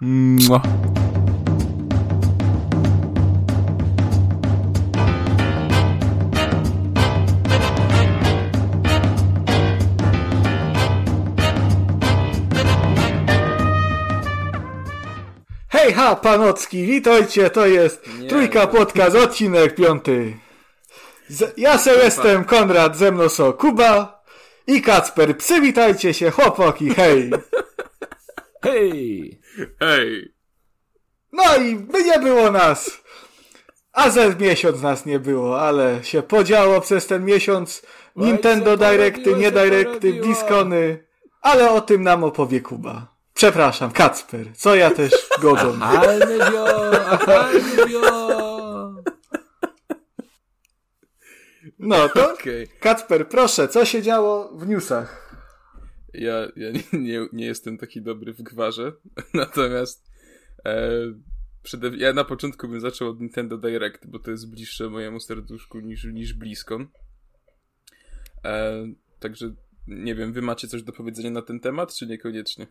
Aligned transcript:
Mua. 0.00 0.62
Hej 15.68 15.92
ha, 15.92 16.16
panocki, 16.16 16.86
witajcie, 16.86 17.50
to 17.50 17.66
jest 17.66 18.08
Nie. 18.18 18.28
Trójka 18.28 18.66
Podcast, 18.66 19.16
odcinek 19.16 19.74
piąty. 19.74 20.36
Z, 21.28 21.58
ja 21.58 21.78
se 21.78 21.94
jestem 21.94 22.44
Konrad, 22.44 22.96
ze 22.96 23.12
mną 23.12 23.28
są 23.28 23.52
Kuba 23.52 24.22
i 24.66 24.82
Kacper. 24.82 25.36
Przywitajcie 25.36 26.14
się, 26.14 26.30
chłopaki, 26.30 26.90
hej. 26.90 27.30
Hej! 28.62 29.40
Hej! 29.80 30.34
No 31.32 31.56
i 31.56 31.76
by 31.76 32.04
nie 32.04 32.18
było 32.18 32.50
nas. 32.50 33.00
A 33.92 34.10
ze 34.10 34.36
miesiąc 34.36 34.82
nas 34.82 35.06
nie 35.06 35.18
było, 35.18 35.60
ale 35.60 36.04
się 36.04 36.22
podziało 36.22 36.80
przez 36.80 37.06
ten 37.06 37.24
miesiąc. 37.24 37.82
Nintendo 38.16 38.76
Directy, 38.76 39.34
nie 39.34 39.52
Directy. 39.52 40.12
Discony. 40.12 41.04
Ale 41.42 41.70
o 41.70 41.80
tym 41.80 42.02
nam 42.02 42.24
opowie 42.24 42.60
Kuba. 42.60 43.06
Przepraszam, 43.34 43.90
Kacper, 43.90 44.46
co 44.56 44.74
ja 44.74 44.90
też 44.90 45.12
godzą. 45.42 45.78
Achalny 45.82 46.38
wio! 46.38 46.90
Achalny! 47.10 47.60
No 51.78 52.08
to. 52.08 52.34
Kacper, 52.80 53.28
proszę, 53.28 53.68
co 53.68 53.84
się 53.84 54.02
działo 54.02 54.50
w 54.54 54.68
newsach? 54.68 55.29
Ja, 56.14 56.34
ja 56.56 56.70
nie, 56.98 57.28
nie, 57.32 57.46
jestem 57.46 57.78
taki 57.78 58.02
dobry 58.02 58.32
w 58.32 58.42
gwarze, 58.42 58.92
natomiast 59.34 60.10
e, 60.64 60.90
przede, 61.62 61.88
ja 61.96 62.12
na 62.12 62.24
początku 62.24 62.68
bym 62.68 62.80
zaczął 62.80 63.08
od 63.08 63.20
Nintendo 63.20 63.58
Direct, 63.58 64.06
bo 64.06 64.18
to 64.18 64.30
jest 64.30 64.50
bliższe 64.50 64.88
mojemu 64.90 65.20
serduszku 65.20 65.80
niż, 65.80 66.04
niż 66.04 66.34
BlizzCon. 66.34 66.86
E, 68.44 68.86
także 69.20 69.54
nie 69.88 70.14
wiem, 70.14 70.32
wy 70.32 70.42
macie 70.42 70.68
coś 70.68 70.82
do 70.82 70.92
powiedzenia 70.92 71.30
na 71.30 71.42
ten 71.42 71.60
temat, 71.60 71.94
czy 71.94 72.06
niekoniecznie? 72.06 72.66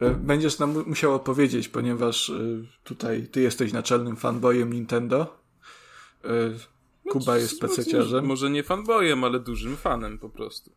E, 0.00 0.10
Będziesz 0.10 0.58
nam 0.58 0.72
mu- 0.72 0.84
musiał 0.86 1.14
opowiedzieć, 1.14 1.68
ponieważ 1.68 2.28
y, 2.28 2.66
tutaj 2.84 3.26
ty 3.26 3.40
jesteś 3.40 3.72
naczelnym 3.72 4.16
fanboyem 4.16 4.72
Nintendo. 4.72 5.38
Y, 6.24 7.08
Kuba 7.10 7.38
jest 7.38 7.60
pececiarzem. 7.60 8.24
Może 8.24 8.50
nie 8.50 8.62
fanboyem, 8.62 9.24
ale 9.24 9.40
dużym 9.40 9.76
fanem 9.76 10.18
po 10.18 10.28
prostu. 10.28 10.72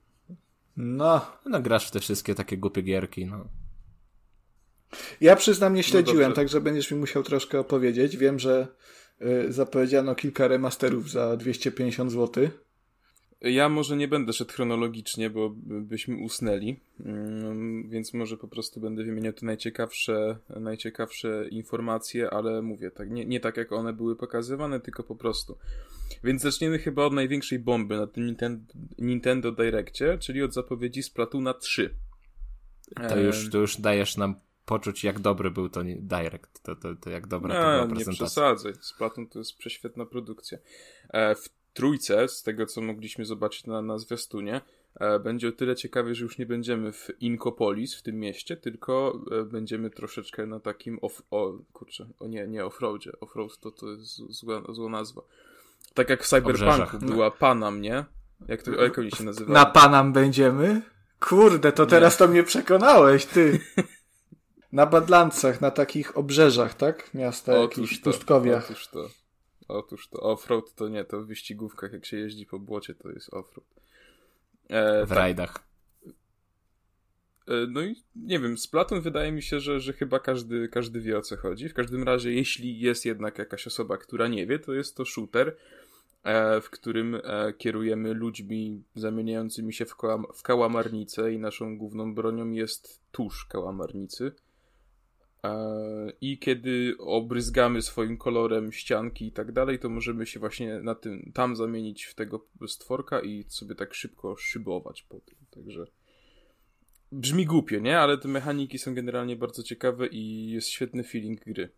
No, 0.78 1.26
No 1.46 1.62
grasz 1.62 1.88
w 1.88 1.92
te 1.92 2.00
wszystkie 2.00 2.36
takie 2.36 2.58
głupie 2.58 2.82
gierki, 2.82 3.26
no. 3.26 3.48
ja 5.22 5.36
przyznam 5.36 5.74
nie 5.74 5.84
śledziłem, 5.84 6.22
dobrze. 6.30 6.36
także 6.36 6.62
będziesz 6.62 6.92
mi 6.92 6.98
musiał 7.00 7.24
troszkę 7.24 7.60
opowiedzieć. 7.60 8.18
Wiem, 8.18 8.40
że 8.40 8.68
y, 9.22 9.54
zapowiedziano 9.54 10.16
kilka 10.16 10.48
remasterów 10.48 11.12
za 11.12 11.38
250 11.38 12.12
zł. 12.12 12.50
Ja 13.42 13.70
może 13.70 13.98
nie 13.98 14.08
będę 14.08 14.34
szedł 14.34 14.52
chronologicznie, 14.54 15.30
bo 15.30 15.50
byśmy 15.66 16.18
usnęli, 16.24 16.80
mm, 17.06 17.90
więc 17.90 18.14
może 18.14 18.38
po 18.38 18.48
prostu 18.48 18.80
będę 18.80 19.04
wymieniał 19.04 19.34
te 19.34 19.46
najciekawsze, 19.46 20.38
najciekawsze 20.50 21.48
informacje, 21.52 22.30
ale 22.30 22.62
mówię 22.62 22.92
tak, 22.92 23.10
nie, 23.10 23.26
nie 23.26 23.40
tak 23.40 23.58
jak 23.58 23.72
one 23.72 23.94
były 23.94 24.16
pokazywane, 24.16 24.80
tylko 24.80 25.04
po 25.04 25.16
prostu. 25.16 25.58
Więc 26.24 26.42
zaczniemy 26.42 26.80
chyba 26.80 27.06
od 27.06 27.14
największej 27.14 27.60
bomby 27.60 27.98
na 27.98 28.08
tym 28.08 28.26
Nintendo, 28.26 28.74
Nintendo 28.98 29.52
Direccie, 29.52 30.18
czyli 30.18 30.44
od 30.44 30.54
zapowiedzi 30.54 31.04
Splatoona 31.04 31.54
3. 31.54 31.94
To 33.10 33.20
już, 33.20 33.50
to 33.50 33.58
już 33.58 33.82
dajesz 33.82 34.18
nam 34.18 34.36
poczuć, 34.66 35.04
jak 35.04 35.20
dobry 35.20 35.52
był 35.52 35.70
to 35.70 35.82
Direct. 35.84 36.64
To, 36.64 36.76
to, 36.76 36.96
to 36.96 37.10
jak 37.10 37.28
dobra 37.28 37.56
to 37.56 37.62
była 37.62 37.78
No, 37.78 37.86
nie 37.86 37.96
prezentacja. 37.96 38.26
przesadzaj. 38.26 38.74
Splatoon 38.82 39.28
to 39.28 39.40
jest 39.40 39.58
prześwietna 39.58 40.06
produkcja. 40.06 40.58
E, 41.10 41.36
w 41.36 41.50
trójce, 41.78 42.28
z 42.28 42.44
tego 42.44 42.66
co 42.66 42.82
mogliśmy 42.82 43.26
zobaczyć 43.26 43.66
na, 43.66 43.82
na 43.82 43.98
zwiastunie, 43.98 44.62
e, 45.00 45.20
będzie 45.20 45.48
o 45.48 45.52
tyle 45.52 45.76
ciekawie, 45.76 46.16
że 46.16 46.24
już 46.24 46.38
nie 46.38 46.46
będziemy 46.46 46.92
w 46.92 47.10
Inkopolis, 47.20 47.96
w 47.96 48.02
tym 48.02 48.20
mieście, 48.20 48.58
tylko 48.58 49.20
e, 49.32 49.44
będziemy 49.44 49.90
troszeczkę 49.90 50.46
na 50.46 50.60
takim 50.60 51.00
off... 51.02 51.22
O, 51.32 51.54
kurczę, 51.74 52.08
o 52.20 52.28
nie, 52.28 52.48
nie 52.48 52.66
offroadzie. 52.66 53.12
Offroad 53.20 53.60
to, 53.60 53.72
to 53.72 53.92
jest 53.92 54.16
zła, 54.16 54.62
zła 54.70 54.90
nazwa. 54.90 55.22
Tak 55.94 56.10
jak 56.10 56.24
w 56.24 56.28
Cyberpunku 56.28 56.98
była 57.00 57.32
Panam, 57.32 57.82
nie? 57.82 58.06
Jak 58.48 58.64
to, 58.64 58.72
o, 58.72 58.84
jak 58.84 58.98
oni 58.98 59.12
się 59.12 59.24
nazywają? 59.24 59.54
Na 59.54 59.66
Panam 59.66 60.14
będziemy? 60.14 60.82
Kurde, 61.20 61.72
to 61.72 61.86
teraz 61.86 62.18
to 62.18 62.28
mnie 62.28 62.44
przekonałeś, 62.44 63.26
ty. 63.26 63.60
Na 64.72 64.86
Badlandsach, 64.86 65.62
na 65.62 65.72
takich 65.72 66.18
obrzeżach, 66.18 66.74
tak? 66.74 67.14
Miasta, 67.14 67.54
jakichś 67.54 67.98
pustkowiach. 68.00 68.66
Otóż 68.66 68.88
to. 68.88 69.10
Otóż 69.68 70.08
to. 70.08 70.20
Offroad 70.20 70.74
to 70.74 70.90
nie, 70.90 71.06
to 71.06 71.22
w 71.22 71.28
wyścigówkach, 71.28 71.94
jak 71.94 72.06
się 72.06 72.18
jeździ 72.18 72.46
po 72.46 72.60
błocie, 72.60 72.96
to 72.96 73.10
jest 73.12 73.34
offroad. 73.34 73.68
E, 74.70 75.06
W 75.06 75.10
tak. 75.10 75.18
rajdach. 75.18 75.68
E, 77.48 77.68
No 77.68 77.82
i 77.82 77.96
nie 78.16 78.40
wiem, 78.40 78.58
Splatoon 78.58 79.02
wydaje 79.02 79.32
mi 79.32 79.42
się, 79.42 79.60
że, 79.60 79.80
że 79.80 79.94
chyba 79.94 80.20
każdy, 80.20 80.68
każdy 80.70 81.02
wie 81.02 81.18
o 81.18 81.22
co 81.22 81.38
chodzi. 81.38 81.70
W 81.70 81.74
każdym 81.74 82.04
razie, 82.04 82.34
jeśli 82.34 82.80
jest 82.80 83.06
jednak 83.06 83.38
jakaś 83.38 83.68
osoba, 83.68 83.98
która 83.98 84.28
nie 84.28 84.48
wie, 84.48 84.60
to 84.60 84.74
jest 84.74 84.96
to 84.98 85.06
shooter, 85.06 85.56
e, 86.24 86.62
w 86.62 86.70
którym 86.70 87.16
e, 87.16 87.54
kierujemy 87.58 88.14
ludźmi 88.14 88.84
zamieniającymi 88.96 89.74
się 89.74 89.86
w, 89.86 89.96
kołam, 89.96 90.26
w 90.34 90.44
kałamarnicę 90.44 91.34
i 91.34 91.40
naszą 91.40 91.78
główną 91.78 92.16
bronią 92.16 92.52
jest 92.52 93.02
tusz 93.12 93.46
kałamarnicy. 93.46 94.32
I 96.22 96.38
kiedy 96.40 96.96
obryzgamy 97.00 97.82
swoim 97.82 98.18
kolorem 98.18 98.72
ścianki 98.72 99.28
i 99.28 99.32
tak 99.32 99.52
dalej, 99.52 99.80
to 99.80 99.90
możemy 99.90 100.26
się 100.26 100.40
właśnie 100.40 100.80
na 100.80 100.96
tym, 100.96 101.32
tam 101.34 101.56
zamienić 101.56 102.04
w 102.04 102.16
tego 102.16 102.48
stworka 102.68 103.22
i 103.22 103.46
sobie 103.48 103.76
tak 103.76 103.94
szybko 103.94 104.36
szybować 104.38 105.04
po 105.04 105.20
tym. 105.20 105.38
Także 105.52 105.88
brzmi 107.12 107.46
głupio, 107.46 107.80
nie? 107.80 108.00
Ale 108.00 108.18
te 108.18 108.28
mechaniki 108.28 108.80
są 108.80 108.96
generalnie 108.96 109.36
bardzo 109.36 109.64
ciekawe 109.64 110.08
i 110.08 110.50
jest 110.50 110.68
świetny 110.68 111.04
feeling 111.04 111.46
gry. 111.46 111.70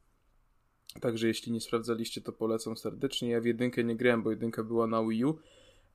Także 1.02 1.28
jeśli 1.28 1.52
nie 1.52 1.62
sprawdzaliście, 1.62 2.22
to 2.22 2.31
polecam 2.31 2.78
serdecznie. 2.78 3.29
Ja 3.29 3.41
w 3.41 3.46
jedynkę 3.46 3.84
nie 3.84 3.96
grałem, 3.96 4.24
bo 4.24 4.31
jedynka 4.31 4.63
była 4.63 4.88
na 4.88 5.03
Wii 5.03 5.25
U, 5.25 5.40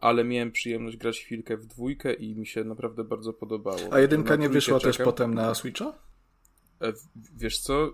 ale 0.01 0.25
miałem 0.25 0.53
przyjemność 0.53 0.97
grać 0.97 1.21
chwilkę 1.21 1.57
w 1.57 1.67
dwójkę 1.67 2.13
i 2.13 2.37
mi 2.37 2.47
się 2.47 2.65
naprawdę 2.65 3.05
bardzo 3.05 3.33
podobało. 3.33 3.81
A 3.91 4.01
jedynka 4.01 4.37
nie 4.37 4.49
wyszła 4.49 4.81
też 4.81 4.97
czekam. 4.97 5.13
potem 5.13 5.35
na 5.35 5.55
Switcha? 5.55 6.04
E, 6.81 6.93
Wiesz 7.37 7.59
co? 7.59 7.93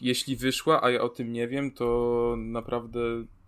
Jeśli 0.00 0.36
wyszła, 0.36 0.82
a 0.84 0.90
ja 0.90 1.00
o 1.00 1.08
tym 1.08 1.32
nie 1.32 1.48
wiem, 1.48 1.70
to 1.70 2.34
naprawdę 2.38 3.00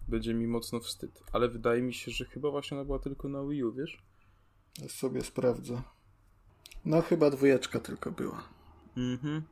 będzie 0.09 0.35
mi 0.35 0.47
mocno 0.47 0.81
wstyd. 0.81 1.23
Ale 1.33 1.49
wydaje 1.49 1.83
mi 1.83 1.95
się, 1.95 2.11
że 2.11 2.25
chyba 2.25 2.51
właśnie 2.51 2.77
ona 2.77 2.85
była 2.85 2.99
tylko 2.99 3.29
na 3.29 3.45
Wii 3.45 3.65
U, 3.65 3.73
wiesz? 3.73 4.03
Ja 4.83 4.89
sobie 4.89 5.21
sprawdzę. 5.21 5.83
No 6.85 7.03
chyba 7.03 7.31
dwójeczka 7.31 7.81
tylko 7.81 8.11
była. 8.11 8.49
Mhm. 8.97 9.43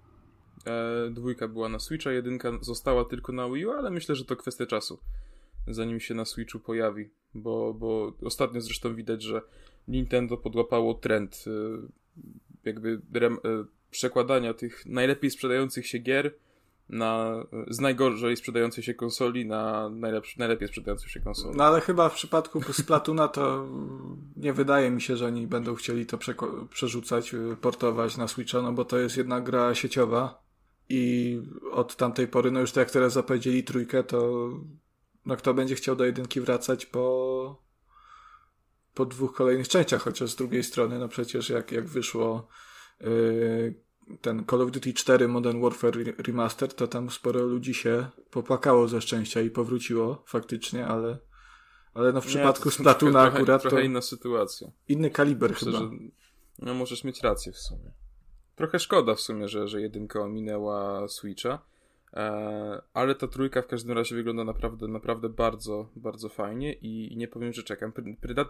E, 0.66 1.10
dwójka 1.10 1.48
była 1.48 1.68
na 1.68 1.78
Switcha, 1.78 2.12
jedynka 2.12 2.52
została 2.60 3.04
tylko 3.04 3.32
na 3.32 3.50
Wii 3.50 3.66
U, 3.66 3.70
ale 3.70 3.90
myślę, 3.90 4.14
że 4.14 4.24
to 4.24 4.36
kwestia 4.36 4.66
czasu, 4.66 4.98
zanim 5.68 6.00
się 6.00 6.14
na 6.14 6.24
Switchu 6.24 6.60
pojawi, 6.60 7.10
bo, 7.34 7.74
bo 7.74 8.12
ostatnio 8.22 8.60
zresztą 8.60 8.94
widać, 8.94 9.22
że 9.22 9.42
Nintendo 9.88 10.36
podłapało 10.36 10.94
trend 10.94 11.44
e, 11.46 11.50
jakby 12.64 13.00
rem, 13.12 13.34
e, 13.34 13.38
przekładania 13.90 14.54
tych 14.54 14.86
najlepiej 14.86 15.30
sprzedających 15.30 15.86
się 15.86 15.98
gier 15.98 16.34
na, 16.90 17.44
z 17.68 17.80
najgorzej 17.80 18.36
sprzedającej 18.36 18.84
się 18.84 18.94
konsoli 18.94 19.46
na 19.46 19.90
najlepiej 20.38 20.68
sprzedającą 20.68 21.08
się 21.08 21.20
konsolę. 21.20 21.54
No 21.56 21.64
ale 21.64 21.80
chyba 21.80 22.08
w 22.08 22.14
przypadku 22.14 22.72
Splatuna 22.72 23.28
to 23.28 23.68
nie 24.36 24.52
wydaje 24.52 24.90
mi 24.90 25.02
się, 25.02 25.16
że 25.16 25.26
oni 25.26 25.46
będą 25.46 25.74
chcieli 25.74 26.06
to 26.06 26.18
przerzucać, 26.70 27.34
y, 27.34 27.56
portować 27.60 28.16
na 28.16 28.28
Switcha, 28.28 28.62
no 28.62 28.72
bo 28.72 28.84
to 28.84 28.98
jest 28.98 29.16
jedna 29.16 29.40
gra 29.40 29.74
sieciowa 29.74 30.42
i 30.88 31.38
od 31.72 31.96
tamtej 31.96 32.28
pory, 32.28 32.50
no 32.50 32.60
już 32.60 32.72
tak 32.72 32.80
jak 32.80 32.90
teraz 32.90 33.12
zapowiedzieli 33.12 33.64
trójkę, 33.64 34.04
to 34.04 34.50
no 35.26 35.36
kto 35.36 35.54
będzie 35.54 35.74
chciał 35.74 35.96
do 35.96 36.04
jedynki 36.04 36.40
wracać 36.40 36.86
po 36.86 37.70
po 38.94 39.06
dwóch 39.06 39.34
kolejnych 39.34 39.68
częściach, 39.68 40.02
chociaż 40.02 40.30
z 40.30 40.36
drugiej 40.36 40.64
strony, 40.64 40.98
no 40.98 41.08
przecież 41.08 41.48
jak, 41.48 41.72
jak 41.72 41.88
wyszło 41.88 42.48
ten 44.20 44.44
Call 44.50 44.62
of 44.62 44.70
Duty 44.70 44.92
4 44.92 45.28
Modern 45.28 45.60
Warfare 45.60 45.96
Re- 45.96 46.12
Remastered, 46.26 46.74
to 46.76 46.86
tam 46.88 47.10
sporo 47.10 47.40
ludzi 47.42 47.74
się 47.74 48.06
popłakało 48.30 48.88
ze 48.88 49.00
szczęścia 49.00 49.40
i 49.40 49.50
powróciło 49.50 50.22
faktycznie, 50.26 50.86
ale, 50.86 51.18
ale 51.94 52.12
no 52.12 52.20
w 52.20 52.24
Nie, 52.24 52.28
przypadku 52.28 52.70
są 52.70 52.82
Splatuna 52.82 53.22
trochę, 53.22 53.36
akurat 53.36 53.62
trochę 53.62 53.76
to 53.76 53.82
inna 53.82 54.00
sytuacja. 54.02 54.68
inny 54.88 55.10
kaliber 55.10 55.50
Myślę, 55.50 55.72
chyba. 55.72 55.84
że 55.84 55.90
no 56.58 56.74
możesz 56.74 57.04
mieć 57.04 57.22
rację 57.22 57.52
w 57.52 57.58
sumie. 57.58 57.90
Trochę 58.56 58.78
szkoda 58.78 59.14
w 59.14 59.20
sumie, 59.20 59.48
że, 59.48 59.68
że 59.68 59.80
jedynka 59.80 60.20
ominęła 60.20 61.08
Switcha, 61.08 61.58
e, 62.14 62.82
ale 62.94 63.14
ta 63.14 63.28
trójka 63.28 63.62
w 63.62 63.66
każdym 63.66 63.92
razie 63.96 64.14
wygląda 64.16 64.44
naprawdę, 64.44 64.88
naprawdę 64.88 65.28
bardzo, 65.28 65.88
bardzo 65.96 66.28
fajnie 66.28 66.72
i, 66.72 67.12
i 67.12 67.16
nie 67.16 67.28
powiem, 67.28 67.52
że 67.52 67.62
czekam. 67.62 67.92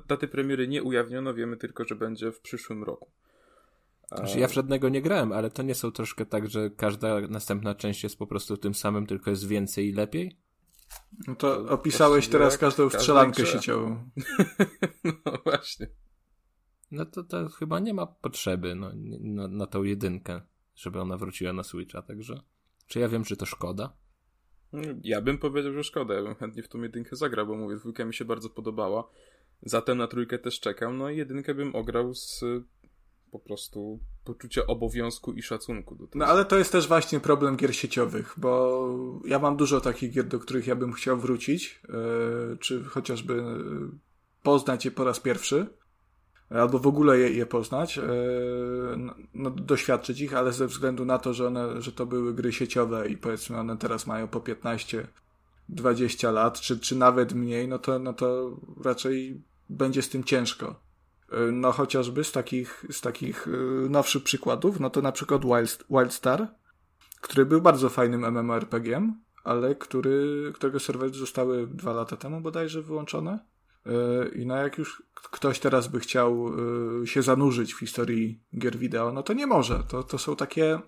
Daty 0.09 0.29
premiery 0.29 0.69
nie 0.69 0.83
ujawniono, 0.83 1.35
wiemy 1.35 1.57
tylko, 1.57 1.85
że 1.85 1.95
będzie 1.97 2.33
w 2.33 2.41
przyszłym 2.41 2.85
roku. 2.85 3.11
Znaczy, 4.17 4.39
ja 4.39 4.49
w 4.49 4.55
żadnego 4.55 4.89
nie 4.89 5.03
grałem, 5.03 5.33
ale 5.33 5.51
to 5.51 5.63
nie 5.63 5.75
są 5.75 5.93
troszkę 5.93 6.27
tak, 6.27 6.51
że 6.51 6.71
każda 6.71 7.21
następna 7.21 7.75
część 7.75 8.03
jest 8.03 8.19
po 8.19 8.27
prostu 8.27 8.57
tym 8.57 8.75
samym, 8.75 9.07
tylko 9.07 9.31
jest 9.31 9.47
więcej 9.47 9.89
i 9.89 9.93
lepiej? 9.93 10.39
No 11.27 11.35
to 11.35 11.69
opisałeś 11.69 12.29
teraz 12.29 12.59
każdą 12.59 12.91
strzelankę 12.91 13.47
sieciową. 13.47 14.11
no 15.25 15.33
właśnie. 15.45 15.87
No 16.91 17.07
to, 17.07 17.25
to 17.25 17.49
chyba 17.49 17.79
nie 17.79 17.95
ma 17.95 18.07
potrzeby 18.07 18.75
no, 18.75 18.93
na, 19.21 19.49
na 19.49 19.67
tą 19.67 19.83
jedynkę, 19.83 20.41
żeby 20.75 21.01
ona 21.01 21.17
wróciła 21.17 21.53
na 21.53 21.63
Switcha, 21.63 22.03
także... 22.03 22.41
Czy 22.87 23.01
ja 23.01 23.09
wiem, 23.09 23.25
czy 23.25 23.37
to 23.37 23.47
szkoda? 23.47 23.97
Ja 25.03 25.21
bym 25.21 25.39
powiedział, 25.39 25.73
że 25.73 25.85
szkoda. 25.85 26.15
Ja 26.15 26.23
bym 26.23 26.35
chętnie 26.35 26.63
w 26.63 26.69
tą 26.69 26.83
jedynkę 26.83 27.17
zagrał, 27.17 27.47
bo 27.47 27.57
mówię, 27.57 27.77
dwójka 27.77 28.05
mi 28.05 28.15
się 28.15 28.25
bardzo 28.25 28.51
podobała. 28.51 29.11
Zatem 29.63 29.99
na 29.99 30.07
trójkę 30.07 30.39
też 30.39 30.61
czekam. 30.61 30.99
No 30.99 31.11
i 31.11 31.17
jedynkę 31.17 31.55
bym 31.55 31.75
ograł 31.75 32.15
z 32.15 32.45
po 33.33 33.39
prostu 33.39 33.99
poczucia 34.25 34.67
obowiązku 34.67 35.33
i 35.33 35.43
szacunku 35.43 35.95
do 35.95 36.07
tego. 36.07 36.19
No 36.19 36.27
ale 36.27 36.45
to 36.45 36.59
jest 36.59 36.73
też 36.73 36.89
właśnie 36.89 37.21
problem 37.21 37.57
gier 37.57 37.77
sieciowych, 37.77 38.35
bo 38.37 38.81
ja 39.25 39.39
mam 39.39 39.57
dużo 39.57 39.81
takich 39.81 40.13
gier, 40.13 40.25
do 40.25 40.39
których 40.39 40.67
ja 40.67 40.77
bym 40.77 40.93
chciał 40.93 41.17
wrócić, 41.17 41.81
yy, 41.89 42.57
czy 42.61 42.85
chociażby 42.85 43.35
e, 43.35 43.45
poznać 44.43 44.85
je 44.85 44.91
po 44.91 45.05
raz 45.05 45.21
pierwszy, 45.21 45.67
albo 46.51 46.79
w 46.79 46.87
ogóle 46.87 47.19
je, 47.19 47.31
je 47.31 47.47
poznać, 47.47 47.97
yy, 47.97 48.03
no, 49.35 49.51
doświadczyć 49.51 50.21
ich, 50.21 50.35
ale 50.35 50.53
ze 50.53 50.67
względu 50.67 51.05
na 51.05 51.19
to, 51.19 51.35
że, 51.35 51.47
one, 51.47 51.83
że 51.83 51.93
to 51.93 52.07
były 52.07 52.35
gry 52.35 52.53
sieciowe 52.53 53.09
i 53.09 53.17
powiedzmy 53.17 53.59
one 53.59 53.77
teraz 53.77 54.07
mają 54.07 54.29
po 54.29 54.41
15 54.41 55.07
20 55.71 56.31
lat, 56.31 56.61
czy, 56.61 56.79
czy 56.79 56.97
nawet 56.97 57.33
mniej, 57.33 57.69
no 57.69 57.79
to, 57.79 57.99
no 57.99 58.13
to 58.13 58.57
raczej 58.85 59.43
będzie 59.69 60.03
z 60.03 60.09
tym 60.09 60.25
ciężko. 60.25 60.90
Y, 61.33 61.53
no 61.53 61.73
chociażby 61.73 62.25
z 62.25 62.33
takich, 62.33 62.85
z 62.91 63.01
takich 63.01 63.49
y, 63.49 63.51
nowszych 63.91 64.23
przykładów, 64.23 64.81
no 64.81 64.91
to 64.91 65.03
na 65.03 65.13
przykład 65.13 65.43
Wild, 65.45 65.85
Wildstar, 65.91 66.49
który 67.21 67.47
był 67.47 67.61
bardzo 67.61 67.89
fajnym 67.89 68.25
MMORPG-iem, 68.25 69.15
ale 69.45 69.75
który, 69.75 70.53
którego 70.55 70.81
serwery 70.81 71.13
zostały 71.13 71.67
dwa 71.67 71.93
lata 71.93 72.17
temu 72.17 72.41
bodajże 72.41 72.83
wyłączone. 72.83 73.39
Y, 73.87 74.29
I 74.29 74.47
no 74.47 74.57
jak 74.57 74.79
już 74.79 75.03
ktoś 75.15 75.59
teraz 75.59 75.89
by 75.89 76.01
chciał 76.01 76.53
się 77.05 77.23
zanurzyć 77.23 77.75
w 77.75 77.79
historii 77.79 78.43
gier 78.59 78.79
wideo, 78.79 79.13
no 79.13 79.23
to 79.23 79.33
nie 79.33 79.47
może. 79.47 79.83
To, 79.89 80.03
to 80.03 80.19
są 80.19 80.37
takie... 80.37 80.81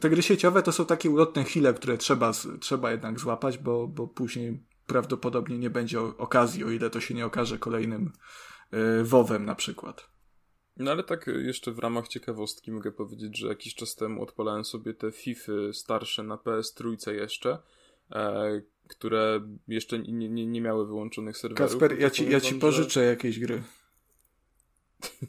Te 0.00 0.10
gry 0.10 0.22
sieciowe 0.22 0.62
to 0.62 0.72
są 0.72 0.86
takie 0.86 1.10
ulotne 1.10 1.44
chwile, 1.44 1.74
które 1.74 1.98
trzeba, 1.98 2.32
trzeba 2.60 2.90
jednak 2.90 3.20
złapać, 3.20 3.58
bo, 3.58 3.86
bo 3.86 4.06
później 4.06 4.64
prawdopodobnie 4.86 5.58
nie 5.58 5.70
będzie 5.70 6.00
okazji, 6.00 6.64
o 6.64 6.70
ile 6.70 6.90
to 6.90 7.00
się 7.00 7.14
nie 7.14 7.26
okaże 7.26 7.58
kolejnym 7.58 8.12
WoWem 9.04 9.44
na 9.44 9.54
przykład. 9.54 10.08
No 10.78 10.90
ale 10.90 11.04
tak 11.04 11.26
jeszcze 11.26 11.72
w 11.72 11.78
ramach 11.78 12.08
ciekawostki 12.08 12.72
mogę 12.72 12.92
powiedzieć, 12.92 13.38
że 13.38 13.48
jakiś 13.48 13.74
czas 13.74 13.94
temu 13.94 14.22
odpalałem 14.22 14.64
sobie 14.64 14.94
te 14.94 15.12
FIFy 15.12 15.70
starsze 15.72 16.22
na 16.22 16.36
PS3 16.36 17.10
jeszcze, 17.10 17.58
e, 18.12 18.62
które 18.88 19.40
jeszcze 19.68 19.98
nie, 19.98 20.28
nie, 20.28 20.46
nie 20.46 20.60
miały 20.60 20.86
wyłączonych 20.86 21.38
serwerów. 21.38 21.72
Kasper, 21.72 22.00
ja 22.00 22.10
ci, 22.10 22.30
ja 22.30 22.40
ci 22.40 22.54
pożyczę 22.54 23.00
że... 23.00 23.04
jakieś 23.04 23.40
gry. 23.40 23.62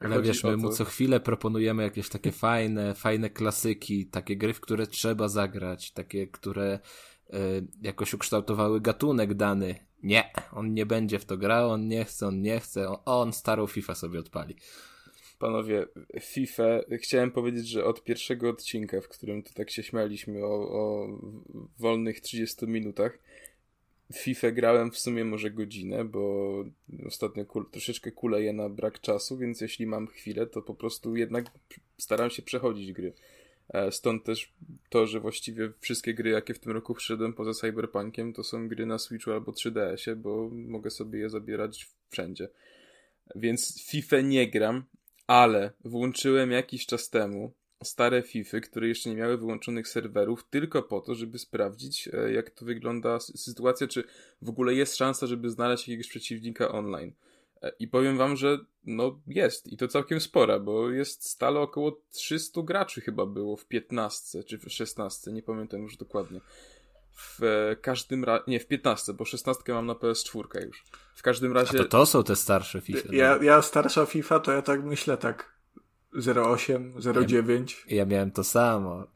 Ale 0.00 0.22
wiesz, 0.22 0.44
my 0.44 0.56
mu 0.56 0.70
co 0.70 0.84
chwilę 0.84 1.20
proponujemy 1.20 1.82
jakieś 1.82 2.08
takie 2.08 2.32
fajne, 2.32 2.94
fajne 2.94 3.30
klasyki, 3.30 4.06
takie 4.06 4.36
gry, 4.36 4.54
w 4.54 4.60
które 4.60 4.86
trzeba 4.86 5.28
zagrać, 5.28 5.92
takie, 5.92 6.26
które 6.26 6.78
y, 7.34 7.66
jakoś 7.82 8.14
ukształtowały 8.14 8.80
gatunek 8.80 9.34
dany. 9.34 9.85
Nie, 10.06 10.30
on 10.52 10.74
nie 10.74 10.86
będzie 10.86 11.18
w 11.18 11.24
to 11.24 11.36
grał, 11.36 11.70
on 11.70 11.88
nie 11.88 12.04
chce, 12.04 12.26
on 12.26 12.42
nie 12.42 12.60
chce, 12.60 12.88
on, 12.88 12.98
on 13.04 13.32
starą 13.32 13.66
FIFA 13.66 13.94
sobie 13.94 14.18
odpali. 14.18 14.56
Panowie, 15.38 15.86
FIFA, 16.20 16.64
chciałem 16.98 17.30
powiedzieć, 17.30 17.68
że 17.68 17.84
od 17.84 18.04
pierwszego 18.04 18.48
odcinka, 18.48 19.00
w 19.00 19.08
którym 19.08 19.42
tu 19.42 19.54
tak 19.54 19.70
się 19.70 19.82
śmialiśmy 19.82 20.44
o, 20.44 20.54
o 20.54 21.08
wolnych 21.78 22.20
30 22.20 22.66
minutach, 22.66 23.18
FIFA 24.14 24.50
grałem 24.50 24.90
w 24.90 24.98
sumie 24.98 25.24
może 25.24 25.50
godzinę, 25.50 26.04
bo 26.04 26.64
ostatnio 27.06 27.46
kul, 27.46 27.70
troszeczkę 27.70 28.12
kuleję 28.12 28.52
na 28.52 28.68
brak 28.68 29.00
czasu, 29.00 29.38
więc 29.38 29.60
jeśli 29.60 29.86
mam 29.86 30.06
chwilę, 30.06 30.46
to 30.46 30.62
po 30.62 30.74
prostu 30.74 31.16
jednak 31.16 31.46
staram 31.98 32.30
się 32.30 32.42
przechodzić 32.42 32.92
gry. 32.92 33.12
E, 33.68 33.92
stąd 33.92 34.24
też 34.24 34.54
to, 34.90 35.06
że 35.06 35.20
właściwie 35.20 35.72
wszystkie 35.80 36.14
gry, 36.14 36.30
jakie 36.30 36.54
w 36.54 36.58
tym 36.58 36.72
roku 36.72 36.94
przyszedłem 36.94 37.32
poza 37.32 37.54
Cyberpunkiem, 37.54 38.32
to 38.32 38.44
są 38.44 38.68
gry 38.68 38.86
na 38.86 38.98
Switchu 38.98 39.32
albo 39.32 39.52
3DS-ie, 39.52 40.16
bo 40.16 40.50
mogę 40.52 40.90
sobie 40.90 41.18
je 41.18 41.30
zabierać 41.30 41.88
wszędzie. 42.10 42.48
Więc 43.34 43.84
FIFA 43.90 44.20
nie 44.20 44.50
gram, 44.50 44.84
ale 45.26 45.72
włączyłem 45.84 46.50
jakiś 46.50 46.86
czas 46.86 47.10
temu 47.10 47.52
stare 47.84 48.22
FIFA, 48.22 48.60
które 48.60 48.88
jeszcze 48.88 49.10
nie 49.10 49.16
miały 49.16 49.38
wyłączonych 49.38 49.88
serwerów, 49.88 50.44
tylko 50.50 50.82
po 50.82 51.00
to, 51.00 51.14
żeby 51.14 51.38
sprawdzić, 51.38 52.08
e, 52.12 52.32
jak 52.32 52.50
to 52.50 52.64
wygląda 52.64 53.20
sytuacja, 53.20 53.86
czy 53.86 54.04
w 54.42 54.48
ogóle 54.48 54.74
jest 54.74 54.96
szansa, 54.96 55.26
żeby 55.26 55.50
znaleźć 55.50 55.88
jakiegoś 55.88 56.08
przeciwnika 56.08 56.72
online. 56.72 57.12
E, 57.62 57.72
I 57.78 57.88
powiem 57.88 58.18
wam, 58.18 58.36
że 58.36 58.58
no 58.84 59.20
jest 59.26 59.72
i 59.72 59.76
to 59.76 59.88
całkiem 59.88 60.20
spora, 60.20 60.58
bo 60.58 60.90
jest 60.90 61.28
stale 61.28 61.60
około 61.60 62.00
300 62.10 62.62
graczy 62.62 63.00
chyba 63.00 63.26
było 63.26 63.56
w 63.56 63.66
15 63.66 64.44
czy 64.44 64.58
w 64.58 64.72
16, 64.72 65.32
nie 65.32 65.42
pamiętam 65.42 65.82
już 65.82 65.96
dokładnie. 65.96 66.40
W 67.12 67.42
e, 67.42 67.76
każdym 67.76 68.24
razie, 68.24 68.44
nie 68.46 68.60
w 68.60 68.66
15, 68.66 69.12
bo 69.12 69.24
16 69.24 69.62
mam 69.68 69.86
na 69.86 69.94
PS4 69.94 70.64
już. 70.66 70.84
W 71.14 71.22
każdym 71.22 71.52
razie. 71.52 71.80
A 71.80 71.82
to 71.82 71.88
to 71.88 72.06
są 72.06 72.24
te 72.24 72.36
starsze 72.36 72.80
FIFA. 72.80 73.08
Ja, 73.12 73.36
no. 73.36 73.42
ja 73.42 73.62
starsza 73.62 74.06
FIFA 74.06 74.40
to 74.40 74.52
ja 74.52 74.62
tak 74.62 74.84
myślę 74.84 75.16
tak 75.16 75.56
08, 76.46 76.94
09. 77.26 77.84
Ja, 77.88 77.96
ja 77.96 78.06
miałem 78.06 78.30
to 78.30 78.44
samo. 78.44 79.06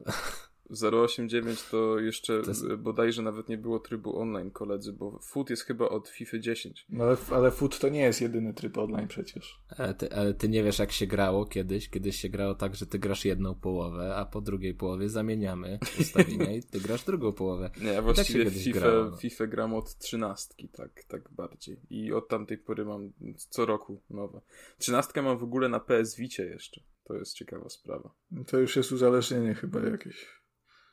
089 0.71 1.63
to 1.63 1.99
jeszcze 1.99 2.41
to 2.41 2.49
jest... 2.49 2.73
bodajże 2.75 3.21
nawet 3.21 3.49
nie 3.49 3.57
było 3.57 3.79
trybu 3.79 4.19
online, 4.19 4.51
koledzy, 4.51 4.93
bo 4.93 5.19
foot 5.19 5.49
jest 5.49 5.63
chyba 5.63 5.89
od 5.89 6.09
FIFA 6.09 6.39
10. 6.39 6.85
No 6.89 7.03
ale, 7.03 7.17
ale 7.31 7.51
foot 7.51 7.79
to 7.79 7.89
nie 7.89 8.01
jest 8.01 8.21
jedyny 8.21 8.53
tryb 8.53 8.77
online 8.77 9.07
przecież. 9.07 9.59
Ale 9.77 9.93
ty, 9.93 10.13
ale 10.13 10.33
ty 10.33 10.49
nie 10.49 10.63
wiesz, 10.63 10.79
jak 10.79 10.91
się 10.91 11.07
grało 11.07 11.45
kiedyś. 11.45 11.89
Kiedyś 11.89 12.15
się 12.15 12.29
grało 12.29 12.55
tak, 12.55 12.75
że 12.75 12.85
ty 12.85 12.99
grasz 12.99 13.25
jedną 13.25 13.55
połowę, 13.55 14.15
a 14.15 14.25
po 14.25 14.41
drugiej 14.41 14.73
połowie 14.73 15.09
zamieniamy 15.09 15.79
ustawienia 15.99 16.51
i 16.51 16.63
ty 16.63 16.79
grasz 16.79 17.03
drugą 17.03 17.33
połowę. 17.33 17.71
Nie, 17.81 17.87
ja 17.87 17.95
tak 17.95 18.03
właściwie 18.03 18.45
tak 18.45 18.53
FIFA, 18.53 18.79
grało, 18.79 19.03
no. 19.03 19.17
FIFA 19.17 19.47
gram 19.47 19.73
od 19.73 19.97
trzynastki, 19.97 20.69
tak, 20.69 21.03
tak 21.07 21.31
bardziej. 21.31 21.79
I 21.89 22.13
od 22.13 22.27
tamtej 22.27 22.57
pory 22.57 22.85
mam 22.85 23.11
co 23.35 23.65
roku 23.65 24.01
nowe. 24.09 24.41
Trzynastkę 24.77 25.21
mam 25.21 25.37
w 25.37 25.43
ogóle 25.43 25.69
na 25.69 25.79
PS 25.79 26.15
Vicie 26.15 26.45
jeszcze. 26.45 26.81
To 27.03 27.13
jest 27.15 27.33
ciekawa 27.33 27.69
sprawa. 27.69 28.11
To 28.47 28.57
już 28.57 28.75
jest 28.75 28.91
uzależnienie 28.91 29.55
chyba 29.55 29.79
jakieś. 29.79 30.40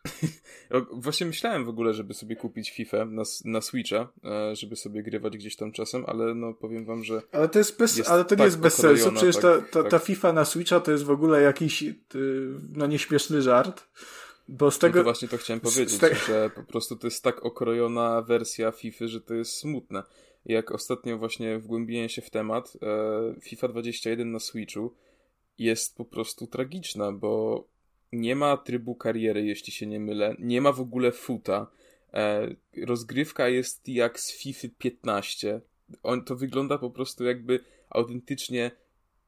Właśnie 0.92 1.26
myślałem 1.26 1.64
w 1.64 1.68
ogóle, 1.68 1.94
żeby 1.94 2.14
sobie 2.14 2.36
kupić 2.36 2.70
FIFA 2.70 3.04
na, 3.04 3.22
na 3.44 3.60
Switcha, 3.60 4.08
e, 4.24 4.56
żeby 4.56 4.76
sobie 4.76 5.02
grywać 5.02 5.36
gdzieś 5.36 5.56
tam 5.56 5.72
czasem, 5.72 6.04
ale 6.06 6.34
no 6.34 6.54
powiem 6.54 6.84
wam, 6.84 7.04
że. 7.04 7.22
Ale 7.32 7.48
to 7.48 7.58
jest 7.58 7.78
bez, 7.78 7.96
jest 7.96 8.10
ale 8.10 8.24
to 8.24 8.34
nie 8.34 8.38
tak 8.38 8.46
jest 8.46 8.58
bez 8.58 8.74
sensu. 8.74 9.12
Przecież 9.12 9.36
tak, 9.36 9.42
ta, 9.42 9.60
ta, 9.60 9.82
tak. 9.82 9.90
ta 9.90 9.98
FIFA 9.98 10.32
na 10.32 10.44
Switcha 10.44 10.80
to 10.80 10.92
jest 10.92 11.04
w 11.04 11.10
ogóle 11.10 11.42
jakiś 11.42 11.84
no 12.72 12.86
nieśmieszny 12.86 13.42
żart. 13.42 13.88
Bo 14.48 14.70
z 14.70 14.78
tego. 14.78 14.98
No 14.98 15.00
to 15.00 15.04
właśnie 15.04 15.28
to 15.28 15.36
chciałem 15.36 15.60
powiedzieć, 15.60 15.98
te... 15.98 16.14
że 16.14 16.50
po 16.54 16.62
prostu 16.62 16.96
to 16.96 17.06
jest 17.06 17.24
tak 17.24 17.44
okrojona 17.44 18.22
wersja 18.22 18.72
FIFA, 18.72 19.06
że 19.06 19.20
to 19.20 19.34
jest 19.34 19.52
smutne. 19.52 20.02
Jak 20.44 20.72
ostatnio 20.72 21.18
właśnie 21.18 21.58
wgłębiłem 21.58 22.08
się 22.08 22.22
w 22.22 22.30
temat, 22.30 22.72
e, 22.82 23.40
FIFA 23.40 23.68
21 23.68 24.32
na 24.32 24.40
Switchu 24.40 24.94
jest 25.58 25.96
po 25.96 26.04
prostu 26.04 26.46
tragiczna, 26.46 27.12
bo 27.12 27.64
nie 28.12 28.36
ma 28.36 28.56
trybu 28.56 28.94
kariery, 28.94 29.44
jeśli 29.44 29.72
się 29.72 29.86
nie 29.86 30.00
mylę. 30.00 30.36
Nie 30.38 30.60
ma 30.60 30.72
w 30.72 30.80
ogóle 30.80 31.12
futa. 31.12 31.70
E, 32.14 32.48
rozgrywka 32.86 33.48
jest 33.48 33.88
jak 33.88 34.20
z 34.20 34.32
FIFA 34.32 34.68
15. 34.78 35.60
On, 36.02 36.24
to 36.24 36.36
wygląda 36.36 36.78
po 36.78 36.90
prostu 36.90 37.24
jakby 37.24 37.60
autentycznie. 37.90 38.70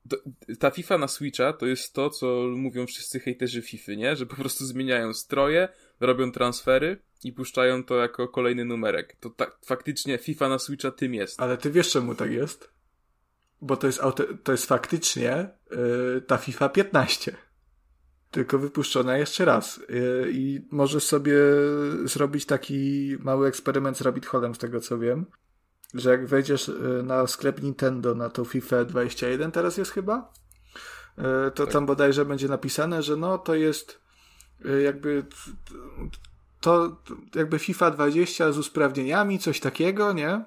To, 0.09 0.17
ta 0.59 0.71
FIFA 0.71 0.99
na 0.99 1.09
Switcha 1.09 1.53
to 1.53 1.67
jest 1.67 1.93
to, 1.93 2.11
co 2.11 2.27
mówią 2.57 2.87
wszyscy 2.87 3.21
hejterzy 3.21 3.63
FIFA, 3.63 3.93
nie? 3.93 4.17
Że 4.17 4.27
po 4.27 4.37
prostu 4.37 4.67
zmieniają 4.67 5.15
stroje, 5.15 5.69
robią 6.01 6.33
transfery 6.33 6.99
i 7.25 7.33
puszczają 7.33 7.85
to 7.85 7.97
jako 7.97 8.29
kolejny 8.29 8.65
numerek. 8.65 9.17
To 9.21 9.31
tak, 9.31 9.59
faktycznie 9.65 10.19
FIFA 10.19 10.49
na 10.49 10.59
Switcha 10.59 10.91
tym 10.91 11.15
jest. 11.15 11.41
Ale 11.41 11.57
ty 11.57 11.71
wiesz, 11.71 11.91
czemu 11.91 12.15
tak 12.15 12.31
jest? 12.31 12.71
Bo 13.63 13.77
to 13.77 13.87
jest, 13.87 14.01
to 14.45 14.53
jest 14.53 14.67
faktycznie 14.67 15.49
yy, 15.71 16.23
ta 16.27 16.37
FIFA 16.37 16.69
15 16.69 17.37
tylko 18.31 18.59
wypuszczona 18.59 19.19
jeszcze 19.19 19.45
raz. 19.45 19.79
Y, 19.79 20.31
I 20.33 20.61
możesz 20.71 21.05
sobie 21.05 21.37
zrobić 22.05 22.47
taki 22.47 23.17
mały 23.21 23.49
eksperyment 23.49 23.97
z 23.99 24.01
Rabbit 24.01 24.27
Holem, 24.27 24.55
z 24.55 24.59
tego 24.59 24.81
co 24.81 24.99
wiem, 24.99 25.27
że 25.95 26.11
jak 26.11 26.27
wejdziesz 26.27 26.69
y, 26.69 27.03
na 27.05 27.27
sklep 27.27 27.63
Nintendo, 27.63 28.15
na 28.15 28.31
tą 28.31 28.45
FIFA 28.45 28.85
21 28.85 29.53
teraz 29.53 29.77
jest 29.77 29.91
chyba, 29.91 30.33
y, 31.19 31.23
to 31.51 31.65
tak. 31.65 31.73
tam 31.73 31.87
bodajże 31.87 32.25
będzie 32.25 32.49
napisane, 32.49 33.03
że 33.03 33.17
no 33.17 33.39
to 33.39 33.55
jest 33.55 34.01
jakby 34.85 35.25
to 36.61 37.03
jakby 37.35 37.59
FIFA 37.59 37.91
20 37.91 38.53
z 38.53 38.59
usprawnieniami, 38.59 39.39
coś 39.39 39.61
takiego, 39.61 40.13
nie? 40.13 40.45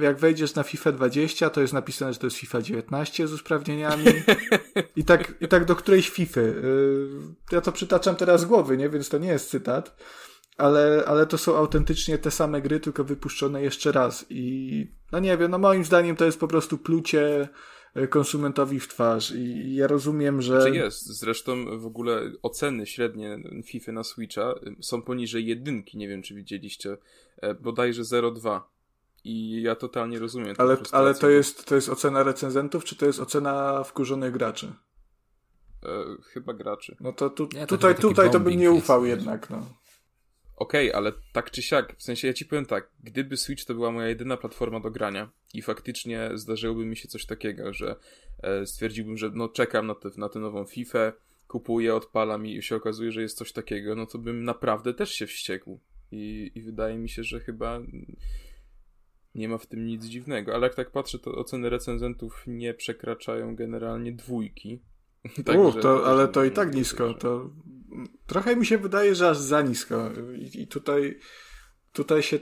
Jak 0.00 0.18
wejdziesz 0.18 0.54
na 0.54 0.62
FIFA 0.62 0.92
20, 0.92 1.50
to 1.50 1.60
jest 1.60 1.72
napisane, 1.72 2.12
że 2.12 2.18
to 2.18 2.26
jest 2.26 2.36
FIFA 2.36 2.62
19 2.62 3.28
z 3.28 3.32
usprawnieniami. 3.32 4.04
I 4.96 5.04
tak, 5.04 5.34
i 5.40 5.48
tak 5.48 5.64
do 5.64 5.76
którejś 5.76 6.10
FIFA. 6.10 6.40
Y, 6.40 7.08
ja 7.52 7.60
to 7.60 7.72
przytaczam 7.72 8.16
teraz 8.16 8.40
z 8.40 8.44
głowy, 8.44 8.76
nie? 8.76 8.88
Więc 8.88 9.08
to 9.08 9.18
nie 9.18 9.28
jest 9.28 9.50
cytat. 9.50 9.96
Ale, 10.56 11.04
ale 11.06 11.26
to 11.26 11.38
są 11.38 11.56
autentycznie 11.56 12.18
te 12.18 12.30
same 12.30 12.62
gry, 12.62 12.80
tylko 12.80 13.04
wypuszczone 13.04 13.62
jeszcze 13.62 13.92
raz. 13.92 14.26
I 14.30 14.86
no 15.12 15.18
nie 15.18 15.36
wiem, 15.36 15.50
no 15.50 15.58
moim 15.58 15.84
zdaniem 15.84 16.16
to 16.16 16.24
jest 16.24 16.40
po 16.40 16.48
prostu 16.48 16.78
plucie 16.78 17.48
y, 17.96 18.08
konsumentowi 18.08 18.80
w 18.80 18.88
twarz. 18.88 19.30
I 19.30 19.74
ja 19.74 19.86
rozumiem, 19.86 20.42
że. 20.42 20.62
Czy 20.62 20.70
jest? 20.70 21.06
Zresztą 21.06 21.78
w 21.78 21.86
ogóle 21.86 22.32
oceny 22.42 22.86
średnie 22.86 23.38
FIFA 23.66 23.92
na 23.92 24.04
Switcha 24.04 24.54
są 24.80 25.02
poniżej 25.02 25.46
jedynki. 25.46 25.98
Nie 25.98 26.08
wiem, 26.08 26.22
czy 26.22 26.34
widzieliście. 26.34 26.96
Bodajże 27.60 28.02
0,2 28.02 28.60
i 29.24 29.62
ja 29.62 29.74
totalnie 29.74 30.18
rozumiem. 30.18 30.54
Ale, 30.58 30.76
ale 30.92 31.14
to, 31.14 31.30
jest, 31.30 31.66
to 31.66 31.74
jest 31.74 31.88
ocena 31.88 32.22
recenzentów, 32.22 32.84
czy 32.84 32.96
to 32.96 33.06
jest 33.06 33.20
ocena 33.20 33.84
wkurzonych 33.84 34.32
graczy? 34.32 34.72
E, 35.84 35.88
chyba 36.32 36.54
graczy. 36.54 36.96
No 37.00 37.12
to 37.12 37.30
tu, 37.30 37.48
nie, 37.54 37.60
to 37.60 37.66
tutaj, 37.66 37.94
tutaj 37.94 38.30
to 38.30 38.40
bym 38.40 38.58
nie 38.58 38.70
ufał 38.70 39.04
jest, 39.04 39.16
jednak. 39.16 39.50
No. 39.50 39.56
Okej, 40.56 40.88
okay, 40.88 40.98
ale 40.98 41.12
tak 41.32 41.50
czy 41.50 41.62
siak, 41.62 41.96
w 41.98 42.02
sensie 42.02 42.28
ja 42.28 42.34
ci 42.34 42.46
powiem 42.46 42.66
tak, 42.66 42.90
gdyby 43.02 43.36
Switch 43.36 43.64
to 43.64 43.74
była 43.74 43.90
moja 43.90 44.08
jedyna 44.08 44.36
platforma 44.36 44.80
do 44.80 44.90
grania 44.90 45.30
i 45.54 45.62
faktycznie 45.62 46.30
zdarzyłoby 46.34 46.84
mi 46.84 46.96
się 46.96 47.08
coś 47.08 47.26
takiego, 47.26 47.72
że 47.72 47.96
e, 48.42 48.66
stwierdziłbym, 48.66 49.16
że 49.16 49.30
no 49.34 49.48
czekam 49.48 49.86
na, 49.86 49.94
te, 49.94 50.10
na 50.16 50.28
tę 50.28 50.38
nową 50.38 50.64
FIFA, 50.64 51.12
kupuję, 51.48 51.94
odpalam 51.94 52.46
i 52.46 52.62
się 52.62 52.76
okazuje, 52.76 53.12
że 53.12 53.22
jest 53.22 53.38
coś 53.38 53.52
takiego, 53.52 53.94
no 53.94 54.06
to 54.06 54.18
bym 54.18 54.44
naprawdę 54.44 54.94
też 54.94 55.10
się 55.10 55.26
wściekł. 55.26 55.80
I, 56.12 56.52
i 56.54 56.62
wydaje 56.62 56.98
mi 56.98 57.08
się, 57.08 57.24
że 57.24 57.40
chyba 57.40 57.80
nie 59.34 59.48
ma 59.48 59.58
w 59.58 59.66
tym 59.66 59.86
nic 59.86 60.04
dziwnego, 60.04 60.54
ale 60.54 60.66
jak 60.66 60.74
tak 60.74 60.90
patrzę, 60.90 61.18
to 61.18 61.30
oceny 61.30 61.70
recenzentów 61.70 62.44
nie 62.46 62.74
przekraczają 62.74 63.56
generalnie 63.56 64.12
dwójki. 64.12 64.82
Także, 65.46 65.80
to, 65.80 66.06
ale 66.06 66.28
to 66.28 66.44
i 66.44 66.50
tak 66.50 66.74
nisko. 66.74 67.14
To 67.14 67.50
trochę 68.26 68.56
mi 68.56 68.66
się 68.66 68.78
wydaje, 68.78 69.14
że 69.14 69.28
aż 69.28 69.38
za 69.38 69.62
nisko. 69.62 70.10
I, 70.36 70.62
i 70.62 70.66
tutaj, 70.66 71.18
tutaj 71.92 72.22
się 72.22 72.38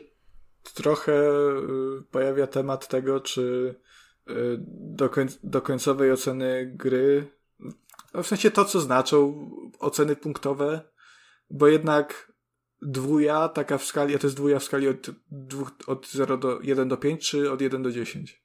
trochę 0.74 1.12
y, 1.12 2.02
pojawia 2.10 2.46
temat 2.46 2.88
tego, 2.88 3.20
czy 3.20 3.74
y, 4.30 4.34
do, 4.68 5.08
koń, 5.08 5.28
do 5.42 5.62
końcowej 5.62 6.12
oceny 6.12 6.72
gry, 6.74 7.30
no 8.14 8.22
w 8.22 8.26
sensie 8.26 8.50
to, 8.50 8.64
co 8.64 8.80
znaczą 8.80 9.50
oceny 9.78 10.16
punktowe, 10.16 10.80
bo 11.50 11.68
jednak 11.68 12.31
dwuja, 12.82 13.48
taka 13.48 13.78
w 13.78 13.84
skali, 13.84 14.14
a 14.14 14.18
to 14.18 14.26
jest 14.26 14.36
dwuja 14.36 14.58
w 14.58 14.64
skali 14.64 14.88
od, 14.88 15.10
dwóch, 15.30 15.70
od 15.86 16.08
0 16.08 16.36
do 16.36 16.60
1 16.62 16.88
do 16.88 16.96
5, 16.96 17.28
czy 17.28 17.52
od 17.52 17.60
1 17.60 17.82
do 17.82 17.92
10? 17.92 18.42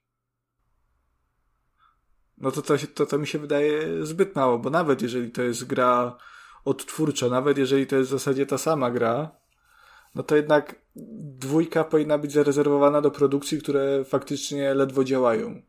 No 2.38 2.50
to 2.50 2.62
to, 2.62 2.74
to 2.94 3.06
to 3.06 3.18
mi 3.18 3.26
się 3.26 3.38
wydaje 3.38 4.06
zbyt 4.06 4.36
mało, 4.36 4.58
bo 4.58 4.70
nawet 4.70 5.02
jeżeli 5.02 5.30
to 5.30 5.42
jest 5.42 5.64
gra 5.64 6.16
odtwórcza, 6.64 7.28
nawet 7.28 7.58
jeżeli 7.58 7.86
to 7.86 7.96
jest 7.96 8.08
w 8.08 8.12
zasadzie 8.12 8.46
ta 8.46 8.58
sama 8.58 8.90
gra, 8.90 9.30
no 10.14 10.22
to 10.22 10.36
jednak 10.36 10.82
dwójka 11.38 11.84
powinna 11.84 12.18
być 12.18 12.32
zarezerwowana 12.32 13.00
do 13.00 13.10
produkcji, 13.10 13.58
które 13.58 14.04
faktycznie 14.04 14.74
ledwo 14.74 15.04
działają. 15.04 15.62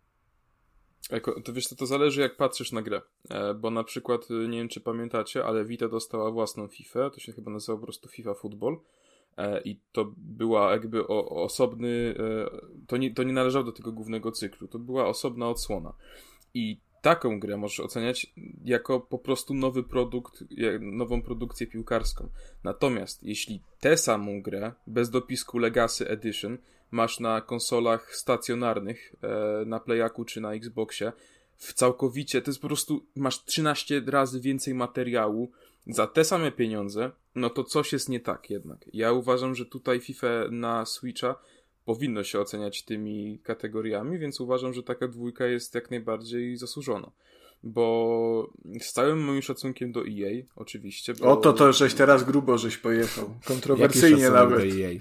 To 1.43 1.53
wiesz, 1.53 1.67
to, 1.67 1.75
to 1.75 1.85
zależy 1.85 2.21
jak 2.21 2.35
patrzysz 2.35 2.71
na 2.71 2.81
grę, 2.81 3.01
e, 3.29 3.53
bo 3.53 3.71
na 3.71 3.83
przykład, 3.83 4.27
e, 4.31 4.47
nie 4.47 4.57
wiem 4.57 4.67
czy 4.67 4.81
pamiętacie, 4.81 5.45
ale 5.45 5.65
Vita 5.65 5.87
dostała 5.87 6.31
własną 6.31 6.67
FIFA, 6.67 7.09
to 7.09 7.19
się 7.19 7.33
chyba 7.33 7.51
nazywa 7.51 7.77
po 7.77 7.83
prostu 7.83 8.09
FIFA 8.09 8.33
Football. 8.33 8.77
E, 9.37 9.61
i 9.61 9.79
to 9.91 10.13
była 10.17 10.71
jakby 10.71 11.07
osobny, 11.07 12.15
to 12.87 12.97
nie, 12.97 13.13
to 13.13 13.23
nie 13.23 13.33
należało 13.33 13.65
do 13.65 13.71
tego 13.71 13.91
głównego 13.91 14.31
cyklu, 14.31 14.67
to 14.67 14.79
była 14.79 15.07
osobna 15.07 15.49
odsłona. 15.49 15.93
I 16.53 16.77
taką 17.01 17.39
grę 17.39 17.57
możesz 17.57 17.79
oceniać 17.79 18.33
jako 18.65 18.99
po 18.99 19.19
prostu 19.19 19.53
nowy 19.53 19.83
produkt, 19.83 20.43
nową 20.79 21.21
produkcję 21.21 21.67
piłkarską. 21.67 22.29
Natomiast 22.63 23.23
jeśli 23.23 23.61
tę 23.79 23.97
samą 23.97 24.41
grę, 24.41 24.73
bez 24.87 25.09
dopisku 25.09 25.57
Legacy 25.57 26.09
Edition, 26.09 26.57
masz 26.91 27.19
na 27.19 27.41
konsolach 27.41 28.15
stacjonarnych, 28.15 29.15
e, 29.21 29.65
na 29.65 29.79
Playaku 29.79 30.25
czy 30.25 30.41
na 30.41 30.53
Xboxie, 30.53 31.11
w 31.57 31.73
całkowicie, 31.73 32.41
to 32.41 32.51
jest 32.51 32.61
po 32.61 32.67
prostu, 32.67 33.05
masz 33.15 33.45
13 33.45 34.01
razy 34.07 34.41
więcej 34.41 34.73
materiału 34.73 35.51
za 35.87 36.07
te 36.07 36.25
same 36.25 36.51
pieniądze, 36.51 37.11
no 37.35 37.49
to 37.49 37.63
coś 37.63 37.93
jest 37.93 38.09
nie 38.09 38.19
tak 38.19 38.49
jednak. 38.49 38.85
Ja 38.93 39.11
uważam, 39.11 39.55
że 39.55 39.65
tutaj 39.65 39.99
FIFA 39.99 40.27
na 40.51 40.85
Switcha 40.85 41.35
powinno 41.85 42.23
się 42.23 42.39
oceniać 42.39 42.83
tymi 42.83 43.39
kategoriami, 43.43 44.19
więc 44.19 44.39
uważam, 44.39 44.73
że 44.73 44.83
taka 44.83 45.07
dwójka 45.07 45.47
jest 45.47 45.75
jak 45.75 45.91
najbardziej 45.91 46.57
zasłużona. 46.57 47.11
Bo 47.63 48.53
z 48.81 48.91
całym 48.93 49.23
moim 49.23 49.41
szacunkiem 49.41 49.91
do 49.91 50.01
EA, 50.01 50.43
oczywiście. 50.55 51.13
Bo... 51.13 51.25
O 51.31 51.35
to 51.35 51.53
to, 51.53 51.73
żeś 51.73 51.93
teraz 51.93 52.23
grubo 52.23 52.57
żeś 52.57 52.77
pojechał. 52.77 53.35
Kontrowersyjnie 53.45 54.29
nawet. 54.29 54.59
EA? 54.63 54.99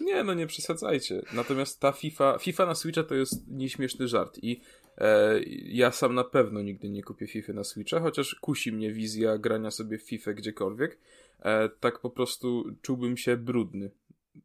Nie, 0.00 0.24
no 0.24 0.34
nie 0.34 0.46
przesadzajcie. 0.46 1.22
Natomiast 1.32 1.80
ta 1.80 1.92
FIFA, 1.92 2.38
FIFA 2.38 2.66
na 2.66 2.74
Switcha 2.74 3.02
to 3.02 3.14
jest 3.14 3.48
nieśmieszny 3.48 4.08
żart 4.08 4.38
i 4.42 4.60
e, 4.98 5.40
ja 5.64 5.90
sam 5.90 6.14
na 6.14 6.24
pewno 6.24 6.62
nigdy 6.62 6.90
nie 6.90 7.02
kupię 7.02 7.26
FIFA 7.26 7.52
na 7.52 7.64
Switcha, 7.64 8.00
chociaż 8.00 8.34
kusi 8.34 8.72
mnie 8.72 8.92
wizja 8.92 9.38
grania 9.38 9.70
sobie 9.70 9.98
w 9.98 10.02
FIFA 10.02 10.32
gdziekolwiek. 10.32 10.98
E, 11.40 11.68
tak 11.68 12.00
po 12.00 12.10
prostu 12.10 12.64
czułbym 12.82 13.16
się 13.16 13.36
brudny, 13.36 13.90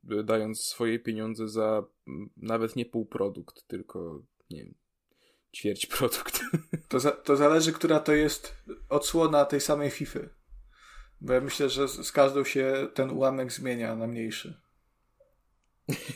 dając 0.04 0.62
swoje 0.62 1.00
pieniądze 1.00 1.48
za 1.48 1.84
nawet 2.38 2.76
nie 2.76 2.86
półprodukt, 2.86 3.68
tylko 3.68 4.22
nie 4.50 4.64
wiem, 4.64 4.74
ćwierć 5.56 5.86
produkt. 5.86 6.40
To, 6.90 7.00
za, 7.00 7.12
to 7.12 7.36
zależy, 7.36 7.74
która 7.74 8.00
to 8.00 8.14
jest 8.14 8.56
odsłona 8.90 9.46
tej 9.46 9.62
samej 9.62 9.90
FIFA. 9.90 10.20
Bo 11.22 11.34
ja 11.34 11.42
myślę, 11.42 11.70
że 11.70 11.88
z 11.88 12.12
każdą 12.12 12.44
się 12.44 12.88
ten 12.94 13.10
ułamek 13.10 13.52
zmienia 13.52 13.96
na 13.96 14.08
mniejszy. 14.08 14.62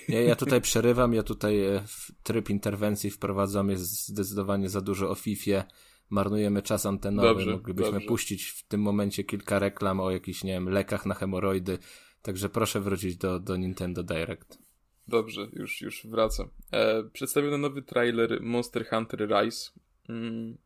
Nie, 0.10 0.22
ja 0.22 0.36
tutaj 0.36 0.62
przerywam, 0.62 1.13
ja 1.13 1.24
tutaj 1.24 1.65
e, 1.65 1.84
w 1.88 2.12
tryb 2.24 2.50
interwencji 2.50 3.12
wprowadzam, 3.12 3.70
jest 3.70 4.08
zdecydowanie 4.08 4.70
za 4.70 4.82
dużo 4.82 5.10
o 5.10 5.15
FIFA. 5.15 5.63
Marnujemy 6.10 6.62
czas 6.62 6.86
antenowy, 6.86 7.27
dobrze, 7.27 7.51
moglibyśmy 7.51 7.92
dobrze. 7.92 8.08
puścić 8.08 8.44
w 8.46 8.68
tym 8.68 8.82
momencie 8.82 9.24
kilka 9.24 9.60
reklam 9.60 10.00
o 10.00 10.12
jakichś, 10.12 10.44
nie 10.44 10.53
wiem, 10.53 10.70
lekach 10.70 11.06
na 11.06 11.15
hemoroidy. 11.15 11.77
Także 12.22 12.50
proszę 12.50 12.82
wrócić 12.82 13.18
do, 13.18 13.39
do 13.39 13.58
Nintendo 13.58 14.03
Direct. 14.03 14.60
Dobrze, 15.08 15.48
już, 15.53 15.82
już 15.82 16.08
wracam. 16.08 16.50
E, 16.72 17.03
przedstawiono 17.03 17.58
nowy 17.58 17.82
trailer 17.82 18.42
Monster 18.42 18.89
Hunter 18.89 19.30
Rise. 19.30 19.72
Mm. 20.10 20.58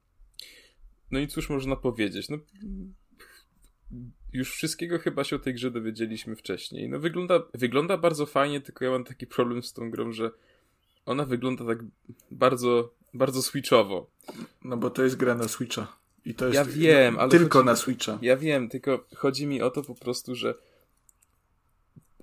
No 1.12 1.20
i 1.20 1.28
cóż 1.28 1.50
można 1.50 1.76
powiedzieć? 1.76 2.30
No, 2.30 2.38
już 4.38 4.52
wszystkiego 4.52 5.00
chyba 5.00 5.24
się 5.24 5.36
o 5.36 5.40
tej 5.40 5.54
grze 5.54 5.72
dowiedzieliśmy 5.72 6.36
wcześniej. 6.36 6.90
No 6.90 7.00
wygląda, 7.00 7.40
wygląda 7.54 7.98
bardzo 7.98 8.26
fajnie, 8.26 8.62
tylko 8.62 8.86
ja 8.86 8.92
mam 8.92 9.04
taki 9.04 9.28
problem 9.28 9.64
z 9.64 9.74
tą 9.74 9.92
grą, 9.92 10.12
że 10.12 10.32
ona 11.06 11.26
wygląda 11.26 11.66
tak 11.66 11.80
bardzo, 12.32 12.94
bardzo 13.14 13.42
switchowo. 13.42 14.10
No 14.64 14.78
bo 14.78 14.90
to 14.90 15.04
jest 15.04 15.16
gra 15.16 15.36
na 15.36 15.48
Switcha. 15.48 15.98
I 16.26 16.36
to 16.36 16.46
jest 16.46 16.56
ja 16.56 16.66
wiem, 16.66 17.20
ale 17.20 17.32
tylko 17.32 17.64
na 17.64 17.76
Switcha. 17.76 18.20
Ja 18.22 18.38
wiem, 18.38 18.70
tylko 18.70 19.06
chodzi 19.16 19.48
mi 19.48 19.62
o 19.62 19.70
to 19.70 19.82
po 19.82 19.96
prostu, 19.96 20.36
że 20.36 20.56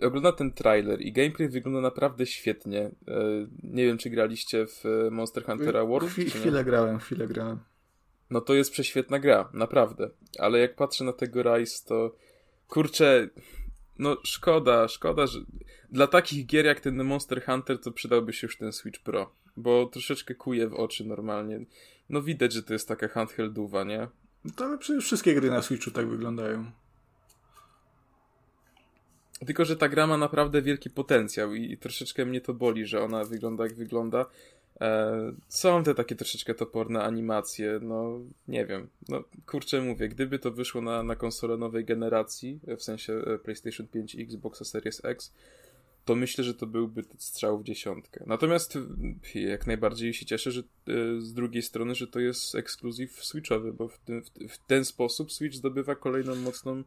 ogląda 0.00 0.32
ten 0.32 0.52
trailer 0.52 1.00
i 1.00 1.12
gameplay 1.12 1.48
wygląda 1.48 1.80
naprawdę 1.80 2.26
świetnie. 2.26 2.80
E, 2.80 2.90
nie 3.62 3.86
wiem, 3.86 3.98
czy 3.98 4.10
graliście 4.10 4.66
w 4.66 5.08
Monster 5.10 5.44
Huntera 5.44 5.84
World? 5.84 6.10
Chwil, 6.10 6.30
chwilę 6.30 6.64
grałem, 6.64 6.98
chwilę 6.98 7.26
grałem 7.26 7.73
no 8.34 8.40
to 8.40 8.54
jest 8.54 8.72
prześwietna 8.72 9.18
gra, 9.18 9.48
naprawdę. 9.52 10.10
Ale 10.38 10.58
jak 10.58 10.76
patrzę 10.76 11.04
na 11.04 11.12
tego 11.12 11.42
Rise, 11.42 11.84
to 11.86 12.14
kurczę, 12.68 13.28
no 13.98 14.16
szkoda, 14.24 14.88
szkoda, 14.88 15.26
że 15.26 15.38
dla 15.90 16.06
takich 16.06 16.46
gier 16.46 16.64
jak 16.64 16.80
ten 16.80 17.04
Monster 17.04 17.44
Hunter 17.44 17.80
to 17.80 17.92
przydałby 17.92 18.32
się 18.32 18.46
już 18.46 18.56
ten 18.56 18.72
Switch 18.72 19.00
Pro, 19.00 19.34
bo 19.56 19.86
troszeczkę 19.86 20.34
kuje 20.34 20.68
w 20.68 20.74
oczy 20.74 21.04
normalnie. 21.04 21.60
No 22.08 22.22
widać, 22.22 22.52
że 22.52 22.62
to 22.62 22.72
jest 22.72 22.88
taka 22.88 23.08
handheldowa, 23.08 23.84
nie? 23.84 24.08
No 24.44 24.52
to 24.56 24.64
ale 24.64 24.78
przecież 24.78 25.04
wszystkie 25.04 25.34
gry 25.34 25.50
na 25.50 25.62
Switchu 25.62 25.90
tak 25.90 26.08
wyglądają. 26.08 26.70
Tylko, 29.46 29.64
że 29.64 29.76
ta 29.76 29.88
gra 29.88 30.06
ma 30.06 30.16
naprawdę 30.16 30.62
wielki 30.62 30.90
potencjał 30.90 31.54
i, 31.54 31.72
i 31.72 31.78
troszeczkę 31.78 32.26
mnie 32.26 32.40
to 32.40 32.54
boli, 32.54 32.86
że 32.86 33.02
ona 33.02 33.24
wygląda 33.24 33.64
jak 33.64 33.74
wygląda. 33.74 34.26
E, 34.80 35.32
są 35.48 35.84
te 35.84 35.94
takie 35.94 36.16
troszeczkę 36.16 36.54
toporne 36.54 37.02
animacje, 37.02 37.78
no 37.82 38.20
nie 38.48 38.66
wiem. 38.66 38.88
No 39.08 39.24
kurczę 39.46 39.80
mówię, 39.80 40.08
gdyby 40.08 40.38
to 40.38 40.50
wyszło 40.50 40.80
na, 40.80 41.02
na 41.02 41.16
konsolę 41.16 41.56
nowej 41.56 41.84
generacji, 41.84 42.60
w 42.78 42.82
sensie 42.82 43.12
e, 43.12 43.38
PlayStation 43.38 43.86
5 43.86 44.14
i 44.14 44.22
Xbox 44.22 44.70
Series 44.70 45.04
X, 45.04 45.32
to 46.04 46.14
myślę, 46.14 46.44
że 46.44 46.54
to 46.54 46.66
byłby 46.66 47.04
strzał 47.18 47.58
w 47.58 47.64
dziesiątkę. 47.64 48.24
Natomiast 48.26 48.78
jak 49.34 49.66
najbardziej 49.66 50.14
się 50.14 50.26
cieszę, 50.26 50.50
że 50.50 50.60
e, 50.60 50.64
z 51.20 51.32
drugiej 51.32 51.62
strony, 51.62 51.94
że 51.94 52.06
to 52.06 52.20
jest 52.20 52.54
ekskluzyw 52.54 53.24
switchowy, 53.24 53.72
bo 53.72 53.88
w 53.88 53.98
w 54.48 54.58
ten 54.66 54.84
sposób 54.84 55.32
Switch 55.32 55.56
zdobywa 55.56 55.94
kolejną 55.94 56.34
mocną 56.34 56.82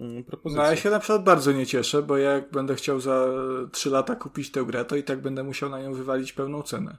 mm, 0.00 0.24
propozycja. 0.24 0.62
No 0.62 0.70
ja 0.70 0.76
się 0.76 0.90
na 0.90 0.98
przykład 0.98 1.24
bardzo 1.24 1.52
nie 1.52 1.66
cieszę, 1.66 2.02
bo 2.02 2.16
jak 2.16 2.50
będę 2.50 2.74
chciał 2.74 3.00
za 3.00 3.26
3 3.72 3.90
lata 3.90 4.16
kupić 4.16 4.50
tę 4.50 4.64
grę, 4.64 4.84
to 4.84 4.96
i 4.96 5.02
tak 5.02 5.22
będę 5.22 5.44
musiał 5.44 5.70
na 5.70 5.82
nią 5.82 5.94
wywalić 5.94 6.32
pełną 6.32 6.62
cenę. 6.62 6.98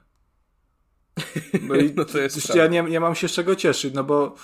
No, 1.68 1.74
i 1.74 1.92
no 1.94 2.04
to 2.04 2.18
jest 2.18 2.54
ja 2.54 2.66
nie, 2.66 2.82
nie 2.82 3.00
mam 3.00 3.14
się 3.14 3.28
z 3.28 3.32
czego 3.32 3.56
cieszyć, 3.56 3.94
no 3.94 4.04
bo 4.04 4.34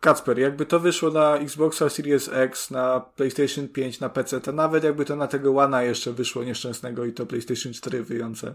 Kacper, 0.00 0.38
jakby 0.38 0.66
to 0.66 0.80
wyszło 0.80 1.10
na 1.10 1.36
Xboxa 1.36 1.88
Series 1.88 2.30
X, 2.32 2.70
na 2.70 3.00
PlayStation 3.00 3.68
5, 3.68 4.00
na 4.00 4.08
PC, 4.08 4.40
to 4.40 4.52
nawet 4.52 4.84
jakby 4.84 5.04
to 5.04 5.16
na 5.16 5.26
tego 5.26 5.52
One'a 5.52 5.80
jeszcze 5.80 6.12
wyszło 6.12 6.44
nieszczęsnego 6.44 7.04
i 7.04 7.12
to 7.12 7.26
PlayStation 7.26 7.72
4 7.72 8.02
wyjące, 8.02 8.54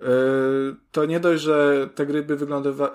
yy, 0.00 0.06
to 0.92 1.04
nie 1.04 1.20
dość, 1.20 1.42
że 1.42 1.88
te 1.94 2.06
gry 2.06 2.22
by 2.22 2.36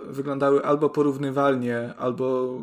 wyglądały 0.07 0.65
albo 0.65 0.89
porównywalnie, 0.89 1.93
albo 1.97 2.59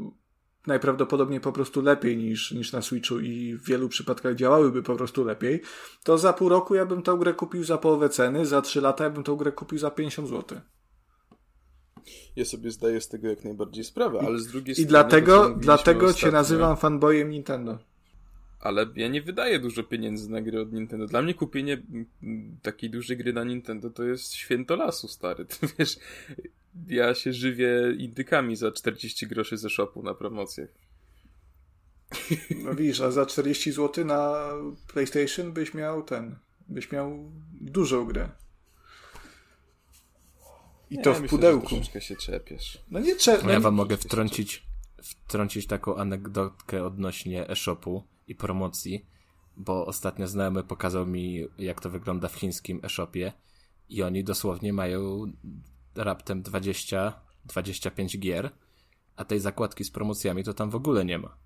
najprawdopodobniej 0.66 1.40
po 1.40 1.52
prostu 1.52 1.82
lepiej 1.82 2.16
niż, 2.16 2.52
niż 2.52 2.72
na 2.72 2.82
Switchu 2.82 3.20
i 3.20 3.54
w 3.54 3.64
wielu 3.64 3.88
przypadkach 3.88 4.34
działałyby 4.34 4.82
po 4.82 4.96
prostu 4.96 5.24
lepiej, 5.24 5.62
to 6.04 6.18
za 6.18 6.32
pół 6.32 6.48
roku 6.48 6.74
ja 6.74 6.86
bym 6.86 7.02
tę 7.02 7.16
grę 7.18 7.34
kupił 7.34 7.64
za 7.64 7.78
połowę 7.78 8.08
ceny, 8.08 8.46
za 8.46 8.62
trzy 8.62 8.80
lata 8.80 9.04
ja 9.04 9.10
bym 9.10 9.24
tę 9.24 9.36
grę 9.38 9.52
kupił 9.52 9.78
za 9.78 9.90
50 9.90 10.28
zł. 10.28 10.60
Ja 12.36 12.44
sobie 12.44 12.70
zdaję 12.70 13.00
z 13.00 13.08
tego 13.08 13.28
jak 13.28 13.44
najbardziej 13.44 13.84
sprawę, 13.84 14.18
ale 14.26 14.38
z 14.38 14.46
drugiej 14.46 14.72
I 14.72 14.74
strony... 14.74 14.86
I 14.86 14.88
dlatego, 14.88 15.54
dlatego 15.58 16.06
ostatnio, 16.06 16.20
cię 16.20 16.32
nazywam 16.32 16.76
fanboyem 16.76 17.30
Nintendo. 17.30 17.78
Ale 18.60 18.86
ja 18.96 19.08
nie 19.08 19.22
wydaję 19.22 19.58
dużo 19.58 19.82
pieniędzy 19.82 20.30
na 20.30 20.42
gry 20.42 20.60
od 20.60 20.72
Nintendo. 20.72 21.06
Dla 21.06 21.22
mnie 21.22 21.34
kupienie 21.34 21.82
takiej 22.62 22.90
dużej 22.90 23.16
gry 23.16 23.32
na 23.32 23.44
Nintendo 23.44 23.90
to 23.90 24.04
jest 24.04 24.32
święto 24.32 24.76
lasu, 24.76 25.08
stary. 25.08 25.44
Ty 25.60 25.66
wiesz, 25.78 25.96
ja 26.88 27.14
się 27.14 27.32
żywię 27.32 27.70
indykami 27.98 28.56
za 28.56 28.72
40 28.72 29.26
groszy 29.26 29.58
ze 29.58 29.70
shopu 29.70 30.02
na 30.02 30.14
promocjach. 30.14 30.68
No 32.64 32.74
widzisz, 32.74 33.00
a 33.00 33.10
za 33.10 33.26
40 33.26 33.72
zł 33.72 34.04
na 34.04 34.48
PlayStation 34.88 35.52
byś 35.52 35.74
miał 35.74 36.02
ten, 36.02 36.36
byś 36.68 36.92
miał 36.92 37.30
dużą 37.60 38.04
grę. 38.04 38.28
I 40.90 40.98
to 40.98 41.14
w 41.14 41.20
myślę, 41.20 41.28
pudełku. 41.28 41.76
Że 41.94 42.00
się 42.00 42.16
czepiesz. 42.16 42.84
No 42.90 43.00
nie 43.00 43.16
czepię. 43.16 43.46
No 43.46 43.52
ja 43.52 43.60
wam 43.60 43.74
mogę 43.74 43.96
wtrącić, 43.96 44.66
wtrącić 45.02 45.66
taką 45.66 45.96
anegdotkę 45.96 46.84
odnośnie 46.84 47.48
e-shopu 47.48 48.04
i 48.28 48.34
promocji, 48.34 49.06
bo 49.56 49.86
ostatnio 49.86 50.28
znajomy 50.28 50.64
pokazał 50.64 51.06
mi, 51.06 51.46
jak 51.58 51.80
to 51.80 51.90
wygląda 51.90 52.28
w 52.28 52.34
chińskim 52.34 52.80
e-shopie 52.82 53.32
i 53.88 54.02
oni 54.02 54.24
dosłownie 54.24 54.72
mają 54.72 55.32
raptem 55.96 56.42
20-25 56.42 58.18
gier, 58.18 58.50
a 59.16 59.24
tej 59.24 59.40
zakładki 59.40 59.84
z 59.84 59.90
promocjami 59.90 60.44
to 60.44 60.54
tam 60.54 60.70
w 60.70 60.74
ogóle 60.74 61.04
nie 61.04 61.18
ma. 61.18 61.36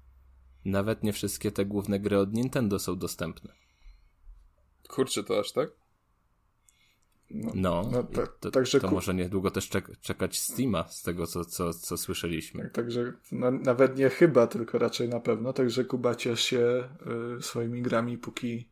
Nawet 0.65 1.03
nie 1.03 1.13
wszystkie 1.13 1.53
te 1.53 1.65
główne 1.65 2.01
gry 2.01 2.19
od 2.19 2.35
Nintendo 2.35 2.79
są 2.79 2.99
dostępne. 2.99 3.53
Kurczę, 4.89 5.25
to 5.25 5.41
aż 5.41 5.53
tak? 5.53 5.71
No, 7.31 7.53
no, 7.55 7.89
no 7.93 8.03
tak, 8.03 8.39
to, 8.41 8.51
także 8.51 8.81
to 8.81 8.91
może 8.91 9.15
niedługo 9.15 9.51
też 9.51 9.69
czek 9.69 10.01
czekać 10.01 10.39
Steama 10.39 10.89
z 10.89 11.03
tego, 11.03 11.27
co, 11.27 11.45
co, 11.45 11.75
co 11.75 11.97
słyszeliśmy. 11.97 12.63
Tak, 12.63 12.73
także 12.73 13.13
no, 13.33 13.51
nawet 13.51 13.97
nie 13.97 14.09
chyba, 14.11 14.47
tylko 14.47 14.79
raczej 14.79 15.09
na 15.09 15.21
pewno. 15.21 15.53
Także 15.53 15.85
Kuba 15.85 16.15
ciesz 16.15 16.41
się 16.41 16.89
y, 17.39 17.43
swoimi 17.43 17.83
grami, 17.83 18.19
póki, 18.19 18.69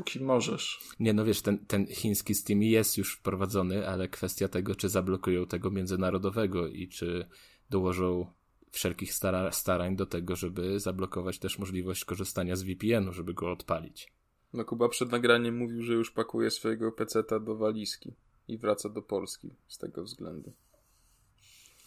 póki 0.00 0.20
możesz. 0.20 0.80
Nie, 1.00 1.12
no 1.12 1.24
wiesz, 1.24 1.42
ten, 1.42 1.66
ten 1.66 1.86
chiński 1.86 2.34
Steam 2.34 2.62
jest 2.62 2.98
już 2.98 3.14
wprowadzony, 3.16 3.88
ale 3.88 4.08
kwestia 4.08 4.48
tego, 4.48 4.74
czy 4.74 4.88
zablokują 4.88 5.46
tego 5.46 5.70
międzynarodowego 5.70 6.68
i 6.68 6.88
czy 6.88 7.28
dołożą 7.70 8.26
wszelkich 8.70 9.14
stara 9.14 9.52
starań 9.52 9.96
do 9.96 10.06
tego, 10.06 10.36
żeby 10.36 10.80
zablokować 10.80 11.38
też 11.38 11.58
możliwość 11.58 12.04
korzystania 12.04 12.56
z 12.56 12.62
VPN-u, 12.62 13.12
żeby 13.12 13.34
go 13.34 13.52
odpalić. 13.52 14.12
No 14.52 14.64
Kuba 14.64 14.88
przed 14.88 15.12
nagraniem 15.12 15.56
mówił, 15.56 15.82
że 15.82 15.92
już 15.92 16.10
pakuje 16.10 16.50
swojego 16.50 16.92
peceta 16.92 17.40
do 17.40 17.56
walizki 17.56 18.14
i 18.48 18.58
wraca 18.58 18.88
do 18.88 19.02
Polski 19.02 19.54
z 19.68 19.78
tego 19.78 20.02
względu. 20.02 20.52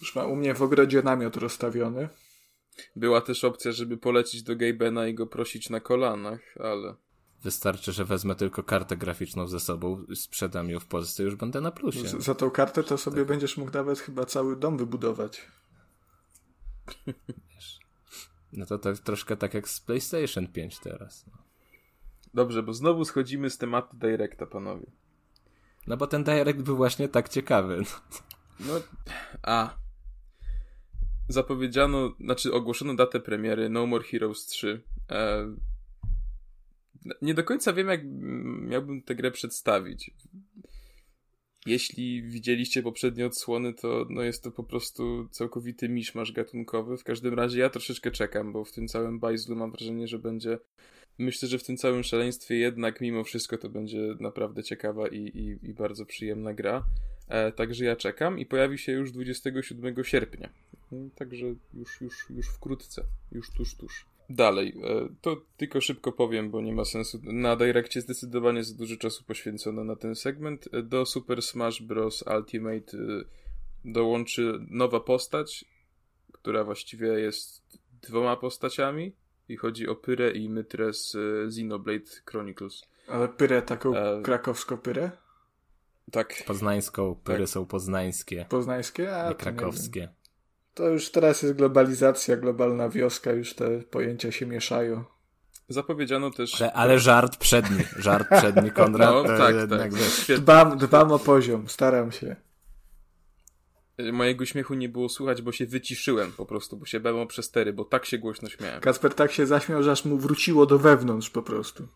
Już 0.02 0.16
ma 0.16 0.26
u 0.26 0.36
mnie 0.36 0.56
w 0.56 0.62
ogrodzie 0.62 1.02
namiot 1.02 1.36
rozstawiony. 1.36 2.10
Była 2.96 3.22
też 3.22 3.44
opcja, 3.44 3.72
żeby 3.72 3.98
polecić 3.98 4.44
do 4.44 4.56
Gabena 4.56 5.08
i 5.08 5.14
go 5.14 5.28
prosić 5.28 5.70
na 5.70 5.80
kolanach, 5.80 6.56
ale... 6.60 6.96
Wystarczy, 7.44 7.92
że 7.92 8.06
wezmę 8.06 8.36
tylko 8.36 8.64
kartę 8.64 8.98
graficzną 8.98 9.48
ze 9.48 9.60
sobą, 9.60 10.06
sprzedam 10.16 10.70
ją 10.70 10.80
w 10.80 10.86
Polsce 10.86 11.24
i 11.24 11.26
już 11.26 11.36
będę 11.36 11.62
na 11.62 11.72
plusie. 11.72 12.08
Z, 12.08 12.24
za 12.24 12.36
tą 12.36 12.52
kartę 12.52 12.84
to 12.84 12.98
sobie 12.98 13.18
tak. 13.18 13.28
będziesz 13.28 13.58
mógł 13.58 13.72
nawet 13.72 14.00
chyba 14.00 14.26
cały 14.26 14.56
dom 14.56 14.78
wybudować. 14.78 15.42
No 18.56 18.66
to, 18.66 18.78
to 18.80 18.94
troszkę 18.94 19.38
tak 19.38 19.54
jak 19.54 19.70
z 19.70 19.80
PlayStation 19.80 20.48
5 20.48 20.80
teraz. 20.80 21.26
No. 21.28 21.38
Dobrze, 22.34 22.64
bo 22.64 22.74
znowu 22.74 23.06
schodzimy 23.06 23.50
z 23.50 23.58
tematu 23.58 23.98
Directa, 23.98 24.46
panowie. 24.46 24.86
No 25.88 25.98
bo 25.98 26.08
ten 26.08 26.24
Direct 26.24 26.62
był 26.62 26.78
właśnie 26.78 27.10
tak 27.10 27.30
ciekawy. 27.30 27.84
No, 28.60 28.74
a. 29.44 29.78
Zapowiedziano, 31.30 32.14
znaczy 32.20 32.54
ogłoszono 32.54 32.96
datę 32.96 33.20
premiery 33.20 33.70
No 33.70 33.86
More 33.86 34.04
Heroes 34.04 34.46
3. 34.46 34.84
E, 35.12 35.46
nie 37.22 37.34
do 37.34 37.44
końca 37.44 37.74
wiem, 37.74 37.88
jak 37.88 38.02
miałbym 38.62 39.02
tę 39.02 39.16
grę 39.16 39.32
przedstawić. 39.32 40.12
Jeśli 41.66 42.24
widzieliście 42.24 42.84
poprzednie 42.84 43.26
odsłony, 43.26 43.74
to 43.74 44.06
no 44.10 44.22
jest 44.22 44.44
to 44.44 44.52
po 44.52 44.64
prostu 44.64 45.28
całkowity 45.32 45.90
miszmasz 45.90 46.32
gatunkowy. 46.32 46.98
W 46.98 47.04
każdym 47.04 47.34
razie 47.34 47.60
ja 47.60 47.70
troszeczkę 47.70 48.12
czekam, 48.12 48.54
bo 48.54 48.66
w 48.66 48.72
tym 48.72 48.88
całym 48.88 49.20
bajzlu 49.20 49.56
mam 49.56 49.72
wrażenie, 49.72 50.08
że 50.08 50.20
będzie 50.20 50.60
myślę, 51.18 51.50
że 51.50 51.60
w 51.60 51.64
tym 51.64 51.78
całym 51.78 52.04
szaleństwie 52.04 52.56
jednak 52.56 53.02
mimo 53.02 53.24
wszystko 53.24 53.58
to 53.58 53.70
będzie 53.70 54.16
naprawdę 54.20 54.64
ciekawa 54.64 55.08
i, 55.08 55.18
i, 55.18 55.70
i 55.70 55.74
bardzo 55.74 56.06
przyjemna 56.06 56.54
gra. 56.54 56.86
E, 57.28 57.52
także 57.52 57.86
ja 57.86 57.96
czekam 57.96 58.40
i 58.40 58.46
pojawi 58.46 58.78
się 58.78 58.92
już 58.92 59.12
27 59.12 60.04
sierpnia. 60.04 60.50
Także 61.16 61.46
już, 61.74 62.02
już, 62.02 62.30
już 62.30 62.48
wkrótce, 62.48 63.04
już 63.32 63.52
tuż, 63.52 63.76
tuż. 63.76 64.06
Dalej, 64.30 64.76
e, 64.84 65.10
to 65.22 65.42
tylko 65.58 65.82
szybko 65.82 66.12
powiem, 66.12 66.52
bo 66.52 66.62
nie 66.62 66.74
ma 66.74 66.86
sensu. 66.86 67.20
Na 67.24 67.56
Directie 67.56 68.02
zdecydowanie 68.02 68.64
za 68.64 68.76
dużo 68.76 68.98
czasu 68.98 69.24
poświęcono 69.24 69.84
na 69.84 69.96
ten 69.96 70.16
segment. 70.16 70.70
E, 70.72 70.84
do 70.84 71.06
Super 71.06 71.42
Smash 71.42 71.82
Bros. 71.82 72.24
Ultimate 72.38 72.98
e, 72.98 73.24
dołączy 73.86 74.60
nowa 74.70 75.00
postać, 75.00 75.66
która 76.32 76.64
właściwie 76.64 77.08
jest 77.08 77.64
dwoma 78.02 78.36
postaciami 78.36 79.16
i 79.50 79.58
chodzi 79.58 79.88
o 79.88 79.96
Pyrę 79.96 80.32
i 80.32 80.50
Mytrę 80.50 80.94
z 80.94 81.16
Xenoblade 81.48 82.12
Chronicles. 82.26 82.82
Ale 83.08 83.28
Pyrę 83.28 83.62
taką 83.62 83.96
e... 83.96 84.22
krakowską 84.22 84.78
Pyrę? 84.78 85.12
Tak. 86.12 86.44
Poznańską, 86.48 87.16
Pyry 87.24 87.40
tak. 87.40 87.50
są 87.50 87.66
poznańskie. 87.66 88.46
Poznańskie? 88.50 89.16
A, 89.16 89.30
nie 89.30 89.36
krakowskie. 89.36 90.00
Nie 90.00 90.23
to 90.74 90.90
już 90.90 91.12
teraz 91.12 91.42
jest 91.42 91.56
globalizacja, 91.56 92.38
globalna 92.38 92.90
wioska, 92.90 93.32
już 93.32 93.54
te 93.54 93.80
pojęcia 93.80 94.32
się 94.32 94.46
mieszają. 94.46 95.04
Zapowiedziano 95.70 96.32
też. 96.32 96.62
Ale, 96.62 96.74
ale 96.74 97.00
żart 97.00 97.38
przedni, 97.38 97.84
żart 97.98 98.28
przedni, 98.38 98.72
Konrad. 98.82 99.10
No, 99.10 99.24
tak, 99.24 99.56
tak. 99.70 99.92
Dbam, 100.38 100.78
dbam 100.78 101.12
o 101.12 101.20
poziom, 101.20 101.70
staram 101.70 102.12
się. 102.12 102.36
Mojego 104.14 104.46
śmiechu 104.46 104.74
nie 104.74 104.90
było 104.90 105.10
słychać, 105.10 105.42
bo 105.42 105.52
się 105.52 105.66
wyciszyłem 105.66 106.32
po 106.32 106.46
prostu, 106.46 106.78
bo 106.78 106.86
się 106.86 107.00
bałem 107.00 107.22
o 107.22 107.28
przestery, 107.28 107.74
bo 107.74 107.86
tak 107.86 108.06
się 108.06 108.18
głośno 108.18 108.50
śmiałem. 108.50 108.82
Kasper 108.82 109.14
tak 109.14 109.32
się 109.32 109.48
zaśmiał, 109.48 109.84
że 109.84 109.92
aż 109.92 110.06
mu 110.06 110.18
wróciło 110.18 110.66
do 110.66 110.80
wewnątrz 110.80 111.30
po 111.30 111.42
prostu. 111.42 111.88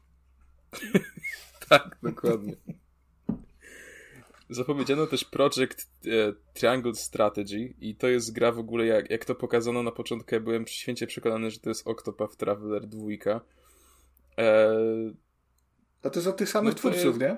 tak, 1.69 1.97
dokładnie. 2.03 2.55
Zapowiedziano 4.49 5.07
też 5.07 5.25
Project 5.25 5.89
e, 6.05 6.33
Triangle 6.53 6.95
Strategy 6.95 7.73
i 7.81 7.95
to 7.95 8.07
jest 8.07 8.33
gra 8.33 8.51
w 8.51 8.59
ogóle, 8.59 8.85
jak, 8.85 9.09
jak 9.09 9.25
to 9.25 9.35
pokazano 9.35 9.83
na 9.83 9.91
początku, 9.91 10.35
ja 10.35 10.41
byłem 10.41 10.67
święcie 10.67 11.07
przekonany, 11.07 11.51
że 11.51 11.59
to 11.59 11.69
jest 11.69 11.87
Octopath 11.87 12.35
Traveler 12.35 12.87
2. 12.87 13.07
E... 14.37 14.77
A 16.03 16.09
to 16.09 16.19
jest 16.19 16.27
od 16.27 16.37
tych 16.37 16.49
samych 16.49 16.73
no 16.73 16.77
twórców, 16.77 17.05
jest... 17.05 17.19
nie? 17.19 17.37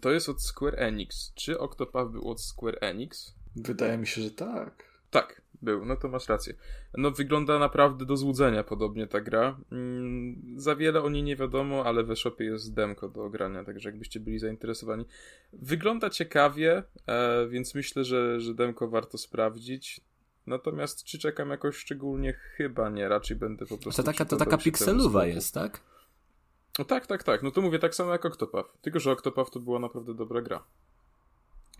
To 0.00 0.10
jest 0.10 0.28
od 0.28 0.42
Square 0.42 0.74
Enix. 0.78 1.32
Czy 1.34 1.58
Octopath 1.58 2.10
był 2.10 2.30
od 2.30 2.40
Square 2.40 2.78
Enix? 2.80 3.34
Wydaje 3.56 3.98
mi 3.98 4.06
się, 4.06 4.22
że 4.22 4.30
tak. 4.30 4.84
Tak, 5.10 5.42
był, 5.64 5.84
no 5.84 5.96
to 5.96 6.08
masz 6.08 6.28
rację. 6.28 6.54
No 6.96 7.10
wygląda 7.10 7.58
naprawdę 7.58 8.06
do 8.06 8.16
złudzenia 8.16 8.64
podobnie 8.64 9.06
ta 9.06 9.20
gra. 9.20 9.56
Mm, 9.72 10.54
za 10.56 10.76
wiele 10.76 11.02
o 11.02 11.10
niej 11.10 11.22
nie 11.22 11.36
wiadomo, 11.36 11.84
ale 11.86 12.04
we 12.04 12.16
shopie 12.16 12.44
jest 12.44 12.74
demko 12.74 13.08
do 13.08 13.24
ogrania, 13.24 13.64
także 13.64 13.88
jakbyście 13.88 14.20
byli 14.20 14.38
zainteresowani. 14.38 15.04
Wygląda 15.52 16.10
ciekawie, 16.10 16.82
e, 17.06 17.46
więc 17.48 17.74
myślę, 17.74 18.04
że, 18.04 18.40
że 18.40 18.54
demko 18.54 18.88
warto 18.88 19.18
sprawdzić. 19.18 20.00
Natomiast 20.46 21.04
czy 21.04 21.18
czekam 21.18 21.50
jakoś 21.50 21.76
szczególnie? 21.76 22.32
Chyba 22.32 22.90
nie, 22.90 23.08
raczej 23.08 23.36
będę 23.36 23.66
po 23.66 23.78
prostu... 23.78 24.02
To 24.02 24.12
taka, 24.12 24.24
to 24.24 24.36
taka 24.36 24.58
pikselowa 24.58 25.26
jest, 25.26 25.54
tak? 25.54 25.80
No 26.78 26.84
tak, 26.84 27.06
tak, 27.06 27.22
tak. 27.22 27.42
No 27.42 27.50
to 27.50 27.60
mówię 27.60 27.78
tak 27.78 27.94
samo 27.94 28.12
jak 28.12 28.24
Octopath. 28.24 28.80
Tylko, 28.82 29.00
że 29.00 29.12
Octopath 29.12 29.50
to 29.50 29.60
była 29.60 29.78
naprawdę 29.78 30.14
dobra 30.14 30.42
gra. 30.42 30.64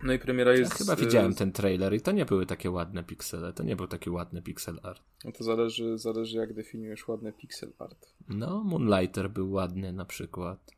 No 0.05 0.13
i 0.13 0.19
premiera 0.19 0.53
jest... 0.53 0.73
Ja 0.73 0.79
chyba 0.79 0.97
widziałem 0.97 1.35
ten 1.35 1.53
trailer 1.53 1.95
i 1.95 2.01
to 2.01 2.13
nie 2.13 2.25
były 2.25 2.47
takie 2.47 2.71
ładne 2.71 3.05
piksele, 3.05 3.53
to 3.53 3.63
nie 3.63 3.77
był 3.77 3.87
taki 3.87 4.11
ładny 4.11 4.43
pixel 4.43 4.81
art. 4.83 5.03
No 5.25 5.33
to 5.33 5.45
zależy, 5.45 5.99
zależy 5.99 6.37
jak 6.37 6.53
definiujesz 6.53 7.09
ładny 7.09 7.33
pixel 7.33 7.73
art. 7.79 8.15
No, 8.29 8.65
Moonlighter 8.65 9.31
był 9.31 9.53
ładny 9.53 9.93
na 9.93 10.05
przykład. 10.05 10.71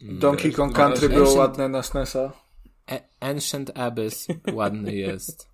Donkey 0.00 0.52
Kong 0.52 0.76
Country 0.76 1.08
było 1.08 1.34
ładne 1.34 1.68
na 1.68 1.82
SNESa. 1.82 2.32
Ancient 3.20 3.78
Abyss 3.78 4.26
ładny 4.52 4.96
jest. 5.06 5.48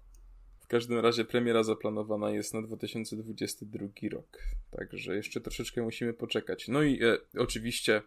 W 0.60 0.66
każdym 0.66 0.98
razie 0.98 1.24
premiera 1.24 1.62
zaplanowana 1.62 2.30
jest 2.30 2.54
na 2.54 2.62
2022 2.62 3.88
rok. 4.12 4.38
Także 4.70 5.16
jeszcze 5.16 5.40
troszeczkę 5.40 5.82
musimy 5.82 6.12
poczekać. 6.12 6.68
No 6.68 6.82
i 6.82 7.02
e, 7.02 7.18
oczywiście 7.38 8.02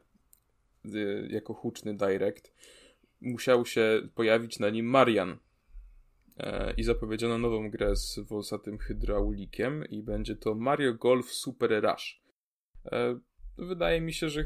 e, 0.85 0.89
jako 1.29 1.53
huczny 1.53 1.97
direct 1.97 2.51
musiał 3.21 3.65
się 3.65 4.01
pojawić 4.15 4.59
na 4.59 4.69
nim 4.69 4.85
Marian. 4.85 5.37
E, 6.37 6.73
I 6.77 6.83
zapowiedziano 6.83 7.37
nową 7.37 7.69
grę 7.69 7.95
z 7.95 8.19
wąsatym 8.19 8.77
hydraulikiem 8.77 9.85
i 9.89 10.03
będzie 10.03 10.35
to 10.35 10.55
Mario 10.55 10.93
Golf 10.93 11.31
Super 11.31 11.83
Rush. 11.83 12.21
E, 12.85 13.19
wydaje 13.57 14.01
mi 14.01 14.13
się, 14.13 14.29
że 14.29 14.45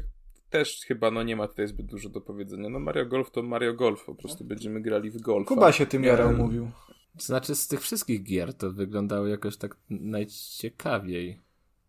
też 0.50 0.80
chyba 0.86 1.10
no 1.10 1.22
nie 1.22 1.36
ma 1.36 1.48
tutaj 1.48 1.68
zbyt 1.68 1.86
dużo 1.86 2.08
do 2.08 2.20
powiedzenia. 2.20 2.68
No 2.68 2.78
Mario 2.78 3.06
Golf 3.06 3.30
to 3.30 3.42
Mario 3.42 3.74
Golf, 3.74 4.04
po 4.04 4.14
prostu 4.14 4.44
będziemy 4.44 4.80
grali 4.80 5.10
w 5.10 5.20
golf. 5.20 5.48
Kuba 5.48 5.72
się 5.72 5.86
tym 5.86 6.04
jarał 6.04 6.32
mówił. 6.32 6.70
Znaczy 7.18 7.54
z 7.54 7.68
tych 7.68 7.80
wszystkich 7.80 8.22
gier 8.22 8.54
to 8.54 8.72
wyglądało 8.72 9.26
jakoś 9.26 9.56
tak 9.56 9.76
najciekawiej. 9.90 11.40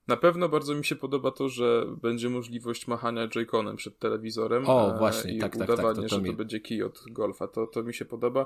Na 0.07 0.17
pewno 0.17 0.49
bardzo 0.49 0.75
mi 0.75 0.85
się 0.85 0.95
podoba 0.95 1.31
to, 1.31 1.49
że 1.49 1.85
będzie 2.01 2.29
możliwość 2.29 2.87
machania 2.87 3.27
Joy-Conem 3.27 3.75
przed 3.75 3.99
telewizorem. 3.99 4.63
O, 4.69 4.95
właśnie, 4.97 5.33
i 5.33 5.39
tak, 5.39 5.57
tak, 5.57 5.69
udawanie, 5.69 5.95
tak. 5.95 5.95
To, 5.95 6.01
to 6.01 6.15
że 6.15 6.21
mi... 6.21 6.29
to 6.29 6.35
będzie 6.35 6.59
kij 6.59 6.83
od 6.83 7.03
golfa. 7.09 7.47
To, 7.47 7.67
to 7.67 7.83
mi 7.83 7.93
się 7.93 8.05
podoba. 8.05 8.45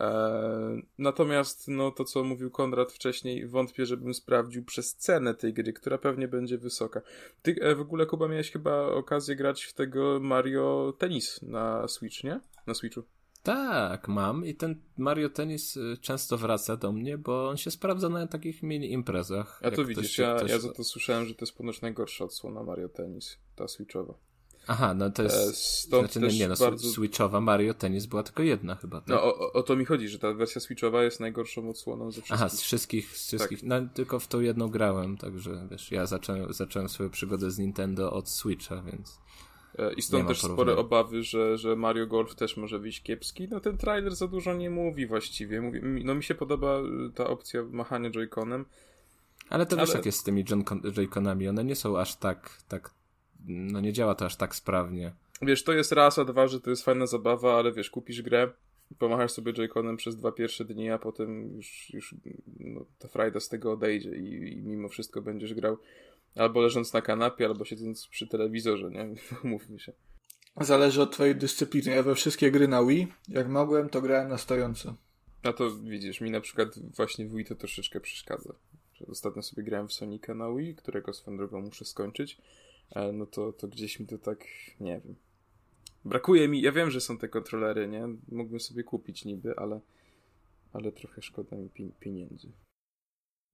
E, 0.00 0.80
natomiast 0.98 1.68
no 1.68 1.90
to, 1.90 2.04
co 2.04 2.24
mówił 2.24 2.50
Konrad 2.50 2.92
wcześniej, 2.92 3.46
wątpię, 3.46 3.86
żebym 3.86 4.14
sprawdził 4.14 4.64
przez 4.64 4.96
cenę 4.96 5.34
tej 5.34 5.52
gry, 5.54 5.72
która 5.72 5.98
pewnie 5.98 6.28
będzie 6.28 6.58
wysoka. 6.58 7.00
Ty 7.42 7.56
e, 7.60 7.74
w 7.74 7.80
ogóle, 7.80 8.06
Kuba, 8.06 8.28
miałeś 8.28 8.50
chyba 8.50 8.86
okazję 8.86 9.36
grać 9.36 9.64
w 9.64 9.72
tego 9.72 10.20
Mario 10.20 10.94
Tennis 10.98 11.42
na 11.42 11.88
Switch, 11.88 12.24
nie? 12.24 12.40
Na 12.66 12.74
Switchu. 12.74 13.02
Tak, 13.46 14.08
mam 14.08 14.46
i 14.46 14.54
ten 14.54 14.80
Mario 14.96 15.30
Tennis 15.30 15.76
y, 15.76 15.96
często 16.00 16.38
wraca 16.38 16.76
do 16.76 16.92
mnie, 16.92 17.18
bo 17.18 17.48
on 17.48 17.56
się 17.56 17.70
sprawdza 17.70 18.08
na 18.08 18.26
takich 18.26 18.62
mini 18.62 18.92
imprezach. 18.92 19.60
A 19.64 19.70
to 19.70 19.84
widzisz, 19.84 20.04
ktoś, 20.04 20.18
ja, 20.18 20.34
ktoś... 20.36 20.50
ja 20.50 20.58
za 20.58 20.72
to 20.72 20.84
słyszałem, 20.84 21.26
że 21.26 21.34
to 21.34 21.44
jest 21.44 21.56
ponoć 21.56 21.80
najgorsza 21.80 22.24
odsłona 22.24 22.62
Mario 22.62 22.88
Tennis, 22.88 23.38
ta 23.56 23.68
Switchowa. 23.68 24.14
Aha, 24.66 24.94
no 24.94 25.10
to 25.10 25.22
jest. 25.22 25.36
E, 25.36 25.52
stąd 25.52 26.12
znaczy, 26.12 26.20
no 26.20 26.38
nie, 26.38 26.48
no, 26.48 26.54
bardzo... 26.60 26.88
Switchowa 26.88 27.40
Mario 27.40 27.74
Tennis 27.74 28.06
była 28.06 28.22
tylko 28.22 28.42
jedna 28.42 28.74
chyba. 28.74 29.00
Tak? 29.00 29.08
No 29.08 29.22
o, 29.22 29.52
o, 29.52 29.62
to 29.62 29.76
mi 29.76 29.84
chodzi, 29.84 30.08
że 30.08 30.18
ta 30.18 30.32
wersja 30.32 30.60
Switchowa 30.60 31.02
jest 31.02 31.20
najgorszą 31.20 31.70
odsłoną 31.70 32.10
ze 32.10 32.22
wszystkich. 32.22 32.32
Aha, 32.34 32.48
z 32.48 32.60
wszystkich, 32.60 33.16
z 33.16 33.26
wszystkich. 33.26 33.60
Tak. 33.60 33.68
No 33.68 33.80
tylko 33.94 34.20
w 34.20 34.28
tą 34.28 34.40
jedną 34.40 34.68
grałem, 34.68 35.16
także 35.16 35.68
wiesz, 35.70 35.92
ja 35.92 36.06
zacząłem, 36.06 36.52
zacząłem 36.52 36.88
swoją 36.88 37.10
przygodę 37.10 37.50
z 37.50 37.58
Nintendo 37.58 38.12
od 38.12 38.30
Switcha, 38.30 38.82
więc. 38.82 39.18
E, 39.78 39.92
I 39.92 40.02
stąd 40.02 40.28
też 40.28 40.40
spore 40.40 40.76
obawy, 40.76 41.22
że, 41.22 41.58
że 41.58 41.76
Mario 41.76 42.06
Golf 42.06 42.34
też 42.34 42.56
może 42.56 42.78
wyjść 42.78 43.02
kiepski. 43.02 43.48
No 43.50 43.60
ten 43.60 43.78
trailer 43.78 44.14
za 44.14 44.28
dużo 44.28 44.54
nie 44.54 44.70
mówi 44.70 45.06
właściwie. 45.06 45.60
Mówi, 45.60 45.80
no 46.04 46.14
mi 46.14 46.22
się 46.22 46.34
podoba 46.34 46.80
y, 46.80 47.12
ta 47.14 47.26
opcja 47.26 47.64
machania 47.70 48.10
Joy-Conem. 48.10 48.64
Ale 49.48 49.66
to 49.66 49.76
wiesz 49.76 49.94
jak 49.94 50.06
jest 50.06 50.18
z 50.18 50.22
tymi 50.22 50.44
Joy-Conami, 50.44 51.48
one 51.48 51.64
nie 51.64 51.76
są 51.76 51.98
aż 51.98 52.16
tak, 52.16 52.58
tak, 52.68 52.90
no 53.46 53.80
nie 53.80 53.92
działa 53.92 54.14
to 54.14 54.26
aż 54.26 54.36
tak 54.36 54.54
sprawnie. 54.54 55.12
Wiesz, 55.42 55.64
to 55.64 55.72
jest 55.72 55.92
raz, 55.92 56.18
a 56.18 56.24
dwa, 56.24 56.48
że 56.48 56.60
to 56.60 56.70
jest 56.70 56.84
fajna 56.84 57.06
zabawa, 57.06 57.58
ale 57.58 57.72
wiesz, 57.72 57.90
kupisz 57.90 58.22
grę, 58.22 58.52
pomachasz 58.98 59.32
sobie 59.32 59.52
Joy-Conem 59.52 59.96
przez 59.96 60.16
dwa 60.16 60.32
pierwsze 60.32 60.64
dni, 60.64 60.90
a 60.90 60.98
potem 60.98 61.56
już, 61.56 61.90
już 61.94 62.14
no, 62.60 62.84
ta 62.98 63.08
frajda 63.08 63.40
z 63.40 63.48
tego 63.48 63.72
odejdzie 63.72 64.16
i, 64.16 64.52
i 64.52 64.62
mimo 64.62 64.88
wszystko 64.88 65.22
będziesz 65.22 65.54
grał 65.54 65.78
Albo 66.36 66.60
leżąc 66.60 66.92
na 66.92 67.02
kanapie, 67.02 67.46
albo 67.46 67.64
siedząc 67.64 68.06
przy 68.06 68.26
telewizorze, 68.26 68.90
nie? 68.90 69.14
Mówmy 69.50 69.78
się. 69.78 69.92
Zależy 70.60 71.02
od 71.02 71.12
twojej 71.12 71.36
dyscypliny. 71.36 71.90
Ja 71.90 72.02
we 72.02 72.14
wszystkie 72.14 72.50
gry 72.50 72.68
na 72.68 72.84
Wii, 72.84 73.06
jak 73.28 73.48
mogłem, 73.48 73.88
to 73.88 74.02
grałem 74.02 74.28
na 74.28 74.38
stojąco. 74.38 74.94
No 75.44 75.52
to 75.52 75.70
widzisz, 75.76 76.20
mi 76.20 76.30
na 76.30 76.40
przykład 76.40 76.78
właśnie 76.96 77.26
w 77.26 77.34
Wii 77.34 77.44
to 77.44 77.54
troszeczkę 77.54 78.00
przeszkadza. 78.00 78.54
Ostatnio 79.08 79.42
sobie 79.42 79.62
grałem 79.62 79.88
w 79.88 79.92
Sonika 79.92 80.34
na 80.34 80.54
Wii, 80.54 80.74
którego 80.74 81.12
swoją 81.12 81.36
drogą 81.36 81.60
muszę 81.60 81.84
skończyć. 81.84 82.38
E, 82.90 83.12
no 83.12 83.26
to, 83.26 83.52
to 83.52 83.68
gdzieś 83.68 84.00
mi 84.00 84.06
to 84.06 84.18
tak, 84.18 84.44
nie 84.80 85.00
wiem. 85.04 85.14
Brakuje 86.04 86.48
mi, 86.48 86.62
ja 86.62 86.72
wiem, 86.72 86.90
że 86.90 87.00
są 87.00 87.18
te 87.18 87.28
kontrolery, 87.28 87.88
nie? 87.88 88.08
Mógłbym 88.28 88.60
sobie 88.60 88.84
kupić 88.84 89.24
niby, 89.24 89.56
ale, 89.56 89.80
ale 90.72 90.92
trochę 90.92 91.22
szkoda 91.22 91.56
mi 91.56 91.70
pieniędzy. 92.00 92.48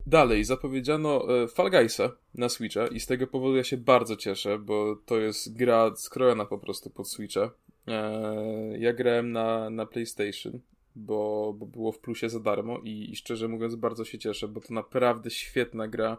Dalej, 0.07 0.45
zapowiedziano 0.45 1.43
e, 1.43 1.49
Fall 1.49 1.71
Guysa 1.71 2.13
na 2.35 2.49
Switcha 2.49 2.87
i 2.87 3.01
z 3.01 3.07
tego 3.07 3.27
powodu 3.27 3.57
ja 3.57 3.65
się 3.65 3.77
bardzo 3.77 4.17
cieszę, 4.17 4.59
bo 4.59 4.97
to 4.97 5.19
jest 5.19 5.57
gra 5.57 5.97
skrojona 5.97 6.45
po 6.45 6.59
prostu 6.59 6.91
pod 6.91 7.09
Switcha. 7.09 7.51
E, 7.89 8.79
ja 8.79 8.93
grałem 8.93 9.33
na, 9.33 9.71
na 9.71 9.87
PlayStation, 9.87 10.61
bo, 10.97 11.55
bo 11.59 11.67
było 11.67 11.93
w 11.93 11.99
plusie 11.99 12.29
za 12.29 12.41
darmo 12.41 12.79
i, 12.79 13.11
i 13.11 13.17
szczerze 13.17 13.49
mówiąc 13.49 13.75
bardzo 13.75 14.05
się 14.05 14.19
cieszę, 14.19 14.49
bo 14.49 14.61
to 14.61 14.75
naprawdę 14.75 15.31
świetna 15.31 15.89
gra. 15.89 16.17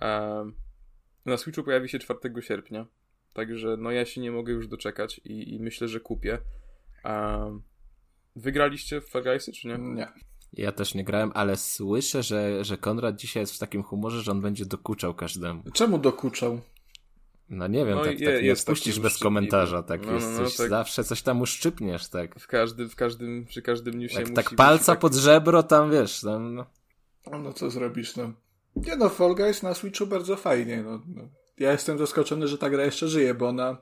E, 0.00 0.50
na 1.26 1.36
Switchu 1.36 1.62
pojawi 1.62 1.88
się 1.88 1.98
4 1.98 2.18
sierpnia, 2.40 2.86
także 3.32 3.76
no 3.78 3.90
ja 3.90 4.04
się 4.04 4.20
nie 4.20 4.32
mogę 4.32 4.52
już 4.52 4.68
doczekać 4.68 5.20
i, 5.24 5.54
i 5.54 5.60
myślę, 5.60 5.88
że 5.88 6.00
kupię. 6.00 6.38
Wygraliście 8.36 9.00
w 9.00 9.08
Fall 9.08 9.22
Guysy, 9.22 9.52
czy 9.52 9.68
nie? 9.68 9.78
Nie. 9.78 10.08
Ja 10.56 10.72
też 10.72 10.94
nie 10.94 11.04
grałem, 11.04 11.30
ale 11.34 11.56
słyszę, 11.56 12.22
że, 12.22 12.64
że 12.64 12.76
Konrad 12.76 13.16
dzisiaj 13.16 13.40
jest 13.42 13.54
w 13.54 13.58
takim 13.58 13.82
humorze, 13.82 14.22
że 14.22 14.32
on 14.32 14.40
będzie 14.40 14.66
dokuczał 14.66 15.14
każdemu. 15.14 15.62
Czemu 15.72 15.98
dokuczał? 15.98 16.60
No 17.50 17.66
nie 17.66 17.86
wiem, 17.86 17.98
no 17.98 18.04
tak, 18.04 18.20
je, 18.20 18.34
tak 18.34 18.44
nie 18.44 18.56
spuścisz 18.56 19.00
bez 19.00 19.18
komentarza, 19.18 19.82
tak, 19.82 20.06
no, 20.06 20.12
no, 20.12 20.18
no, 20.30 20.50
tak. 20.58 20.68
zawsze 20.68 21.04
coś 21.04 21.22
tam 21.22 21.40
uszczypniesz, 21.40 22.08
tak. 22.08 22.40
W 22.40 22.46
każdym, 22.46 22.88
w 22.88 22.96
każdym, 22.96 23.44
przy 23.44 23.62
każdym 23.62 23.98
newsie 23.98 24.24
tak, 24.24 24.30
tak 24.30 24.54
palca 24.54 24.92
tak... 24.92 24.98
pod 24.98 25.14
żebro 25.14 25.62
tam, 25.62 25.90
wiesz, 25.90 26.20
tam, 26.20 26.54
no. 26.54 26.66
No 27.30 27.52
co 27.52 27.70
zrobisz, 27.70 28.16
no. 28.16 28.32
Nie 28.76 28.96
no, 28.96 29.08
Fall 29.08 29.34
Guys 29.34 29.62
na 29.62 29.74
Switchu 29.74 30.06
bardzo 30.06 30.36
fajnie, 30.36 30.82
no. 30.82 31.02
no. 31.06 31.22
Ja 31.58 31.72
jestem 31.72 31.98
zaskoczony, 31.98 32.48
że 32.48 32.58
ta 32.58 32.70
gra 32.70 32.84
jeszcze 32.84 33.08
żyje, 33.08 33.34
bo 33.34 33.48
ona 33.48 33.76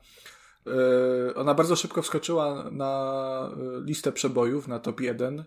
yy, 0.66 1.34
ona 1.34 1.54
bardzo 1.54 1.76
szybko 1.76 2.02
wskoczyła 2.02 2.70
na 2.70 3.50
e, 3.52 3.84
listę 3.84 4.12
przebojów, 4.12 4.68
na 4.68 4.78
top 4.78 5.00
1 5.00 5.38
E, 5.38 5.44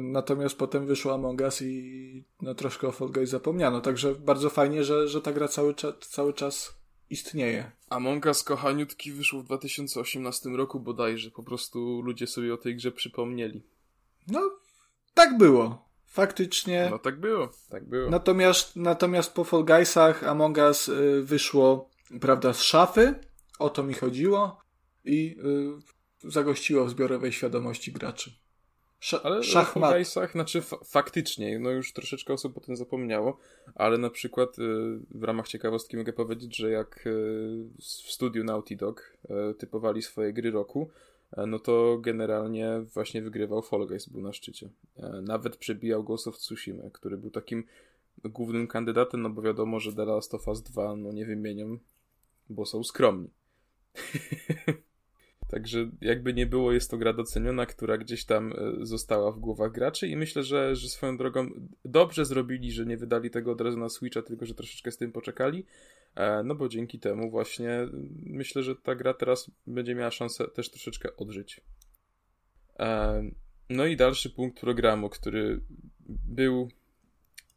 natomiast 0.00 0.58
potem 0.58 0.86
wyszło 0.86 1.14
Among 1.14 1.40
Us 1.40 1.62
i 1.62 2.24
no, 2.42 2.54
troszkę 2.54 2.88
o 2.88 2.92
Fall 2.92 3.08
Guys 3.08 3.30
zapomniano. 3.30 3.80
Także 3.80 4.14
bardzo 4.14 4.50
fajnie, 4.50 4.84
że, 4.84 5.08
że 5.08 5.22
ta 5.22 5.32
gra 5.32 5.48
cały, 5.48 5.74
cza 5.74 5.92
cały 6.00 6.34
czas 6.34 6.82
istnieje. 7.10 7.72
Among 7.88 8.26
Us 8.26 8.42
kochaniutki 8.42 9.12
wyszło 9.12 9.40
w 9.40 9.44
2018 9.44 10.50
roku 10.50 10.80
bodajże. 10.80 11.30
Po 11.30 11.42
prostu 11.42 12.02
ludzie 12.02 12.26
sobie 12.26 12.54
o 12.54 12.56
tej 12.56 12.76
grze 12.76 12.92
przypomnieli. 12.92 13.62
No, 14.28 14.40
tak 15.14 15.38
było. 15.38 15.92
Faktycznie. 16.06 16.88
No 16.90 16.98
tak 16.98 17.20
było, 17.20 17.52
tak 17.70 17.88
było. 17.88 18.10
Natomiast, 18.10 18.76
natomiast 18.76 19.34
po 19.34 19.44
Fall 19.44 19.64
Guysach 19.64 20.24
Among 20.24 20.56
Us 20.56 20.88
y, 20.88 21.22
wyszło, 21.22 21.90
prawda, 22.20 22.52
z 22.52 22.62
szafy. 22.62 23.14
O 23.58 23.70
to 23.70 23.82
mi 23.82 23.94
chodziło. 23.94 24.60
I 25.04 25.36
y, 26.24 26.30
zagościło 26.30 26.84
w 26.84 26.90
zbiorowej 26.90 27.32
świadomości 27.32 27.92
graczy. 27.92 28.41
Sz 29.02 29.20
ale 29.24 29.42
szachmat. 29.42 30.06
w 30.06 30.32
znaczy 30.32 30.62
faktycznie, 30.84 31.58
no 31.58 31.70
już 31.70 31.92
troszeczkę 31.92 32.32
osób 32.32 32.58
o 32.58 32.60
tym 32.60 32.76
zapomniało, 32.76 33.38
ale 33.74 33.98
na 33.98 34.10
przykład 34.10 34.58
y, 34.58 34.62
w 35.10 35.22
ramach 35.22 35.48
ciekawostki 35.48 35.96
mogę 35.96 36.12
powiedzieć, 36.12 36.56
że 36.56 36.70
jak 36.70 37.06
y, 37.06 37.10
w 37.78 38.12
studiu 38.12 38.44
Naughty 38.44 38.76
Dog 38.76 39.16
y, 39.24 39.54
typowali 39.54 40.02
swoje 40.02 40.32
gry 40.32 40.50
roku, 40.50 40.90
e, 41.32 41.46
no 41.46 41.58
to 41.58 41.98
generalnie 42.00 42.80
właśnie 42.94 43.22
wygrywał 43.22 43.62
Fall 43.62 43.86
Guys, 43.86 44.08
był 44.08 44.22
na 44.22 44.32
szczycie. 44.32 44.68
E, 44.96 45.22
nawet 45.22 45.56
przebijał 45.56 46.04
Ghost 46.04 46.28
of 46.28 46.38
Tsushima, 46.38 46.90
który 46.92 47.16
był 47.16 47.30
takim 47.30 47.64
głównym 48.24 48.66
kandydatem, 48.66 49.22
no 49.22 49.30
bo 49.30 49.42
wiadomo, 49.42 49.80
że 49.80 49.92
The 49.92 50.04
Last 50.04 50.34
of 50.34 50.48
Us 50.48 50.62
2 50.62 50.96
no 50.96 51.12
nie 51.12 51.26
wymienią, 51.26 51.78
bo 52.50 52.66
są 52.66 52.84
skromni. 52.84 53.30
Także 55.52 55.90
jakby 56.00 56.34
nie 56.34 56.46
było, 56.46 56.72
jest 56.72 56.90
to 56.90 56.98
gra 56.98 57.12
doceniona, 57.12 57.66
która 57.66 57.98
gdzieś 57.98 58.24
tam 58.24 58.52
e, 58.52 58.86
została 58.86 59.32
w 59.32 59.38
głowach 59.38 59.72
graczy 59.72 60.08
i 60.08 60.16
myślę, 60.16 60.42
że, 60.42 60.76
że 60.76 60.88
swoją 60.88 61.16
drogą 61.16 61.50
dobrze 61.84 62.24
zrobili, 62.24 62.72
że 62.72 62.86
nie 62.86 62.96
wydali 62.96 63.30
tego 63.30 63.52
od 63.52 63.60
razu 63.60 63.78
na 63.78 63.88
Switcha, 63.88 64.22
tylko 64.22 64.46
że 64.46 64.54
troszeczkę 64.54 64.90
z 64.90 64.96
tym 64.96 65.12
poczekali, 65.12 65.66
e, 66.14 66.42
no 66.42 66.54
bo 66.54 66.68
dzięki 66.68 66.98
temu 66.98 67.30
właśnie 67.30 67.88
myślę, 68.26 68.62
że 68.62 68.76
ta 68.76 68.94
gra 68.94 69.14
teraz 69.14 69.50
będzie 69.66 69.94
miała 69.94 70.10
szansę 70.10 70.48
też 70.48 70.70
troszeczkę 70.70 71.16
odżyć. 71.16 71.60
E, 72.78 73.22
no 73.70 73.86
i 73.86 73.96
dalszy 73.96 74.30
punkt 74.30 74.60
programu, 74.60 75.08
który 75.08 75.60
był 76.28 76.68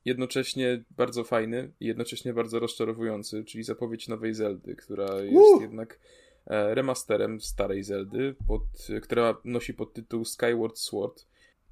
jednocześnie 0.06 0.84
bardzo 0.92 1.24
fajny 1.24 1.72
i 1.80 1.86
jednocześnie 1.86 2.34
bardzo 2.34 2.60
rozczarowujący, 2.60 3.44
czyli 3.44 3.64
zapowiedź 3.64 4.08
nowej 4.08 4.34
Zeldy, 4.34 4.76
która 4.76 5.22
jest 5.22 5.56
uh! 5.56 5.62
jednak 5.62 6.00
remasterem 6.48 7.42
starej 7.42 7.84
Zeldy, 7.84 8.36
pod, 8.48 8.64
która 9.02 9.38
nosi 9.46 9.74
pod 9.74 9.94
tytuł 9.94 10.26
Skyward 10.26 10.78
Sword. 10.78 11.26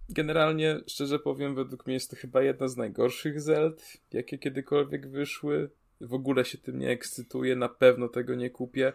generalnie, 0.09 0.79
szczerze 0.87 1.19
powiem, 1.19 1.55
według 1.55 1.85
mnie 1.85 1.93
jest 1.93 2.09
to 2.09 2.15
chyba 2.15 2.41
jedna 2.41 2.67
z 2.67 2.77
najgorszych 2.77 3.41
Zeld, 3.41 3.97
jakie 4.11 4.37
kiedykolwiek 4.37 5.09
wyszły. 5.09 5.69
W 6.01 6.13
ogóle 6.13 6.45
się 6.45 6.57
tym 6.57 6.79
nie 6.79 6.89
ekscytuję, 6.89 7.55
na 7.55 7.69
pewno 7.69 8.07
tego 8.07 8.35
nie 8.35 8.49
kupię. 8.49 8.93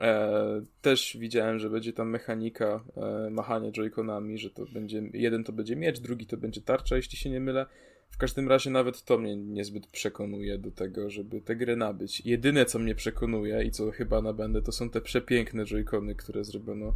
E, 0.00 0.64
też 0.82 1.16
widziałem, 1.20 1.58
że 1.58 1.70
będzie 1.70 1.92
tam 1.92 2.10
mechanika 2.10 2.84
e, 2.96 3.30
machania 3.30 3.72
joyconami, 3.72 4.38
że 4.38 4.50
to 4.50 4.64
będzie, 4.72 5.02
jeden 5.12 5.44
to 5.44 5.52
będzie 5.52 5.76
miecz, 5.76 6.00
drugi 6.00 6.26
to 6.26 6.36
będzie 6.36 6.60
tarcza, 6.60 6.96
jeśli 6.96 7.18
się 7.18 7.30
nie 7.30 7.40
mylę. 7.40 7.66
W 8.12 8.16
każdym 8.16 8.48
razie 8.48 8.70
nawet 8.70 9.04
to 9.04 9.18
mnie 9.18 9.36
niezbyt 9.36 9.86
przekonuje 9.86 10.58
do 10.58 10.70
tego, 10.70 11.10
żeby 11.10 11.40
tę 11.40 11.56
grę 11.56 11.76
nabyć. 11.76 12.20
Jedyne, 12.20 12.64
co 12.64 12.78
mnie 12.78 12.94
przekonuje 12.94 13.64
i 13.64 13.70
co 13.70 13.90
chyba 13.90 14.22
nabędę, 14.22 14.62
to 14.62 14.72
są 14.72 14.90
te 14.90 15.00
przepiękne 15.00 15.64
joycony, 15.64 16.14
które 16.14 16.44
zrobiono. 16.44 16.94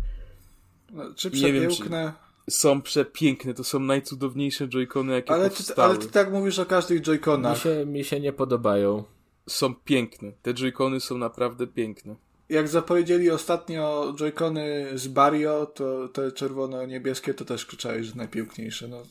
No, 0.92 1.14
czy 1.14 1.30
przepiękne? 1.30 2.12
są 2.50 2.82
przepiękne, 2.82 3.54
to 3.54 3.64
są 3.64 3.80
najcudowniejsze 3.80 4.68
joycony, 4.68 5.12
jakie 5.12 5.32
ale 5.32 5.50
powstały. 5.50 5.76
Ty, 5.76 5.82
ale 5.82 6.06
ty 6.06 6.12
tak 6.12 6.32
mówisz 6.32 6.58
o 6.58 6.66
każdych 6.66 7.02
joyconach. 7.02 7.56
Mi 7.56 7.62
się, 7.62 7.86
mi 7.86 8.04
się 8.04 8.20
nie 8.20 8.32
podobają. 8.32 9.04
Są 9.48 9.74
piękne. 9.74 10.32
Te 10.42 10.54
joycony 10.54 11.00
są 11.00 11.18
naprawdę 11.18 11.66
piękne. 11.66 12.16
Jak 12.48 12.68
zapowiedzieli 12.68 13.30
ostatnio 13.30 14.14
joycony 14.16 14.86
z 14.94 15.08
Bario, 15.08 15.66
to 15.66 16.08
te 16.08 16.32
czerwono-niebieskie 16.32 17.34
to 17.34 17.44
też 17.44 17.66
krzyczałeś, 17.66 18.06
że 18.06 18.14
najpiękniejsze. 18.14 18.88
No. 18.88 19.02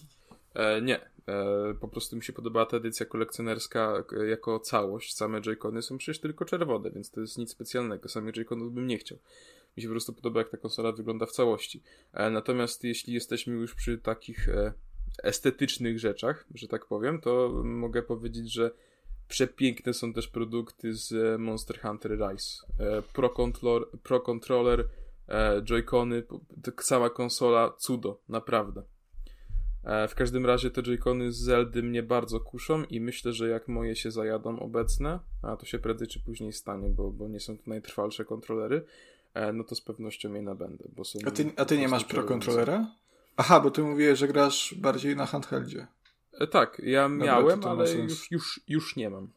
E, 0.54 0.82
nie. 0.82 1.00
E, 1.28 1.74
po 1.74 1.88
prostu 1.88 2.16
mi 2.16 2.24
się 2.24 2.34
podobała 2.34 2.66
ta 2.66 2.78
edycja 2.78 3.06
kolekcjonerska 3.06 4.04
e, 4.22 4.26
jako 4.28 4.60
całość. 4.60 5.16
Same 5.16 5.42
joycony 5.42 5.82
są 5.82 5.98
przecież 5.98 6.20
tylko 6.20 6.46
czerwone, 6.46 6.92
więc 6.92 7.12
to 7.12 7.22
jest 7.22 7.38
nic 7.38 7.52
specjalnego. 7.52 8.10
Samych 8.10 8.36
joyconów 8.36 8.74
bym 8.74 8.88
nie 8.88 8.98
chciał 8.98 9.18
mi 9.78 9.84
się 9.84 9.88
po 9.88 9.94
prostu 9.94 10.14
podoba, 10.14 10.40
jak 10.40 10.50
ta 10.50 10.58
konsola 10.58 10.92
wygląda 10.92 11.26
w 11.26 11.32
całości. 11.32 11.84
E, 12.14 12.30
natomiast 12.30 12.84
jeśli 12.84 13.14
jesteśmy 13.14 13.54
już 13.54 13.76
przy 13.76 13.98
takich 13.98 14.48
estetycznych 15.24 16.00
rzeczach, 16.00 16.46
że 16.54 16.68
tak 16.68 16.86
powiem, 16.86 17.22
to 17.22 17.62
mogę 17.64 18.04
powiedzieć, 18.04 18.54
że 18.54 18.72
przepiękne 19.28 19.94
są 19.94 20.14
też 20.14 20.28
produkty 20.28 20.94
z 20.94 21.40
Monster 21.40 21.82
Hunter 21.82 22.12
Rise. 22.12 22.66
Pro, 23.14 23.30
Controller, 23.30 23.88
Pro 24.04 24.20
Controller, 24.20 24.88
Joy-Cony, 25.62 26.24
sama 26.82 27.10
konsola, 27.10 27.74
cudo, 27.78 28.22
naprawdę. 28.30 28.84
W 30.10 30.16
każdym 30.16 30.46
razie 30.46 30.72
te 30.72 30.82
Joy-Cony 30.82 31.32
z 31.32 31.38
Zeldy 31.38 31.84
mnie 31.84 32.04
bardzo 32.04 32.40
kuszą 32.40 32.84
i 32.84 33.02
myślę, 33.02 33.34
że 33.34 33.50
jak 33.50 33.68
moje 33.68 33.96
się 33.96 34.12
zajadą 34.12 34.60
obecne, 34.60 35.20
a 35.42 35.58
to 35.58 35.66
się 35.66 35.80
prędzej 35.80 36.08
czy 36.08 36.20
później 36.20 36.54
stanie, 36.54 36.90
bo, 36.90 37.12
bo 37.12 37.28
nie 37.28 37.40
są 37.40 37.58
to 37.58 37.64
najtrwalsze 37.68 38.26
kontrolery, 38.26 38.86
E, 39.36 39.54
no 39.54 39.64
to 39.64 39.76
z 39.76 39.82
pewnością 39.82 40.34
jej 40.34 40.44
nabędę. 40.44 40.86
Bo 40.96 41.06
są 41.06 41.20
a 41.26 41.32
ty, 41.32 41.52
a 41.58 41.66
ty 41.66 41.78
nie 41.78 41.88
masz 41.88 42.06
Pro 42.06 42.24
Controllera? 42.24 42.92
Aha, 43.38 43.60
bo 43.60 43.72
ty 43.72 43.84
mówiłeś, 43.84 44.20
że 44.20 44.28
grasz 44.28 44.76
bardziej 44.78 45.16
na 45.16 45.26
handheldzie. 45.26 45.88
E, 46.34 46.48
tak, 46.48 46.82
ja 46.84 47.10
Dobra, 47.10 47.26
miałem, 47.26 47.66
ale 47.66 47.94
już, 47.94 48.32
już, 48.32 48.60
już 48.68 48.96
nie 48.96 49.10
mam. 49.10 49.30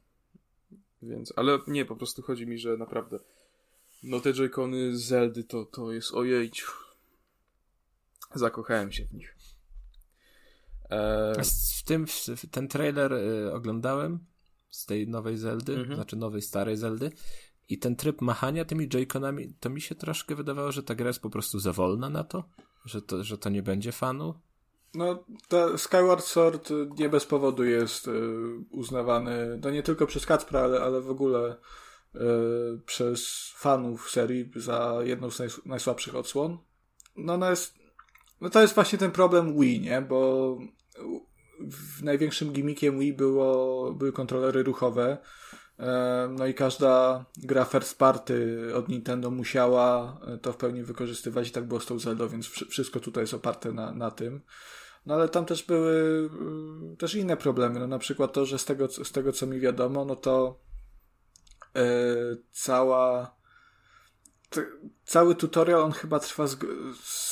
Więc, 1.03 1.33
ale 1.37 1.59
nie, 1.67 1.85
po 1.85 1.97
prostu 1.97 2.23
chodzi 2.23 2.47
mi, 2.47 2.59
że 2.59 2.77
naprawdę 2.77 3.19
no 4.03 4.21
te 4.21 4.33
joycony 4.33 4.97
z 4.97 5.05
Zeldy 5.05 5.45
to, 5.45 5.65
to 5.65 5.93
jest 5.93 6.15
ojejciu. 6.15 6.73
Zakochałem 8.35 8.93
się 8.93 9.05
w 9.05 9.15
nich. 9.15 9.35
W 11.79 11.83
tym, 11.85 12.07
w 12.37 12.47
ten 12.51 12.69
trailer 12.69 13.13
y, 13.13 13.53
oglądałem 13.55 14.19
z 14.71 14.87
tej 14.87 15.09
nowej 15.09 15.37
Zeldy, 15.37 15.75
mhm. 15.75 15.95
znaczy 15.95 16.17
nowej, 16.17 16.43
starej 16.43 16.77
Zeldy 16.77 17.11
i 17.69 17.79
ten 17.79 17.97
tryb 17.97 18.21
machania 18.21 18.65
tymi 18.65 18.89
Joy-Conami, 18.89 19.53
to 19.61 19.71
mi 19.71 19.81
się 19.81 19.95
troszkę 19.95 20.35
wydawało, 20.35 20.73
że 20.73 20.83
ta 20.83 20.95
gra 20.95 21.07
jest 21.07 21.21
po 21.21 21.31
prostu 21.31 21.59
za 21.59 21.73
wolna 21.73 22.11
na 22.11 22.25
to, 22.25 22.45
że 22.85 23.03
to, 23.03 23.25
że 23.25 23.39
to 23.39 23.49
nie 23.49 23.63
będzie 23.63 23.93
fanu. 23.93 24.35
No, 24.95 25.25
Skyward 25.77 26.25
Sword 26.25 26.69
nie 26.99 27.09
bez 27.09 27.27
powodu 27.27 27.65
jest 27.65 28.09
y, 28.09 28.13
uznawany, 28.71 29.61
no 29.63 29.71
nie 29.71 29.83
tylko 29.83 30.07
przez 30.07 30.27
Kacpra, 30.27 30.61
ale, 30.61 30.81
ale 30.81 31.01
w 31.01 31.11
ogóle 31.11 31.57
y, 32.15 32.19
przez 32.87 33.51
fanów 33.57 34.11
serii 34.11 34.51
za 34.57 34.99
jedną 35.05 35.31
z 35.31 35.39
najs 35.39 35.61
najsłabszych 35.67 36.15
odsłon. 36.15 36.59
No, 37.17 37.37
no, 37.37 37.51
jest, 37.51 37.75
no 38.41 38.51
to 38.51 38.61
jest 38.61 38.75
właśnie 38.75 38.99
ten 38.99 39.11
problem 39.11 39.61
Wii, 39.61 39.81
nie? 39.81 40.03
Bo 40.03 40.59
największym 42.03 42.53
gimmickiem 42.53 42.99
Wii 42.99 43.13
było, 43.13 43.93
były 43.93 44.13
kontrolery 44.13 44.63
ruchowe, 44.63 45.19
no 46.31 46.47
i 46.47 46.55
każda 46.55 47.25
gra 47.37 47.65
first 47.65 47.99
party 47.99 48.59
od 48.75 48.89
Nintendo 48.89 49.31
musiała 49.31 50.21
e, 50.27 50.39
to 50.39 50.53
w 50.53 50.57
pełni 50.57 50.83
wykorzystywać 50.83 51.49
i 51.49 51.51
tak 51.51 51.65
było 51.65 51.81
z 51.81 51.87
tą 51.87 51.99
Zelda, 51.99 52.27
więc 52.27 52.47
wszystko 52.47 53.01
tutaj 53.01 53.23
jest 53.23 53.35
oparte 53.35 53.73
na, 53.73 53.93
na 53.93 54.11
tym. 54.11 54.43
No 55.07 55.15
ale 55.15 55.29
tam 55.29 55.47
też 55.47 55.63
były 55.63 56.31
e, 56.93 56.97
też 56.97 57.15
inne 57.15 57.37
problemy, 57.37 57.81
no 57.81 57.87
na 57.87 57.99
przykład 57.99 58.33
to, 58.33 58.47
że 58.47 58.59
z 58.59 58.65
tego, 58.65 58.89
z 58.89 59.13
tego 59.13 59.33
co 59.33 59.47
mi 59.47 59.61
wiadomo, 59.61 60.05
no 60.05 60.17
to 60.17 60.61
e, 61.77 61.87
cała 62.53 63.39
cały 65.05 65.35
tutorial 65.35 65.83
on 65.83 65.93
chyba 65.93 66.19
trwa 66.19 66.47
z, 66.47 66.57
z 67.03 67.28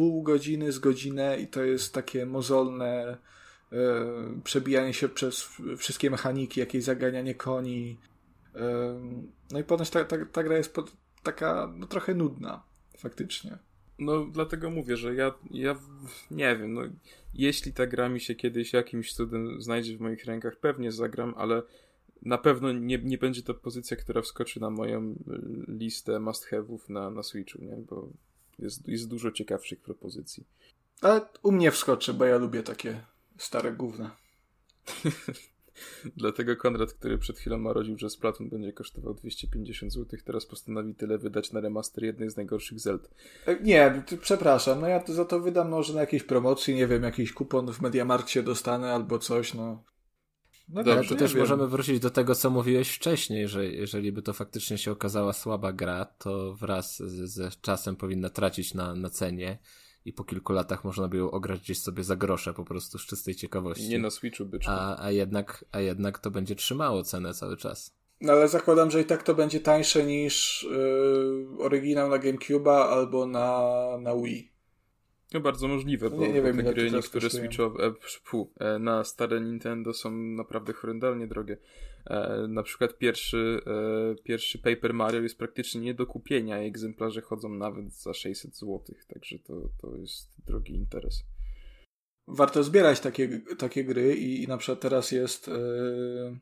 pół 0.00 0.22
godziny, 0.22 0.72
z 0.72 0.78
godzinę 0.78 1.40
i 1.40 1.46
to 1.46 1.64
jest 1.64 1.94
takie 1.94 2.26
mozolne 2.26 3.18
E, 3.72 4.40
przebijanie 4.44 4.94
się 4.94 5.08
przez 5.08 5.48
wszystkie 5.76 6.10
mechaniki, 6.10 6.60
jakieś 6.60 6.84
zaganianie 6.84 7.34
koni. 7.34 7.98
E, 8.54 9.00
no 9.50 9.58
i 9.58 9.64
ponoć 9.64 9.90
ta, 9.90 10.04
ta, 10.04 10.16
ta 10.32 10.42
gra 10.42 10.56
jest 10.56 10.74
pod, 10.74 10.92
taka 11.22 11.72
no, 11.76 11.86
trochę 11.86 12.14
nudna, 12.14 12.62
faktycznie. 12.98 13.58
No, 13.98 14.24
dlatego 14.24 14.70
mówię, 14.70 14.96
że 14.96 15.14
ja, 15.14 15.34
ja 15.50 15.76
nie 16.30 16.56
wiem, 16.56 16.74
no, 16.74 16.82
jeśli 17.34 17.72
ta 17.72 17.86
gra 17.86 18.08
mi 18.08 18.20
się 18.20 18.34
kiedyś 18.34 18.72
jakimś 18.72 19.12
cudem 19.12 19.62
znajdzie 19.62 19.96
w 19.96 20.00
moich 20.00 20.24
rękach, 20.24 20.56
pewnie 20.56 20.92
zagram, 20.92 21.34
ale 21.36 21.62
na 22.22 22.38
pewno 22.38 22.72
nie, 22.72 22.98
nie 22.98 23.18
będzie 23.18 23.42
to 23.42 23.54
pozycja, 23.54 23.96
która 23.96 24.22
wskoczy 24.22 24.60
na 24.60 24.70
moją 24.70 25.10
y, 25.10 25.16
listę 25.68 26.12
must-have'ów 26.12 26.78
na, 26.88 27.10
na 27.10 27.22
Switchu, 27.22 27.64
nie? 27.64 27.76
Bo 27.76 28.08
jest, 28.62 28.88
jest 28.88 29.08
dużo 29.08 29.30
ciekawszych 29.30 29.80
propozycji. 29.80 30.44
Ale 31.00 31.20
u 31.42 31.52
mnie 31.52 31.70
wskoczy, 31.70 32.14
bo 32.14 32.24
ja 32.24 32.36
lubię 32.36 32.62
takie 32.62 33.00
Stare 33.38 33.72
gówna. 33.72 34.16
Dlatego 36.16 36.56
Konrad, 36.56 36.92
który 36.92 37.18
przed 37.18 37.38
chwilą 37.38 37.58
marodził, 37.58 37.98
że 37.98 38.10
Splatoon 38.10 38.48
będzie 38.48 38.72
kosztował 38.72 39.14
250 39.14 39.92
zł, 39.92 40.18
teraz 40.24 40.46
postanowi 40.46 40.94
tyle 40.94 41.18
wydać 41.18 41.52
na 41.52 41.60
remaster 41.60 42.04
jednej 42.04 42.30
z 42.30 42.36
najgorszych 42.36 42.80
Zeld. 42.80 43.10
E, 43.46 43.60
nie, 43.60 44.02
przepraszam, 44.20 44.80
no 44.80 44.88
ja 44.88 45.04
za 45.06 45.24
to 45.24 45.40
wydam 45.40 45.68
może 45.68 45.94
na 45.94 46.00
jakieś 46.00 46.22
promocji, 46.22 46.74
nie 46.74 46.86
wiem, 46.86 47.02
jakiś 47.02 47.32
kupon 47.32 47.72
w 47.72 47.80
Mediamarkcie 47.80 48.42
dostanę 48.42 48.92
albo 48.92 49.18
coś, 49.18 49.54
no. 49.54 49.82
No 50.72 50.84
Dobrze, 50.84 51.08
to 51.08 51.16
też 51.16 51.32
wiem. 51.34 51.40
możemy 51.40 51.66
wrócić 51.66 52.00
do 52.00 52.10
tego, 52.10 52.34
co 52.34 52.50
mówiłeś 52.50 52.90
wcześniej, 52.90 53.48
że 53.48 53.66
jeżeli 53.66 54.12
by 54.12 54.22
to 54.22 54.32
faktycznie 54.32 54.78
się 54.78 54.92
okazała 54.92 55.32
słaba 55.32 55.72
gra, 55.72 56.04
to 56.04 56.54
wraz 56.54 56.96
z, 56.96 57.30
ze 57.30 57.50
czasem 57.60 57.96
powinna 57.96 58.30
tracić 58.30 58.74
na, 58.74 58.94
na 58.94 59.10
cenie 59.10 59.58
i 60.04 60.12
po 60.12 60.24
kilku 60.24 60.52
latach 60.52 60.84
można 60.84 61.08
by 61.08 61.16
ją 61.16 61.30
ograć 61.30 61.60
gdzieś 61.60 61.80
sobie 61.80 62.04
za 62.04 62.16
grosze 62.16 62.54
po 62.54 62.64
prostu 62.64 62.98
z 62.98 63.06
czystej 63.06 63.34
ciekawości. 63.34 63.88
Nie 63.88 63.98
na 63.98 64.10
Switchu 64.10 64.44
byczku. 64.44 64.70
A, 64.74 65.04
a, 65.04 65.10
jednak, 65.10 65.64
a 65.72 65.80
jednak 65.80 66.18
to 66.18 66.30
będzie 66.30 66.54
trzymało 66.54 67.02
cenę 67.02 67.34
cały 67.34 67.56
czas. 67.56 67.94
No 68.20 68.32
ale 68.32 68.48
zakładam, 68.48 68.90
że 68.90 69.00
i 69.00 69.04
tak 69.04 69.22
to 69.22 69.34
będzie 69.34 69.60
tańsze 69.60 70.04
niż 70.04 70.66
yy, 70.70 71.64
oryginał 71.64 72.08
na 72.08 72.18
GameCube'a 72.18 72.88
albo 72.88 73.26
na, 73.26 73.72
na 74.00 74.16
Wii. 74.16 74.49
No 75.34 75.40
bardzo 75.40 75.68
możliwe, 75.68 76.10
bo, 76.10 76.16
nie, 76.16 76.32
nie 76.32 76.40
bo 76.40 76.46
wiem, 76.46 76.56
te 76.56 76.74
gry 76.74 76.90
niektóre 76.90 77.30
switchowe 77.30 77.84
e, 77.84 77.94
e, 78.60 78.78
na 78.78 79.04
stare 79.04 79.40
Nintendo 79.40 79.94
są 79.94 80.10
naprawdę 80.10 80.72
horrendalnie 80.72 81.26
drogie. 81.26 81.58
E, 82.06 82.46
na 82.48 82.62
przykład 82.62 82.98
pierwszy, 82.98 83.60
e, 83.66 84.22
pierwszy 84.22 84.58
Paper 84.58 84.94
Mario 84.94 85.22
jest 85.22 85.38
praktycznie 85.38 85.80
nie 85.80 85.94
do 85.94 86.06
kupienia, 86.06 86.56
a 86.56 86.58
egzemplarze 86.58 87.20
chodzą 87.20 87.48
nawet 87.48 87.94
za 87.94 88.14
600 88.14 88.56
zł, 88.56 88.80
także 89.08 89.38
to, 89.38 89.70
to 89.80 89.96
jest 89.96 90.44
drogi 90.46 90.74
interes. 90.74 91.24
Warto 92.28 92.64
zbierać 92.64 93.00
takie, 93.00 93.40
takie 93.58 93.84
gry 93.84 94.16
i, 94.16 94.42
i 94.42 94.48
na 94.48 94.56
przykład 94.56 94.80
teraz 94.80 95.12
jest, 95.12 95.48
e, 95.48 96.38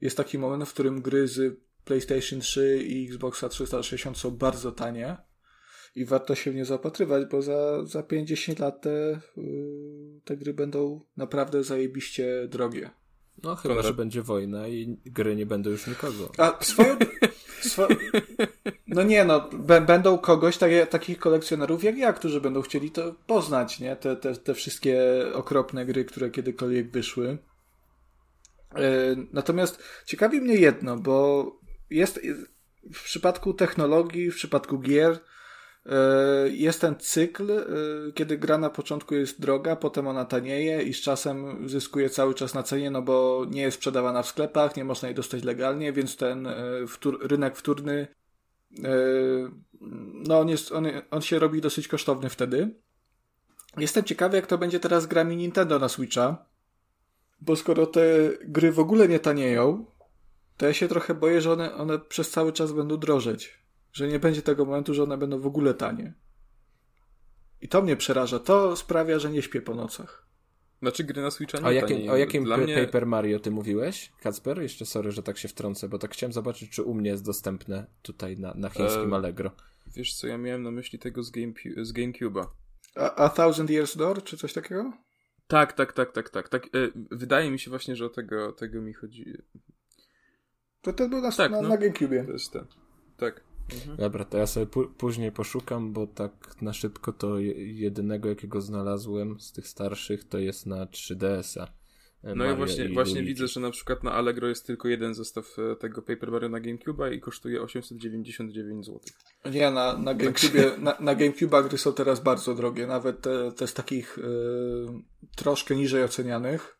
jest 0.00 0.16
taki 0.16 0.38
moment, 0.38 0.68
w 0.68 0.72
którym 0.72 1.02
gry 1.02 1.28
z 1.28 1.60
PlayStation 1.84 2.40
3 2.40 2.84
i 2.86 3.06
Xboxa 3.06 3.48
360 3.48 4.18
są 4.18 4.30
bardzo 4.30 4.72
tanie 4.72 5.16
i 5.94 6.04
warto 6.04 6.34
się 6.34 6.50
w 6.50 6.54
nie 6.54 6.64
zapatrywać, 6.64 7.24
bo 7.30 7.42
za, 7.42 7.84
za 7.84 8.02
50 8.02 8.58
lat 8.58 8.80
te, 8.80 9.20
te 10.24 10.36
gry 10.36 10.54
będą 10.54 11.00
naprawdę 11.16 11.64
zajebiście 11.64 12.48
drogie. 12.48 12.90
No 13.42 13.56
chyba, 13.56 13.74
Konrad. 13.74 13.86
że 13.86 13.94
będzie 13.94 14.22
wojna 14.22 14.68
i 14.68 14.98
gry 15.06 15.36
nie 15.36 15.46
będą 15.46 15.70
już 15.70 15.86
nikogo. 15.86 16.30
A 16.38 16.64
swoją... 16.64 16.96
Swo... 17.60 17.88
No 18.86 19.02
nie 19.02 19.24
no, 19.24 19.48
będą 19.86 20.18
kogoś, 20.18 20.58
takie, 20.58 20.86
takich 20.86 21.18
kolekcjonerów 21.18 21.84
jak 21.84 21.98
ja, 21.98 22.12
którzy 22.12 22.40
będą 22.40 22.62
chcieli 22.62 22.90
to 22.90 23.14
poznać, 23.26 23.80
nie? 23.80 23.96
Te, 23.96 24.16
te, 24.16 24.36
te 24.36 24.54
wszystkie 24.54 25.00
okropne 25.32 25.86
gry, 25.86 26.04
które 26.04 26.30
kiedykolwiek 26.30 26.90
wyszły. 26.90 27.38
E, 28.74 29.16
natomiast 29.32 29.82
ciekawi 30.06 30.40
mnie 30.40 30.54
jedno, 30.54 30.96
bo 30.96 31.46
jest 31.90 32.20
w 32.94 33.04
przypadku 33.04 33.54
technologii, 33.54 34.30
w 34.30 34.34
przypadku 34.36 34.78
gier, 34.78 35.20
jest 36.50 36.80
ten 36.80 36.94
cykl, 36.98 37.52
e, 37.52 37.64
kiedy 38.14 38.38
gra 38.38 38.58
na 38.58 38.70
początku 38.70 39.14
jest 39.14 39.40
droga, 39.40 39.76
potem 39.76 40.06
ona 40.06 40.24
tanieje 40.24 40.82
i 40.82 40.94
z 40.94 41.00
czasem 41.00 41.68
zyskuje 41.68 42.10
cały 42.10 42.34
czas 42.34 42.54
na 42.54 42.62
cenie, 42.62 42.90
no 42.90 43.02
bo 43.02 43.46
nie 43.50 43.62
jest 43.62 43.76
sprzedawana 43.76 44.22
w 44.22 44.28
sklepach, 44.28 44.76
nie 44.76 44.84
można 44.84 45.08
jej 45.08 45.14
dostać 45.14 45.44
legalnie, 45.44 45.92
więc 45.92 46.16
ten 46.16 46.46
e, 46.46 46.54
wtór, 46.88 47.28
rynek 47.28 47.56
wtórny 47.56 48.06
no 50.28 50.40
on, 50.40 50.48
jest, 50.48 50.72
on, 50.72 50.86
on 51.10 51.22
się 51.22 51.38
robi 51.38 51.60
dosyć 51.60 51.88
kosztowny 51.88 52.30
wtedy. 52.30 52.74
Jestem 53.76 54.04
ciekawy, 54.04 54.36
jak 54.36 54.46
to 54.46 54.58
będzie 54.58 54.80
teraz 54.80 55.06
grami 55.06 55.36
Nintendo 55.36 55.78
na 55.78 55.88
Switcha, 55.88 56.46
bo 57.40 57.56
skoro 57.56 57.86
te 57.86 58.30
gry 58.44 58.72
w 58.72 58.78
ogóle 58.78 59.08
nie 59.08 59.20
tanieją, 59.20 59.86
to 60.56 60.66
ja 60.66 60.72
się 60.72 60.88
trochę 60.88 61.14
boję, 61.14 61.40
że 61.40 61.52
one, 61.52 61.74
one 61.74 61.98
przez 61.98 62.30
cały 62.30 62.52
czas 62.52 62.72
będą 62.72 62.96
drożeć. 62.96 63.63
Że 63.94 64.08
nie 64.08 64.18
będzie 64.18 64.42
tego 64.42 64.64
momentu, 64.64 64.94
że 64.94 65.02
one 65.02 65.18
będą 65.18 65.40
w 65.40 65.46
ogóle 65.46 65.74
tanie. 65.74 66.14
I 67.60 67.68
to 67.68 67.82
mnie 67.82 67.96
przeraża. 67.96 68.38
To 68.38 68.76
sprawia, 68.76 69.18
że 69.18 69.30
nie 69.30 69.42
śpię 69.42 69.62
po 69.62 69.74
nocach. 69.74 70.26
Znaczy 70.82 71.04
gry 71.04 71.22
na 71.22 71.30
Switcha 71.30 71.58
nie 71.58 71.66
o 71.66 71.70
jakim, 71.70 72.10
o 72.10 72.16
jakim 72.16 72.44
Dla 72.44 72.56
mnie... 72.56 72.86
Paper 72.86 73.06
Mario 73.06 73.40
ty 73.40 73.50
mówiłeś, 73.50 74.12
Kacper? 74.20 74.62
Jeszcze 74.62 74.86
sorry, 74.86 75.12
że 75.12 75.22
tak 75.22 75.38
się 75.38 75.48
wtrącę, 75.48 75.88
bo 75.88 75.98
tak 75.98 76.12
chciałem 76.12 76.32
zobaczyć, 76.32 76.70
czy 76.70 76.82
u 76.82 76.94
mnie 76.94 77.10
jest 77.10 77.24
dostępne 77.24 77.86
tutaj 78.02 78.38
na, 78.38 78.54
na 78.54 78.70
chińskim 78.70 79.12
e... 79.12 79.16
Allegro. 79.16 79.50
Wiesz 79.96 80.14
co, 80.14 80.26
ja 80.26 80.38
miałem 80.38 80.62
na 80.62 80.70
myśli 80.70 80.98
tego 80.98 81.22
z, 81.22 81.30
Game, 81.30 81.52
z 81.82 81.92
GameCube'a. 81.92 82.46
A, 82.96 83.14
a 83.14 83.28
Thousand 83.28 83.70
Years 83.70 83.96
Door, 83.96 84.24
czy 84.24 84.36
coś 84.36 84.52
takiego? 84.52 84.92
Tak, 85.46 85.72
tak, 85.72 85.92
tak, 85.92 86.12
tak, 86.12 86.30
tak. 86.30 86.48
tak. 86.48 86.66
E, 86.66 86.68
wydaje 87.10 87.50
mi 87.50 87.58
się 87.58 87.70
właśnie, 87.70 87.96
że 87.96 88.06
o 88.06 88.08
tego, 88.08 88.52
tego 88.52 88.82
mi 88.82 88.92
chodzi. 88.92 89.38
To 90.82 90.92
ten 90.92 91.10
był 91.10 91.20
na, 91.20 91.32
tak, 91.32 91.50
na, 91.50 91.62
no. 91.62 91.68
na 91.68 91.76
GameCube. 91.76 92.24
To 92.24 92.32
jest 92.32 92.52
ten. 92.52 92.66
Tak. 93.16 93.53
Mhm. 93.72 93.96
Dobra, 93.96 94.24
to 94.24 94.38
ja 94.38 94.46
sobie 94.46 94.66
później 94.98 95.32
poszukam, 95.32 95.92
bo 95.92 96.06
tak 96.06 96.62
na 96.62 96.72
szybko 96.72 97.12
to 97.12 97.38
jedynego, 97.56 98.28
jakiego 98.28 98.60
znalazłem 98.60 99.40
z 99.40 99.52
tych 99.52 99.68
starszych, 99.68 100.24
to 100.24 100.38
jest 100.38 100.66
na 100.66 100.86
3DS-a. 100.86 101.72
E, 102.24 102.34
no 102.34 102.52
i 102.52 102.56
właśnie, 102.56 102.84
i 102.84 102.94
właśnie 102.94 103.22
widzę, 103.22 103.48
że 103.48 103.60
na 103.60 103.70
przykład 103.70 104.04
na 104.04 104.12
Allegro 104.12 104.48
jest 104.48 104.66
tylko 104.66 104.88
jeden 104.88 105.14
zestaw 105.14 105.56
e, 105.58 105.76
tego 105.76 106.02
Paper 106.02 106.30
Mario 106.30 106.48
na 106.48 106.60
GameCube'a 106.60 107.12
i 107.12 107.20
kosztuje 107.20 107.62
899 107.62 108.86
zł. 108.86 109.00
Nie, 109.52 109.70
na, 109.70 109.98
na 109.98 110.14
GameCube 110.14 110.78
na, 110.78 110.96
na 111.00 111.14
GameCube'a 111.14 111.68
gry 111.68 111.78
są 111.78 111.92
teraz 111.92 112.20
bardzo 112.20 112.54
drogie, 112.54 112.86
nawet 112.86 113.20
te, 113.20 113.52
te 113.52 113.66
z 113.66 113.74
takich 113.74 114.18
y, 114.18 114.22
troszkę 115.36 115.76
niżej 115.76 116.04
ocenianych. 116.04 116.78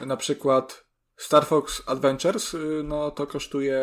Na 0.00 0.16
przykład 0.16 0.85
Star 1.16 1.46
Fox 1.46 1.82
Adventures, 1.86 2.54
y, 2.54 2.82
no 2.84 3.10
to 3.10 3.26
kosztuje 3.26 3.80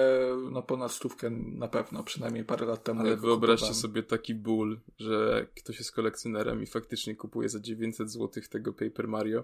no 0.52 0.62
ponad 0.62 0.92
stówkę 0.92 1.30
na 1.30 1.68
pewno, 1.68 2.04
przynajmniej 2.04 2.44
parę 2.44 2.66
lat 2.66 2.84
temu. 2.84 3.00
Ale 3.00 3.18
wyobraźcie 3.18 3.66
kupowałem. 3.66 3.82
sobie 3.82 4.04
taki 4.04 4.36
ból, 4.36 4.80
że 5.00 5.48
ktoś 5.56 5.80
jest 5.80 5.92
kolekcjonerem 5.92 6.64
i 6.64 6.66
faktycznie 6.66 7.16
kupuje 7.16 7.50
za 7.50 7.60
900 7.60 8.12
zł 8.12 8.44
tego 8.50 8.74
Paper 8.74 9.08
Mario 9.08 9.44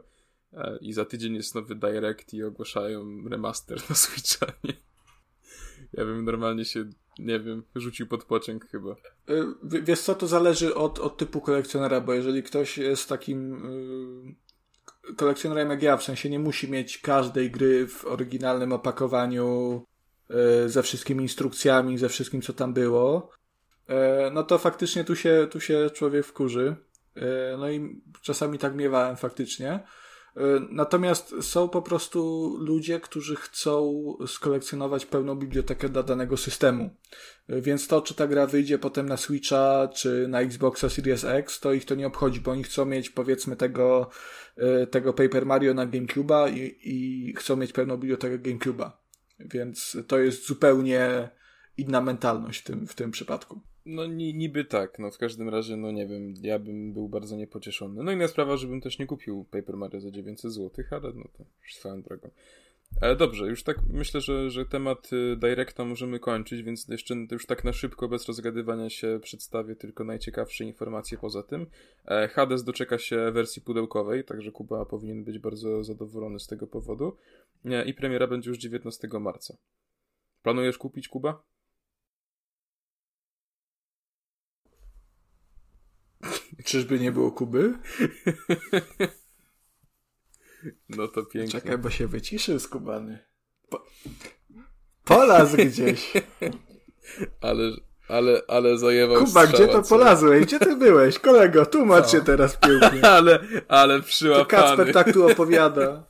e, 0.54 0.78
i 0.82 0.94
za 0.94 1.06
tydzień 1.06 1.36
jest 1.36 1.56
nowy 1.56 1.76
Direct 1.76 2.34
i 2.34 2.44
ogłaszają 2.44 3.30
remaster 3.30 3.90
na 3.90 3.96
Switcha, 3.96 4.46
nie? 4.64 4.74
Ja 5.94 6.06
bym 6.06 6.26
normalnie 6.26 6.66
się, 6.66 6.90
nie 7.20 7.40
wiem, 7.40 7.64
rzucił 7.76 8.08
pod 8.08 8.24
pociąg 8.24 8.68
chyba. 8.68 8.92
Y, 9.30 9.46
wiesz 9.64 10.02
co, 10.02 10.16
to 10.16 10.28
zależy 10.28 10.76
od, 10.76 11.00
od 11.00 11.18
typu 11.18 11.42
kolekcjonera, 11.42 12.02
bo 12.02 12.14
jeżeli 12.14 12.44
ktoś 12.44 12.78
jest 12.78 13.10
takim 13.10 13.66
y, 13.66 14.49
kolekcjonerem 15.18 15.70
jak 15.70 15.84
ja, 15.84 15.98
w 15.98 16.04
sensie 16.04 16.30
nie 16.30 16.40
musi 16.40 16.72
mieć 16.72 16.98
każdej 16.98 17.52
gry 17.52 17.88
w 17.88 18.06
oryginalnym 18.06 18.74
opakowaniu 18.74 19.82
e, 20.30 20.70
ze 20.70 20.84
wszystkimi 20.84 21.24
instrukcjami, 21.24 21.98
ze 21.98 22.10
wszystkim, 22.10 22.42
co 22.42 22.54
tam 22.54 22.74
było, 22.74 23.32
e, 23.88 24.32
no 24.34 24.44
to 24.44 24.58
faktycznie 24.58 25.04
tu 25.04 25.16
się, 25.16 25.48
tu 25.52 25.60
się 25.60 25.90
człowiek 25.90 26.26
wkurzy. 26.26 26.76
E, 27.16 27.58
no 27.58 27.70
i 27.70 28.02
czasami 28.22 28.58
tak 28.58 28.76
miewałem 28.76 29.18
faktycznie. 29.18 29.80
Natomiast 30.70 31.36
są 31.42 31.70
po 31.70 31.82
prostu 31.82 32.50
ludzie, 32.60 33.00
którzy 33.00 33.36
chcą 33.36 34.04
skolekcjonować 34.28 35.06
pełną 35.06 35.36
bibliotekę 35.36 35.90
dla 35.90 36.04
danego 36.04 36.38
systemu. 36.38 36.90
Więc 37.50 37.88
to, 37.88 38.02
czy 38.02 38.14
ta 38.14 38.28
gra 38.28 38.48
wyjdzie 38.48 38.80
potem 38.80 39.10
na 39.10 39.18
Switcha, 39.18 39.88
czy 39.96 40.28
na 40.28 40.42
Xboxa 40.42 40.90
Series 40.90 41.24
X, 41.24 41.60
to 41.60 41.74
ich 41.74 41.86
to 41.86 41.96
nie 41.96 42.08
obchodzi, 42.08 42.42
bo 42.42 42.52
oni 42.52 42.64
chcą 42.64 42.86
mieć 42.86 43.10
powiedzmy 43.10 43.56
tego 43.56 44.10
E, 44.60 44.88
tego 44.88 45.14
Paper 45.14 45.46
Mario 45.46 45.74
na 45.74 45.88
GameCube'a 45.88 46.54
i, 46.54 46.78
i 46.84 47.34
chcą 47.36 47.56
mieć 47.56 47.74
pełną 47.74 47.98
bibliotekę 47.98 48.40
GameCube'a. 48.40 48.92
Więc 49.40 49.98
to 50.08 50.20
jest 50.20 50.48
zupełnie 50.48 51.30
inna 51.78 52.02
mentalność 52.02 52.62
w 52.62 52.64
tym, 52.64 52.88
w 52.88 52.96
tym 52.96 53.12
przypadku. 53.12 53.62
No 53.90 54.06
niby 54.06 54.66
tak, 54.66 55.00
no 55.00 55.12
w 55.12 55.18
każdym 55.18 55.50
razie, 55.50 55.78
no 55.78 55.92
nie 55.92 56.08
wiem, 56.08 56.34
ja 56.42 56.60
bym 56.60 56.94
był 56.94 57.10
bardzo 57.10 57.36
niepocieszony. 57.36 58.04
No 58.04 58.12
inna 58.12 58.28
sprawa, 58.28 58.58
żebym 58.58 58.82
też 58.82 59.00
nie 59.00 59.06
kupił 59.06 59.46
Paper 59.52 59.78
Mario 59.78 60.00
za 60.00 60.12
900 60.12 60.52
zł, 60.52 60.86
ale 60.92 61.14
no 61.14 61.24
to 61.38 61.44
już 61.64 61.76
swoją 61.76 62.02
drogą. 62.02 62.30
Ale 63.02 63.16
dobrze, 63.16 63.48
już 63.48 63.64
tak 63.64 63.78
myślę, 63.90 64.22
że, 64.22 64.50
że 64.50 64.66
temat 64.66 65.14
y, 65.14 65.36
Directa 65.36 65.86
możemy 65.86 66.20
kończyć, 66.20 66.64
więc 66.64 66.88
jeszcze 66.88 67.16
już 67.32 67.46
tak 67.46 67.64
na 67.64 67.74
szybko, 67.74 68.08
bez 68.08 68.28
rozgadywania 68.28 68.90
się, 68.90 69.20
przedstawię 69.24 69.76
tylko 69.76 70.04
najciekawsze 70.04 70.64
informacje 70.64 71.18
poza 71.18 71.44
tym. 71.44 71.66
E, 72.06 72.28
Hades 72.28 72.64
doczeka 72.64 72.98
się 72.98 73.32
wersji 73.32 73.62
pudełkowej, 73.62 74.24
także 74.24 74.52
Kuba 74.52 74.86
powinien 74.86 75.24
być 75.24 75.40
bardzo 75.40 75.84
zadowolony 75.84 76.40
z 76.40 76.48
tego 76.48 76.68
powodu. 76.68 77.18
E, 77.66 77.86
I 77.86 77.94
premiera 77.94 78.28
będzie 78.28 78.50
już 78.50 78.60
19 78.60 79.08
marca. 79.20 79.58
Planujesz 80.44 80.78
kupić 80.78 81.08
Kuba? 81.08 81.44
Czyżby 86.64 87.00
nie 87.00 87.12
było 87.12 87.32
Kuby? 87.32 87.74
No 90.90 91.08
to 91.08 91.26
pięknie. 91.26 91.62
Czekaj, 91.62 91.78
bo 91.78 91.90
się 91.90 92.08
wyciszy 92.08 92.60
skubany. 92.60 93.20
Po... 93.70 93.86
Polaz 95.04 95.56
gdzieś. 95.56 96.14
ale, 97.42 97.72
ale, 98.08 98.42
ale 98.48 98.78
zajęwał 98.78 99.18
Kuba, 99.18 99.30
strzała, 99.30 99.48
gdzie 99.48 99.68
to 99.68 99.82
co? 99.84 99.90
polazłeś? 99.90 100.46
Gdzie 100.46 100.60
ty 100.60 100.76
byłeś? 100.76 101.20
Kolego, 101.20 101.66
tłumacz 101.66 102.12
się 102.12 102.22
teraz 102.22 102.58
pięknie. 102.58 103.10
ale, 103.18 103.40
ale 103.68 104.02
przyłapany. 104.02 104.46
To 104.46 104.68
Kacper 104.68 104.94
tak 104.94 105.14
tu 105.14 105.28
opowiada. 105.28 106.04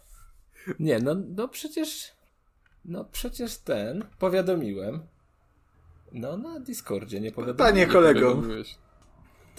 Nie, 0.80 1.00
no, 1.00 1.16
no 1.36 1.48
przecież, 1.48 2.12
no 2.86 3.06
przecież 3.06 3.58
ten, 3.58 4.06
powiadomiłem. 4.20 5.00
No 6.12 6.38
na 6.38 6.60
Discordzie 6.60 7.20
nie 7.22 7.32
powiadomiłem. 7.32 7.74
Panie 7.74 7.88
kolego. 7.88 8.42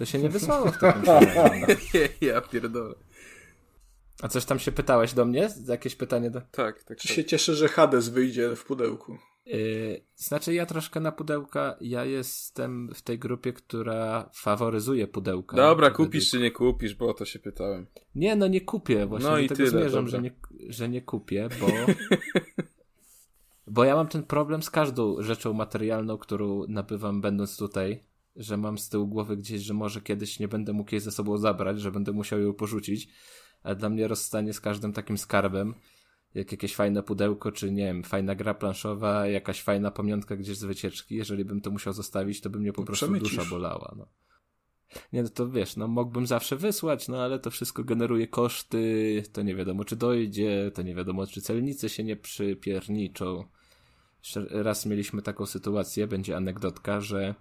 To 0.00 0.06
się 0.06 0.18
nie 0.18 0.28
wysłało 0.28 0.72
w 0.72 0.78
takim 0.78 1.04
razie. 1.04 2.08
ja 2.20 2.40
pierdolę. 2.40 2.94
A 4.22 4.28
coś 4.28 4.44
tam 4.44 4.58
się 4.58 4.72
pytałeś 4.72 5.14
do 5.14 5.24
mnie? 5.24 5.48
Jakieś 5.68 5.96
pytanie 5.96 6.30
do... 6.30 6.40
Tak, 6.40 6.84
tak. 6.84 6.98
Czy 6.98 7.08
tak. 7.08 7.16
się 7.16 7.24
cieszę, 7.24 7.54
że 7.54 7.68
Hades 7.68 8.08
wyjdzie 8.08 8.56
w 8.56 8.64
pudełku? 8.64 9.18
Yy, 9.46 10.04
znaczy 10.16 10.54
ja 10.54 10.66
troszkę 10.66 11.00
na 11.00 11.12
pudełka, 11.12 11.76
ja 11.80 12.04
jestem 12.04 12.90
w 12.94 13.02
tej 13.02 13.18
grupie, 13.18 13.52
która 13.52 14.30
faworyzuje 14.34 15.06
pudełka. 15.06 15.56
Dobra, 15.56 15.90
kupisz 15.90 16.30
czy 16.30 16.38
nie 16.38 16.50
kupisz, 16.50 16.94
bo 16.94 17.08
o 17.08 17.14
to 17.14 17.24
się 17.24 17.38
pytałem. 17.38 17.86
Nie, 18.14 18.36
no 18.36 18.46
nie 18.46 18.60
kupię, 18.60 19.06
właśnie 19.06 19.30
no 19.30 19.38
i 19.38 19.48
tego 19.48 19.56
tyle, 19.56 19.70
zmierzam, 19.70 20.08
że 20.08 20.22
nie, 20.22 20.30
że 20.68 20.88
nie 20.88 21.02
kupię, 21.02 21.48
bo... 21.60 21.66
bo 23.66 23.84
ja 23.84 23.94
mam 23.94 24.08
ten 24.08 24.22
problem 24.22 24.62
z 24.62 24.70
każdą 24.70 25.22
rzeczą 25.22 25.52
materialną, 25.52 26.18
którą 26.18 26.64
nabywam 26.68 27.20
będąc 27.20 27.56
tutaj, 27.56 28.09
że 28.40 28.56
mam 28.56 28.78
z 28.78 28.88
tyłu 28.88 29.06
głowy 29.06 29.36
gdzieś, 29.36 29.62
że 29.62 29.74
może 29.74 30.00
kiedyś 30.00 30.38
nie 30.38 30.48
będę 30.48 30.72
mógł 30.72 30.94
jej 30.94 31.00
ze 31.00 31.10
sobą 31.10 31.38
zabrać, 31.38 31.80
że 31.80 31.92
będę 31.92 32.12
musiał 32.12 32.40
ją 32.40 32.52
porzucić 32.52 33.08
ale 33.62 33.76
dla 33.76 33.88
mnie 33.88 34.08
rozstanie 34.08 34.52
z 34.52 34.60
każdym 34.60 34.92
takim 34.92 35.18
skarbem, 35.18 35.74
jak 36.34 36.52
jakieś 36.52 36.74
fajne 36.74 37.02
pudełko, 37.02 37.52
czy 37.52 37.72
nie 37.72 37.84
wiem, 37.84 38.02
fajna 38.02 38.34
gra 38.34 38.54
planszowa, 38.54 39.26
jakaś 39.26 39.62
fajna 39.62 39.90
pamiątka 39.90 40.36
gdzieś 40.36 40.56
z 40.56 40.64
wycieczki, 40.64 41.16
jeżeli 41.16 41.44
bym 41.44 41.60
to 41.60 41.70
musiał 41.70 41.92
zostawić, 41.92 42.40
to 42.40 42.50
by 42.50 42.58
mnie 42.58 42.72
po 42.72 42.82
no 42.82 42.86
prostu 42.86 43.06
Przemycisz. 43.06 43.36
dusza 43.36 43.50
bolała. 43.50 43.94
No. 43.96 44.06
Nie, 45.12 45.22
no 45.22 45.28
to 45.28 45.50
wiesz, 45.50 45.76
no 45.76 45.88
mógłbym 45.88 46.26
zawsze 46.26 46.56
wysłać, 46.56 47.08
no 47.08 47.22
ale 47.22 47.38
to 47.38 47.50
wszystko 47.50 47.84
generuje 47.84 48.28
koszty, 48.28 49.22
to 49.32 49.42
nie 49.42 49.54
wiadomo 49.54 49.84
czy 49.84 49.96
dojdzie, 49.96 50.70
to 50.74 50.82
nie 50.82 50.94
wiadomo 50.94 51.26
czy 51.26 51.40
celnicy 51.40 51.88
się 51.88 52.04
nie 52.04 52.16
przypierniczą. 52.16 53.44
Raz 54.50 54.86
mieliśmy 54.86 55.22
taką 55.22 55.46
sytuację, 55.46 56.06
będzie 56.06 56.36
anegdotka, 56.36 57.00
że 57.00 57.34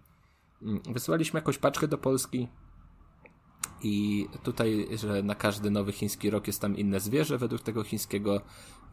wysłaliśmy 0.93 1.37
jakąś 1.37 1.57
paczkę 1.57 1.87
do 1.87 1.97
Polski, 1.97 2.47
i 3.83 4.27
tutaj, 4.43 4.87
że 4.97 5.23
na 5.23 5.35
każdy 5.35 5.71
nowy 5.71 5.91
chiński 5.91 6.29
rok 6.29 6.47
jest 6.47 6.61
tam 6.61 6.77
inne 6.77 6.99
zwierzę 6.99 7.37
według 7.37 7.61
tego 7.61 7.83
chińskiego, 7.83 8.41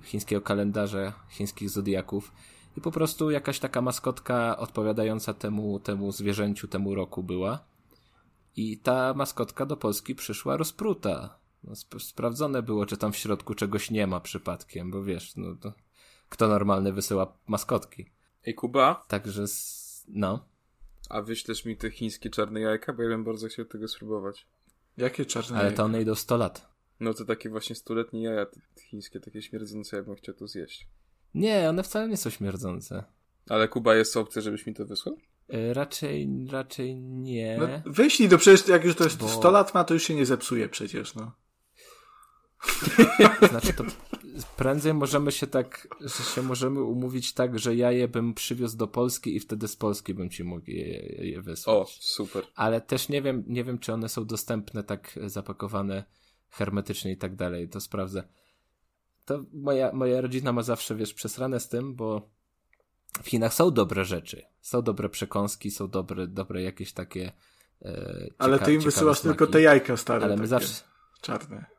chińskiego 0.03 0.43
kalendarza, 0.43 1.13
chińskich 1.29 1.71
zodiaków. 1.71 2.33
I 2.77 2.81
po 2.81 2.91
prostu 2.91 3.31
jakaś 3.31 3.59
taka 3.59 3.83
maskotka 3.83 4.57
odpowiadająca 4.57 5.35
temu, 5.35 5.81
temu 5.81 6.13
zwierzęciu, 6.13 6.69
temu 6.69 6.95
roku 6.95 7.23
była. 7.23 7.65
I 8.57 8.79
ta 8.79 9.15
maskotka 9.15 9.67
do 9.67 9.77
Polski 9.77 10.15
przyszła 10.15 10.57
rozpruta. 10.57 11.39
No, 11.65 11.73
sp 11.83 11.91
sprawdzone 12.01 12.63
było, 12.63 12.87
czy 12.87 12.97
tam 12.97 13.13
w 13.13 13.17
środku 13.17 13.55
czegoś 13.55 13.91
nie 13.91 14.07
ma 14.07 14.21
przypadkiem, 14.21 14.91
bo 14.91 15.05
wiesz, 15.05 15.37
no 15.37 15.55
to 15.61 15.73
kto 16.29 16.49
normalny 16.49 16.93
wysyła 16.93 17.39
maskotki. 17.47 18.07
Ej, 18.47 18.55
Kuba? 18.55 19.05
Także, 19.09 19.45
no. 20.09 20.45
A 21.09 21.23
wyślesz 21.23 21.65
mi 21.65 21.77
te 21.77 21.91
chińskie 21.91 22.31
czarne 22.31 22.61
jajka, 22.61 22.93
bo 22.93 23.03
ja 23.03 23.09
bym 23.09 23.25
bardzo 23.25 23.49
chciał 23.49 23.65
tego 23.65 23.89
spróbować. 23.89 24.47
Jakie 24.97 25.25
czarne 25.27 25.57
Ale 25.57 25.65
jajka? 25.65 25.77
to 25.77 25.85
one 25.85 26.03
idą 26.03 26.15
100 26.15 26.37
lat. 26.37 26.69
No 27.01 27.15
to 27.15 27.25
takie 27.25 27.51
właśnie 27.51 27.77
stuletnie 27.77 28.23
jaja 28.23 28.47
te 28.47 28.61
chińskie, 28.81 29.21
takie 29.21 29.43
śmierdzące, 29.43 29.97
ja 29.97 30.03
bym 30.03 30.15
chciał 30.17 30.35
to 30.35 30.47
zjeść. 30.47 30.89
Nie, 31.35 31.69
one 31.69 31.83
wcale 31.83 32.09
nie 32.09 32.17
są 32.17 32.31
śmierdzące. 32.31 33.05
Ale 33.49 33.69
Kuba 33.69 33.95
jest 33.95 34.17
opcja, 34.17 34.43
żebyś 34.43 34.67
mi 34.67 34.75
to 34.75 34.87
wysłał? 34.87 35.17
Y, 35.55 35.75
Raczej, 35.75 36.29
raczej 36.51 36.97
nie. 36.97 37.57
No, 37.61 37.69
wyślij, 37.93 38.29
to 38.29 38.39
przecież 38.39 38.69
jak 38.69 38.85
już 38.85 38.95
to 38.97 39.05
jest 39.05 39.19
Bo- 39.19 39.29
100 39.29 39.51
lat 39.51 39.75
ma, 39.75 39.85
to 39.85 39.95
już 39.95 40.03
się 40.03 40.15
nie 40.15 40.27
zepsuje 40.27 40.69
przecież, 40.69 41.15
no. 41.15 41.33
Znaczy 43.51 43.73
to 43.73 43.85
prędzej 44.57 44.95
możemy 44.95 45.33
się 45.33 45.47
tak, 45.47 45.89
że 46.01 46.25
się 46.25 46.43
możemy 46.43 46.83
umówić 46.83 47.33
tak, 47.35 47.59
że 47.59 47.77
ja 47.77 47.93
je 47.93 48.09
bym 48.09 48.35
przywiózł 48.35 48.77
do 48.77 48.87
Polski 48.87 49.37
i 49.37 49.41
wtedy 49.41 49.69
z 49.69 49.77
Polski 49.77 50.15
bym 50.15 50.31
ci 50.31 50.45
mógł 50.45 50.71
je, 50.71 50.99
je 51.27 51.43
wysłać. 51.43 51.77
O, 51.77 51.87
super. 52.01 52.45
Ale 52.55 52.81
też 52.81 53.09
nie 53.09 53.23
wiem, 53.23 53.45
nie 53.47 53.65
wiem, 53.65 53.79
czy 53.79 53.93
one 53.93 54.09
są 54.09 54.25
dostępne 54.27 54.83
tak 54.83 55.19
zapakowane 55.27 56.05
hermetycznie 56.49 57.13
i 57.13 57.17
tak 57.17 57.37
dalej. 57.37 57.69
To 57.69 57.81
sprawdzę. 57.81 58.23
To 59.25 59.45
moja, 59.53 59.93
moja 59.93 60.21
rodzina 60.21 60.53
ma 60.53 60.63
zawsze, 60.63 60.95
wiesz, 60.95 61.15
przesrane 61.15 61.61
z 61.61 61.69
tym, 61.69 61.95
bo 61.95 62.31
w 63.23 63.29
Chinach 63.29 63.55
są 63.55 63.71
dobre 63.71 64.05
rzeczy. 64.05 64.43
Są 64.61 64.83
dobre 64.83 65.09
przekąski, 65.09 65.71
są 65.71 65.89
dobre, 65.89 66.27
dobre 66.27 66.63
jakieś 66.63 66.93
takie 66.93 67.33
e, 67.83 68.27
Ale 68.39 68.57
cieka- 68.59 68.65
ty 68.65 68.75
im 68.75 68.81
wysyłasz 68.81 69.19
smaki. 69.19 69.39
tylko 69.39 69.53
te 69.53 69.63
jajka 69.63 69.97
stare. 69.97 70.25
Ale 70.25 70.37
my 70.37 70.37
takie 70.37 70.49
zawsze, 70.49 70.85
Czarne. 71.21 71.76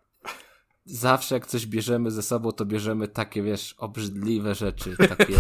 Zawsze 0.88 1.36
jak 1.36 1.46
coś 1.46 1.66
bierzemy 1.66 2.12
ze 2.12 2.24
sobą, 2.24 2.52
to 2.52 2.66
bierzemy 2.66 3.08
takie, 3.08 3.44
wiesz, 3.44 3.76
obrzydliwe 3.78 4.56
rzeczy, 4.56 4.96
takie, 4.98 5.34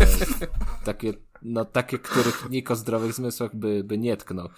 takie, 0.85 1.13
no 1.41 1.65
takie, 1.65 1.99
których 1.99 2.49
nikt 2.49 2.71
o 2.71 2.75
zdrowych 2.75 3.13
zmysłach 3.13 3.55
by, 3.55 3.83
by 3.83 3.97
nie 3.97 4.17
tknął. 4.17 4.49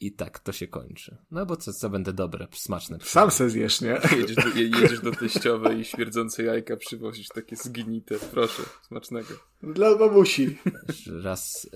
I 0.00 0.12
tak 0.12 0.38
to 0.38 0.52
się 0.52 0.66
kończy. 0.68 1.16
No 1.30 1.46
bo 1.46 1.56
co, 1.56 1.72
co 1.72 1.90
będę 1.90 2.12
dobre, 2.12 2.46
smaczne. 2.52 2.98
Sam 3.02 3.30
se 3.30 3.50
zjesz, 3.50 3.80
nie? 3.80 4.00
Jedziesz 4.16 4.36
do, 4.36 4.48
je- 4.48 4.62
jedziesz 4.80 5.00
do 5.00 5.12
teściowej 5.12 5.78
i 5.80 5.84
śmierdzące 5.84 6.42
jajka 6.42 6.76
przywozisz 6.76 7.28
takie 7.28 7.56
zgnite. 7.56 8.18
Proszę, 8.18 8.62
smacznego. 8.88 9.28
Dla 9.62 9.96
babusi. 9.98 10.58
Raz, 11.22 11.68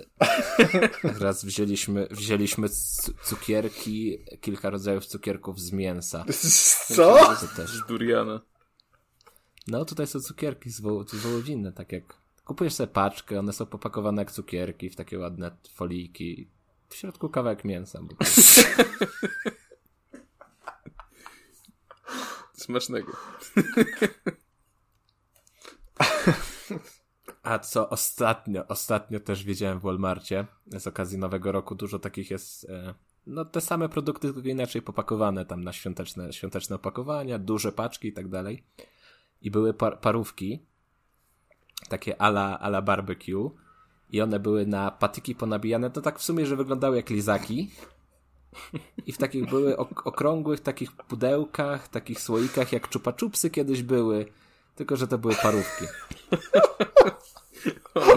raz 1.02 1.44
wzięliśmy, 1.44 2.08
wzięliśmy 2.10 2.68
cu- 2.68 3.12
cukierki, 3.24 4.18
kilka 4.40 4.70
rodzajów 4.70 5.06
cukierków 5.06 5.60
z 5.60 5.72
mięsa. 5.72 6.24
Co? 6.94 7.18
To 7.40 7.56
też. 7.56 7.70
Z 7.70 7.86
duriana. 7.86 8.40
No 9.66 9.84
tutaj 9.84 10.06
są 10.06 10.20
cukierki 10.20 10.70
z, 10.70 10.80
woł, 10.80 11.08
z 11.08 11.14
wołowiny, 11.14 11.72
tak 11.72 11.92
jak 11.92 12.16
kupujesz 12.44 12.74
sobie 12.74 12.86
paczkę, 12.86 13.38
one 13.38 13.52
są 13.52 13.66
popakowane 13.66 14.22
jak 14.22 14.32
cukierki 14.32 14.90
w 14.90 14.96
takie 14.96 15.18
ładne 15.18 15.56
folijki. 15.74 16.48
W 16.88 16.94
środku 16.94 17.28
kawałek 17.28 17.64
mięsa. 17.64 18.00
Smacznego. 22.54 23.12
A 27.42 27.58
co 27.58 27.90
ostatnio, 27.90 28.66
ostatnio 28.66 29.20
też 29.20 29.44
wiedziałem 29.44 29.78
w 29.78 29.82
Walmarcie, 29.82 30.46
z 30.66 30.86
okazji 30.86 31.18
Nowego 31.18 31.52
Roku 31.52 31.74
dużo 31.74 31.98
takich 31.98 32.30
jest, 32.30 32.64
e, 32.70 32.94
no 33.26 33.44
te 33.44 33.60
same 33.60 33.88
produkty, 33.88 34.32
tylko 34.32 34.48
inaczej 34.48 34.82
popakowane 34.82 35.46
tam 35.46 35.64
na 35.64 35.72
świąteczne, 35.72 36.32
świąteczne 36.32 36.76
opakowania, 36.76 37.38
duże 37.38 37.72
paczki 37.72 38.08
i 38.08 38.12
tak 38.12 38.28
dalej. 38.28 38.64
I 39.40 39.50
były 39.50 39.74
par 39.74 40.00
parówki, 40.00 40.66
takie 41.88 42.22
ala, 42.22 42.58
ala 42.58 42.82
barbecue 42.82 43.50
i 44.10 44.20
one 44.20 44.40
były 44.40 44.66
na 44.66 44.90
patyki 44.90 45.34
ponabijane, 45.34 45.90
to 45.90 46.00
tak 46.00 46.18
w 46.18 46.22
sumie, 46.22 46.46
że 46.46 46.56
wyglądały 46.56 46.96
jak 46.96 47.10
lizaki. 47.10 47.70
I 49.06 49.12
w 49.12 49.18
takich 49.18 49.50
były 49.50 49.76
ok 49.76 50.06
okrągłych 50.06 50.60
takich 50.60 50.92
pudełkach, 50.92 51.88
takich 51.88 52.20
słoikach 52.20 52.72
jak 52.72 52.88
czupa 52.88 53.12
czupsy 53.12 53.50
kiedyś 53.50 53.82
były, 53.82 54.26
tylko 54.74 54.96
że 54.96 55.08
to 55.08 55.18
były 55.18 55.34
parówki. 55.34 55.84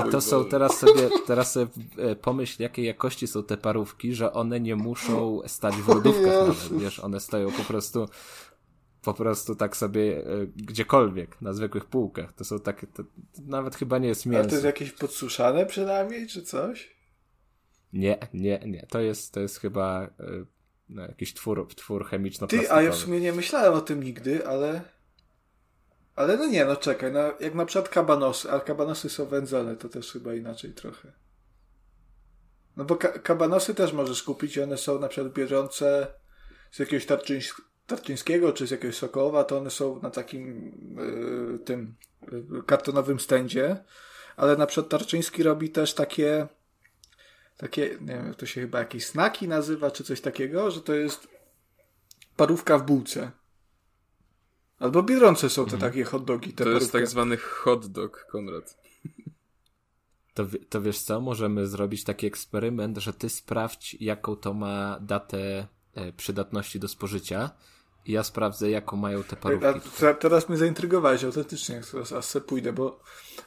I 0.07 0.11
to 0.11 0.21
są 0.21 0.45
teraz 0.45 0.79
sobie, 0.79 1.09
teraz 1.27 1.51
sobie 1.51 1.67
e, 1.97 2.15
pomyśl, 2.15 2.63
jakiej 2.63 2.85
jakości 2.85 3.27
są 3.27 3.43
te 3.43 3.57
parówki, 3.57 4.13
że 4.13 4.33
one 4.33 4.59
nie 4.59 4.75
muszą 4.75 5.41
stać 5.47 5.75
w 5.75 5.88
lodówkach 5.88 6.47
nawet, 6.47 6.81
wiesz, 6.81 6.99
one 6.99 7.19
stoją 7.19 7.51
po 7.51 7.63
prostu 7.63 8.07
po 9.02 9.14
prostu 9.14 9.56
tak 9.56 9.78
sobie 9.78 10.18
e, 10.18 10.48
gdziekolwiek, 10.56 11.41
na 11.41 11.54
zwykłych 11.54 11.86
półkach. 11.86 12.34
To 12.34 12.43
są 12.43 12.60
takie, 12.60 12.88
to, 12.88 13.04
to 13.04 13.41
nawet 13.45 13.76
chyba 13.76 13.98
nie 13.98 14.08
jest 14.08 14.28
A 14.28 14.30
mięso. 14.30 14.50
to 14.50 14.56
jest 14.56 14.66
jakieś 14.66 14.91
podsuszane 14.91 15.66
przynajmniej, 15.66 16.28
czy 16.28 16.41
coś? 16.41 16.98
Nie, 17.93 18.18
nie, 18.34 18.60
nie. 18.66 18.88
To 18.89 19.00
jest, 19.00 19.34
to 19.34 19.39
jest 19.39 19.60
chyba 19.60 20.04
e, 20.04 20.10
no, 20.89 21.02
jakiś 21.02 21.34
twór, 21.34 21.68
twór 21.76 22.06
chemiczno 22.06 22.48
Ty, 22.48 22.72
a 22.72 22.82
ja 22.82 22.91
w 22.91 22.95
sumie 22.95 23.20
nie 23.20 23.34
myślałem 23.34 23.74
o 23.74 23.82
tym 23.82 24.04
nigdy, 24.04 24.48
ale... 24.48 24.82
Ale 26.16 26.38
no 26.38 26.45
nie, 26.45 26.66
no 26.66 26.76
czekaj, 26.76 27.12
no 27.12 27.20
jak 27.39 27.56
na 27.56 27.66
przykład 27.66 27.89
kabanosy, 27.89 28.52
a 28.52 28.60
kabanosy 28.60 29.10
są 29.10 29.26
wędzone, 29.26 29.76
to 29.76 29.89
też 29.89 30.12
chyba 30.12 30.34
inaczej 30.34 30.74
trochę. 30.74 31.12
No 32.78 32.86
bo 32.86 32.95
ka 32.95 33.08
kabanosy 33.08 33.76
też 33.76 33.93
możesz 33.93 34.24
kupić 34.24 34.58
i 34.58 34.62
one 34.62 34.78
są 34.78 35.00
na 35.00 35.08
przykład 35.08 35.34
bieżące 35.34 36.08
z 36.72 36.80
jakiegoś 36.80 37.06
tarczyńs 37.06 37.54
tarczyńskiego 37.88 38.53
czy 38.53 38.67
z 38.67 38.71
jakiegoś 38.71 38.95
Sokołowa, 38.95 39.43
to 39.43 39.57
one 39.57 39.69
są 39.69 40.01
na 40.01 40.09
takim 40.09 40.71
y, 41.55 41.59
tym 41.59 41.95
y, 42.33 42.63
kartonowym 42.65 43.19
stędzie, 43.19 43.83
ale 44.35 44.57
na 44.57 44.65
przykład 44.65 44.89
Tarczyński 44.89 45.43
robi 45.43 45.69
też 45.69 45.93
takie 45.93 46.47
takie, 47.57 47.97
nie 48.01 48.13
wiem, 48.13 48.33
to 48.33 48.45
się 48.45 48.61
chyba 48.61 48.79
jakieś 48.79 49.05
snaki 49.05 49.47
nazywa, 49.47 49.91
czy 49.91 50.03
coś 50.03 50.21
takiego, 50.21 50.71
że 50.71 50.81
to 50.81 50.93
jest 50.93 51.27
parówka 52.35 52.77
w 52.77 52.85
bułce. 52.85 53.31
Albo 54.79 55.03
biedronce 55.03 55.49
są 55.49 55.65
te 55.65 55.77
takie 55.77 56.03
hot 56.03 56.25
dogi. 56.25 56.53
Te 56.53 56.63
To 56.63 56.69
jest 56.69 56.91
tak 56.91 57.07
zwany 57.07 57.38
hot 57.38 57.88
dog, 57.88 58.25
Konrad. 58.31 58.77
To, 60.33 60.45
to 60.69 60.81
wiesz 60.81 60.99
co, 60.99 61.21
możemy 61.21 61.67
zrobić 61.67 62.03
taki 62.03 62.27
eksperyment, 62.27 62.97
że 62.97 63.13
ty 63.13 63.29
sprawdź, 63.29 63.97
jaką 63.99 64.35
to 64.35 64.53
ma 64.53 64.99
datę 65.01 65.67
e, 65.93 66.13
przydatności 66.13 66.79
do 66.79 66.88
spożycia 66.88 67.49
i 68.08 68.12
ja 68.12 68.24
sprawdzę, 68.24 68.70
jaką 68.70 68.97
mają 68.97 69.24
te 69.24 69.34
A 69.34 69.39
parówki. 69.39 69.89
te- 69.99 70.16
teraz 70.16 70.49
mnie 70.49 70.58
zaintrygowałeś 70.58 71.24
autentycznie, 71.24 71.82
teraz 71.91 72.14
aż 72.14 72.26
se 72.26 72.41
pójdę, 72.41 72.74
bo, 72.74 72.99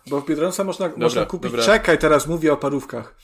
bo 0.06 0.20
w 0.20 0.26
Biedronce 0.26 0.64
można, 0.64 0.90
można 0.96 1.26
kupić... 1.26 1.50
dobra. 1.50 1.66
Czekaj, 1.66 1.98
teraz 1.98 2.26
mówię 2.26 2.52
o 2.52 2.56
parówkach. 2.56 3.14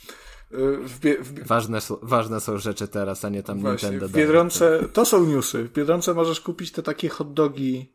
Y, 0.53 0.77
W, 0.83 1.01
bie, 1.01 1.17
w, 1.23 1.47
Ważne, 1.47 1.81
są- 1.81 1.99
ważne 2.03 2.41
są 2.41 2.59
rzeczy 2.59 2.89
teraz, 2.89 3.25
a 3.25 3.29
nie 3.29 3.43
tam 3.43 3.61
Właśnie, 3.61 3.89
Nintendo. 3.91 4.13
w. 4.13 4.17
Biedronce, 4.17 4.81
to 4.93 5.05
są 5.05 5.25
newsy. 5.27 5.65
W 5.65 5.73
Biedronce 5.73 6.15
możesz 6.15 6.41
kupić 6.41 6.73
te 6.73 6.83
takie 6.83 7.09
hot 7.09 7.33
dogi. 7.35 7.93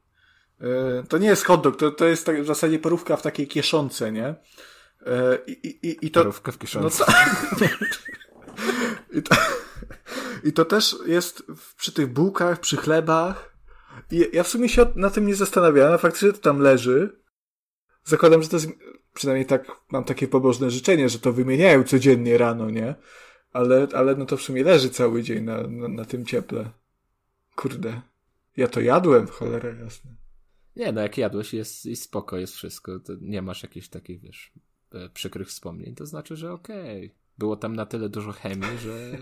e, 0.61 1.03
To 1.09 1.17
nie 1.17 1.27
jest 1.27 1.45
hot 1.45 1.61
dog, 1.63 1.75
to, 1.77 1.91
to 1.91 2.05
jest 2.05 2.25
tak 2.25 2.43
w 2.43 2.45
zasadzie 2.45 2.79
parówka 2.79 3.17
w 3.17 3.21
takiej 3.21 3.47
kieszonce, 3.47 4.11
nie? 4.11 4.25
E, 5.05 5.37
I, 5.47 5.51
i, 5.87 6.05
i, 6.05 6.11
to, 6.11 6.19
Parówka 6.19 6.51
w 6.51 6.55
no 6.55 6.59
kieszonce. 6.61 7.05
to, 7.05 7.11
i, 9.17 9.21
to, 9.23 9.35
I 10.43 10.53
to 10.53 10.65
też 10.65 10.95
jest 11.05 11.43
przy 11.77 11.91
tych 11.91 12.07
bułkach, 12.07 12.59
przy 12.59 12.77
chlebach. 12.77 13.57
I 14.11 14.25
ja 14.33 14.43
w 14.43 14.47
sumie 14.47 14.69
się 14.69 14.85
na 14.95 15.09
tym 15.09 15.27
nie 15.27 15.35
zastanawiałem, 15.35 15.93
a 15.93 15.97
faktycznie 15.97 16.31
to 16.31 16.37
tam 16.37 16.59
leży. 16.59 17.21
Zakładam, 18.03 18.43
że 18.43 18.49
to 18.49 18.55
jest, 18.55 18.69
przynajmniej 19.13 19.45
tak, 19.45 19.71
mam 19.91 20.03
takie 20.03 20.27
pobożne 20.27 20.71
życzenie, 20.71 21.09
że 21.09 21.19
to 21.19 21.33
wymieniają 21.33 21.83
codziennie 21.83 22.37
rano, 22.37 22.69
nie? 22.69 22.95
Ale, 23.53 23.87
ale 23.93 24.15
no 24.15 24.25
to 24.25 24.37
w 24.37 24.41
sumie 24.41 24.63
leży 24.63 24.89
cały 24.89 25.23
dzień 25.23 25.43
na, 25.43 25.67
na, 25.67 25.87
na 25.87 26.05
tym 26.05 26.25
cieple. 26.25 26.69
Kurde. 27.55 28.01
Ja 28.57 28.67
to 28.67 28.81
jadłem, 28.81 29.27
cholera 29.27 29.69
jasna. 29.69 30.11
Nie, 30.75 30.91
no 30.91 31.01
jak 31.01 31.17
jadłeś 31.17 31.53
jest 31.53 31.85
i 31.85 31.95
spoko, 31.95 32.37
jest 32.37 32.53
wszystko. 32.53 32.99
To 32.99 33.13
nie 33.21 33.41
masz 33.41 33.63
jakichś 33.63 33.87
takich, 33.87 34.21
wiesz, 34.21 34.53
e, 34.91 35.09
przykrych 35.09 35.47
wspomnień. 35.47 35.95
To 35.95 36.05
znaczy, 36.05 36.35
że 36.35 36.53
okej. 36.53 37.15
Było 37.37 37.55
tam 37.55 37.75
na 37.75 37.85
tyle 37.85 38.09
dużo 38.09 38.31
chemii, 38.31 38.77
że... 38.77 39.17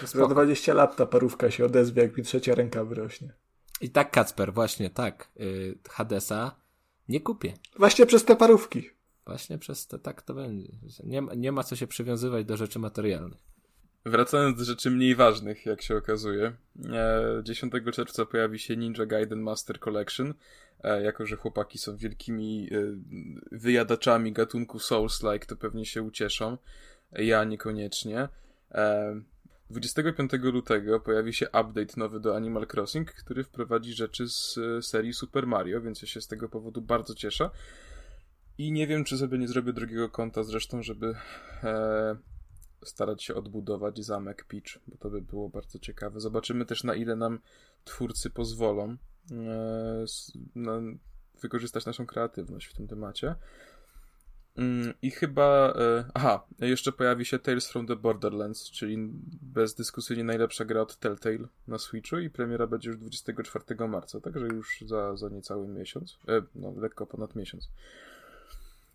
że 0.00 0.06
Za 0.06 0.06
spoko. 0.06 0.28
20 0.34 0.74
lat 0.74 0.96
ta 0.96 1.06
parówka 1.06 1.50
się 1.50 1.64
odezwie, 1.64 2.02
jak 2.02 2.16
mi 2.16 2.22
trzecia 2.24 2.54
ręka 2.54 2.84
wyrośnie. 2.84 3.32
I 3.80 3.90
tak, 3.90 4.10
Kacper, 4.10 4.52
właśnie 4.54 4.90
tak. 4.90 5.28
y, 5.40 5.78
Hadesa 5.90 6.56
nie 7.08 7.20
kupię. 7.20 7.54
Właśnie 7.78 8.06
przez 8.06 8.24
te 8.24 8.36
parówki. 8.36 8.90
Właśnie 9.26 9.58
przez 9.58 9.86
to, 9.86 9.98
tak 9.98 10.22
to 10.22 10.34
będzie. 10.34 10.68
Nie, 11.04 11.22
ma- 11.22 11.34
nie 11.34 11.52
ma 11.52 11.62
co 11.64 11.76
się 11.76 11.86
przywiązywać 11.86 12.44
do 12.44 12.56
rzeczy 12.56 12.78
materialnych. 12.78 13.52
Wracając 14.06 14.58
do 14.58 14.64
rzeczy 14.64 14.90
mniej 14.90 15.14
ważnych, 15.14 15.66
jak 15.66 15.82
się 15.82 15.96
okazuje. 15.96 16.52
E, 16.92 17.42
10 17.42 17.72
czerwca 17.92 18.26
pojawi 18.26 18.58
się 18.58 18.76
Ninja 18.76 19.06
Gaiden 19.06 19.40
Master 19.40 19.80
Collection. 19.80 20.34
E, 20.84 21.02
jako, 21.02 21.26
że 21.26 21.36
chłopaki 21.36 21.78
są 21.78 21.96
wielkimi 21.96 22.68
e, 22.72 22.76
wyjadaczami 23.52 24.32
gatunku 24.32 24.78
Souls-like, 24.78 25.46
to 25.46 25.56
pewnie 25.56 25.86
się 25.86 26.02
ucieszą. 26.02 26.58
Ja 27.12 27.44
niekoniecznie. 27.44 28.28
E, 29.72 29.80
25 29.80 30.32
lutego 30.32 31.00
pojawi 31.00 31.32
się 31.32 31.46
update 31.46 31.94
nowy 31.96 32.20
do 32.20 32.36
Animal 32.36 32.66
Crossing, 32.72 33.12
który 33.12 33.44
wprowadzi 33.44 33.92
rzeczy 33.92 34.28
z 34.28 34.58
e, 34.58 34.82
serii 34.82 35.12
Super 35.12 35.46
Mario, 35.46 35.80
więc 35.80 36.02
ja 36.02 36.08
się 36.08 36.20
z 36.20 36.26
tego 36.26 36.48
powodu 36.48 36.82
bardzo 36.82 37.14
cieszę. 37.14 37.50
I 38.58 38.72
nie 38.72 38.86
wiem, 38.86 39.04
czy 39.04 39.18
sobie 39.18 39.38
nie 39.38 39.48
zrobię 39.48 39.72
drugiego 39.72 40.08
konta 40.08 40.42
zresztą, 40.42 40.82
żeby 40.82 41.14
e, 41.62 42.16
starać 42.84 43.24
się 43.24 43.34
odbudować 43.34 44.04
zamek 44.04 44.44
Peach, 44.44 44.78
bo 44.86 44.96
to 44.96 45.10
by 45.10 45.22
było 45.22 45.48
bardzo 45.48 45.78
ciekawe. 45.78 46.20
Zobaczymy 46.20 46.66
też 46.66 46.84
na 46.84 46.94
ile 46.94 47.16
nam 47.16 47.38
twórcy 47.84 48.30
pozwolą 48.30 48.96
e, 49.30 50.04
na, 50.54 50.80
wykorzystać 51.42 51.86
naszą 51.86 52.06
kreatywność 52.06 52.66
w 52.66 52.74
tym 52.74 52.88
temacie. 52.88 53.34
Mm, 54.56 54.94
I 55.02 55.10
chyba. 55.10 55.74
E, 55.78 56.04
aha, 56.14 56.46
jeszcze 56.58 56.92
pojawi 56.92 57.24
się 57.24 57.38
Tales 57.38 57.68
from 57.68 57.86
the 57.86 57.96
Borderlands, 57.96 58.70
czyli 58.70 58.96
bezdyskusyjnie 59.42 60.24
najlepsza 60.24 60.64
gra 60.64 60.80
od 60.80 60.96
Telltale 60.96 61.48
na 61.68 61.78
Switchu 61.78 62.18
i 62.18 62.30
premiera 62.30 62.66
będzie 62.66 62.90
już 62.90 62.98
24 62.98 63.88
marca, 63.88 64.20
także 64.20 64.46
już 64.46 64.84
za, 64.86 65.16
za 65.16 65.28
niecały 65.28 65.68
miesiąc. 65.68 66.18
E, 66.28 66.42
no, 66.54 66.72
lekko 66.76 67.06
ponad 67.06 67.36
miesiąc. 67.36 67.68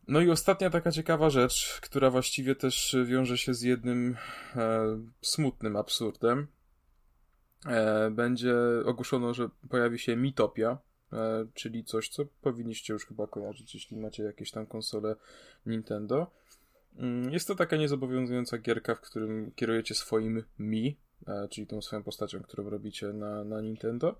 No 0.07 0.21
i 0.21 0.29
ostatnia 0.29 0.69
taka 0.69 0.91
ciekawa 0.91 1.29
rzecz, 1.29 1.79
która 1.81 2.09
właściwie 2.09 2.55
też 2.55 2.95
wiąże 3.05 3.37
się 3.37 3.53
z 3.53 3.61
jednym 3.61 4.17
e, 4.55 4.99
smutnym 5.21 5.75
absurdem. 5.75 6.47
E, 7.65 8.11
będzie 8.11 8.55
ogłoszono, 8.85 9.33
że 9.33 9.49
pojawi 9.69 9.99
się 9.99 10.15
Mitopia, 10.15 10.77
czyli 11.53 11.83
coś, 11.83 12.09
co 12.09 12.25
powinniście 12.41 12.93
już 12.93 13.05
chyba 13.05 13.27
kojarzyć, 13.27 13.73
jeśli 13.73 13.97
macie 13.97 14.23
jakieś 14.23 14.51
tam 14.51 14.65
konsole 14.65 15.15
Nintendo. 15.65 16.31
Mm, 16.97 17.33
jest 17.33 17.47
to 17.47 17.55
taka 17.55 17.77
niezobowiązująca 17.77 18.57
gierka, 18.57 18.95
w 18.95 19.01
którym 19.01 19.51
kierujecie 19.55 19.95
swoim 19.95 20.43
Mi, 20.59 20.97
e, 21.27 21.47
czyli 21.47 21.67
tą 21.67 21.81
swoją 21.81 22.03
postacią, 22.03 22.41
którą 22.41 22.69
robicie 22.69 23.07
na, 23.07 23.43
na 23.43 23.61
Nintendo. 23.61 24.19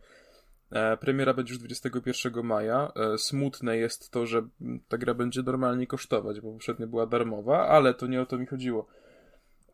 E, 0.71 0.97
premiera 0.97 1.33
będzie 1.33 1.53
już 1.53 1.59
21 1.59 2.43
maja. 2.43 2.91
E, 2.95 3.17
smutne 3.17 3.77
jest 3.77 4.11
to, 4.11 4.25
że 4.25 4.47
ta 4.87 4.97
gra 4.97 5.13
będzie 5.13 5.43
normalnie 5.43 5.87
kosztować, 5.87 6.41
bo 6.41 6.51
poprzednio 6.53 6.87
była 6.87 7.07
darmowa, 7.07 7.67
ale 7.67 7.93
to 7.93 8.07
nie 8.07 8.21
o 8.21 8.25
to 8.25 8.37
mi 8.37 8.45
chodziło. 8.45 8.87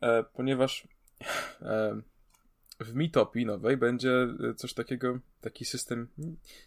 E, 0.02 0.24
ponieważ 0.24 0.88
w 2.84 2.96
Mitopii 2.96 3.46
nowej 3.46 3.78
będzie 3.78 4.28
coś 4.56 4.74
takiego, 4.74 5.20
taki 5.42 5.66
system 5.66 6.08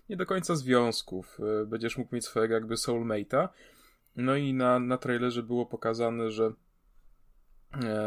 nie 0.09 0.17
do 0.17 0.27
końca 0.27 0.57
związków. 0.57 1.39
Będziesz 1.67 1.99
mógł 1.99 2.15
mieć 2.15 2.25
swojego 2.25 2.55
jakby 2.55 2.75
soulmate'a. 2.75 3.49
No 4.17 4.37
i 4.37 4.55
na, 4.55 4.79
na 4.79 4.99
trailerze 4.99 5.43
było 5.43 5.67
pokazane, 5.67 6.31
że 6.31 6.53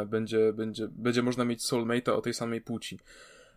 będzie, 0.08 0.54
będzie, 0.54 0.88
będzie 0.88 1.22
można 1.22 1.46
mieć 1.46 1.62
soulmate'a 1.62 2.12
o 2.12 2.22
tej 2.22 2.34
samej 2.34 2.62
płci. 2.62 3.00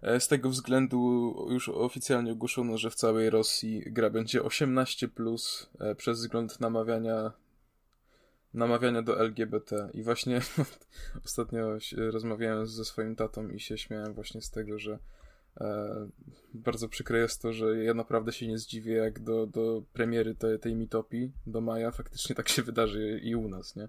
E, 0.03 0.21
z 0.21 0.29
tego 0.29 0.51
względu 0.51 1.35
już 1.51 1.69
oficjalnie 1.69 2.33
ogłoszono, 2.33 2.79
że 2.79 2.91
w 2.91 2.95
całej 2.95 3.31
Rosji 3.31 3.83
gra 3.87 4.11
będzie 4.11 4.43
18 4.43 5.09
plus 5.09 5.71
e, 5.81 5.95
przez 5.95 6.19
wzgląd 6.19 6.61
namawiania 6.61 7.33
namawiania 8.55 9.03
do 9.03 9.21
LGBT. 9.21 9.89
I 9.95 10.03
właśnie 10.03 10.41
ostatnio 11.27 11.79
rozmawiałem 11.97 12.67
ze 12.67 12.85
swoim 12.85 13.17
tatą 13.17 13.49
i 13.49 13.61
się 13.61 13.79
śmiałem 13.79 14.15
właśnie 14.15 14.43
z 14.43 14.51
tego, 14.51 14.79
że 14.79 14.99
e, 15.61 16.09
bardzo 16.55 16.89
przykre 16.89 17.19
jest 17.19 17.43
to, 17.43 17.53
że 17.53 17.85
ja 17.85 17.95
naprawdę 17.95 18.33
się 18.33 18.49
nie 18.49 18.59
zdziwię, 18.59 18.93
jak 18.93 19.21
do, 19.21 19.47
do 19.47 19.83
premiery 19.93 20.35
tej, 20.35 20.59
tej 20.59 20.75
mitopii 20.75 21.33
do 21.47 21.61
maja 21.61 21.91
faktycznie 21.91 22.35
tak 22.35 22.49
się 22.49 22.63
wydarzy 22.63 23.21
i 23.23 23.35
u 23.35 23.49
nas, 23.49 23.77
nie? 23.77 23.89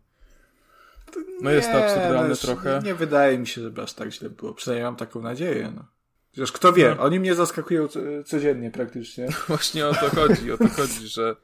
No 1.42 1.50
nie, 1.50 1.56
jest 1.56 1.72
to 1.72 1.84
absurdalne 1.84 2.30
no, 2.30 2.36
trochę. 2.36 2.80
Nie, 2.84 2.90
nie, 2.90 2.96
wydaje 2.96 3.38
mi 3.38 3.48
się, 3.48 3.62
żeby 3.62 3.82
aż 3.82 3.94
tak 3.94 4.12
źle 4.12 4.30
było. 4.30 4.54
Przynajmniej 4.54 4.86
mam 4.86 4.96
taką 4.96 5.22
nadzieję. 5.22 5.72
No. 5.76 5.86
Chociaż 6.32 6.52
kto 6.52 6.74
wie, 6.74 6.96
no. 6.98 7.04
oni 7.04 7.20
mnie 7.20 7.36
zaskakują 7.36 7.88
codziennie 8.26 8.72
praktycznie. 8.72 9.28
Właśnie 9.48 9.88
o 9.88 9.94
to 9.94 10.10
chodzi, 10.10 10.52
o 10.52 10.58
to 10.58 10.68
chodzi, 10.68 11.08
że, 11.08 11.36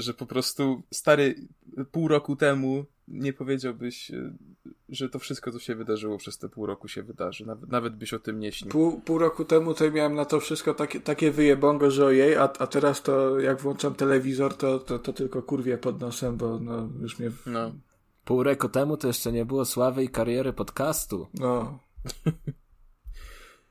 że 0.00 0.14
po 0.14 0.26
prostu 0.26 0.82
stary 0.90 1.34
pół 1.92 2.08
roku 2.08 2.36
temu 2.36 2.84
nie 3.08 3.32
powiedziałbyś, 3.32 4.10
e, 4.10 4.32
że 4.88 5.08
to 5.08 5.18
wszystko, 5.18 5.52
co 5.52 5.58
się 5.58 5.74
wydarzyło 5.74 6.18
przez 6.18 6.38
te 6.38 6.48
pół 6.48 6.66
roku 6.66 6.88
się 6.88 7.02
wydarzy. 7.02 7.46
Nawet, 7.46 7.70
nawet 7.70 7.96
byś 7.96 8.14
o 8.14 8.18
tym 8.18 8.40
nie 8.40 8.52
śnił. 8.52 8.70
Pół, 8.70 9.00
pół 9.00 9.18
roku 9.18 9.44
temu 9.44 9.74
to 9.74 9.90
miałem 9.90 10.14
na 10.14 10.24
to 10.24 10.40
wszystko 10.40 10.74
takie, 10.74 11.00
takie 11.00 11.30
wyjebongo, 11.30 11.90
że 11.90 12.06
ojej, 12.06 12.36
a, 12.36 12.42
a 12.42 12.66
teraz 12.66 13.02
to 13.02 13.40
jak 13.40 13.60
włączam 13.60 13.94
telewizor, 13.94 14.56
to, 14.56 14.78
to, 14.78 14.98
to 14.98 15.12
tylko 15.12 15.42
kurwie 15.42 15.78
pod 15.78 16.00
nosem, 16.00 16.36
bo 16.36 16.58
no, 16.58 16.88
już 17.00 17.18
mnie... 17.18 17.30
No. 17.46 17.72
Pół 18.24 18.42
roku 18.42 18.68
temu 18.68 18.96
to 18.96 19.06
jeszcze 19.06 19.32
nie 19.32 19.44
było 19.44 19.64
sławy 19.64 20.04
i 20.04 20.08
kariery 20.08 20.52
podcastu. 20.52 21.26
No. 21.34 21.78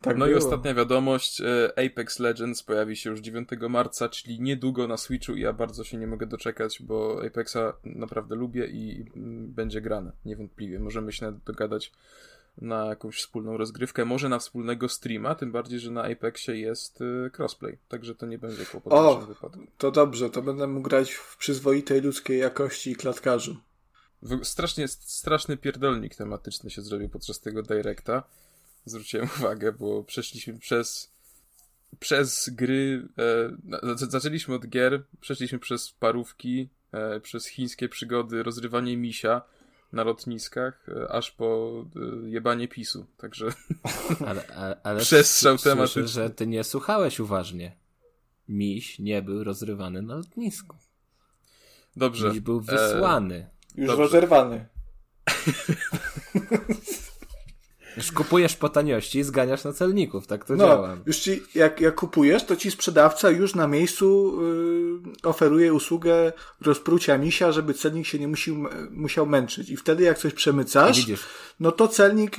Tak 0.01 0.17
no 0.17 0.25
było. 0.25 0.37
i 0.37 0.37
ostatnia 0.37 0.73
wiadomość, 0.73 1.41
e, 1.41 1.71
Apex 1.85 2.19
Legends 2.19 2.63
pojawi 2.63 2.95
się 2.95 3.09
już 3.09 3.19
9 3.19 3.49
marca, 3.69 4.09
czyli 4.09 4.41
niedługo 4.41 4.87
na 4.87 4.97
Switchu 4.97 5.35
i 5.35 5.41
ja 5.41 5.53
bardzo 5.53 5.83
się 5.83 5.97
nie 5.97 6.07
mogę 6.07 6.27
doczekać, 6.27 6.81
bo 6.81 7.21
Apexa 7.25 7.73
naprawdę 7.83 8.35
lubię 8.35 8.67
i 8.67 9.05
będzie 9.47 9.81
grane, 9.81 10.11
niewątpliwie. 10.25 10.79
Możemy 10.79 11.11
się 11.11 11.39
dogadać 11.45 11.91
na 12.61 12.85
jakąś 12.85 13.17
wspólną 13.17 13.57
rozgrywkę, 13.57 14.05
może 14.05 14.29
na 14.29 14.39
wspólnego 14.39 14.89
streama, 14.89 15.35
tym 15.35 15.51
bardziej, 15.51 15.79
że 15.79 15.91
na 15.91 16.03
Apexie 16.03 16.57
jest 16.57 17.01
e, 17.01 17.29
crossplay, 17.37 17.77
także 17.87 18.15
to 18.15 18.25
nie 18.25 18.37
będzie 18.37 18.65
kłopot 18.65 18.93
o, 18.93 19.15
w 19.21 19.27
wypadku. 19.27 19.59
to 19.77 19.91
dobrze, 19.91 20.29
to 20.29 20.41
będę 20.41 20.67
mógł 20.67 20.89
grać 20.89 21.11
w 21.11 21.37
przyzwoitej 21.37 22.01
ludzkiej 22.01 22.39
jakości 22.39 22.91
i 22.91 22.95
klatkarzu. 22.95 23.57
Strasznie, 24.43 24.87
straszny 24.87 25.57
pierdolnik 25.57 26.15
tematyczny 26.15 26.69
się 26.69 26.81
zrobił 26.81 27.09
podczas 27.09 27.39
tego 27.39 27.63
directa 27.63 28.23
zwróciłem 28.89 29.29
uwagę, 29.39 29.71
bo 29.71 30.03
przeszliśmy 30.03 30.59
przez 30.59 31.17
przez 31.99 32.49
gry, 32.49 33.07
e, 33.17 34.07
zaczęliśmy 34.09 34.55
od 34.55 34.67
gier, 34.67 35.03
przeszliśmy 35.21 35.59
przez 35.59 35.91
parówki, 35.91 36.69
e, 36.91 37.19
przez 37.19 37.47
chińskie 37.47 37.89
przygody, 37.89 38.43
rozrywanie 38.43 38.97
misia 38.97 39.41
na 39.93 40.03
lotniskach, 40.03 40.85
e, 40.89 41.11
aż 41.11 41.31
po 41.31 41.71
e, 42.25 42.29
jebanie 42.29 42.67
PiSu, 42.67 43.05
także 43.17 43.45
ale, 44.27 44.47
ale, 44.47 44.81
ale 44.83 44.99
przestrzał 44.99 45.57
tematyczny. 45.57 46.07
że 46.07 46.29
ty 46.29 46.47
nie 46.47 46.63
słuchałeś 46.63 47.19
uważnie. 47.19 47.75
Miś 48.49 48.99
nie 48.99 49.21
był 49.21 49.43
rozrywany 49.43 50.01
na 50.01 50.15
lotnisku. 50.15 50.75
Dobrze. 51.95 52.29
Miś 52.29 52.39
był 52.39 52.61
wysłany. 52.61 53.35
E... 53.35 53.81
Już 53.81 53.87
Dobrze. 53.87 54.03
rozerwany. 54.03 54.67
Już 57.97 58.11
kupujesz 58.11 58.55
po 58.55 58.69
taniości 58.69 59.19
i 59.19 59.23
zganiasz 59.23 59.63
na 59.63 59.73
celników, 59.73 60.27
tak 60.27 60.45
to 60.45 60.55
no, 60.55 60.65
działa. 60.65 60.97
Już 61.05 61.19
ci, 61.19 61.41
jak, 61.55 61.81
jak 61.81 61.95
kupujesz, 61.95 62.45
to 62.45 62.55
ci 62.55 62.71
sprzedawca 62.71 63.29
już 63.29 63.55
na 63.55 63.67
miejscu 63.67 64.37
yy, 65.03 65.29
oferuje 65.29 65.73
usługę 65.73 66.33
rozprucia 66.61 67.17
misia, 67.17 67.51
żeby 67.51 67.73
celnik 67.73 68.07
się 68.07 68.19
nie 68.19 68.27
musiał, 68.27 68.55
musiał 68.91 69.25
męczyć. 69.25 69.69
I 69.69 69.77
wtedy 69.77 70.03
jak 70.03 70.17
coś 70.17 70.33
przemycasz, 70.33 71.05
no 71.59 71.71
to 71.71 71.87
celnik 71.87 72.37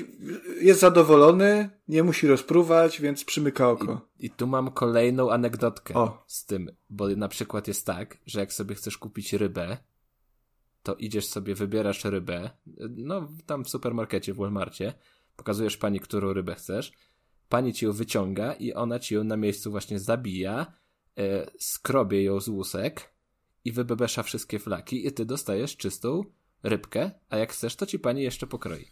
jest 0.60 0.80
zadowolony, 0.80 1.70
nie 1.88 2.02
musi 2.02 2.26
rozpruwać, 2.28 3.00
więc 3.00 3.24
przymyka 3.24 3.70
oko. 3.70 4.00
I, 4.20 4.26
i 4.26 4.30
tu 4.30 4.46
mam 4.46 4.70
kolejną 4.70 5.30
anegdotkę 5.30 5.94
o. 5.94 6.24
z 6.26 6.44
tym, 6.44 6.70
bo 6.90 7.08
na 7.08 7.28
przykład 7.28 7.68
jest 7.68 7.86
tak, 7.86 8.18
że 8.26 8.40
jak 8.40 8.52
sobie 8.52 8.74
chcesz 8.74 8.98
kupić 8.98 9.32
rybę, 9.32 9.76
to 10.82 10.94
idziesz 10.94 11.26
sobie, 11.26 11.54
wybierasz 11.54 12.04
rybę, 12.04 12.50
no 12.96 13.28
tam 13.46 13.64
w 13.64 13.68
supermarkecie, 13.68 14.34
w 14.34 14.36
Walmartie, 14.36 14.92
pokazujesz 15.38 15.76
pani, 15.76 16.00
którą 16.00 16.32
rybę 16.32 16.54
chcesz, 16.54 16.92
pani 17.48 17.72
ci 17.72 17.84
ją 17.84 17.92
wyciąga 17.92 18.52
i 18.52 18.72
ona 18.72 18.98
ci 18.98 19.14
ją 19.14 19.24
na 19.24 19.36
miejscu 19.36 19.70
właśnie 19.70 19.98
zabija, 19.98 20.72
e, 21.18 21.50
skrobie 21.58 22.24
ją 22.24 22.40
z 22.40 22.48
łusek 22.48 23.10
i 23.64 23.72
wybebesza 23.72 24.22
wszystkie 24.22 24.58
flaki 24.58 25.06
i 25.06 25.12
ty 25.12 25.24
dostajesz 25.24 25.76
czystą 25.76 26.24
rybkę, 26.62 27.10
a 27.30 27.36
jak 27.36 27.52
chcesz, 27.52 27.76
to 27.76 27.86
ci 27.86 27.98
pani 27.98 28.22
jeszcze 28.22 28.46
pokroi. 28.46 28.84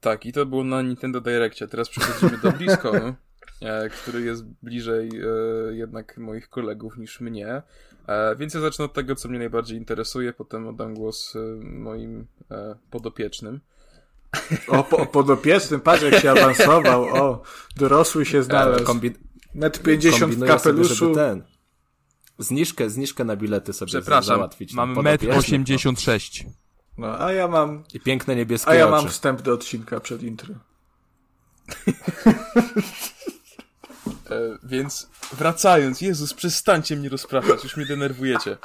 Tak, 0.00 0.26
i 0.26 0.32
to 0.32 0.46
było 0.46 0.64
na 0.64 0.82
Nintendo 0.82 1.20
Directie. 1.20 1.68
Teraz 1.68 1.88
przechodzimy 1.88 2.42
do 2.42 2.52
Blisko, 2.52 2.96
e, 3.60 3.88
który 3.88 4.20
jest 4.20 4.44
bliżej 4.44 5.08
e, 5.08 5.76
jednak 5.76 6.18
moich 6.18 6.48
kolegów 6.48 6.96
niż 6.96 7.20
mnie. 7.20 7.62
E, 8.06 8.36
więc 8.36 8.54
ja 8.54 8.60
zacznę 8.60 8.84
od 8.84 8.92
tego, 8.92 9.14
co 9.14 9.28
mnie 9.28 9.38
najbardziej 9.38 9.78
interesuje, 9.78 10.32
potem 10.32 10.68
oddam 10.68 10.94
głos 10.94 11.36
e, 11.36 11.38
moim 11.64 12.26
e, 12.50 12.76
podopiecznym. 12.90 13.60
O, 14.68 14.84
po, 14.84 15.06
podopiecznym, 15.06 15.80
patrz 15.80 16.02
jak 16.02 16.22
się 16.22 16.30
awansował. 16.30 17.04
O, 17.04 17.42
dorosły 17.76 18.26
się 18.26 18.42
znalazł. 18.42 18.84
Kombi... 18.84 19.12
Metr 19.54 19.82
50 19.82 20.34
w 20.34 20.46
kapeluszu. 20.46 20.94
Sobie, 20.94 21.14
ten. 21.14 21.44
Zniżkę, 22.38 22.90
zniżkę 22.90 23.24
na 23.24 23.36
bilety 23.36 23.72
sobie 23.72 23.88
Przepraszam, 23.88 24.36
załatwić. 24.36 24.72
Mam 24.72 25.02
metr 25.02 25.30
86. 25.30 26.46
No, 26.98 27.20
a 27.20 27.32
ja 27.32 27.48
mam... 27.48 27.84
I 27.94 28.00
piękne 28.00 28.36
niebieskie 28.36 28.70
A 28.70 28.74
ja 28.74 28.84
oczy. 28.88 28.92
mam 28.92 29.08
wstęp 29.08 29.42
do 29.42 29.52
odcinka 29.52 30.00
przed 30.00 30.22
intro. 30.22 30.54
e, 34.30 34.58
więc 34.62 35.10
wracając, 35.32 36.00
Jezus, 36.00 36.34
przestańcie 36.34 36.96
mnie 36.96 37.08
rozpraszać, 37.08 37.64
już 37.64 37.76
mnie 37.76 37.86
denerwujecie. 37.86 38.56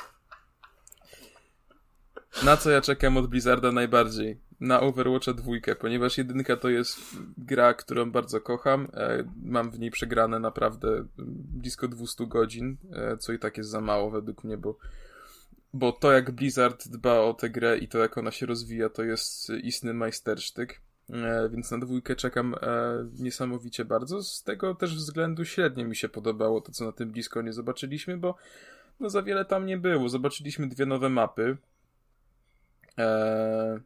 Na 2.43 2.57
co 2.57 2.71
ja 2.71 2.81
czekam 2.81 3.17
od 3.17 3.27
Blizzarda 3.27 3.71
najbardziej? 3.71 4.37
Na 4.59 4.79
Overwatcha 4.79 5.33
dwójkę, 5.33 5.75
ponieważ 5.75 6.17
jedynka 6.17 6.57
to 6.57 6.69
jest 6.69 6.99
gra, 7.37 7.73
którą 7.73 8.11
bardzo 8.11 8.41
kocham. 8.41 8.87
E, 8.93 9.23
mam 9.43 9.71
w 9.71 9.79
niej 9.79 9.91
przegrane 9.91 10.39
naprawdę 10.39 11.05
blisko 11.17 11.87
200 11.87 12.27
godzin, 12.27 12.77
e, 12.93 13.17
co 13.17 13.33
i 13.33 13.39
tak 13.39 13.57
jest 13.57 13.69
za 13.69 13.81
mało 13.81 14.11
według 14.11 14.43
mnie, 14.43 14.57
bo, 14.57 14.77
bo 15.73 15.91
to 15.91 16.11
jak 16.11 16.31
Blizzard 16.31 16.87
dba 16.87 17.19
o 17.19 17.33
tę 17.33 17.49
grę 17.49 17.77
i 17.77 17.87
to 17.87 17.97
jak 17.97 18.17
ona 18.17 18.31
się 18.31 18.45
rozwija, 18.45 18.89
to 18.89 19.03
jest 19.03 19.49
istny 19.49 19.93
majstersztyk. 19.93 20.81
E, 21.09 21.49
więc 21.49 21.71
na 21.71 21.77
dwójkę 21.77 22.15
czekam 22.15 22.55
niesamowicie 23.19 23.85
bardzo. 23.85 24.23
Z 24.23 24.43
tego 24.43 24.75
też 24.75 24.95
względu 24.95 25.45
średnio 25.45 25.85
mi 25.85 25.95
się 25.95 26.09
podobało 26.09 26.61
to, 26.61 26.71
co 26.71 26.85
na 26.85 26.91
tym 26.91 27.11
blisko 27.11 27.41
nie 27.41 27.53
zobaczyliśmy, 27.53 28.17
bo 28.17 28.35
no 28.99 29.09
za 29.09 29.21
wiele 29.21 29.45
tam 29.45 29.65
nie 29.65 29.77
było. 29.77 30.09
Zobaczyliśmy 30.09 30.67
dwie 30.67 30.85
nowe 30.85 31.09
mapy 31.09 31.57
e, 32.97 33.79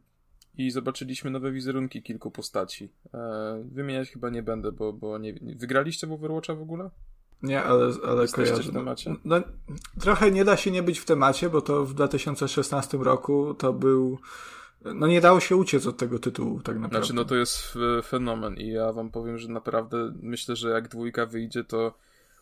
i 0.58 0.70
zobaczyliśmy 0.70 1.30
nowe 1.30 1.52
wizerunki 1.52 2.02
kilku 2.02 2.30
postaci. 2.30 2.88
E, 3.14 3.64
wymieniać 3.64 4.10
chyba 4.10 4.30
nie 4.30 4.42
będę, 4.42 4.72
bo, 4.72 4.92
bo 4.92 5.18
nie, 5.18 5.34
wygraliście 5.42 6.06
w 6.06 6.12
Overwatcha 6.12 6.54
w 6.54 6.62
ogóle? 6.62 6.90
Nie, 7.42 7.62
ale, 7.62 7.92
ale 8.06 8.22
Jesteście 8.22 8.52
kojarzę. 8.52 8.70
w 8.70 8.74
temacie? 8.74 9.14
No, 9.24 9.36
trochę 10.00 10.30
nie 10.30 10.44
da 10.44 10.56
się 10.56 10.70
nie 10.70 10.82
być 10.82 10.98
w 10.98 11.04
temacie, 11.04 11.50
bo 11.50 11.62
to 11.62 11.84
w 11.84 11.94
2016 11.94 12.98
roku 12.98 13.54
to 13.54 13.72
był 13.72 14.18
no 14.94 15.06
nie 15.06 15.20
dało 15.20 15.40
się 15.40 15.56
uciec 15.56 15.86
od 15.86 15.96
tego 15.96 16.18
tytułu, 16.18 16.60
tak 16.60 16.74
naprawdę. 16.74 16.98
Znaczy, 16.98 17.14
no 17.14 17.24
to 17.24 17.34
jest 17.34 17.78
fenomen 18.04 18.54
i 18.54 18.68
ja 18.68 18.92
wam 18.92 19.10
powiem, 19.10 19.38
że 19.38 19.48
naprawdę 19.48 20.12
myślę, 20.22 20.56
że 20.56 20.70
jak 20.70 20.88
dwójka 20.88 21.26
wyjdzie, 21.26 21.64
to 21.64 21.94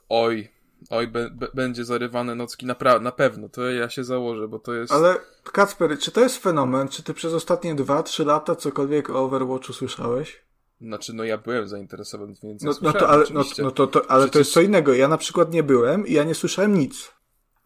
oj, 0.08 0.48
oj, 0.90 1.08
be, 1.08 1.30
be, 1.30 1.48
będzie 1.54 1.84
zarywane 1.84 2.34
nocki, 2.34 2.66
na, 2.66 2.76
na 3.00 3.12
pewno, 3.12 3.48
to 3.48 3.70
ja 3.70 3.90
się 3.90 4.04
założę, 4.04 4.48
bo 4.48 4.58
to 4.58 4.74
jest... 4.74 4.92
Ale 4.92 5.16
Kacper, 5.52 5.98
czy 5.98 6.10
to 6.10 6.20
jest 6.20 6.38
fenomen? 6.38 6.88
Czy 6.88 7.02
ty 7.02 7.14
przez 7.14 7.32
ostatnie 7.32 7.74
2-3 7.74 8.26
lata 8.26 8.56
cokolwiek 8.56 9.10
o 9.10 9.24
Overwatchu 9.24 9.72
słyszałeś? 9.72 10.44
Znaczy, 10.80 11.12
no 11.12 11.24
ja 11.24 11.38
byłem 11.38 11.68
zainteresowany, 11.68 12.34
więc 12.42 12.62
no, 12.62 12.72
no 12.82 12.92
to, 12.92 13.08
ale, 13.08 13.24
no, 13.30 13.42
no 13.58 13.70
to, 13.70 13.86
to, 13.86 14.10
ale 14.10 14.20
Przecież... 14.20 14.32
to 14.32 14.38
jest 14.38 14.52
co 14.52 14.60
innego. 14.60 14.94
Ja 14.94 15.08
na 15.08 15.18
przykład 15.18 15.52
nie 15.52 15.62
byłem 15.62 16.06
i 16.06 16.12
ja 16.12 16.24
nie 16.24 16.34
słyszałem 16.34 16.78
nic. 16.78 17.12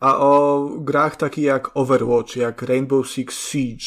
A 0.01 0.19
o 0.19 0.69
grach 0.79 1.17
takich 1.17 1.45
jak 1.45 1.71
Overwatch, 1.75 2.37
jak 2.37 2.63
Rainbow 2.63 3.09
Six 3.09 3.49
Siege, 3.49 3.85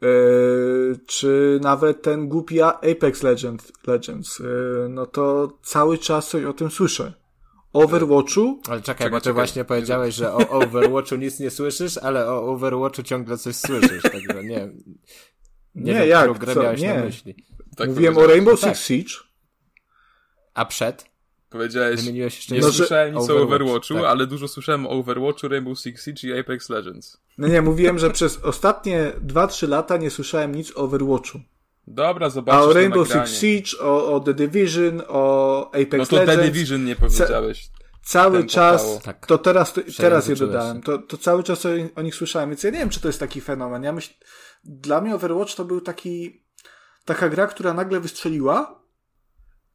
Yy, 0.00 0.98
czy 1.06 1.60
nawet 1.62 2.02
ten 2.02 2.28
głupi 2.28 2.62
Apex 2.62 3.22
Legends, 3.22 3.72
Legends 3.86 4.38
yy, 4.38 4.86
no 4.90 5.06
to 5.06 5.52
cały 5.62 5.98
czas 5.98 6.28
coś 6.28 6.44
o 6.44 6.52
tym 6.52 6.70
słyszę. 6.70 7.12
Overwatchu? 7.72 8.60
Ale 8.68 8.80
czekaj, 8.80 8.82
czekaj 8.82 9.10
bo 9.10 9.16
ty 9.16 9.24
czekaj. 9.24 9.34
właśnie 9.34 9.64
powiedziałeś, 9.64 10.14
że 10.14 10.32
o 10.32 10.48
Overwatchu 10.48 11.16
nic 11.16 11.40
nie 11.40 11.50
słyszysz, 11.50 11.98
ale 11.98 12.30
o 12.30 12.42
Overwatchu 12.42 13.02
ciągle 13.02 13.38
coś 13.38 13.56
słyszysz, 13.56 14.02
także 14.02 14.44
nie. 14.44 14.68
Nie, 15.74 15.92
nie 15.92 15.94
wiem, 15.94 16.08
jak? 16.08 16.38
grę 16.38 16.54
Co? 16.54 16.62
miałeś 16.62 16.80
nie. 16.80 16.94
na 16.94 17.04
myśli. 17.04 17.34
Tak 17.76 17.88
Mówiłem 17.88 18.18
o 18.18 18.26
Rainbow 18.26 18.60
Six 18.60 18.66
tak. 18.66 18.76
Siege. 18.76 19.14
A 20.54 20.64
przed? 20.64 21.06
Powiedziałeś, 21.50 22.00
Wymieniłeś 22.00 22.36
jeszcze 22.36 22.54
nie 22.54 22.60
no, 22.60 22.72
słyszałem 22.72 23.14
nic 23.14 23.22
Overwatch, 23.24 23.40
o 23.40 23.44
Overwatchu, 23.44 23.94
tak. 23.94 24.04
ale 24.04 24.26
dużo 24.26 24.48
słyszałem 24.48 24.86
o 24.86 24.90
Overwatchu, 24.90 25.48
Rainbow 25.48 25.78
Six 25.78 26.04
Siege 26.04 26.28
i 26.28 26.40
Apex 26.40 26.68
Legends. 26.68 27.20
No 27.38 27.48
nie, 27.48 27.62
mówiłem, 27.62 27.98
że 27.98 28.10
przez 28.10 28.38
ostatnie 28.42 29.12
2-3 29.26 29.68
lata 29.68 29.96
nie 29.96 30.10
słyszałem 30.10 30.54
nic 30.54 30.72
o 30.76 30.80
Overwatchu. 30.80 31.40
Dobra, 31.90 32.30
zobaczysz 32.30 32.60
A 32.60 32.64
o 32.64 32.72
Rainbow 32.72 33.08
Six 33.08 33.40
Siege, 33.40 33.84
o, 33.84 34.14
o 34.14 34.20
The 34.20 34.34
Division, 34.34 35.02
o 35.08 35.66
Apex 35.68 35.92
Legends. 35.92 36.10
No 36.10 36.18
to 36.18 36.24
Legends, 36.24 36.46
The 36.46 36.50
Division 36.50 36.84
nie 36.84 36.96
powiedziałeś. 36.96 37.70
Cały 38.02 38.46
czas, 38.46 39.02
tak. 39.02 39.26
to 39.26 39.38
teraz, 39.38 39.72
to, 39.72 39.80
teraz 39.96 40.28
je 40.28 40.36
dodałem, 40.36 40.82
to, 40.82 40.98
to 40.98 41.18
cały 41.18 41.42
czas 41.42 41.66
o, 41.66 41.68
o 41.96 42.02
nich 42.02 42.14
słyszałem, 42.14 42.50
więc 42.50 42.62
ja 42.62 42.70
nie 42.70 42.78
wiem, 42.78 42.90
czy 42.90 43.00
to 43.00 43.08
jest 43.08 43.20
taki 43.20 43.40
fenomen. 43.40 43.82
Ja 43.82 43.92
myśl, 43.92 44.14
dla 44.64 45.00
mnie 45.00 45.14
Overwatch 45.14 45.54
to 45.54 45.64
był 45.64 45.80
taki, 45.80 46.44
taka 47.04 47.28
gra, 47.28 47.46
która 47.46 47.74
nagle 47.74 48.00
wystrzeliła, 48.00 48.82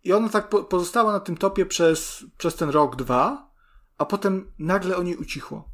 i 0.04 0.14
ona 0.14 0.30
tak 0.30 0.50
po, 0.50 0.64
pozostała 0.64 1.12
na 1.12 1.20
tym 1.20 1.38
topie 1.38 1.66
przez, 1.66 2.26
przez 2.38 2.56
ten 2.56 2.70
rok, 2.70 2.96
dwa, 2.96 3.52
a 3.98 4.06
potem 4.06 4.52
nagle 4.60 4.98
o 4.98 5.04
niej 5.04 5.16
ucichło. 5.16 5.70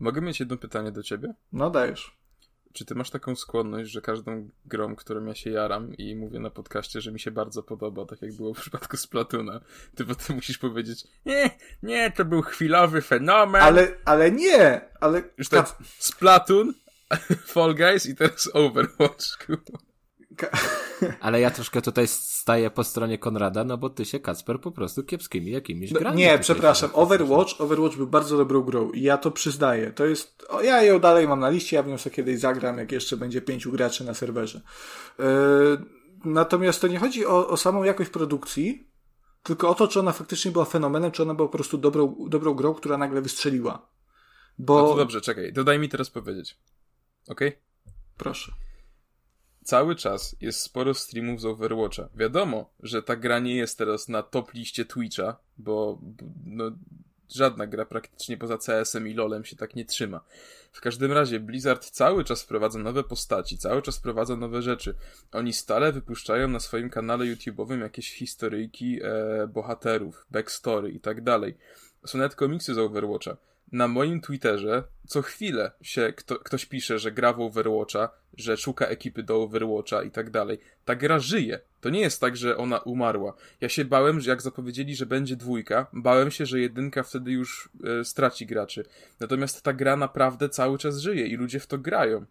Mogę 0.00 0.20
mieć 0.20 0.40
jedno 0.40 0.56
pytanie 0.56 0.92
do 0.92 1.02
ciebie? 1.02 1.34
No 1.52 1.70
dajesz. 1.70 2.16
Czy 2.76 2.84
ty 2.84 2.94
masz 2.94 3.10
taką 3.10 3.36
skłonność, 3.36 3.90
że 3.90 4.00
każdą 4.00 4.48
grą, 4.66 4.96
którą 4.96 5.24
ja 5.24 5.34
się 5.34 5.50
jaram 5.50 5.94
i 5.94 6.16
mówię 6.16 6.40
na 6.40 6.50
podcaście, 6.50 7.00
że 7.00 7.12
mi 7.12 7.20
się 7.20 7.30
bardzo 7.30 7.62
podoba, 7.62 8.06
tak 8.06 8.22
jak 8.22 8.32
było 8.32 8.54
w 8.54 8.60
przypadku 8.60 8.96
Splatuna, 8.96 9.60
ty 9.94 10.04
potem 10.04 10.36
musisz 10.36 10.58
powiedzieć, 10.58 11.04
nie, 11.26 11.50
nie, 11.82 12.10
to 12.10 12.24
był 12.24 12.42
chwilowy 12.42 13.02
fenomen. 13.02 13.62
Ale, 13.62 13.88
ale 14.04 14.30
nie, 14.30 14.80
ale... 15.00 15.22
Już 15.38 15.48
tak, 15.48 15.76
Splatoon, 15.98 16.74
Fall 17.54 17.74
Guys 17.74 18.06
i 18.06 18.16
teraz 18.16 18.50
Overwatch. 18.54 19.46
Ale 21.20 21.40
ja 21.40 21.50
troszkę 21.50 21.82
tutaj 21.82 22.06
staję 22.08 22.70
po 22.70 22.84
stronie 22.84 23.18
Konrada, 23.18 23.64
no 23.64 23.78
bo 23.78 23.90
ty 23.90 24.04
się, 24.04 24.20
Kacper, 24.20 24.60
po 24.60 24.70
prostu 24.70 25.04
kiepskimi 25.04 25.50
jakimiś 25.50 25.92
no, 25.92 26.00
grami. 26.00 26.18
Nie, 26.18 26.38
przepraszam. 26.38 26.90
Overwatch, 26.92 27.60
Overwatch 27.60 27.96
był 27.96 28.06
bardzo 28.06 28.36
dobrą 28.36 28.62
grą 28.62 28.90
i 28.90 29.02
ja 29.02 29.18
to 29.18 29.30
przyznaję. 29.30 29.92
To 29.92 30.06
jest, 30.06 30.46
o, 30.48 30.62
ja 30.62 30.82
ją 30.82 30.98
dalej 30.98 31.28
mam 31.28 31.40
na 31.40 31.50
liście, 31.50 31.76
ja 31.76 31.82
w 31.82 31.86
nią 31.86 31.98
sobie 31.98 32.16
kiedyś 32.16 32.40
zagram, 32.40 32.78
jak 32.78 32.92
jeszcze 32.92 33.16
będzie 33.16 33.40
pięciu 33.40 33.72
graczy 33.72 34.04
na 34.04 34.14
serwerze. 34.14 34.60
Yy, 35.18 35.24
natomiast 36.24 36.80
to 36.80 36.86
nie 36.86 36.98
chodzi 36.98 37.26
o, 37.26 37.48
o 37.48 37.56
samą 37.56 37.84
jakość 37.84 38.10
produkcji, 38.10 38.90
tylko 39.42 39.68
o 39.68 39.74
to, 39.74 39.88
czy 39.88 40.00
ona 40.00 40.12
faktycznie 40.12 40.50
była 40.50 40.64
fenomenem, 40.64 41.10
czy 41.10 41.22
ona 41.22 41.34
była 41.34 41.48
po 41.48 41.52
prostu 41.52 41.78
dobrą, 41.78 42.16
dobrą 42.28 42.54
grą, 42.54 42.74
która 42.74 42.98
nagle 42.98 43.22
wystrzeliła. 43.22 43.88
Bo... 44.58 44.82
No 44.82 44.88
to 44.88 44.96
dobrze, 44.96 45.20
czekaj, 45.20 45.52
dodaj 45.52 45.78
mi 45.78 45.88
teraz 45.88 46.10
powiedzieć. 46.10 46.58
Okej? 47.28 47.48
Okay? 47.48 47.60
Proszę 48.16 48.65
cały 49.66 49.96
czas 49.96 50.36
jest 50.40 50.60
sporo 50.60 50.94
streamów 50.94 51.40
z 51.40 51.44
Overwatcha. 51.44 52.08
Wiadomo, 52.14 52.70
że 52.82 53.02
ta 53.02 53.16
gra 53.16 53.38
nie 53.38 53.56
jest 53.56 53.78
teraz 53.78 54.08
na 54.08 54.22
top 54.22 54.54
liście 54.54 54.84
Twitcha, 54.84 55.36
bo 55.58 55.98
no, 56.44 56.64
żadna 57.28 57.66
gra 57.66 57.84
praktycznie 57.84 58.36
poza 58.36 58.58
CS-em 58.58 59.08
i 59.08 59.14
LoLem 59.14 59.44
się 59.44 59.56
tak 59.56 59.76
nie 59.76 59.84
trzyma. 59.84 60.20
W 60.72 60.80
każdym 60.80 61.12
razie 61.12 61.40
Blizzard 61.40 61.90
cały 61.90 62.24
czas 62.24 62.42
wprowadza 62.42 62.78
nowe 62.78 63.04
postaci, 63.04 63.58
cały 63.58 63.82
czas 63.82 63.98
wprowadza 63.98 64.36
nowe 64.36 64.62
rzeczy. 64.62 64.94
Oni 65.32 65.52
stale 65.52 65.92
wypuszczają 65.92 66.48
na 66.48 66.60
swoim 66.60 66.90
kanale 66.90 67.24
YouTube'owym 67.24 67.80
jakieś 67.80 68.12
historyjki 68.12 69.00
e, 69.02 69.46
bohaterów, 69.46 70.26
backstory 70.30 70.90
i 70.90 71.00
tak 71.00 71.20
dalej. 71.20 71.56
Są 72.06 72.18
nawet 72.18 72.34
komiksy 72.34 72.74
z 72.74 72.78
Overwatcha 72.78 73.36
na 73.72 73.88
moim 73.88 74.20
Twitterze 74.20 74.84
co 75.06 75.22
chwilę 75.22 75.70
się 75.82 76.12
kto, 76.16 76.38
ktoś 76.38 76.66
pisze, 76.66 76.98
że 76.98 77.12
gra 77.12 77.32
w 77.32 77.40
Overwatcha, 77.40 78.08
że 78.36 78.56
szuka 78.56 78.86
ekipy 78.86 79.22
do 79.22 79.42
Overwatcha 79.42 80.02
i 80.02 80.10
tak 80.10 80.30
dalej. 80.30 80.58
Ta 80.84 80.94
gra 80.94 81.18
żyje. 81.18 81.60
To 81.80 81.90
nie 81.90 82.00
jest 82.00 82.20
tak, 82.20 82.36
że 82.36 82.56
ona 82.56 82.78
umarła. 82.78 83.34
Ja 83.60 83.68
się 83.68 83.84
bałem, 83.84 84.20
że 84.20 84.30
jak 84.30 84.42
zapowiedzieli, 84.42 84.96
że 84.96 85.06
będzie 85.06 85.36
dwójka, 85.36 85.86
bałem 85.92 86.30
się, 86.30 86.46
że 86.46 86.60
jedynka 86.60 87.02
wtedy 87.02 87.32
już 87.32 87.68
e, 88.00 88.04
straci 88.04 88.46
graczy. 88.46 88.84
Natomiast 89.20 89.62
ta 89.62 89.72
gra 89.72 89.96
naprawdę 89.96 90.48
cały 90.48 90.78
czas 90.78 90.98
żyje 90.98 91.26
i 91.26 91.36
ludzie 91.36 91.60
w 91.60 91.66
to 91.66 91.78
grają. 91.78 92.26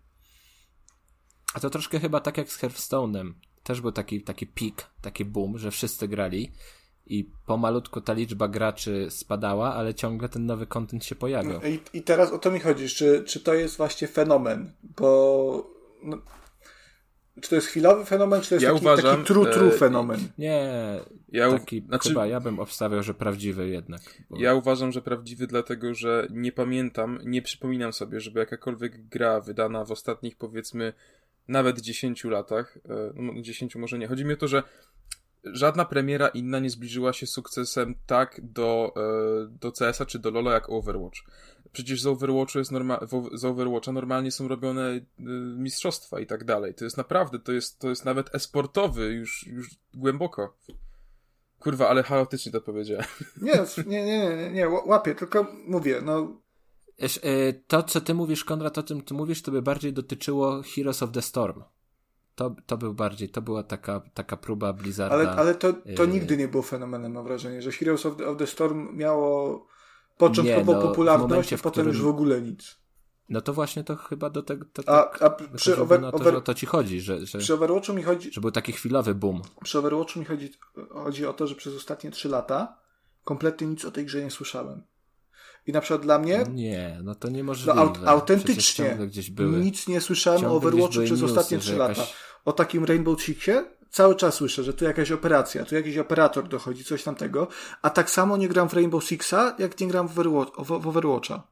A 1.53 1.59
to 1.59 1.69
troszkę 1.69 1.99
chyba 1.99 2.19
tak 2.19 2.37
jak 2.37 2.49
z 2.49 2.59
Hearthstone'em. 2.59 3.33
Też 3.63 3.81
był 3.81 3.91
taki, 3.91 4.21
taki 4.21 4.47
pik, 4.47 4.87
taki 5.01 5.25
boom, 5.25 5.57
że 5.57 5.71
wszyscy 5.71 6.07
grali 6.07 6.51
i 7.07 7.29
pomalutku 7.45 8.01
ta 8.01 8.13
liczba 8.13 8.47
graczy 8.47 9.07
spadała, 9.09 9.73
ale 9.73 9.93
ciągle 9.93 10.29
ten 10.29 10.45
nowy 10.45 10.67
kontent 10.67 11.05
się 11.05 11.15
pojawiał. 11.15 11.61
I, 11.61 11.97
I, 11.97 12.01
teraz 12.01 12.31
o 12.31 12.37
to 12.37 12.51
mi 12.51 12.59
chodzi, 12.59 12.89
czy, 12.89 13.23
czy 13.27 13.39
to 13.39 13.53
jest 13.53 13.77
właśnie 13.77 14.07
fenomen, 14.07 14.71
bo 14.97 15.75
no, 16.03 16.17
czy 17.41 17.49
to 17.49 17.55
jest 17.55 17.67
chwilowy 17.67 18.05
fenomen, 18.05 18.41
czy 18.41 18.49
to 18.49 18.55
jest 18.55 18.63
ja 18.63 18.73
taki, 18.73 18.81
uważam, 18.81 19.17
taki 19.17 19.27
true, 19.27 19.45
true 19.45 19.67
e, 19.67 19.77
fenomen? 19.77 20.19
Nie, 20.37 20.69
ja 21.31 21.51
taki, 21.51 21.81
znaczy, 21.81 22.09
chyba 22.09 22.27
ja 22.27 22.39
bym 22.39 22.59
obstawiał, 22.59 23.03
że 23.03 23.13
prawdziwy 23.13 23.69
jednak. 23.69 24.01
Bo... 24.29 24.39
Ja 24.39 24.53
uważam, 24.53 24.91
że 24.91 25.01
prawdziwy 25.01 25.47
dlatego, 25.47 25.93
że 25.93 26.27
nie 26.31 26.51
pamiętam, 26.51 27.19
nie 27.25 27.41
przypominam 27.41 27.93
sobie, 27.93 28.19
żeby 28.19 28.39
jakakolwiek 28.39 29.07
gra 29.07 29.41
wydana 29.41 29.85
w 29.85 29.91
ostatnich 29.91 30.37
powiedzmy 30.37 30.93
nawet 31.47 31.81
10 31.81 32.23
latach, 32.23 32.77
e, 32.89 33.11
no 33.15 33.41
10 33.41 33.75
może 33.75 33.97
nie, 33.97 34.07
chodzi 34.07 34.25
mi 34.25 34.33
o 34.33 34.37
to, 34.37 34.47
że 34.47 34.63
żadna 35.51 35.85
premiera 35.85 36.27
inna 36.27 36.59
nie 36.59 36.69
zbliżyła 36.69 37.13
się 37.13 37.27
sukcesem 37.27 37.95
tak 38.05 38.41
do, 38.43 38.93
e, 38.95 39.57
do 39.61 39.71
CS-a 39.71 40.05
czy 40.05 40.19
do 40.19 40.31
LoL'a 40.31 40.51
jak 40.51 40.69
Overwatch. 40.69 41.19
Przecież 41.71 42.01
z 42.01 42.07
Overwatchu 42.07 42.59
jest 42.59 42.71
norma- 42.71 43.07
z 43.37 43.45
Overwatcha 43.45 43.91
normalnie 43.91 44.31
są 44.31 44.47
robione 44.47 44.89
e, 44.89 45.01
mistrzostwa 45.57 46.19
i 46.19 46.25
tak 46.25 46.43
dalej. 46.43 46.73
To 46.73 46.83
jest 46.83 46.97
naprawdę, 46.97 47.39
to 47.39 47.51
jest, 47.51 47.79
to 47.79 47.89
jest 47.89 48.05
nawet 48.05 48.35
esportowy 48.35 49.05
już, 49.05 49.47
już 49.47 49.69
głęboko. 49.93 50.57
Kurwa, 51.59 51.89
ale 51.89 52.03
chaotycznie 52.03 52.51
to 52.51 52.61
powiedziałem. 52.61 53.05
Nie, 53.41 53.65
nie, 53.87 54.05
nie, 54.05 54.35
nie, 54.35 54.51
nie, 54.51 54.69
łapię, 54.69 55.15
tylko 55.15 55.47
mówię, 55.67 56.01
no 56.03 56.41
e, 57.23 57.53
to, 57.53 57.83
co 57.83 58.01
ty 58.01 58.13
mówisz, 58.13 58.43
Konrad, 58.43 58.77
o 58.77 58.83
tym 58.83 59.01
ty 59.01 59.13
mówisz, 59.13 59.41
to 59.41 59.51
by 59.51 59.61
bardziej 59.61 59.93
dotyczyło 59.93 60.61
Heroes 60.75 61.03
of 61.03 61.11
the 61.11 61.21
Storm. 61.21 61.63
To, 62.35 62.55
to 62.65 62.77
był 62.77 62.93
bardziej, 62.93 63.29
to 63.29 63.41
była 63.41 63.63
taka, 63.63 64.01
taka 64.13 64.37
próba 64.37 64.73
Blizzarda. 64.73 65.15
Ale, 65.15 65.31
ale 65.31 65.55
to, 65.55 65.73
to 65.95 66.03
y, 66.03 66.07
nigdy 66.07 66.37
nie 66.37 66.47
było 66.47 66.63
fenomenem, 66.63 67.11
mam 67.11 67.23
wrażenie, 67.23 67.61
że 67.61 67.71
Heroes 67.71 68.05
of 68.05 68.17
the, 68.17 68.27
of 68.27 68.37
the 68.37 68.47
Storm 68.47 68.97
miało 68.97 69.67
początkowo 70.17 70.73
no, 70.73 70.81
popularność, 70.81 71.53
a 71.53 71.57
potem 71.57 71.87
już 71.87 72.01
w 72.01 72.07
ogóle 72.07 72.41
nic. 72.41 72.77
No 73.29 73.41
to 73.41 73.53
właśnie 73.53 73.83
to 73.83 73.95
chyba 73.95 74.29
do 74.29 74.43
tego. 74.43 74.65
To, 74.73 74.89
a, 74.89 75.03
tak 75.03 75.21
a 75.21 75.29
przy 75.29 75.81
over, 75.81 76.01
to, 76.01 76.11
over, 76.11 76.35
o 76.35 76.41
to 76.41 76.53
ci 76.53 76.65
chodzi, 76.65 77.01
że, 77.01 77.25
że. 77.25 77.39
Przy 77.39 77.53
Overwatchu 77.53 77.93
mi 77.93 78.03
chodzi. 78.03 78.31
Że 78.33 78.41
był 78.41 78.51
taki 78.51 78.71
chwilowy 78.71 79.15
boom. 79.15 79.41
Przy 79.63 79.79
Overwatchu 79.79 80.19
mi 80.19 80.25
chodzi, 80.25 80.51
chodzi 80.89 81.25
o 81.25 81.33
to, 81.33 81.47
że 81.47 81.55
przez 81.55 81.75
ostatnie 81.75 82.11
trzy 82.11 82.29
lata 82.29 82.77
kompletnie 83.23 83.67
nic 83.67 83.85
o 83.85 83.91
tej 83.91 84.05
grze 84.05 84.23
nie 84.23 84.31
słyszałem. 84.31 84.83
I 85.67 85.71
na 85.71 85.81
przykład 85.81 86.01
dla 86.01 86.19
mnie. 86.19 86.43
Nie, 86.53 86.99
no 87.03 87.15
to 87.15 87.29
niemożliwe. 87.29 87.73
No, 87.75 87.81
aut 87.81 87.99
autentycznie. 88.05 88.97
Nic 89.61 89.87
nie 89.87 90.01
słyszałem 90.01 90.45
o 90.45 90.55
Overwatchu 90.55 91.03
przez 91.03 91.23
ostatnie 91.23 91.57
trzy 91.57 91.75
lata. 91.75 92.07
O 92.45 92.53
takim 92.53 92.85
Rainbow 92.85 93.21
Sixie 93.21 93.75
Cały 93.95 94.15
czas 94.15 94.35
słyszę, 94.35 94.63
że 94.63 94.73
tu 94.73 94.85
jakaś 94.85 95.11
operacja, 95.11 95.65
tu 95.65 95.75
jakiś 95.75 95.97
operator 95.97 96.47
dochodzi, 96.47 96.83
coś 96.83 97.03
tamtego, 97.03 97.47
a 97.81 97.89
tak 97.89 98.09
samo 98.09 98.37
nie 98.37 98.47
gram 98.47 98.69
w 98.69 98.73
Rainbow 98.73 99.03
Sixa, 99.03 99.55
jak 99.59 99.79
nie 99.79 99.87
gram 99.87 100.07
w, 100.07 100.19
Overwatch, 100.19 100.51
w 100.59 100.87
Overwatcha. 100.87 101.47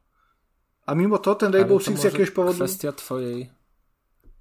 A 0.86 0.94
mimo 0.94 1.18
to 1.18 1.34
ten 1.34 1.52
Rainbow 1.52 1.84
Six 1.84 2.00
z 2.00 2.04
jakiegoś 2.04 2.30
powodu... 2.30 2.54
kwestia 2.54 2.92
twojej 2.92 3.50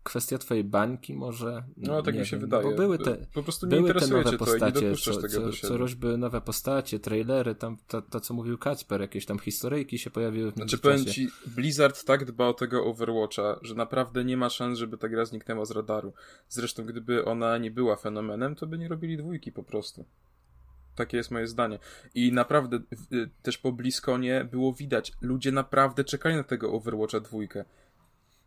kwestia 0.03 0.37
twojej 0.37 0.63
bańki 0.63 1.13
może. 1.13 1.63
No, 1.77 2.01
tak 2.01 2.15
mi 2.15 2.25
się 2.25 2.37
wiem, 2.37 2.41
wydaje. 2.41 2.63
Bo 2.63 2.75
były 2.75 2.97
te, 2.97 3.17
po 3.33 3.43
prostu 3.43 3.67
nie 3.67 3.75
były 3.75 3.93
te 3.93 4.07
nowe 4.07 4.23
to 4.23 4.37
postacie, 4.37 4.95
co, 4.95 5.11
co, 5.11 5.77
co, 5.77 5.95
były 5.97 6.17
nowe 6.17 6.41
postacie, 6.41 6.99
trailery, 6.99 7.55
tam 7.55 7.77
to, 7.87 8.01
to, 8.01 8.19
co 8.19 8.33
mówił 8.33 8.57
Kacper, 8.57 9.01
jakieś 9.01 9.25
tam 9.25 9.39
historyjki 9.39 9.99
się 9.99 10.09
pojawiły 10.09 10.51
w 10.51 10.55
Znaczy 10.55 10.77
powiem 10.77 11.05
ci, 11.05 11.29
Blizzard 11.47 12.05
tak 12.05 12.25
dba 12.25 12.47
o 12.47 12.53
tego 12.53 12.85
Overwatcha, 12.85 13.59
że 13.61 13.75
naprawdę 13.75 14.25
nie 14.25 14.37
ma 14.37 14.49
szans, 14.49 14.79
żeby 14.79 14.97
ta 14.97 15.09
gra 15.09 15.25
zniknęła 15.25 15.65
z 15.65 15.71
radaru. 15.71 16.13
Zresztą 16.49 16.85
gdyby 16.85 17.25
ona 17.25 17.57
nie 17.57 17.71
była 17.71 17.95
fenomenem, 17.95 18.55
to 18.55 18.67
by 18.67 18.77
nie 18.77 18.87
robili 18.87 19.17
dwójki 19.17 19.51
po 19.51 19.63
prostu. 19.63 20.05
Takie 20.95 21.17
jest 21.17 21.31
moje 21.31 21.47
zdanie. 21.47 21.79
I 22.15 22.31
naprawdę 22.31 22.79
y, 23.13 23.29
też 23.41 23.57
po 23.57 23.71
Bliskonie 23.71 24.47
było 24.51 24.73
widać, 24.73 25.11
ludzie 25.21 25.51
naprawdę 25.51 26.03
czekali 26.03 26.35
na 26.35 26.43
tego 26.43 26.73
Overwatcha 26.73 27.19
dwójkę 27.19 27.65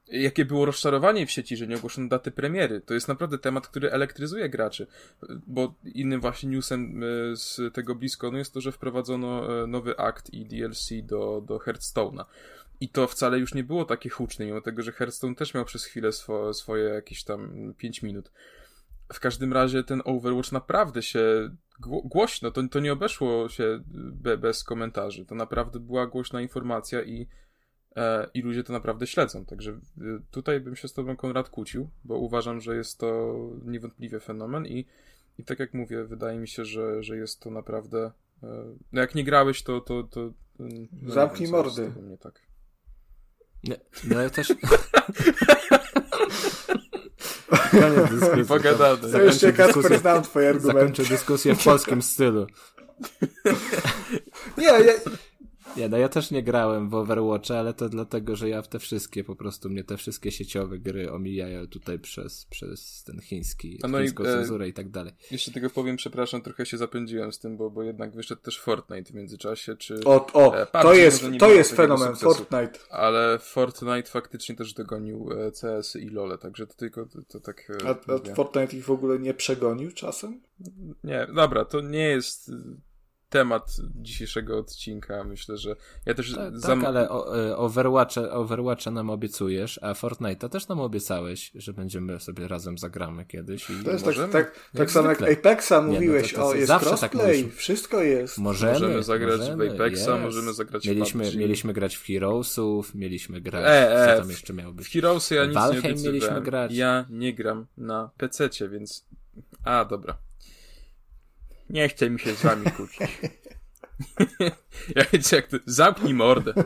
jakie 0.09 0.44
było 0.44 0.64
rozczarowanie 0.64 1.26
w 1.26 1.30
sieci, 1.30 1.57
że 1.57 1.66
nie 1.66 1.76
ogłoszono 1.76 2.09
daty 2.09 2.30
premiery. 2.30 2.80
To 2.80 2.94
jest 2.94 3.09
naprawdę 3.09 3.38
temat, 3.38 3.68
który 3.68 3.90
elektryzuje 3.90 4.48
graczy. 4.48 4.86
Bo 5.46 5.74
innym 5.84 6.20
właśnie 6.20 6.48
newsem 6.48 7.02
e, 7.02 7.36
z 7.36 7.74
tego 7.74 7.94
BlizzConu 7.94 8.38
jest 8.38 8.54
to, 8.54 8.61
że 8.61 8.72
wprowadzono 8.72 9.62
e, 9.62 9.66
nowy 9.66 9.98
akt 9.98 10.30
i 10.30 10.46
DLC 10.46 10.90
do, 11.02 11.42
do 11.46 11.59
Hearthstone'a. 11.59 12.24
I 12.80 12.88
to 12.88 13.07
wcale 13.07 13.38
już 13.38 13.54
nie 13.54 13.64
było 13.64 13.84
takie 13.84 14.11
huczne, 14.11 14.46
mimo 14.46 14.61
tego, 14.61 14.82
że 14.82 14.92
Hearthstone 14.92 15.34
też 15.34 15.54
miał 15.54 15.64
przez 15.64 15.84
chwilę 15.84 16.12
swo, 16.12 16.54
swoje 16.54 16.84
jakieś 16.84 17.24
tam 17.24 17.72
5 17.78 18.02
minut. 18.02 18.30
W 19.12 19.20
każdym 19.20 19.52
razie 19.52 19.84
ten 19.84 20.02
Overwatch 20.04 20.52
naprawdę 20.52 21.02
się 21.02 21.50
głośno, 22.04 22.50
to, 22.50 22.68
to 22.68 22.80
nie 22.80 22.92
obeszło 22.92 23.48
się 23.48 23.82
be, 23.94 24.38
bez 24.38 24.64
komentarzy. 24.64 25.26
To 25.26 25.34
naprawdę 25.34 25.80
była 25.80 26.07
głośna 26.07 26.40
informacja 26.40 27.02
i 27.02 27.22
E, 27.22 27.45
i 28.34 28.42
ludzie 28.42 28.64
to 28.64 28.72
naprawdę 28.72 29.07
śledzą. 29.07 29.44
Także 29.44 29.70
y, 29.70 29.76
tutaj 30.30 30.61
bym 30.61 30.76
się 30.76 30.88
z 30.88 30.92
tobą, 30.92 31.16
Konrad, 31.16 31.49
kłócił, 31.49 31.88
bo 32.05 32.18
uważam, 32.18 32.61
że 32.61 32.76
jest 32.76 32.99
to 32.99 33.36
niewątpliwie 33.64 34.20
fenomen 34.20 34.66
i, 34.66 34.86
i 35.38 35.44
tak 35.44 35.59
jak 35.59 35.74
mówię, 35.74 36.05
wydaje 36.05 36.38
mi 36.38 36.49
się, 36.49 36.64
że, 36.64 37.03
że 37.03 37.16
jest 37.16 37.40
to 37.40 37.51
naprawdę. 37.51 38.12
E, 38.42 38.49
no 38.92 39.01
jak 39.01 39.14
nie 39.14 39.24
grałeś, 39.24 39.62
to. 39.62 39.80
to, 39.80 40.03
to 40.03 40.32
no 40.59 41.12
Zamknij 41.12 41.47
wiem, 41.47 41.57
mordy. 41.57 41.92
Nie 42.03 42.18
tak. 42.18 42.42
Nie, 43.64 43.76
no 44.05 44.20
ja 44.20 44.30
też. 44.30 44.49
Koniec 47.70 48.11
dyskusji. 48.20 48.44
Pogadamy. 48.44 49.12
To 49.12 49.22
jeszcze 49.22 49.53
Kasper 49.53 49.99
znam 49.99 50.22
twoje 50.22 50.49
argumenty. 50.49 50.78
Zakończę 50.78 51.05
dyskusję 51.05 51.55
w 51.55 51.64
polskim 51.64 52.03
stylu. 52.03 52.47
Nie, 54.59 54.64
ja, 54.66 54.92
nie, 55.77 55.89
no 55.89 55.97
ja 55.97 56.09
też 56.09 56.31
nie 56.31 56.43
grałem 56.43 56.91
w 56.91 56.95
Overwatch, 56.95 57.51
ale 57.51 57.74
to 57.74 57.89
dlatego, 57.89 58.37
że 58.37 58.49
ja 58.49 58.62
w 58.62 58.68
te 58.68 58.79
wszystkie, 58.79 59.24
po 59.24 59.37
prostu 59.37 59.70
mnie 59.70 59.85
te 59.85 59.97
wszystkie 59.97 60.31
sieciowe 60.31 60.79
gry 60.79 61.12
omijają 61.12 61.66
tutaj 61.66 61.99
przez, 61.99 62.45
przez 62.45 63.05
ten 63.05 63.20
chiński, 63.20 63.79
no 63.89 63.99
chińską 63.99 64.24
i, 64.24 64.27
e, 64.27 64.33
cenzurę 64.33 64.68
i 64.68 64.72
tak 64.72 64.91
dalej. 64.91 65.12
Jeśli 65.31 65.53
tego 65.53 65.70
powiem, 65.70 65.97
przepraszam, 65.97 66.43
trochę 66.43 66.66
się 66.66 66.79
zapędziłem 66.79 67.33
z 67.33 67.39
tym, 67.39 67.57
bo, 67.57 67.70
bo 67.70 67.83
jednak 67.83 68.14
wyszedł 68.14 68.43
też 68.43 68.61
Fortnite 68.61 69.12
w 69.12 69.14
międzyczasie, 69.14 69.77
czy... 69.77 70.05
O, 70.05 70.33
o 70.33 70.57
e, 70.57 70.66
to 70.83 70.95
jest, 70.95 71.24
to 71.39 71.53
jest 71.53 71.72
fenomen, 71.72 72.09
sukcesu, 72.09 72.35
Fortnite. 72.35 72.79
Ale 72.91 73.39
Fortnite 73.39 74.03
faktycznie 74.03 74.55
też 74.55 74.74
dogonił 74.74 75.29
e, 75.33 75.53
CS 75.53 75.97
i 75.97 76.09
LoL, 76.09 76.39
także 76.39 76.66
to 76.66 76.74
tylko 76.74 77.07
to, 77.07 77.22
to 77.29 77.41
tak... 77.41 77.72
A, 77.85 78.12
a 78.12 78.35
Fortnite 78.35 78.77
ich 78.77 78.85
w 78.85 78.91
ogóle 78.91 79.18
nie 79.18 79.35
przegonił 79.35 79.93
czasem? 79.93 80.41
Nie, 81.05 81.27
dobra, 81.35 81.64
to 81.64 81.81
nie 81.81 82.09
jest 82.09 82.51
temat 83.29 83.77
dzisiejszego 83.95 84.59
odcinka. 84.59 85.24
Myślę, 85.24 85.57
że 85.57 85.77
ja 86.07 86.14
też... 86.14 86.35
Tak, 86.35 86.59
zam... 86.59 86.81
tak 86.81 86.89
ale 86.89 87.09
o, 87.09 87.57
Overwatcha, 87.57 88.31
Overwatcha 88.31 88.91
nam 88.91 89.11
obiecujesz, 89.11 89.81
a 89.83 89.93
Fortnite'a 89.93 90.49
też 90.49 90.68
nam 90.68 90.81
obiecałeś, 90.81 91.53
że 91.55 91.72
będziemy 91.72 92.20
sobie 92.20 92.49
razem 92.49 92.79
zagramy 92.79 93.24
kiedyś. 93.24 93.70
I 93.70 93.85
to 93.85 93.91
jest 93.91 94.05
tak, 94.05 94.31
tak, 94.31 94.70
tak 94.77 94.91
samo 94.91 95.09
jak 95.09 95.22
Apexa 95.22 95.72
mówiłeś, 95.87 96.33
nie, 96.33 96.39
no 96.39 96.45
to, 96.45 96.51
to, 96.51 96.53
to 96.53 96.55
o 96.55 96.55
jest 96.55 96.68
tak 96.68 96.83
crossplay, 96.83 97.45
tak 97.45 97.55
wszystko 97.55 98.03
jest. 98.03 98.39
Możemy, 98.39 98.72
możemy 98.72 99.03
zagrać 99.03 99.41
możemy, 99.41 99.70
w 99.70 99.74
Apexa, 99.74 100.16
yes. 100.16 100.22
możemy 100.22 100.55
zagrać 100.55 100.87
mieliśmy, 100.87 101.24
w 101.24 101.29
PUBG. 101.29 101.41
Mieliśmy 101.41 101.72
grać 101.72 101.97
w 101.97 102.07
Heroesów, 102.07 102.95
mieliśmy 102.95 103.41
grać, 103.41 103.64
e, 103.64 104.03
e, 104.05 104.14
co 104.14 104.20
tam 104.20 104.31
jeszcze 104.31 104.55
miało 104.55 104.72
być? 104.72 104.89
W 104.89 104.93
Heroesy 104.93 105.35
ja 105.35 105.45
nic 105.45 105.55
Valheim 105.55 105.97
nie 105.97 106.03
mieliśmy 106.03 106.43
grać. 106.43 106.72
Ja 106.74 107.07
nie 107.11 107.35
gram 107.35 107.66
na 107.77 108.11
PC, 108.16 108.49
więc... 108.68 109.07
A, 109.64 109.85
dobra. 109.85 110.26
Nie 111.71 111.89
chce 111.89 112.11
mi 112.11 112.21
się 112.21 112.35
z 112.35 112.43
wami 112.43 112.71
kłócić. 112.77 113.21
ja 114.97 115.05
wiecie 115.12 115.37
jak 115.37 115.47
to... 115.47 115.57
Zamknij 115.67 116.14
mordę. 116.14 116.55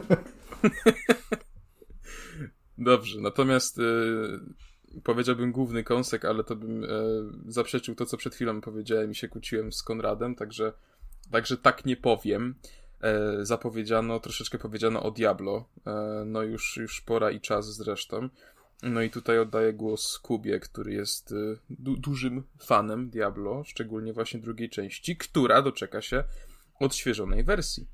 Dobrze, 2.78 3.20
natomiast 3.20 3.78
y, 3.78 3.82
powiedziałbym 5.04 5.52
główny 5.52 5.84
kąsek, 5.84 6.24
ale 6.24 6.44
to 6.44 6.56
bym 6.56 6.84
y, 6.84 6.88
zaprzeczył 7.48 7.94
to, 7.94 8.06
co 8.06 8.16
przed 8.16 8.34
chwilą 8.34 8.60
powiedziałem 8.60 9.10
i 9.10 9.14
się 9.14 9.28
kłóciłem 9.28 9.72
z 9.72 9.82
Konradem, 9.82 10.34
także, 10.34 10.72
także 11.30 11.56
tak 11.56 11.84
nie 11.84 11.96
powiem. 11.96 12.54
E, 13.02 13.44
zapowiedziano, 13.46 14.20
troszeczkę 14.20 14.58
powiedziano 14.58 15.02
o 15.02 15.10
Diablo. 15.10 15.64
E, 15.86 16.22
no 16.26 16.42
już, 16.42 16.76
już 16.76 17.00
pora 17.00 17.30
i 17.30 17.40
czas 17.40 17.76
zresztą. 17.76 18.28
No 18.82 19.02
i 19.02 19.10
tutaj 19.10 19.38
oddaję 19.38 19.72
głos 19.72 20.18
Kubie, 20.18 20.60
który 20.60 20.92
jest 20.92 21.32
y, 21.32 21.58
du 21.70 21.96
dużym 21.96 22.42
fanem 22.58 23.10
Diablo, 23.10 23.64
szczególnie 23.64 24.12
właśnie 24.12 24.40
drugiej 24.40 24.70
części, 24.70 25.16
która 25.16 25.62
doczeka 25.62 26.02
się 26.02 26.24
odświeżonej 26.80 27.44
wersji. 27.44 27.86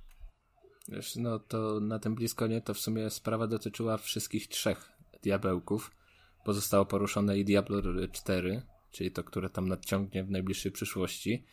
Wiesz, 0.88 1.16
no 1.16 1.38
to 1.38 1.80
na 1.80 1.98
tym 1.98 2.16
nie 2.48 2.60
to 2.60 2.74
w 2.74 2.78
sumie 2.78 3.10
sprawa 3.10 3.46
dotyczyła 3.46 3.96
wszystkich 3.96 4.48
trzech 4.48 4.92
diabełków. 5.22 5.90
Pozostało 6.44 6.86
poruszone 6.86 7.38
i 7.38 7.44
Diablo 7.44 7.82
4, 8.12 8.62
czyli 8.90 9.10
to, 9.10 9.24
które 9.24 9.50
tam 9.50 9.68
nadciągnie 9.68 10.24
w 10.24 10.30
najbliższej 10.30 10.72
przyszłości. 10.72 11.44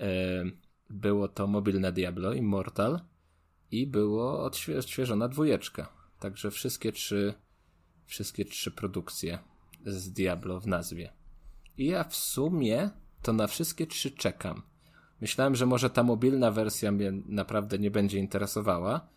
E, 0.00 0.44
było 0.90 1.28
to 1.28 1.46
mobilne 1.46 1.92
Diablo, 1.92 2.32
Immortal 2.32 3.00
i 3.70 3.86
było 3.86 4.44
odświeżona 4.44 5.28
dwójeczka. 5.28 5.92
Także 6.20 6.50
wszystkie 6.50 6.92
trzy 6.92 7.34
wszystkie 8.08 8.44
trzy 8.44 8.70
produkcje 8.70 9.38
z 9.86 10.10
Diablo 10.10 10.60
w 10.60 10.66
nazwie. 10.66 11.12
I 11.78 11.86
ja 11.86 12.04
w 12.04 12.16
sumie 12.16 12.90
to 13.22 13.32
na 13.32 13.46
wszystkie 13.46 13.86
trzy 13.86 14.10
czekam. 14.10 14.62
Myślałem, 15.20 15.56
że 15.56 15.66
może 15.66 15.90
ta 15.90 16.02
mobilna 16.02 16.50
wersja 16.50 16.92
mnie 16.92 17.12
naprawdę 17.26 17.78
nie 17.78 17.90
będzie 17.90 18.18
interesowała, 18.18 19.08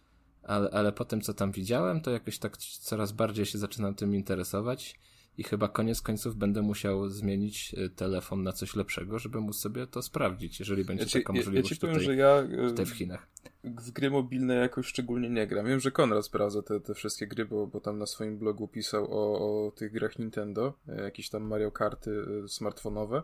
ale, 0.43 0.69
ale 0.69 0.91
po 0.91 1.05
tym, 1.05 1.21
co 1.21 1.33
tam 1.33 1.51
widziałem, 1.51 2.01
to 2.01 2.11
jakoś 2.11 2.39
tak 2.39 2.57
coraz 2.57 3.11
bardziej 3.11 3.45
się 3.45 3.57
zaczynam 3.57 3.95
tym 3.95 4.15
interesować 4.15 4.99
i 5.37 5.43
chyba 5.43 5.67
koniec 5.67 6.01
końców 6.01 6.35
będę 6.35 6.61
musiał 6.61 7.09
zmienić 7.09 7.75
e, 7.77 7.89
telefon 7.89 8.43
na 8.43 8.51
coś 8.51 8.75
lepszego, 8.75 9.19
żeby 9.19 9.41
móc 9.41 9.55
sobie 9.55 9.87
to 9.87 10.01
sprawdzić, 10.01 10.59
jeżeli 10.59 10.85
będzie 10.85 11.03
ja 11.03 11.09
ci, 11.09 11.19
taka 11.19 11.33
możliwość 11.33 11.71
ja, 11.71 11.75
ja 11.75 11.79
powiem, 11.81 11.95
tutaj, 11.95 12.05
że 12.05 12.15
ja, 12.15 12.43
tutaj 12.69 12.85
w 12.85 12.89
Chinach. 12.89 13.27
W 13.63 13.91
gry 13.91 14.09
mobilne 14.09 14.55
jakoś 14.55 14.87
szczególnie 14.87 15.29
nie 15.29 15.47
gram. 15.47 15.65
Wiem, 15.65 15.79
że 15.79 15.91
Konrad 15.91 16.25
sprawdza 16.25 16.61
te, 16.61 16.79
te 16.79 16.93
wszystkie 16.93 17.27
gry, 17.27 17.45
bo, 17.45 17.67
bo 17.67 17.81
tam 17.81 17.97
na 17.97 18.05
swoim 18.05 18.37
blogu 18.37 18.67
pisał 18.67 19.07
o, 19.11 19.39
o 19.67 19.71
tych 19.71 19.91
grach 19.91 20.19
Nintendo, 20.19 20.73
e, 20.87 21.01
jakieś 21.01 21.29
tam 21.29 21.43
Mario 21.43 21.71
Karty 21.71 22.25
e, 22.45 22.47
smartfonowe. 22.47 23.23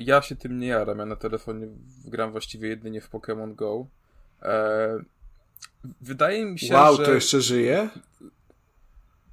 Ja 0.00 0.22
się 0.22 0.36
tym 0.36 0.58
nie 0.58 0.66
jaram. 0.66 0.98
Ja 0.98 1.06
na 1.06 1.16
telefonie 1.16 1.66
gram 2.04 2.30
właściwie 2.30 2.68
jedynie 2.68 3.00
w 3.00 3.10
Pokémon 3.10 3.54
Go. 3.54 3.86
Wydaje 6.00 6.44
mi 6.44 6.58
się, 6.58 6.74
wow, 6.74 6.96
że... 6.96 7.04
to 7.04 7.14
jeszcze 7.14 7.40
żyje? 7.40 7.88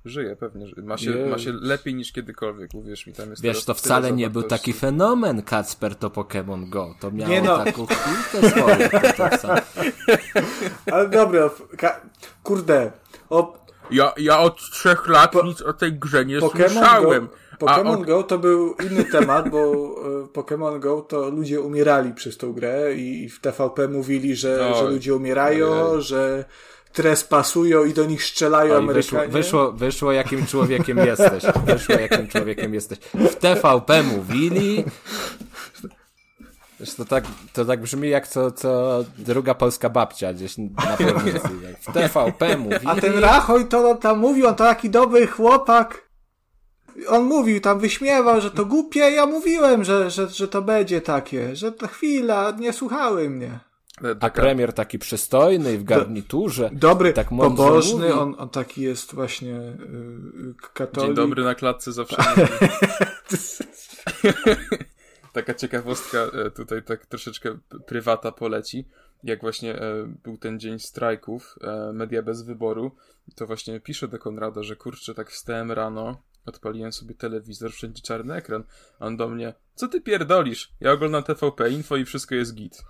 Żyje, 0.05 0.35
pewnie. 0.35 0.65
Ma 0.83 0.97
się, 0.97 1.25
ma 1.29 1.37
się 1.37 1.53
lepiej 1.61 1.95
niż 1.95 2.11
kiedykolwiek, 2.11 2.71
uwierz 2.73 3.07
mi. 3.07 3.13
Tam 3.13 3.29
jest 3.29 3.41
Wiesz, 3.41 3.65
to 3.65 3.73
wcale 3.73 4.11
nie 4.11 4.29
był 4.29 4.43
taki 4.43 4.73
fenomen 4.73 5.41
Kacper 5.41 5.95
to 5.95 6.09
Pokémon 6.09 6.69
Go. 6.69 6.95
To 6.99 7.11
miało 7.11 7.31
nie 7.31 7.41
no. 7.41 7.65
taką 7.65 7.85
chwilkę 7.85 8.49
swoje. 8.49 8.89
Ale 10.91 11.09
dobra, 11.09 11.49
kurde. 12.43 12.91
O... 13.29 13.65
Ja, 13.91 14.13
ja 14.17 14.39
od 14.39 14.57
trzech 14.57 15.07
lat 15.07 15.31
po... 15.31 15.43
nic 15.43 15.61
o 15.61 15.73
tej 15.73 15.93
grze 15.93 16.25
nie 16.25 16.39
Pokemon 16.39 16.69
słyszałem. 16.69 17.27
Go, 17.27 17.65
Pokémon 17.65 17.99
od... 17.99 18.05
Go 18.05 18.23
to 18.23 18.39
był 18.39 18.73
inny 18.73 19.03
temat, 19.03 19.49
bo 19.49 19.59
e, 19.59 20.27
Pokémon 20.33 20.79
Go 20.79 21.01
to 21.01 21.29
ludzie 21.29 21.61
umierali 21.61 22.13
przez 22.13 22.37
tą 22.37 22.53
grę 22.53 22.95
i 22.95 23.29
w 23.29 23.39
TVP 23.39 23.87
mówili, 23.87 24.35
że, 24.35 24.57
no, 24.69 24.77
że 24.77 24.89
ludzie 24.89 25.15
umierają, 25.15 26.01
że 26.01 26.45
trespasują 26.95 27.85
i 27.85 27.93
do 27.93 28.05
nich 28.05 28.23
strzelają 28.23 28.73
Oj, 28.73 28.77
Amerykanie. 28.77 29.27
Wyszło, 29.27 29.41
wyszło, 29.41 29.71
wyszło, 29.71 30.11
jakim 30.11 30.45
człowiekiem 30.45 30.97
jesteś. 30.97 31.43
Wyszło, 31.65 31.95
jakim 31.95 32.27
człowiekiem 32.27 32.73
jesteś. 32.73 32.99
W 33.13 33.35
TVP 33.35 34.03
mówili... 34.03 34.85
Wiesz, 36.79 36.95
to 36.95 37.05
tak, 37.05 37.23
to 37.53 37.65
tak 37.65 37.81
brzmi 37.81 38.09
jak 38.09 38.27
co, 38.27 38.51
co 38.51 39.03
druga 39.17 39.53
polska 39.53 39.89
babcia 39.89 40.33
gdzieś 40.33 40.57
na 40.57 40.97
prowincji. 40.97 41.49
W 41.81 41.93
TVP 41.93 42.57
mówili... 42.57 42.85
A 42.85 42.95
ten 42.95 43.19
Rachoj 43.19 43.65
to 43.65 43.95
tam 43.95 44.19
mówił, 44.19 44.47
on 44.47 44.55
to 44.55 44.63
taki 44.63 44.89
dobry 44.89 45.27
chłopak. 45.27 46.09
on 47.07 47.23
mówił, 47.23 47.61
tam 47.61 47.79
wyśmiewał, 47.79 48.41
że 48.41 48.51
to 48.51 48.65
głupie, 48.65 48.99
ja 48.99 49.25
mówiłem, 49.25 49.83
że, 49.83 50.09
że, 50.09 50.29
że 50.29 50.47
to 50.47 50.61
będzie 50.61 51.01
takie, 51.01 51.55
że 51.55 51.71
to 51.71 51.87
chwila, 51.87 52.53
nie 52.59 52.73
słuchały 52.73 53.29
mnie. 53.29 53.59
A 54.19 54.29
premier 54.29 54.73
taki 54.73 54.99
przystojny 54.99 55.77
w 55.77 55.83
garniturze. 55.83 56.69
Dobry, 56.73 57.13
tak 57.13 57.29
pobożny, 57.29 58.13
on, 58.13 58.35
on 58.37 58.49
taki 58.49 58.81
jest 58.81 59.13
właśnie 59.13 59.49
yy, 59.49 60.53
katolik. 60.73 61.07
Dzień 61.07 61.15
dobry 61.15 61.43
na 61.43 61.55
klatce 61.55 61.91
zawsze. 61.91 62.17
Taka 65.33 65.53
ciekawostka, 65.53 66.17
e, 66.17 66.51
tutaj 66.51 66.83
tak 66.83 67.05
troszeczkę 67.05 67.57
prywata 67.85 68.31
poleci. 68.31 68.85
Jak 69.23 69.41
właśnie 69.41 69.75
e, 69.75 70.07
był 70.23 70.37
ten 70.37 70.59
dzień 70.59 70.79
strajków, 70.79 71.55
e, 71.61 71.93
media 71.93 72.21
bez 72.21 72.41
wyboru, 72.41 72.91
to 73.35 73.47
właśnie 73.47 73.79
piszę 73.79 74.07
do 74.07 74.19
Konrada, 74.19 74.63
że 74.63 74.75
kurczę, 74.75 75.13
tak 75.13 75.31
wstałem 75.31 75.71
rano, 75.71 76.21
odpaliłem 76.45 76.93
sobie 76.93 77.15
telewizor, 77.15 77.71
wszędzie 77.71 78.01
czarny 78.01 78.33
ekran. 78.33 78.63
A 78.99 79.05
on 79.05 79.17
do 79.17 79.27
mnie, 79.27 79.53
co 79.75 79.87
ty 79.87 80.01
pierdolisz? 80.01 80.71
Ja 80.79 80.91
oglądam 80.91 81.23
TVP 81.23 81.69
Info 81.69 81.97
i 81.97 82.05
wszystko 82.05 82.35
jest 82.35 82.55
git. 82.55 82.83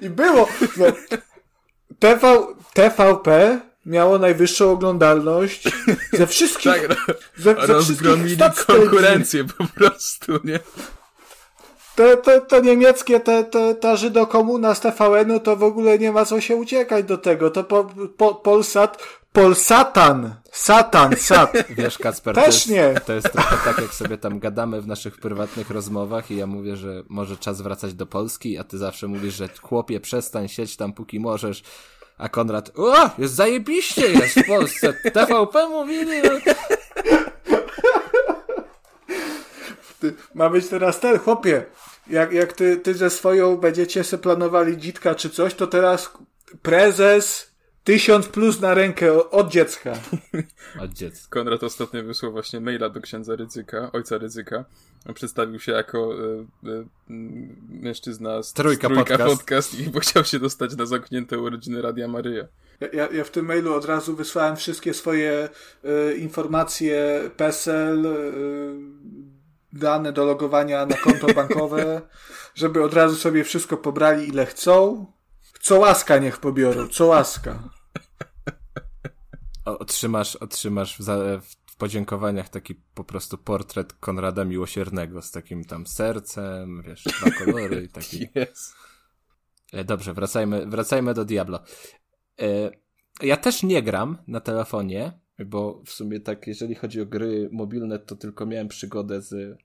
I 0.00 0.10
było. 0.10 0.48
No, 0.76 0.86
TV, 1.98 2.46
TVP 2.74 3.60
miało 3.86 4.18
najwyższą 4.18 4.70
oglądalność 4.70 5.68
ze 6.12 6.26
wszystkich. 6.26 6.72
tak, 6.72 6.88
no, 6.88 7.14
ze, 7.36 7.66
ze 7.66 7.72
rozgromili 7.72 8.36
konkurencję 8.66 9.44
po 9.44 9.64
prostu, 9.64 10.32
nie? 10.44 10.60
To, 11.96 12.16
to, 12.16 12.40
to 12.40 12.60
niemieckie, 12.60 13.20
te, 13.20 13.44
te, 13.44 13.74
ta 13.74 13.96
Żydokomuna 13.96 14.74
z 14.74 14.80
TVN-u 14.80 15.40
to 15.40 15.56
w 15.56 15.62
ogóle 15.62 15.98
nie 15.98 16.12
ma 16.12 16.24
co 16.24 16.40
się 16.40 16.56
uciekać 16.56 17.04
do 17.04 17.18
tego. 17.18 17.50
To 17.50 17.64
po, 17.64 17.84
po, 18.16 18.34
Polsat, 18.34 19.02
Polsatan, 19.32 20.34
Satan, 20.52 21.16
Sat. 21.26 21.52
Wiesz, 21.70 21.98
Kacper, 21.98 22.34
Też 22.34 22.44
to 22.44 22.50
jest, 22.50 22.68
nie. 22.68 23.00
to 23.06 23.12
jest 23.12 23.32
trochę 23.32 23.56
tak, 23.64 23.82
jak 23.82 23.94
sobie 23.94 24.18
tam 24.18 24.38
gadamy 24.38 24.80
w 24.80 24.86
naszych 24.86 25.18
prywatnych 25.18 25.70
rozmowach 25.70 26.30
i 26.30 26.36
ja 26.36 26.46
mówię, 26.46 26.76
że 26.76 27.02
może 27.08 27.36
czas 27.36 27.60
wracać 27.60 27.94
do 27.94 28.06
Polski, 28.06 28.58
a 28.58 28.64
ty 28.64 28.78
zawsze 28.78 29.08
mówisz, 29.08 29.34
że 29.34 29.48
chłopie, 29.62 30.00
przestań, 30.00 30.48
siedź 30.48 30.76
tam 30.76 30.92
póki 30.92 31.20
możesz. 31.20 31.62
A 32.18 32.28
Konrad, 32.28 32.72
o, 32.78 33.10
jest 33.18 33.34
zajebiście 33.34 34.12
jest 34.12 34.34
w 34.34 34.46
Polsce. 34.46 34.92
TVP 35.12 35.68
mówili. 35.68 36.22
No. 36.22 36.30
Ma 40.34 40.50
być 40.50 40.68
teraz 40.68 41.00
ten, 41.00 41.18
chłopie, 41.18 41.64
jak, 42.06 42.32
jak 42.32 42.52
ty, 42.52 42.76
ty 42.76 42.94
ze 42.94 43.10
swoją 43.10 43.56
będziecie 43.56 44.04
se 44.04 44.18
planowali 44.18 44.78
dzitka 44.78 45.14
czy 45.14 45.30
coś, 45.30 45.54
to 45.54 45.66
teraz 45.66 46.10
prezes 46.62 47.51
tysiąc 47.84 48.28
plus 48.28 48.60
na 48.60 48.74
rękę 48.74 49.30
od 49.30 49.50
dziecka. 49.50 49.92
Od 50.84 50.92
dziecka. 50.92 51.26
Konrad 51.30 51.62
ostatnio 51.62 52.02
wysłał 52.02 52.32
właśnie 52.32 52.60
maila 52.60 52.88
do 52.88 53.00
księdza 53.00 53.36
Ryzyka, 53.36 53.90
ojca 53.92 54.18
Ryzyka. 54.18 54.64
On 55.08 55.14
przedstawił 55.14 55.60
się 55.60 55.72
jako 55.72 56.14
y, 56.14 56.68
y, 56.68 56.84
mężczyzna 57.68 58.42
z 58.42 58.52
Trójka, 58.52 58.88
Trójka 58.88 59.18
podcast. 59.18 59.40
podcast 59.40 59.80
i 59.80 59.90
bo 59.90 60.00
chciał 60.06 60.24
się 60.24 60.38
dostać 60.38 60.76
na 60.76 60.86
zamknięte 60.86 61.38
urodziny 61.38 61.82
Radia 61.82 62.08
Maryja. 62.08 62.44
Ja, 62.92 63.08
ja 63.12 63.24
w 63.24 63.30
tym 63.30 63.46
mailu 63.46 63.74
od 63.74 63.84
razu 63.84 64.16
wysłałem 64.16 64.56
wszystkie 64.56 64.94
swoje 64.94 65.48
y, 65.84 66.16
informacje 66.16 67.20
PESEL, 67.36 68.06
dane 69.72 70.12
do 70.12 70.24
logowania 70.24 70.86
na 70.86 70.96
konto 70.96 71.26
bankowe, 71.34 72.02
żeby 72.54 72.82
od 72.82 72.94
razu 72.94 73.16
sobie 73.16 73.44
wszystko 73.44 73.76
pobrali 73.76 74.28
ile 74.28 74.46
chcą. 74.46 75.06
Co 75.62 75.78
łaska 75.78 76.18
niech 76.18 76.38
pobiorą, 76.38 76.88
co 76.88 77.06
łaska. 77.06 77.68
Otrzymasz, 79.64 80.36
otrzymasz 80.36 80.98
w, 80.98 81.02
za, 81.02 81.16
w 81.66 81.76
podziękowaniach 81.76 82.48
taki 82.48 82.74
po 82.94 83.04
prostu 83.04 83.38
portret 83.38 83.92
Konrada 83.92 84.44
Miłosiernego 84.44 85.22
z 85.22 85.30
takim 85.30 85.64
tam 85.64 85.86
sercem, 85.86 86.82
wiesz, 86.86 87.04
dwa 87.04 87.30
kolory 87.44 87.82
i 87.82 87.88
taki. 87.88 88.24
Yes. 88.24 88.74
Dobrze, 89.84 90.14
wracajmy, 90.14 90.66
wracajmy 90.66 91.14
do 91.14 91.24
Diablo. 91.24 91.60
E, 92.40 92.70
ja 93.22 93.36
też 93.36 93.62
nie 93.62 93.82
gram 93.82 94.18
na 94.26 94.40
telefonie, 94.40 95.20
bo 95.46 95.82
w 95.86 95.90
sumie 95.90 96.20
tak, 96.20 96.46
jeżeli 96.46 96.74
chodzi 96.74 97.00
o 97.00 97.06
gry 97.06 97.48
mobilne, 97.52 97.98
to 97.98 98.16
tylko 98.16 98.46
miałem 98.46 98.68
przygodę 98.68 99.20
z 99.20 99.58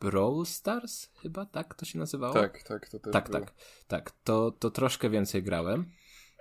Brawl 0.00 0.44
Stars, 0.44 1.10
chyba 1.22 1.46
tak 1.46 1.74
to 1.74 1.84
się 1.84 1.98
nazywało? 1.98 2.34
Tak, 2.34 2.62
tak, 2.62 2.88
to 2.88 2.98
też 2.98 3.12
Tak, 3.12 3.30
było. 3.30 3.40
tak, 3.40 3.54
tak. 3.88 4.10
To, 4.24 4.50
to 4.50 4.70
troszkę 4.70 5.10
więcej 5.10 5.42
grałem. 5.42 5.90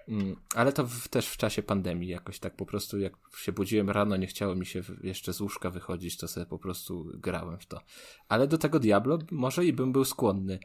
Mm, 0.08 0.36
ale 0.56 0.74
to 0.74 0.88
w, 0.88 1.08
też 1.08 1.28
w 1.28 1.38
czasie 1.38 1.64
pandemii 1.64 2.10
jakoś 2.10 2.40
tak 2.40 2.56
po 2.56 2.66
prostu 2.66 3.00
jak 3.00 3.14
się 3.38 3.52
budziłem 3.52 3.90
rano, 3.90 4.18
nie 4.18 4.28
chciało 4.28 4.56
mi 4.56 4.66
się 4.66 4.82
jeszcze 5.04 5.34
z 5.34 5.42
łóżka 5.42 5.70
wychodzić, 5.70 6.18
to 6.18 6.28
sobie 6.28 6.46
po 6.46 6.60
prostu 6.60 7.12
grałem 7.14 7.60
w 7.60 7.66
to. 7.66 7.82
Ale 8.28 8.48
do 8.48 8.58
tego 8.58 8.80
Diablo 8.80 9.20
może 9.32 9.66
i 9.66 9.74
bym 9.74 9.92
był 9.92 10.06
skłonny 10.06 10.60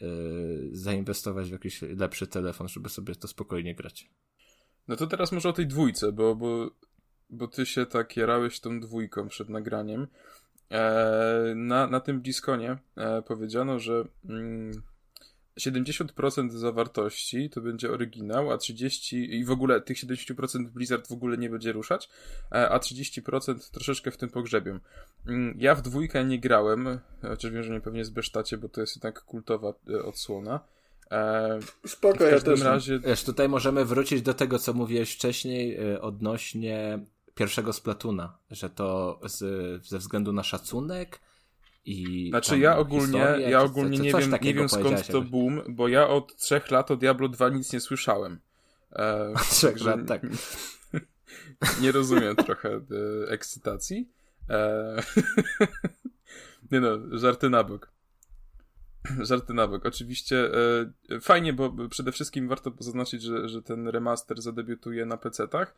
yy, 0.00 0.70
zainwestować 0.72 1.48
w 1.48 1.52
jakiś 1.52 1.82
lepszy 1.82 2.26
telefon, 2.26 2.68
żeby 2.68 2.88
sobie 2.88 3.14
to 3.14 3.28
spokojnie 3.28 3.74
grać. 3.74 4.10
No 4.88 4.96
to 4.96 5.06
teraz 5.06 5.32
może 5.32 5.48
o 5.48 5.52
tej 5.52 5.66
dwójce, 5.66 6.12
bo, 6.12 6.34
bo, 6.34 6.70
bo 7.30 7.48
ty 7.48 7.66
się 7.66 7.86
tak 7.86 8.16
jarałeś 8.16 8.60
tą 8.60 8.80
dwójką 8.80 9.28
przed 9.28 9.48
nagraniem. 9.48 10.06
E, 10.72 11.52
na, 11.56 11.86
na 11.86 12.00
tym 12.00 12.20
Bliskonie 12.20 12.76
e, 12.96 13.22
powiedziano, 13.22 13.78
że 13.78 14.04
70% 15.60 16.38
mm, 16.38 16.50
zawartości 16.58 17.50
to 17.50 17.60
będzie 17.60 17.90
oryginał, 17.90 18.52
a 18.52 18.56
30% 18.56 19.16
i 19.16 19.44
w 19.44 19.50
ogóle 19.50 19.80
tych 19.80 19.96
70% 19.96 20.68
Blizzard 20.68 21.08
w 21.08 21.12
ogóle 21.12 21.38
nie 21.38 21.50
będzie 21.50 21.72
ruszać, 21.72 22.08
e, 22.52 22.68
a 22.68 22.78
30% 22.78 23.70
troszeczkę 23.70 24.10
w 24.10 24.16
tym 24.16 24.28
pogrzebią. 24.28 24.78
Mm, 25.26 25.56
ja 25.58 25.74
w 25.74 25.82
dwójkę 25.82 26.24
nie 26.24 26.38
grałem, 26.38 26.98
chociaż 27.22 27.50
wiem, 27.50 27.62
że 27.62 27.72
nie 27.72 27.80
pewnie 27.80 28.04
zbesztacie, 28.04 28.58
bo 28.58 28.68
to 28.68 28.80
jest 28.80 28.96
jednak 28.96 29.20
kultowa 29.20 29.72
odsłona. 30.04 30.60
Spoko, 31.86 32.24
ja 32.24 32.40
też. 32.40 32.60
Razie... 32.60 32.98
Wiesz, 32.98 33.24
tutaj 33.24 33.48
możemy 33.48 33.84
wrócić 33.84 34.22
do 34.22 34.34
tego, 34.34 34.58
co 34.58 34.72
mówiłeś 34.72 35.14
wcześniej 35.14 35.78
odnośnie 36.00 36.98
pierwszego 37.34 37.72
Splatuna, 37.72 38.38
że 38.50 38.70
to 38.70 39.20
z, 39.24 39.38
ze 39.86 39.98
względu 39.98 40.32
na 40.32 40.42
szacunek 40.42 41.20
i 41.84 42.28
Znaczy 42.30 42.58
ja 42.58 42.78
ogólnie, 42.78 43.18
historię, 43.18 43.50
ja 43.50 43.60
ogólnie 43.60 43.98
nie 43.98 44.12
wiem, 44.12 44.30
nie 44.42 44.54
wiem 44.54 44.68
skąd 44.68 45.06
to 45.06 45.22
boom, 45.22 45.62
bo 45.68 45.88
ja 45.88 46.08
od 46.08 46.36
trzech 46.36 46.70
lat 46.70 46.90
o 46.90 46.96
Diablo 46.96 47.28
2 47.28 47.48
nic 47.48 47.72
nie 47.72 47.80
słyszałem. 47.80 48.40
E, 48.92 49.34
trzech 49.50 49.80
lat, 49.80 50.00
tak. 50.06 50.22
nie 51.82 51.92
rozumiem 51.92 52.36
trochę 52.36 52.68
e, 52.68 53.30
ekscytacji. 53.30 54.08
E, 54.50 54.96
nie 56.72 56.80
no, 56.80 57.18
żarty 57.18 57.50
na 57.50 57.64
bok. 57.64 57.92
Żarty 59.28 59.54
na 59.54 59.68
bok. 59.68 59.86
Oczywiście 59.86 60.50
e, 61.10 61.20
fajnie, 61.20 61.52
bo 61.52 61.88
przede 61.88 62.12
wszystkim 62.12 62.48
warto 62.48 62.72
zaznaczyć, 62.78 63.22
że, 63.22 63.48
że 63.48 63.62
ten 63.62 63.88
remaster 63.88 64.42
zadebiutuje 64.42 65.06
na 65.06 65.16
PC-tach, 65.16 65.74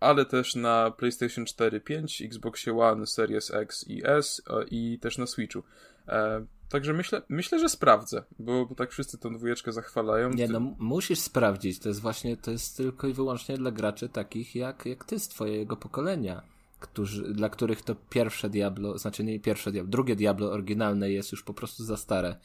ale 0.00 0.24
też 0.24 0.54
na 0.54 0.90
PlayStation 0.90 1.44
4, 1.44 1.80
5, 1.80 2.22
Xbox 2.22 2.68
One, 2.68 3.06
Series 3.06 3.50
X 3.50 3.84
i 3.88 4.02
S 4.04 4.42
e, 4.50 4.64
i 4.70 4.98
też 4.98 5.18
na 5.18 5.26
Switchu. 5.26 5.62
E, 6.08 6.46
także 6.68 6.92
myślę, 6.92 7.22
myślę, 7.28 7.58
że 7.58 7.68
sprawdzę, 7.68 8.24
bo, 8.38 8.66
bo 8.66 8.74
tak 8.74 8.90
wszyscy 8.90 9.18
tą 9.18 9.34
dwójeczkę 9.34 9.72
zachwalają. 9.72 10.30
Nie, 10.30 10.48
no 10.48 10.60
musisz 10.78 11.18
sprawdzić. 11.18 11.78
To 11.78 11.88
jest 11.88 12.00
właśnie, 12.00 12.36
to 12.36 12.50
jest 12.50 12.76
tylko 12.76 13.06
i 13.06 13.12
wyłącznie 13.12 13.56
dla 13.56 13.70
graczy 13.70 14.08
takich 14.08 14.54
jak, 14.54 14.86
jak 14.86 15.04
ty 15.04 15.18
z 15.18 15.28
twojego 15.28 15.76
pokolenia. 15.76 16.42
Którzy, 16.80 17.34
dla 17.34 17.48
których 17.48 17.82
to 17.82 17.94
pierwsze 18.10 18.50
Diablo, 18.50 18.98
znaczy 18.98 19.24
nie 19.24 19.40
pierwsze 19.40 19.72
Diablo, 19.72 19.90
drugie 19.90 20.16
Diablo 20.16 20.52
oryginalne 20.52 21.10
jest 21.10 21.32
już 21.32 21.42
po 21.42 21.54
prostu 21.54 21.84
za 21.84 21.96
stare 21.96 22.36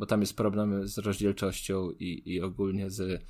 bo 0.00 0.06
tam 0.06 0.20
jest 0.20 0.36
problem 0.36 0.88
z 0.88 0.98
rozdzielczością 0.98 1.90
i, 1.90 2.22
i 2.34 2.40
ogólnie 2.40 2.90
z, 2.90 3.24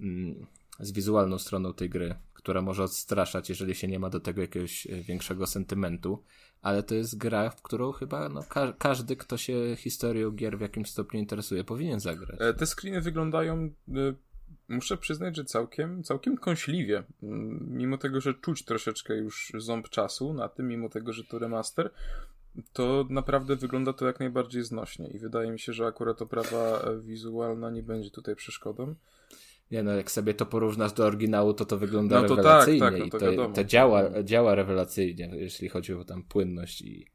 mm, 0.00 0.46
z 0.80 0.92
wizualną 0.92 1.38
stroną 1.38 1.74
tej 1.74 1.90
gry, 1.90 2.14
która 2.34 2.62
może 2.62 2.84
odstraszać, 2.84 3.48
jeżeli 3.48 3.74
się 3.74 3.88
nie 3.88 3.98
ma 3.98 4.10
do 4.10 4.20
tego 4.20 4.40
jakiegoś 4.40 4.86
e, 4.86 5.02
większego 5.02 5.46
sentymentu, 5.46 6.22
ale 6.62 6.82
to 6.82 6.94
jest 6.94 7.18
gra, 7.18 7.50
w 7.50 7.62
którą 7.62 7.92
chyba 7.92 8.28
no, 8.28 8.42
ka 8.42 8.72
każdy, 8.78 9.16
kto 9.16 9.36
się 9.36 9.76
historią 9.76 10.30
gier 10.30 10.58
w 10.58 10.60
jakimś 10.60 10.90
stopniu 10.90 11.20
interesuje, 11.20 11.64
powinien 11.64 12.00
zagrać. 12.00 12.40
E, 12.40 12.54
te 12.54 12.66
screeny 12.66 13.00
wyglądają 13.00 13.70
e, 13.88 14.14
muszę 14.68 14.96
przyznać, 14.96 15.36
że 15.36 15.44
całkiem, 15.44 16.02
całkiem 16.02 16.36
kąśliwie. 16.36 17.02
Mm, 17.22 17.68
mimo 17.70 17.98
tego, 17.98 18.20
że 18.20 18.34
czuć 18.34 18.64
troszeczkę 18.64 19.16
już 19.16 19.52
ząb 19.58 19.88
czasu 19.88 20.34
na 20.34 20.48
tym, 20.48 20.68
mimo 20.68 20.88
tego, 20.88 21.12
że 21.12 21.24
to 21.24 21.38
remaster, 21.38 21.90
to 22.72 23.06
naprawdę 23.10 23.56
wygląda 23.56 23.92
to 23.92 24.06
jak 24.06 24.20
najbardziej 24.20 24.62
znośnie 24.62 25.08
i 25.08 25.18
wydaje 25.18 25.50
mi 25.50 25.58
się, 25.58 25.72
że 25.72 25.86
akurat 25.86 26.22
oprawa 26.22 26.84
wizualna 27.00 27.70
nie 27.70 27.82
będzie 27.82 28.10
tutaj 28.10 28.36
przeszkodą. 28.36 28.94
Nie 29.70 29.82
no, 29.82 29.92
jak 29.92 30.10
sobie 30.10 30.34
to 30.34 30.46
porównasz 30.46 30.92
do 30.92 31.04
oryginału, 31.04 31.54
to 31.54 31.64
to 31.64 31.78
wygląda 31.78 32.22
no 32.22 32.28
to 32.28 32.36
tak, 32.36 32.44
rewelacyjnie 32.44 32.80
tak, 32.80 32.92
tak, 32.92 33.12
no 33.12 33.18
to 33.18 33.32
i 33.32 33.36
to, 33.36 33.48
to 33.48 33.64
działa, 33.64 34.22
działa 34.22 34.54
rewelacyjnie, 34.54 35.30
jeśli 35.32 35.68
chodzi 35.68 35.94
o 35.94 36.04
tam 36.04 36.22
płynność 36.22 36.82
i 36.82 37.06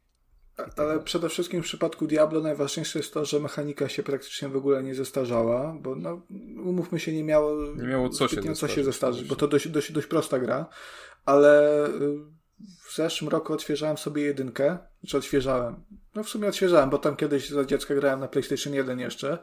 ale 0.76 1.00
przede 1.00 1.28
wszystkim 1.28 1.62
w 1.62 1.64
przypadku 1.64 2.06
Diablo 2.06 2.40
najważniejsze 2.40 2.98
jest 2.98 3.14
to, 3.14 3.24
że 3.24 3.40
mechanika 3.40 3.88
się 3.88 4.02
praktycznie 4.02 4.48
w 4.48 4.56
ogóle 4.56 4.82
nie 4.82 4.94
zestarzała, 4.94 5.76
bo 5.80 5.96
no, 5.96 6.22
umówmy 6.64 7.00
się, 7.00 7.12
nie 7.12 7.24
miało, 7.24 7.74
nie 7.76 7.86
miało 7.86 8.08
co 8.08 8.28
się, 8.28 8.54
co 8.54 8.68
się 8.68 8.84
zestarzyć, 8.84 9.28
bo 9.28 9.36
to 9.36 9.48
dość, 9.48 9.68
dość, 9.68 9.92
dość 9.92 10.06
prosta 10.06 10.38
gra. 10.38 10.66
ale 11.24 11.86
y, 11.88 11.90
w 12.60 12.96
zeszłym 12.96 13.30
roku 13.30 13.52
odświeżałem 13.52 13.98
sobie 13.98 14.22
jedynkę, 14.22 14.78
czy 15.06 15.16
odświeżałem. 15.16 15.76
No 16.14 16.22
w 16.22 16.28
sumie 16.28 16.48
odświeżałem, 16.48 16.90
bo 16.90 16.98
tam 16.98 17.16
kiedyś 17.16 17.50
za 17.50 17.64
dziecka 17.64 17.94
grałem 17.94 18.20
na 18.20 18.28
PlayStation 18.28 18.74
1 18.74 18.98
jeszcze, 18.98 19.38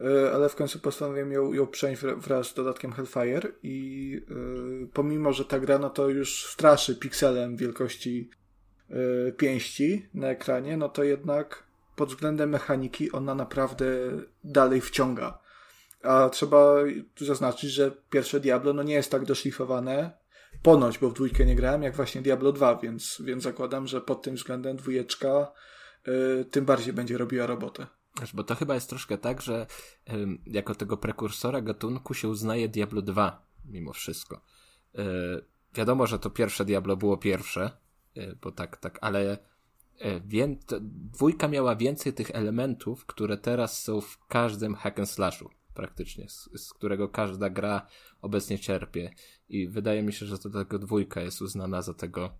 y, 0.00 0.30
ale 0.34 0.48
w 0.48 0.54
końcu 0.54 0.78
postanowiłem 0.78 1.32
ją, 1.32 1.52
ją 1.52 1.66
przenieść 1.66 2.02
wraz 2.02 2.46
z 2.46 2.54
dodatkiem 2.54 2.92
Hellfire 2.92 3.52
i 3.62 4.10
yy, 4.28 4.88
pomimo, 4.92 5.32
że 5.32 5.44
ta 5.44 5.60
gra 5.60 5.78
no 5.78 5.90
to 5.90 6.08
już 6.08 6.46
straszy 6.46 6.96
pikselem 6.96 7.56
wielkości 7.56 8.30
yy, 8.90 9.34
pięści 9.36 10.08
na 10.14 10.28
ekranie, 10.28 10.76
no 10.76 10.88
to 10.88 11.04
jednak 11.04 11.62
pod 11.96 12.08
względem 12.08 12.50
mechaniki 12.50 13.12
ona 13.12 13.34
naprawdę 13.34 13.86
dalej 14.44 14.80
wciąga. 14.80 15.38
A 16.02 16.28
trzeba 16.28 16.74
tu 17.14 17.24
zaznaczyć, 17.24 17.70
że 17.70 17.90
pierwsze 18.10 18.40
Diablo 18.40 18.72
no 18.72 18.82
nie 18.82 18.94
jest 18.94 19.10
tak 19.10 19.24
doszlifowane, 19.24 20.10
ponoć, 20.62 20.98
bo 20.98 21.10
w 21.10 21.14
dwójkę 21.14 21.44
nie 21.44 21.56
grałem, 21.56 21.82
jak 21.82 21.96
właśnie 21.96 22.22
Diablo 22.22 22.52
2, 22.52 22.76
więc, 22.76 23.22
więc 23.24 23.42
zakładam, 23.42 23.86
że 23.86 24.00
pod 24.00 24.22
tym 24.22 24.34
względem 24.34 24.76
dwójeczka 24.76 25.52
y, 26.08 26.44
tym 26.44 26.64
bardziej 26.64 26.92
będzie 26.92 27.18
robiła 27.18 27.46
robotę. 27.46 27.86
Bo 28.34 28.44
to 28.44 28.54
chyba 28.54 28.74
jest 28.74 28.88
troszkę 28.88 29.18
tak, 29.18 29.42
że 29.42 29.66
y, 30.08 30.12
jako 30.46 30.74
tego 30.74 30.96
prekursora 30.96 31.60
gatunku 31.60 32.14
się 32.14 32.28
uznaje 32.28 32.68
Diablo 32.68 33.02
2 33.02 33.46
mimo 33.64 33.92
wszystko. 33.92 34.40
Y, 34.98 35.00
wiadomo, 35.74 36.06
że 36.06 36.18
to 36.18 36.30
pierwsze 36.30 36.64
Diablo 36.64 36.96
było 36.96 37.16
pierwsze, 37.16 37.70
y, 38.16 38.36
bo 38.42 38.52
tak, 38.52 38.76
tak, 38.76 38.98
ale 39.00 39.38
Wię... 40.26 40.56
Dwójka 41.12 41.48
miała 41.48 41.76
więcej 41.76 42.12
tych 42.12 42.30
elementów, 42.30 43.06
które 43.06 43.36
teraz 43.36 43.82
są 43.82 44.00
w 44.00 44.26
każdym 44.28 44.74
hack 44.74 44.98
and 44.98 45.10
slashu 45.10 45.50
praktycznie, 45.76 46.28
z, 46.28 46.48
z, 46.54 46.72
którego 46.72 47.08
każda 47.08 47.50
gra 47.50 47.86
obecnie 48.20 48.58
czerpie. 48.58 49.10
I 49.48 49.68
wydaje 49.68 50.02
mi 50.02 50.12
się, 50.12 50.26
że 50.26 50.38
to 50.38 50.50
tego 50.50 50.78
dwójka 50.78 51.20
jest 51.20 51.42
uznana 51.42 51.82
za 51.82 51.94
tego 51.94 52.38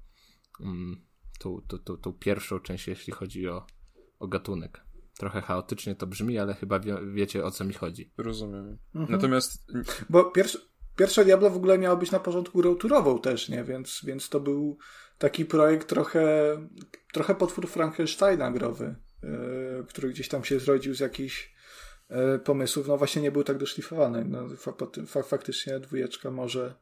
um, 0.61 1.07
tą, 1.39 1.61
tą, 1.69 1.79
tą, 1.79 1.97
tą 1.97 2.13
pierwszą 2.13 2.61
część, 2.61 2.89
jeśli 2.89 3.13
chodzi 3.13 3.49
o, 3.49 3.67
o 4.19 4.29
gatunek. 4.29 4.85
Trochę 5.19 5.41
chaotycznie 5.41 5.95
to 5.95 6.07
brzmi, 6.07 6.39
ale 6.39 6.55
chyba 6.55 6.81
wie, 6.81 6.99
wiecie 7.15 7.45
o 7.45 7.51
co 7.51 7.65
mi 7.65 7.73
chodzi. 7.73 8.13
Rozumiem. 8.17 8.79
Mhm. 8.95 9.13
Natomiast. 9.13 9.67
Bo 10.11 10.25
pierwsze, 10.25 10.59
pierwsze 10.97 11.25
Diablo 11.25 11.51
w 11.51 11.57
ogóle 11.57 11.79
miało 11.79 11.97
być 11.97 12.11
na 12.11 12.21
porządku 12.21 12.59
grą 12.59 13.19
też, 13.19 13.49
nie? 13.49 13.65
Więc, 13.65 14.01
więc 14.05 14.29
to 14.29 14.41
był 14.41 14.79
taki 15.19 15.45
projekt 15.45 15.89
trochę, 15.89 16.57
trochę 17.13 17.35
potwór 17.35 17.69
Frankensteina 17.69 18.51
growy, 18.51 18.97
yy, 19.23 19.85
który 19.89 20.09
gdzieś 20.09 20.29
tam 20.29 20.45
się 20.45 20.61
zrodził 20.61 20.95
z 20.95 21.01
jakichś 21.01 21.56
pomysłów. 22.45 22.89
No 22.89 22.97
właśnie 22.97 23.23
nie 23.23 23.33
był 23.33 23.45
tak 23.45 23.59
doszlifowany. 23.59 24.25
No, 24.25 24.49
fa 25.07 25.23
faktycznie 25.23 25.81
dwójeczka 25.81 26.31
może 26.31 26.75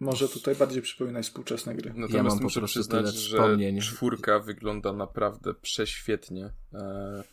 może 0.00 0.28
tutaj 0.28 0.54
bardziej 0.54 0.82
przypominać 0.82 1.26
współczesne 1.26 1.74
gry. 1.74 1.92
Natomiast 1.96 2.36
ja 2.36 2.42
muszę 2.42 2.62
przyznać, 2.62 3.14
że 3.14 3.36
wspomnień. 3.36 3.80
czwórka 3.80 4.38
wygląda 4.38 4.92
naprawdę 4.92 5.54
prześwietnie. 5.54 6.52
E, 6.74 7.24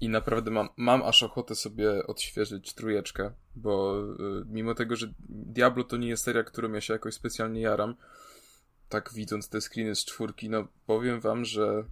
I 0.00 0.08
naprawdę 0.08 0.50
mam, 0.50 0.68
mam 0.76 1.02
aż 1.02 1.22
ochotę 1.22 1.54
sobie 1.54 2.06
odświeżyć 2.06 2.74
trójeczkę, 2.74 3.32
bo 3.56 4.02
e, 4.02 4.44
mimo 4.46 4.74
tego, 4.74 4.96
że 4.96 5.12
Diablo 5.28 5.84
to 5.84 5.96
nie 5.96 6.08
jest 6.08 6.24
seria, 6.24 6.44
którą 6.44 6.72
ja 6.72 6.80
się 6.80 6.92
jakoś 6.92 7.14
specjalnie 7.14 7.60
jaram, 7.60 7.94
tak 8.88 9.12
widząc 9.14 9.48
te 9.48 9.60
screeny 9.60 9.94
z 9.94 10.04
czwórki, 10.04 10.50
no 10.50 10.68
powiem 10.86 11.20
wam, 11.20 11.44
że 11.44 11.84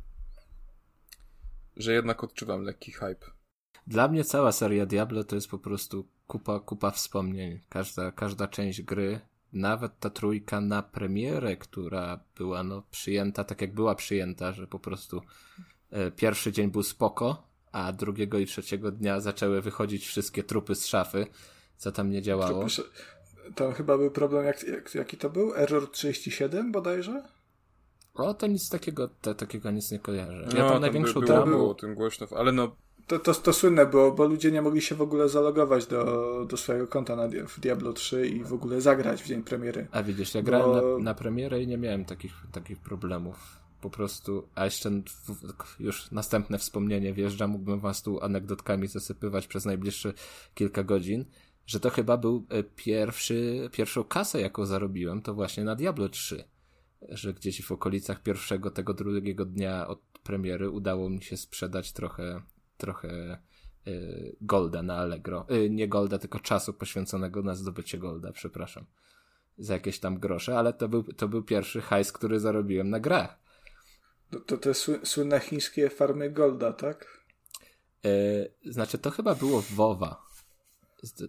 że 1.77 1.93
jednak 1.93 2.25
odczuwam 2.25 2.63
lekki 2.63 2.93
hype. 2.93 3.38
Dla 3.87 4.09
mnie 4.09 4.25
cała 4.25 4.53
seria 4.53 4.87
Diablo 4.87 5.25
to 5.25 5.35
jest 5.35 5.49
po 5.49 5.59
prostu 5.59 6.09
kupa, 6.27 6.61
kupa 6.61 6.91
wspomnień. 6.91 7.61
Każda, 7.69 8.13
każda 8.13 8.49
część 8.49 8.83
gry, 8.83 9.21
nawet 9.53 9.99
ta 10.01 10.11
trójka 10.11 10.61
na 10.61 10.83
premierę, 10.83 11.57
która 11.57 12.21
była 12.37 12.63
no, 12.63 12.83
przyjęta 12.91 13.45
tak 13.45 13.61
jak 13.61 13.75
była 13.75 13.95
przyjęta, 13.95 14.53
że 14.53 14.67
po 14.67 14.79
prostu 14.79 15.23
e, 15.91 16.11
pierwszy 16.11 16.53
dzień 16.53 16.71
był 16.71 16.83
spoko, 16.83 17.49
a 17.73 17.93
drugiego 17.93 18.39
i 18.39 18.47
trzeciego 18.47 18.93
dnia 18.93 19.21
zaczęły 19.21 19.63
wychodzić 19.63 20.07
wszystkie 20.07 20.45
trupy 20.45 20.75
z 20.75 20.87
szafy, 20.87 21.27
co 21.77 21.93
tam 21.93 22.11
nie 22.11 22.23
działało. 22.23 22.67
Trupy, 22.69 22.91
tam 23.55 23.73
chyba 23.73 23.99
był 23.99 24.11
problem, 24.11 24.45
jak, 24.45 24.63
jak, 24.63 24.95
jaki 24.95 25.17
to 25.17 25.31
był? 25.31 25.55
Error 25.55 25.91
37 25.91 26.73
bodajże? 26.73 27.23
O, 28.15 28.35
to 28.35 28.47
nic 28.47 28.69
takiego, 28.69 29.09
to, 29.09 29.35
takiego 29.35 29.71
nic 29.71 29.91
nie 29.91 29.99
kojarzę. 29.99 30.49
Ja 30.57 30.65
no, 30.65 30.71
tam 30.71 30.81
największą 30.81 31.21
by, 31.21 31.27
dramą... 31.27 31.47
było 31.47 31.71
o 31.71 31.75
tym 31.75 31.95
głośno, 31.95 32.27
ale 32.37 32.53
no... 32.53 32.77
To, 33.09 33.19
to, 33.19 33.35
to 33.35 33.53
słynne 33.53 33.87
było, 33.87 34.13
bo 34.13 34.27
ludzie 34.27 34.51
nie 34.51 34.63
mogli 34.63 34.83
się 34.83 34.95
w 34.95 35.03
ogóle 35.03 35.29
zalogować 35.29 35.87
do, 35.87 36.47
do 36.49 36.57
swojego 36.57 36.87
konta 36.87 37.17
na, 37.17 37.29
w 37.49 37.61
Diablo 37.61 37.93
3 37.93 38.29
i 38.29 38.45
w 38.45 38.53
ogóle 38.53 38.81
zagrać 38.81 39.23
w 39.23 39.27
dzień 39.27 39.43
premiery. 39.43 39.87
A 39.91 40.03
widzisz, 40.03 40.35
ja 40.35 40.43
bo... 40.43 40.47
grałem 40.47 40.99
na, 40.99 41.05
na 41.05 41.15
premierę 41.15 41.63
i 41.63 41.67
nie 41.67 41.79
miałem 41.79 42.05
takich, 42.05 42.33
takich 42.53 42.79
problemów 42.79 43.59
po 43.81 43.91
prostu, 43.91 44.49
a 44.55 44.65
jeszcze 44.65 44.91
już 45.81 46.11
następne 46.11 46.59
wspomnienie 46.59 47.13
wjeżdża, 47.13 47.47
mógłbym 47.47 47.81
was 47.81 48.03
tu 48.03 48.21
anegdotkami 48.21 48.87
zasypywać 48.87 49.47
przez 49.47 49.65
najbliższe 49.65 50.13
kilka 50.55 50.83
godzin, 50.85 51.25
że 51.67 51.81
to 51.81 51.91
chyba 51.91 52.17
był 52.17 52.47
e, 52.49 52.63
pierwszy, 52.63 53.69
pierwszą 53.73 54.05
kasę, 54.05 54.41
jaką 54.41 54.67
zarobiłem, 54.67 55.23
to 55.23 55.35
właśnie 55.35 55.65
na 55.65 55.77
Diablo 55.77 56.09
3. 56.09 56.45
Że 57.09 57.35
gdzieś 57.35 57.63
w 57.63 57.73
okolicach 57.73 58.23
pierwszego, 58.23 58.71
tego 58.71 58.95
drugiego 58.95 59.45
dnia 59.45 59.87
od 59.87 60.01
premiery 60.23 60.71
udało 60.71 61.11
mi 61.11 61.23
się 61.23 61.37
sprzedać 61.37 61.93
trochę, 61.93 62.43
trochę 62.79 63.39
y, 63.87 64.37
golda 64.41 64.83
na 64.83 64.97
Allegro. 64.97 65.47
Y, 65.51 65.71
nie 65.71 65.89
golda, 65.89 66.19
tylko 66.19 66.41
czasu 66.41 66.75
poświęconego 66.75 67.43
na 67.43 67.55
zdobycie 67.55 67.99
golda, 67.99 68.33
przepraszam. 68.33 68.87
Za 69.59 69.75
jakieś 69.75 69.99
tam 69.99 70.19
grosze, 70.19 70.59
ale 70.59 70.73
to 70.73 70.89
był, 70.89 71.03
to 71.03 71.29
był 71.29 71.43
pierwszy 71.43 71.81
hajs, 71.81 72.13
który 72.13 72.41
zarobiłem 72.41 72.91
na 72.91 73.01
grach. 73.01 73.39
To, 74.31 74.41
to 74.41 74.57
te 74.57 74.75
słynne 75.05 75.41
chińskie 75.41 75.91
farmy 75.91 76.31
golda, 76.31 76.73
tak? 76.73 77.25
Y, 78.07 78.53
znaczy, 78.65 78.99
to 78.99 79.11
chyba 79.11 79.35
było 79.35 79.63
WoWa 79.63 80.29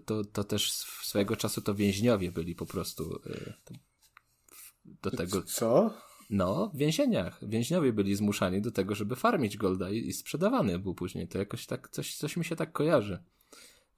to, 0.06 0.24
to 0.24 0.44
też 0.44 0.72
swojego 1.04 1.36
czasu 1.36 1.62
to 1.62 1.76
więźniowie 1.76 2.32
byli 2.32 2.56
po 2.56 2.66
prostu 2.66 3.22
do 4.86 5.12
tego. 5.12 5.42
Co? 5.42 5.94
No, 6.30 6.72
w 6.74 6.78
więzieniach. 6.78 7.40
Więźniowie 7.50 7.94
byli 7.94 8.16
zmuszani 8.16 8.62
do 8.62 8.72
tego, 8.72 8.96
żeby 8.96 9.16
farmić 9.16 9.58
golda 9.58 9.90
i, 9.90 9.98
i 9.98 10.14
sprzedawany 10.14 10.80
był 10.80 10.96
później. 10.96 11.28
To 11.28 11.38
jakoś 11.38 11.66
tak, 11.66 11.90
coś, 11.90 12.16
coś 12.16 12.38
mi 12.38 12.46
się 12.46 12.56
tak 12.56 12.72
kojarzy, 12.72 13.24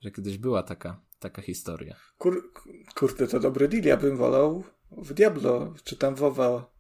że 0.02 0.12
kiedyś 0.12 0.38
była 0.38 0.64
taka, 0.64 1.02
taka 1.20 1.42
historia. 1.42 1.96
Kur, 2.18 2.54
kurde, 2.96 3.28
to 3.28 3.40
dobry 3.40 3.68
deal. 3.68 3.84
Ja 3.84 3.98
bym 3.98 4.18
wolał 4.18 4.64
w 4.92 5.14
Diablo, 5.14 5.74
czy 5.84 5.98
tam 5.98 6.16
WoWa 6.16 6.72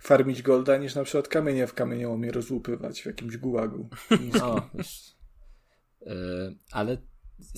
farmić 0.00 0.42
golda, 0.42 0.76
niż 0.76 0.94
na 0.94 1.04
przykład 1.04 1.28
kamienie 1.28 1.66
w 1.66 1.74
kamieniołomie 1.74 2.32
rozłupywać 2.32 3.02
w 3.02 3.06
jakimś 3.06 3.36
gułagu. 3.36 3.88
o, 4.42 4.70
wiesz, 4.74 5.16
yy, 6.00 6.56
ale 6.72 6.98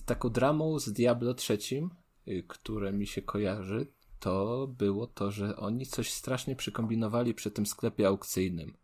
taką 0.05 0.29
dramą 0.29 0.79
z 0.79 0.93
Diablo 0.93 1.35
trzecim, 1.35 1.91
y, 2.29 2.45
które 2.49 2.93
mi 2.93 3.07
się 3.07 3.23
kojarzy, 3.23 3.87
to 4.27 4.67
było 4.67 5.07
to, 5.07 5.31
że 5.31 5.57
oni 5.57 5.87
coś 5.87 6.13
strasznie 6.13 6.57
przykombinowali 6.57 7.35
przy 7.35 7.51
tym 7.51 7.67
sklepie 7.67 8.09
aukcyjnym. 8.09 8.77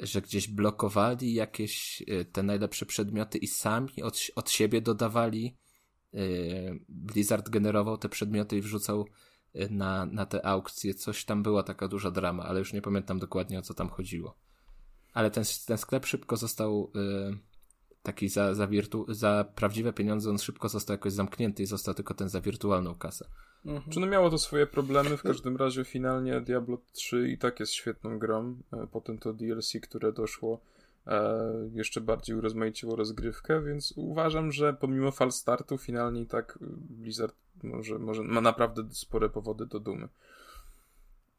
Że 0.00 0.22
gdzieś 0.22 0.48
blokowali 0.48 1.34
jakieś 1.34 2.02
y, 2.02 2.24
te 2.24 2.42
najlepsze 2.42 2.86
przedmioty 2.86 3.38
i 3.38 3.46
sami 3.46 4.02
od, 4.02 4.20
od 4.34 4.50
siebie 4.50 4.80
dodawali. 4.80 5.56
Y, 6.14 6.84
Blizzard 6.88 7.48
generował 7.48 7.98
te 7.98 8.08
przedmioty 8.08 8.56
i 8.56 8.60
wrzucał 8.60 9.06
na, 9.70 10.06
na 10.06 10.26
te 10.26 10.46
aukcje. 10.46 10.94
Coś 10.94 11.24
tam 11.24 11.42
była 11.42 11.62
taka 11.62 11.88
duża 11.88 12.10
drama, 12.10 12.44
ale 12.44 12.58
już 12.58 12.72
nie 12.72 12.82
pamiętam 12.82 13.18
dokładnie 13.18 13.58
o 13.58 13.62
co 13.62 13.74
tam 13.74 13.88
chodziło. 13.88 14.38
Ale 15.12 15.30
ten, 15.30 15.44
ten 15.66 15.78
sklep 15.78 16.06
szybko 16.06 16.36
został 16.36 16.92
taki 18.02 18.28
za, 18.28 18.54
za, 18.54 18.66
wirtu, 18.66 19.06
za 19.08 19.44
prawdziwe 19.54 19.92
pieniądze 19.92 20.30
on 20.30 20.38
szybko 20.38 20.68
został 20.68 20.94
jakoś 20.94 21.12
zamknięty 21.12 21.62
i 21.62 21.66
został 21.66 21.94
tylko 21.94 22.14
ten 22.14 22.28
za 22.28 22.40
wirtualną 22.40 22.94
kasę. 22.94 23.28
Mhm. 23.66 23.92
Czy 23.92 24.00
no 24.00 24.06
miało 24.06 24.30
to 24.30 24.38
swoje 24.38 24.66
problemy, 24.66 25.16
w 25.16 25.22
każdym 25.22 25.56
razie 25.56 25.84
finalnie 25.84 26.40
Diablo 26.40 26.78
3 26.92 27.28
i 27.28 27.38
tak 27.38 27.60
jest 27.60 27.72
świetną 27.72 28.18
grą, 28.18 28.56
e, 28.72 28.86
potem 28.92 29.18
to 29.18 29.32
DLC, 29.32 29.72
które 29.82 30.12
doszło 30.12 30.60
e, 31.06 31.40
jeszcze 31.72 32.00
bardziej 32.00 32.36
urozmaiciło 32.36 32.96
rozgrywkę, 32.96 33.62
więc 33.62 33.92
uważam, 33.96 34.52
że 34.52 34.72
pomimo 34.72 35.10
fal 35.10 35.32
startu 35.32 35.78
finalnie 35.78 36.20
i 36.20 36.26
tak 36.26 36.58
Blizzard 36.90 37.34
może, 37.62 37.98
może 37.98 38.22
ma 38.22 38.40
naprawdę 38.40 38.82
spore 38.90 39.28
powody 39.28 39.66
do 39.66 39.80
dumy. 39.80 40.08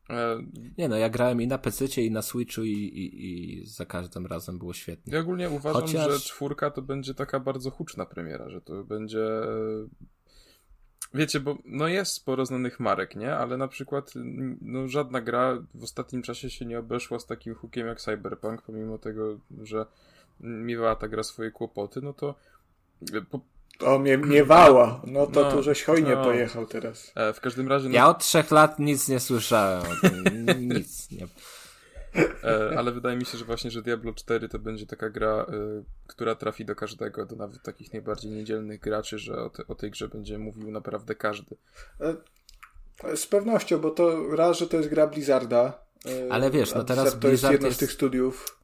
E, 0.10 0.44
nie 0.78 0.90
no, 0.90 0.98
ja 0.98 1.10
grałem 1.10 1.42
i 1.42 1.48
na 1.48 1.58
PC 1.58 2.02
i 2.02 2.12
na 2.12 2.22
Switchu 2.22 2.64
i, 2.64 2.72
i, 2.72 3.62
i 3.62 3.66
za 3.66 3.86
każdym 3.86 4.26
razem 4.26 4.60
było 4.60 4.74
świetnie. 4.74 5.14
Ja 5.14 5.20
ogólnie 5.20 5.50
uważam, 5.50 5.82
Chociaż... 5.82 6.14
że 6.14 6.20
czwórka 6.20 6.72
to 6.72 6.82
będzie 6.82 7.14
taka 7.14 7.40
bardzo 7.40 7.72
huczna 7.72 8.06
premiera, 8.06 8.50
że 8.50 8.62
to 8.62 8.84
będzie... 8.84 9.28
Wiecie, 11.14 11.40
bo 11.40 11.58
no 11.66 11.88
jest 11.88 12.14
sporo 12.14 12.46
znanych 12.46 12.80
marek, 12.80 13.16
nie? 13.16 13.36
Ale 13.36 13.58
na 13.58 13.68
przykład 13.68 14.14
no 14.62 14.88
żadna 14.88 15.22
gra 15.22 15.58
w 15.74 15.84
ostatnim 15.84 16.22
czasie 16.22 16.50
się 16.50 16.66
nie 16.66 16.80
obeszła 16.80 17.20
z 17.20 17.26
takim 17.26 17.56
hookiem 17.56 17.88
jak 17.88 18.02
Cyberpunk, 18.02 18.62
pomimo 18.62 18.98
tego, 18.98 19.38
że 19.64 19.86
miewała 20.40 20.96
ta 20.96 21.08
gra 21.08 21.24
swoje 21.24 21.52
kłopoty, 21.52 22.02
no 22.02 22.14
to 22.14 22.36
po, 23.30 23.40
O, 23.80 24.00
mnie 24.00 24.18
miewała. 24.18 25.02
No 25.08 25.28
to 25.28 25.42
no, 25.42 25.52
tu 25.52 25.64
żeś 25.64 25.84
hojnie 25.84 26.16
no. 26.16 26.24
pojechał 26.24 26.66
teraz. 26.66 27.12
E, 27.16 27.34
w 27.34 27.42
każdym 27.42 27.68
razie... 27.68 27.90
No... 27.90 27.96
Ja 27.96 28.08
od 28.08 28.20
trzech 28.20 28.52
lat 28.52 28.80
nic 28.80 29.08
nie 29.08 29.20
słyszałem. 29.20 29.84
nic. 30.60 31.12
Nie. 31.12 31.28
E, 32.44 32.78
ale 32.78 32.92
wydaje 32.92 33.18
mi 33.18 33.26
się, 33.26 33.38
że 33.38 33.46
właśnie, 33.46 33.72
że 33.72 33.82
Diablo 33.82 34.14
4 34.14 34.50
to 34.50 34.60
będzie 34.60 34.86
taka 34.86 35.10
gra, 35.10 35.46
e, 35.50 35.84
która 36.08 36.36
trafi 36.36 36.66
do 36.66 36.76
każdego, 36.76 37.26
do 37.26 37.36
nawet 37.36 37.62
takich 37.64 37.94
najbardziej 37.94 38.32
niedzielnych 38.32 38.80
graczy, 38.80 39.18
że 39.18 39.44
o, 39.44 39.50
te, 39.50 39.68
o 39.68 39.76
tej 39.76 39.92
grze 39.92 40.08
będzie 40.08 40.38
mówił 40.38 40.72
naprawdę 40.72 41.16
każdy. 41.16 41.56
E, 42.02 42.16
z 43.16 43.28
pewnością, 43.28 43.80
bo 43.80 43.92
to 43.92 44.36
raz, 44.36 44.58
że 44.58 44.68
to 44.68 44.78
jest 44.78 44.90
gra 44.90 45.08
Blizzarda. 45.08 45.90
Ale 46.30 46.52
wiesz, 46.52 46.76
no 46.76 46.84
teraz 46.84 47.16
Blizzard 47.16 47.22
to 47.22 47.28
jest 47.30 47.44
jedno 47.44 47.68
jest... 47.68 47.78
z 47.78 47.80
tych 47.80 47.92
studiów. 47.92 48.60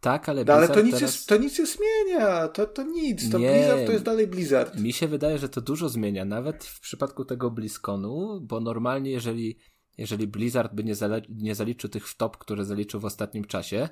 Tak, 0.00 0.28
ale 0.28 0.44
no, 0.44 0.52
ale 0.52 0.68
to 0.68 0.80
nic, 0.80 0.94
teraz... 0.94 1.00
jest, 1.00 1.28
to 1.28 1.36
nic 1.36 1.58
nie 1.58 1.66
zmienia. 1.66 2.48
To, 2.48 2.66
to 2.66 2.82
nic. 2.82 3.30
To 3.30 3.38
nie, 3.38 3.52
Blizzard 3.52 3.86
to 3.86 3.92
jest 3.92 4.04
dalej 4.04 4.26
Blizzard. 4.26 4.80
Mi 4.80 4.92
się 4.92 5.08
wydaje, 5.08 5.38
że 5.38 5.48
to 5.48 5.60
dużo 5.60 5.88
zmienia. 5.88 6.24
Nawet 6.24 6.64
w 6.64 6.80
przypadku 6.80 7.24
tego 7.24 7.50
BlizzConu, 7.50 8.40
bo 8.42 8.60
normalnie 8.60 9.10
jeżeli 9.10 9.58
jeżeli 10.00 10.26
Blizzard 10.26 10.74
by 10.74 10.84
nie, 10.84 10.94
nie 11.28 11.54
zaliczył 11.54 11.90
tych 11.90 12.08
wtop, 12.08 12.36
które 12.36 12.64
zaliczył 12.64 13.00
w 13.00 13.04
ostatnim 13.04 13.44
czasie, 13.44 13.88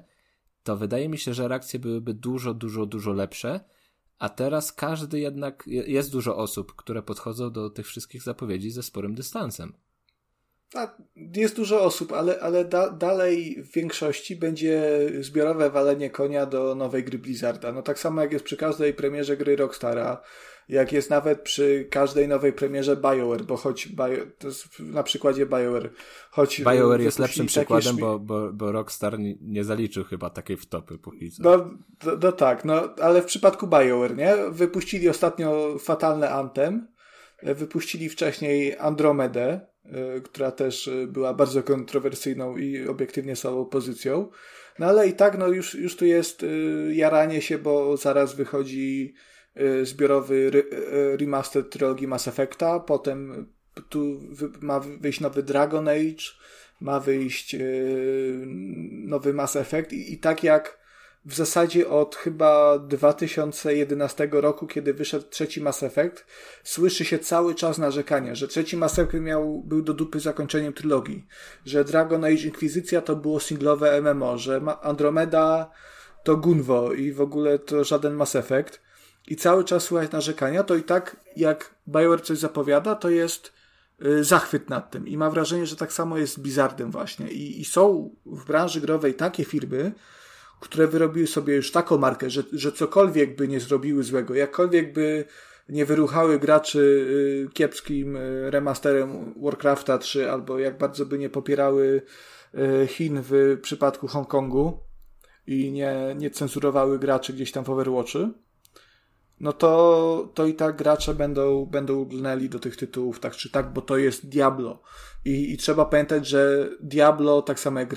to 0.63 0.77
wydaje 0.77 1.09
mi 1.09 1.19
się, 1.19 1.35
że 1.35 1.49
reakcje 1.49 1.79
byłyby 1.81 2.15
dużo, 2.15 2.55
dużo, 2.55 2.87
dużo 2.87 3.13
lepsze. 3.13 3.61
A 4.19 4.29
teraz 4.29 4.73
każdy 4.73 5.21
jednak, 5.21 5.65
jest 5.67 6.13
dużo 6.13 6.37
osób, 6.37 6.77
które 6.77 7.03
podchodzą 7.03 7.53
do 7.53 7.71
tych 7.71 7.87
wszystkich 7.87 8.23
zapowiedzi 8.23 8.71
ze 8.71 8.83
sporym 8.83 9.15
dystansem. 9.15 9.73
Jest 11.17 11.57
dużo 11.57 11.83
osób, 11.83 12.13
ale, 12.13 12.41
ale 12.41 12.65
da, 12.65 12.91
dalej 12.91 13.63
w 13.63 13.73
większości 13.73 14.37
będzie 14.37 15.01
zbiorowe 15.21 15.71
walenie 15.71 16.11
konia 16.11 16.47
do 16.47 16.75
nowej 16.75 17.05
gry 17.05 17.19
Blizzarda. 17.19 17.73
No 17.73 17.83
tak 17.83 17.99
samo 17.99 18.21
jak 18.21 18.33
jest 18.33 18.45
przy 18.45 18.57
każdej 18.57 18.95
premierze 18.95 19.37
gry 19.37 19.57
Rockstara, 19.57 20.23
jak 20.69 20.93
jest 20.93 21.11
nawet 21.11 21.41
przy 21.41 21.89
każdej 21.91 22.29
nowej 22.29 22.53
premierze 22.53 22.97
BioWare, 22.97 23.45
bo 23.45 23.57
choć 23.57 23.89
Bio, 23.89 24.27
to 24.39 24.47
jest 24.47 24.81
na 24.81 25.03
przykładzie 25.03 25.47
BioWare, 25.47 25.91
choć 26.31 26.63
BioWare 26.63 27.01
jest 27.01 27.19
lepszym 27.19 27.47
przykładem, 27.47 27.97
bo, 27.97 28.19
bo, 28.19 28.53
bo 28.53 28.73
Rockstar 28.73 29.19
nie, 29.41 29.65
zaliczył 29.65 30.05
chyba 30.05 30.31
takiej 30.31 30.57
wtopy 30.57 30.99
póki 30.99 31.31
co. 31.31 31.43
No, 31.43 31.71
no, 32.07 32.13
no, 32.23 32.33
tak, 32.33 32.65
no, 32.65 32.95
ale 33.03 33.23
w 33.23 33.25
przypadku 33.25 33.67
BioWare, 33.67 34.17
nie? 34.17 34.37
Wypuścili 34.51 35.09
ostatnio 35.09 35.79
fatalne 35.79 36.31
Anthem, 36.31 36.89
wypuścili 37.43 38.09
wcześniej 38.09 38.77
Andromedę, 38.79 39.61
która 40.25 40.51
też 40.51 40.87
y, 40.87 41.07
była 41.07 41.35
bardzo 41.35 41.63
kontrowersyjną 41.63 42.57
i 42.57 42.89
obiektywnie 42.89 43.37
słabą 43.37 43.65
pozycją. 43.65 44.31
No 44.79 44.87
ale 44.87 45.09
i 45.09 45.13
tak, 45.13 45.39
no 45.39 45.49
już, 45.49 45.75
już 45.75 45.97
tu 45.97 46.07
jest 46.07 46.43
y, 46.43 46.91
jaranie 46.95 47.43
się, 47.43 47.59
bo 47.59 47.97
zaraz 47.97 48.35
wychodzi 48.35 49.15
Y, 49.61 49.87
zbiorowy 49.87 50.51
y, 50.55 51.17
remaster 51.17 51.69
trylogii 51.69 52.07
Mass 52.07 52.29
Effecta, 52.29 52.81
potem 52.81 53.47
tu 53.89 54.21
ma 54.61 54.81
wyjść 54.81 55.21
nowy 55.21 55.43
Dragon 55.43 55.89
Age, 55.89 56.25
ma 56.81 57.01
wyjść 57.01 57.55
y, 57.55 58.45
nowy 58.91 59.35
Mass 59.35 59.57
Effect 59.57 59.93
i, 59.93 60.13
i 60.13 60.19
tak 60.19 60.45
jak 60.45 60.78
w 61.29 61.35
zasadzie 61.35 61.89
od 61.89 62.17
chyba 62.17 62.79
2011 62.79 64.29
roku, 64.33 64.67
kiedy 64.67 64.95
wyszedł 64.95 65.27
trzeci 65.31 65.61
Mass 65.61 65.83
Effect, 65.83 66.27
słyszy 66.65 67.05
się 67.05 67.19
cały 67.19 67.55
czas 67.55 67.79
narzekanie, 67.79 68.37
że 68.37 68.49
trzeci 68.49 68.77
Mass 68.77 68.99
Effect 68.99 69.25
miał, 69.25 69.63
był 69.63 69.83
do 69.83 69.95
dupy 69.95 70.21
zakończeniem 70.21 70.73
trylogii, 70.73 71.27
że 71.67 71.85
Dragon 71.85 72.25
Age 72.25 72.35
Inkwizycja 72.35 73.01
to 73.01 73.17
było 73.17 73.41
singlowe 73.41 74.03
MMO, 74.03 74.39
że 74.39 74.61
Andromeda 74.83 75.71
to 76.25 76.37
Gunwo 76.37 76.93
i 76.93 77.13
w 77.13 77.21
ogóle 77.21 77.59
to 77.59 77.85
żaden 77.85 78.15
Mass 78.15 78.37
Effect 78.37 78.81
i 79.27 79.37
cały 79.37 79.65
czas 79.65 79.83
słychać 79.83 80.13
narzekania, 80.13 80.63
to 80.63 80.77
i 80.77 80.83
tak 80.83 81.17
jak 81.37 81.75
BioWare 81.89 82.23
coś 82.23 82.39
zapowiada, 82.39 82.95
to 82.95 83.11
jest 83.11 83.53
y, 84.05 84.25
zachwyt 84.25 84.71
nad 84.71 84.91
tym. 84.91 85.09
I 85.09 85.17
mam 85.17 85.33
wrażenie, 85.33 85.67
że 85.67 85.77
tak 85.77 85.93
samo 85.93 86.19
jest 86.19 86.35
z 86.35 86.39
Blizzardem 86.39 86.91
właśnie. 86.91 87.31
I, 87.31 87.61
I, 87.61 87.65
są 87.65 88.11
w 88.27 88.45
branży 88.45 88.81
growej 88.81 89.15
takie 89.15 89.45
firmy, 89.45 89.93
które 90.61 90.87
wyrobiły 90.87 91.27
sobie 91.27 91.57
już 91.57 91.73
taką 91.73 91.99
markę, 91.99 92.31
że, 92.31 92.43
że 92.53 92.73
cokolwiek 92.73 93.37
by 93.37 93.49
nie 93.49 93.61
zrobiły 93.61 94.03
złego, 94.03 94.35
jakkolwiek 94.35 94.93
by 94.93 95.25
nie 95.69 95.87
wyruchały 95.87 96.39
graczy 96.39 96.79
y, 97.49 97.55
kiepskim 97.55 98.17
y, 98.17 98.51
remasterem 98.51 99.35
Warcrafta 99.43 99.99
3, 99.99 100.31
albo 100.31 100.59
jak 100.59 100.79
bardzo 100.79 101.07
by 101.07 101.19
nie 101.19 101.31
popierały 101.31 102.03
Chin 102.87 103.23
w 103.23 103.59
przypadku 103.63 104.07
Hongkongu 104.07 104.81
i 105.47 105.73
nie, 105.73 106.15
nie 106.19 106.31
cenzurowały 106.31 106.99
graczy 106.99 107.33
gdzieś 107.33 107.53
tam 107.53 107.65
w 107.65 107.71
Overwatchy, 107.71 108.29
no 109.41 109.53
to, 109.53 110.33
to 110.35 110.47
i 110.47 110.55
tak 110.55 110.77
gracze 110.77 111.15
będą, 111.15 111.67
będą 111.67 112.03
lgnęli 112.03 112.49
do 112.49 112.59
tych 112.59 112.77
tytułów 112.77 113.21
tak 113.21 113.37
czy 113.37 113.51
tak, 113.51 113.73
bo 113.73 113.83
to 113.83 113.97
jest 113.97 114.29
Diablo. 114.29 114.83
I, 115.25 115.53
i 115.53 115.57
trzeba 115.57 115.85
pamiętać, 115.85 116.27
że 116.27 116.69
Diablo, 116.81 117.43
tak 117.43 117.61
samo 117.61 117.81
jak, 117.81 117.95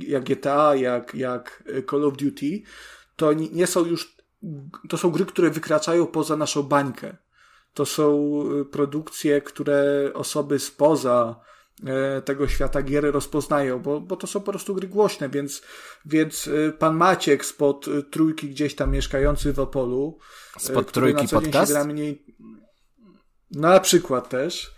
jak 0.00 0.24
GTA, 0.24 0.74
jak, 0.74 1.14
jak 1.14 1.64
Call 1.90 2.04
of 2.04 2.16
Duty, 2.16 2.62
to 3.16 3.32
nie 3.32 3.66
są 3.66 3.84
już, 3.84 4.16
to 4.88 4.98
są 4.98 5.10
gry, 5.10 5.26
które 5.26 5.50
wykraczają 5.50 6.06
poza 6.06 6.36
naszą 6.36 6.62
bańkę. 6.62 7.16
To 7.74 7.86
są 7.86 8.40
y, 8.60 8.64
produkcje, 8.64 9.40
które 9.40 10.10
osoby 10.14 10.58
spoza 10.58 11.40
E, 11.86 12.22
tego 12.22 12.48
świata 12.48 12.82
gier 12.82 13.12
rozpoznają, 13.12 13.78
bo, 13.78 14.00
bo 14.00 14.16
to 14.16 14.26
są 14.26 14.40
po 14.40 14.52
prostu 14.52 14.74
gry 14.74 14.88
głośne, 14.88 15.28
więc, 15.28 15.62
więc 16.04 16.48
e, 16.48 16.72
pan 16.72 16.96
Maciek 16.96 17.44
spod 17.44 17.88
e, 17.88 18.02
trójki 18.02 18.48
gdzieś 18.48 18.74
tam 18.74 18.90
mieszkający 18.90 19.52
w 19.52 19.60
Opolu, 19.60 20.18
spod 20.58 20.92
trójki 20.92 21.22
na 21.22 21.28
podcast? 21.28 21.72
Gra 21.72 21.84
mniej, 21.84 22.24
na 23.50 23.80
przykład 23.80 24.28
też, 24.28 24.74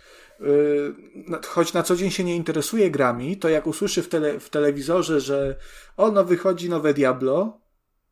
choć 1.47 1.73
na 1.73 1.83
co 1.83 1.95
dzień 1.95 2.11
się 2.11 2.23
nie 2.23 2.35
interesuje 2.35 2.91
grami, 2.91 3.37
to 3.37 3.49
jak 3.49 3.67
usłyszy 3.67 4.03
w, 4.03 4.09
tele, 4.09 4.39
w 4.39 4.49
telewizorze, 4.49 5.21
że 5.21 5.55
ono 5.97 6.23
wychodzi 6.23 6.69
nowe 6.69 6.93
Diablo, 6.93 7.61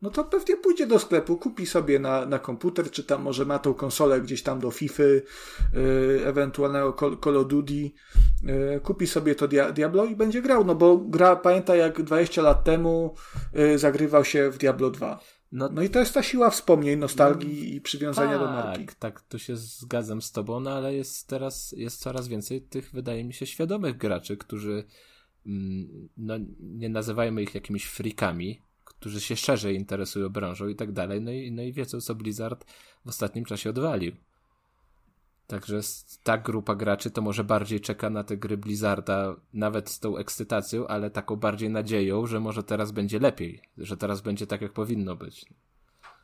no 0.02 0.10
to 0.10 0.24
pewnie 0.24 0.56
pójdzie 0.56 0.86
do 0.86 0.98
sklepu, 0.98 1.36
kupi 1.36 1.66
sobie 1.66 1.98
na, 1.98 2.26
na 2.26 2.38
komputer, 2.38 2.90
czy 2.90 3.04
tam 3.04 3.22
może 3.22 3.44
ma 3.44 3.58
tą 3.58 3.74
konsolę 3.74 4.20
gdzieś 4.20 4.42
tam 4.42 4.60
do 4.60 4.70
FIFA, 4.70 5.02
yy, 5.02 5.22
ewentualnego 6.24 6.96
Call 7.24 7.36
of 7.36 7.46
Duty, 7.46 7.72
yy, 7.72 8.80
kupi 8.82 9.06
sobie 9.06 9.34
to 9.34 9.48
Diablo 9.48 10.04
i 10.04 10.16
będzie 10.16 10.42
grał, 10.42 10.64
no 10.64 10.74
bo 10.74 10.96
gra, 10.96 11.36
pamięta 11.36 11.76
jak 11.76 12.02
20 12.02 12.42
lat 12.42 12.64
temu 12.64 13.14
zagrywał 13.76 14.24
się 14.24 14.50
w 14.50 14.58
Diablo 14.58 14.90
2. 14.90 15.20
No, 15.52 15.68
no 15.72 15.82
i 15.82 15.90
to 15.90 15.98
jest 15.98 16.14
ta 16.14 16.22
siła 16.22 16.50
wspomnień, 16.50 16.98
nostalgii 16.98 17.68
no, 17.68 17.74
i 17.76 17.80
przywiązania 17.80 18.38
tak, 18.38 18.40
do 18.40 18.46
marki. 18.46 18.86
Tak, 18.86 18.94
tak, 18.94 19.20
tu 19.20 19.38
się 19.38 19.56
zgadzam 19.56 20.22
z 20.22 20.32
tobą, 20.32 20.60
no 20.60 20.70
ale 20.70 20.94
jest 20.94 21.28
teraz, 21.28 21.74
jest 21.76 22.00
coraz 22.00 22.28
więcej 22.28 22.62
tych, 22.62 22.90
wydaje 22.90 23.24
mi 23.24 23.34
się, 23.34 23.46
świadomych 23.46 23.96
graczy, 23.96 24.36
którzy 24.36 24.84
mm, 25.46 26.08
no, 26.16 26.34
nie 26.60 26.88
nazywajmy 26.88 27.42
ich 27.42 27.54
jakimiś 27.54 27.84
frikami, 27.84 28.62
którzy 28.84 29.20
się 29.20 29.36
szerzej 29.36 29.76
interesują 29.76 30.28
branżą 30.28 30.68
i 30.68 30.74
tak 30.74 30.92
dalej, 30.92 31.20
no 31.20 31.30
i, 31.30 31.52
no 31.52 31.62
i 31.62 31.72
wiedzą, 31.72 32.00
co 32.00 32.14
Blizzard 32.14 32.64
w 33.04 33.08
ostatnim 33.08 33.44
czasie 33.44 33.70
odwalił. 33.70 34.12
Także 35.50 35.80
ta 36.22 36.38
grupa 36.38 36.74
graczy 36.74 37.10
to 37.10 37.22
może 37.22 37.44
bardziej 37.44 37.80
czeka 37.80 38.10
na 38.10 38.24
te 38.24 38.36
gry 38.36 38.56
Blizzarda, 38.56 39.36
nawet 39.54 39.90
z 39.90 40.00
tą 40.00 40.16
ekscytacją, 40.16 40.86
ale 40.86 41.10
taką 41.10 41.36
bardziej 41.36 41.70
nadzieją, 41.70 42.26
że 42.26 42.40
może 42.40 42.62
teraz 42.62 42.92
będzie 42.92 43.18
lepiej, 43.18 43.62
że 43.78 43.96
teraz 43.96 44.20
będzie 44.20 44.46
tak, 44.46 44.60
jak 44.60 44.72
powinno 44.72 45.16
być. 45.16 45.46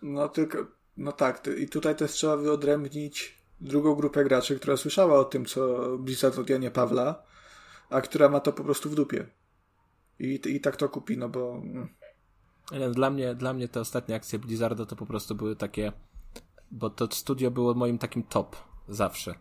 No 0.02 0.28
tylko, 0.28 0.66
no 0.96 1.12
tak, 1.12 1.48
i 1.58 1.68
tutaj 1.68 1.96
też 1.96 2.10
trzeba 2.10 2.36
wyodrębnić 2.36 3.38
drugą 3.60 3.94
grupę 3.94 4.24
graczy, 4.24 4.56
która 4.56 4.76
słyszała 4.76 5.18
o 5.18 5.24
tym, 5.24 5.44
co 5.44 5.78
Blizzard 5.98 6.38
od 6.38 6.50
Janie 6.50 6.70
Pawla, 6.70 7.22
a 7.90 8.00
która 8.00 8.28
ma 8.28 8.40
to 8.40 8.52
po 8.52 8.64
prostu 8.64 8.90
w 8.90 8.94
dupie. 8.94 9.26
I, 10.18 10.40
i 10.44 10.60
tak 10.60 10.76
to 10.76 10.88
kupi, 10.88 11.18
no 11.18 11.28
bo 11.28 11.62
mm. 11.64 11.88
Dla 12.92 13.10
mnie, 13.10 13.34
dla 13.34 13.52
mnie 13.52 13.68
te 13.68 13.80
ostatnie 13.80 14.14
akcje 14.14 14.38
Blizzarda 14.38 14.86
to 14.86 14.96
po 14.96 15.06
prostu 15.06 15.34
były 15.34 15.56
takie, 15.56 15.92
bo 16.70 16.90
to 16.90 17.08
studio 17.10 17.50
było 17.50 17.74
moim 17.74 17.98
takim 17.98 18.22
top 18.22 18.56
zawsze. 18.88 19.34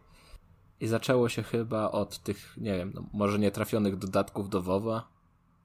I 0.79 0.87
zaczęło 0.87 1.29
się 1.29 1.43
chyba 1.43 1.91
od 1.91 2.19
tych, 2.19 2.57
nie 2.57 2.77
wiem, 2.77 2.91
no, 2.95 3.09
może 3.13 3.39
nietrafionych 3.39 3.95
dodatków 3.95 4.49
do 4.49 4.61
WoWa, 4.61 5.07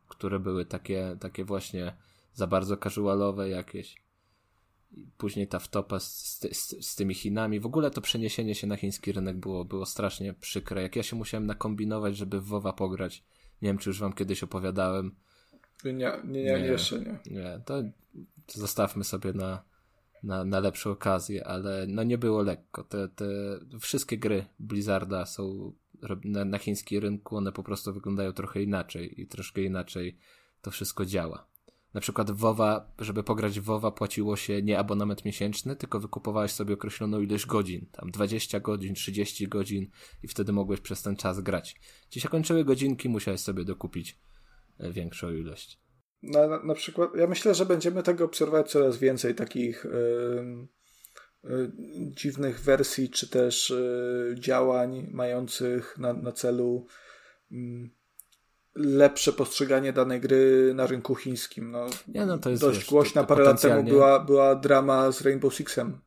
które 0.09 0.39
były 0.39 0.67
takie, 0.67 1.17
takie 1.21 1.45
właśnie 1.45 1.97
za 2.33 2.47
bardzo 2.47 2.77
casualowe 2.77 3.49
jakieś. 3.49 3.97
I 4.93 5.07
później 5.19 5.49
ta 5.49 5.59
wtopa 5.59 6.01
z, 6.01 6.41
z, 6.53 6.87
z, 6.87 6.95
tymi 6.95 7.15
Chinami. 7.15 7.61
W 7.61 7.67
ogóle 7.67 7.91
to 7.91 8.01
przeniesienie 8.01 8.55
się 8.55 8.67
na 8.67 8.77
chiński 8.77 9.13
rynek 9.13 9.37
było, 9.37 9.65
było 9.65 9.87
strasznie 9.87 10.35
przykre. 10.35 10.83
Jak 10.83 10.97
ja 10.97 11.03
się 11.03 11.17
musiałem 11.17 11.47
nakombinować, 11.47 12.17
żeby 12.17 12.41
w 12.41 12.45
WoWa 12.45 12.73
pograć. 12.73 13.25
Nie 13.63 13.69
wiem, 13.69 13.79
czy 13.79 13.91
już 13.91 14.01
wam 14.01 14.13
kiedyś 14.13 14.43
opowiadałem 14.43 15.17
nie, 15.85 15.93
nie, 15.93 16.13
nie, 16.25 16.43
nie 16.43 16.67
jeszcze 16.67 17.01
nie. 17.01 17.19
Nie, 17.27 17.61
to 17.67 17.83
zostawmy 18.47 19.05
sobie 19.05 19.33
na, 19.33 19.65
na, 20.23 20.45
na 20.45 20.61
lepszą 20.61 20.91
okazję, 20.91 21.47
ale 21.47 21.87
no 21.89 22.03
nie 22.03 22.19
było 22.19 22.43
lekko. 22.43 22.85
Te, 22.85 23.09
te 23.09 23.27
wszystkie 23.81 24.19
gry 24.19 24.45
Blizzarda 24.59 25.27
są 25.27 25.73
na, 26.25 26.45
na 26.45 26.59
chińskim 26.59 27.03
rynku, 27.03 27.37
one 27.37 27.53
po 27.53 27.63
prostu 27.63 27.93
wyglądają 27.93 28.33
trochę 28.33 28.63
inaczej 28.63 29.21
i 29.21 29.27
troszkę 29.27 29.63
inaczej 29.63 30.19
to 30.63 30.71
wszystko 30.71 31.07
działa. 31.07 31.47
na 31.95 32.01
przykład 32.01 32.31
WoWa, 32.31 32.93
żeby 32.99 33.23
pograć 33.23 33.61
w 33.61 33.65
WoWa 33.65 33.91
płaciło 33.91 34.37
się 34.37 34.63
nie 34.63 34.79
abonament 34.79 35.25
miesięczny, 35.25 35.77
tylko 35.77 36.01
wykupowałeś 36.01 36.53
sobie 36.53 36.75
określoną 36.75 37.21
ilość 37.21 37.47
godzin, 37.47 37.87
tam 37.93 38.11
20 38.11 38.61
godzin, 38.61 38.95
30 38.95 39.49
godzin 39.49 39.91
i 40.23 40.29
wtedy 40.29 40.53
mogłeś 40.53 40.81
przez 40.81 41.03
ten 41.03 41.17
czas 41.17 41.41
grać. 41.41 41.81
Ci 42.09 42.21
się 42.21 42.29
kończyły 42.29 42.65
godzinki, 42.65 43.09
musiałeś 43.09 43.41
sobie 43.41 43.65
dokupić 43.65 44.19
e, 44.79 44.93
większą 44.93 45.31
ilość. 45.31 45.81
Na, 46.23 46.47
na, 46.49 46.63
na 46.63 46.75
przykład, 46.75 47.11
ja 47.17 47.27
myślę, 47.27 47.55
że 47.55 47.67
będziemy 47.67 48.03
tego 48.03 48.25
obserwować 48.25 48.71
coraz 48.71 48.99
więcej 48.99 49.35
takich 49.35 49.85
yy, 49.85 50.67
yy, 51.45 51.73
dziwnych 52.11 52.61
wersji, 52.61 53.11
czy 53.11 53.29
też 53.29 53.71
yy, 53.71 54.35
działań 54.39 55.07
mających 55.13 55.99
na, 55.99 56.13
na 56.13 56.33
celu 56.33 56.87
mm, 57.53 57.91
lepsze 58.75 59.33
postrzeganie 59.33 59.93
danej 59.93 60.21
gry 60.21 60.73
na 60.75 60.87
rynku 60.87 61.15
chińskim. 61.15 61.71
No, 61.71 61.87
nie, 62.09 62.27
no 62.27 62.39
to 62.39 62.51
jest, 62.51 62.63
dość 62.63 62.79
wiesz, 62.79 62.89
głośna, 62.89 63.23
to, 63.23 63.29
to 63.29 63.35
parę 63.35 63.45
lat 63.45 63.61
temu 63.61 63.85
była, 63.85 64.21
była 64.21 64.55
drama 64.55 65.13
z 65.13 65.21
Rainbow 65.21 65.55
Sixem. 65.55 66.01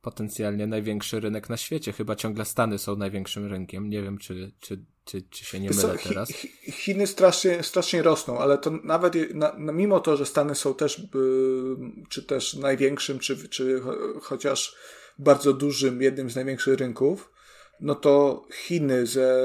Potencjalnie 0.00 0.66
największy 0.66 1.20
rynek 1.20 1.48
na 1.48 1.56
świecie. 1.56 1.92
Chyba 1.92 2.16
ciągle 2.16 2.44
Stany 2.44 2.78
są 2.78 2.96
największym 2.96 3.46
rynkiem. 3.46 3.90
Nie 3.90 4.02
wiem, 4.02 4.18
czy, 4.18 4.52
czy, 4.60 4.84
czy, 5.04 5.22
czy 5.30 5.44
się 5.44 5.60
nie 5.60 5.70
mylę 5.70 5.82
co, 5.82 6.08
teraz. 6.08 6.28
Chiny 6.62 7.06
strasznie, 7.06 7.62
strasznie 7.62 8.02
rosną, 8.02 8.38
ale 8.38 8.58
to 8.58 8.70
nawet 8.70 9.34
na, 9.34 9.54
mimo 9.58 10.00
to, 10.00 10.16
że 10.16 10.26
Stany 10.26 10.54
są 10.54 10.74
też, 10.74 11.02
czy 12.08 12.22
też 12.22 12.54
największym, 12.54 13.18
czy, 13.18 13.48
czy 13.48 13.82
chociaż 14.22 14.76
bardzo 15.18 15.52
dużym, 15.52 16.02
jednym 16.02 16.30
z 16.30 16.36
największych 16.36 16.78
rynków, 16.78 17.30
no 17.80 17.94
to 17.94 18.44
Chiny 18.52 19.06
ze... 19.06 19.42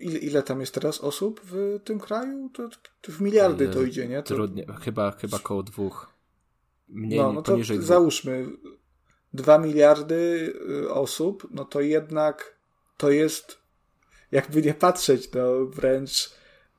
Ile, 0.00 0.18
ile 0.18 0.42
tam 0.42 0.60
jest 0.60 0.74
teraz 0.74 1.00
osób 1.00 1.40
w 1.44 1.80
tym 1.84 2.00
kraju? 2.00 2.50
To, 2.54 2.68
to 3.00 3.12
w 3.12 3.20
miliardy 3.20 3.68
to 3.68 3.82
idzie, 3.82 4.08
nie? 4.08 4.22
To... 4.22 4.34
Trudnie, 4.34 4.66
chyba, 4.80 5.10
chyba 5.10 5.38
koło 5.38 5.62
dwóch. 5.62 6.14
Mniej, 6.88 7.18
no, 7.18 7.32
no 7.32 7.42
to 7.42 7.56
dwóch. 7.56 7.82
załóżmy 7.82 8.46
dwa 9.34 9.58
miliardy 9.58 10.52
y, 10.84 10.90
osób, 10.90 11.48
no 11.50 11.64
to 11.64 11.80
jednak 11.80 12.56
to 12.96 13.10
jest 13.10 13.63
jakby 14.34 14.62
nie 14.62 14.74
patrzeć, 14.74 15.32
no 15.32 15.66
wręcz 15.66 16.30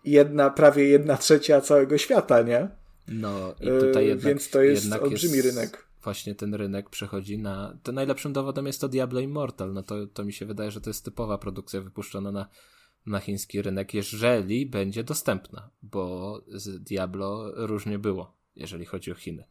jedna, 0.05 0.49
prawie 0.49 0.83
jedna 0.83 1.17
trzecia 1.17 1.61
całego 1.61 1.97
świata, 1.97 2.41
nie? 2.41 2.69
No 3.07 3.55
i 3.61 3.65
tutaj 3.65 4.03
y, 4.03 4.07
jednak, 4.07 4.25
Więc 4.25 4.49
to 4.49 4.61
jest 4.61 4.93
olbrzymi 4.93 5.35
jest... 5.35 5.47
rynek 5.47 5.85
właśnie 6.05 6.35
ten 6.35 6.55
rynek 6.55 6.89
przechodzi 6.89 7.37
na. 7.37 7.77
To 7.83 7.91
najlepszym 7.91 8.33
dowodem 8.33 8.67
jest 8.67 8.81
to 8.81 8.89
Diablo 8.89 9.19
Immortal. 9.19 9.73
No 9.73 9.83
to, 9.83 10.07
to 10.07 10.25
mi 10.25 10.33
się 10.33 10.45
wydaje, 10.45 10.71
że 10.71 10.81
to 10.81 10.89
jest 10.89 11.05
typowa 11.05 11.37
produkcja 11.37 11.81
wypuszczona 11.81 12.31
na, 12.31 12.47
na 13.05 13.19
chiński 13.19 13.61
rynek, 13.61 13.93
jeżeli 13.93 14.65
będzie 14.65 15.03
dostępna, 15.03 15.69
bo 15.81 16.41
z 16.47 16.83
Diablo 16.83 17.51
różnie 17.67 17.99
było, 17.99 18.37
jeżeli 18.55 18.85
chodzi 18.85 19.11
o 19.11 19.15
Chiny. 19.15 19.45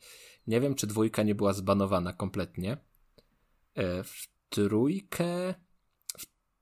Nie 0.47 0.61
wiem, 0.61 0.75
czy 0.75 0.87
dwójka 0.87 1.23
nie 1.23 1.35
była 1.35 1.53
zbanowana 1.53 2.13
kompletnie. 2.13 2.77
E, 3.75 4.05
w 4.05 4.29
trójkę 4.49 5.55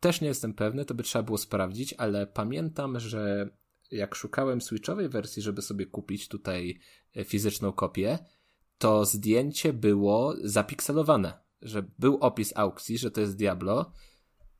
też 0.02 0.20
nie 0.20 0.28
jestem 0.28 0.54
pewny, 0.54 0.84
to 0.84 0.94
by 0.94 1.02
trzeba 1.02 1.22
było 1.22 1.38
sprawdzić, 1.38 1.94
ale 1.98 2.26
pamiętam, 2.26 3.00
że 3.00 3.50
jak 3.90 4.14
szukałem 4.14 4.60
switchowej 4.60 5.08
wersji, 5.08 5.42
żeby 5.42 5.62
sobie 5.62 5.86
kupić 5.86 6.28
tutaj 6.28 6.78
e, 7.16 7.24
fizyczną 7.24 7.72
kopię, 7.72 8.18
to 8.78 9.04
zdjęcie 9.04 9.72
było 9.72 10.34
zapikselowane, 10.44 11.32
że 11.62 11.84
był 11.98 12.16
opis 12.16 12.52
aukcji, 12.56 12.98
że 12.98 13.10
to 13.10 13.20
jest 13.20 13.36
Diablo, 13.36 13.92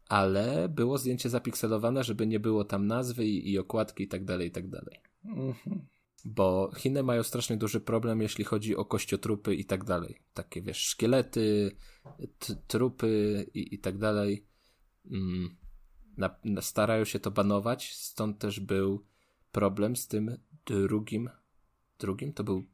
ale 0.09 0.69
było 0.69 0.98
zdjęcie 0.98 1.28
zapikselowane, 1.28 2.05
żeby 2.05 2.27
nie 2.27 2.40
było 2.40 2.64
tam 2.64 2.86
nazwy 2.86 3.27
i, 3.27 3.52
i 3.52 3.59
okładki 3.59 4.05
i 4.05 4.09
tak 4.09 4.24
dalej, 4.24 4.48
i 4.48 4.51
tak 4.51 4.69
dalej. 4.69 5.01
Mhm. 5.24 5.86
Bo 6.24 6.70
Chiny 6.77 7.02
mają 7.02 7.23
strasznie 7.23 7.56
duży 7.56 7.81
problem, 7.81 8.20
jeśli 8.20 8.44
chodzi 8.44 8.77
o 8.77 8.85
kościotrupy 8.85 9.55
i 9.55 9.64
tak 9.64 9.85
dalej. 9.85 10.23
Takie, 10.35 10.62
wiesz, 10.62 10.78
szkielety, 10.78 11.77
trupy 12.66 13.47
i, 13.55 13.74
i 13.74 13.78
tak 13.78 13.98
dalej. 13.98 14.52
Mm, 15.11 15.57
na, 16.16 16.37
na, 16.45 16.62
starają 16.62 17.05
się 17.05 17.20
to 17.20 17.31
banować, 17.31 17.95
stąd 17.95 18.39
też 18.39 18.61
był 18.61 19.05
problem 19.53 19.97
z 19.97 20.09
tym 20.09 20.39
drugim, 20.66 21.31
drugim 21.99 22.33
to 22.33 22.45
był 22.45 22.65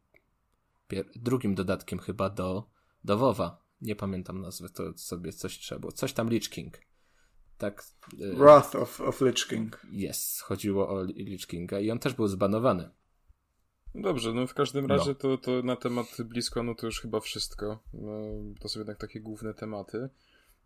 drugim 1.17 1.55
dodatkiem 1.55 1.99
chyba 1.99 2.31
do, 2.31 2.71
do 3.05 3.19
WoWa. 3.19 3.63
Nie 3.81 3.97
pamiętam 3.97 4.41
nazwy, 4.41 4.69
to 4.69 4.99
sobie 4.99 5.33
coś 5.33 5.59
trzeba 5.59 5.79
było. 5.79 5.93
Coś 5.93 6.13
tam 6.13 6.31
Lich 6.31 6.51
King. 6.51 6.79
Tak. 7.59 7.85
Y, 8.21 8.35
Wrath 8.37 8.77
of, 8.77 9.01
of 9.01 9.21
Lich 9.21 9.47
King. 9.49 9.81
Jest, 9.91 10.41
chodziło 10.41 10.89
o 10.89 11.05
Lich 11.05 11.47
Kinga 11.47 11.81
i 11.81 11.91
on 11.91 11.99
też 11.99 12.15
był 12.15 12.29
zbanowany. 12.29 12.91
Dobrze, 13.95 14.33
no 14.33 14.47
w 14.47 14.55
każdym 14.55 14.87
no. 14.87 14.97
razie 14.97 15.11
no. 15.11 15.15
to, 15.15 15.39
to 15.39 15.63
na 15.63 15.77
temat 15.77 16.07
blisko, 16.25 16.63
no 16.63 16.75
to 16.75 16.87
już 16.87 17.01
chyba 17.01 17.21
wszystko. 17.21 17.83
No, 17.93 18.21
to 18.61 18.69
są 18.69 18.81
jednak 18.81 18.99
takie 18.99 19.21
główne 19.21 19.55
tematy. 19.55 20.09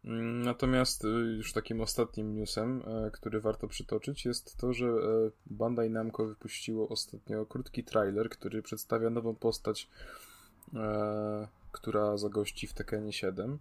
Mm, 0.04 0.42
natomiast 0.42 1.04
y, 1.04 1.08
już 1.08 1.52
takim 1.52 1.80
ostatnim 1.80 2.34
newsem, 2.34 2.82
e, 2.86 3.10
który 3.10 3.40
warto 3.40 3.68
przytoczyć, 3.68 4.24
jest 4.24 4.56
to, 4.56 4.72
że 4.72 4.86
e, 4.86 4.90
Bandai 5.46 5.90
Namco 5.90 6.26
wypuściło 6.26 6.88
ostatnio 6.88 7.46
krótki 7.46 7.84
trailer, 7.84 8.30
który 8.30 8.62
przedstawia 8.62 9.10
nową 9.10 9.34
postać, 9.34 9.88
e, 10.74 11.48
która 11.72 12.16
zagości 12.16 12.66
w 12.66 12.72
Tekkenie 12.72 13.12
7. 13.12 13.58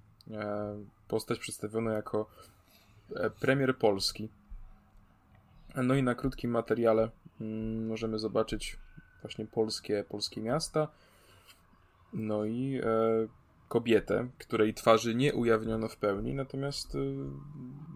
Postać 1.08 1.40
przedstawiona 1.40 1.94
jako 1.94 2.30
premier 3.40 3.78
Polski. 3.78 4.30
No 5.76 5.96
i 5.96 6.04
na 6.04 6.16
krótkim 6.16 6.52
materiale 6.52 7.10
mm, 7.42 7.88
możemy 7.88 8.20
zobaczyć 8.20 8.78
właśnie 9.22 9.46
polskie, 9.46 10.06
polskie 10.10 10.42
miasta. 10.42 10.88
No 12.14 12.46
i 12.46 12.82
kobietę, 13.72 14.28
której 14.38 14.74
twarzy 14.74 15.16
nie 15.16 15.34
ujawniono 15.34 15.88
w 15.88 15.98
pełni, 15.98 16.34
natomiast 16.34 16.96
y, 16.96 17.00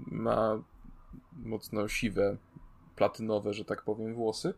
ma 0.07 0.63
mocno 1.43 1.87
siwe, 1.87 2.37
platynowe, 2.95 3.53
że 3.53 3.65
tak 3.65 3.83
powiem, 3.83 4.13
włosy. 4.13 4.53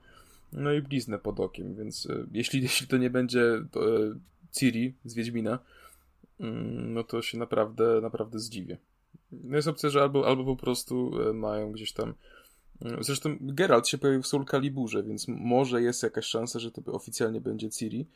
No 0.54 0.74
i 0.74 0.82
bliznę 0.82 1.20
pod 1.20 1.40
okiem, 1.40 1.76
więc 1.76 2.06
y, 2.06 2.28
jeśli, 2.32 2.62
jeśli 2.68 2.88
to 2.88 2.98
nie 2.98 3.10
będzie 3.10 3.66
to, 3.72 3.98
y, 3.98 4.16
Ciri 4.52 4.94
z 5.06 5.14
Wiedźmina, 5.14 5.60
mm, 6.40 6.94
no 6.94 7.04
to 7.04 7.22
się 7.22 7.38
naprawdę, 7.38 8.02
naprawdę 8.02 8.40
zdziwię. 8.40 8.78
No 9.32 9.56
jest 9.56 9.68
opcja, 9.68 9.90
że 9.90 10.02
albo, 10.02 10.28
albo 10.28 10.46
po 10.46 10.56
prostu 10.56 11.12
mają 11.34 11.72
gdzieś 11.72 11.94
tam. 11.94 12.14
Zresztą 13.00 13.38
Geralt 13.42 13.88
się 13.88 13.98
pojawił 13.98 14.22
w 14.22 14.28
Soul 14.28 14.46
Caliburze, 14.46 15.04
więc 15.04 15.28
może 15.28 15.82
jest 15.82 16.04
jakaś 16.04 16.26
szansa, 16.26 16.60
że 16.60 16.72
to 16.72 16.94
oficjalnie 16.94 17.42
będzie 17.42 17.70
Ciri 17.70 18.08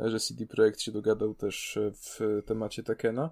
że 0.00 0.20
CD 0.20 0.46
Projekt 0.46 0.80
się 0.80 0.92
dogadał 0.92 1.34
też 1.34 1.78
w 1.92 2.42
temacie 2.46 2.82
Tekena. 2.82 3.30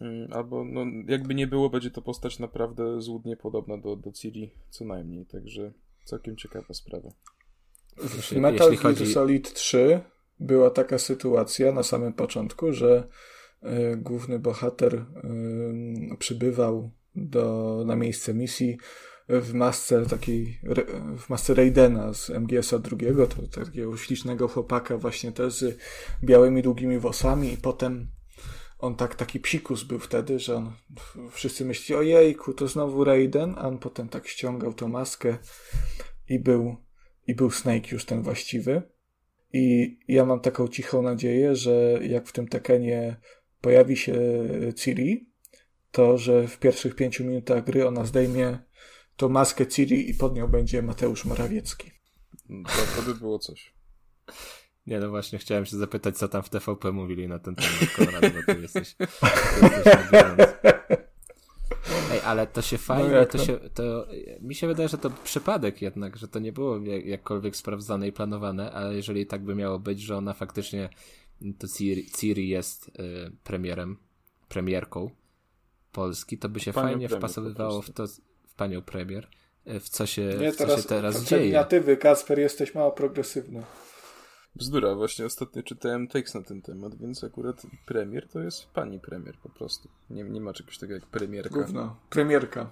Mm, 0.00 0.32
albo, 0.32 0.64
no, 0.64 0.84
jakby 1.06 1.34
nie 1.34 1.46
było, 1.46 1.70
będzie 1.70 1.90
to 1.90 2.02
postać 2.02 2.38
naprawdę 2.38 3.00
złudnie 3.00 3.36
podobna 3.36 3.78
do, 3.78 3.96
do 3.96 4.12
Ciri, 4.12 4.50
co 4.70 4.84
najmniej. 4.84 5.26
Także 5.26 5.72
całkiem 6.04 6.36
ciekawa 6.36 6.74
sprawa. 6.74 7.08
W 7.96 8.32
Metal 8.32 8.70
Gear 8.70 8.82
chodzi... 8.82 9.06
Solid 9.06 9.52
3 9.52 10.00
była 10.40 10.70
taka 10.70 10.98
sytuacja 10.98 11.72
na 11.72 11.82
samym 11.82 12.12
początku, 12.12 12.72
że 12.72 13.08
y, 13.62 13.96
główny 13.96 14.38
bohater 14.38 14.94
y, 14.94 16.16
przybywał 16.18 16.90
do, 17.14 17.82
na 17.86 17.96
miejsce 17.96 18.34
misji 18.34 18.78
w 19.28 19.54
masce 19.54 20.06
takiej, 20.06 20.58
w 21.18 21.28
masce 21.28 21.54
Raidena 21.54 22.14
z 22.14 22.30
MGS-a 22.30 22.78
drugiego, 22.78 23.26
to 23.26 23.42
takiego 23.64 23.96
ślicznego 23.96 24.48
chłopaka 24.48 24.98
właśnie 24.98 25.32
też 25.32 25.54
z 25.54 25.78
białymi, 26.24 26.62
długimi 26.62 26.98
włosami 26.98 27.52
i 27.52 27.56
potem 27.56 28.08
on 28.78 28.96
tak, 28.96 29.14
taki 29.14 29.40
psikus 29.40 29.84
był 29.84 29.98
wtedy, 29.98 30.38
że 30.38 30.56
on, 30.56 30.72
wszyscy 31.30 31.64
myśleli, 31.64 32.00
ojejku, 32.00 32.54
to 32.54 32.68
znowu 32.68 33.04
Raiden, 33.04 33.54
a 33.58 33.68
on 33.68 33.78
potem 33.78 34.08
tak 34.08 34.28
ściągał 34.28 34.74
tą 34.74 34.88
maskę 34.88 35.38
i 36.28 36.38
był, 36.38 36.76
i 37.26 37.34
był 37.34 37.50
Snake 37.50 37.92
już 37.92 38.04
ten 38.04 38.22
właściwy. 38.22 38.82
I 39.52 39.98
ja 40.08 40.24
mam 40.24 40.40
taką 40.40 40.68
cichą 40.68 41.02
nadzieję, 41.02 41.56
że 41.56 41.98
jak 42.02 42.26
w 42.28 42.32
tym 42.32 42.48
Tekenie 42.48 43.16
pojawi 43.60 43.96
się 43.96 44.18
Ciri, 44.76 45.30
to 45.92 46.18
że 46.18 46.48
w 46.48 46.58
pierwszych 46.58 46.94
pięciu 46.94 47.24
minutach 47.24 47.64
gry 47.64 47.88
ona 47.88 48.04
zdejmie 48.04 48.58
to 49.18 49.28
maskę 49.28 49.66
Ciri 49.66 50.10
i 50.10 50.14
pod 50.14 50.34
nią 50.34 50.48
będzie 50.48 50.82
Mateusz 50.82 51.24
Morawiecki. 51.24 51.90
To, 52.48 52.96
to 52.96 53.02
by 53.02 53.14
było 53.14 53.38
coś. 53.38 53.74
Nie, 54.86 55.00
no 55.00 55.10
właśnie, 55.10 55.38
chciałem 55.38 55.66
się 55.66 55.76
zapytać, 55.76 56.18
co 56.18 56.28
tam 56.28 56.42
w 56.42 56.48
TVP 56.48 56.92
mówili 56.92 57.28
na 57.28 57.38
ten 57.38 57.54
temat, 57.54 57.72
Konrad, 57.96 58.32
bo 58.34 58.54
ty 58.54 58.60
jesteś, 58.60 58.96
Ej, 62.12 62.20
ale 62.24 62.46
to 62.46 62.62
się 62.62 62.78
fajnie, 62.78 63.10
no 63.10 63.26
to 63.26 63.38
się, 63.38 63.58
to, 63.74 64.06
mi 64.40 64.54
się 64.54 64.66
wydaje, 64.66 64.88
że 64.88 64.98
to 64.98 65.10
przypadek 65.10 65.82
jednak, 65.82 66.16
że 66.16 66.28
to 66.28 66.38
nie 66.38 66.52
było 66.52 66.78
jakkolwiek 67.04 67.56
sprawdzane 67.56 68.08
i 68.08 68.12
planowane, 68.12 68.72
ale 68.72 68.94
jeżeli 68.94 69.26
tak 69.26 69.44
by 69.44 69.54
miało 69.54 69.78
być, 69.78 70.00
że 70.00 70.16
ona 70.16 70.32
faktycznie, 70.32 70.88
to 71.58 71.68
Ciri, 71.68 72.10
Ciri 72.10 72.48
jest 72.48 72.88
y, 72.88 72.92
premierem, 73.44 73.96
premierką 74.48 75.10
Polski, 75.92 76.38
to 76.38 76.48
by 76.48 76.60
się 76.60 76.72
Panią 76.72 76.88
fajnie 76.88 77.08
wpasowywało 77.08 77.82
w 77.82 77.90
to, 77.90 78.04
panią 78.58 78.82
premier, 78.82 79.28
e, 79.64 79.80
w 79.80 79.88
co 79.88 80.06
się, 80.06 80.22
Nie, 80.40 80.52
w 80.52 80.56
co 80.56 80.64
teraz, 80.64 80.82
się 80.82 80.88
teraz 80.88 81.24
dzieje. 81.24 81.42
Terminatywy, 81.42 81.96
Kasper, 81.96 82.38
jesteś 82.38 82.74
mało 82.74 82.92
progresywny. 82.92 83.62
Bzdura, 84.56 84.94
właśnie 84.94 85.26
ostatnio 85.26 85.62
czytałem 85.62 86.08
tekst 86.08 86.34
na 86.34 86.42
ten 86.42 86.62
temat, 86.62 86.98
więc 86.98 87.24
akurat 87.24 87.66
premier 87.86 88.28
to 88.28 88.40
jest 88.40 88.66
pani 88.66 89.00
premier 89.00 89.38
po 89.42 89.48
prostu. 89.48 89.88
Nie, 90.10 90.24
nie 90.24 90.40
ma 90.40 90.52
czegoś 90.52 90.78
takiego 90.78 90.94
jak 90.94 91.06
premierka. 91.06 91.54
Gówno. 91.54 91.96
Premierka. 92.10 92.70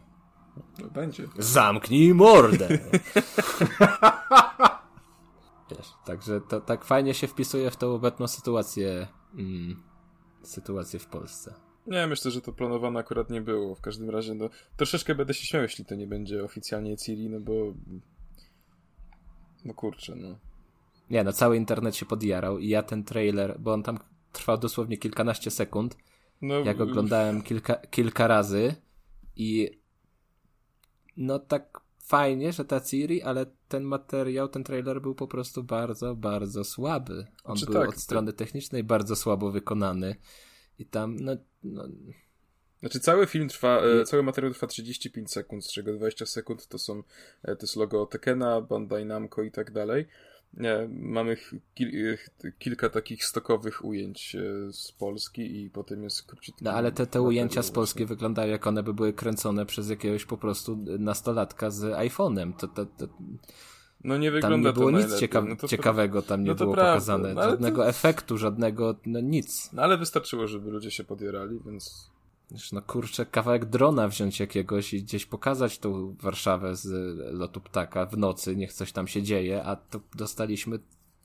No, 0.79 0.91
będzie. 0.91 1.29
Zamknij 1.39 2.15
mordę! 2.15 2.69
Wiesz, 5.71 5.93
także 6.05 6.41
to 6.41 6.61
tak 6.61 6.85
fajnie 6.85 7.15
się 7.15 7.27
wpisuje 7.27 7.71
w 7.71 7.77
tą 7.77 7.95
obecną 7.95 8.29
sytuację, 8.29 9.07
mm, 9.35 9.83
sytuację 10.43 10.99
w 10.99 11.07
Polsce. 11.07 11.66
Nie, 11.87 12.07
myślę, 12.07 12.31
że 12.31 12.41
to 12.41 12.53
planowane 12.53 13.01
akurat 13.01 13.31
nie 13.31 13.41
było. 13.41 13.75
W 13.75 13.81
każdym 13.81 14.11
razie, 14.11 14.35
no, 14.35 14.51
troszeczkę 14.77 15.15
będę 15.15 15.35
się 15.35 15.47
śmiał, 15.47 15.63
jeśli 15.63 15.85
to 15.85 15.95
nie 15.95 16.07
będzie 16.07 16.45
oficjalnie 16.45 16.97
Ciri, 16.97 17.31
no 17.31 17.41
bo... 17.41 17.75
No 19.65 19.75
kurczę, 19.75 20.15
no. 20.17 20.39
Nie, 21.11 21.25
no 21.25 21.33
cały 21.33 21.57
internet 21.57 21.97
się 21.97 22.07
podjarał 22.07 22.59
i 22.59 22.69
ja 22.69 22.83
ten 22.83 23.05
trailer, 23.05 23.57
bo 23.61 23.73
on 23.73 23.83
tam 23.83 23.99
trwał 24.33 24.59
dosłownie 24.59 24.99
kilkanaście 24.99 25.51
sekund, 25.51 25.97
no, 26.43 26.59
jak 26.59 26.81
oglądałem 26.81 27.43
kilka, 27.43 27.75
kilka 27.75 28.27
razy 28.27 28.75
i 29.37 29.81
no 31.17 31.39
tak 31.39 31.81
fajnie, 31.99 32.53
że 32.53 32.65
ta 32.65 32.81
Ciri, 32.81 33.23
ale 33.23 33.47
ten 33.69 33.85
materiał, 33.85 34.49
ten 34.49 34.65
trailer 34.65 35.03
był 35.03 35.15
po 35.15 35.27
prostu 35.27 35.65
bardzo, 35.65 36.15
bardzo 36.15 36.65
słaby. 36.65 37.27
On 37.45 37.57
był 37.67 37.75
tak, 37.75 37.89
od 37.89 37.97
strony 37.97 38.33
technicznej 38.33 38.85
bardzo 38.85 39.17
słabo 39.17 39.51
wykonany 39.51 40.17
i 40.79 40.87
tam, 40.87 41.17
no... 41.17 41.37
no... 41.65 41.89
Znaczy 42.81 43.01
cały 43.01 43.27
film 43.27 43.49
trwa, 43.49 43.81
e, 43.81 44.05
cały 44.05 44.23
materiał 44.23 44.53
trwa 44.53 44.67
35 44.67 45.31
sekund, 45.31 45.65
z 45.65 45.73
czego 45.73 45.93
20 45.93 46.27
sekund 46.27 46.67
to 46.67 46.79
są, 46.79 47.03
e, 47.43 47.57
to 47.57 47.63
jest 47.63 47.77
logo 47.77 48.07
Tekena, 48.07 48.61
Bandai 48.61 49.05
Namco 49.05 49.43
i 49.43 49.51
tak 49.51 49.71
dalej. 49.71 50.07
Nie, 50.55 50.89
mamy 50.91 51.37
kil 51.75 52.17
kilka 52.59 52.91
takich 52.91 53.25
stokowych 53.25 53.85
ujęć 53.85 54.37
e, 54.37 54.73
z 54.73 54.93
Polski 54.93 55.63
i 55.63 55.71
potem 55.71 56.03
jest 56.05 56.23
króciutki. 56.23 56.65
No 56.65 56.71
ale 56.73 56.93
te, 56.93 57.07
te 57.07 57.23
ujęcia 57.23 57.63
z 57.63 57.71
Polski 57.71 57.99
właśnie. 57.99 58.07
wyglądają 58.07 58.53
jak 58.53 58.67
one 58.67 58.83
by 58.83 58.95
były 58.95 59.13
kręcone 59.13 59.67
przez 59.67 59.91
jakiegoś 59.91 60.25
po 60.25 60.39
prostu 60.39 60.77
nastolatka 60.99 61.71
z 61.71 61.83
iPhone'em. 61.83 62.53
To, 62.57 62.69
to, 62.69 62.87
to... 62.87 63.09
No 64.05 64.19
nie 64.19 64.31
wygląda 64.31 64.57
Tam 64.57 64.65
nie 64.65 64.73
było 64.73 64.91
nic 64.91 65.19
cieka 65.19 65.43
no 65.43 65.69
ciekawego, 65.69 66.23
tam 66.23 66.45
nie 66.45 66.51
no 66.51 66.55
było 66.55 66.75
prawda. 66.75 66.93
pokazane. 66.93 67.35
No, 67.35 67.43
żadnego 67.43 67.83
to... 67.83 67.89
efektu, 67.89 68.39
żadnego, 68.39 68.95
no 69.07 69.21
nic. 69.21 69.73
No 69.73 69.83
ale 69.83 69.99
wystarczyło, 69.99 70.47
żeby 70.47 70.71
ludzie 70.71 70.91
się 70.91 71.05
podierali, 71.05 71.61
więc 71.67 72.11
no 72.73 72.83
kurczę, 72.83 73.27
kawałek 73.27 73.65
drona 73.65 74.09
wziąć 74.09 74.41
jakiegoś 74.41 74.95
i 74.95 75.03
gdzieś 75.03 75.27
pokazać 75.27 75.79
tą 75.79 76.17
Warszawę 76.21 76.77
z 76.77 76.89
lotu 77.35 77.61
ptaka 77.61 78.07
w 78.07 78.19
nocy, 78.19 78.57
niech 78.57 78.73
coś 78.73 78.93
tam 78.93 79.09
się 79.09 79.23
dzieje, 79.23 79.65
a 79.65 79.77
to 79.77 80.01
dostaliśmy 80.15 80.79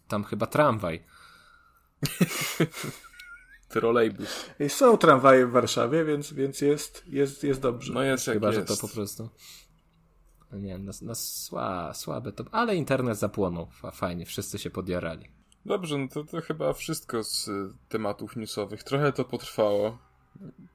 tam 0.08 0.24
chyba 0.24 0.48
tramwaj. 0.48 1.04
Trolejbus. 3.70 4.46
Są 4.68 4.98
tramwaje 4.98 5.48
w 5.48 5.52
Warszawie, 5.52 6.06
więc, 6.06 6.34
więc 6.34 6.62
jest, 6.62 7.04
jest, 7.08 7.44
jest 7.44 7.62
dobrze. 7.62 7.94
No 7.94 8.04
jest 8.04 8.26
Chyba, 8.26 8.48
jest. 8.48 8.60
że 8.60 8.66
to 8.76 8.82
po 8.82 8.88
prostu... 8.88 9.30
Nie 10.54 10.78
no, 10.78 10.92
no 11.02 11.16
sła, 11.16 11.94
słabe 11.94 12.32
to... 12.32 12.44
Ale 12.52 12.76
internet 12.76 13.18
zapłonął. 13.18 13.68
Fajnie, 13.94 14.26
wszyscy 14.26 14.60
się 14.60 14.70
podjarali. 14.70 15.26
Dobrze, 15.66 15.98
no 15.98 16.08
to, 16.08 16.24
to 16.24 16.42
chyba 16.42 16.74
wszystko 16.74 17.24
z 17.24 17.50
tematów 17.90 18.36
newsowych. 18.36 18.84
Trochę 18.84 19.12
to 19.12 19.26
potrwało. 19.26 19.98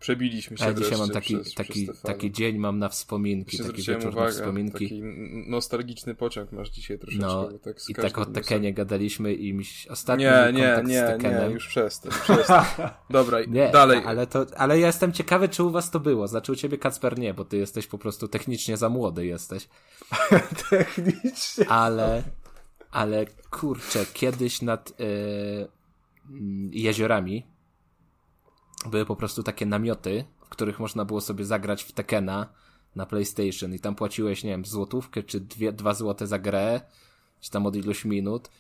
Przebiliśmy 0.01 0.59
się 0.59 0.65
Ja 0.65 0.75
dzisiaj 0.75 0.99
mam 0.99 1.11
taki, 1.11 1.37
przez, 1.37 1.55
taki, 1.55 1.87
przez 1.87 2.01
taki 2.01 2.33
dzień 2.33 2.59
mam 2.59 2.79
na 2.79 2.89
wspominki, 2.89 3.59
taki 3.59 3.83
wieczór 3.83 4.13
uwagę, 4.13 4.27
na 4.27 4.31
wspominki. 4.31 4.85
Taki 4.85 5.03
nostalgiczny 5.47 6.15
pociąg 6.15 6.53
masz 6.53 6.71
dzisiaj 6.71 6.99
troszeczkę. 6.99 7.27
No, 7.27 7.49
tak 7.65 7.77
i 7.89 7.95
tak 7.95 8.19
o 8.19 8.27
Tekenie 8.27 8.75
gadaliśmy 8.75 9.35
i 9.35 9.55
mi 9.55 9.65
ostatni 9.89 10.25
nie, 10.25 10.53
nie, 10.53 10.83
nie, 10.87 11.19
nie, 11.21 11.51
już 11.53 11.69
przestań, 11.69 12.13
przestań. 12.23 12.65
Dobra, 13.11 13.39
nie, 13.49 13.71
dalej. 13.71 14.03
Ale, 14.05 14.27
to, 14.27 14.47
ale 14.57 14.79
ja 14.79 14.87
jestem 14.87 15.13
ciekawy, 15.13 15.49
czy 15.49 15.65
u 15.65 15.71
was 15.71 15.91
to 15.91 16.01
było. 16.01 16.29
Znaczy 16.29 16.53
u 16.53 16.57
ciebie 16.57 16.79
Kacper 16.79 17.19
nie, 17.19 17.35
bo 17.35 17.45
ty 17.45 17.57
jesteś 17.57 17.87
po 17.87 17.99
prostu 17.99 18.29
technicznie 18.29 18.77
za 18.77 18.89
młody 18.89 19.27
jesteś. 19.27 19.69
technicznie. 20.71 21.69
Ale, 21.69 22.23
ale 22.91 23.27
kurczę, 23.51 24.07
kiedyś 24.13 24.63
nad 24.63 25.01
yy, 25.01 25.69
jeziorami 26.73 27.56
były 28.87 29.07
po 29.07 29.17
prostu 29.17 29.43
takie 29.43 29.67
namioty, 29.67 30.25
w 30.41 30.49
których 30.49 30.81
można 30.81 31.05
było 31.05 31.21
sobie 31.21 31.45
zagrać 31.45 31.83
w 31.83 31.93
Tekena 31.93 32.53
na 32.97 33.07
PlayStation 33.07 33.75
i 33.75 33.81
tam 33.81 33.95
płaciłeś, 33.95 34.45
nie 34.45 34.51
wiem, 34.51 34.65
złotówkę 34.65 35.23
czy 35.23 35.41
dwie, 35.41 35.73
dwa 35.73 35.95
złote 35.95 36.27
za 36.27 36.39
grę, 36.39 36.81
czy 37.41 37.51
tam 37.51 37.67
od 37.67 37.77
iluś 37.77 38.05
minut. 38.05 38.51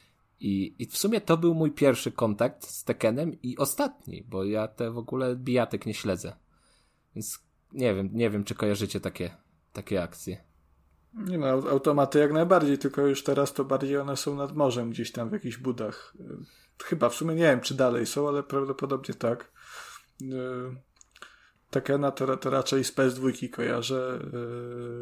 I, 0.40 0.74
I 0.78 0.86
w 0.86 0.96
sumie 0.96 1.20
to 1.20 1.36
był 1.36 1.54
mój 1.54 1.72
pierwszy 1.72 2.12
kontakt 2.12 2.66
z 2.66 2.84
Tekenem 2.84 3.42
i 3.42 3.56
ostatni, 3.56 4.24
bo 4.28 4.44
ja 4.44 4.68
te 4.68 4.90
w 4.90 4.98
ogóle 4.98 5.36
bijatek 5.36 5.86
nie 5.86 5.94
śledzę. 5.94 6.36
Więc 7.14 7.38
nie 7.72 7.94
wiem, 7.94 8.10
nie 8.12 8.30
wiem, 8.30 8.44
czy 8.44 8.54
kojarzycie 8.54 9.00
takie, 9.00 9.30
takie 9.72 10.02
akcje. 10.02 10.44
Nie 11.14 11.38
no, 11.38 11.46
automaty 11.46 12.18
jak 12.18 12.32
najbardziej, 12.32 12.78
tylko 12.78 13.06
już 13.06 13.22
teraz 13.22 13.52
to 13.52 13.64
bardziej 13.64 13.98
one 13.98 14.16
są 14.16 14.36
nad 14.36 14.56
morzem, 14.56 14.90
gdzieś 14.90 15.12
tam 15.12 15.28
w 15.28 15.32
jakichś 15.32 15.56
budach. 15.56 16.14
Chyba, 16.84 17.08
w 17.08 17.14
sumie 17.14 17.34
nie 17.34 17.42
wiem, 17.42 17.60
czy 17.60 17.74
dalej 17.74 18.06
są, 18.06 18.28
ale 18.28 18.42
prawdopodobnie 18.42 19.14
tak. 19.14 19.52
Yy, 20.20 20.76
Tekena 21.70 22.10
to, 22.10 22.36
to 22.36 22.50
raczej 22.50 22.84
z 22.84 22.92
PS2 22.92 23.50
kojarzę 23.50 24.20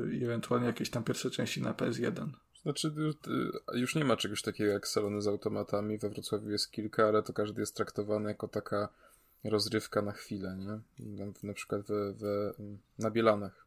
yy, 0.07 0.17
i 0.17 0.25
ewentualnie 0.25 0.67
jakieś 0.67 0.91
tam 0.91 1.05
pierwsze 1.05 1.31
części 1.31 1.63
na 1.63 1.73
PS1. 1.73 2.29
Znaczy, 2.63 2.95
y, 3.75 3.79
już 3.79 3.95
nie 3.95 4.05
ma 4.05 4.17
czegoś 4.17 4.43
takiego 4.43 4.73
jak 4.73 4.89
salony 4.89 5.23
z 5.23 5.27
automatami. 5.27 5.99
We 5.99 6.11
Wrocławiu 6.11 6.51
jest 6.51 6.71
kilka, 6.71 7.09
ale 7.09 7.23
to 7.23 7.33
każdy 7.33 7.61
jest 7.61 7.77
traktowany 7.77 8.29
jako 8.29 8.49
taka 8.49 8.89
rozrywka 9.45 10.03
na 10.03 10.13
chwilę, 10.13 10.57
nie? 10.57 10.81
Na 11.43 11.55
przykład 11.55 11.83
we, 11.83 12.13
we, 12.13 12.53
na 12.99 13.11
Bielanach 13.11 13.67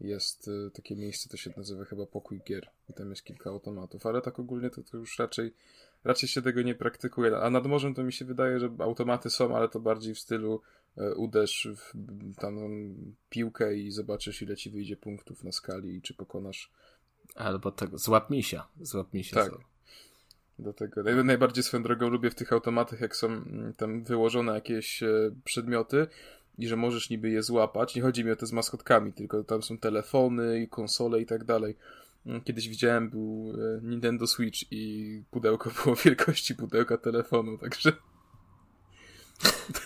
jest 0.00 0.48
y, 0.48 0.70
takie 0.74 0.96
miejsce, 0.96 1.28
to 1.28 1.36
się 1.36 1.54
nazywa 1.56 1.84
chyba 1.84 2.06
Pokój 2.06 2.40
Gier 2.46 2.70
i 2.88 2.94
tam 2.94 3.10
jest 3.10 3.22
kilka 3.22 3.50
automatów, 3.50 4.06
ale 4.06 4.22
tak 4.22 4.38
ogólnie 4.38 4.70
to, 4.70 4.82
to 4.82 4.96
już 4.96 5.18
raczej 5.18 5.54
raczej 6.04 6.28
się 6.28 6.42
tego 6.42 6.62
nie 6.62 6.74
praktykuje. 6.74 7.36
A 7.36 7.50
nad 7.50 7.66
morzem 7.66 7.94
to 7.94 8.04
mi 8.04 8.12
się 8.12 8.24
wydaje, 8.24 8.60
że 8.60 8.70
automaty 8.78 9.30
są, 9.30 9.56
ale 9.56 9.68
to 9.68 9.80
bardziej 9.80 10.14
w 10.14 10.18
stylu 10.18 10.60
e, 10.96 11.14
uderz 11.14 11.68
w 11.76 11.92
tam 12.36 12.58
piłkę 13.30 13.74
i 13.74 13.90
zobaczysz 13.90 14.42
ile 14.42 14.56
ci 14.56 14.70
wyjdzie 14.70 14.96
punktów 14.96 15.44
na 15.44 15.52
skali 15.52 15.96
i 15.96 16.02
czy 16.02 16.14
pokonasz. 16.14 16.72
Albo 17.34 17.70
tego, 17.70 17.98
złap 17.98 18.30
misia. 18.30 18.66
Złap 18.80 19.14
misia. 19.14 19.44
Tak. 19.44 19.52
Do 20.58 20.72
tego. 20.72 21.02
Najbardziej 21.24 21.64
swoją 21.64 21.82
drogą 21.82 22.08
lubię 22.08 22.30
w 22.30 22.34
tych 22.34 22.52
automatach, 22.52 23.00
jak 23.00 23.16
są 23.16 23.26
mm, 23.26 23.74
tam 23.76 24.04
wyłożone 24.04 24.52
jakieś 24.52 25.02
e, 25.02 25.30
przedmioty 25.44 26.06
i 26.58 26.68
że 26.68 26.76
możesz 26.76 27.10
niby 27.10 27.30
je 27.30 27.42
złapać. 27.42 27.94
Nie 27.94 28.02
chodzi 28.02 28.24
mi 28.24 28.30
o 28.30 28.36
te 28.36 28.46
z 28.46 28.52
maskotkami, 28.52 29.12
tylko 29.12 29.44
tam 29.44 29.62
są 29.62 29.78
telefony 29.78 30.60
i 30.60 30.68
konsole 30.68 31.20
i 31.20 31.26
tak 31.26 31.44
dalej. 31.44 31.76
Kiedyś 32.44 32.68
widziałem, 32.68 33.10
był 33.10 33.52
e, 33.54 33.80
Nintendo 33.82 34.26
Switch 34.26 34.58
i 34.70 35.22
pudełko 35.30 35.70
było 35.84 35.96
wielkości 36.04 36.54
pudełka 36.54 36.98
telefonu, 36.98 37.58
także... 37.58 37.92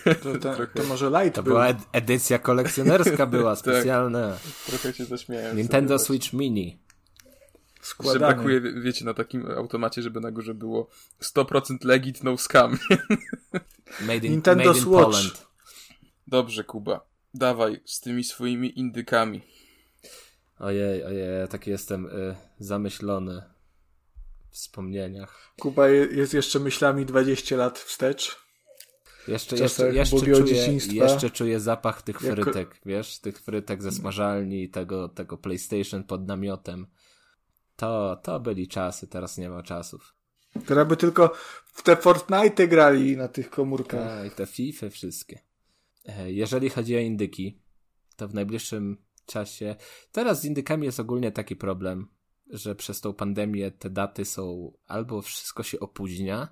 To, 0.03 0.37
to, 0.37 0.67
to 0.75 0.83
może 0.83 1.09
light 1.09 1.35
To 1.35 1.43
był. 1.43 1.53
była 1.53 1.67
edycja 1.91 2.39
kolekcjonerska 2.39 3.25
była, 3.35 3.51
tak. 3.51 3.59
specjalna. 3.59 4.31
tak, 4.31 4.39
trochę 4.65 4.93
się 4.93 5.05
zaśmiałem. 5.05 5.57
Nintendo 5.57 5.99
Switch 5.99 6.33
Mini. 6.33 6.79
Składanie. 7.81 8.13
Że 8.13 8.19
brakuje, 8.19 8.61
wiecie, 8.81 9.05
na 9.05 9.13
takim 9.13 9.51
automacie, 9.51 10.01
żeby 10.01 10.19
na 10.19 10.31
górze 10.31 10.53
było 10.53 10.89
100% 11.21 11.85
legit, 11.85 12.23
no 12.23 12.37
scam. 12.37 12.77
Made 14.07 14.27
in, 14.27 14.31
Nintendo 14.31 14.65
made 14.65 14.77
in 14.79 14.83
Swatch. 14.85 15.05
Poland. 15.05 15.47
Dobrze, 16.27 16.63
Kuba. 16.63 17.05
Dawaj 17.33 17.79
z 17.85 17.99
tymi 17.99 18.23
swoimi 18.23 18.79
indykami. 18.79 19.41
Ojej, 20.59 21.03
ojej, 21.03 21.39
ja 21.39 21.47
taki 21.47 21.71
jestem 21.71 22.05
y, 22.05 22.35
zamyślony 22.59 23.43
w 24.49 24.53
wspomnieniach. 24.53 25.53
Kuba 25.59 25.89
jest 25.89 26.33
jeszcze 26.33 26.59
myślami 26.59 27.05
20 27.05 27.55
lat 27.55 27.79
wstecz. 27.79 28.49
Jeszcze, 29.27 29.57
jeszcze, 29.57 29.93
jeszcze, 29.93 30.17
czuję, 30.19 30.77
jeszcze 30.91 31.29
czuję 31.29 31.59
zapach 31.59 32.01
tych 32.01 32.19
frytek, 32.19 32.55
jako... 32.55 32.75
wiesz, 32.85 33.19
tych 33.19 33.39
frytek 33.39 33.83
ze 33.83 33.91
smażalni, 33.91 34.69
tego, 34.69 35.09
tego 35.09 35.37
PlayStation 35.37 36.03
pod 36.03 36.27
namiotem. 36.27 36.87
To, 37.75 38.19
to 38.23 38.39
byli 38.39 38.67
czasy, 38.67 39.07
teraz 39.07 39.37
nie 39.37 39.49
ma 39.49 39.63
czasów. 39.63 40.15
Teraz 40.65 40.87
by 40.87 40.97
tylko 40.97 41.33
w 41.65 41.83
te 41.83 41.95
Fortnite 41.95 42.67
grali 42.67 43.17
na 43.17 43.27
tych 43.27 43.49
komórkach. 43.49 44.07
Tak, 44.07 44.27
i 44.27 44.35
te 44.35 44.45
FIFA 44.45 44.89
wszystkie. 44.89 45.39
E, 46.05 46.31
jeżeli 46.31 46.69
chodzi 46.69 46.95
o 46.95 46.99
indyki, 46.99 47.61
to 48.15 48.27
w 48.27 48.33
najbliższym 48.33 48.97
czasie. 49.29 49.75
Teraz 50.11 50.41
z 50.41 50.45
indykami 50.45 50.85
jest 50.85 50.99
ogólnie 50.99 51.31
taki 51.31 51.55
problem, 51.55 52.07
że 52.49 52.75
przez 52.75 53.01
tą 53.01 53.13
pandemię 53.13 53.71
te 53.71 53.89
daty 53.89 54.25
są 54.25 54.73
albo 54.85 55.21
wszystko 55.21 55.63
się 55.63 55.79
opóźnia, 55.79 56.47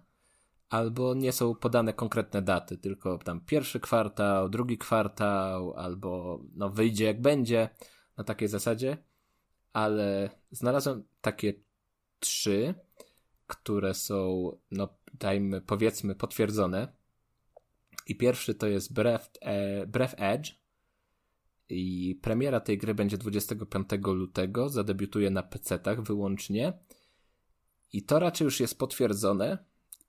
albo 0.69 1.13
nie 1.13 1.31
są 1.31 1.55
podane 1.55 1.93
konkretne 1.93 2.41
daty, 2.41 2.77
tylko 2.77 3.17
tam 3.17 3.41
pierwszy 3.41 3.79
kwartał, 3.79 4.49
drugi 4.49 4.77
kwartał, 4.77 5.73
albo 5.73 6.39
no 6.53 6.69
wyjdzie 6.69 7.05
jak 7.05 7.21
będzie, 7.21 7.69
na 8.17 8.23
takiej 8.23 8.47
zasadzie. 8.47 8.97
Ale 9.73 10.29
znalazłem 10.51 11.03
takie 11.21 11.53
trzy 12.19 12.75
które 13.47 13.93
są, 13.93 14.51
no 14.71 14.89
dajmy, 15.13 15.61
powiedzmy, 15.61 16.15
potwierdzone. 16.15 16.87
I 18.07 18.15
pierwszy 18.15 18.55
to 18.55 18.67
jest 18.67 18.93
Breath, 18.93 19.29
e, 19.41 19.87
Breath 19.87 20.15
Edge. 20.17 20.51
I 21.69 22.15
premiera 22.21 22.59
tej 22.59 22.77
gry 22.77 22.95
będzie 22.95 23.17
25 23.17 23.87
lutego. 24.05 24.69
Zadebiutuje 24.69 25.29
na 25.29 25.43
PC-tach 25.43 26.01
wyłącznie. 26.01 26.73
I 27.93 28.03
to 28.03 28.19
raczej 28.19 28.45
już 28.45 28.59
jest 28.59 28.79
potwierdzone. 28.79 29.57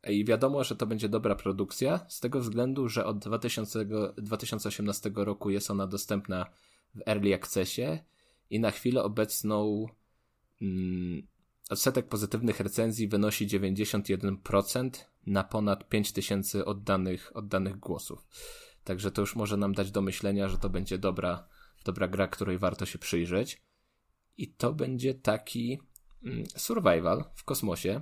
I 0.08 0.24
wiadomo, 0.24 0.64
że 0.64 0.76
to 0.76 0.86
będzie 0.86 1.08
dobra 1.08 1.34
produkcja, 1.34 2.06
z 2.08 2.20
tego 2.20 2.40
względu, 2.40 2.88
że 2.88 3.04
od 3.04 3.18
2000, 3.18 3.86
2018 4.16 5.10
roku 5.14 5.50
jest 5.50 5.70
ona 5.70 5.86
dostępna 5.86 6.46
w 6.94 7.08
Early 7.08 7.34
Accessie 7.34 7.98
i 8.50 8.60
na 8.60 8.70
chwilę 8.70 9.02
obecną 9.02 9.86
mm, 10.62 11.26
odsetek 11.70 12.08
pozytywnych 12.08 12.60
recenzji 12.60 13.08
wynosi 13.08 13.46
91% 13.46 14.90
na 15.26 15.44
ponad 15.44 15.88
5000 15.88 16.64
oddanych, 16.64 17.36
oddanych 17.36 17.78
głosów. 17.78 18.26
Także 18.88 19.10
to 19.10 19.20
już 19.20 19.36
może 19.36 19.56
nam 19.56 19.74
dać 19.74 19.90
do 19.90 20.02
myślenia, 20.02 20.48
że 20.48 20.58
to 20.58 20.70
będzie 20.70 20.98
dobra, 20.98 21.48
dobra 21.84 22.08
gra, 22.08 22.28
której 22.28 22.58
warto 22.58 22.86
się 22.86 22.98
przyjrzeć. 22.98 23.62
I 24.36 24.48
to 24.54 24.72
będzie 24.72 25.14
taki 25.14 25.78
mm, 26.24 26.44
survival 26.56 27.24
w 27.34 27.44
kosmosie. 27.44 28.00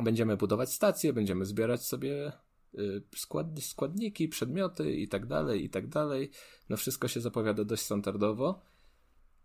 Będziemy 0.00 0.36
budować 0.36 0.72
stacje, 0.72 1.12
będziemy 1.12 1.44
zbierać 1.44 1.86
sobie 1.86 2.32
y, 2.74 3.02
skład, 3.16 3.46
składniki, 3.60 4.28
przedmioty 4.28 4.92
i 4.92 5.08
tak 5.08 5.26
dalej, 5.26 5.64
i 5.64 5.70
tak 5.70 5.88
dalej. 5.88 6.30
No 6.68 6.76
wszystko 6.76 7.08
się 7.08 7.20
zapowiada 7.20 7.64
dość 7.64 7.82
standardowo. 7.82 8.62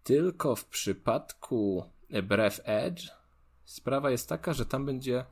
Tylko 0.03 0.55
w 0.55 0.65
przypadku 0.65 1.83
Breath 2.23 2.59
Edge 2.63 3.09
sprawa 3.65 4.11
jest 4.11 4.29
taka, 4.29 4.53
że 4.53 4.65
tam 4.65 4.85
będzie 4.85 5.25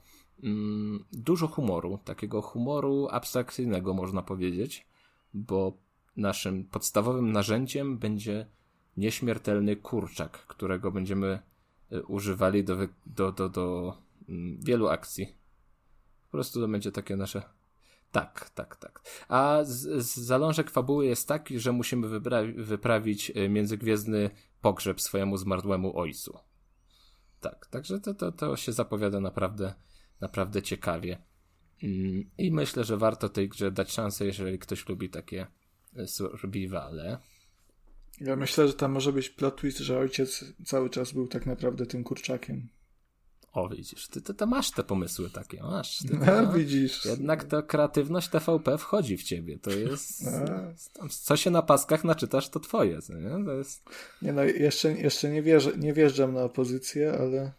dużo 1.12 1.48
humoru, 1.48 2.00
takiego 2.06 2.42
humoru 2.42 3.08
abstrakcyjnego 3.12 3.94
można 3.94 4.22
powiedzieć, 4.22 4.88
bo 5.34 5.78
naszym 6.18 6.64
podstawowym 6.64 7.32
narzędziem 7.32 7.98
będzie 7.98 8.46
nieśmiertelny 8.98 9.76
kurczak, 9.76 10.32
którego 10.32 10.92
będziemy 10.92 11.40
y, 11.92 12.04
używali 12.04 12.64
do, 12.64 12.78
do, 13.06 13.32
do, 13.32 13.50
do 13.50 13.98
mm, 14.30 14.60
wielu 14.62 14.88
akcji. 14.88 15.36
Po 16.26 16.32
prostu 16.32 16.62
to 16.62 16.68
będzie 16.68 16.92
takie 16.92 17.16
nasze 17.16 17.44
tak, 18.12 18.50
tak, 18.50 18.76
tak. 18.76 19.02
A 19.28 19.60
z, 19.64 20.06
z 20.06 20.18
zalążek 20.18 20.72
fabuły 20.72 21.06
jest 21.06 21.28
taki, 21.28 21.60
że 21.60 21.72
musimy 21.72 22.20
wyprawić 22.56 23.30
y, 23.30 23.50
międzygwiezdny 23.50 24.30
pogrzeb 24.62 25.02
swojemu 25.02 25.38
zmarłemu 25.38 25.98
ojcu. 26.00 26.40
Tak, 27.40 27.68
także 27.68 28.00
to, 28.00 28.14
to, 28.14 28.32
to 28.32 28.56
się 28.56 28.72
zapowiada 28.72 29.20
naprawdę, 29.20 29.74
naprawdę 30.22 30.62
ciekawie. 30.62 31.18
I 32.38 32.52
myślę, 32.52 32.84
że 32.84 32.98
warto 32.98 33.30
tej 33.30 33.50
grze 33.50 33.72
dać 33.72 33.92
szansę, 33.92 34.26
jeżeli 34.26 34.60
ktoś 34.60 34.90
lubi 34.90 35.10
takie 35.10 35.48
y, 36.00 36.08
survivale. 36.08 37.18
Ja 38.22 38.36
myślę, 38.36 38.68
że 38.68 38.74
tam 38.74 38.92
może 38.92 39.14
być 39.14 39.30
plot 39.30 39.56
twist, 39.56 39.78
że 39.78 40.00
ojciec 40.00 40.46
cały 40.66 40.90
czas 40.90 41.12
był 41.12 41.28
tak 41.28 41.46
naprawdę 41.46 41.86
tym 41.86 42.04
kurczakiem. 42.04 42.70
O, 43.54 43.70
widzisz, 43.70 44.08
ty, 44.08 44.22
ty 44.22 44.46
masz 44.46 44.72
te 44.72 44.84
pomysły 44.84 45.30
takie, 45.30 45.64
masz. 45.64 45.98
Ty, 45.98 46.18
no, 46.26 46.54
widzisz. 46.54 47.06
Jednak 47.06 47.44
ta 47.44 47.62
kreatywność 47.62 48.30
TVP 48.30 48.78
wchodzi 48.78 49.18
w 49.18 49.24
ciebie, 49.24 49.60
to 49.60 49.72
jest... 49.72 50.24
Co 51.26 51.38
się 51.38 51.52
na 51.52 51.62
paskach 51.62 52.04
naczytasz, 52.04 52.50
to 52.50 52.60
twoje, 52.60 53.00
nie? 53.10 53.46
To 53.46 53.54
jest... 53.54 53.90
Nie 54.22 54.34
no, 54.34 54.44
jeszcze, 54.44 54.92
jeszcze 54.92 55.30
nie, 55.30 55.42
wierzę, 55.42 55.72
nie 55.78 55.94
wjeżdżam 55.94 56.34
na 56.34 56.44
opozycję, 56.44 57.14
ale... 57.14 57.52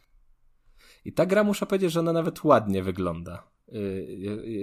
I 1.05 1.13
ta 1.13 1.27
gra, 1.27 1.45
muszę 1.45 1.67
powiedzieć, 1.67 1.93
że 1.93 2.01
ona 2.01 2.13
nawet 2.13 2.45
ładnie 2.45 2.83
wygląda. 2.83 3.43
Y, 3.69 4.07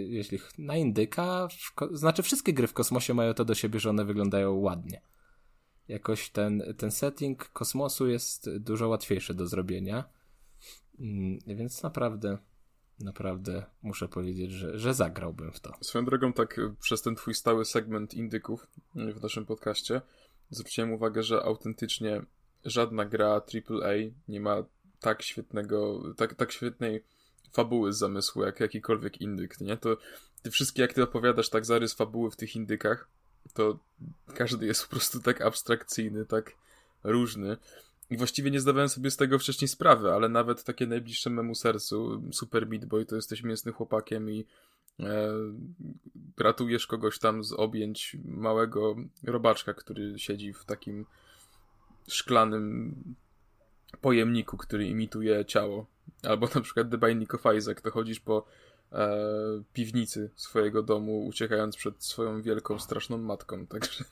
jeśli 0.10 0.40
na 0.58 0.76
indyka, 0.76 1.48
znaczy 1.92 2.24
wszystkie 2.24 2.54
gry 2.54 2.68
w 2.68 2.74
kosmosie 2.74 3.14
mają 3.14 3.34
to 3.34 3.46
do 3.46 3.56
siebie, 3.56 3.80
że 3.80 3.90
one 3.90 4.06
wyglądają 4.06 4.54
ładnie. 4.54 5.02
Jakoś 5.88 6.30
ten, 6.30 6.64
ten 6.78 6.92
setting 6.92 7.50
kosmosu 7.50 8.08
jest 8.08 8.58
dużo 8.58 8.88
łatwiejszy 8.88 9.34
do 9.34 9.48
zrobienia 9.48 10.04
Mm, 11.00 11.40
więc 11.48 11.84
naprawdę, 11.84 12.38
naprawdę 13.00 13.66
muszę 13.82 14.08
powiedzieć, 14.08 14.52
że, 14.52 14.80
że 14.80 14.94
zagrałbym 14.94 15.52
w 15.52 15.60
to. 15.60 15.74
Swoją 15.82 16.06
drogą, 16.06 16.34
tak 16.34 16.60
y, 16.60 16.76
przez 16.80 17.02
ten 17.02 17.16
twój 17.16 17.34
stały 17.34 17.66
segment 17.66 18.14
indyków 18.14 18.68
y, 18.96 19.14
w 19.14 19.24
naszym 19.24 19.46
podcaście, 19.46 20.02
zwróciłem 20.50 20.92
uwagę, 20.92 21.24
że 21.24 21.44
autentycznie 21.44 22.22
żadna 22.66 23.06
gra 23.06 23.28
AAA 23.28 23.94
nie 24.28 24.40
ma 24.40 24.64
tak 25.00 25.22
świetnego, 25.22 26.04
tak, 26.18 26.36
tak 26.36 26.52
świetnej 26.52 27.04
fabuły 27.52 27.94
z 27.94 27.98
zamysłu, 27.98 28.44
jak 28.44 28.60
jakikolwiek 28.60 29.22
indyk, 29.22 29.62
nie? 29.62 29.78
To 29.78 29.98
ty 30.42 30.52
wszystkie, 30.52 30.82
jak 30.82 30.94
ty 30.94 31.04
opowiadasz 31.04 31.50
tak 31.50 31.66
zarys 31.66 31.94
fabuły 31.94 32.32
w 32.32 32.36
tych 32.36 32.56
indykach, 32.56 33.10
to 33.54 33.80
każdy 34.36 34.66
jest 34.66 34.84
po 34.84 34.90
prostu 34.90 35.20
tak 35.20 35.42
abstrakcyjny, 35.42 36.26
tak 36.26 36.52
różny, 37.04 37.58
i 38.10 38.18
właściwie 38.18 38.52
nie 38.52 38.60
zdawałem 38.60 38.90
sobie 38.90 39.12
z 39.12 39.18
tego 39.18 39.40
wcześniej 39.40 39.68
sprawy, 39.68 40.12
ale 40.12 40.30
nawet 40.30 40.64
takie 40.64 40.88
najbliższe 40.88 41.30
memu 41.30 41.56
sercu, 41.56 42.22
Super 42.32 42.68
Meat 42.68 42.86
Boy, 42.86 43.06
to 43.06 43.16
jesteś 43.16 43.44
mięsnym 43.44 43.74
chłopakiem 43.74 44.30
i 44.30 44.46
e, 45.00 45.34
ratujesz 46.38 46.88
kogoś 46.88 47.20
tam 47.20 47.44
z 47.44 47.54
objęć 47.54 48.18
małego 48.26 48.96
robaczka, 49.24 49.74
który 49.74 50.20
siedzi 50.20 50.54
w 50.54 50.66
takim 50.66 51.06
szklanym 52.08 52.96
pojemniku, 54.02 54.58
który 54.58 54.88
imituje 54.88 55.46
ciało. 55.46 55.86
Albo 56.24 56.48
na 56.56 56.62
przykład 56.62 56.90
The 56.92 56.98
Binding 56.98 57.34
of 57.34 57.56
Isaac, 57.58 57.82
to 57.82 57.92
chodzisz 57.92 58.20
po 58.20 58.46
e, 58.92 59.10
piwnicy 59.74 60.30
swojego 60.36 60.84
domu, 60.84 61.26
uciekając 61.26 61.76
przed 61.76 62.04
swoją 62.04 62.42
wielką, 62.42 62.80
straszną 62.80 63.18
matką, 63.18 63.68
także 63.68 64.04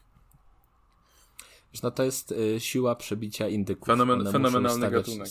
no 1.83 1.91
to 1.91 2.03
jest 2.03 2.31
y, 2.31 2.59
siła 2.59 2.95
przebicia 2.95 3.47
indyków. 3.47 3.87
Fenomen, 3.87 4.31
fenomenalny 4.31 4.87
stawiać, 4.87 5.05
gatunek. 5.05 5.29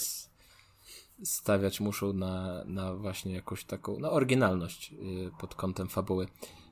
Stawiać 1.22 1.81
muszą 1.81 2.12
na, 2.12 2.64
na 2.64 2.94
właśnie 2.94 3.35
jakąś 3.35 3.64
taką, 3.64 3.98
no 3.98 4.12
oryginalność 4.12 4.93
y, 4.93 5.31
pod 5.40 5.55
kątem 5.55 5.89
fabuły. 5.89 6.26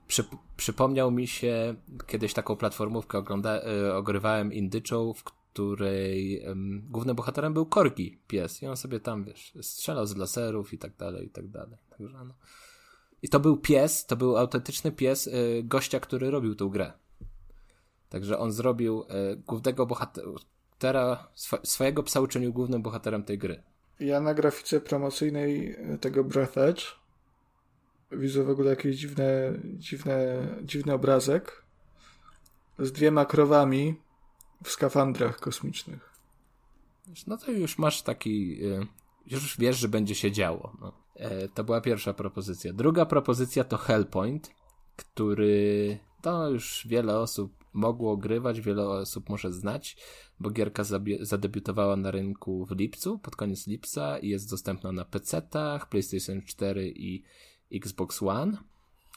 Przy, 0.09 0.25
przypomniał 0.57 1.11
mi 1.11 1.27
się 1.27 1.75
kiedyś 2.07 2.35
taką 2.35 2.57
platformówkę 2.57 3.19
ogląda, 3.19 3.61
y, 3.89 3.95
ogrywałem 3.95 4.53
indyczą, 4.53 5.13
w 5.13 5.25
której 5.53 6.47
um, 6.47 6.83
głównym 6.91 7.17
bohaterem 7.17 7.55
był 7.55 7.67
Korgi, 7.67 8.19
pies. 8.29 8.63
I 8.63 8.67
on 8.67 8.77
sobie 8.77 9.01
tam, 9.01 9.25
wiesz, 9.25 9.53
strzelał 9.63 10.07
z 10.07 10.17
laserów 10.17 10.73
i 10.73 10.79
tak 10.79 10.97
dalej, 10.97 11.27
i 11.27 11.31
tak 11.31 11.49
dalej. 11.49 11.79
Także 11.91 12.25
no. 12.25 12.35
I 13.23 13.29
to 13.29 13.41
był 13.41 13.57
pies, 13.57 14.07
to 14.07 14.17
był 14.17 14.37
autentyczny 14.37 14.93
pies 14.93 15.27
y, 15.27 15.63
gościa, 15.65 16.01
który 16.01 16.31
robił 16.31 16.55
tą 16.55 16.69
grę. 16.69 16.93
Także 18.09 18.39
on 18.39 18.53
zrobił 18.53 19.05
e, 19.09 19.37
głównego 19.37 19.87
bohatera, 19.87 21.29
sw 21.35 21.59
swojego 21.63 22.03
psa 22.03 22.21
uczynił 22.21 22.53
głównym 22.53 22.83
bohaterem 22.83 23.25
tej 23.25 23.39
gry. 23.39 23.63
Ja 24.01 24.21
na 24.21 24.35
grafice 24.35 24.81
promocyjnej 24.81 25.77
e, 25.79 25.99
tego 25.99 26.25
Breath 26.25 26.59
Edge 26.59 26.83
widzę 28.13 28.45
w 28.45 28.51
ogóle 28.51 28.71
jakiś 28.71 28.97
dziwny, 28.97 29.61
dziwny, 29.65 30.15
dziwny 30.63 30.93
obrazek 30.93 31.63
z 32.79 32.93
dwiema 32.93 33.25
krowami 33.25 33.97
w 34.65 34.71
skafandrach 34.71 35.41
kosmicznych. 35.41 36.13
No 37.27 37.37
to 37.37 37.51
już 37.51 37.79
masz 37.79 38.03
taki, 38.03 38.65
e, 38.65 38.87
już 39.27 39.59
wiesz, 39.59 39.79
że 39.79 39.89
będzie 39.89 40.15
się 40.15 40.33
działo. 40.33 40.77
No. 40.81 40.93
E, 41.15 41.49
to 41.49 41.65
była 41.65 41.81
pierwsza 41.81 42.15
propozycja. 42.15 42.73
Druga 42.73 43.07
propozycja 43.07 43.65
to 43.65 43.77
Hellpoint, 43.77 44.51
który 44.97 45.99
to 46.23 46.49
już 46.49 46.87
wiele 46.87 47.19
osób 47.19 47.53
mogło 47.73 48.17
grywać, 48.17 48.61
wiele 48.61 48.89
osób 48.89 49.29
może 49.29 49.53
znać, 49.53 49.97
bo 50.41 50.51
gierka 50.51 50.83
zadebiutowała 51.21 51.97
na 51.97 52.11
rynku 52.11 52.67
w 52.67 52.71
lipcu, 52.71 53.19
pod 53.19 53.37
koniec 53.37 53.67
lipca 53.67 54.19
i 54.19 54.29
jest 54.29 54.51
dostępna 54.51 54.93
na 54.93 55.05
PC-tach, 55.05 55.89
PlayStation 55.89 56.43
4 56.43 56.93
i 56.97 57.23
Xbox 57.75 58.23
One, 58.23 58.59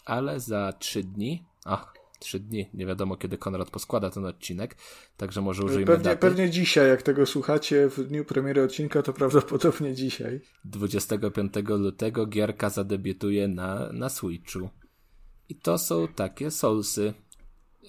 ale 0.05 0.39
za 0.39 0.73
3 0.73 1.03
dni, 1.03 1.45
ach, 1.65 1.93
3 2.19 2.39
dni, 2.39 2.69
nie 2.73 2.85
wiadomo 2.85 3.17
kiedy 3.17 3.37
Konrad 3.37 3.69
poskłada 3.69 4.09
ten 4.09 4.25
odcinek, 4.25 4.75
także 5.17 5.41
może 5.41 5.63
użyjmy 5.63 5.85
pewnie, 5.85 6.03
daty. 6.03 6.17
Pewnie 6.17 6.49
dzisiaj, 6.49 6.89
jak 6.89 7.01
tego 7.01 7.25
słuchacie 7.25 7.89
w 7.89 8.03
dniu 8.07 8.25
premiery 8.25 8.63
odcinka, 8.63 9.01
to 9.01 9.13
prawdopodobnie 9.13 9.93
dzisiaj. 9.93 10.41
25 10.65 11.53
lutego 11.67 12.25
gierka 12.25 12.69
zadebiutuje 12.69 13.47
na, 13.47 13.93
na 13.93 14.09
Switchu. 14.09 14.69
I 15.49 15.55
to 15.55 15.77
są 15.77 16.07
takie 16.07 16.51
Soulsy. 16.51 17.13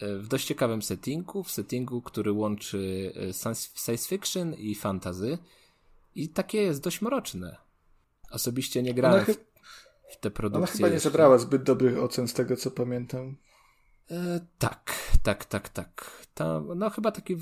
E, 0.00 0.16
w 0.16 0.28
dość 0.28 0.46
ciekawym 0.46 0.82
settingu, 0.82 1.42
w 1.42 1.50
settingu, 1.50 2.02
który 2.02 2.32
łączy 2.32 3.12
e, 3.16 3.32
science 3.32 4.08
fiction 4.08 4.54
i 4.54 4.74
fantasy 4.74 5.38
i 6.14 6.28
takie 6.28 6.62
jest 6.62 6.82
dość 6.82 7.02
mroczne. 7.02 7.56
Osobiście 8.30 8.82
nie 8.82 8.94
grałem 8.94 9.24
w, 9.24 9.36
w 10.08 10.20
te 10.20 10.30
produkcje. 10.30 10.58
Ona 10.58 10.72
chyba 10.72 10.88
nie 10.88 11.00
zebrała 11.00 11.38
zbyt 11.38 11.62
dobrych 11.62 11.98
ocen 11.98 12.28
z 12.28 12.32
tego, 12.32 12.56
co 12.56 12.70
pamiętam. 12.70 13.36
E, 14.10 14.40
tak, 14.58 14.94
tak, 15.22 15.44
tak, 15.44 15.68
tak. 15.68 16.26
Ta, 16.34 16.62
no 16.76 16.90
chyba 16.90 17.10
taki, 17.10 17.34
e, 17.34 17.38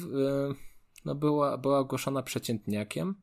no 1.05 1.15
była, 1.15 1.59
była 1.59 1.79
ogłoszona 1.79 2.23
przeciętniakiem, 2.23 3.15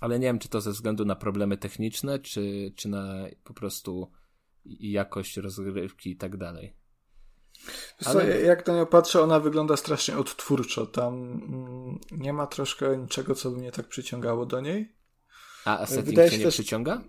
ale 0.00 0.18
nie 0.18 0.26
wiem, 0.26 0.38
czy 0.38 0.48
to 0.48 0.60
ze 0.60 0.70
względu 0.70 1.04
na 1.04 1.16
problemy 1.16 1.56
techniczne, 1.56 2.18
czy, 2.18 2.72
czy 2.76 2.88
na 2.88 3.14
po 3.44 3.54
prostu 3.54 4.10
jakość 4.64 5.36
rozgrywki 5.36 6.10
i 6.10 6.16
tak 6.16 6.36
dalej. 6.36 6.76
Ale... 8.04 8.40
jak 8.40 8.66
na 8.66 8.76
nią 8.76 8.86
patrzę, 8.86 9.22
ona 9.22 9.40
wygląda 9.40 9.76
strasznie 9.76 10.18
odtwórczo. 10.18 10.86
Tam 10.86 11.14
mm, 11.14 11.98
nie 12.10 12.32
ma 12.32 12.46
troszkę 12.46 12.96
niczego, 12.96 13.34
co 13.34 13.50
by 13.50 13.56
mnie 13.56 13.72
tak 13.72 13.88
przyciągało 13.88 14.46
do 14.46 14.60
niej. 14.60 14.96
A, 15.64 15.78
a 15.78 15.86
setting 15.86 16.06
Wydaje 16.06 16.30
się 16.30 16.38
nie 16.38 16.44
też... 16.44 16.54
przyciąga? 16.54 17.02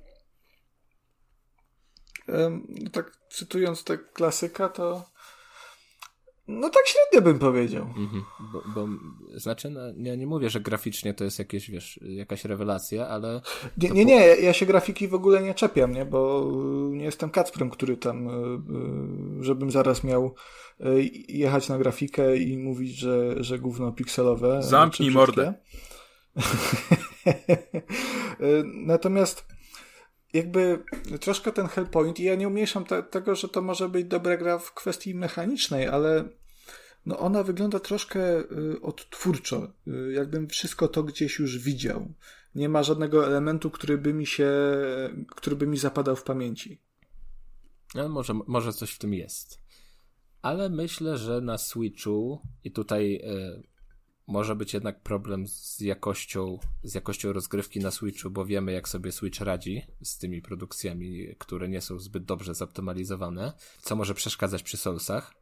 Tak 2.92 3.18
cytując 3.30 3.84
tę 3.84 3.98
klasyka, 3.98 4.70
to 4.70 5.06
no 6.48 6.70
tak 6.70 6.84
średnio 6.86 7.32
bym 7.32 7.40
powiedział. 7.40 7.84
Mhm, 7.84 8.24
bo, 8.54 8.64
bo, 8.76 8.88
znaczy, 9.36 9.70
no, 9.70 9.82
nie, 9.98 10.18
nie 10.18 10.28
mówię, 10.28 10.50
że 10.50 10.60
graficznie 10.60 11.14
to 11.14 11.24
jest 11.24 11.40
jakieś, 11.40 11.72
wiesz, 11.72 12.00
jakaś 12.02 12.46
rewelacja, 12.46 13.08
ale... 13.08 13.42
Nie, 13.78 13.90
nie, 13.90 14.06
nie, 14.06 14.16
ja 14.16 14.54
się 14.54 14.66
grafiki 14.66 15.08
w 15.08 15.14
ogóle 15.14 15.44
nie 15.44 15.54
czepiam, 15.54 15.92
nie, 15.92 16.06
bo 16.06 16.52
nie 16.92 17.06
jestem 17.06 17.30
Kacprem, 17.30 17.70
który 17.70 17.98
tam, 17.98 18.28
e, 18.28 18.32
e, 18.32 19.44
żebym 19.44 19.72
zaraz 19.72 20.04
miał 20.04 20.36
e, 20.80 20.86
jechać 21.28 21.70
na 21.70 21.78
grafikę 21.78 22.38
i 22.38 22.58
mówić, 22.58 22.98
że, 22.98 23.44
że 23.44 23.60
gówno 23.60 23.92
pikselowe. 23.92 24.64
Zamknij 24.64 25.12
mordę. 25.12 25.54
Natomiast 28.64 29.46
jakby 30.34 30.84
troszkę 31.20 31.52
ten 31.52 31.68
Hellpoint 31.68 32.20
i 32.20 32.24
ja 32.24 32.36
nie 32.36 32.48
umieszam 32.48 32.86
te, 32.86 33.04
tego, 33.04 33.36
że 33.36 33.50
to 33.50 33.62
może 33.62 33.90
być 33.90 34.06
dobra 34.08 34.38
gra 34.38 34.60
w 34.60 34.74
kwestii 34.74 35.16
mechanicznej, 35.16 35.88
ale 35.88 36.30
no 37.06 37.20
ona 37.20 37.44
wygląda 37.44 37.80
troszkę 37.80 38.40
y, 38.40 38.82
odtwórczo, 38.82 39.74
y, 39.88 40.14
jakbym 40.14 40.48
wszystko 40.48 40.88
to 40.88 41.04
gdzieś 41.04 41.40
już 41.40 41.60
widział. 41.60 42.14
Nie 42.56 42.70
ma 42.70 42.84
żadnego 42.84 43.28
elementu, 43.28 43.72
który 43.72 43.98
by 43.98 44.14
mi 44.14 44.26
się, 44.26 44.52
który 45.36 45.56
by 45.56 45.68
mi 45.68 45.78
zapadał 45.78 46.16
w 46.16 46.24
pamięci. 46.24 46.82
No, 47.96 48.10
może, 48.10 48.34
może 48.48 48.74
coś 48.74 48.92
w 48.92 48.98
tym 48.98 49.14
jest. 49.14 49.60
Ale 50.42 50.70
myślę, 50.70 51.18
że 51.18 51.42
na 51.42 51.58
Switchu 51.58 52.42
i 52.64 52.72
tutaj 52.72 53.16
y, 53.16 53.77
może 54.28 54.56
być 54.56 54.74
jednak 54.74 55.02
problem 55.02 55.48
z 55.48 55.80
jakością, 55.80 56.60
z 56.84 56.94
jakością 56.94 57.34
rozgrywki 57.34 57.80
na 57.80 57.92
Switchu, 57.92 58.30
bo 58.30 58.46
wiemy, 58.46 58.72
jak 58.72 58.90
sobie 58.90 59.12
Switch 59.12 59.42
radzi 59.42 59.82
z 60.04 60.18
tymi 60.18 60.42
produkcjami, 60.42 61.36
które 61.38 61.70
nie 61.70 61.82
są 61.82 62.00
zbyt 62.00 62.24
dobrze 62.24 62.56
zoptymalizowane, 62.56 63.54
co 63.82 63.96
może 63.96 64.14
przeszkadzać 64.14 64.64
przy 64.64 64.78
Soulsach. 64.78 65.34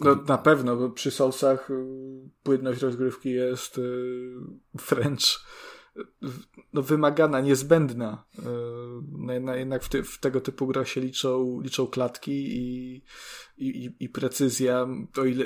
No, 0.00 0.14
na 0.14 0.38
pewno, 0.38 0.76
bo 0.76 0.90
przy 0.90 1.10
Soulsach 1.10 1.70
y, 1.70 1.84
płynność 2.42 2.82
rozgrywki 2.82 3.30
jest 3.30 3.78
y, 3.78 4.32
wręcz 4.74 5.44
no, 6.72 6.82
wymagana, 6.82 7.40
niezbędna. 7.40 8.24
No, 9.40 9.54
jednak 9.54 9.82
w, 9.84 9.88
w, 9.88 10.18
tego 10.20 10.40
typu 10.40 10.66
grach 10.66 10.88
się 10.88 11.00
liczą, 11.00 11.60
liczą 11.60 11.86
klatki 11.86 12.32
i, 12.32 13.02
i, 13.58 13.96
i 14.00 14.08
precyzja, 14.08 14.88
ile 15.26 15.44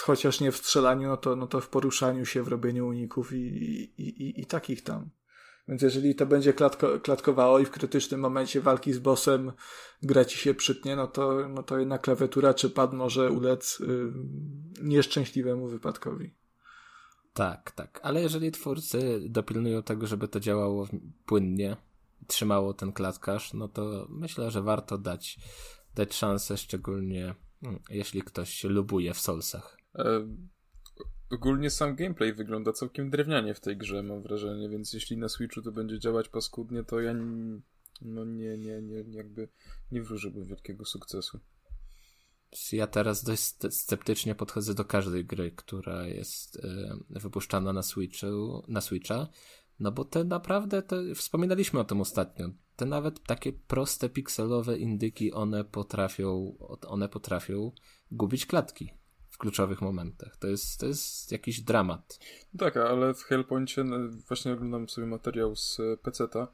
chociaż 0.00 0.40
nie 0.40 0.52
w 0.52 0.56
strzelaniu, 0.56 1.08
no 1.08 1.16
to, 1.16 1.36
no 1.36 1.46
to 1.46 1.60
w 1.60 1.68
poruszaniu 1.68 2.26
się, 2.26 2.42
w 2.42 2.48
robieniu 2.48 2.86
uników 2.86 3.32
i, 3.32 3.36
i, 3.36 4.02
i, 4.02 4.40
i 4.40 4.46
takich 4.46 4.82
tam. 4.82 5.10
Więc 5.68 5.82
jeżeli 5.82 6.14
to 6.14 6.26
będzie 6.26 6.52
klatko, 6.52 7.00
klatkowało 7.00 7.58
i 7.58 7.64
w 7.64 7.70
krytycznym 7.70 8.20
momencie 8.20 8.60
walki 8.60 8.92
z 8.92 8.98
bossem 8.98 9.52
gra 10.02 10.24
ci 10.24 10.38
się 10.38 10.54
przytnie, 10.54 10.96
no 10.96 11.06
to, 11.06 11.48
no 11.48 11.62
to 11.62 11.78
jednak 11.78 12.02
klawiatura 12.02 12.54
czy 12.54 12.70
pad 12.70 12.92
może 12.92 13.30
ulec 13.30 13.80
y, 13.80 14.12
nieszczęśliwemu 14.82 15.68
wypadkowi. 15.68 16.34
Tak, 17.34 17.70
tak. 17.70 18.00
Ale 18.02 18.22
jeżeli 18.22 18.52
twórcy 18.52 19.20
dopilnują 19.28 19.82
tego, 19.82 20.06
żeby 20.06 20.28
to 20.28 20.40
działało 20.40 20.88
płynnie, 21.26 21.76
trzymało 22.26 22.74
ten 22.74 22.92
klatkarz, 22.92 23.52
no 23.54 23.68
to 23.68 24.06
myślę, 24.10 24.50
że 24.50 24.62
warto 24.62 24.98
dać, 24.98 25.38
dać 25.94 26.14
szansę, 26.14 26.56
szczególnie 26.56 27.34
hmm, 27.60 27.82
jeśli 27.90 28.22
ktoś 28.22 28.50
się 28.50 28.68
lubuje 28.68 29.14
w 29.14 29.20
Soulsach. 29.20 29.78
E, 29.94 30.28
ogólnie 31.30 31.70
sam 31.70 31.96
gameplay 31.96 32.34
wygląda 32.34 32.72
całkiem 32.72 33.10
drewnianie 33.10 33.54
w 33.54 33.60
tej 33.60 33.76
grze, 33.76 34.02
mam 34.02 34.22
wrażenie, 34.22 34.68
więc 34.68 34.92
jeśli 34.92 35.16
na 35.16 35.28
Switchu 35.28 35.62
to 35.62 35.72
będzie 35.72 35.98
działać 35.98 36.28
paskudnie, 36.28 36.84
to 36.84 37.00
ja 37.00 37.14
no 38.02 38.24
nie, 38.24 38.58
nie, 38.58 38.82
nie, 38.82 39.04
jakby 39.10 39.48
nie 39.92 40.02
wróżyłbym 40.02 40.44
wielkiego 40.44 40.84
sukcesu 40.84 41.40
ja 42.72 42.86
teraz 42.86 43.24
dość 43.24 43.42
sceptycznie 43.70 44.34
podchodzę 44.34 44.74
do 44.74 44.84
każdej 44.84 45.24
gry, 45.24 45.50
która 45.50 46.06
jest 46.06 46.56
e, 46.56 46.96
wypuszczana 47.10 47.72
na 47.72 47.82
Switchu, 47.82 48.64
na 48.68 48.80
Switcha, 48.80 49.28
no 49.80 49.92
bo 49.92 50.04
te 50.04 50.24
naprawdę, 50.24 50.82
te, 50.82 51.14
wspominaliśmy 51.14 51.80
o 51.80 51.84
tym 51.84 52.00
ostatnio, 52.00 52.50
te 52.76 52.86
nawet 52.86 53.22
takie 53.26 53.52
proste 53.52 54.08
pikselowe 54.08 54.78
indyki, 54.78 55.32
one 55.32 55.64
potrafią, 55.64 56.56
one 56.86 57.08
potrafią 57.08 57.72
gubić 58.10 58.46
klatki 58.46 58.90
w 59.28 59.38
kluczowych 59.38 59.80
momentach. 59.80 60.36
To 60.36 60.46
jest, 60.46 60.80
to 60.80 60.86
jest 60.86 61.32
jakiś 61.32 61.60
dramat. 61.60 62.18
Tak, 62.58 62.76
ale 62.76 63.14
w 63.14 63.22
Hellpointie 63.22 63.84
właśnie 64.28 64.52
oglądam 64.52 64.88
sobie 64.88 65.06
materiał 65.06 65.56
z 65.56 65.78
peceta 66.02 66.48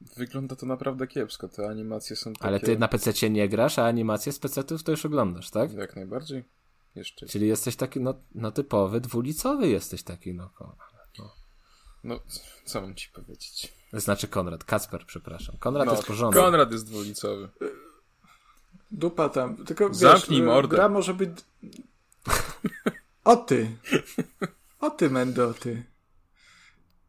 Wygląda 0.00 0.56
to 0.56 0.66
naprawdę 0.66 1.06
kiepsko, 1.06 1.48
te 1.48 1.68
animacje 1.68 2.16
są 2.16 2.32
takie... 2.32 2.44
Ale 2.44 2.60
ty 2.60 2.78
na 2.78 2.88
PC 2.88 3.30
nie 3.30 3.48
grasz, 3.48 3.78
a 3.78 3.86
animacje 3.86 4.32
z 4.32 4.38
PC-ów 4.38 4.82
to 4.82 4.90
już 4.90 5.06
oglądasz, 5.06 5.50
tak? 5.50 5.72
Jak 5.72 5.96
najbardziej. 5.96 6.44
Jeszcze. 6.94 7.26
Czyli 7.26 7.48
jesteś 7.48 7.76
taki, 7.76 8.00
no, 8.00 8.14
no 8.34 8.52
typowy, 8.52 9.00
dwulicowy 9.00 9.68
jesteś 9.68 10.02
taki, 10.02 10.34
no. 10.34 10.50
No, 11.18 11.28
no 12.04 12.20
co 12.64 12.80
mam 12.80 12.94
ci 12.94 13.08
powiedzieć? 13.08 13.72
Znaczy 13.92 14.28
Konrad, 14.28 14.64
Kacper, 14.64 15.06
przepraszam. 15.06 15.56
Konrad 15.58 15.86
no, 15.86 15.92
jest 15.92 16.06
porządny. 16.06 16.40
Konrad 16.40 16.72
jest 16.72 16.86
dwulicowy. 16.86 17.48
Dupa 18.90 19.28
tam. 19.28 19.56
Tylko 19.56 19.94
Zamknij 19.94 20.40
wiesz, 20.40 20.46
mordę. 20.46 20.76
gra 20.76 20.88
może 20.88 21.14
być... 21.14 21.30
O 23.24 23.36
ty! 23.36 23.76
O 24.80 24.90
ty, 24.90 25.10
Mendoty. 25.10 25.84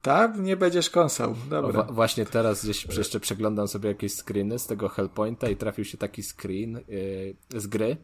Tak? 0.01 0.37
Nie 0.37 0.57
będziesz 0.57 0.89
kąsał. 0.89 1.35
Dobra. 1.49 1.83
właśnie 1.83 2.25
teraz 2.25 2.63
gdzieś 2.63 2.85
jeszcze 2.97 3.19
przeglądam 3.19 3.67
sobie 3.67 3.89
jakieś 3.89 4.13
screeny 4.13 4.59
z 4.59 4.67
tego 4.67 4.89
Hellpointa 4.89 5.49
i 5.49 5.55
trafił 5.55 5.85
się 5.85 5.97
taki 5.97 6.23
screen 6.23 6.83
yy, 6.87 7.61
z 7.61 7.67
gry 7.67 7.97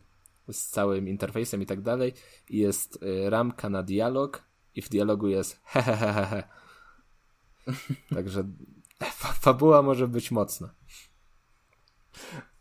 z 0.51 0.67
całym 0.67 1.07
interfejsem 1.07 1.61
i 1.61 1.65
tak 1.65 1.81
dalej 1.81 2.13
i 2.49 2.57
jest 2.57 3.01
yy, 3.01 3.29
ramka 3.29 3.69
na 3.69 3.83
dialog 3.83 4.43
i 4.75 4.81
w 4.81 4.89
dialogu 4.89 5.27
jest 5.27 5.59
hehehehe. 5.71 6.43
Także 8.13 8.43
fa 9.01 9.33
fabuła 9.33 9.81
może 9.81 10.07
być 10.07 10.31
mocna. 10.31 10.69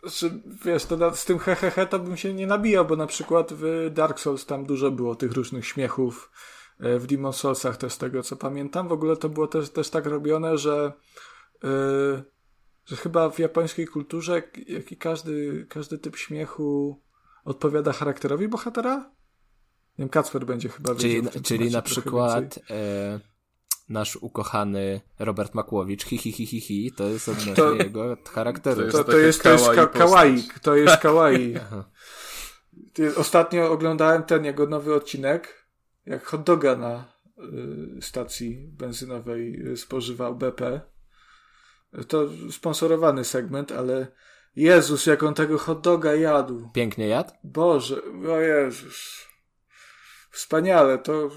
Znaczy, 0.03 0.43
wiesz, 0.65 0.85
to 0.85 1.17
z 1.17 1.25
tym 1.25 1.39
hehehe 1.39 1.87
to 1.87 1.99
bym 1.99 2.17
się 2.17 2.35
nie 2.35 2.47
nabijał, 2.47 2.85
bo 2.85 2.97
na 2.97 3.07
przykład 3.07 3.53
w 3.53 3.91
Dark 3.93 4.21
Souls 4.21 4.47
tam 4.47 4.67
dużo 4.67 4.91
było 4.91 5.15
tych 5.15 5.33
różnych 5.33 5.67
śmiechów 5.67 6.31
w 6.79 7.07
Demon 7.07 7.33
Soulsach 7.33 7.77
też 7.77 7.93
z 7.93 7.99
tego 7.99 8.23
co 8.23 8.37
pamiętam. 8.37 8.89
W 8.89 8.93
ogóle 8.93 9.17
to 9.17 9.29
było 9.29 9.47
też, 9.47 9.71
też 9.71 9.91
tak 9.91 10.07
robione, 10.07 10.59
że, 10.59 10.93
yy, 11.63 12.23
że 12.85 12.97
chyba 12.97 13.31
w 13.31 13.39
japońskiej 13.39 13.87
kulturze 13.87 14.43
jak 14.67 14.93
i 14.93 14.97
każdy, 14.97 15.67
każdy 15.71 15.99
typ 15.99 16.17
śmiechu 16.17 17.01
odpowiada 17.45 17.93
charakterowi 17.93 18.49
bohatera? 18.49 18.97
Nie 19.99 20.03
wiem, 20.03 20.09
Kacper 20.09 20.47
będzie 20.47 20.69
chyba 20.69 20.95
Czyli, 20.95 21.23
czyli 21.43 21.71
na 21.71 21.83
przykład 21.83 22.59
e, 22.71 23.21
nasz 23.89 24.17
ukochany 24.17 25.01
Robert 25.19 25.55
Makłowicz, 25.55 26.05
hi, 26.05 26.19
hi, 26.19 26.33
hi, 26.33 26.47
hi, 26.47 26.61
hi 26.61 26.93
to 26.97 27.09
jest 27.09 27.29
odnośnie 27.29 27.55
to, 27.55 27.75
jego 27.75 28.17
charakteru. 28.33 28.77
To 28.77 28.85
jest, 28.85 28.97
to, 28.97 29.05
to 29.05 29.19
jest, 29.19 29.43
to 29.43 29.53
jest 29.53 29.69
ka 29.71 29.87
kawaii, 29.87 30.49
to 30.63 30.77
jest 30.77 30.97
kawaii. 31.09 31.55
Ostatnio 33.17 33.73
oglądałem 33.73 34.23
ten 34.23 34.45
jego 34.45 34.67
nowy 34.67 34.95
odcinek 34.95 35.64
jak 36.07 36.25
hot 36.25 36.43
doga 36.43 36.77
na 36.77 37.13
y, 37.99 38.03
stacji 38.03 38.69
benzynowej 38.73 39.69
y, 39.73 39.77
spożywał 39.77 40.37
BP. 40.37 40.81
To 42.09 42.29
sponsorowany 42.51 43.25
segment, 43.25 43.73
ale 43.73 44.07
Jezus, 44.57 45.07
jak 45.07 45.23
on 45.23 45.35
tego 45.35 45.59
hot 45.59 45.81
doga 45.81 46.15
jadł. 46.15 46.69
Pięknie 46.73 47.09
jadł? 47.09 47.31
Boże, 47.45 48.03
o 48.29 48.41
Jezus. 48.41 49.27
Wspaniale, 50.31 50.99
to... 50.99 51.31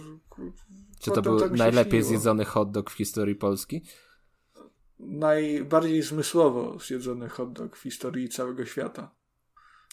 Czy 1.00 1.12
to 1.12 1.22
był 1.22 1.40
tak 1.40 1.52
najlepiej 1.52 2.04
zjedzony 2.04 2.46
hot 2.46 2.72
dog 2.72 2.90
w 2.90 2.94
historii 2.94 3.36
Polski? 3.36 3.86
Najbardziej 5.00 6.02
zmysłowo 6.02 6.80
zjedzony 6.80 7.30
hot 7.30 7.54
dog 7.54 7.78
w 7.78 7.82
historii 7.82 8.30
całego 8.30 8.66
świata. 8.66 9.16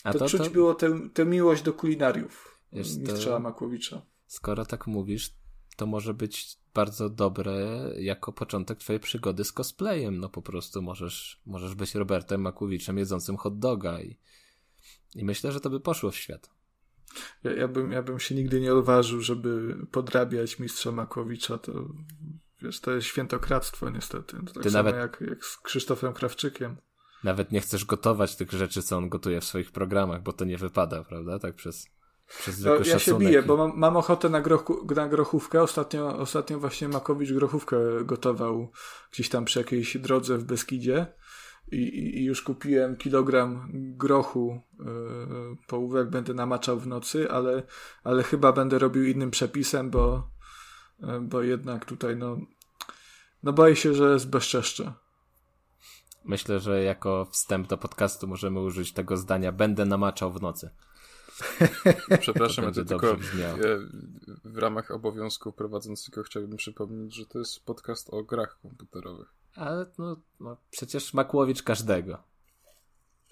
A 0.05 0.13
to, 0.13 0.19
to 0.19 0.29
czuć 0.29 0.43
to... 0.43 0.51
było 0.51 0.75
tę 1.15 1.25
miłość 1.25 1.63
do 1.63 1.73
kulinariów 1.73 2.61
mistrza 2.73 3.31
to... 3.31 3.41
Makłowicza 3.41 4.03
skoro 4.27 4.67
tak 4.67 4.87
mówisz, 4.87 5.31
to 5.77 5.87
może 5.87 6.15
być 6.15 6.59
bardzo 6.75 7.09
dobre 7.09 7.55
jako 7.97 8.33
początek 8.33 8.79
twojej 8.79 9.01
przygody 9.01 9.45
z 9.45 9.53
cosplayem. 9.53 10.19
No 10.19 10.29
po 10.29 10.43
prostu 10.43 10.83
możesz, 10.83 11.43
możesz 11.47 11.75
być 11.75 11.95
Robertem 11.95 12.41
Makowiczem 12.41 12.99
jedzącym 12.99 13.37
hot 13.37 13.59
doga 13.59 14.01
i, 14.01 14.19
i 15.15 15.25
myślę, 15.25 15.53
że 15.53 15.61
to 15.61 15.71
by 15.71 15.81
poszło 15.81 16.11
w 16.11 16.17
świat. 16.17 16.51
Ja, 17.45 17.53
ja, 17.53 17.69
bym, 17.69 17.93
ja 17.93 18.03
bym 18.03 18.21
się 18.21 18.35
nigdy 18.35 18.61
nie 18.61 18.75
odważył, 18.75 19.21
żeby 19.21 19.77
podrabiać 19.91 20.59
mistrza 20.59 20.93
Makowicza. 20.93 21.59
To 21.59 21.89
Wiesz, 22.65 22.81
to 22.81 22.93
jest 22.93 23.07
świętokradztwo 23.07 23.91
niestety. 23.91 24.37
To 24.47 24.53
tak 24.53 24.63
Ty 24.63 24.71
samo 24.71 24.91
nawet... 24.91 25.01
jak, 25.01 25.31
jak 25.31 25.45
z 25.45 25.57
Krzysztofem 25.57 26.13
Krawczykiem. 26.13 26.77
Nawet 27.25 27.53
nie 27.53 27.61
chcesz 27.61 27.85
gotować 27.85 28.37
tych 28.37 28.53
rzeczy, 28.53 28.83
co 28.83 28.97
on 28.97 29.09
gotuje 29.09 29.41
w 29.41 29.45
swoich 29.45 29.73
programach, 29.73 30.23
bo 30.23 30.33
to 30.33 30.45
nie 30.45 30.59
wypada, 30.59 31.05
prawda? 31.05 31.39
Tak 31.39 31.55
przez, 31.55 31.87
przez 32.27 32.65
no, 32.65 32.75
Ja 32.85 32.99
się 32.99 33.19
biję, 33.19 33.43
bo 33.43 33.57
mam, 33.57 33.73
mam 33.77 33.97
ochotę 33.97 34.29
na, 34.29 34.41
grochu, 34.41 34.87
na 34.97 35.09
grochówkę. 35.09 35.63
Ostatnio, 35.63 36.19
ostatnio 36.19 36.61
właśnie 36.61 36.89
Makowicz 36.89 37.33
grochówkę 37.33 37.77
gotował 38.05 38.73
gdzieś 39.13 39.29
tam 39.29 39.45
przy 39.45 39.59
jakiejś 39.59 39.97
drodze 39.97 40.39
w 40.39 40.45
Beskidzie. 40.45 41.07
I, 41.73 42.19
i, 42.21 42.25
już 42.25 42.43
kupiłem 42.43 42.97
kilogram 42.97 43.69
grochu 43.73 44.61
yy, 44.79 44.87
połówek, 45.67 46.11
będę 46.11 46.35
namaczał 46.35 46.81
w 46.81 46.87
nocy, 46.87 47.31
ale, 47.31 47.63
ale 48.05 48.23
chyba 48.23 48.53
będę 48.53 48.79
robił 48.79 49.05
innym 49.05 49.31
przepisem, 49.31 49.91
bo, 49.91 50.31
yy, 51.01 51.21
bo 51.21 51.43
jednak 51.43 51.85
tutaj 51.85 52.17
no, 52.17 52.37
no 53.43 53.53
boję 53.53 53.77
się, 53.77 53.95
że 53.95 54.13
jest 54.13 54.31
bezczeszcze. 54.31 54.93
Myślę, 56.25 56.61
że 56.61 56.83
jako 56.83 57.25
wstęp 57.31 57.69
do 57.69 57.79
podcastu 57.79 58.27
możemy 58.27 58.61
użyć 58.61 58.93
tego 58.93 59.17
zdania 59.17 59.53
będę 59.53 59.85
namaczał 59.85 60.33
w 60.33 60.43
nocy. 60.43 60.71
Przepraszam, 62.21 62.73
to 62.73 62.85
tylko 62.85 63.17
w 64.45 64.59
ramach 64.59 64.91
obowiązku 64.91 65.53
prowadzącego 65.53 66.23
chciałbym 66.23 66.57
przypomnieć, 66.57 67.15
że 67.15 67.27
to 67.27 67.39
jest 67.39 67.65
podcast 67.65 68.11
o 68.11 68.23
grach 68.23 68.59
komputerowych. 68.63 69.35
Ale 69.55 69.87
no, 69.99 70.17
no 70.41 70.57
przecież 70.71 71.15
Makłowicz 71.15 71.63
każdego. 71.63 72.23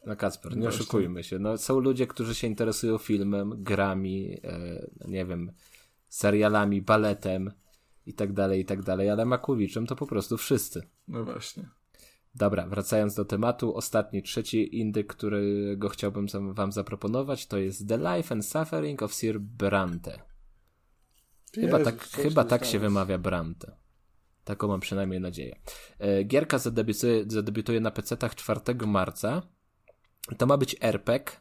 No 0.06 0.16
Kacper, 0.16 0.56
nie 0.56 0.62
Właśnie. 0.62 0.80
oszukujmy 0.80 1.24
się. 1.24 1.38
No, 1.38 1.58
są 1.58 1.80
ludzie, 1.80 2.06
którzy 2.06 2.34
się 2.34 2.46
interesują 2.46 2.98
filmem, 2.98 3.62
grami, 3.62 4.40
e, 4.44 4.86
nie 5.08 5.26
wiem, 5.26 5.52
serialami, 6.08 6.82
baletem 6.82 7.52
i 8.06 8.14
tak 8.14 8.32
dalej, 8.32 8.60
i 8.60 8.64
tak 8.64 8.82
dalej, 8.82 9.10
ale 9.10 9.24
Makłowiczem 9.24 9.86
to 9.86 9.96
po 9.96 10.06
prostu 10.06 10.36
wszyscy. 10.36 10.88
No 11.08 11.24
właśnie. 11.24 11.68
Dobra, 12.34 12.66
wracając 12.66 13.14
do 13.14 13.24
tematu, 13.24 13.76
ostatni, 13.76 14.22
trzeci 14.22 14.78
indyk, 14.78 15.06
którego 15.06 15.88
chciałbym 15.88 16.26
wam 16.54 16.72
zaproponować, 16.72 17.46
to 17.46 17.58
jest 17.58 17.88
The 17.88 17.98
Life 17.98 18.34
and 18.34 18.46
Suffering 18.46 19.02
of 19.02 19.14
Sir 19.14 19.40
Brante. 19.40 20.22
Chyba 21.54 21.78
Jezu, 21.78 21.90
tak, 21.90 22.02
chyba 22.02 22.44
tak 22.44 22.64
się 22.64 22.78
wymawia 22.78 23.18
Brante. 23.18 23.76
Taką 24.44 24.68
mam 24.68 24.80
przynajmniej 24.80 25.20
nadzieję. 25.20 25.56
E, 25.98 26.24
gierka 26.24 26.58
zadebiutuje, 26.58 27.24
zadebiutuje 27.26 27.80
na 27.80 27.90
PC-tach 27.90 28.34
4 28.34 28.60
marca. 28.86 29.42
To 30.38 30.46
ma 30.46 30.56
być 30.56 30.76
RPG, 30.80 31.36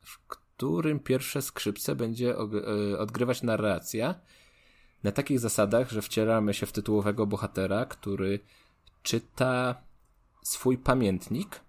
w 0.00 0.26
którym 0.26 1.00
pierwsze 1.00 1.42
skrzypce 1.42 1.96
będzie 1.96 2.34
e, 2.36 2.98
odgrywać 2.98 3.42
narracja 3.42 4.20
na 5.02 5.12
takich 5.12 5.40
zasadach, 5.40 5.90
że 5.90 6.02
wcieramy 6.02 6.54
się 6.54 6.66
w 6.66 6.72
tytułowego 6.72 7.26
bohatera, 7.26 7.86
który 7.86 8.40
czyta 9.06 9.82
swój 10.42 10.78
pamiętnik 10.78 11.60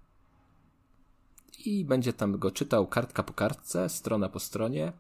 i 1.66 1.86
będzie 1.86 2.14
tam 2.14 2.40
go 2.40 2.52
czytał 2.52 2.88
kartka 2.88 3.24
po 3.24 3.34
kartce, 3.34 3.90
strona 3.90 4.30
po 4.30 4.40
stronie. 4.40 4.94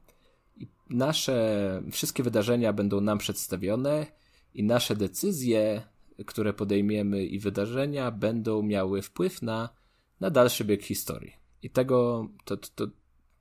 I 0.57 0.67
nasze 0.89 1.81
wszystkie 1.91 2.23
wydarzenia 2.23 2.73
będą 2.73 3.01
nam 3.01 3.17
przedstawione 3.17 4.05
i 4.53 4.63
nasze 4.63 4.95
decyzje, 4.95 5.81
które 6.25 6.53
podejmiemy 6.53 7.25
i 7.25 7.39
wydarzenia 7.39 8.11
będą 8.11 8.61
miały 8.61 9.01
wpływ 9.01 9.41
na, 9.41 9.69
na 10.19 10.29
dalszy 10.29 10.65
bieg 10.65 10.83
historii. 10.83 11.33
I 11.63 11.69
tego, 11.69 12.27
to, 12.45 12.57
to, 12.57 12.87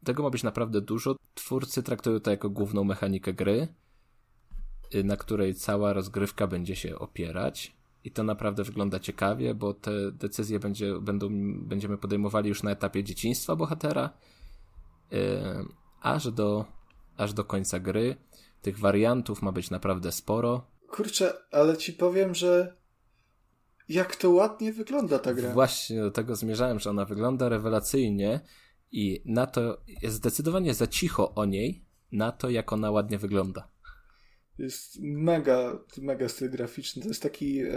tego 0.05 0.23
ma 0.23 0.31
być 0.31 0.43
naprawdę 0.43 0.81
dużo. 0.81 1.16
Twórcy 1.35 1.82
traktują 1.82 2.20
to 2.20 2.31
jako 2.31 2.51
główną 2.51 2.85
mechanikę 2.85 3.32
gry, 3.32 3.68
y, 4.94 5.05
na 5.05 5.16
której 5.16 5.55
cała 5.55 5.93
rozgrywka 5.93 6.47
będzie 6.47 6.77
się 6.77 6.98
opierać. 6.98 7.77
I 8.07 8.11
to 8.11 8.23
naprawdę 8.23 8.65
wygląda 8.65 9.01
ciekawie, 9.01 9.55
bo 9.55 9.74
te 9.74 10.12
decyzje 10.12 10.61
będzie, 10.61 11.01
będą, 11.01 11.28
będziemy 11.59 11.99
podejmowali 11.99 12.49
już 12.49 12.62
na 12.62 12.70
etapie 12.70 13.05
dzieciństwa 13.05 13.57
bohatera, 13.57 14.11
yy, 15.11 15.19
aż, 16.01 16.31
do, 16.31 16.65
aż 17.16 17.33
do 17.33 17.45
końca 17.45 17.81
gry. 17.81 18.16
Tych 18.62 18.78
wariantów 18.78 19.43
ma 19.43 19.53
być 19.53 19.70
naprawdę 19.70 20.12
sporo. 20.12 20.66
Kurczę, 20.89 21.35
ale 21.53 21.77
ci 21.77 21.93
powiem, 21.93 22.35
że 22.35 22.77
jak 23.89 24.16
to 24.16 24.31
ładnie 24.31 24.73
wygląda 24.73 25.19
ta 25.19 25.35
gra. 25.35 25.53
Właśnie 25.53 26.01
do 26.01 26.11
tego 26.11 26.37
zmierzałem, 26.37 26.78
że 26.78 26.91
ona 26.91 27.05
wygląda 27.05 27.49
rewelacyjnie 27.49 28.41
i 28.93 29.23
na 29.24 29.47
to 29.47 29.81
jest 30.03 30.16
zdecydowanie 30.16 30.74
za 30.74 30.87
cicho 30.87 31.35
o 31.35 31.45
niej, 31.45 31.85
na 32.12 32.33
to 32.33 32.51
jak 32.51 32.73
ona 32.73 32.91
ładnie 32.91 33.19
wygląda. 33.19 33.69
Jest 34.59 34.99
mega, 35.01 35.78
mega 35.99 36.28
styl 36.28 36.51
graficzny. 36.51 37.03
To 37.03 37.09
jest 37.09 37.23
taki 37.23 37.61
e, 37.61 37.69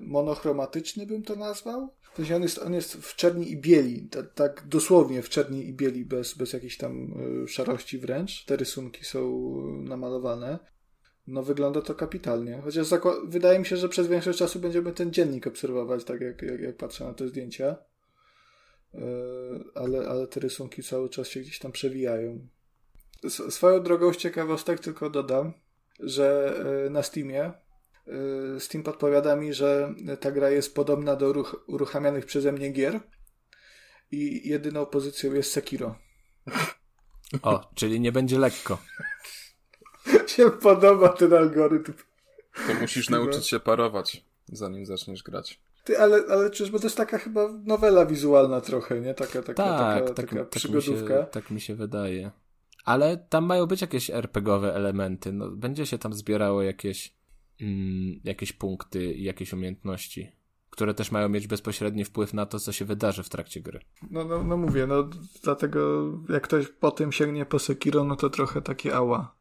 monochromatyczny, 0.00 1.06
bym 1.06 1.22
to 1.22 1.36
nazwał. 1.36 1.94
W 2.12 2.16
sensie 2.16 2.36
on 2.36 2.42
jest, 2.42 2.58
on 2.58 2.74
jest 2.74 2.94
w 2.94 3.16
czerni 3.16 3.50
i 3.50 3.56
bieli, 3.56 4.08
tak, 4.08 4.34
tak 4.34 4.64
dosłownie 4.66 5.22
w 5.22 5.28
czerni 5.28 5.68
i 5.68 5.72
bieli, 5.72 6.04
bez, 6.04 6.34
bez 6.34 6.52
jakiejś 6.52 6.76
tam 6.76 7.14
e, 7.44 7.48
szarości 7.48 7.98
wręcz. 7.98 8.44
Te 8.44 8.56
rysunki 8.56 9.04
są 9.04 9.52
namalowane. 9.82 10.58
No 11.26 11.42
wygląda 11.42 11.82
to 11.82 11.94
kapitalnie. 11.94 12.60
Chociaż 12.64 12.86
wydaje 13.24 13.58
mi 13.58 13.66
się, 13.66 13.76
że 13.76 13.88
przez 13.88 14.06
większość 14.06 14.38
czasu 14.38 14.60
będziemy 14.60 14.92
ten 14.92 15.12
dziennik 15.12 15.46
obserwować, 15.46 16.04
tak 16.04 16.20
jak, 16.20 16.42
jak, 16.42 16.60
jak 16.60 16.76
patrzę 16.76 17.04
na 17.04 17.14
te 17.14 17.28
zdjęcia. 17.28 17.76
Yy, 18.94 19.00
ale, 19.74 20.08
ale 20.08 20.26
te 20.26 20.40
rysunki 20.40 20.82
cały 20.82 21.08
czas 21.08 21.28
się 21.28 21.40
gdzieś 21.40 21.58
tam 21.58 21.72
przewijają. 21.72 22.48
S 23.24 23.54
swoją 23.54 23.82
drogą 23.82 24.12
z 24.12 24.16
ciekawostek 24.16 24.80
tylko 24.80 25.10
dodam, 25.10 25.52
że 26.00 26.54
yy, 26.84 26.90
na 26.90 27.02
Steamie 27.02 27.52
yy, 28.06 28.60
Steam 28.60 28.84
podpowiada 28.84 29.36
mi, 29.36 29.54
że 29.54 29.94
ta 30.20 30.30
gra 30.30 30.50
jest 30.50 30.74
podobna 30.74 31.16
do 31.16 31.28
uruch 31.28 31.64
uruchamianych 31.66 32.26
przeze 32.26 32.52
mnie 32.52 32.70
gier 32.70 33.00
i 34.10 34.48
jedyną 34.48 34.86
pozycją 34.86 35.34
jest 35.34 35.52
Sekiro. 35.52 35.98
O, 37.42 37.70
czyli 37.74 38.00
nie 38.00 38.12
będzie 38.12 38.38
lekko. 38.38 38.78
się 40.38 40.50
podoba 40.50 41.08
ten 41.08 41.34
algorytm. 41.34 41.92
To 42.66 42.74
musisz 42.80 43.10
nauczyć 43.10 43.46
się 43.46 43.60
parować, 43.60 44.24
zanim 44.48 44.86
zaczniesz 44.86 45.22
grać. 45.22 45.60
Ty, 45.84 45.98
ale, 45.98 46.22
ale 46.30 46.50
czyż, 46.50 46.70
bo 46.70 46.78
to 46.78 46.86
jest 46.86 46.96
taka 46.96 47.18
chyba 47.18 47.48
nowela 47.64 48.06
wizualna 48.06 48.60
trochę, 48.60 49.00
nie? 49.00 49.14
Taka, 49.14 49.42
taka, 49.42 49.54
tak, 49.54 49.54
taka, 49.54 50.06
tak, 50.06 50.16
taka 50.16 50.36
tak 50.36 50.48
przygodówka. 50.48 51.14
Mi 51.14 51.20
się, 51.20 51.26
tak 51.30 51.50
mi 51.50 51.60
się 51.60 51.74
wydaje. 51.74 52.30
Ale 52.88 53.16
tam 53.16 53.44
mają 53.44 53.66
być 53.66 53.80
jakieś 53.80 54.10
RPGowe 54.10 54.74
elementy. 54.74 55.32
No, 55.32 55.50
będzie 55.50 55.86
się 55.86 55.98
tam 55.98 56.12
zbierało 56.12 56.62
jakieś, 56.62 57.14
mm, 57.60 58.20
jakieś 58.24 58.52
punkty 58.52 59.12
i 59.14 59.24
jakieś 59.24 59.52
umiejętności, 59.52 60.32
które 60.70 60.94
też 60.94 61.12
mają 61.12 61.28
mieć 61.28 61.46
bezpośredni 61.46 62.04
wpływ 62.04 62.34
na 62.34 62.46
to, 62.46 62.58
co 62.58 62.72
się 62.72 62.84
wydarzy 62.84 63.22
w 63.22 63.28
trakcie 63.28 63.60
gry. 63.60 63.80
No, 64.10 64.24
no, 64.24 64.44
no 64.44 64.56
mówię, 64.56 64.86
no 64.86 65.10
dlatego 65.42 66.12
jak 66.28 66.42
ktoś 66.42 66.68
po 66.68 66.90
tym 66.90 67.12
sięgnie 67.12 67.46
po 67.46 67.58
Sekiro, 67.58 68.04
no 68.04 68.16
to 68.16 68.30
trochę 68.30 68.62
takie 68.62 68.96
ała. 68.96 69.34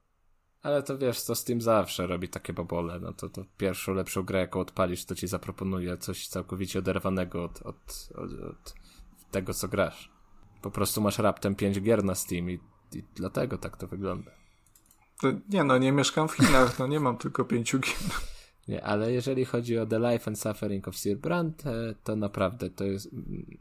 Ale 0.61 0.83
to 0.83 0.97
wiesz, 0.97 1.25
to 1.25 1.35
Steam 1.35 1.61
zawsze 1.61 2.07
robi 2.07 2.29
takie 2.29 2.53
babole. 2.53 2.99
No 2.99 3.13
to, 3.13 3.29
to 3.29 3.45
pierwszą 3.57 3.93
lepszą 3.93 4.23
grę, 4.23 4.39
jaką 4.39 4.59
odpalisz, 4.59 5.05
to 5.05 5.15
ci 5.15 5.27
zaproponuje 5.27 5.97
coś 5.97 6.27
całkowicie 6.27 6.79
oderwanego 6.79 7.43
od, 7.43 7.61
od, 7.61 8.09
od, 8.15 8.31
od 8.31 8.75
tego, 9.31 9.53
co 9.53 9.67
grasz. 9.67 10.11
Po 10.61 10.71
prostu 10.71 11.01
masz 11.01 11.19
raptem 11.19 11.55
5 11.55 11.81
gier 11.81 12.03
na 12.03 12.15
Steam 12.15 12.49
i, 12.49 12.59
i 12.95 13.03
dlatego 13.15 13.57
tak 13.57 13.77
to 13.77 13.87
wygląda. 13.87 14.31
To, 15.21 15.27
nie 15.49 15.63
no, 15.63 15.77
nie 15.77 15.91
mieszkam 15.91 16.27
w 16.27 16.31
Chinach, 16.31 16.79
no 16.79 16.87
nie 16.87 16.99
mam 16.99 17.17
tylko 17.17 17.45
5 17.45 17.71
gier. 17.71 18.11
Nie, 18.67 18.83
ale 18.83 19.11
jeżeli 19.11 19.45
chodzi 19.45 19.77
o 19.77 19.85
The 19.85 19.99
Life 19.99 20.27
and 20.27 20.39
Suffering 20.39 20.87
of 20.87 20.97
Sir 20.97 21.17
Brand, 21.17 21.63
to 22.03 22.15
naprawdę 22.15 22.69
to 22.69 22.83
jest 22.83 23.13
mm, 23.13 23.57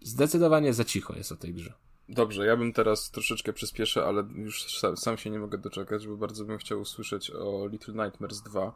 zdecydowanie 0.00 0.74
za 0.74 0.84
cicho 0.84 1.16
jest 1.16 1.32
o 1.32 1.36
tej 1.36 1.54
grze. 1.54 1.72
Dobrze, 2.08 2.46
ja 2.46 2.56
bym 2.56 2.72
teraz 2.72 3.10
troszeczkę 3.10 3.52
przyspieszę, 3.52 4.04
ale 4.04 4.24
już 4.34 4.78
sam, 4.78 4.96
sam 4.96 5.16
się 5.16 5.30
nie 5.30 5.38
mogę 5.38 5.58
doczekać, 5.58 6.06
bo 6.06 6.16
bardzo 6.16 6.44
bym 6.44 6.58
chciał 6.58 6.80
usłyszeć 6.80 7.30
o 7.30 7.66
Little 7.66 8.04
Nightmares 8.04 8.42
2, 8.42 8.72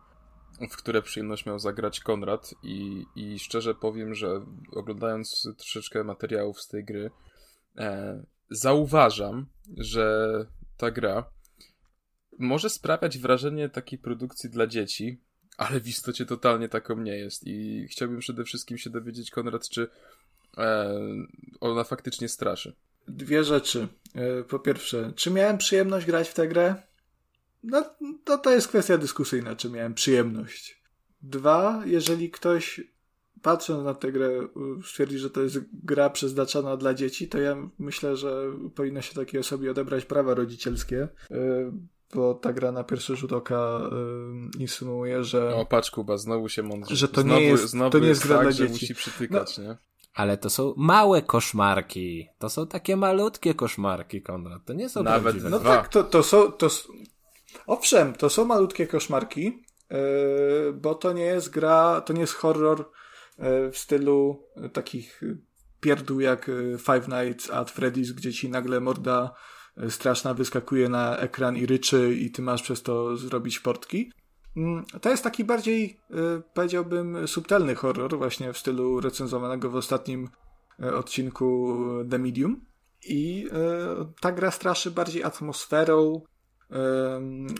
w 0.70 0.76
które 0.76 1.02
przyjemność 1.02 1.46
miał 1.46 1.58
zagrać 1.58 2.00
Konrad 2.00 2.54
i, 2.62 3.06
i 3.16 3.38
szczerze 3.38 3.74
powiem, 3.74 4.14
że 4.14 4.40
oglądając 4.72 5.48
troszeczkę 5.58 6.04
materiałów 6.04 6.60
z 6.60 6.68
tej 6.68 6.84
gry, 6.84 7.10
e, 7.78 8.22
zauważam, 8.50 9.46
że 9.76 10.46
ta 10.76 10.90
gra 10.90 11.30
może 12.38 12.70
sprawiać 12.70 13.18
wrażenie 13.18 13.68
takiej 13.68 13.98
produkcji 13.98 14.50
dla 14.50 14.66
dzieci, 14.66 15.20
ale 15.56 15.80
w 15.80 15.88
istocie 15.88 16.26
totalnie 16.26 16.68
taką 16.68 17.00
nie 17.00 17.16
jest 17.16 17.46
i 17.46 17.86
chciałbym 17.90 18.18
przede 18.18 18.44
wszystkim 18.44 18.78
się 18.78 18.90
dowiedzieć, 18.90 19.30
Konrad, 19.30 19.68
czy 19.68 19.88
e, 20.58 20.94
ona 21.60 21.84
faktycznie 21.84 22.28
straszy 22.28 22.76
dwie 23.08 23.44
rzeczy. 23.44 23.88
E, 24.14 24.42
po 24.42 24.58
pierwsze, 24.58 25.12
czy 25.16 25.30
miałem 25.30 25.58
przyjemność 25.58 26.06
grać 26.06 26.28
w 26.28 26.34
tę 26.34 26.48
grę? 26.48 26.74
No, 27.62 27.84
to, 28.24 28.38
to 28.38 28.50
jest 28.50 28.68
kwestia 28.68 28.98
dyskusyjna, 28.98 29.56
czy 29.56 29.70
miałem 29.70 29.94
przyjemność. 29.94 30.82
Dwa, 31.22 31.82
jeżeli 31.86 32.30
ktoś 32.30 32.80
patrząc 33.46 33.84
na 33.84 33.94
tę 33.94 34.12
grę 34.12 34.28
stwierdzi, 34.84 35.18
że 35.18 35.30
to 35.30 35.42
jest 35.42 35.58
gra 35.84 36.10
przeznaczona 36.10 36.76
dla 36.76 36.94
dzieci, 36.94 37.28
to 37.28 37.38
ja 37.38 37.56
myślę, 37.78 38.16
że 38.16 38.52
powinno 38.74 39.02
się 39.02 39.14
takiej 39.14 39.40
osobie 39.40 39.70
odebrać 39.70 40.04
prawa 40.04 40.34
rodzicielskie. 40.34 41.08
E, 41.30 41.36
bo 42.14 42.34
ta 42.34 42.52
gra 42.52 42.72
na 42.72 42.84
pierwszy 42.84 43.16
rzut 43.16 43.32
oka 43.32 43.80
y, 44.58 44.58
insynuuje, 44.58 45.24
że... 45.24 45.54
O, 45.54 45.66
patrz 45.66 45.90
Kuba, 45.90 46.16
znowu 46.16 46.48
się 46.48 46.62
mądrzy. 46.62 46.96
Że 46.96 47.08
to 47.08 47.20
znowu, 47.20 47.40
nie 47.40 47.46
jest, 47.46 47.68
znowu 47.68 47.90
to 47.90 47.98
nie 47.98 48.08
jest 48.08 48.26
gra 48.26 48.36
fakt, 48.36 48.48
dla 48.48 48.52
dzieci. 48.52 48.72
musi 48.72 48.94
przytykać, 48.94 49.58
No. 49.58 49.64
nie? 49.64 49.76
Ale 50.14 50.36
to 50.38 50.50
są 50.50 50.74
małe 50.76 51.22
koszmarki. 51.22 52.28
To 52.38 52.48
są 52.48 52.66
takie 52.66 52.96
malutkie 52.96 53.54
koszmarki, 53.54 54.22
Konrad. 54.22 54.64
To 54.64 54.72
nie 54.72 54.88
są 54.88 55.02
Nawet 55.02 55.22
prawdziwe. 55.22 55.50
No 55.50 55.58
Dwa. 55.58 55.76
tak, 55.76 55.88
to, 55.88 56.04
to 56.04 56.22
są... 56.22 56.52
To, 56.52 56.68
owszem, 57.66 58.14
to 58.14 58.30
są 58.30 58.44
malutkie 58.44 58.86
koszmarki, 58.86 59.44
yy, 59.90 60.72
bo 60.72 60.94
to 60.94 61.12
nie 61.12 61.24
jest 61.24 61.50
gra, 61.50 62.00
to 62.00 62.12
nie 62.12 62.20
jest 62.20 62.34
horror 62.34 62.78
yy, 62.78 63.05
w 63.72 63.78
stylu 63.78 64.42
yy, 64.56 64.70
takich 64.70 65.22
yy, 65.22 65.38
pierdół 65.80 66.20
jak 66.20 66.50
Five 66.78 67.08
Nights 67.08 67.50
at 67.50 67.70
Freddy's, 67.70 68.12
gdzie 68.12 68.32
ci 68.32 68.50
nagle 68.50 68.80
morda 68.80 69.34
straszna 69.88 70.34
wyskakuje 70.34 70.88
na 70.88 71.16
ekran 71.16 71.56
i 71.56 71.66
ryczy 71.66 72.14
i 72.14 72.30
ty 72.30 72.42
masz 72.42 72.62
przez 72.62 72.82
to 72.82 73.16
zrobić 73.16 73.60
portki. 73.60 74.12
Mm, 74.56 74.84
To 75.00 75.10
jest 75.10 75.24
taki 75.24 75.44
bardziej, 75.44 76.00
powiedziałbym, 76.54 77.28
subtelny 77.28 77.74
horror, 77.74 78.18
właśnie 78.18 78.52
w 78.52 78.58
stylu 78.58 79.00
recenzowanego 79.00 79.70
w 79.70 79.76
ostatnim 79.76 80.28
odcinku 80.78 81.76
The 82.10 82.18
Medium. 82.18 82.60
I 83.08 83.48
e, 83.52 84.12
ta 84.20 84.32
gra 84.32 84.50
straszy 84.50 84.90
bardziej 84.90 85.24
atmosferą, 85.24 86.22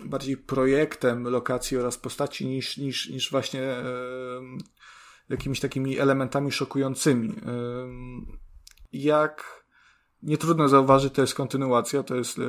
bardziej 0.04 0.36
projektem 0.36 1.28
lokacji 1.28 1.76
oraz 1.76 1.98
postaci 1.98 2.46
niż, 2.46 2.76
niż, 2.76 3.08
niż 3.08 3.30
właśnie 3.30 3.62
jakimiś 5.28 5.60
takimi 5.60 5.98
elementami 5.98 6.52
szokującymi. 6.52 7.34
Jak 8.92 9.64
nie 10.22 10.38
trudno 10.38 10.68
zauważyć, 10.68 11.14
to 11.14 11.20
jest 11.20 11.34
kontynuacja, 11.34 12.02
to 12.02 12.14
jest 12.14 12.40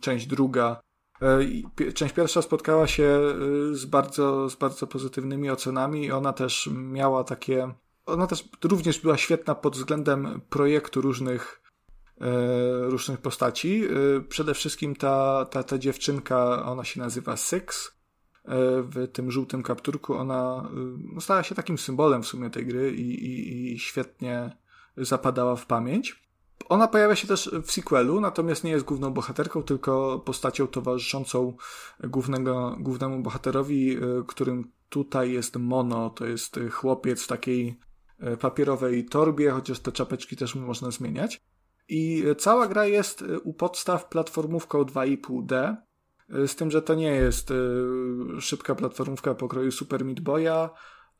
część 0.00 0.26
druga. 0.26 0.80
E, 1.22 1.92
Część 1.92 2.14
pierwsza 2.14 2.42
spotkała 2.42 2.86
się 2.86 3.04
e, 3.04 3.74
z 3.74 3.84
bardzo, 3.84 4.48
z 4.50 4.54
bardzo 4.54 4.86
pozytywnymi 4.86 5.50
ocenami 5.50 6.04
i 6.04 6.12
ona 6.12 6.32
też 6.32 6.70
miała 6.72 7.24
takie. 7.24 7.74
Ona 8.06 8.26
też 8.26 8.48
również 8.64 9.00
była 9.00 9.16
świetna 9.16 9.54
pod 9.54 9.76
względem 9.76 10.40
projektu 10.50 11.00
różnych 11.00 11.62
e, 12.20 12.90
różnych 12.90 13.18
postaci. 13.20 13.84
E, 13.84 14.20
Przede 14.20 14.54
wszystkim 14.54 14.96
ta, 14.96 15.44
ta, 15.50 15.62
ta 15.62 15.78
dziewczynka, 15.78 16.64
ona 16.64 16.84
się 16.84 17.00
nazywa 17.00 17.36
Six. 17.36 17.97
E, 18.48 18.82
W 18.82 19.08
tym 19.12 19.30
żółtym 19.30 19.62
kapturku 19.62 20.14
ona 20.14 20.68
e, 20.70 20.74
no, 21.14 21.20
stała 21.20 21.42
się 21.42 21.54
takim 21.54 21.78
symbolem 21.78 22.22
w 22.22 22.26
sumie 22.26 22.50
tej 22.50 22.66
gry 22.66 22.92
i, 22.92 23.24
i, 23.24 23.72
i 23.72 23.78
świetnie 23.78 24.56
zapadała 24.96 25.56
w 25.56 25.66
pamięć. 25.66 26.28
Ona 26.68 26.88
pojawia 26.88 27.16
się 27.16 27.28
też 27.28 27.50
w 27.62 27.72
sequelu, 27.72 28.20
natomiast 28.20 28.64
nie 28.64 28.70
jest 28.70 28.84
główną 28.84 29.10
bohaterką, 29.10 29.62
tylko 29.62 30.22
postacią 30.24 30.66
towarzyszącą 30.66 31.56
głównego, 32.00 32.76
głównemu 32.80 33.22
bohaterowi, 33.22 33.96
e, 33.96 34.00
którym 34.26 34.70
tutaj 34.88 35.32
jest 35.32 35.56
Mono. 35.56 36.10
To 36.10 36.26
jest 36.26 36.60
chłopiec 36.72 37.22
w 37.22 37.26
takiej 37.26 37.78
papierowej 38.40 39.04
torbie, 39.04 39.50
chociaż 39.50 39.80
te 39.80 39.92
czapeczki 39.92 40.36
też 40.36 40.54
można 40.54 40.90
zmieniać. 40.90 41.40
I 41.88 42.24
cała 42.38 42.68
gra 42.68 42.86
jest 42.86 43.24
u 43.44 43.54
podstaw 43.54 44.08
platformówką 44.08 44.82
2,5D, 44.82 45.72
y, 45.72 45.87
z 46.28 46.56
tym, 46.56 46.70
że 46.70 46.82
to 46.82 46.94
nie 46.94 47.10
jest 47.10 47.50
y, 47.50 47.54
szybka 48.40 48.74
platformówka 48.74 49.34
pokroju 49.34 49.70
Super 49.70 50.04
Meat 50.04 50.20
Boya, 50.20 50.70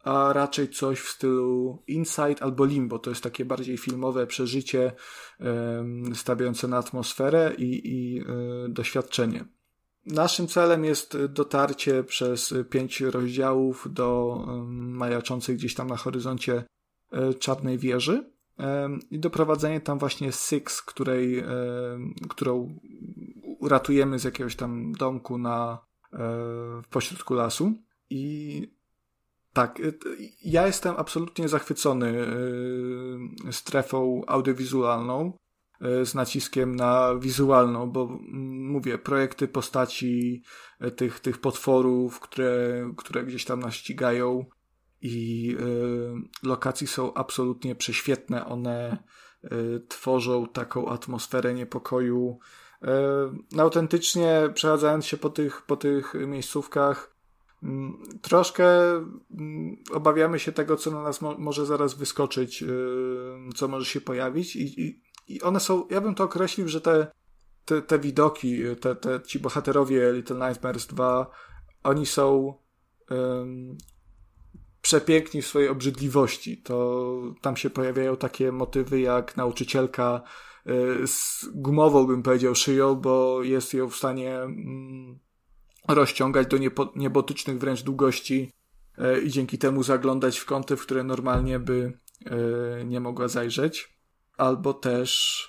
a 0.05 0.33
raczej 0.33 0.69
coś 0.69 1.01
w 1.01 1.09
stylu 1.09 1.83
Inside 1.87 2.43
albo 2.43 2.65
Limbo. 2.65 2.99
To 2.99 3.11
jest 3.11 3.23
takie 3.23 3.45
bardziej 3.45 3.79
filmowe 3.79 4.27
przeżycie 4.27 4.93
stawiające 6.15 6.69
na 6.69 6.79
atmosferę 6.79 7.55
i, 7.59 7.89
i 7.89 8.21
y, 8.21 8.25
doświadczenie. 8.69 9.45
Naszym 10.07 10.47
celem 10.47 10.85
jest 10.85 11.19
dotarcie 11.27 12.05
przez 12.05 12.55
pięć 12.71 13.01
rozdziałów 13.01 13.87
do 13.91 14.39
majaczącej 14.71 15.57
gdzieś 15.57 15.75
tam 15.75 15.89
na 15.89 15.97
horyzoncie 15.97 16.65
e, 17.13 17.35
czarnej 17.35 17.79
wieży 17.79 18.31
i 19.11 19.19
doprowadzenie 19.19 19.81
tam 19.81 19.99
właśnie 19.99 20.33
Six, 20.33 20.83
której, 20.83 21.45
którą 22.29 22.79
uratujemy 23.59 24.19
z 24.19 24.25
jakiegoś 24.25 24.57
tam 24.57 24.93
domku 24.93 25.39
na 25.39 25.79
e, 26.13 26.19
pośrodku 26.91 27.35
lasu 27.35 27.73
i 28.11 28.63
tak, 29.53 29.77
t- 29.77 30.09
ja 30.45 30.67
jestem 30.67 30.95
absolutnie 30.97 31.49
zachwycony 31.49 32.27
y, 33.49 33.53
strefą 33.53 34.23
audiowizualną 34.27 35.39
z 36.05 36.15
naciskiem 36.15 36.77
na 36.77 37.15
wizualną, 37.15 37.91
bo 37.91 38.19
mówię, 38.73 38.99
projekty 38.99 39.49
postaci 39.49 40.43
tych, 40.97 41.21
tych 41.21 41.39
potworów, 41.41 42.21
które, 42.21 42.91
które 42.97 43.25
gdzieś 43.25 43.45
tam 43.45 43.61
nas 43.61 43.75
ścigają 43.75 44.45
i 45.03 45.57
lokacji 46.43 46.87
są 46.87 47.15
absolutnie 47.15 47.75
prześwietne. 47.75 48.47
One 48.47 49.05
tworzą 49.89 50.47
taką 50.47 50.89
atmosferę 50.89 51.55
niepokoju. 51.55 52.39
Y, 52.83 52.87
no, 53.53 53.63
autentycznie 53.63 54.51
przechadzając 54.55 55.07
się 55.07 55.17
po 55.17 55.31
tych, 55.31 55.63
po 55.63 55.77
tych 55.77 56.15
miejscówkach, 56.15 57.17
mm, 57.63 58.03
troszkę 58.23 58.91
mm, 58.91 59.77
obawiamy 59.93 60.39
się 60.39 60.53
tego, 60.53 60.77
co 60.77 60.91
na 60.91 61.03
nas 61.03 61.21
mo- 61.21 61.39
może 61.39 61.67
zaraz 61.67 61.95
wyskoczyć, 61.95 62.63
y, 62.63 62.67
co 63.57 63.69
może 63.69 63.87
się 63.87 64.01
pojawić 64.01 64.57
i, 64.57 64.83
i, 64.83 65.03
i 65.29 65.43
one 65.43 65.61
są, 65.61 65.87
ja 65.91 66.01
bym 66.01 66.15
to 66.15 66.25
określił, 66.25 66.69
że 66.69 66.81
te, 66.81 67.07
te, 67.65 67.83
te 67.83 67.99
widoki, 67.99 68.63
te, 68.81 68.97
te, 68.97 69.21
ci 69.23 69.39
bohaterowie 69.39 70.13
Little 70.13 70.49
Nightmares 70.49 70.87
2, 70.87 71.31
oni 71.83 72.07
są 72.07 72.55
przepiękni 74.83 75.43
w 75.43 75.47
swojej 75.47 75.69
obrzydliwości. 75.69 76.63
To 76.63 77.15
tam 77.41 77.57
się 77.57 77.71
pojawiają 77.71 78.17
takie 78.17 78.53
motywy 78.53 79.01
jak 79.01 79.37
nauczycielka 79.37 80.23
z 81.07 81.47
gumową, 81.55 82.07
bym 82.07 82.23
powiedział, 82.23 82.55
szyją, 82.55 82.95
bo 82.95 83.43
jest 83.43 83.75
ją 83.75 83.89
w 83.91 83.97
stanie 83.97 84.37
mm, 84.39 85.19
rozciągać 85.89 86.47
do 86.47 86.59
niebotycznych 86.97 87.59
wręcz 87.59 87.83
długości 87.83 88.53
y, 88.99 89.21
i 89.21 89.31
dzięki 89.31 89.59
temu 89.59 89.83
zaglądać 89.83 90.39
w 90.39 90.45
kąty, 90.45 90.77
w 90.77 90.83
które 90.83 91.05
normalnie 91.05 91.59
by 91.59 91.93
y, 92.81 92.85
nie 92.85 93.01
mogła 93.01 93.29
zajrzeć. 93.29 93.99
Albo 94.37 94.75
też 94.75 95.43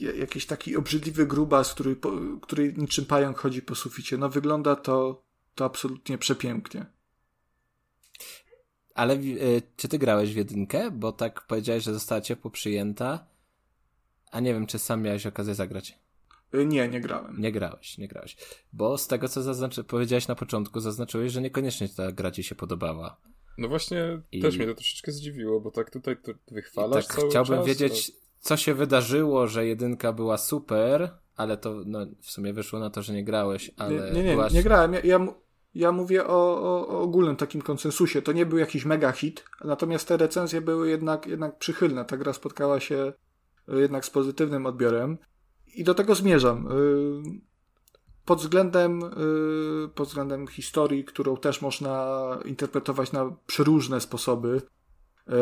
ja- 0.00 0.12
jakiś 0.14 0.46
taki 0.46 0.76
obrzydliwy 0.76 1.26
grubas, 1.26 1.74
który, 1.74 1.96
który 2.42 2.72
niczym 2.76 3.04
pająk 3.04 3.38
chodzi 3.38 3.62
po 3.62 3.74
suficie. 3.74 4.18
No 4.18 4.28
wygląda 4.28 4.76
to, 4.76 5.22
to 5.54 5.64
absolutnie 5.64 6.18
przepięknie. 6.18 6.86
Ale 8.94 9.14
y, 9.14 9.62
czy 9.76 9.88
ty 9.88 9.98
grałeś 9.98 10.32
w 10.32 10.36
jedynkę? 10.36 10.90
Bo 10.90 11.12
tak 11.12 11.46
powiedziałeś, 11.46 11.84
że 11.84 11.94
została 11.94 12.20
ciepło 12.20 12.50
przyjęta. 12.50 13.31
A 14.32 14.40
nie 14.40 14.54
wiem, 14.54 14.66
czy 14.66 14.78
sam 14.78 15.02
miałeś 15.02 15.26
okazję 15.26 15.54
zagrać. 15.54 15.98
Y, 16.54 16.66
Nie, 16.66 16.88
nie 16.88 17.00
grałem. 17.00 17.40
Nie 17.40 17.52
grałeś, 17.52 17.98
nie 17.98 18.08
grałeś. 18.08 18.36
Bo 18.72 18.98
z 18.98 19.06
tego, 19.08 19.28
co 19.28 19.42
zaznaczy, 19.42 19.84
powiedziałeś 19.84 20.28
na 20.28 20.34
początku, 20.34 20.80
zaznaczyłeś, 20.80 21.32
że 21.32 21.40
niekoniecznie 21.40 21.88
ta 21.88 22.12
gra 22.12 22.30
ci 22.30 22.42
się 22.42 22.54
podobała. 22.54 23.16
No 23.58 23.68
właśnie, 23.68 24.20
I- 24.32 24.42
też 24.42 24.56
mnie 24.56 24.66
to 24.66 24.74
troszeczkę 24.74 25.12
zdziwiło, 25.12 25.60
bo 25.60 25.70
tak 25.70 25.90
tutaj 25.90 26.16
to 26.16 26.32
I 26.32 26.54
wychwalasz 26.54 27.06
tak 27.06 27.16
chciałbym 27.28 27.56
czas, 27.58 27.66
wiedzieć, 27.66 28.12
co 28.40 28.56
się 28.56 28.74
wydarzyło, 28.74 29.46
że 29.46 29.66
jedynka 29.66 30.12
była 30.12 30.38
super, 30.38 31.10
ale 31.36 31.56
to 31.56 31.82
no, 31.86 32.06
w 32.20 32.30
sumie 32.30 32.52
wyszło 32.52 32.78
na 32.78 32.90
to, 32.90 33.02
że 33.02 33.12
nie 33.12 33.24
grałeś, 33.24 33.70
ale 33.76 33.94
Nie, 33.94 34.10
nie, 34.10 34.24
nie, 34.24 34.30
byłaś... 34.30 34.52
nie 34.52 34.62
grałem. 34.62 34.92
Ja, 34.94 35.00
ja, 35.04 35.26
ja 35.74 35.92
mówię 35.92 36.26
o, 36.26 36.62
o, 36.62 36.88
o 36.88 37.00
ogólnym 37.00 37.36
takim 37.36 37.62
konsensusie. 37.62 38.22
To 38.22 38.32
nie 38.32 38.46
był 38.46 38.58
jakiś 38.58 38.84
mega 38.84 39.12
hit, 39.12 39.44
natomiast 39.64 40.08
te 40.08 40.16
recenzje 40.16 40.60
były 40.60 40.90
jednak, 40.90 41.26
jednak 41.26 41.58
przychylne. 41.58 42.04
Ta 42.04 42.16
gra 42.16 42.32
spotkała 42.32 42.80
się 42.80 43.12
jednak 43.80 44.04
z 44.04 44.10
pozytywnym 44.10 44.66
odbiorem 44.66 45.18
i 45.74 45.84
do 45.84 45.94
tego 45.94 46.14
zmierzam. 46.14 46.68
Y, 46.72 47.52
Pod 48.24 48.40
względem, 48.40 49.02
y, 49.84 49.88
pod 49.94 50.08
względem 50.08 50.46
historii, 50.46 51.04
którą 51.04 51.36
też 51.36 51.62
można 51.62 52.18
interpretować 52.44 53.12
na 53.12 53.36
przeróżne 53.46 54.00
sposoby 54.00 54.62
y, 55.28 55.32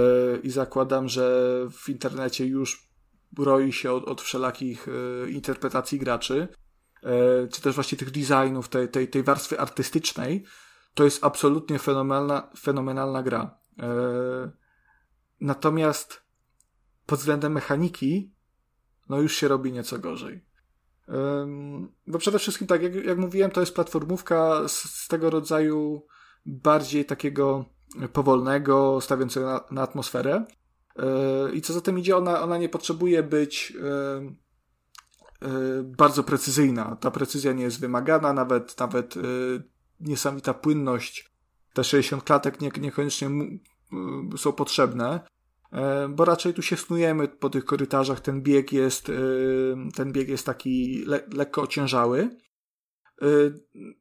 i 0.42 0.50
zakładam, 0.50 1.08
że 1.08 1.56
w 1.70 1.88
internecie 1.88 2.46
już 2.46 2.90
roi 3.38 3.72
się 3.72 3.92
od, 3.92 4.04
od 4.04 4.20
wszelakich 4.20 4.86
interpretacji 5.28 5.98
graczy, 5.98 6.48
czy 7.52 7.62
też 7.62 7.74
właśnie 7.74 7.98
tych 7.98 8.10
designów, 8.10 8.68
tej, 8.68 8.88
tej, 8.88 9.08
tej 9.08 9.22
warstwy 9.22 9.60
artystycznej, 9.60 10.44
to 10.94 11.04
jest 11.04 11.24
absolutnie 11.24 11.78
fenomenalna, 11.78 12.50
fenomenalna 12.60 13.22
gra. 13.22 13.58
Natomiast 15.40 16.22
pod 17.10 17.18
względem 17.18 17.52
mechaniki, 17.52 18.34
no 19.08 19.20
już 19.20 19.36
się 19.36 19.48
robi 19.48 19.72
nieco 19.72 19.98
gorzej. 19.98 20.44
Bo 22.06 22.18
przede 22.18 22.38
wszystkim, 22.38 22.66
tak 22.66 22.82
jak, 22.82 22.94
jak 22.94 23.18
mówiłem, 23.18 23.50
to 23.50 23.60
jest 23.60 23.74
platformówka 23.74 24.68
z, 24.68 24.72
z 24.72 25.08
tego 25.08 25.30
rodzaju 25.30 26.06
bardziej 26.46 27.04
takiego 27.04 27.64
powolnego, 28.12 29.00
stawiającego 29.00 29.46
na, 29.46 29.64
na 29.70 29.82
atmosferę. 29.82 30.44
Yy, 30.96 31.04
I 31.52 31.62
co 31.62 31.72
za 31.72 31.80
tym 31.80 31.98
idzie, 31.98 32.16
ona, 32.16 32.42
ona 32.42 32.58
nie 32.58 32.68
potrzebuje 32.68 33.22
być 33.22 33.70
yy, 33.70 34.34
bardzo 35.84 36.22
precyzyjna. 36.22 36.96
Ta 36.96 37.10
precyzja 37.10 37.52
nie 37.52 37.64
jest 37.64 37.80
wymagana, 37.80 38.32
nawet, 38.32 38.80
nawet 38.80 39.14
niesamowita 40.00 40.54
płynność. 40.54 41.30
Te 41.72 41.84
60 41.84 42.24
klatek 42.24 42.60
nie, 42.60 42.70
niekoniecznie 42.80 43.30
są 44.36 44.52
potrzebne, 44.52 45.20
bo 46.08 46.24
raczej 46.24 46.54
tu 46.54 46.62
się 46.62 46.76
snujemy 46.76 47.28
po 47.28 47.50
tych 47.50 47.64
korytarzach. 47.64 48.20
Ten 48.20 48.42
bieg 48.42 48.72
jest, 48.72 49.12
ten 49.94 50.12
bieg 50.12 50.28
jest 50.28 50.46
taki 50.46 51.04
le, 51.06 51.20
lekko 51.32 51.62
ociężały. 51.62 52.36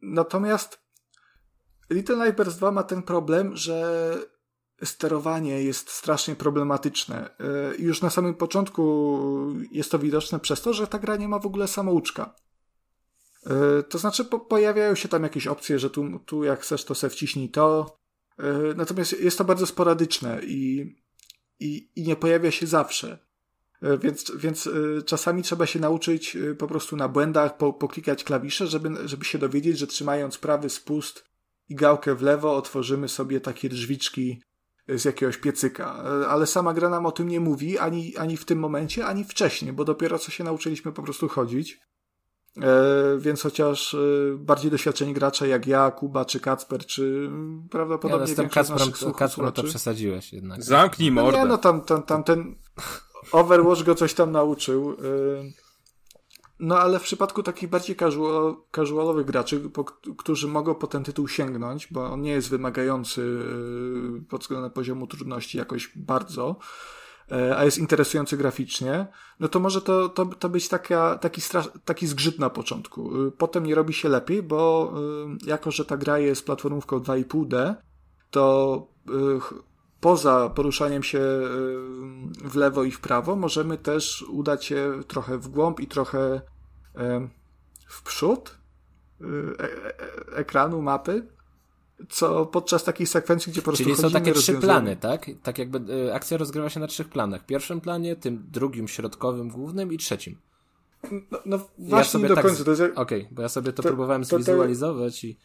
Natomiast 0.02 0.80
Little 1.90 2.26
Nightmares 2.26 2.58
2 2.58 2.72
ma 2.72 2.84
ten 2.84 3.04
problem, 3.04 3.58
że 3.58 4.14
sterowanie 4.84 5.64
jest 5.64 5.90
strasznie 5.90 6.36
problematyczne. 6.36 7.30
Już 7.80 8.02
na 8.02 8.10
samym 8.10 8.36
początku 8.36 9.20
jest 9.72 9.92
to 9.92 10.00
widoczne 10.00 10.40
przez 10.40 10.62
to, 10.62 10.74
że 10.74 10.88
ta 10.88 11.00
gra 11.00 11.16
nie 11.16 11.28
ma 11.28 11.40
w 11.40 11.46
ogóle 11.46 11.68
samouczka. 11.68 12.36
To 13.90 13.98
znaczy 13.98 14.26
po, 14.26 14.40
pojawiają 14.40 14.96
się 14.96 15.10
tam 15.10 15.24
jakieś 15.24 15.48
opcje, 15.48 15.80
że 15.80 15.90
tu, 15.90 16.20
tu 16.26 16.44
jak 16.44 16.62
chcesz 16.62 16.86
to 16.86 16.96
se 16.96 17.10
wciśnij 17.10 17.50
to. 17.50 17.98
Natomiast 18.76 19.20
jest 19.20 19.38
to 19.38 19.46
bardzo 19.46 19.66
sporadyczne 19.66 20.40
i, 20.44 20.96
i, 21.60 21.90
i 21.96 22.04
nie 22.04 22.16
pojawia 22.16 22.52
się 22.52 22.68
zawsze. 22.68 23.18
Więc, 24.02 24.32
więc 24.36 24.70
czasami 25.06 25.44
trzeba 25.44 25.66
się 25.66 25.80
nauczyć 25.80 26.38
po 26.58 26.68
prostu 26.68 26.96
na 26.96 27.08
błędach 27.08 27.58
po, 27.58 27.74
poklikać 27.74 28.24
klawisze, 28.24 28.68
żeby, 28.68 28.90
żeby 29.08 29.26
się 29.26 29.38
dowiedzieć, 29.38 29.78
że 29.78 29.88
trzymając 29.88 30.38
prawy 30.38 30.70
spust 30.70 31.24
i 31.70 31.76
gałkę 31.76 32.16
w 32.16 32.22
lewo 32.22 32.56
otworzymy 32.56 33.10
sobie 33.10 33.42
takie 33.42 33.70
drzwiczki 33.70 34.42
z 34.88 35.06
jakiegoś 35.06 35.38
piecyka. 35.38 35.94
Ale 36.30 36.48
sama 36.48 36.74
gra 36.74 36.90
nam 36.90 37.06
o 37.06 37.12
tym 37.12 37.28
nie 37.28 37.40
mówi, 37.40 37.78
ani, 37.78 38.18
ani 38.18 38.38
w 38.38 38.46
tym 38.46 38.60
momencie, 38.60 39.06
ani 39.06 39.24
wcześniej, 39.24 39.74
bo 39.74 39.86
dopiero 39.86 40.20
co 40.20 40.32
się 40.32 40.44
nauczyliśmy 40.44 40.92
po 40.92 41.04
prostu 41.04 41.28
chodzić. 41.28 41.80
E, 42.58 43.18
więc 43.18 43.42
chociaż 43.42 43.94
e, 43.94 43.98
bardziej 44.38 44.72
doświadczeni 44.72 45.14
gracze 45.14 45.48
jak 45.48 45.68
ja, 45.68 45.92
Kuba 45.92 46.26
czy 46.26 46.40
Kacper, 46.40 46.86
czy 46.86 47.30
prawdopodobnie 47.72 48.24
ja 48.24 48.28
jestem 48.28 48.50
Kacprem, 48.50 49.14
Kacprem 49.18 49.52
to 49.52 49.64
przesadziłeś 49.64 50.34
jednak. 50.34 50.64
Zamknij 50.64 51.12
mordę. 51.12 51.38
No 51.38 51.44
nie, 51.44 51.50
no 51.50 51.58
tam, 51.58 51.82
tam, 51.82 52.04
tam 52.04 52.24
ten 52.24 52.56
Overwatch 53.32 53.84
go 53.84 53.96
coś 53.96 54.14
tam 54.14 54.32
nauczył. 54.32 54.92
E, 54.92 54.96
no 56.60 56.80
ale 56.80 57.00
w 57.00 57.04
przypadku 57.04 57.44
takich 57.44 57.70
bardziej 57.70 57.96
casual, 57.96 58.56
casualowych 58.72 59.26
graczy, 59.26 59.60
po, 59.60 59.84
którzy 60.18 60.48
mogą 60.48 60.76
po 60.76 60.88
ten 60.88 61.04
tytuł 61.04 61.28
sięgnąć, 61.28 61.88
bo 61.92 62.06
on 62.06 62.22
nie 62.22 62.32
jest 62.32 62.50
wymagający 62.50 63.40
pod 64.30 64.42
względem 64.42 64.72
poziomu 64.72 65.08
trudności 65.08 65.58
jakoś 65.58 65.92
bardzo, 65.96 66.56
a 67.58 67.66
jest 67.66 67.78
interesujący 67.78 68.38
graficznie, 68.38 69.08
no 69.40 69.48
to 69.48 69.60
może 69.60 69.82
to, 69.82 70.10
to, 70.10 70.26
to 70.26 70.50
być 70.50 70.70
taka, 70.70 71.18
taki, 71.18 71.42
strasz, 71.42 71.70
taki 71.86 72.08
zgrzyt 72.08 72.40
na 72.40 72.50
początku. 72.50 73.24
Yy, 73.24 73.32
potem 73.32 73.66
nie 73.66 73.76
robi 73.76 73.94
się 73.94 74.10
lepiej, 74.10 74.44
bo 74.44 74.94
jako, 75.46 75.72
że 75.72 75.86
ta 75.86 75.98
gra 75.98 76.20
jest 76.20 76.46
platformówką 76.46 77.00
2,5D, 77.00 77.76
to 78.32 78.88
poza 80.02 80.50
poruszaniem 80.50 81.04
się 81.04 81.20
w 82.44 82.56
lewo 82.56 82.84
i 82.84 82.92
w 82.92 83.00
prawo, 83.00 83.36
możemy 83.36 83.78
też 83.78 84.22
udać 84.22 84.66
się 84.66 85.00
trochę 85.08 85.38
w 85.38 85.48
głąb 85.48 85.80
i 85.80 85.88
trochę 85.88 86.42
w 87.90 88.04
przód 88.04 88.58
e, 89.22 89.26
e, 89.26 90.00
e, 90.34 90.38
ekranu, 90.38 90.82
mapy, 90.82 91.28
co 92.10 92.46
podczas 92.46 92.84
takiej 92.84 93.08
sekwencji, 93.08 93.52
gdzie 93.52 93.62
po 93.62 93.66
prostu 93.66 93.84
Czyli 93.84 93.96
są 93.96 94.12
takie 94.12 94.34
trzy 94.34 94.54
plany, 94.54 94.96
tak? 94.96 95.26
Tak 95.44 95.58
jakby 95.58 96.14
akcja 96.14 96.38
rozgrywa 96.38 96.70
się 96.70 96.80
na 96.80 96.88
trzech 96.88 97.10
planach. 97.10 97.46
pierwszym 97.46 97.82
planie, 97.82 98.16
tym 98.16 98.46
drugim, 98.52 98.88
środkowym, 98.88 99.50
głównym 99.50 99.94
i 99.94 99.98
trzecim. 99.98 100.38
No, 101.32 101.40
no 101.46 101.68
właśnie 101.78 102.22
ja 102.22 102.28
do 102.28 102.36
tak 102.36 102.46
końca. 102.46 102.76
Z... 102.76 102.82
Okej, 102.82 102.94
okay, 102.96 103.28
bo 103.32 103.42
ja 103.42 103.50
sobie 103.50 103.74
to, 103.74 103.84
to 103.84 103.90
próbowałem 103.90 104.24
to, 104.24 104.36
zwizualizować 104.36 105.24
i... 105.24 105.40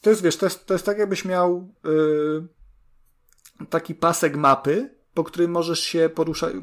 To 0.00 0.10
jest, 0.10 0.22
wiesz, 0.22 0.36
to 0.36 0.46
jest, 0.46 0.66
to 0.66 0.74
jest 0.74 0.86
tak 0.86 0.98
jakbyś 0.98 1.24
miał 1.24 1.68
yy, 1.84 3.66
taki 3.70 3.94
pasek 3.94 4.36
mapy, 4.36 4.94
po 5.14 5.24
którym 5.24 5.50
możesz 5.50 5.80
się 5.80 6.10
poruszać. 6.14 6.54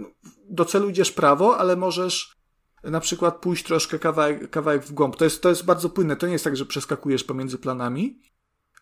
Do 0.50 0.66
celu 0.66 0.90
idziesz 0.90 1.12
prawo, 1.12 1.58
ale 1.58 1.76
możesz 1.76 2.38
na 2.84 3.00
przykład 3.00 3.38
pójść 3.38 3.66
troszkę 3.66 4.00
kawałek, 4.00 4.50
kawałek 4.50 4.84
w 4.84 4.94
głąb. 4.94 5.16
To 5.16 5.24
jest, 5.24 5.42
to 5.42 5.50
jest 5.50 5.66
bardzo 5.66 5.90
płynne. 5.90 6.16
To 6.16 6.28
nie 6.28 6.34
jest 6.34 6.46
tak, 6.46 6.58
że 6.58 6.66
przeskakujesz 6.66 7.24
pomiędzy 7.24 7.58
planami. 7.58 8.20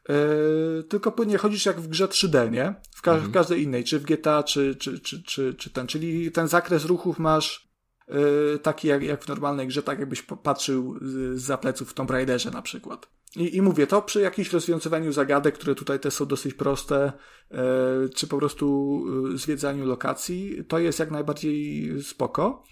Yy, 0.10 0.84
tylko 0.84 1.12
płynnie 1.12 1.38
chodzisz 1.38 1.66
jak 1.66 1.82
w 1.82 1.88
grze 1.88 2.08
3D, 2.08 2.52
nie? 2.52 2.76
W, 2.96 3.02
ka 3.02 3.12
mhm. 3.12 3.32
w 3.32 3.34
każdej 3.34 3.64
innej, 3.64 3.84
czy 3.84 4.00
w 4.00 4.04
GTA, 4.04 4.44
czy, 4.44 4.76
czy, 4.76 5.00
czy, 5.00 5.24
czy, 5.24 5.54
czy 5.54 5.70
ten. 5.70 5.88
Czyli 5.88 6.32
ten 6.32 6.48
zakres 6.48 6.86
ruchów 6.86 7.20
masz 7.20 7.70
yy, 8.08 8.60
taki 8.64 8.88
jak, 8.88 9.04
jak 9.04 9.24
w 9.24 9.28
normalnej 9.28 9.68
grze, 9.68 9.84
tak 9.84 10.00
jakbyś 10.00 10.22
patrzył 10.22 11.00
z, 11.02 11.42
za 11.42 11.58
pleców 11.58 11.90
w 11.90 11.94
Tomb 11.94 12.12
Raiderze 12.12 12.52
na 12.52 12.62
przykład. 12.62 13.16
I, 13.36 13.56
I 13.56 13.62
mówię 13.62 13.88
to 13.88 14.02
przy 14.02 14.22
jakimś 14.22 14.54
rozwiązywaniu 14.54 15.12
zagadek, 15.12 15.56
które 15.56 15.76
tutaj 15.76 16.00
też 16.00 16.14
są 16.14 16.26
dosyć 16.26 16.54
proste, 16.54 17.14
e, 17.52 18.10
czy 18.16 18.28
po 18.28 18.38
prostu 18.38 19.04
e, 19.34 19.38
zwiedzaniu 19.38 19.86
lokacji, 19.86 20.66
to 20.68 20.80
jest 20.80 21.00
jak 21.00 21.12
najbardziej 21.12 21.90
spoko. 22.04 22.64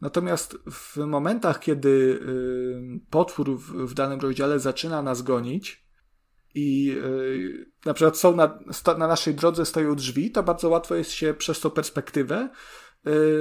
Natomiast 0.00 0.58
w 0.70 0.96
momentach, 0.96 1.60
kiedy 1.60 2.20
e, 2.22 3.10
potwór 3.10 3.58
w, 3.58 3.72
w 3.72 3.94
danym 3.94 4.20
rozdziale 4.20 4.58
zaczyna 4.58 5.02
nas 5.02 5.22
gonić 5.22 5.87
i 6.58 6.96
na 7.84 7.94
przykład 7.94 8.18
są 8.18 8.36
na, 8.36 8.58
na 8.98 9.08
naszej 9.08 9.34
drodze 9.34 9.66
stoją 9.66 9.94
drzwi, 9.94 10.30
to 10.30 10.42
bardzo 10.42 10.68
łatwo 10.68 10.94
jest 10.94 11.10
się 11.10 11.34
przez 11.34 11.60
tą 11.60 11.70
perspektywę 11.70 12.48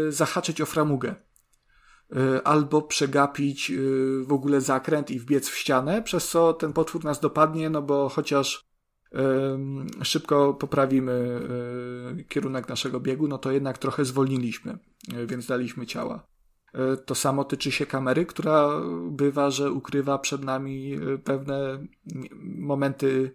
zahaczyć 0.10 0.62
o 0.62 0.66
framugę. 0.66 1.16
Y, 2.16 2.44
albo 2.44 2.82
przegapić 2.82 3.72
w 4.22 4.34
ogóle 4.34 4.62
zakręt 4.62 5.12
i 5.12 5.20
wbiec 5.20 5.50
w 5.50 5.58
ścianę, 5.58 6.02
przez 6.02 6.30
co 6.30 6.54
ten 6.54 6.74
potwór 6.74 7.04
nas 7.04 7.20
dopadnie, 7.20 7.70
no 7.70 7.82
bo 7.82 8.10
chociaż 8.10 8.68
szybko 10.04 10.54
poprawimy 10.54 11.42
kierunek 12.30 12.70
naszego 12.70 13.00
biegu, 13.00 13.28
no 13.28 13.38
to 13.38 13.52
jednak 13.52 13.78
trochę 13.78 14.06
zwolniliśmy, 14.06 14.78
więc 15.28 15.48
daliśmy 15.48 15.86
ciała. 15.86 16.28
To 17.06 17.16
samo 17.16 17.44
tyczy 17.44 17.72
się 17.72 17.86
kamery, 17.86 18.26
która 18.26 18.70
bywa, 19.12 19.52
że 19.52 19.72
ukrywa 19.72 20.18
przed 20.18 20.44
nami 20.44 21.00
pewne 21.24 21.86
momenty, 22.44 23.34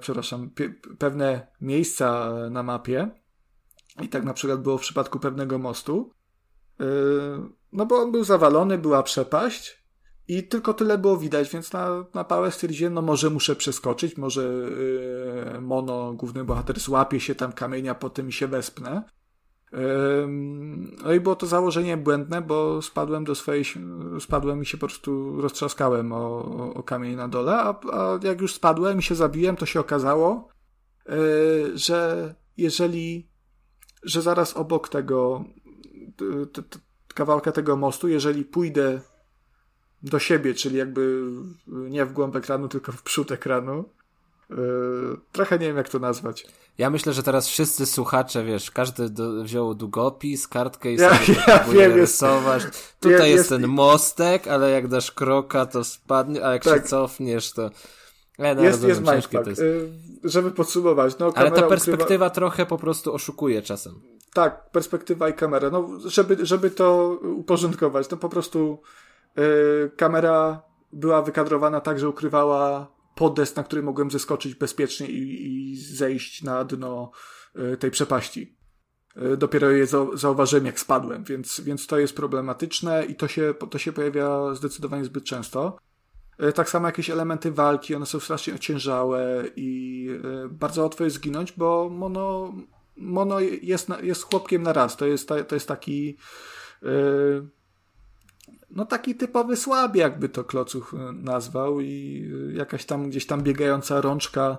przepraszam, 0.00 0.50
pewne 0.98 1.46
miejsca 1.60 2.32
na 2.50 2.62
mapie. 2.62 3.10
I 4.02 4.08
tak 4.08 4.24
na 4.24 4.34
przykład 4.34 4.62
było 4.62 4.78
w 4.78 4.80
przypadku 4.80 5.18
pewnego 5.20 5.58
mostu, 5.58 6.14
no 7.72 7.86
bo 7.86 7.96
on 7.96 8.12
był 8.12 8.24
zawalony, 8.24 8.78
była 8.78 9.02
przepaść 9.02 9.84
i 10.28 10.42
tylko 10.42 10.74
tyle 10.74 10.98
było 10.98 11.16
widać, 11.16 11.50
więc 11.50 11.72
na, 11.72 12.04
na 12.14 12.24
pałę 12.24 12.50
stwierdziłem, 12.50 12.94
no 12.94 13.02
może 13.02 13.30
muszę 13.30 13.56
przeskoczyć, 13.56 14.16
może 14.16 14.70
Mono, 15.60 16.12
główny 16.12 16.44
bohater, 16.44 16.80
złapie 16.80 17.20
się 17.20 17.34
tam 17.34 17.52
kamienia, 17.52 17.94
potem 17.94 18.32
się 18.32 18.46
wespnę. 18.46 19.02
No 21.04 21.12
i 21.12 21.20
było 21.20 21.36
to 21.36 21.46
założenie 21.46 21.96
błędne, 21.96 22.42
bo 22.42 22.82
spadłem 22.82 23.24
do 23.24 23.34
swojej, 23.34 23.64
spadłem 24.20 24.62
i 24.62 24.66
się 24.66 24.78
po 24.78 24.86
prostu 24.86 25.40
roztrzaskałem 25.40 26.12
o, 26.12 26.44
o, 26.74 26.82
kamień 26.82 27.16
na 27.16 27.28
dole, 27.28 27.52
a, 27.54 27.80
a 27.92 28.18
jak 28.22 28.40
już 28.40 28.54
spadłem 28.54 28.98
i 28.98 29.02
się 29.02 29.14
zabiłem, 29.14 29.56
to 29.56 29.66
się 29.66 29.80
okazało, 29.80 30.48
yy, 31.08 31.78
że 31.78 32.34
jeżeli, 32.56 33.28
że 34.02 34.22
zaraz 34.22 34.56
obok 34.56 34.88
tego, 34.88 35.44
kawałka 37.14 37.52
tego 37.52 37.76
mostu, 37.76 38.08
jeżeli 38.08 38.44
pójdę 38.44 39.00
do 40.02 40.18
siebie, 40.18 40.54
czyli 40.54 40.76
jakby 40.76 41.24
nie 41.66 42.04
w 42.04 42.12
głąb 42.12 42.36
ekranu, 42.36 42.68
tylko 42.68 42.92
w 42.92 43.02
przód 43.02 43.32
ekranu. 43.32 43.84
Yy, 44.50 45.16
trochę 45.32 45.58
nie 45.58 45.66
wiem, 45.66 45.76
jak 45.76 45.88
to 45.88 45.98
nazwać. 45.98 46.46
Ja 46.78 46.90
myślę, 46.90 47.12
że 47.12 47.22
teraz 47.22 47.48
wszyscy 47.48 47.86
słuchacze, 47.86 48.44
wiesz, 48.44 48.70
każdy 48.70 49.10
do, 49.10 49.42
wziął 49.42 49.74
długopis, 49.74 50.48
kartkę 50.48 50.92
i 50.92 50.96
ja, 50.96 51.18
sobie 51.18 51.34
ja 51.48 51.64
wiem, 51.64 51.92
rysować. 51.92 52.64
Jest, 52.64 52.96
Tutaj 53.00 53.30
jest, 53.30 53.30
jest, 53.30 53.48
ten 53.48 53.66
mostek, 53.66 54.48
ale 54.48 54.70
jak 54.70 54.88
dasz 54.88 55.12
kroka, 55.12 55.66
to 55.66 55.84
spadnie, 55.84 56.44
a 56.44 56.52
jak 56.52 56.64
tak. 56.64 56.74
się 56.74 56.88
cofniesz, 56.88 57.52
to... 57.52 57.70
Ja, 58.38 58.54
no, 58.54 58.62
jest, 58.62 58.82
rozumiem, 58.82 58.96
jest 58.96 59.12
mindfuck. 59.12 59.46
Jest. 59.46 59.60
Yy, 59.60 59.90
żeby 60.24 60.50
podsumować, 60.50 61.18
no 61.18 61.32
Ale 61.34 61.50
ta 61.50 61.62
perspektywa 61.62 62.04
ukrywa... 62.04 62.30
trochę 62.30 62.66
po 62.66 62.78
prostu 62.78 63.14
oszukuje 63.14 63.62
czasem. 63.62 63.94
Tak, 64.34 64.70
perspektywa 64.70 65.28
i 65.28 65.34
kamera. 65.34 65.70
No, 65.70 65.88
żeby, 66.04 66.36
żeby 66.46 66.70
to 66.70 67.18
uporządkować, 67.22 68.10
no 68.10 68.16
po 68.16 68.28
prostu 68.28 68.82
yy, 69.36 69.90
kamera 69.96 70.62
była 70.92 71.22
wykadrowana 71.22 71.80
tak, 71.80 71.98
że 71.98 72.08
ukrywała 72.08 72.86
podest, 73.20 73.56
na 73.56 73.62
który 73.62 73.82
mogłem 73.82 74.10
zeskoczyć 74.10 74.54
bezpiecznie 74.54 75.06
i, 75.06 75.46
i 75.46 75.76
zejść 75.76 76.42
na 76.42 76.64
dno 76.64 77.10
yy, 77.54 77.76
tej 77.76 77.90
przepaści. 77.90 78.56
Yy, 79.16 79.36
dopiero 79.36 79.70
je 79.70 79.86
zauważyłem, 80.14 80.66
jak 80.66 80.80
spadłem, 80.80 81.24
więc, 81.24 81.60
więc 81.60 81.86
to 81.86 81.98
jest 81.98 82.16
problematyczne 82.16 83.04
i 83.04 83.14
to 83.14 83.28
się, 83.28 83.54
to 83.70 83.78
się 83.78 83.92
pojawia 83.92 84.54
zdecydowanie 84.54 85.04
zbyt 85.04 85.24
często. 85.24 85.78
Yy, 86.38 86.52
tak 86.52 86.70
samo 86.70 86.86
jakieś 86.88 87.10
elementy 87.10 87.52
walki, 87.52 87.94
one 87.94 88.06
są 88.06 88.20
strasznie 88.20 88.54
ociężałe 88.54 89.44
i 89.56 90.08
bardzo 90.50 90.82
łatwo 90.82 91.04
jest 91.04 91.16
zginąć, 91.16 91.52
bo 91.52 91.88
mono, 91.92 92.54
Mono 92.96 93.40
jest, 93.40 93.88
jest 94.02 94.22
chłopkiem 94.22 94.62
na 94.62 94.72
raz. 94.72 94.96
To 94.96 95.06
jest, 95.06 95.28
to 95.48 95.54
jest 95.54 95.68
taki. 95.68 96.16
Yy, 96.82 97.48
no 98.70 98.84
taki 98.84 99.14
typowy 99.14 99.56
słaby, 99.56 99.98
jakby 99.98 100.28
to 100.28 100.44
Klocuch 100.44 100.94
e, 100.94 101.12
nazwał 101.12 101.80
i 101.80 102.24
e, 102.50 102.52
jakaś 102.52 102.84
tam 102.84 103.10
gdzieś 103.10 103.26
tam 103.26 103.42
biegająca 103.42 104.00
rączka 104.00 104.58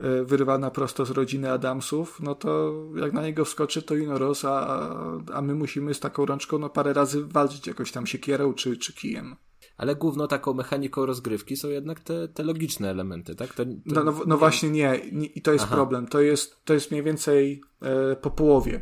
e, 0.00 0.24
wyrywana 0.24 0.70
prosto 0.70 1.04
z 1.06 1.10
rodziny 1.10 1.52
Adamsów, 1.52 2.20
no 2.20 2.34
to 2.34 2.72
jak 2.96 3.12
na 3.12 3.22
niego 3.22 3.44
wskoczy 3.44 3.82
to 3.82 3.94
Inoros, 3.94 4.44
a, 4.44 4.90
a 5.32 5.42
my 5.42 5.54
musimy 5.54 5.94
z 5.94 6.00
taką 6.00 6.26
rączką 6.26 6.58
no 6.58 6.70
parę 6.70 6.92
razy 6.92 7.24
walczyć 7.24 7.66
jakoś 7.66 7.92
tam 7.92 8.06
siekierą 8.06 8.54
czy, 8.54 8.76
czy 8.76 8.92
kijem. 8.92 9.36
Ale 9.76 9.96
główną 9.96 10.28
taką 10.28 10.54
mechaniką 10.54 11.06
rozgrywki 11.06 11.56
są 11.56 11.68
jednak 11.68 12.00
te, 12.00 12.28
te 12.28 12.42
logiczne 12.42 12.90
elementy, 12.90 13.34
tak? 13.34 13.54
No, 13.86 14.04
no, 14.04 14.14
no, 14.26 14.38
właśnie 14.38 14.70
nie. 14.70 15.00
nie. 15.12 15.26
I 15.26 15.42
to 15.42 15.52
jest 15.52 15.64
Aha. 15.64 15.74
problem. 15.74 16.06
To 16.06 16.20
jest, 16.20 16.64
to 16.64 16.74
jest 16.74 16.90
mniej 16.90 17.02
więcej 17.02 17.62
e, 17.82 18.16
po 18.16 18.30
połowie. 18.30 18.80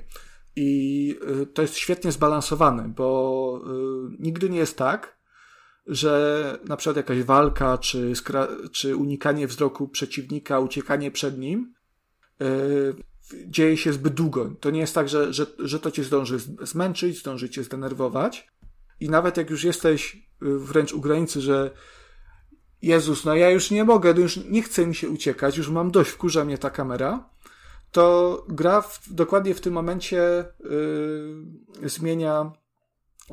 I 0.60 1.14
y, 1.43 1.47
to 1.47 1.62
jest 1.62 1.76
świetnie 1.76 2.12
zbalansowane, 2.12 2.89
bo 2.97 3.60
y, 4.12 4.16
nigdy 4.18 4.51
nie 4.51 4.59
jest 4.59 4.78
tak, 4.78 5.18
że 5.86 6.59
na 6.64 6.76
przykład 6.76 6.97
jakaś 6.97 7.22
walka, 7.22 7.78
czy, 7.78 8.12
czy 8.72 8.97
unikanie 8.97 9.47
wzroku 9.47 9.89
przeciwnika, 9.89 10.60
uciekanie 10.60 11.10
przed 11.10 11.39
nim 11.39 11.74
y, 12.43 12.94
dzieje 13.47 13.76
się 13.76 13.93
zbyt 13.93 14.14
długo. 14.14 14.51
To 14.60 14.70
nie 14.70 14.80
jest 14.80 14.94
tak, 14.94 15.09
że, 15.09 15.32
że, 15.32 15.47
że 15.59 15.80
to 15.80 15.90
cię 15.90 16.05
zdąży 16.05 16.39
zmęczyć, 16.62 17.18
zdąży 17.18 17.51
cię 17.51 17.64
zdenerwować. 17.64 18.48
I 19.01 19.10
nawet 19.10 19.36
jak 19.36 19.51
już 19.51 19.64
jesteś 19.64 20.28
wręcz 20.40 20.93
u 20.93 21.01
granicy, 21.01 21.40
że 21.40 21.70
Jezus, 22.82 23.24
no 23.24 23.35
ja 23.35 23.51
już 23.51 23.70
nie 23.70 23.85
mogę, 23.85 24.14
no 24.14 24.20
już 24.20 24.36
nie 24.36 24.62
chce 24.62 24.86
mi 24.86 24.94
się 24.94 25.09
uciekać, 25.09 25.56
już 25.56 25.68
mam 25.68 25.90
dość, 25.90 26.10
wkurza 26.10 26.44
mnie 26.44 26.59
ta 26.59 26.70
kamera, 26.70 27.28
to 27.93 28.44
gra 28.48 28.81
w, 28.81 29.12
dokładnie 29.12 29.55
w 29.55 29.60
tym 29.60 29.73
momencie 29.73 30.44
yy, 31.81 31.89
zmienia, 31.89 32.52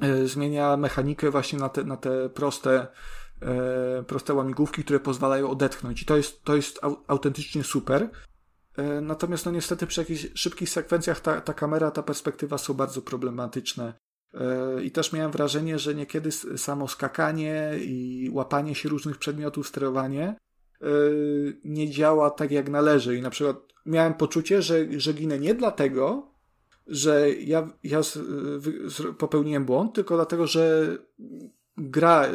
yy, 0.02 0.28
zmienia 0.28 0.78
mechanikę 0.78 1.32
właśnie 1.32 1.60
na 1.60 1.70
te, 1.70 1.84
na 1.84 1.98
te 1.98 2.30
proste, 2.30 2.88
yy, 3.42 4.04
proste 4.04 4.34
łamigłówki, 4.34 4.84
które 4.84 5.00
pozwalają 5.00 5.50
odetchnąć. 5.50 6.02
I 6.02 6.06
to 6.06 6.18
jest, 6.18 6.44
to 6.44 6.56
jest 6.56 6.84
au, 6.84 6.96
autentycznie 7.08 7.64
super. 7.64 8.10
Y, 8.80 9.02
natomiast 9.02 9.46
no 9.46 9.52
niestety 9.52 9.88
przy 9.88 10.02
jakichś 10.02 10.28
szybkich 10.34 10.70
sekwencjach 10.70 11.20
ta, 11.20 11.42
ta 11.42 11.54
kamera, 11.54 11.92
ta 11.92 12.04
perspektywa 12.04 12.58
są 12.58 12.74
bardzo 12.74 13.02
problematyczne. 13.02 13.94
Y, 14.34 14.84
I 14.84 14.92
też 14.92 15.14
miałem 15.14 15.32
wrażenie, 15.32 15.80
że 15.80 15.96
niekiedy 15.96 16.32
samo 16.58 16.88
skakanie 16.88 17.72
i 17.82 18.30
łapanie 18.34 18.76
się 18.76 18.90
różnych 18.90 19.18
przedmiotów, 19.18 19.68
sterowanie 19.68 20.36
y, 20.82 21.58
nie 21.64 21.90
działa 21.90 22.30
tak 22.30 22.52
jak 22.52 22.70
należy. 22.70 23.18
I 23.18 23.22
na 23.22 23.30
przykład 23.30 23.58
miałem 23.86 24.14
poczucie, 24.14 24.62
że, 24.62 25.00
że 25.00 25.14
ginę 25.14 25.40
nie 25.40 25.56
dlatego, 25.56 26.32
że 26.88 27.32
ja, 27.32 27.68
ja 27.84 28.02
popełniłem 29.18 29.66
błąd, 29.66 29.94
tylko 29.94 30.16
dlatego, 30.16 30.48
że 30.48 30.98
gra 31.78 32.26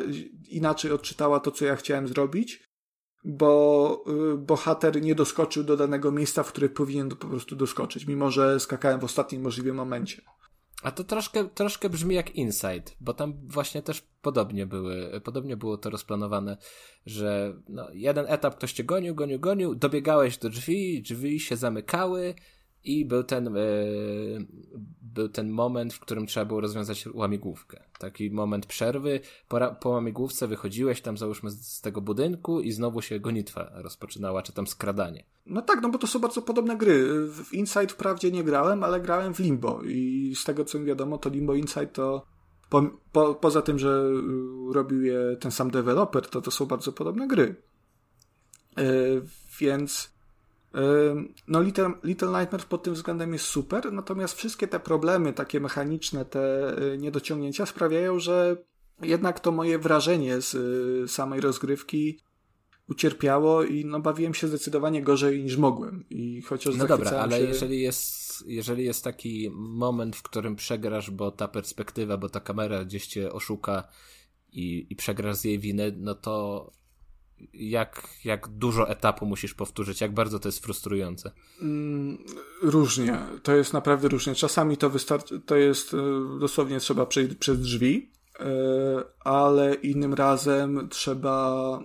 inaczej 0.49 0.93
odczytała 0.93 1.41
to, 1.41 1.51
co 1.51 1.65
ja 1.65 1.77
chciałem 1.77 2.09
zrobić, 2.09 2.71
bo 3.25 4.05
y, 4.35 4.37
bohater 4.37 5.03
nie 5.03 5.15
doskoczył 5.15 5.65
do 5.65 5.77
danego 5.77 6.13
miejsca, 6.13 6.43
w 6.43 6.53
którym 6.53 6.71
powinien 6.71 7.09
po 7.09 7.29
prostu 7.29 7.57
doskoczyć, 7.57 8.07
mimo 8.07 8.31
że 8.31 8.61
skakałem 8.61 9.01
w 9.01 9.05
ostatnim 9.05 9.43
możliwym 9.43 9.77
momencie. 9.77 10.23
A 10.83 10.91
to 10.91 11.05
troszkę, 11.05 11.49
troszkę 11.49 11.91
brzmi 11.91 12.15
jak 12.15 12.37
Inside, 12.37 12.91
bo 13.01 13.15
tam 13.15 13.35
właśnie 13.49 13.83
też 13.83 14.03
podobnie 14.23 14.67
były, 14.67 15.21
podobnie 15.21 15.57
było 15.57 15.79
to 15.79 15.91
rozplanowane, 15.91 16.57
że 17.07 17.55
no, 17.69 17.89
jeden 17.93 18.27
etap 18.29 18.57
ktoś 18.57 18.73
cię 18.73 18.85
gonił, 18.85 19.15
gonił, 19.15 19.41
gonił, 19.41 19.75
dobiegałeś 19.75 20.39
do 20.39 20.51
drzwi, 20.51 21.03
drzwi 21.03 21.41
się 21.41 21.57
zamykały 21.57 22.35
i 22.85 23.05
był 23.05 23.25
ten, 23.25 23.55
yy, 23.55 24.47
był 25.03 25.29
ten 25.29 25.51
moment, 25.51 25.95
w 25.95 26.01
którym 26.01 26.27
trzeba 26.27 26.47
było 26.47 26.61
rozwiązać 26.61 27.07
łamigłówkę. 27.15 27.83
Taki 27.99 28.31
moment 28.31 28.67
przerwy, 28.67 29.21
po, 29.49 29.75
po 29.81 29.89
łamigłówce 29.89 30.49
wychodziłeś 30.49 31.01
tam 31.01 31.19
załóżmy 31.19 31.51
z, 31.51 31.81
tego 31.81 32.01
budynku 32.01 32.61
i 32.61 32.73
znowu 32.73 33.03
się 33.03 33.21
gonitwa 33.21 33.71
rozpoczynała, 33.75 34.43
czy 34.43 34.53
tam 34.53 34.67
skradanie. 34.67 35.25
No 35.47 35.63
tak, 35.63 35.83
no 35.83 35.89
bo 35.89 35.99
to 35.99 36.07
są 36.07 36.19
bardzo 36.19 36.43
podobne 36.43 36.77
gry. 36.77 37.27
W 37.29 37.53
Inside 37.53 37.89
wprawdzie 37.89 38.31
nie 38.31 38.45
grałem, 38.45 38.85
ale 38.85 39.01
grałem 39.01 39.35
w 39.35 39.39
Limbo 39.39 39.83
i 39.83 40.33
z 40.37 40.45
tego 40.45 40.65
co 40.65 40.79
mi 40.79 40.87
wiadomo, 40.87 41.19
to 41.19 41.29
Limbo 41.29 41.55
Inside 41.55 41.87
to 41.87 42.27
po, 42.71 42.83
po, 43.13 43.35
poza 43.35 43.63
tym, 43.63 43.79
że 43.79 44.11
y, 44.71 44.73
robił 44.73 45.03
je 45.03 45.37
ten 45.41 45.51
sam 45.51 45.71
deweloper, 45.71 46.27
to 46.27 46.41
to 46.41 46.51
są 46.51 46.67
bardzo 46.67 46.93
podobne 46.93 47.29
gry. 47.29 47.55
Yy, 48.77 49.23
więc 49.61 50.13
no 51.49 51.61
Little, 51.63 51.93
Little 52.05 52.29
Nightmares 52.29 52.67
pod 52.67 52.83
tym 52.83 52.95
względem 52.95 53.33
jest 53.33 53.45
super, 53.45 53.93
natomiast 53.93 54.35
wszystkie 54.35 54.69
te 54.69 54.81
problemy, 54.81 55.33
takie 55.33 55.61
mechaniczne, 55.61 56.25
te 56.25 56.75
y, 56.83 56.99
niedociągnięcia 56.99 57.67
sprawiają, 57.67 58.19
że 58.19 58.57
jednak 59.03 59.41
to 59.41 59.53
moje 59.53 59.79
wrażenie 59.79 60.41
z 60.41 60.55
y, 60.55 61.09
samej 61.09 61.41
rozgrywki 61.41 62.19
ucierpiało 62.89 63.65
i 63.65 63.85
no 63.85 64.01
bawiłem 64.01 64.35
się 64.35 64.49
zdecydowanie 64.49 65.03
gorzej 65.03 65.43
niż 65.43 65.57
mogłem. 65.57 66.05
I 66.11 66.43
chociaż 66.43 66.77
no 66.77 66.87
dobra, 66.87 67.11
ale 67.11 67.39
się... 67.39 67.45
jeżeli 67.45 67.81
jest, 67.81 68.45
jeżeli 68.47 68.85
jest 68.85 69.05
taki 69.05 69.51
moment, 69.55 70.17
w 70.17 70.23
którym 70.23 70.57
przegrasz, 70.57 71.11
bo 71.11 71.31
ta 71.31 71.49
perspektywa, 71.49 72.17
bo 72.17 72.29
ta 72.29 72.41
kamera 72.41 72.85
gdzieś 72.85 73.07
cię 73.07 73.33
oszuka 73.33 73.89
i, 74.53 74.87
i 74.91 74.97
przegrasz 74.97 75.37
z 75.37 75.45
jej 75.45 75.59
winy, 75.59 75.95
no 75.97 76.15
to 76.15 76.67
jak, 77.53 78.09
jak 78.25 78.49
dużo 78.49 78.89
etapu 78.89 79.27
musisz 79.27 79.55
powtórzyć, 79.55 80.01
jak 80.01 80.15
bardzo 80.15 80.39
to 80.39 80.49
jest 80.49 80.65
frustrujące? 80.65 81.33
Mm, 81.63 82.19
różnie. 82.63 83.19
To 83.43 83.57
jest 83.57 83.73
naprawdę 83.73 84.09
różnie. 84.09 84.35
Czasami 84.35 84.77
to 84.77 84.91
wystarczy, 84.91 85.41
to 85.41 85.57
jest 85.57 85.95
e, 85.95 85.97
dosłownie 86.41 86.81
trzeba 86.81 87.07
przejść 87.07 87.35
przez 87.35 87.61
drzwi, 87.61 88.11
e, 88.41 88.45
ale 89.21 89.75
innym 89.75 90.15
razem 90.15 90.89
trzeba 90.89 91.79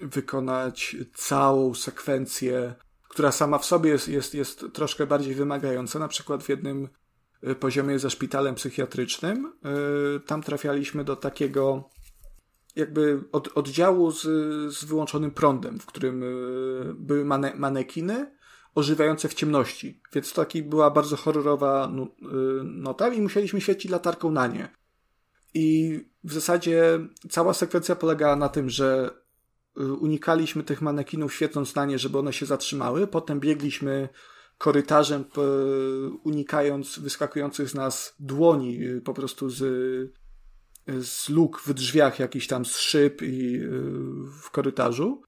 wykonać 0.00 0.96
całą 1.14 1.74
sekwencję, 1.74 2.74
która 3.08 3.32
sama 3.32 3.58
w 3.58 3.64
sobie 3.64 3.90
jest, 3.90 4.08
jest, 4.08 4.34
jest 4.34 4.64
troszkę 4.72 5.06
bardziej 5.06 5.34
wymagająca. 5.34 5.98
Na 5.98 6.08
przykład 6.08 6.42
w 6.42 6.48
jednym 6.48 6.88
e, 7.42 7.54
poziomie 7.54 7.98
ze 7.98 8.10
szpitalem 8.10 8.54
psychiatrycznym, 8.54 9.52
tam 10.26 10.42
trafialiśmy 10.42 11.04
do 11.04 11.16
takiego 11.16 11.90
jakby 12.78 13.24
od, 13.32 13.48
oddziału 13.54 14.10
z, 14.10 14.22
z 14.74 14.84
wyłączonym 14.84 15.30
prądem, 15.30 15.78
w 15.78 15.86
którym 15.86 16.22
y, 16.22 16.94
były 16.94 17.24
mane, 17.24 17.54
manekiny 17.54 18.38
ożywające 18.74 19.28
w 19.28 19.34
ciemności. 19.34 20.00
Więc 20.12 20.32
to 20.32 20.42
taki 20.42 20.62
była 20.62 20.90
bardzo 20.90 21.16
horrorowa 21.16 21.92
y, 21.92 22.28
nota 22.64 23.08
i 23.08 23.20
musieliśmy 23.20 23.60
świecić 23.60 23.90
latarką 23.90 24.30
na 24.30 24.46
nie. 24.46 24.68
I 25.54 25.98
w 26.24 26.32
zasadzie 26.32 27.00
cała 27.30 27.54
sekwencja 27.54 27.96
polegała 27.96 28.36
na 28.36 28.48
tym, 28.48 28.70
że 28.70 29.10
y, 29.80 29.92
unikaliśmy 29.92 30.62
tych 30.62 30.82
manekinów 30.82 31.34
świecąc 31.34 31.74
na 31.74 31.86
nie, 31.86 31.98
żeby 31.98 32.18
one 32.18 32.32
się 32.32 32.46
zatrzymały. 32.46 33.06
Potem 33.06 33.40
biegliśmy 33.40 34.08
korytarzem, 34.58 35.24
unikając 36.24 36.98
wyskakujących 36.98 37.68
z 37.68 37.74
nas 37.74 38.14
dłoni 38.18 38.80
po 39.04 39.14
prostu 39.14 39.50
z 39.50 39.62
z 41.00 41.28
luk 41.28 41.60
w 41.60 41.74
drzwiach, 41.74 42.18
jakiś 42.18 42.46
tam 42.46 42.64
z 42.64 42.76
szyb 42.76 43.22
i 43.22 43.56
y, 43.56 43.70
w 44.42 44.50
korytarzu. 44.50 45.22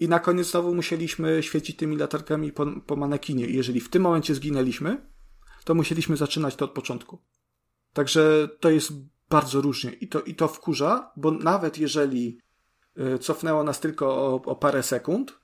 I 0.00 0.08
na 0.08 0.18
koniec 0.18 0.50
znowu 0.50 0.74
musieliśmy 0.74 1.42
świecić 1.42 1.76
tymi 1.76 1.96
latarkami 1.96 2.52
po, 2.52 2.66
po 2.86 2.96
manekinie. 2.96 3.46
I 3.46 3.56
jeżeli 3.56 3.80
w 3.80 3.88
tym 3.88 4.02
momencie 4.02 4.34
zginęliśmy, 4.34 5.06
to 5.64 5.74
musieliśmy 5.74 6.16
zaczynać 6.16 6.56
to 6.56 6.64
od 6.64 6.70
początku. 6.70 7.18
Także 7.92 8.48
to 8.60 8.70
jest 8.70 8.92
bardzo 9.30 9.60
różnie. 9.60 9.90
I 9.90 10.08
to, 10.08 10.20
i 10.20 10.34
to 10.34 10.48
wkurza, 10.48 11.12
bo 11.16 11.30
nawet 11.30 11.78
jeżeli 11.78 12.38
y, 12.98 13.18
cofnęło 13.18 13.64
nas 13.64 13.80
tylko 13.80 14.06
o, 14.06 14.34
o 14.34 14.56
parę 14.56 14.82
sekund, 14.82 15.38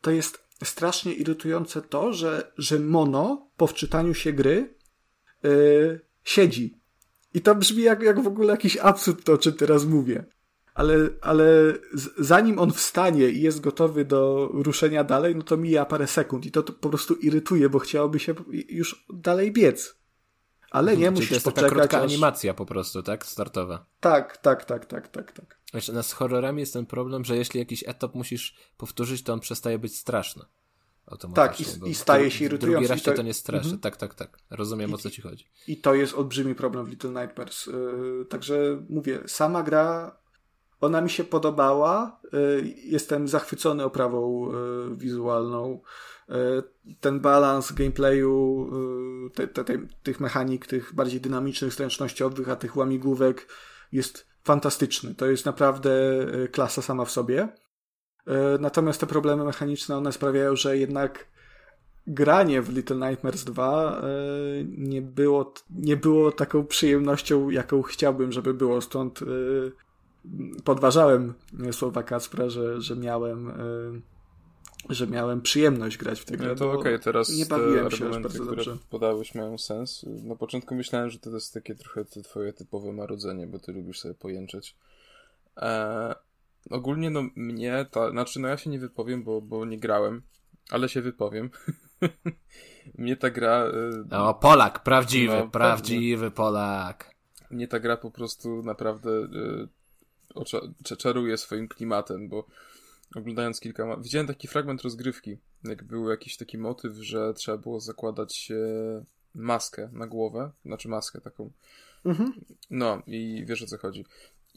to 0.00 0.10
jest 0.10 0.48
strasznie 0.64 1.12
irytujące 1.12 1.82
to, 1.82 2.12
że, 2.12 2.52
że 2.58 2.78
mono 2.78 3.50
po 3.56 3.66
wczytaniu 3.66 4.14
się 4.14 4.32
gry 4.32 4.74
yy, 5.42 6.00
siedzi 6.24 6.78
i 7.34 7.40
to 7.40 7.54
brzmi 7.54 7.82
jak, 7.82 8.02
jak 8.02 8.20
w 8.20 8.26
ogóle 8.26 8.50
jakiś 8.50 8.76
absurd 8.76 9.24
to, 9.24 9.32
o 9.32 9.38
czym 9.38 9.52
teraz 9.52 9.84
mówię. 9.84 10.24
Ale, 10.74 10.94
ale 11.20 11.74
zanim 12.18 12.58
on 12.58 12.72
wstanie 12.72 13.28
i 13.28 13.42
jest 13.42 13.60
gotowy 13.60 14.04
do 14.04 14.50
ruszenia 14.52 15.04
dalej, 15.04 15.36
no 15.36 15.42
to 15.42 15.56
mija 15.56 15.84
parę 15.84 16.06
sekund 16.06 16.46
i 16.46 16.50
to, 16.50 16.62
to 16.62 16.72
po 16.72 16.88
prostu 16.88 17.14
irytuje, 17.14 17.68
bo 17.68 17.78
chciałoby 17.78 18.18
się 18.18 18.34
już 18.68 19.06
dalej 19.14 19.52
biec. 19.52 19.98
Ale 20.70 20.96
nie, 20.96 21.10
musi 21.10 21.22
musisz 21.22 21.42
poczekać. 21.42 21.54
To 21.54 21.60
taka 21.60 21.74
krótka 21.74 21.98
aż... 21.98 22.04
animacja 22.04 22.54
po 22.54 22.66
prostu, 22.66 23.02
tak? 23.02 23.26
Startowa. 23.26 23.86
Tak, 24.00 24.36
tak, 24.36 24.64
tak, 24.64 24.86
tak, 24.86 25.08
tak, 25.08 25.32
tak. 25.32 25.58
Wiesz, 25.74 25.90
z 26.02 26.12
horrorami 26.12 26.60
jest 26.60 26.72
ten 26.72 26.86
problem, 26.86 27.24
że 27.24 27.36
jeśli 27.36 27.60
jakiś 27.60 27.84
etap 27.86 28.14
musisz 28.14 28.56
powtórzyć, 28.76 29.22
to 29.22 29.32
on 29.32 29.40
przestaje 29.40 29.78
być 29.78 29.96
straszny. 29.96 30.44
Tak, 31.34 31.60
i, 31.60 31.64
i 31.90 31.94
staje 31.94 32.30
się 32.30 32.44
irytujący. 32.44 32.88
Drugi 32.88 32.94
raz 32.94 33.02
to... 33.02 33.12
to 33.12 33.22
nie 33.22 33.34
straszy. 33.34 33.64
Mhm. 33.64 33.80
Tak, 33.80 33.96
tak, 33.96 34.14
tak. 34.14 34.38
Rozumiem, 34.50 34.90
I, 34.90 34.94
o 34.94 34.98
co 34.98 35.10
ci 35.10 35.22
chodzi. 35.22 35.44
I 35.68 35.76
to 35.76 35.94
jest 35.94 36.14
olbrzymi 36.14 36.54
problem 36.54 36.86
w 36.86 36.88
Little 36.88 37.10
Nightmares. 37.10 37.66
Yy, 37.66 38.24
także 38.28 38.82
mówię, 38.88 39.20
sama 39.26 39.62
gra, 39.62 40.16
ona 40.80 41.00
mi 41.00 41.10
się 41.10 41.24
podobała. 41.24 42.20
Yy, 42.32 42.74
jestem 42.84 43.28
zachwycony 43.28 43.84
oprawą 43.84 44.52
yy, 44.52 44.96
wizualną. 44.96 45.80
Y, 46.30 46.94
ten 47.00 47.20
balans 47.20 47.72
gameplayu, 47.72 48.70
y, 49.26 49.30
te, 49.30 49.48
te, 49.48 49.64
te, 49.64 49.78
tych 50.02 50.20
mechanik, 50.20 50.66
tych 50.66 50.94
bardziej 50.94 51.20
dynamicznych, 51.20 51.72
zręcznościowych, 51.72 52.48
a 52.48 52.56
tych 52.56 52.76
łamigłówek 52.76 53.48
jest 53.92 54.26
fantastyczny. 54.44 55.14
To 55.14 55.26
jest 55.26 55.46
naprawdę 55.46 55.90
klasa 56.52 56.82
sama 56.82 57.04
w 57.04 57.10
sobie. 57.10 57.48
Natomiast 58.60 59.00
te 59.00 59.06
problemy 59.06 59.44
mechaniczne, 59.44 59.96
one 59.96 60.12
sprawiają, 60.12 60.56
że 60.56 60.78
jednak 60.78 61.26
granie 62.06 62.62
w 62.62 62.74
Little 62.76 63.08
Nightmares 63.08 63.44
2 63.44 64.02
nie 64.78 65.02
było, 65.02 65.54
nie 65.70 65.96
było 65.96 66.32
taką 66.32 66.66
przyjemnością, 66.66 67.50
jaką 67.50 67.82
chciałbym, 67.82 68.32
żeby 68.32 68.54
było. 68.54 68.80
Stąd 68.80 69.20
podważałem 70.64 71.34
słowa 71.72 72.02
Kacpra, 72.02 72.50
że, 72.50 72.80
że 72.80 72.96
miałem 72.96 73.52
że 74.88 75.06
miałem 75.06 75.42
przyjemność 75.42 75.96
grać 75.96 76.20
w 76.20 76.24
tę 76.24 76.36
grę. 76.36 76.48
No 76.48 76.54
to 76.54 76.72
okej, 76.72 76.80
okay, 76.80 76.98
teraz 76.98 77.36
nie 77.36 77.46
bawiłem 77.46 77.90
się 77.90 78.08
aż 78.08 78.18
bardzo 78.18 78.28
które 78.28 78.56
dobrze. 78.56 78.76
podałeś 78.90 79.34
mają 79.34 79.58
sens. 79.58 80.06
Na 80.24 80.36
początku 80.36 80.74
myślałem, 80.74 81.10
że 81.10 81.18
to 81.18 81.30
jest 81.30 81.54
takie 81.54 81.74
trochę 81.74 82.04
twoje 82.04 82.52
typowe 82.52 82.92
marudzenie, 82.92 83.46
bo 83.46 83.58
ty 83.58 83.72
lubisz 83.72 84.00
sobie 84.00 84.14
pojęczeć. 84.14 84.76
Ogólnie 86.70 87.10
no 87.10 87.22
mnie 87.36 87.86
ta, 87.90 88.10
znaczy 88.10 88.40
no 88.40 88.48
ja 88.48 88.56
się 88.56 88.70
nie 88.70 88.78
wypowiem, 88.78 89.22
bo, 89.22 89.40
bo 89.40 89.64
nie 89.64 89.78
grałem, 89.78 90.22
ale 90.70 90.88
się 90.88 91.02
wypowiem. 91.02 91.50
mnie 92.98 93.16
ta 93.16 93.30
gra... 93.30 93.64
E, 93.64 94.04
no 94.10 94.34
Polak, 94.34 94.82
prawdziwy, 94.82 95.36
no, 95.36 95.48
prawdziwy 95.48 96.22
pewnie. 96.22 96.36
Polak. 96.36 97.14
Mnie 97.50 97.68
ta 97.68 97.80
gra 97.80 97.96
po 97.96 98.10
prostu 98.10 98.62
naprawdę 98.62 99.10
e, 100.90 100.96
czaruje 100.96 101.38
swoim 101.38 101.68
klimatem, 101.68 102.28
bo 102.28 102.46
oglądając 103.16 103.60
kilka. 103.60 103.96
Widziałem 103.96 104.26
taki 104.26 104.48
fragment 104.48 104.82
rozgrywki, 104.82 105.38
jak 105.64 105.84
był 105.84 106.10
jakiś 106.10 106.36
taki 106.36 106.58
motyw, 106.58 106.92
że 106.96 107.34
trzeba 107.34 107.58
było 107.58 107.80
zakładać 107.80 108.52
maskę 109.34 109.88
na 109.92 110.06
głowę, 110.06 110.50
znaczy 110.64 110.88
maskę 110.88 111.20
taką. 111.20 111.50
Mhm. 112.04 112.32
No 112.70 113.02
i 113.06 113.44
wiesz 113.46 113.62
o 113.62 113.66
co 113.66 113.78
chodzi. 113.78 114.04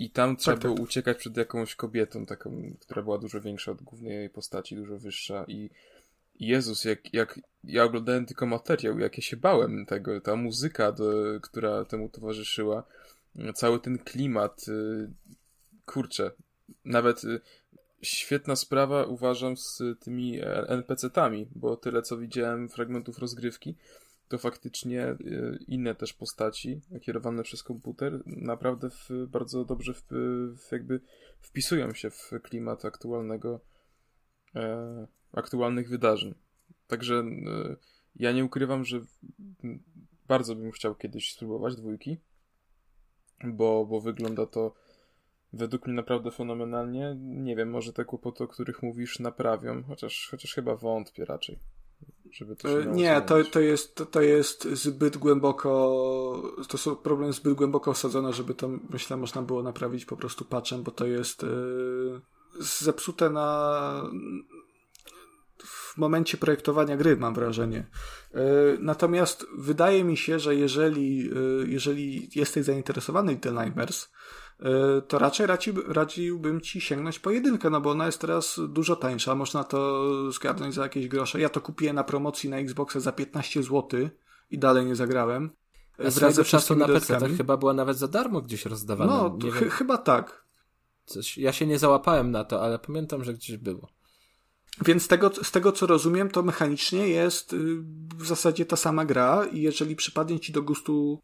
I 0.01 0.09
tam 0.09 0.37
trzeba 0.37 0.57
tak, 0.57 0.61
było 0.61 0.75
tak. 0.75 0.83
uciekać 0.83 1.17
przed 1.17 1.37
jakąś 1.37 1.75
kobietą, 1.75 2.25
taką, 2.25 2.75
która 2.79 3.01
była 3.01 3.17
dużo 3.17 3.41
większa 3.41 3.71
od 3.71 3.81
głównej 3.81 4.13
jej 4.13 4.29
postaci, 4.29 4.75
dużo 4.75 4.97
wyższa. 4.97 5.45
I 5.47 5.69
Jezus, 6.39 6.85
jak, 6.85 7.13
jak 7.13 7.39
ja 7.63 7.83
oglądałem 7.83 8.25
tylko 8.25 8.45
materiał, 8.45 8.99
jak 8.99 9.17
ja 9.17 9.23
się 9.23 9.37
bałem 9.37 9.85
tego, 9.85 10.21
ta 10.21 10.35
muzyka, 10.35 10.91
do, 10.91 11.13
która 11.41 11.85
temu 11.85 12.09
towarzyszyła, 12.09 12.83
cały 13.55 13.79
ten 13.79 13.97
klimat, 13.97 14.65
y, 14.67 15.09
kurczę, 15.85 16.31
nawet 16.85 17.23
y, 17.23 17.39
świetna 18.01 18.55
sprawa, 18.55 19.03
uważam, 19.03 19.57
z 19.57 19.81
tymi 19.99 20.39
NPC-tami, 20.67 21.47
bo 21.55 21.77
tyle 21.77 22.01
co 22.01 22.17
widziałem 22.17 22.69
fragmentów 22.69 23.19
rozgrywki, 23.19 23.75
to 24.31 24.37
faktycznie 24.37 25.03
e, 25.03 25.17
inne 25.67 25.95
też 25.95 26.13
postaci 26.13 26.81
kierowane 27.01 27.43
przez 27.43 27.63
komputer 27.63 28.23
naprawdę 28.25 28.89
w, 28.89 29.09
bardzo 29.27 29.65
dobrze 29.65 29.93
w, 29.93 30.03
w 30.57 30.71
jakby 30.71 31.01
wpisują 31.39 31.93
się 31.93 32.09
w 32.09 32.31
klimat 32.43 32.85
aktualnego 32.85 33.59
e, 34.55 35.07
aktualnych 35.33 35.89
wydarzeń. 35.89 36.35
Także 36.87 37.15
e, 37.15 37.75
ja 38.15 38.31
nie 38.31 38.45
ukrywam, 38.45 38.85
że 38.85 39.01
bardzo 40.27 40.55
bym 40.55 40.71
chciał 40.71 40.95
kiedyś 40.95 41.33
spróbować 41.33 41.75
dwójki, 41.75 42.17
bo, 43.43 43.85
bo 43.85 44.01
wygląda 44.01 44.45
to 44.45 44.73
według 45.53 45.87
mnie 45.87 45.95
naprawdę 45.95 46.31
fenomenalnie. 46.31 47.15
Nie 47.19 47.55
wiem, 47.55 47.69
może 47.69 47.93
te 47.93 48.05
kłopoty, 48.05 48.43
o 48.43 48.47
których 48.47 48.83
mówisz, 48.83 49.19
naprawią, 49.19 49.83
chociaż, 49.83 50.27
chociaż 50.31 50.53
chyba 50.53 50.75
wątpię 50.75 51.25
raczej. 51.25 51.59
Żeby 52.31 52.55
to 52.55 52.81
e, 52.81 52.85
nie, 52.85 53.21
to, 53.21 53.43
to, 53.43 53.59
jest, 53.59 54.03
to 54.11 54.21
jest 54.21 54.63
zbyt 54.63 55.17
głęboko, 55.17 56.53
to 56.67 56.77
są 56.77 56.95
problemy 56.95 57.33
zbyt 57.33 57.53
głęboko 57.53 57.91
osadzone, 57.91 58.33
żeby 58.33 58.53
to, 58.53 58.69
myślę, 58.89 59.17
można 59.17 59.41
było 59.41 59.63
naprawić 59.63 60.05
po 60.05 60.17
prostu 60.17 60.45
patchem, 60.45 60.83
bo 60.83 60.91
to 60.91 61.05
jest 61.05 61.43
yy, 61.43 62.21
zepsute 62.59 63.29
na, 63.29 64.03
w 65.63 65.97
momencie 65.97 66.37
projektowania 66.37 66.97
gry, 66.97 67.17
mam 67.17 67.33
wrażenie. 67.33 67.87
E, 68.33 68.41
natomiast 68.79 69.47
wydaje 69.57 70.03
mi 70.03 70.17
się, 70.17 70.39
że 70.39 70.55
jeżeli, 70.55 71.29
jeżeli 71.67 72.29
jesteś 72.35 72.65
zainteresowany 72.65 73.31
Little 73.31 73.63
Nightmares, 73.65 74.11
to 75.07 75.19
raczej 75.19 75.47
raci, 75.47 75.73
radziłbym 75.87 76.61
ci 76.61 76.81
sięgnąć 76.81 77.19
po 77.19 77.31
jedynkę, 77.31 77.69
no 77.69 77.81
bo 77.81 77.91
ona 77.91 78.05
jest 78.05 78.21
teraz 78.21 78.59
dużo 78.67 78.95
tańsza, 78.95 79.35
można 79.35 79.63
to 79.63 80.07
zgarnąć 80.31 80.73
za 80.73 80.83
jakieś 80.83 81.07
grosze. 81.07 81.39
Ja 81.39 81.49
to 81.49 81.61
kupiłem 81.61 81.95
na 81.95 82.03
promocji 82.03 82.49
na 82.49 82.57
Xboxa 82.57 82.99
za 82.99 83.11
15 83.11 83.63
zł 83.63 84.09
i 84.51 84.59
dalej 84.59 84.85
nie 84.85 84.95
zagrałem. 84.95 85.49
A 85.99 86.09
wraz 86.09 86.35
ze 86.35 86.43
czasu 86.43 86.75
na 86.75 86.87
PC 86.87 87.29
chyba 87.37 87.57
była 87.57 87.73
nawet 87.73 87.97
za 87.97 88.07
darmo 88.07 88.41
gdzieś 88.41 88.65
rozdawana. 88.65 89.13
No, 89.13 89.37
ch 89.51 89.59
wiem. 89.59 89.69
chyba 89.69 89.97
tak. 89.97 90.45
Coś, 91.05 91.37
ja 91.37 91.51
się 91.51 91.67
nie 91.67 91.79
załapałem 91.79 92.31
na 92.31 92.43
to, 92.43 92.63
ale 92.63 92.79
pamiętam, 92.79 93.23
że 93.23 93.33
gdzieś 93.33 93.57
było. 93.57 93.87
Więc 94.85 95.03
z 95.03 95.07
tego, 95.07 95.31
z 95.43 95.51
tego, 95.51 95.71
co 95.71 95.87
rozumiem, 95.87 96.29
to 96.29 96.43
mechanicznie 96.43 97.07
jest 97.07 97.53
y, 97.53 97.57
w 98.17 98.25
zasadzie 98.27 98.65
ta 98.65 98.75
sama 98.75 99.05
gra 99.05 99.45
i 99.45 99.61
jeżeli 99.61 99.95
przypadnie 99.95 100.39
ci 100.39 100.51
do 100.51 100.61
gustu 100.61 101.21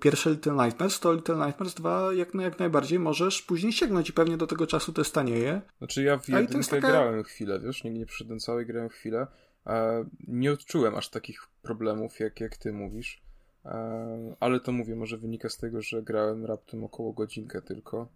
pierwsze 0.00 0.30
Little 0.30 0.52
Nightmares, 0.52 1.00
to 1.00 1.12
Little 1.12 1.46
Nightmares 1.46 1.74
2 1.74 2.12
jak, 2.12 2.34
jak 2.34 2.58
najbardziej 2.58 2.98
możesz 2.98 3.42
później 3.42 3.72
sięgnąć 3.72 4.08
i 4.08 4.12
pewnie 4.12 4.36
do 4.36 4.46
tego 4.46 4.66
czasu 4.66 4.92
to 4.92 5.04
stanieje. 5.04 5.60
Znaczy 5.78 6.02
ja 6.02 6.18
w 6.18 6.28
jedynkę 6.28 6.68
taka... 6.70 6.88
grałem 6.88 7.22
chwilę, 7.22 7.60
wiesz, 7.60 7.84
nie, 7.84 7.90
nie 7.90 8.06
przyszedłem 8.06 8.38
całej, 8.38 8.66
grałem 8.66 8.88
chwilę. 8.88 9.26
nie 10.28 10.52
odczułem 10.52 10.94
aż 10.94 11.08
takich 11.08 11.40
problemów, 11.62 12.20
jak, 12.20 12.40
jak 12.40 12.56
ty 12.56 12.72
mówisz. 12.72 13.22
ale 14.40 14.60
to 14.60 14.72
mówię, 14.72 14.96
może 14.96 15.18
wynika 15.18 15.48
z 15.48 15.56
tego, 15.56 15.82
że 15.82 16.02
grałem 16.02 16.44
raptem 16.44 16.84
około 16.84 17.12
godzinkę 17.12 17.62
tylko. 17.62 18.08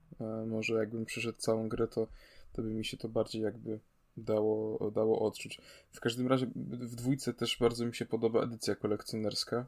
może 0.46 0.74
jakbym 0.74 1.04
przyszedł 1.04 1.38
całą 1.38 1.68
grę, 1.68 1.88
to, 1.88 2.06
to 2.52 2.62
by 2.62 2.68
mi 2.68 2.84
się 2.84 2.96
to 2.96 3.08
bardziej 3.08 3.42
jakby 3.42 3.80
dało, 4.16 4.90
dało 4.90 5.26
odczuć. 5.26 5.60
W 5.92 6.00
każdym 6.00 6.28
razie 6.28 6.46
w 6.56 6.94
dwójce 6.94 7.34
też 7.34 7.56
bardzo 7.60 7.86
mi 7.86 7.94
się 7.94 8.06
podoba 8.06 8.42
edycja 8.42 8.74
kolekcjonerska. 8.74 9.66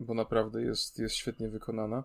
Bo 0.00 0.14
naprawdę 0.14 0.62
jest, 0.62 0.98
jest 0.98 1.14
świetnie 1.14 1.48
wykonana. 1.48 2.04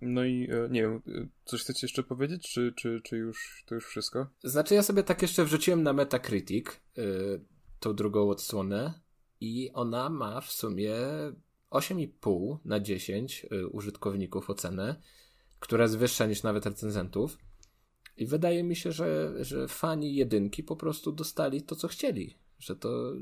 No 0.00 0.24
i 0.24 0.48
e, 0.50 0.68
nie 0.70 0.82
wiem, 0.82 1.02
e, 1.08 1.26
coś 1.44 1.60
chcecie 1.60 1.86
jeszcze 1.86 2.02
powiedzieć, 2.02 2.52
czy, 2.52 2.72
czy, 2.76 3.00
czy 3.04 3.16
już 3.16 3.64
to 3.66 3.74
już 3.74 3.86
wszystko? 3.86 4.26
Znaczy 4.44 4.74
ja 4.74 4.82
sobie 4.82 5.02
tak 5.02 5.22
jeszcze 5.22 5.44
wrzuciłem 5.44 5.82
na 5.82 5.92
Metacritic 5.92 6.66
yy, 6.96 7.40
tą 7.80 7.94
drugą 7.94 8.30
odsłonę 8.30 9.00
i 9.40 9.70
ona 9.72 10.10
ma 10.10 10.40
w 10.40 10.52
sumie 10.52 10.94
8,5 11.70 12.58
na 12.64 12.80
10 12.80 13.46
yy, 13.50 13.68
użytkowników 13.68 14.50
ocenę, 14.50 14.96
która 15.60 15.82
jest 15.84 15.98
wyższa 15.98 16.26
niż 16.26 16.42
nawet 16.42 16.66
recenzentów. 16.66 17.38
I 18.16 18.26
wydaje 18.26 18.64
mi 18.64 18.76
się, 18.76 18.92
że, 18.92 19.32
że 19.44 19.68
fani 19.68 20.14
jedynki 20.14 20.62
po 20.62 20.76
prostu 20.76 21.12
dostali 21.12 21.62
to, 21.62 21.76
co 21.76 21.88
chcieli 21.88 22.38
że 22.58 22.76
to... 22.76 23.12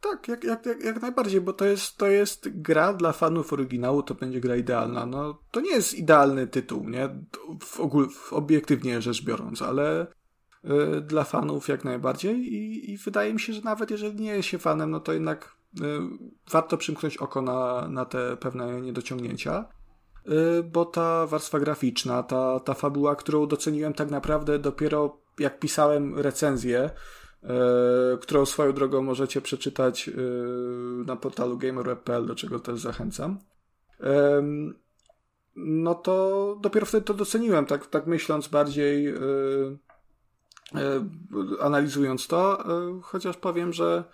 Tak, 0.00 0.28
jak, 0.28 0.44
jak, 0.44 0.66
jak, 0.66 0.84
jak 0.84 1.02
najbardziej, 1.02 1.40
bo 1.40 1.52
to 1.52 1.64
jest, 1.64 1.96
to 1.96 2.06
jest 2.06 2.48
gra 2.48 2.92
dla 2.92 3.12
fanów 3.12 3.52
oryginału, 3.52 4.02
to 4.02 4.14
będzie 4.14 4.40
gra 4.40 4.56
idealna. 4.56 5.06
No, 5.06 5.38
to 5.50 5.60
nie 5.60 5.70
jest 5.70 5.94
idealny 5.94 6.46
tytuł, 6.46 6.88
nie? 6.88 7.08
W 7.60 7.80
ogóle, 7.80 8.08
obiektywnie 8.30 9.02
rzecz 9.02 9.24
biorąc, 9.24 9.62
ale 9.62 10.06
y, 10.96 11.00
dla 11.00 11.24
fanów 11.24 11.68
jak 11.68 11.84
najbardziej 11.84 12.36
i, 12.54 12.90
i 12.90 12.96
wydaje 12.98 13.34
mi 13.34 13.40
się, 13.40 13.52
że 13.52 13.60
nawet 13.62 13.90
jeżeli 13.90 14.20
nie 14.20 14.36
jest 14.36 14.48
się 14.48 14.58
fanem, 14.58 14.90
no 14.90 15.00
to 15.00 15.12
jednak 15.12 15.56
y, 15.80 15.84
warto 16.50 16.76
przymknąć 16.76 17.16
oko 17.16 17.42
na, 17.42 17.88
na 17.88 18.04
te 18.04 18.36
pewne 18.36 18.80
niedociągnięcia 18.80 19.64
y, 20.28 20.62
bo 20.62 20.84
ta 20.84 21.26
warstwa 21.26 21.60
graficzna, 21.60 22.22
ta, 22.22 22.60
ta 22.60 22.74
fabuła, 22.74 23.16
którą 23.16 23.46
doceniłem 23.46 23.92
tak 23.92 24.10
naprawdę 24.10 24.58
dopiero 24.58 25.20
jak 25.38 25.58
pisałem 25.58 26.18
recenzję, 26.18 26.90
którą 28.20 28.46
swoją 28.46 28.72
drogą 28.72 29.02
możecie 29.02 29.40
przeczytać 29.40 30.08
e, 30.08 30.12
na 31.06 31.16
portalu 31.16 31.58
gamer.pl, 31.58 32.26
do 32.26 32.34
czego 32.34 32.60
też 32.60 32.80
zachęcam. 32.80 33.38
No 35.56 35.94
to 35.94 36.56
dopiero 36.60 36.86
wtedy 36.86 37.04
to 37.04 37.14
doceniłem, 37.14 37.66
tak, 37.66 37.86
tak 37.86 38.06
myśląc 38.06 38.48
bardziej, 38.48 39.08
e, 39.08 39.14
analizując 41.60 42.26
to, 42.26 42.64
chociaż 43.02 43.36
powiem, 43.36 43.72
że 43.72 44.04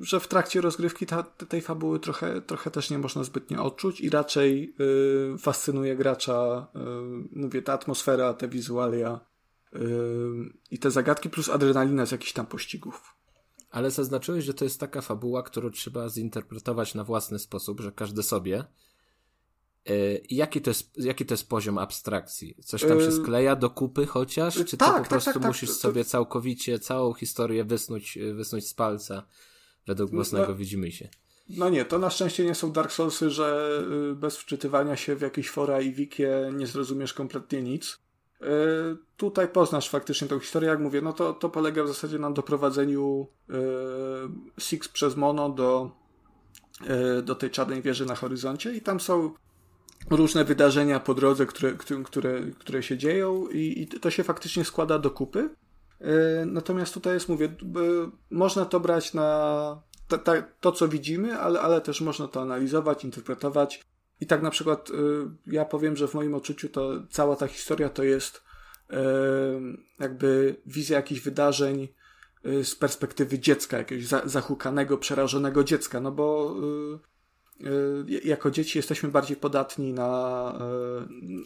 że 0.00 0.20
w 0.20 0.28
trakcie 0.28 0.60
rozgrywki 0.60 1.06
ta, 1.06 1.22
tej 1.22 1.60
fabuły 1.60 2.00
trochę, 2.00 2.40
trochę 2.40 2.70
też 2.70 2.90
nie 2.90 2.98
można 2.98 3.24
zbytnio 3.24 3.64
odczuć 3.64 4.00
i 4.00 4.10
raczej 4.10 4.76
fascynuje 5.38 5.96
gracza, 5.96 6.66
mówię, 7.32 7.62
ta 7.62 7.72
atmosfera, 7.72 8.34
te 8.34 8.48
wizualia, 8.48 9.20
i 10.70 10.78
te 10.78 10.90
zagadki 10.90 11.30
plus 11.30 11.48
adrenalina 11.48 12.06
z 12.06 12.12
jakichś 12.12 12.32
tam 12.32 12.46
pościgów. 12.46 13.14
Ale 13.70 13.90
zaznaczyłeś, 13.90 14.44
że 14.44 14.54
to 14.54 14.64
jest 14.64 14.80
taka 14.80 15.00
fabuła, 15.00 15.42
którą 15.42 15.70
trzeba 15.70 16.08
zinterpretować 16.08 16.94
na 16.94 17.04
własny 17.04 17.38
sposób, 17.38 17.80
że 17.80 17.92
każdy 17.92 18.22
sobie. 18.22 18.64
Yy, 19.86 20.22
jaki 20.30 20.60
to, 20.60 20.70
jest, 20.70 20.98
jaki 20.98 21.26
to 21.26 21.34
jest 21.34 21.48
poziom 21.48 21.78
abstrakcji? 21.78 22.56
Coś 22.64 22.82
tam 22.82 23.00
się 23.00 23.06
yy, 23.06 23.12
skleja 23.12 23.56
do 23.56 23.70
kupy 23.70 24.06
chociaż? 24.06 24.54
Czy 24.54 24.76
tak, 24.76 24.88
ty 24.88 24.94
po 24.94 24.98
tak, 24.98 25.08
prostu 25.08 25.32
tak, 25.32 25.42
tak, 25.42 25.48
musisz 25.48 25.70
sobie 25.70 26.04
całkowicie 26.04 26.78
całą 26.78 27.14
historię 27.14 27.64
wysnuć, 27.64 28.18
wysnuć 28.34 28.68
z 28.68 28.74
palca 28.74 29.26
według 29.86 30.10
własnego 30.10 30.48
no, 30.48 30.54
widzimy 30.54 30.92
się? 30.92 31.08
no 31.48 31.68
nie, 31.68 31.84
to 31.84 31.98
na 31.98 32.10
szczęście 32.10 32.44
nie 32.44 32.54
są 32.54 32.72
Dark 32.72 32.92
Soulsy, 32.92 33.30
że 33.30 33.78
y, 34.12 34.14
bez 34.14 34.36
wczytywania 34.36 34.96
się 34.96 35.16
w 35.16 35.20
jakieś 35.20 35.50
fora 35.50 35.80
i 35.80 35.92
wikie 35.92 36.52
nie 36.52 36.66
zrozumiesz 36.66 37.14
kompletnie 37.14 37.62
nic. 37.62 38.03
Y, 38.44 38.96
tutaj 39.16 39.48
poznasz 39.48 39.90
faktycznie 39.90 40.28
tą 40.28 40.38
historię, 40.38 40.68
jak 40.68 40.80
mówię, 40.80 41.00
no 41.00 41.12
to, 41.12 41.32
to 41.32 41.48
polega 41.48 41.84
w 41.84 41.88
zasadzie 41.88 42.18
na 42.18 42.30
doprowadzeniu 42.30 43.26
y, 43.50 43.54
Six 44.60 44.88
przez 44.88 45.16
Mono 45.16 45.48
do, 45.48 45.90
do 47.22 47.34
tej 47.34 47.50
czarnej 47.50 47.82
wieży 47.82 48.06
na 48.06 48.14
horyzoncie 48.14 48.74
i 48.74 48.80
tam 48.80 49.00
są 49.00 49.30
różne 50.10 50.44
wydarzenia 50.44 51.00
po 51.00 51.14
drodze, 51.14 51.46
które, 51.46 51.72
które, 52.04 52.40
które 52.58 52.82
się 52.82 52.98
dzieją 52.98 53.48
i, 53.48 53.82
i 53.82 54.00
to 54.00 54.10
się 54.10 54.24
faktycznie 54.24 54.64
składa 54.64 54.98
do 54.98 55.10
kupy. 55.10 55.50
Natomiast 56.46 56.94
tutaj 56.94 57.14
jest, 57.14 57.28
mówię, 57.28 57.54
można 58.30 58.64
to 58.64 58.80
brać 58.80 59.14
na 59.14 59.82
to, 60.08 60.18
to, 60.60 60.72
co 60.72 60.88
widzimy, 60.88 61.38
ale, 61.38 61.60
ale 61.60 61.80
też 61.80 62.00
można 62.00 62.28
to 62.28 62.42
analizować, 62.42 63.04
interpretować. 63.04 63.84
I 64.20 64.26
tak 64.26 64.42
na 64.42 64.50
przykład 64.50 64.90
y, 64.90 64.92
ja 65.46 65.64
powiem, 65.64 65.96
że 65.96 66.08
w 66.08 66.14
moim 66.14 66.34
odczuciu 66.34 66.68
to 66.68 66.90
cała 67.10 67.36
ta 67.36 67.46
historia 67.46 67.88
to 67.88 68.02
jest 68.02 68.36
y, 68.36 68.94
jakby 70.00 70.56
wizja 70.66 70.96
jakichś 70.96 71.20
wydarzeń 71.20 71.88
y, 72.46 72.64
z 72.64 72.74
perspektywy 72.74 73.38
dziecka, 73.38 73.78
jakiegoś 73.78 74.06
za, 74.06 74.22
zahukanego, 74.24 74.98
przerażonego 74.98 75.64
dziecka, 75.64 76.00
no 76.00 76.12
bo 76.12 76.56
jako 78.24 78.50
dzieci 78.50 78.78
jesteśmy 78.78 79.08
bardziej 79.08 79.36
podatni 79.36 79.92
na, 79.92 80.52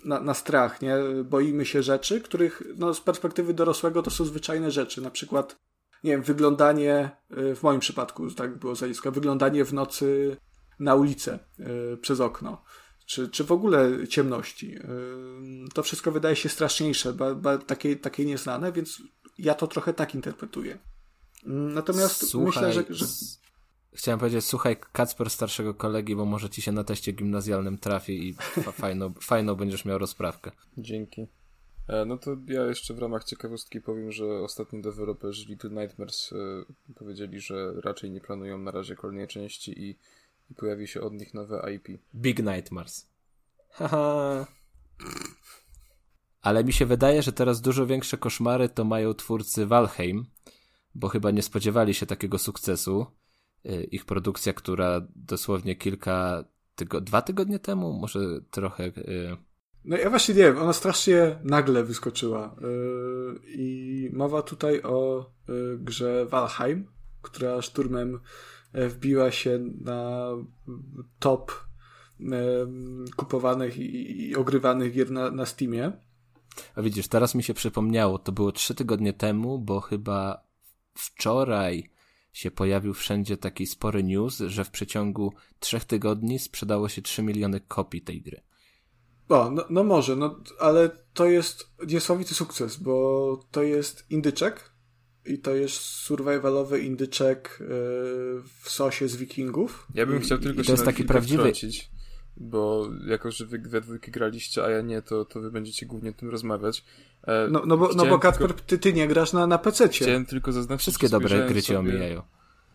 na, 0.04 0.20
na, 0.20 0.34
strach, 0.34 0.82
nie? 0.82 0.96
Boimy 1.24 1.66
się 1.66 1.82
rzeczy, 1.82 2.20
których 2.20 2.62
no, 2.76 2.94
z 2.94 3.00
perspektywy 3.00 3.54
dorosłego 3.54 4.02
to 4.02 4.10
są 4.10 4.24
zwyczajne 4.24 4.70
rzeczy. 4.70 5.02
Na 5.02 5.10
przykład 5.10 5.56
nie 6.04 6.10
wiem, 6.10 6.22
wyglądanie, 6.22 7.10
w 7.30 7.58
moim 7.62 7.80
przypadku 7.80 8.30
tak 8.30 8.58
było 8.58 8.74
dziecko, 8.74 9.12
wyglądanie 9.12 9.64
w 9.64 9.72
nocy 9.72 10.36
na 10.78 10.94
ulicę 10.94 11.38
y, 11.92 11.96
przez 11.96 12.20
okno, 12.20 12.62
czy, 13.06 13.28
czy 13.28 13.44
w 13.44 13.52
ogóle 13.52 14.08
ciemności. 14.08 14.76
Y, 14.76 14.80
to 15.74 15.82
wszystko 15.82 16.12
wydaje 16.12 16.36
się 16.36 16.48
straszniejsze, 16.48 17.12
ba, 17.12 17.34
ba, 17.34 17.58
takie, 17.58 17.96
takie 17.96 18.24
nieznane, 18.24 18.72
więc 18.72 19.02
ja 19.38 19.54
to 19.54 19.66
trochę 19.66 19.94
tak 19.94 20.14
interpretuję. 20.14 20.78
Natomiast 21.46 22.28
słuchaj, 22.28 22.66
myślę, 22.66 22.72
że, 22.72 22.94
że... 22.94 23.06
Chciałem 23.92 24.20
powiedzieć, 24.20 24.44
słuchaj 24.44 24.76
Kacper 24.92 25.30
starszego 25.30 25.74
kolegi, 25.74 26.16
bo 26.16 26.24
może 26.24 26.50
ci 26.50 26.62
się 26.62 26.72
na 26.72 26.84
teście 26.84 27.12
gimnazjalnym 27.12 27.78
trafi 27.78 28.28
i 28.28 28.34
fajną, 28.82 29.12
fajną 29.20 29.54
będziesz 29.54 29.84
miał 29.84 29.98
rozprawkę. 29.98 30.50
Dzięki. 30.78 31.26
E, 31.88 32.04
no 32.04 32.18
to 32.18 32.36
ja 32.46 32.66
jeszcze 32.66 32.94
w 32.94 32.98
ramach 32.98 33.24
ciekawostki 33.24 33.80
powiem, 33.80 34.12
że 34.12 34.40
ostatni 34.40 34.82
deweloperzy 34.82 35.46
Little 35.48 35.70
Nightmares 35.70 36.32
e, 36.32 36.94
powiedzieli, 36.94 37.40
że 37.40 37.72
raczej 37.84 38.10
nie 38.10 38.20
planują 38.20 38.58
na 38.58 38.70
razie 38.70 38.96
kolejnej 38.96 39.28
części 39.28 39.82
i, 39.82 39.98
i 40.50 40.54
pojawi 40.54 40.88
się 40.88 41.00
od 41.00 41.12
nich 41.12 41.34
nowe 41.34 41.72
IP. 41.74 41.88
Big 42.14 42.38
Nightmares. 42.38 43.10
Haha. 43.70 44.46
Ale 46.40 46.64
mi 46.64 46.72
się 46.72 46.86
wydaje, 46.86 47.22
że 47.22 47.32
teraz 47.32 47.60
dużo 47.60 47.86
większe 47.86 48.18
koszmary 48.18 48.68
to 48.68 48.84
mają 48.84 49.14
twórcy 49.14 49.66
Valheim, 49.66 50.26
bo 50.94 51.08
chyba 51.08 51.30
nie 51.30 51.42
spodziewali 51.42 51.94
się 51.94 52.06
takiego 52.06 52.38
sukcesu. 52.38 53.06
E, 53.64 53.84
ich 53.84 54.04
produkcja, 54.04 54.52
która 54.52 55.00
dosłownie 55.16 55.76
kilka 55.76 56.44
tygo 56.74 57.00
dwa 57.00 57.22
tygodnie 57.22 57.58
temu, 57.58 57.92
może 57.92 58.20
trochę 58.50 58.92
no 59.84 59.96
ja 59.96 60.10
właśnie 60.10 60.34
nie 60.34 60.42
wiem, 60.42 60.58
ona 60.58 60.72
strasznie 60.72 61.38
nagle 61.44 61.84
wyskoczyła. 61.84 62.56
Yy, 62.60 63.40
I 63.46 64.10
mowa 64.12 64.42
tutaj 64.42 64.82
o 64.82 65.30
grze 65.78 66.26
Valheim, 66.26 66.86
która 67.22 67.62
szturmem 67.62 68.20
wbiła 68.74 69.30
się 69.30 69.58
na 69.80 70.28
top 71.18 71.52
kupowanych 73.16 73.78
i, 73.78 74.36
ogrywanych 74.36 74.92
gier 74.92 75.10
na, 75.10 75.30
na 75.30 75.46
Steamie. 75.46 75.92
A 76.74 76.82
widzisz, 76.82 77.08
teraz 77.08 77.34
mi 77.34 77.42
się 77.42 77.54
przypomniało, 77.54 78.18
to 78.18 78.32
było 78.32 78.52
trzy 78.52 78.74
tygodnie 78.74 79.12
temu, 79.12 79.58
bo 79.58 79.80
chyba 79.80 80.44
wczoraj 80.94 81.90
się 82.32 82.50
pojawił 82.50 82.94
wszędzie 82.94 83.36
taki 83.36 83.66
spory 83.66 84.04
news, 84.04 84.38
że 84.38 84.64
w 84.64 84.70
przeciągu 84.70 85.32
trzech 85.60 85.84
tygodni 85.84 86.38
sprzedało 86.38 86.88
się 86.88 87.02
3 87.02 87.22
miliony 87.22 87.60
kopii 87.60 88.02
tej 88.02 88.22
gry. 88.22 88.42
O, 89.28 89.50
no, 89.50 89.64
no 89.70 89.84
może, 89.84 90.16
no, 90.16 90.40
ale 90.60 90.90
to 91.14 91.26
jest 91.26 91.70
niesamowity 91.86 92.34
sukces, 92.34 92.76
bo 92.76 93.40
to 93.50 93.62
jest 93.62 94.10
indyczek 94.10 94.72
i 95.28 95.38
to 95.38 95.54
jest 95.54 95.74
survivalowy 95.76 96.80
indyczek 96.80 97.56
yy, 97.60 97.66
w 98.62 98.70
sosie 98.70 99.08
z 99.08 99.16
wikingów. 99.16 99.86
Ja 99.94 100.06
bym 100.06 100.20
chciał 100.20 100.38
tylko 100.38 100.60
I 100.60 100.64
się 100.64 100.66
to 100.66 100.72
jest 100.72 100.84
taki 100.84 101.04
prawdziwy 101.04 101.42
wtrącić, 101.42 101.90
bo 102.36 102.88
jako, 103.06 103.30
że 103.30 103.46
wy 103.46 103.58
we 103.58 103.80
dwójkę 103.80 104.10
graliście, 104.10 104.64
a 104.64 104.70
ja 104.70 104.80
nie, 104.80 105.02
to, 105.02 105.24
to 105.24 105.40
wy 105.40 105.50
będziecie 105.50 105.86
głównie 105.86 106.10
o 106.10 106.12
tym 106.12 106.30
rozmawiać. 106.30 106.84
E, 107.26 107.48
no, 107.50 107.62
no 107.66 107.76
bo, 107.76 107.90
no 107.96 108.06
bo 108.06 108.18
Kacper, 108.18 108.46
tylko... 108.48 108.62
ty, 108.66 108.78
ty 108.78 108.92
nie 108.92 109.08
grasz 109.08 109.32
na, 109.32 109.46
na 109.46 109.58
PC-cie. 109.58 110.04
Chciałem 110.04 110.26
tylko 110.26 110.52
zaznaczyć, 110.52 110.82
Wszystkie 110.82 111.08
dobre 111.08 111.46
gry 111.48 111.62
cię 111.62 111.78
omijają. 111.78 112.22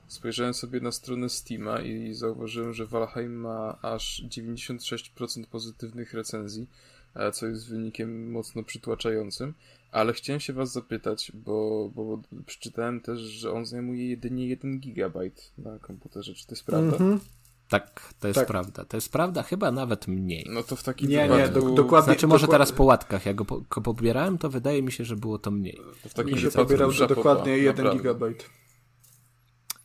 Spojrzałem 0.07 0.53
sobie 0.53 0.79
na 0.79 0.91
stronę 0.91 1.29
Steama 1.29 1.81
i 1.81 2.13
zauważyłem, 2.13 2.73
że 2.73 2.85
Valheim 2.85 3.35
ma 3.35 3.77
aż 3.81 4.23
96% 4.29 5.45
pozytywnych 5.51 6.13
recenzji, 6.13 6.63
e, 6.63 6.92
co 7.33 7.47
jest 7.47 7.69
wynikiem 7.69 8.31
mocno 8.31 8.63
przytłaczającym. 8.63 9.53
Ale 9.91 10.13
chciałem 10.13 10.39
się 10.39 10.53
was 10.53 10.71
zapytać, 10.71 11.31
bo, 11.33 11.89
bo 11.95 12.21
przeczytałem 12.45 13.01
też, 13.01 13.19
że 13.19 13.51
on 13.51 13.65
zajmuje 13.65 14.09
jedynie 14.09 14.47
1 14.47 14.79
GB 14.79 15.19
na 15.57 15.79
komputerze. 15.79 16.33
Czy 16.33 16.47
to 16.47 16.51
jest 16.51 16.65
prawda? 16.65 16.97
Mm 16.97 17.17
-hmm. 17.17 17.21
Tak, 17.69 18.13
to 18.19 18.27
jest 18.27 18.39
tak. 18.39 18.47
prawda. 18.47 18.85
To 18.85 18.97
jest 18.97 19.11
prawda, 19.11 19.43
chyba 19.43 19.71
nawet 19.71 20.07
mniej. 20.07 20.45
No 20.49 20.63
to 20.63 20.75
w 20.75 20.83
takim 20.83 21.09
nie, 21.09 21.27
wypadku... 21.27 21.59
Nie, 21.59 21.65
do, 21.65 21.75
dokładnie. 21.75 22.05
Znaczy 22.05 22.27
może 22.27 22.47
teraz 22.47 22.71
po 22.71 22.83
łatkach, 22.83 23.25
jak 23.25 23.35
go, 23.35 23.45
po, 23.45 23.61
go 23.69 23.81
pobierałem, 23.81 24.37
to 24.37 24.49
wydaje 24.49 24.83
mi 24.83 24.91
się, 24.91 25.05
że 25.05 25.15
było 25.15 25.39
to 25.39 25.51
mniej. 25.51 25.79
To 26.03 26.09
w 26.09 26.13
takim 26.13 26.33
mi 26.33 26.39
się 26.39 26.51
pobierał 26.51 26.91
dokładnie 26.93 27.57
1 27.57 27.97
GB. 27.97 28.33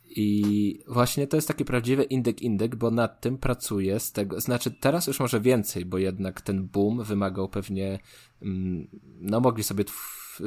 I 0.09 0.79
właśnie 0.87 1.27
to 1.27 1.37
jest 1.37 1.47
taki 1.47 1.65
prawdziwy 1.65 2.03
indek-indek, 2.03 2.75
bo 2.75 2.91
nad 2.91 3.21
tym 3.21 3.37
pracuję 3.37 3.99
z 3.99 4.11
tego, 4.11 4.41
znaczy 4.41 4.71
teraz 4.71 5.07
już 5.07 5.19
może 5.19 5.41
więcej, 5.41 5.85
bo 5.85 5.97
jednak 5.97 6.41
ten 6.41 6.67
boom 6.67 7.03
wymagał 7.03 7.49
pewnie, 7.49 7.99
mm, 8.41 8.87
no 9.21 9.39
mogli 9.39 9.63
sobie, 9.63 9.83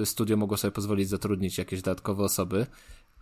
studio 0.05 0.37
mogło 0.37 0.57
sobie 0.57 0.73
pozwolić 0.73 1.09
zatrudnić 1.09 1.59
jakieś 1.59 1.83
dodatkowe 1.83 2.25
osoby, 2.25 2.67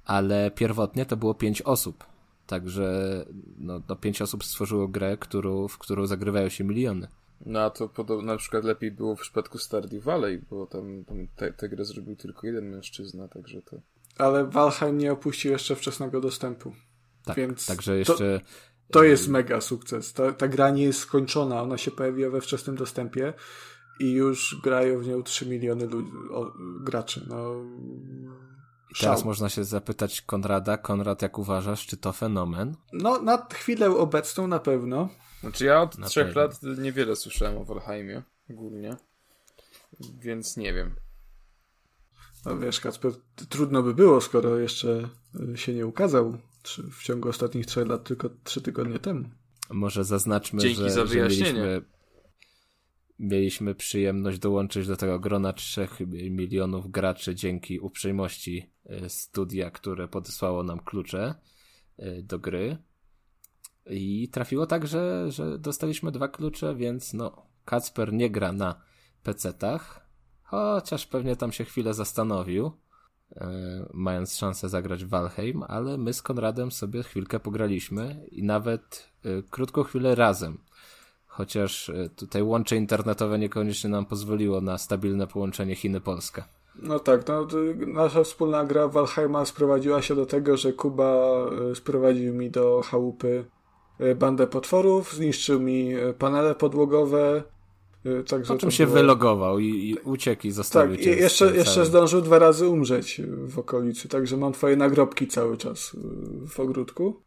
ale 0.05 0.51
pierwotnie 0.51 1.07
to 1.07 1.17
było 1.17 1.35
pięć 1.35 1.63
osób. 1.63 2.05
Także 2.47 3.25
no, 3.59 3.81
no 3.89 3.97
pięć 3.97 4.23
osób 4.23 4.45
stworzyło 4.45 4.89
grę, 4.89 5.17
którą, 5.17 5.69
w 5.69 5.79
którą 5.79 6.07
zagrywają 6.07 6.49
się 6.49 6.65
miliony. 6.65 7.09
No 7.47 7.61
a 7.61 7.71
to 7.71 7.89
podobno 7.89 8.33
na 8.33 8.39
przykład 8.39 8.65
lepiej 8.65 8.91
było 8.91 9.17
w 9.17 9.21
przypadku 9.21 9.59
Stardew 9.59 10.05
Valley, 10.05 10.43
bo 10.51 10.67
tam, 10.67 11.05
tam 11.05 11.27
tę 11.57 11.69
grę 11.69 11.85
zrobił 11.85 12.17
tylko 12.17 12.47
jeden 12.47 12.71
mężczyzna, 12.71 13.29
także 13.29 13.63
to 13.63 13.81
ale 14.21 14.45
Valheim 14.45 14.99
nie 14.99 15.13
opuścił 15.13 15.53
jeszcze 15.53 15.77
wczesnego 15.77 16.21
dostępu. 16.21 16.73
Tak, 17.25 17.37
Więc 17.37 17.67
także 17.67 17.99
jeszcze. 17.99 18.41
To, 18.41 18.93
to 18.93 19.03
jest 19.05 19.29
mega 19.29 19.61
sukces. 19.61 20.13
Ta, 20.13 20.33
ta 20.33 20.49
gra 20.49 20.71
nie 20.71 20.83
jest 20.83 20.99
skończona, 20.99 21.63
ona 21.63 21.79
się 21.79 21.91
pojawiła 21.91 22.31
we 22.31 22.41
wczesnym 22.41 22.77
dostępie 22.77 23.33
i 24.01 24.13
już 24.13 24.61
grają 24.63 24.99
w 25.01 25.07
nią 25.07 25.23
3 25.23 25.47
miliony 25.47 25.87
ludzi, 25.87 26.11
o, 26.33 26.53
graczy. 26.81 27.27
No, 27.29 27.55
teraz 29.01 29.25
można 29.25 29.49
się 29.49 29.65
zapytać 29.65 30.23
Konrada. 30.23 30.77
Konrad, 30.77 31.23
jak 31.23 31.39
uważasz, 31.39 31.87
czy 31.87 31.97
to 31.97 32.13
fenomen? 32.13 32.75
No, 32.93 33.23
na 33.23 33.47
chwilę 33.53 33.91
obecną 33.91 34.47
na 34.47 34.59
pewno. 34.59 35.09
Znaczy 35.41 35.65
ja 35.65 35.83
od 35.83 35.99
na 35.99 36.07
trzech 36.07 36.27
pewno. 36.27 36.43
lat 36.43 36.79
niewiele 36.79 37.17
słyszałem 37.17 37.59
o 37.59 37.65
Valheimie 37.65 38.23
ogólnie, 38.51 38.97
więc 40.21 40.57
nie 40.57 40.73
wiem. 40.75 40.95
No 42.47 42.59
wiesz, 42.59 42.81
Kacper, 42.81 43.13
trudno 43.49 43.83
by 43.83 43.95
było, 43.95 44.21
skoro 44.21 44.59
jeszcze 44.59 45.09
y, 45.55 45.57
się 45.57 45.75
nie 45.75 45.87
ukazał 45.87 46.39
w 46.93 47.03
ciągu 47.03 47.29
ostatnich 47.29 47.67
trzech 47.67 47.89
lat, 47.89 48.05
tylko 48.05 48.31
trzy 48.45 48.61
tygodnie 48.61 48.99
temu. 48.99 49.29
Może 49.71 50.05
zaznaczmy, 50.05 50.61
Dzięki 50.61 50.77
że, 50.77 50.91
za 50.91 51.07
że 51.07 51.17
mieliśmy, 51.17 51.83
mieliśmy 53.19 53.75
przyjemność 53.75 54.39
dołączyć 54.39 54.87
do 54.87 54.97
tego 54.97 55.19
grona 55.19 55.53
3 55.53 55.89
milionów 56.31 56.91
graczy 56.91 57.35
dzięki 57.35 57.81
uprzejmości 57.81 58.71
y, 59.05 59.09
studia, 59.09 59.71
które 59.71 60.09
podesłało 60.09 60.63
nam 60.63 60.81
klucze 60.81 61.35
y, 61.99 62.23
do 62.23 62.39
gry. 62.39 62.77
I 63.91 64.29
trafiło 64.29 64.67
tak, 64.67 64.87
że, 64.87 65.33
że 65.33 65.59
dostaliśmy 65.59 66.13
dwa 66.13 66.29
klucze, 66.29 66.75
więc 66.75 67.13
no, 67.13 67.47
Kacper 67.65 68.13
nie 68.13 68.31
gra 68.31 68.53
na 68.53 68.83
PC-tach, 69.25 70.10
Chociaż 70.51 71.07
pewnie 71.07 71.37
tam 71.37 71.53
się 71.53 71.65
chwilę 71.65 71.95
zastanowił, 71.95 72.71
e, 73.37 73.51
mając 73.93 74.37
szansę 74.37 74.69
zagrać 74.69 75.05
w 75.05 75.09
Valheim, 75.09 75.65
ale 75.69 75.99
my 75.99 76.13
z 76.13 76.23
Konradem 76.23 76.73
sobie 76.73 77.03
chwilkę 77.03 77.41
pograliśmy 77.41 78.27
i 78.31 78.43
nawet 78.43 79.09
e, 79.25 79.43
krótką 79.51 79.83
chwilę 79.83 80.15
razem. 80.15 80.59
Chociaż 81.27 81.91
e, 81.91 82.09
tutaj 82.17 82.43
łącze 82.43 82.77
internetowe 82.77 83.39
niekoniecznie 83.39 83.91
nam 83.91 84.07
pozwoliło 84.07 84.61
na 84.61 84.79
stabilne 84.79 85.27
połączenie 85.27 85.77
Chiny-Polska. 85.77 86.43
No 86.83 86.99
tak, 86.99 87.29
no, 87.29 87.47
nasza 87.87 88.25
wspólna 88.25 88.65
gra 88.65 88.89
Valheima 88.89 89.45
sprowadziła 89.45 90.03
się 90.03 90.15
do 90.15 90.27
tego, 90.27 90.57
że 90.57 90.73
Kuba 90.73 91.27
sprowadził 91.75 92.35
mi 92.35 92.51
do 92.51 92.83
chałupy 92.85 93.45
bandę 94.17 94.47
potworów, 94.47 95.15
zniszczył 95.15 95.61
mi 95.61 95.93
panele 96.19 96.55
podłogowe, 96.55 97.43
Także 98.29 98.55
po 98.55 98.61
czym 98.61 98.71
się 98.71 98.87
było... 98.87 98.99
wylogował 98.99 99.59
i, 99.59 99.67
i 99.67 99.95
uciekł 99.95 100.47
i 100.47 100.51
zostawił 100.51 100.97
Tak, 100.97 101.07
jeszcze, 101.07 101.57
jeszcze 101.57 101.87
zdążył 101.87 102.21
dwa 102.21 102.39
razy 102.39 102.69
umrzeć 102.69 103.21
w 103.27 103.59
okolicy, 103.59 104.09
także 104.09 104.37
mam 104.37 104.53
twoje 104.53 104.77
nagrobki 104.77 105.27
cały 105.27 105.57
czas 105.57 105.97
w 106.49 106.61
ogródku. 106.61 107.23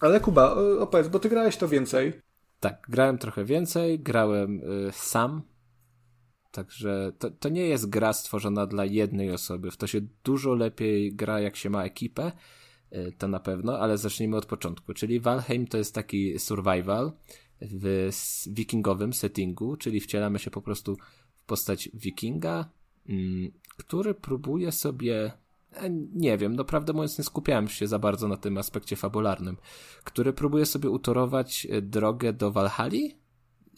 Ale 0.00 0.20
Kuba, 0.20 0.54
opowiedz, 0.78 1.08
bo 1.08 1.18
ty 1.18 1.28
grałeś 1.28 1.56
to 1.56 1.68
więcej. 1.68 2.12
Tak, 2.60 2.86
grałem 2.88 3.18
trochę 3.18 3.44
więcej, 3.44 4.00
grałem 4.00 4.60
y, 4.60 4.92
sam. 4.92 5.42
Także 6.50 7.12
to, 7.18 7.30
to 7.30 7.48
nie 7.48 7.66
jest 7.66 7.90
gra 7.90 8.12
stworzona 8.12 8.66
dla 8.66 8.84
jednej 8.84 9.32
osoby. 9.32 9.70
W 9.70 9.76
to 9.76 9.86
się 9.86 10.00
dużo 10.24 10.54
lepiej 10.54 11.14
gra, 11.14 11.40
jak 11.40 11.56
się 11.56 11.70
ma 11.70 11.84
ekipę. 11.84 12.32
Y, 12.92 13.12
to 13.18 13.28
na 13.28 13.40
pewno, 13.40 13.78
ale 13.78 13.98
zacznijmy 13.98 14.36
od 14.36 14.46
początku. 14.46 14.94
Czyli 14.94 15.20
Valheim 15.20 15.66
to 15.66 15.78
jest 15.78 15.94
taki 15.94 16.38
survival 16.38 17.12
w 17.62 18.10
wikingowym 18.46 19.12
settingu, 19.12 19.76
czyli 19.76 20.00
wcielamy 20.00 20.38
się 20.38 20.50
po 20.50 20.62
prostu 20.62 20.96
w 21.34 21.44
postać 21.44 21.88
wikinga, 21.94 22.70
mm, 23.08 23.52
który 23.76 24.14
próbuje 24.14 24.72
sobie 24.72 25.32
E, 25.72 25.90
nie 26.14 26.38
wiem, 26.38 26.56
no 26.56 26.64
prawdę 26.64 26.92
mówiąc 26.92 27.18
nie 27.18 27.24
skupiałem 27.24 27.68
się 27.68 27.86
za 27.86 27.98
bardzo 27.98 28.28
na 28.28 28.36
tym 28.36 28.58
aspekcie 28.58 28.96
fabularnym, 28.96 29.56
który 30.04 30.32
próbuje 30.32 30.66
sobie 30.66 30.90
utorować 30.90 31.66
e, 31.70 31.82
drogę 31.82 32.32
do 32.32 32.52
Walhali. 32.52 33.18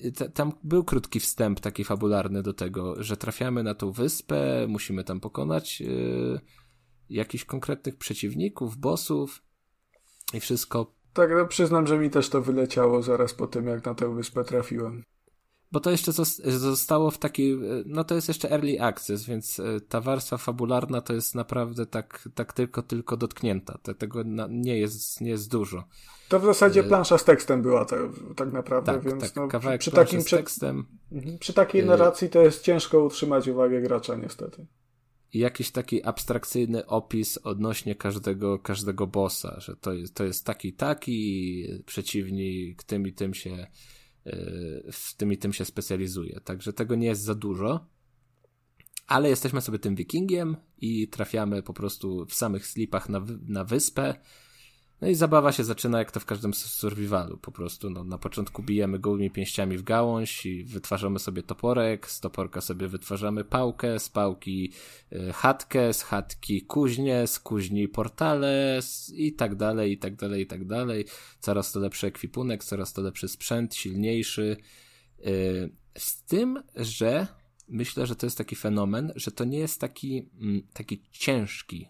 E, 0.00 0.10
tam 0.10 0.52
był 0.64 0.84
krótki 0.84 1.20
wstęp 1.20 1.60
taki 1.60 1.84
fabularny 1.84 2.42
do 2.42 2.52
tego, 2.52 3.02
że 3.02 3.16
trafiamy 3.16 3.62
na 3.62 3.74
tą 3.74 3.92
wyspę, 3.92 4.66
musimy 4.68 5.04
tam 5.04 5.20
pokonać 5.20 5.80
yy, 5.80 6.40
jakichś 7.10 7.44
konkretnych 7.44 7.96
przeciwników, 7.96 8.76
bossów 8.76 9.42
i 10.34 10.40
wszystko. 10.40 11.01
Tak, 11.14 11.30
no 11.30 11.46
przyznam, 11.46 11.86
że 11.86 11.98
mi 11.98 12.10
też 12.10 12.28
to 12.28 12.42
wyleciało 12.42 13.02
zaraz 13.02 13.34
po 13.34 13.46
tym, 13.46 13.66
jak 13.66 13.86
na 13.86 13.94
tę 13.94 14.14
wyspę 14.14 14.44
trafiłem 14.44 15.02
bo 15.72 15.80
to 15.80 15.90
jeszcze 15.90 16.12
zostało 16.46 17.10
w 17.10 17.18
takiej, 17.18 17.58
no 17.86 18.04
to 18.04 18.14
jest 18.14 18.28
jeszcze 18.28 18.50
early 18.50 18.82
access, 18.82 19.24
więc 19.24 19.60
e, 19.60 19.80
ta 19.88 20.00
warstwa 20.00 20.36
fabularna 20.36 21.00
to 21.00 21.12
jest 21.12 21.34
naprawdę 21.34 21.86
tak, 21.86 22.28
tak 22.34 22.52
tylko, 22.52 22.82
tylko 22.82 23.16
dotknięta. 23.16 23.78
Tego 23.98 24.22
nie 24.48 24.78
jest, 24.78 25.20
nie 25.20 25.30
jest 25.30 25.50
dużo. 25.50 25.84
To 26.28 26.40
w 26.40 26.44
zasadzie 26.44 26.80
e, 26.80 26.84
plansza 26.84 27.18
z 27.18 27.24
tekstem 27.24 27.62
była 27.62 27.84
tak, 27.84 28.00
tak 28.36 28.52
naprawdę, 28.52 28.92
tak, 28.92 29.04
więc 29.04 29.22
tak, 29.22 29.36
no, 29.36 29.48
kawałek 29.48 29.80
przy, 29.80 29.90
takim 29.90 30.20
z 30.20 30.24
tekstem. 30.24 30.86
Mhm, 31.12 31.38
przy 31.38 31.52
takiej 31.52 31.80
e, 31.80 31.84
narracji 31.84 32.28
to 32.28 32.42
jest 32.42 32.62
ciężko 32.62 33.04
utrzymać 33.04 33.48
uwagę 33.48 33.80
gracza 33.80 34.16
niestety. 34.16 34.66
Jakiś 35.34 35.70
taki 35.70 36.02
abstrakcyjny 36.02 36.86
opis 36.86 37.38
odnośnie 37.38 37.94
każdego, 37.94 38.58
każdego 38.58 39.06
bossa, 39.06 39.60
że 39.60 39.76
to 39.76 39.92
jest, 39.92 40.14
to 40.14 40.24
jest 40.24 40.46
taki, 40.46 40.72
taki, 40.72 41.66
przeciwnik 41.86 42.82
tym 42.82 43.06
i 43.06 43.12
tym 43.12 43.34
się 43.34 43.66
w 44.92 45.14
tym 45.16 45.32
i 45.32 45.36
tym 45.36 45.52
się 45.52 45.64
specjalizuje. 45.64 46.40
Także 46.40 46.72
tego 46.72 46.94
nie 46.94 47.06
jest 47.06 47.22
za 47.22 47.34
dużo. 47.34 47.86
Ale 49.06 49.28
jesteśmy 49.28 49.60
sobie 49.60 49.78
tym 49.78 49.94
wikingiem 49.94 50.56
i 50.78 51.08
trafiamy 51.08 51.62
po 51.62 51.72
prostu 51.72 52.26
w 52.26 52.34
samych 52.34 52.66
slipach 52.66 53.08
na, 53.08 53.26
na 53.46 53.64
wyspę 53.64 54.14
no 55.02 55.08
i 55.08 55.14
zabawa 55.14 55.52
się 55.52 55.64
zaczyna 55.64 55.98
jak 55.98 56.10
to 56.10 56.20
w 56.20 56.24
każdym 56.24 56.54
survivalu. 56.54 57.38
Po 57.38 57.52
prostu 57.52 57.90
no, 57.90 58.04
na 58.04 58.18
początku 58.18 58.62
bijemy 58.62 58.98
gołymi 58.98 59.30
pięściami 59.30 59.78
w 59.78 59.82
gałąź 59.82 60.46
i 60.46 60.64
wytwarzamy 60.64 61.18
sobie 61.18 61.42
toporek, 61.42 62.10
z 62.10 62.20
toporka 62.20 62.60
sobie 62.60 62.88
wytwarzamy 62.88 63.44
pałkę, 63.44 64.00
z 64.00 64.08
pałki 64.08 64.72
y, 65.12 65.32
chatkę, 65.32 65.94
z 65.94 66.02
chatki 66.02 66.62
kuźnię, 66.62 67.26
z 67.26 67.38
kuźni 67.38 67.88
portale 67.88 68.80
i 69.14 69.32
tak 69.32 69.54
dalej, 69.54 69.92
i 69.92 69.98
tak 69.98 70.16
dalej, 70.16 70.42
i 70.42 70.46
tak 70.46 70.66
dalej. 70.66 71.04
Coraz 71.40 71.72
to 71.72 71.80
lepszy 71.80 72.06
ekwipunek, 72.06 72.64
coraz 72.64 72.92
to 72.92 73.02
lepszy 73.02 73.28
sprzęt, 73.28 73.74
silniejszy. 73.74 74.56
Y, 75.26 75.70
z 75.98 76.22
tym, 76.22 76.62
że 76.76 77.26
myślę, 77.68 78.06
że 78.06 78.16
to 78.16 78.26
jest 78.26 78.38
taki 78.38 78.56
fenomen, 78.56 79.12
że 79.16 79.30
to 79.30 79.44
nie 79.44 79.58
jest 79.58 79.80
taki, 79.80 80.30
mm, 80.40 80.62
taki 80.72 81.02
ciężki 81.12 81.88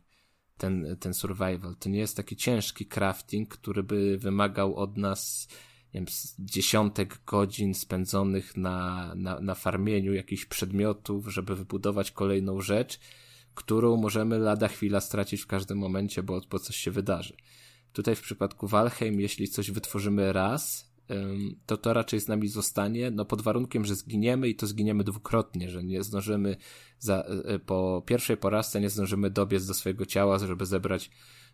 ten, 0.56 0.96
ten 1.00 1.14
survival. 1.14 1.76
To 1.78 1.88
nie 1.88 1.98
jest 1.98 2.16
taki 2.16 2.36
ciężki 2.36 2.86
crafting, 2.86 3.48
który 3.48 3.82
by 3.82 4.18
wymagał 4.18 4.76
od 4.76 4.96
nas 4.96 5.48
nie 5.94 6.00
wiem, 6.00 6.06
dziesiątek 6.38 7.20
godzin 7.26 7.74
spędzonych 7.74 8.56
na, 8.56 9.12
na, 9.14 9.40
na 9.40 9.54
farmieniu 9.54 10.14
jakichś 10.14 10.44
przedmiotów, 10.44 11.28
żeby 11.28 11.56
wybudować 11.56 12.10
kolejną 12.10 12.60
rzecz, 12.60 13.00
którą 13.54 13.96
możemy 13.96 14.38
lada 14.38 14.68
chwila 14.68 15.00
stracić 15.00 15.40
w 15.40 15.46
każdym 15.46 15.78
momencie, 15.78 16.22
bo, 16.22 16.40
bo 16.50 16.58
coś 16.58 16.76
się 16.76 16.90
wydarzy. 16.90 17.36
Tutaj 17.92 18.16
w 18.16 18.20
przypadku 18.20 18.66
Valheim, 18.66 19.20
jeśli 19.20 19.48
coś 19.48 19.70
wytworzymy 19.70 20.32
raz, 20.32 20.91
to 21.66 21.76
to 21.76 21.92
raczej 21.92 22.20
z 22.20 22.28
nami 22.28 22.48
zostanie, 22.48 23.10
no 23.10 23.24
pod 23.24 23.42
warunkiem, 23.42 23.84
że 23.84 23.94
zginiemy 23.94 24.48
i 24.48 24.56
to 24.56 24.66
zginiemy 24.66 25.04
dwukrotnie, 25.04 25.70
że 25.70 25.84
nie 25.84 26.02
zdążymy 26.02 26.56
za, 26.98 27.16
e, 27.16 27.48
e, 27.48 27.58
po 27.58 28.02
pierwszej 28.06 28.36
porażce 28.36 28.80
nie 28.80 28.90
zdążymy 28.90 29.30
dobiec 29.30 29.66
do 29.66 29.74
swojego 29.74 30.06
ciała, 30.06 30.38
żeby 30.38 30.66
zebrać 30.66 31.10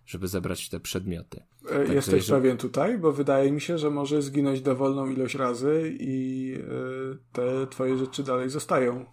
żeby 0.07 0.29
zebrać 0.29 0.69
te 0.69 0.81
przedmioty. 0.81 1.43
Tak, 1.69 1.89
Jesteś 1.89 2.15
jeżeli... 2.15 2.43
pewien 2.43 2.57
tutaj, 2.57 2.99
bo 2.99 3.13
wydaje 3.13 3.53
mi 3.53 3.61
się, 3.61 3.79
że 3.79 3.91
może 3.91 4.23
zginąć 4.23 4.61
dowolną 4.61 5.11
ilość 5.11 5.35
razy 5.35 5.97
i 6.01 6.55
te 7.33 7.67
twoje 7.67 7.99
rzeczy 7.99 8.23
dalej 8.23 8.51
zostają. 8.51 9.07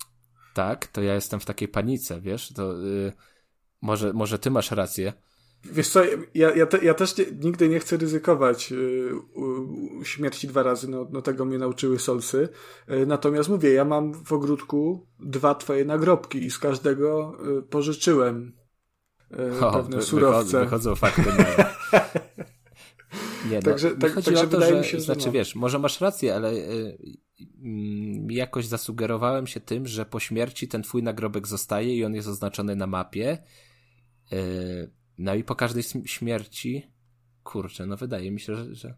Tak, 0.54 0.88
to 0.88 1.02
ja 1.02 1.16
jestem 1.16 1.40
w 1.40 1.46
takiej 1.46 1.68
panice, 1.68 2.22
wiesz, 2.22 2.54
to 2.54 2.74
yy, 2.74 3.14
może, 3.82 4.14
może 4.14 4.40
ty 4.40 4.52
masz 4.52 4.72
rację, 4.72 5.14
Wiesz 5.72 5.90
co, 5.90 6.02
ja, 6.34 6.56
ja, 6.56 6.66
te, 6.66 6.86
ja 6.86 6.94
też 6.94 7.18
nie, 7.18 7.26
nigdy 7.42 7.70
nie 7.70 7.80
chcę 7.80 7.98
ryzykować 7.98 8.72
y, 8.72 9.10
śmierci 10.04 10.48
dwa 10.48 10.64
razy, 10.64 10.90
no, 10.90 11.08
no 11.12 11.22
tego 11.22 11.46
mnie 11.46 11.58
nauczyły 11.58 12.00
solsy. 12.00 12.50
Y, 12.92 13.06
natomiast 13.06 13.50
mówię, 13.50 13.74
ja 13.74 13.86
mam 13.86 14.14
w 14.14 14.34
ogródku 14.34 15.08
dwa 15.20 15.56
twoje 15.56 15.86
nagrobki 15.86 16.46
i 16.46 16.52
z 16.52 16.60
każdego 16.60 17.38
y, 17.60 17.62
pożyczyłem 17.62 18.54
o, 19.62 19.72
pewne 19.72 20.02
surowce. 20.02 20.60
Wychodzą 20.60 20.96
fakty. 20.96 21.24
Nie, 23.50 23.56
no, 23.56 23.62
także, 23.62 23.92
tak, 23.92 24.14
chodzi 24.14 24.26
także 24.26 24.44
o 24.44 24.48
to, 24.48 24.62
że, 24.62 24.84
się, 24.84 25.00
znaczy 25.00 25.26
no. 25.26 25.32
wiesz, 25.32 25.56
może 25.56 25.80
masz 25.80 26.02
rację, 26.02 26.36
ale 26.36 26.52
y, 26.52 26.98
y, 27.40 28.34
jakoś 28.34 28.66
zasugerowałem 28.66 29.48
się 29.48 29.60
tym, 29.60 29.88
że 29.88 30.06
po 30.06 30.20
śmierci 30.20 30.68
ten 30.68 30.84
twój 30.84 31.04
nagrobek 31.04 31.48
zostaje 31.48 31.96
i 31.96 32.06
on 32.06 32.16
jest 32.16 32.28
oznaczony 32.28 32.76
na 32.76 32.88
mapie. 32.88 33.38
Y, 34.34 34.92
no 35.18 35.36
i 35.36 35.44
po 35.44 35.56
każdej 35.56 35.84
śmierci, 36.06 36.88
kurczę, 37.44 37.86
no 37.86 37.98
wydaje 37.98 38.32
mi 38.32 38.40
się, 38.40 38.56
że, 38.56 38.76
że... 38.76 38.96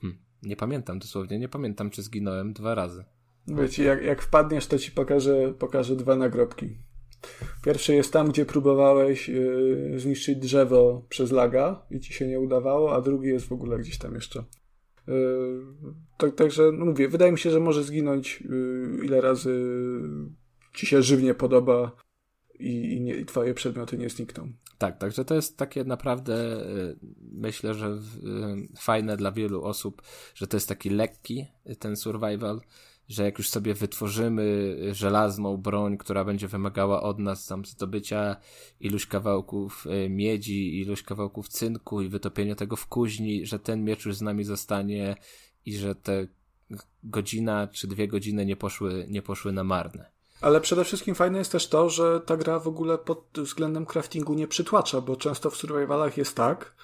Hmm, 0.00 0.18
nie 0.42 0.56
pamiętam 0.56 0.98
dosłownie, 0.98 1.38
nie 1.38 1.48
pamiętam, 1.48 1.90
czy 1.90 2.02
zginąłem 2.02 2.52
dwa 2.52 2.74
razy. 2.74 3.04
Wiecie, 3.46 3.84
jak, 3.84 4.02
jak 4.02 4.22
wpadniesz, 4.22 4.66
to 4.66 4.78
ci 4.78 4.92
pokażę, 4.92 5.54
pokażę 5.58 5.96
dwa 5.96 6.16
nagrobki. 6.16 6.76
Pierwszy 7.64 7.94
jest 7.94 8.12
tam, 8.12 8.28
gdzie 8.28 8.46
próbowałeś 8.46 9.28
yy, 9.28 10.00
zniszczyć 10.00 10.38
drzewo 10.38 11.06
przez 11.08 11.30
laga 11.30 11.86
i 11.90 12.00
ci 12.00 12.12
się 12.12 12.26
nie 12.26 12.40
udawało, 12.40 12.94
a 12.94 13.00
drugi 13.00 13.28
jest 13.28 13.46
w 13.46 13.52
ogóle 13.52 13.78
gdzieś 13.78 13.98
tam 13.98 14.14
jeszcze. 14.14 14.44
Yy, 15.06 15.64
tak, 16.18 16.34
także, 16.34 16.72
no 16.72 16.84
mówię, 16.84 17.08
wydaje 17.08 17.32
mi 17.32 17.38
się, 17.38 17.50
że 17.50 17.60
może 17.60 17.84
zginąć 17.84 18.40
yy, 18.40 19.04
ile 19.04 19.20
razy 19.20 19.62
ci 20.74 20.86
się 20.86 21.02
żywnie 21.02 21.34
podoba 21.34 21.92
i, 22.58 22.92
i, 22.92 23.00
nie, 23.00 23.14
i 23.14 23.24
twoje 23.24 23.54
przedmioty 23.54 23.98
nie 23.98 24.08
znikną. 24.08 24.52
Tak, 24.78 24.98
także 24.98 25.24
to 25.24 25.34
jest 25.34 25.56
takie 25.56 25.84
naprawdę, 25.84 26.34
y, 26.66 26.96
myślę, 27.32 27.74
że 27.74 27.86
y, 27.86 27.98
fajne 28.76 29.16
dla 29.16 29.32
wielu 29.32 29.64
osób, 29.64 30.02
że 30.34 30.46
to 30.46 30.56
jest 30.56 30.68
taki 30.68 30.90
lekki 30.90 31.46
y, 31.70 31.76
ten 31.76 31.96
survival, 31.96 32.60
że 33.08 33.24
jak 33.24 33.38
już 33.38 33.48
sobie 33.48 33.74
wytworzymy 33.74 34.76
żelazną 34.92 35.56
broń, 35.56 35.98
która 35.98 36.24
będzie 36.24 36.48
wymagała 36.48 37.02
od 37.02 37.18
nas 37.18 37.46
tam 37.46 37.64
zdobycia 37.64 38.36
iluś 38.80 39.06
kawałków 39.06 39.86
miedzi, 40.10 40.80
iluś 40.80 41.02
kawałków 41.02 41.48
cynku 41.48 42.02
i 42.02 42.08
wytopienia 42.08 42.54
tego 42.54 42.76
w 42.76 42.86
kuźni, 42.86 43.46
że 43.46 43.58
ten 43.58 43.84
miecz 43.84 44.06
już 44.06 44.16
z 44.16 44.22
nami 44.22 44.44
zostanie 44.44 45.16
i 45.66 45.76
że 45.76 45.94
te 45.94 46.26
godzina 47.04 47.68
czy 47.68 47.88
dwie 47.88 48.08
godziny 48.08 48.46
nie 48.46 48.56
poszły, 48.56 49.06
nie 49.08 49.22
poszły 49.22 49.52
na 49.52 49.64
marne. 49.64 50.17
Ale 50.40 50.60
przede 50.60 50.84
wszystkim 50.84 51.14
fajne 51.14 51.38
jest 51.38 51.52
też 51.52 51.68
to, 51.68 51.90
że 51.90 52.20
ta 52.20 52.36
gra 52.36 52.58
w 52.58 52.68
ogóle 52.68 52.98
pod 52.98 53.24
względem 53.36 53.86
craftingu 53.86 54.34
nie 54.34 54.48
przytłacza, 54.48 55.00
bo 55.00 55.16
często 55.16 55.50
w 55.50 55.56
survivalach 55.56 56.16
jest 56.16 56.36
tak, 56.36 56.74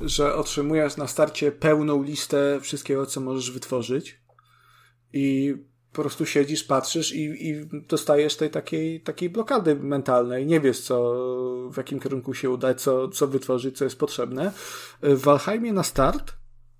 że 0.00 0.34
otrzymujesz 0.34 0.96
na 0.96 1.06
starcie 1.06 1.52
pełną 1.52 2.02
listę 2.02 2.58
wszystkiego, 2.60 3.06
co 3.06 3.20
możesz 3.20 3.50
wytworzyć 3.50 4.22
i 5.12 5.54
po 5.92 6.02
prostu 6.02 6.26
siedzisz, 6.26 6.64
patrzysz 6.64 7.12
i, 7.12 7.48
i 7.48 7.66
dostajesz 7.88 8.36
tej 8.36 8.50
takiej, 8.50 9.00
takiej 9.00 9.30
blokady 9.30 9.74
mentalnej. 9.76 10.46
Nie 10.46 10.60
wiesz, 10.60 10.80
co, 10.80 11.14
w 11.72 11.76
jakim 11.76 12.00
kierunku 12.00 12.34
się 12.34 12.50
udać, 12.50 12.80
co, 12.80 13.08
co 13.08 13.26
wytworzyć, 13.26 13.78
co 13.78 13.84
jest 13.84 13.98
potrzebne. 13.98 14.52
W 15.02 15.20
Valheimie 15.20 15.72
na 15.72 15.82
start 15.82 16.32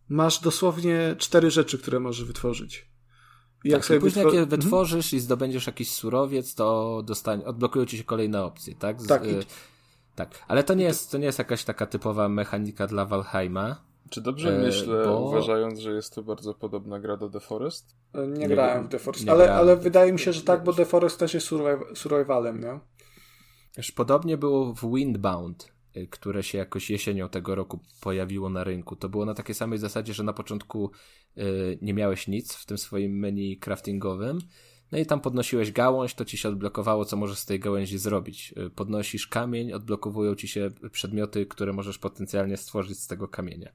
masz 0.08 0.40
dosłownie 0.40 1.16
cztery 1.18 1.50
rzeczy, 1.50 1.78
które 1.78 2.00
możesz 2.00 2.24
wytworzyć. 2.24 2.91
Jak 3.64 3.80
tak, 3.80 3.86
sobie 3.86 4.00
później 4.00 4.24
wytwor... 4.24 4.34
jak 4.34 4.34
je 4.34 4.40
mhm. 4.42 4.60
wytworzysz 4.60 5.10
hmm? 5.10 5.18
i 5.18 5.20
zdobędziesz 5.20 5.66
jakiś 5.66 5.92
surowiec, 5.92 6.54
to 6.54 7.02
dostań... 7.04 7.42
odblokują 7.44 7.86
ci 7.86 7.98
się 7.98 8.04
kolejne 8.04 8.44
opcje, 8.44 8.74
tak? 8.74 9.02
Z, 9.02 9.06
tak. 9.06 9.24
Y... 9.24 9.44
Tak, 10.14 10.30
ale 10.48 10.64
to 10.64 10.74
nie 10.74 10.84
jest, 10.84 11.10
to 11.10 11.18
nie 11.18 11.26
jest 11.26 11.38
jakaś 11.38 11.64
taka 11.64 11.86
typowa 11.86 12.28
mechanika 12.28 12.86
dla 12.86 13.06
Valheima. 13.06 13.76
Czy 14.10 14.20
dobrze 14.20 14.56
e, 14.56 14.58
myślę, 14.58 15.04
bo... 15.04 15.20
uważając, 15.20 15.78
że 15.78 15.92
jest 15.92 16.14
to 16.14 16.22
bardzo 16.22 16.54
podobna 16.54 17.00
gra 17.00 17.16
do 17.16 17.30
The 17.30 17.40
Forest? 17.40 17.96
Nie, 18.14 18.26
nie 18.28 18.48
grałem 18.48 18.84
w 18.84 18.88
The 18.88 18.98
Forest, 18.98 19.28
ale, 19.28 19.54
ale 19.54 19.76
wydaje 19.76 20.12
mi 20.12 20.18
się, 20.18 20.32
że 20.32 20.42
tak, 20.42 20.64
bo 20.64 20.72
The 20.72 20.84
Forest 20.84 21.18
też 21.18 21.34
jest 21.34 21.46
survivalem, 21.94 22.60
nie? 22.60 22.80
Już 23.76 23.92
podobnie 23.92 24.36
było 24.36 24.74
w 24.74 24.94
Windbound, 24.94 25.72
które 26.10 26.42
się 26.42 26.58
jakoś 26.58 26.90
jesienią 26.90 27.28
tego 27.28 27.54
roku 27.54 27.80
pojawiło 28.00 28.50
na 28.50 28.64
rynku. 28.64 28.96
To 28.96 29.08
było 29.08 29.24
na 29.24 29.34
takiej 29.34 29.54
samej 29.54 29.78
zasadzie, 29.78 30.14
że 30.14 30.22
na 30.22 30.32
początku 30.32 30.90
y, 31.38 31.78
nie 31.82 31.94
miałeś 31.94 32.28
nic 32.28 32.54
w 32.54 32.66
tym 32.66 32.78
swoim 32.78 33.18
menu 33.18 33.58
craftingowym, 33.58 34.38
no 34.92 34.98
i 34.98 35.06
tam 35.06 35.20
podnosiłeś 35.20 35.72
gałąź, 35.72 36.14
to 36.14 36.24
ci 36.24 36.38
się 36.38 36.48
odblokowało, 36.48 37.04
co 37.04 37.16
możesz 37.16 37.38
z 37.38 37.46
tej 37.46 37.60
gałęzi 37.60 37.98
zrobić. 37.98 38.54
Y, 38.66 38.70
podnosisz 38.70 39.26
kamień, 39.26 39.72
odblokowują 39.72 40.34
ci 40.34 40.48
się 40.48 40.70
przedmioty, 40.92 41.46
które 41.46 41.72
możesz 41.72 41.98
potencjalnie 41.98 42.56
stworzyć 42.56 42.98
z 42.98 43.06
tego 43.06 43.28
kamienia. 43.28 43.72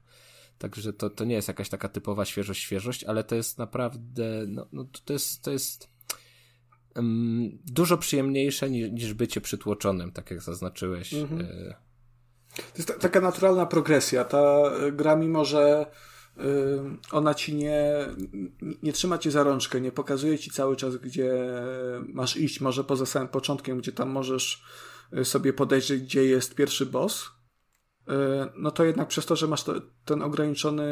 Także 0.58 0.92
to, 0.92 1.10
to 1.10 1.24
nie 1.24 1.34
jest 1.34 1.48
jakaś 1.48 1.68
taka 1.68 1.88
typowa 1.88 2.24
świeżość, 2.24 2.60
świeżość, 2.62 3.04
ale 3.04 3.24
to 3.24 3.34
jest 3.34 3.58
naprawdę, 3.58 4.44
no, 4.48 4.66
no 4.72 4.84
to 5.04 5.12
jest, 5.12 5.42
to 5.42 5.50
jest 5.50 5.90
um, 6.96 7.58
dużo 7.64 7.98
przyjemniejsze 7.98 8.70
niż, 8.70 8.90
niż 8.90 9.14
bycie 9.14 9.40
przytłoczonym, 9.40 10.12
tak 10.12 10.30
jak 10.30 10.42
zaznaczyłeś. 10.42 11.14
Mhm. 11.14 11.40
Y 11.40 11.87
to 12.62 12.78
jest 12.78 13.00
taka 13.00 13.20
naturalna 13.20 13.66
progresja. 13.66 14.24
Ta 14.24 14.70
gra, 14.92 15.16
mimo 15.16 15.44
że 15.44 15.86
ona 17.12 17.34
ci 17.34 17.54
nie, 17.54 18.06
nie 18.82 18.92
trzyma 18.92 19.18
cię 19.18 19.30
za 19.30 19.42
rączkę, 19.42 19.80
nie 19.80 19.92
pokazuje 19.92 20.38
ci 20.38 20.50
cały 20.50 20.76
czas, 20.76 20.96
gdzie 20.96 21.32
masz 22.08 22.36
iść, 22.36 22.60
może 22.60 22.84
poza 22.84 23.06
samym 23.06 23.28
początkiem, 23.28 23.78
gdzie 23.78 23.92
tam 23.92 24.10
możesz 24.10 24.62
y, 25.18 25.24
sobie 25.24 25.52
podejrzeć, 25.52 26.02
gdzie 26.02 26.24
jest 26.24 26.54
pierwszy 26.54 26.86
boss, 26.86 27.30
no 28.56 28.70
to 28.70 28.84
jednak 28.84 29.08
przez 29.08 29.26
to, 29.26 29.36
że 29.36 29.46
masz 29.46 29.64
to, 29.64 29.74
ten 30.04 30.22
ograniczony, 30.22 30.84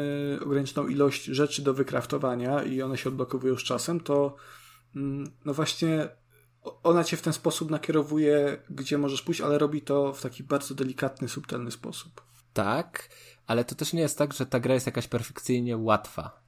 ograniczoną 0.45 0.87
ilość 0.87 1.23
rzeczy 1.25 1.61
do 1.61 1.73
wykraftowania 1.73 2.63
i 2.63 2.81
one 2.81 2.97
się 2.97 3.09
odblokowują 3.09 3.55
z 3.55 3.63
czasem, 3.63 3.99
to 3.99 4.35
mm, 4.95 5.31
no 5.45 5.53
właśnie 5.53 6.09
ona 6.83 7.03
cię 7.03 7.17
w 7.17 7.21
ten 7.21 7.33
sposób 7.33 7.71
nakierowuje, 7.71 8.57
gdzie 8.69 8.97
możesz 8.97 9.21
pójść, 9.21 9.41
ale 9.41 9.57
robi 9.57 9.81
to 9.81 10.13
w 10.13 10.21
taki 10.21 10.43
bardzo 10.43 10.75
delikatny, 10.75 11.29
subtelny 11.29 11.71
sposób. 11.71 12.21
Tak, 12.53 13.09
ale 13.47 13.65
to 13.65 13.75
też 13.75 13.93
nie 13.93 14.01
jest 14.01 14.17
tak, 14.17 14.33
że 14.33 14.45
ta 14.45 14.59
gra 14.59 14.73
jest 14.73 14.85
jakaś 14.85 15.07
perfekcyjnie 15.07 15.77
łatwa, 15.77 16.41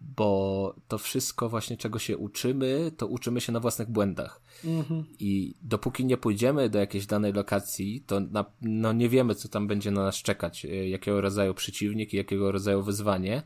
bo 0.00 0.74
to 0.88 0.98
wszystko 0.98 1.48
właśnie 1.48 1.76
czego 1.76 1.98
się 1.98 2.16
uczymy, 2.16 2.92
to 2.96 3.06
uczymy 3.06 3.40
się 3.40 3.52
na 3.52 3.60
własnych 3.60 3.90
błędach. 3.90 4.42
Mhm. 4.64 5.04
I 5.18 5.54
dopóki 5.62 6.04
nie 6.04 6.16
pójdziemy 6.16 6.68
do 6.68 6.78
jakiejś 6.78 7.06
danej 7.06 7.32
lokacji, 7.32 8.04
to 8.06 8.20
na, 8.20 8.44
no 8.62 8.92
nie 8.92 9.08
wiemy, 9.08 9.34
co 9.34 9.48
tam 9.48 9.66
będzie 9.66 9.90
na 9.90 10.02
nas 10.02 10.16
czekać, 10.16 10.64
e, 10.64 10.88
jakiego 10.88 11.20
rodzaju 11.20 11.54
przeciwnik 11.54 12.14
i 12.14 12.16
jakiego 12.16 12.52
rodzaju 12.52 12.82
wyzwanie. 12.82 13.42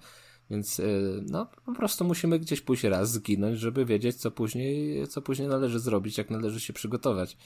Więc 0.51 0.81
e, 0.81 0.85
no, 1.31 1.47
po 1.65 1.73
prostu 1.75 2.05
musimy 2.05 2.39
gdzieś 2.39 2.61
pójść 2.61 2.85
raz, 2.85 3.13
zginąć, 3.13 3.59
żeby 3.59 3.85
wiedzieć, 3.85 4.17
co 4.17 4.31
później, 4.31 5.07
co 5.09 5.23
później 5.23 5.49
należy 5.49 5.79
zrobić, 5.79 6.19
jak 6.19 6.31
należy 6.31 6.61
się 6.61 6.73
przygotować. 6.73 7.37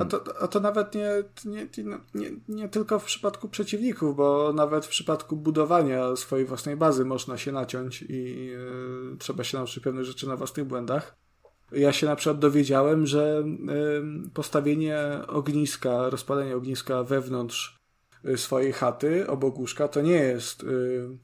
A 0.00 0.04
to, 0.04 0.42
a 0.42 0.48
to 0.48 0.60
nawet 0.60 0.94
nie, 0.94 1.10
nie, 1.44 1.68
nie, 2.14 2.30
nie 2.48 2.68
tylko 2.68 2.98
w 2.98 3.04
przypadku 3.04 3.48
przeciwników, 3.48 4.16
bo 4.16 4.52
nawet 4.52 4.86
w 4.86 4.88
przypadku 4.88 5.36
budowania 5.36 6.16
swojej 6.16 6.46
własnej 6.46 6.76
bazy 6.76 7.04
można 7.04 7.38
się 7.38 7.52
naciąć 7.52 8.02
i 8.02 8.46
yy, 8.46 9.16
trzeba 9.18 9.44
się 9.44 9.56
nauczyć 9.56 9.84
pewnych 9.84 10.04
rzeczy 10.04 10.28
na 10.28 10.36
własnych 10.36 10.66
błędach. 10.66 11.16
Ja 11.72 11.92
się 11.92 12.06
na 12.06 12.16
przykład 12.16 12.38
dowiedziałem, 12.38 13.06
że 13.06 13.44
yy, 13.66 14.30
postawienie 14.34 14.98
ogniska, 15.28 16.10
rozpalenie 16.10 16.56
ogniska 16.56 17.04
wewnątrz 17.04 17.78
y, 18.24 18.38
swojej 18.38 18.72
chaty 18.72 19.26
obok 19.28 19.58
łóżka 19.58 19.88
to 19.88 20.00
nie 20.00 20.12
jest 20.12 20.62
yy, 20.62 21.18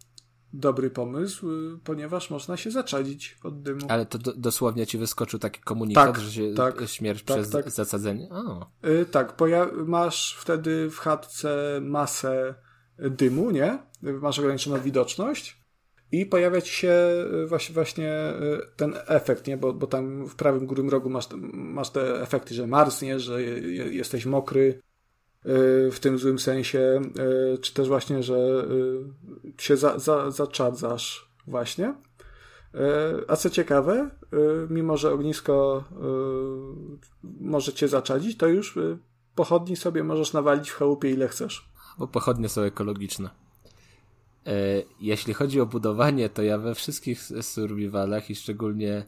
dobry 0.59 0.91
pomysł, 0.91 1.51
y, 1.51 1.79
ponieważ 1.85 2.31
można 2.31 2.57
się 2.57 2.71
zaczadzić 2.71 3.39
od 3.43 3.63
dymu. 3.63 3.81
Ale 3.89 4.07
to 4.07 4.19
do, 4.19 4.33
dosłownie 4.33 4.87
ci 4.87 4.99
wyskoczył 4.99 5.39
taki 5.39 5.61
komunikat, 5.61 6.07
tak, 6.07 6.21
że 6.21 6.33
się 6.33 6.55
tak, 6.55 6.83
śmierć 6.87 7.23
tak, 7.23 7.37
przez 7.37 7.51
tak. 7.51 7.71
zasadzenie? 7.71 8.29
O. 8.31 8.67
Y, 8.89 9.07
tak, 9.07 9.35
masz 9.87 10.37
wtedy 10.41 10.91
w 10.91 10.99
chatce 10.99 11.81
masę 11.83 12.55
dymu, 12.99 13.51
nie? 13.51 13.79
Masz 14.03 14.39
ograniczoną 14.39 14.81
widoczność 14.81 15.67
i 16.13 16.27
pojawia 16.27 16.61
ci 16.61 16.73
się 16.73 16.93
y, 17.45 17.47
właśnie, 17.47 17.75
właśnie 17.75 18.13
ten 18.77 18.95
efekt, 19.07 19.47
nie? 19.47 19.57
Bo, 19.57 19.73
bo 19.73 19.87
tam 19.87 20.27
w 20.27 20.37
prawym 20.37 20.67
górnym 20.67 20.91
rogu 20.91 21.11
masz, 21.11 21.29
masz 21.53 21.91
te 21.91 22.23
efekty, 22.23 22.55
że 22.55 22.67
marzniesz, 22.67 23.23
że 23.23 23.43
jesteś 23.43 24.27
mokry, 24.27 24.81
w 25.93 25.97
tym 26.01 26.19
złym 26.19 26.39
sensie, 26.39 27.01
y, 27.55 27.59
czy 27.59 27.75
też 27.75 27.89
właśnie, 27.89 28.23
że 28.23 28.67
y, 29.45 29.63
się 29.63 29.77
za, 29.77 29.99
za, 29.99 30.31
zaczadzasz 30.31 31.31
właśnie. 31.47 31.95
A 33.29 33.37
co 33.37 33.51
ciekawe, 33.51 34.11
mimo 34.71 34.97
że 34.97 35.13
ognisko 35.13 35.85
może 37.41 37.73
cię 37.73 37.89
zaczadzić, 37.89 38.37
to 38.37 38.47
już 38.47 38.79
pochodni 39.35 39.77
sobie 39.77 40.05
możesz 40.05 40.33
nawalić 40.33 40.71
w 40.71 40.75
chałupie 40.75 41.11
ile 41.11 41.29
chcesz. 41.29 41.69
Bo 41.99 42.09
pochodnie 42.09 42.49
są 42.49 42.63
ekologiczne. 42.63 43.31
Jeśli 45.01 45.35
chodzi 45.35 45.61
o 45.61 45.67
budowanie, 45.67 46.29
to 46.29 46.43
ja 46.43 46.59
we 46.59 46.75
wszystkich 46.75 47.23
survivalach 47.41 48.31
i 48.31 48.35
szczególnie 48.35 49.07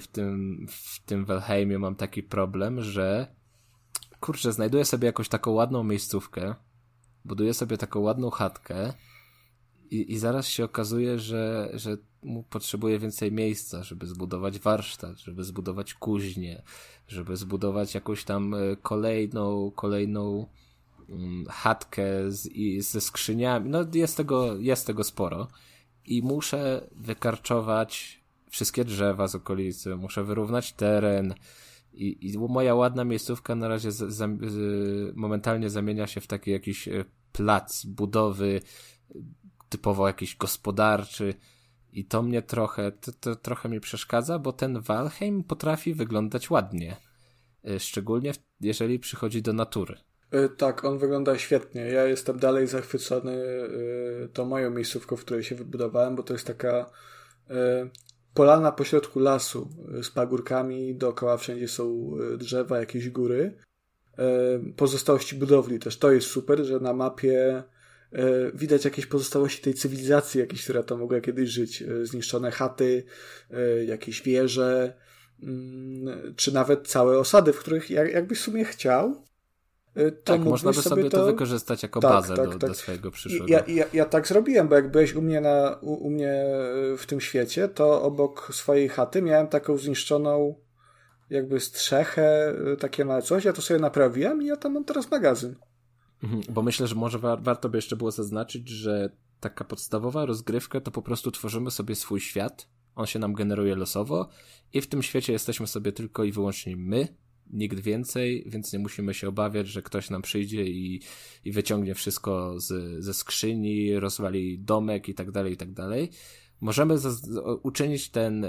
w 0.00 0.06
tym, 0.06 0.66
w 0.70 1.04
tym 1.06 1.24
Valheimie 1.24 1.78
mam 1.78 1.94
taki 1.94 2.22
problem, 2.22 2.80
że 2.80 3.34
kurczę, 4.22 4.52
znajduję 4.52 4.84
sobie 4.84 5.06
jakąś 5.06 5.28
taką 5.28 5.50
ładną 5.50 5.84
miejscówkę, 5.84 6.54
buduję 7.24 7.54
sobie 7.54 7.78
taką 7.78 8.00
ładną 8.00 8.30
chatkę 8.30 8.92
i, 9.90 10.12
i 10.12 10.18
zaraz 10.18 10.48
się 10.48 10.64
okazuje, 10.64 11.18
że, 11.18 11.70
że 11.74 11.96
mu 12.22 12.42
potrzebuje 12.42 12.98
więcej 12.98 13.32
miejsca, 13.32 13.82
żeby 13.82 14.06
zbudować 14.06 14.58
warsztat, 14.58 15.18
żeby 15.18 15.44
zbudować 15.44 15.94
kuźnię, 15.94 16.62
żeby 17.08 17.36
zbudować 17.36 17.94
jakąś 17.94 18.24
tam 18.24 18.54
e, 18.54 18.58
kolejną, 18.82 19.70
kolejną 19.70 20.46
um, 21.08 21.44
chatkę 21.48 22.30
z, 22.30 22.46
i, 22.46 22.82
ze 22.82 23.00
skrzyniami. 23.00 23.70
No 23.70 23.78
jest 23.94 24.16
tego, 24.16 24.56
jest 24.56 24.86
tego 24.86 25.04
sporo 25.04 25.48
i 26.04 26.22
muszę 26.22 26.88
wykarczować 26.96 28.22
wszystkie 28.50 28.84
drzewa 28.84 29.28
z 29.28 29.34
okolicy, 29.34 29.96
muszę 29.96 30.24
wyrównać 30.24 30.72
teren, 30.72 31.34
i, 31.92 32.30
I 32.30 32.38
moja 32.38 32.74
ładna 32.74 33.04
miejscówka 33.04 33.54
na 33.54 33.68
razie 33.68 33.88
momentalnie 35.14 35.70
zamienia 35.70 36.06
się 36.06 36.20
w 36.20 36.26
taki 36.26 36.50
jakiś 36.50 36.88
e, 36.88 37.04
plac 37.32 37.84
budowy, 37.86 38.60
typowo 39.68 40.06
jakiś 40.06 40.36
gospodarczy. 40.36 41.34
I 41.92 42.04
to 42.04 42.22
mnie 42.22 42.42
trochę, 42.42 42.92
to, 42.92 43.12
to 43.20 43.36
trochę 43.36 43.68
mi 43.68 43.80
przeszkadza, 43.80 44.38
bo 44.38 44.52
ten 44.52 44.80
Valheim 44.80 45.44
potrafi 45.44 45.94
wyglądać 45.94 46.50
ładnie. 46.50 46.96
E, 47.64 47.80
szczególnie 47.80 48.32
jeżeli 48.60 48.98
przychodzi 48.98 49.42
do 49.42 49.52
natury. 49.52 49.98
E, 50.30 50.48
tak, 50.48 50.84
on 50.84 50.98
wygląda 50.98 51.38
świetnie. 51.38 51.80
Ja 51.80 52.04
jestem 52.04 52.38
dalej 52.38 52.66
zachwycony 52.66 53.42
tą 54.32 54.44
moją 54.44 54.70
miejscówką, 54.70 55.16
w 55.16 55.24
której 55.24 55.44
się 55.44 55.54
wybudowałem, 55.54 56.16
bo 56.16 56.22
to 56.22 56.32
jest 56.32 56.46
taka 56.46 56.90
polana 58.34 58.72
pośrodku 58.72 59.20
lasu 59.20 59.68
y, 59.98 60.04
z 60.04 60.10
pagórkami, 60.10 60.94
dookoła 60.94 61.36
wszędzie 61.36 61.68
są 61.68 62.12
y, 62.34 62.38
drzewa, 62.38 62.78
jakieś 62.78 63.10
góry. 63.10 63.54
Y, 64.18 64.72
pozostałości 64.72 65.36
budowli 65.36 65.78
też. 65.78 65.96
To 65.98 66.12
jest 66.12 66.26
super, 66.26 66.64
że 66.64 66.80
na 66.80 66.92
mapie 66.92 67.62
widać 68.54 68.84
jakieś 68.84 69.06
pozostałości 69.06 69.62
tej 69.62 69.74
cywilizacji, 69.74 70.40
jakieś, 70.40 70.64
która 70.64 70.82
tam 70.82 70.98
mogła 70.98 71.20
kiedyś 71.20 71.50
żyć. 71.50 71.84
Zniszczone 72.02 72.50
chaty, 72.50 73.04
jakieś 73.86 74.22
wieże, 74.22 74.94
mm, 75.42 76.34
czy 76.36 76.54
nawet 76.54 76.88
całe 76.88 77.18
osady, 77.18 77.52
w 77.52 77.58
których 77.58 77.90
jakbyś 77.90 78.38
w 78.38 78.42
sumie 78.42 78.64
chciał, 78.64 79.24
tak, 80.24 80.40
można 80.40 80.72
by 80.72 80.82
sobie 80.82 81.10
to... 81.10 81.18
to, 81.18 81.26
wykorzystać 81.26 81.82
jako 81.82 82.00
tak, 82.00 82.10
bazę 82.10 82.36
tak, 82.36 82.46
do, 82.46 82.58
tak. 82.58 82.70
do 82.70 82.74
swojego 82.74 83.10
przyszłego. 83.10 83.46
Ja, 83.48 83.62
ja, 83.68 83.84
ja, 83.92 84.04
tak 84.04 84.26
zrobiłem, 84.26 84.68
bo 84.68 84.74
jak 84.74 84.90
byłeś 84.90 85.14
u 85.14 85.22
mnie, 85.22 85.40
na, 85.40 85.78
u, 85.80 85.92
u, 85.92 86.10
mnie 86.10 86.44
w 86.98 87.06
tym 87.06 87.20
świecie, 87.20 87.68
to 87.68 88.02
obok 88.02 88.48
swojej 88.52 88.88
chaty 88.88 89.22
miałem 89.22 89.48
taką 89.48 89.78
zniszczoną 89.78 90.54
jakby 91.30 91.60
strzechę, 91.60 92.54
y, 92.72 92.76
takie 92.76 93.04
małe 93.04 93.22
coś, 93.22 93.44
ja 93.44 93.52
to 93.52 93.62
sobie 93.62 93.80
naprawiłem 93.80 94.42
i 94.42 94.46
ja 94.46 94.56
tam 94.56 94.72
mam 94.72 94.84
teraz 94.84 95.10
magazyn. 95.10 95.56
Mhm, 96.22 96.42
bo 96.50 96.62
myślę, 96.62 96.86
że 96.86 96.94
może 96.94 97.18
wa 97.18 97.36
warto 97.36 97.68
by 97.68 97.78
jeszcze 97.78 97.96
było 97.96 98.10
zaznaczyć, 98.10 98.68
że 98.68 99.10
taka 99.40 99.64
podstawowa 99.64 100.26
rozgrywka 100.26 100.80
to 100.80 100.90
po 100.90 101.02
prostu 101.02 101.30
tworzymy 101.30 101.70
sobie 101.70 101.94
swój 101.94 102.20
świat, 102.20 102.68
on 102.94 103.06
się 103.06 103.18
nam 103.18 103.32
generuje 103.32 103.76
losowo 103.76 104.28
i 104.72 104.80
w 104.80 104.86
tym 104.86 105.02
świecie 105.02 105.32
jesteśmy 105.32 105.66
sobie 105.66 105.92
tylko 105.92 106.24
i 106.24 106.32
wyłącznie 106.32 106.76
my, 106.76 107.08
nikt 107.50 107.80
więcej, 107.80 108.44
więc 108.46 108.72
nie 108.72 108.78
musimy 108.78 109.14
się 109.14 109.28
obawiać, 109.28 109.68
że 109.68 109.82
ktoś 109.82 110.10
nam 110.10 110.22
przyjdzie 110.22 110.64
i, 110.64 111.00
i 111.44 111.52
wyciągnie 111.52 111.94
wszystko 111.94 112.60
z, 112.60 113.04
ze 113.04 113.14
skrzyni, 113.14 113.98
rozwali 113.98 114.58
domek 114.58 115.08
i 115.08 115.14
tak 115.14 115.30
dalej, 115.30 115.52
i 115.52 115.56
tak 115.56 115.72
dalej. 115.72 116.10
Możemy 116.60 116.96
uczynić 117.62 118.08
ten 118.08 118.44
y, 118.44 118.48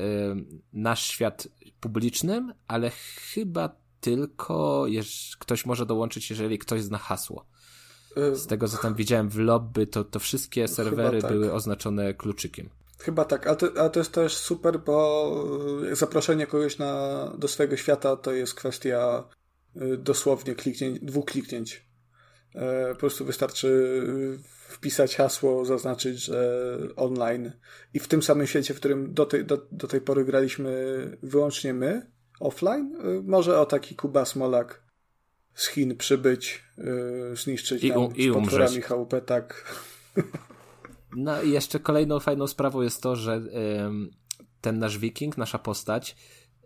nasz 0.74 1.07
świat 1.07 1.48
publicznym, 1.80 2.53
ale 2.68 2.91
chyba 3.34 3.76
tylko 3.99 4.88
jeż, 4.88 5.38
ktoś 5.40 5.65
może 5.65 5.86
dołączyć, 5.86 6.30
jeżeli 6.30 6.60
ktoś 6.60 6.82
zna 6.82 6.98
hasło. 6.98 7.45
Z 8.15 8.48
tego, 8.48 8.68
co 8.68 8.78
tam 8.78 8.95
widziałem 8.95 9.30
w 9.30 9.38
lobby, 9.38 9.88
to, 9.88 10.03
to 10.03 10.20
wszystkie 10.20 10.68
serwery 10.68 11.22
tak. 11.22 11.32
były 11.32 11.53
oznaczone 11.53 12.14
kluczykiem. 12.14 12.70
Chyba 13.03 13.25
tak, 13.25 13.47
ale 13.47 13.55
to, 13.55 13.67
ale 13.77 13.89
to 13.89 13.99
jest 13.99 14.11
też 14.11 14.38
super, 14.38 14.80
bo 14.80 15.47
zaproszenie 15.91 16.47
kogoś 16.47 16.77
na, 16.77 17.31
do 17.38 17.47
swojego 17.47 17.77
świata 17.77 18.15
to 18.15 18.31
jest 18.31 18.53
kwestia 18.53 19.23
dosłownie 19.97 20.55
kliknięć, 20.55 20.99
dwóch 20.99 21.25
kliknięć. 21.25 21.85
Po 22.89 22.95
prostu 22.95 23.25
wystarczy 23.25 24.01
wpisać 24.67 25.15
hasło, 25.15 25.65
zaznaczyć, 25.65 26.19
że 26.19 26.77
online 26.95 27.51
i 27.93 27.99
w 27.99 28.07
tym 28.07 28.23
samym 28.23 28.47
świecie, 28.47 28.73
w 28.73 28.77
którym 28.77 29.13
do 29.13 29.25
tej, 29.25 29.45
do, 29.45 29.67
do 29.71 29.88
tej 29.88 30.01
pory 30.01 30.25
graliśmy 30.25 30.71
wyłącznie 31.23 31.73
my, 31.73 32.11
offline, 32.39 32.95
może 33.23 33.59
o 33.59 33.65
taki 33.65 33.95
Kuba 33.95 34.25
Smolak 34.25 34.84
z 35.53 35.67
Chin 35.67 35.97
przybyć, 35.97 36.63
zniszczyć 37.34 37.84
I, 37.84 37.91
um, 37.91 38.15
i 38.15 38.30
z 38.30 38.34
potworami 38.34 38.81
chałupę, 38.81 39.21
tak. 39.21 39.65
No 41.15 41.41
i 41.41 41.52
jeszcze 41.52 41.80
kolejną 41.80 42.19
fajną 42.19 42.48
sprawą 42.48 42.81
jest 42.81 43.02
to, 43.02 43.15
że 43.15 43.41
ten 44.61 44.80
nasz 44.80 44.98
wiking, 44.98 45.38
nasza 45.38 45.60
postać 45.60 46.15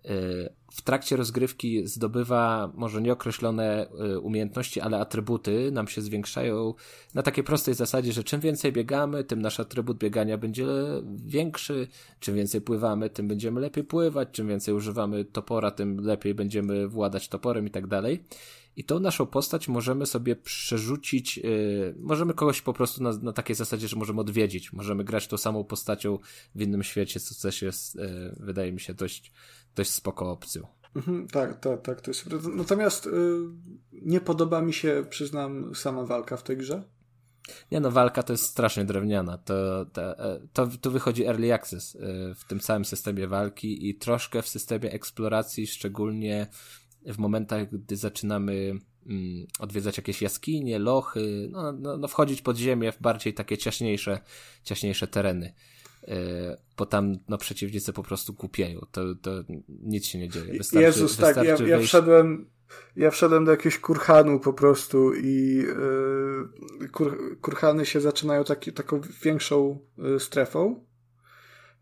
Y, 0.10 0.50
w 0.72 0.82
trakcie 0.82 1.16
rozgrywki 1.16 1.88
zdobywa 1.88 2.72
może 2.76 3.02
nieokreślone 3.02 3.88
y, 4.16 4.20
umiejętności, 4.20 4.82
ale 4.82 5.00
atrybuty 5.00 5.72
nam 5.72 5.88
się 5.88 6.02
zwiększają 6.02 6.74
na 7.14 7.24
takiej 7.24 7.44
prostej 7.44 7.74
zasadzie, 7.74 8.14
że 8.14 8.24
czym 8.24 8.40
więcej 8.42 8.72
biegamy, 8.72 9.24
tym 9.24 9.42
nasz 9.42 9.60
atrybut 9.60 9.98
biegania 9.98 10.38
będzie 10.38 10.66
większy, 11.26 11.88
czym 12.20 12.36
więcej 12.36 12.62
pływamy, 12.62 13.10
tym 13.10 13.28
będziemy 13.28 13.62
lepiej 13.62 13.84
pływać, 13.84 14.30
czym 14.32 14.48
więcej 14.48 14.74
używamy 14.74 15.26
topora, 15.26 15.72
tym 15.72 16.00
lepiej 16.00 16.34
będziemy 16.34 16.88
władać 16.88 17.30
toporem 17.30 17.68
i 17.68 17.72
tak 17.72 17.88
dalej. 17.88 18.24
I 18.78 18.84
tą 18.84 19.00
naszą 19.00 19.26
postać 19.26 19.68
możemy 19.68 20.06
sobie 20.06 20.36
przerzucić, 20.36 21.38
yy, 21.38 21.96
możemy 22.00 22.34
kogoś 22.34 22.62
po 22.62 22.74
prostu 22.74 23.04
na, 23.04 23.12
na 23.12 23.34
takiej 23.34 23.56
zasadzie, 23.56 23.88
że 23.88 23.96
możemy 23.96 24.22
odwiedzić, 24.22 24.74
możemy 24.74 25.04
grać 25.04 25.28
tą 25.28 25.38
samą 25.38 25.64
postacią 25.64 26.20
w 26.56 26.62
innym 26.62 26.84
świecie, 26.84 27.20
co 27.20 27.42
też 27.42 27.62
jest, 27.62 27.96
yy, 27.96 28.36
wydaje 28.40 28.72
mi 28.72 28.80
się, 28.80 28.94
dość, 28.94 29.32
dość 29.76 29.90
spoko 29.90 30.32
opcją. 30.32 30.68
Mhm, 30.96 31.28
tak, 31.28 31.60
tak, 31.60 31.82
tak. 31.82 32.02
To 32.02 32.12
jest... 32.12 32.26
Natomiast 32.56 33.06
yy, 33.06 33.12
nie 33.92 34.22
podoba 34.22 34.62
mi 34.62 34.74
się, 34.74 35.06
przyznam, 35.10 35.76
sama 35.76 36.06
walka 36.06 36.38
w 36.38 36.44
tej 36.44 36.58
grze. 36.58 36.84
Nie 37.72 37.80
no, 37.80 37.92
walka 37.92 38.24
to 38.24 38.34
jest 38.34 38.46
strasznie 38.46 38.86
drewniana. 38.86 39.38
To, 39.38 39.86
to, 39.86 40.20
e, 40.20 40.40
to, 40.54 40.68
tu 40.82 40.92
wychodzi 40.92 41.26
early 41.26 41.54
access 41.54 41.96
y, 41.96 42.00
w 42.36 42.44
tym 42.48 42.60
całym 42.60 42.86
systemie 42.86 43.28
walki 43.28 43.90
i 43.90 43.96
troszkę 43.96 44.42
w 44.42 44.48
systemie 44.48 44.92
eksploracji, 44.92 45.68
szczególnie 45.68 46.48
w 47.08 47.18
momentach, 47.18 47.70
gdy 47.70 47.96
zaczynamy 47.96 48.80
mm, 49.08 49.48
odwiedzać 49.60 49.98
jakieś 49.98 50.22
jaskinie, 50.22 50.80
lochy, 50.80 51.50
no, 51.52 51.72
no, 51.72 51.98
no, 51.98 52.08
wchodzić 52.08 52.42
pod 52.42 52.58
ziemię 52.58 52.92
w 52.92 53.02
bardziej 53.02 53.34
takie 53.34 53.58
ciaśniejsze, 53.58 54.20
ciaśniejsze 54.64 55.08
tereny. 55.08 55.54
Yy, 56.08 56.14
bo 56.78 56.86
tam 56.86 57.16
no, 57.28 57.38
przeciwnicy 57.38 57.94
po 57.94 58.04
prostu 58.04 58.34
kupieją. 58.34 58.80
To, 58.92 59.16
to 59.16 59.32
nic 59.68 60.06
się 60.06 60.20
nie 60.20 60.30
dzieje. 60.30 60.58
Wystarczy, 60.58 60.86
Jezus, 60.86 61.18
tak, 61.18 61.36
ja, 61.36 61.58
ja 61.66 61.80
wszedłem 61.80 62.50
ja 62.96 63.12
wszedłem 63.12 63.46
do 63.46 63.52
jakiegoś 63.52 63.80
kurhanu 63.80 64.40
po 64.40 64.54
prostu 64.54 65.14
i 65.14 65.64
yy, 66.80 66.90
kur, 66.90 67.40
kurhany 67.42 67.86
się 67.86 68.02
zaczynają 68.02 68.44
taki, 68.44 68.74
taką 68.74 69.02
większą 69.24 69.80
yy, 69.98 70.20
strefą 70.20 70.86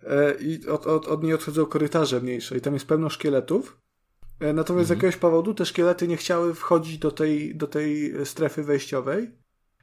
yy, 0.04 0.10
i 0.40 0.68
od, 0.68 0.88
od, 0.88 1.08
od 1.08 1.24
niej 1.24 1.34
odchodzą 1.34 1.66
korytarze 1.66 2.22
mniejsze 2.22 2.58
i 2.58 2.62
tam 2.62 2.74
jest 2.74 2.86
pełno 2.86 3.10
szkieletów 3.10 3.78
E, 3.78 3.85
natomiast 4.40 4.88
z 4.88 4.92
mhm. 4.92 4.98
jakiegoś 4.98 5.18
powodu 5.18 5.54
te 5.54 5.66
szkielety 5.66 6.08
nie 6.08 6.18
chciały 6.18 6.54
wchodzić 6.54 6.98
do 6.98 7.12
tej, 7.12 7.56
do 7.56 7.68
tej 7.68 8.14
strefy 8.26 8.64
wejściowej, 8.64 9.32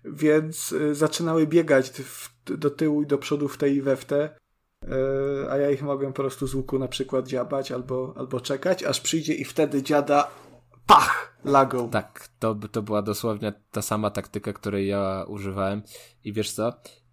więc 0.05 0.73
e, 0.73 0.95
zaczynały 0.95 1.47
biegać 1.47 1.91
w, 1.91 2.31
do 2.45 2.71
tyłu 2.71 3.03
i 3.03 3.07
do 3.07 3.19
przodu 3.19 3.49
w 3.49 3.57
tej 3.57 3.77
i 3.77 3.83
we 3.83 3.97
w 3.97 4.05
te, 4.05 4.25
e, 4.25 5.51
a 5.51 5.57
ja 5.57 5.71
ich 5.71 5.83
mogłem 5.83 6.13
po 6.13 6.23
prostu 6.23 6.47
z 6.47 6.55
łuku 6.55 6.79
na 6.79 6.89
przykład 6.89 7.29
dziabać 7.29 7.73
albo, 7.73 8.15
albo 8.17 8.41
czekać, 8.41 8.83
aż 8.85 9.01
przyjdzie 9.01 9.35
i 9.35 9.45
wtedy 9.45 9.83
dziada 9.83 10.31
pach 10.87 11.39
lagą. 11.45 11.91
Tak, 11.91 12.29
to, 12.39 12.55
to 12.55 12.83
była 12.83 13.03
dosłownie 13.03 13.53
ta 13.71 13.83
sama 13.83 14.11
taktyka, 14.11 14.53
której 14.53 14.89
ja 14.89 15.25
używałem 15.29 15.83
i 16.25 16.33
wiesz 16.33 16.53
co? 16.53 16.73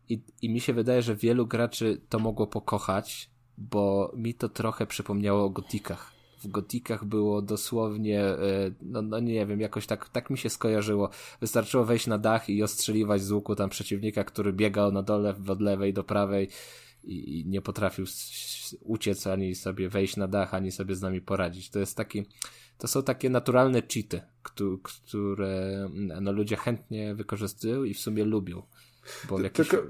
I, 0.10 0.24
I 0.42 0.50
mi 0.50 0.60
się 0.60 0.74
wydaje, 0.74 1.02
że 1.02 1.16
wielu 1.16 1.48
graczy 1.48 2.02
to 2.10 2.20
mogło 2.20 2.48
pokochać, 2.48 3.30
bo 3.58 4.12
mi 4.16 4.34
to 4.34 4.50
trochę 4.50 4.86
przypomniało 4.86 5.44
o 5.44 5.50
gotikach 5.50 6.19
w 6.40 6.48
gotikach 6.48 7.06
było 7.06 7.42
dosłownie, 7.42 8.22
e, 8.22 8.72
no, 8.82 9.02
no 9.02 9.20
nie 9.20 9.46
wiem, 9.46 9.60
jakoś 9.60 9.86
tak, 9.88 10.10
tak 10.10 10.30
mi 10.30 10.38
się 10.38 10.50
skojarzyło. 10.50 11.10
Wystarczyło 11.42 11.86
wejść 11.86 12.08
na 12.08 12.18
dach 12.18 12.50
i 12.50 12.64
ostrzeliwać 12.64 13.22
z 13.22 13.32
łuku 13.32 13.56
tam 13.56 13.70
przeciwnika, 13.70 14.24
który 14.24 14.54
biegał 14.54 14.92
na 14.92 15.04
dole 15.04 15.36
od 15.48 15.62
lewej 15.62 15.94
do 15.94 16.04
prawej 16.04 16.50
i, 17.04 17.40
i 17.40 17.46
nie 17.46 17.62
potrafił 17.62 18.06
uciec 18.82 19.28
ani 19.28 19.56
sobie 19.56 19.90
wejść 19.90 20.18
na 20.18 20.28
dach, 20.28 20.54
ani 20.54 20.72
sobie 20.72 20.96
z 20.96 21.02
nami 21.02 21.22
poradzić. 21.22 21.70
To 21.70 21.80
jest 21.80 21.98
taki, 21.98 22.26
to 22.78 22.88
są 22.88 23.04
takie 23.04 23.30
naturalne 23.30 23.82
cheaty, 23.82 24.22
które 24.44 25.90
no, 26.22 26.32
ludzie 26.32 26.56
chętnie 26.56 27.16
wykorzystują 27.16 27.84
i 27.84 27.94
w 27.94 28.00
sumie 28.00 28.24
lubią. 28.24 28.64
Bo 29.30 29.40
jakiś... 29.40 29.68
tylko, 29.68 29.88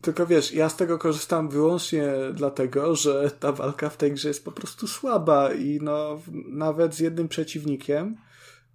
tylko 0.00 0.26
wiesz, 0.26 0.52
ja 0.52 0.68
z 0.68 0.76
tego 0.76 0.98
korzystam 0.98 1.48
wyłącznie 1.48 2.12
dlatego, 2.34 2.96
że 2.96 3.30
ta 3.40 3.52
walka 3.52 3.88
w 3.88 3.96
tej 3.96 4.12
grze 4.12 4.28
jest 4.28 4.44
po 4.44 4.52
prostu 4.52 4.88
słaba 4.88 5.54
i 5.54 5.78
no 5.82 6.20
nawet 6.48 6.94
z 6.94 6.98
jednym 6.98 7.28
przeciwnikiem 7.28 8.16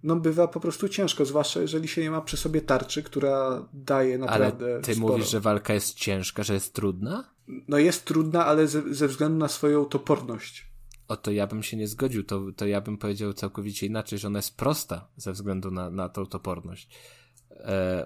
no 0.04 0.16
bywa 0.16 0.48
po 0.48 0.60
prostu 0.60 0.88
ciężko, 0.88 1.24
zwłaszcza 1.24 1.60
jeżeli 1.60 1.88
się 1.88 2.02
nie 2.02 2.10
ma 2.10 2.20
przy 2.20 2.36
sobie 2.36 2.60
tarczy, 2.60 3.02
która 3.02 3.68
daje 3.72 4.18
naprawdę 4.18 4.66
Ale 4.66 4.80
ty 4.80 4.94
sporo. 4.94 5.12
mówisz, 5.12 5.30
że 5.30 5.40
walka 5.40 5.74
jest 5.74 5.94
ciężka, 5.94 6.42
że 6.42 6.54
jest 6.54 6.74
trudna? 6.74 7.30
No 7.68 7.78
jest 7.78 8.04
trudna, 8.04 8.46
ale 8.46 8.66
ze, 8.66 8.94
ze 8.94 9.08
względu 9.08 9.38
na 9.38 9.48
swoją 9.48 9.84
toporność. 9.84 10.66
O 11.08 11.16
to 11.16 11.30
ja 11.30 11.46
bym 11.46 11.62
się 11.62 11.76
nie 11.76 11.88
zgodził, 11.88 12.24
to, 12.24 12.42
to 12.56 12.66
ja 12.66 12.80
bym 12.80 12.98
powiedział 12.98 13.32
całkowicie 13.32 13.86
inaczej, 13.86 14.18
że 14.18 14.28
ona 14.28 14.38
jest 14.38 14.56
prosta 14.56 15.08
ze 15.16 15.32
względu 15.32 15.70
na, 15.70 15.90
na 15.90 16.08
tą 16.08 16.26
toporność 16.26 16.88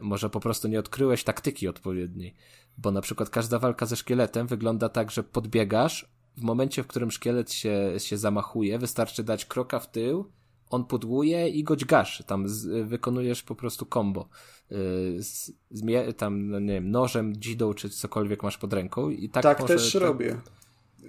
może 0.00 0.30
po 0.30 0.40
prostu 0.40 0.68
nie 0.68 0.78
odkryłeś 0.78 1.24
taktyki 1.24 1.68
odpowiedniej. 1.68 2.34
Bo 2.78 2.90
na 2.90 3.00
przykład 3.00 3.30
każda 3.30 3.58
walka 3.58 3.86
ze 3.86 3.96
szkieletem 3.96 4.46
wygląda 4.46 4.88
tak, 4.88 5.10
że 5.10 5.22
podbiegasz, 5.22 6.08
w 6.36 6.42
momencie, 6.42 6.82
w 6.82 6.86
którym 6.86 7.10
szkielet 7.10 7.52
się, 7.52 7.92
się 7.98 8.18
zamachuje, 8.18 8.78
wystarczy 8.78 9.24
dać 9.24 9.44
kroka 9.44 9.78
w 9.78 9.90
tył, 9.90 10.32
on 10.70 10.84
pudłuje 10.84 11.48
i 11.48 11.64
go 11.64 11.76
dźgasz. 11.76 12.22
Tam 12.26 12.48
z, 12.48 12.88
wykonujesz 12.88 13.42
po 13.42 13.54
prostu 13.54 13.86
combo. 13.86 14.28
Yy, 14.70 15.22
z, 15.22 15.52
z, 15.70 16.16
tam, 16.16 16.50
no 16.50 16.60
nie 16.60 16.72
wiem, 16.72 16.90
nożem, 16.90 17.36
dzidą, 17.36 17.74
czy 17.74 17.90
cokolwiek 17.90 18.42
masz 18.42 18.58
pod 18.58 18.72
ręką. 18.72 19.10
I 19.10 19.28
tak, 19.28 19.42
tak 19.42 19.60
może, 19.60 19.74
też 19.74 19.92
to... 19.92 19.98
robię. 19.98 20.36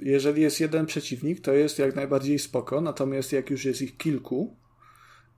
Jeżeli 0.01 0.41
jest 0.41 0.59
jeden 0.59 0.85
przeciwnik, 0.85 1.41
to 1.41 1.53
jest 1.53 1.79
jak 1.79 1.95
najbardziej 1.95 2.39
spoko, 2.39 2.81
natomiast 2.81 3.31
jak 3.31 3.49
już 3.49 3.65
jest 3.65 3.81
ich 3.81 3.97
kilku, 3.97 4.57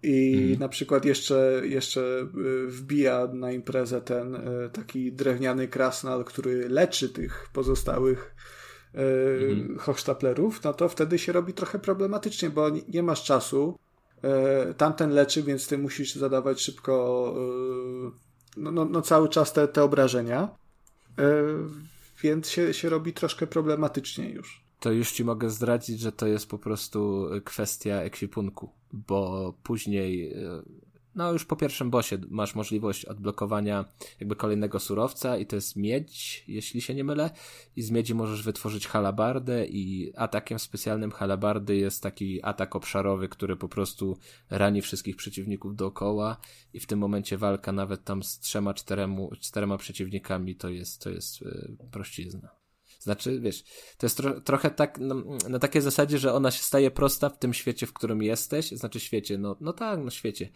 i 0.03 0.43
mm. 0.45 0.59
na 0.59 0.69
przykład 0.69 1.05
jeszcze, 1.05 1.61
jeszcze 1.63 2.01
y, 2.65 2.67
wbija 2.67 3.27
na 3.33 3.51
imprezę 3.51 4.01
ten 4.01 4.35
y, 4.35 4.69
taki 4.73 5.11
drewniany 5.13 5.67
krasnal, 5.67 6.25
który 6.25 6.69
leczy 6.69 7.09
tych 7.09 7.49
pozostałych 7.53 8.35
mm. 8.93 9.77
hochsztaplerów, 9.79 10.63
no 10.63 10.73
to 10.73 10.89
wtedy 10.89 11.19
się 11.19 11.31
robi 11.31 11.53
trochę 11.53 11.79
problematycznie, 11.79 12.49
bo 12.49 12.69
nie 12.87 13.03
masz 13.03 13.23
czasu. 13.23 13.79
Tamten 14.77 15.09
leczy, 15.09 15.43
więc 15.43 15.67
ty 15.67 15.77
musisz 15.77 16.15
zadawać 16.15 16.61
szybko 16.61 17.35
no, 18.57 18.71
no, 18.71 18.85
no 18.85 19.01
cały 19.01 19.29
czas 19.29 19.53
te, 19.53 19.67
te 19.67 19.83
obrażenia. 19.83 20.49
Więc 22.23 22.49
się, 22.49 22.73
się 22.73 22.89
robi 22.89 23.13
troszkę 23.13 23.47
problematycznie 23.47 24.29
już 24.29 24.63
to 24.81 24.91
już 24.91 25.11
ci 25.11 25.23
mogę 25.23 25.49
zdradzić, 25.49 25.99
że 25.99 26.11
to 26.11 26.27
jest 26.27 26.49
po 26.49 26.57
prostu 26.57 27.29
kwestia 27.45 27.95
ekwipunku, 27.95 28.69
bo 28.93 29.53
później, 29.63 30.33
e, 30.33 30.61
no 31.15 31.33
już 31.33 31.45
po 31.45 31.55
pierwszym 31.55 31.89
bosie 31.89 32.17
masz 32.29 32.55
możliwość 32.55 33.05
odblokowania 33.05 33.85
jakby 34.19 34.35
kolejnego 34.35 34.79
surowca 34.79 35.37
i 35.37 35.45
to 35.45 35.55
jest 35.55 35.75
miedź, 35.75 36.43
jeśli 36.47 36.81
się 36.81 36.93
nie 36.93 37.03
mylę, 37.03 37.29
i 37.75 37.81
z 37.81 37.91
miedzi 37.91 38.15
możesz 38.15 38.43
wytworzyć 38.43 38.87
halabardę 38.87 39.65
i 39.65 40.13
atakiem 40.15 40.59
specjalnym 40.59 41.11
halabardy 41.11 41.75
jest 41.75 42.03
taki 42.03 42.43
atak 42.43 42.75
obszarowy, 42.75 43.29
który 43.29 43.55
po 43.55 43.69
prostu 43.69 44.17
rani 44.49 44.81
wszystkich 44.81 45.15
przeciwników 45.15 45.75
dookoła 45.75 46.37
i 46.73 46.79
w 46.79 46.85
tym 46.85 46.99
momencie 46.99 47.37
walka 47.37 47.71
nawet 47.71 48.03
tam 48.03 48.23
z 48.23 48.39
trzema, 48.39 48.73
czterema, 48.73 49.21
czterema 49.39 49.77
przeciwnikami 49.77 50.55
to 50.55 50.69
jest, 50.69 51.01
to 51.01 51.09
jest 51.09 51.41
e, 51.41 51.67
prościzna. 51.91 52.60
Znaczy, 53.01 53.39
wiesz, 53.39 53.63
to 53.97 54.05
jest 54.05 54.17
tro 54.17 54.41
trochę 54.41 54.71
tak, 54.71 54.99
no, 54.99 55.15
na 55.49 55.59
takiej 55.59 55.81
zasadzie, 55.81 56.17
że 56.17 56.33
ona 56.33 56.51
się 56.51 56.63
staje 56.63 56.91
prosta 56.91 57.29
w 57.29 57.39
tym 57.39 57.53
świecie, 57.53 57.87
w 57.87 57.93
którym 57.93 58.23
jesteś, 58.23 58.71
znaczy 58.71 58.99
świecie, 58.99 59.37
no, 59.37 59.55
no 59.61 59.73
tak, 59.73 59.99
no 60.03 60.09
świecie, 60.09 60.49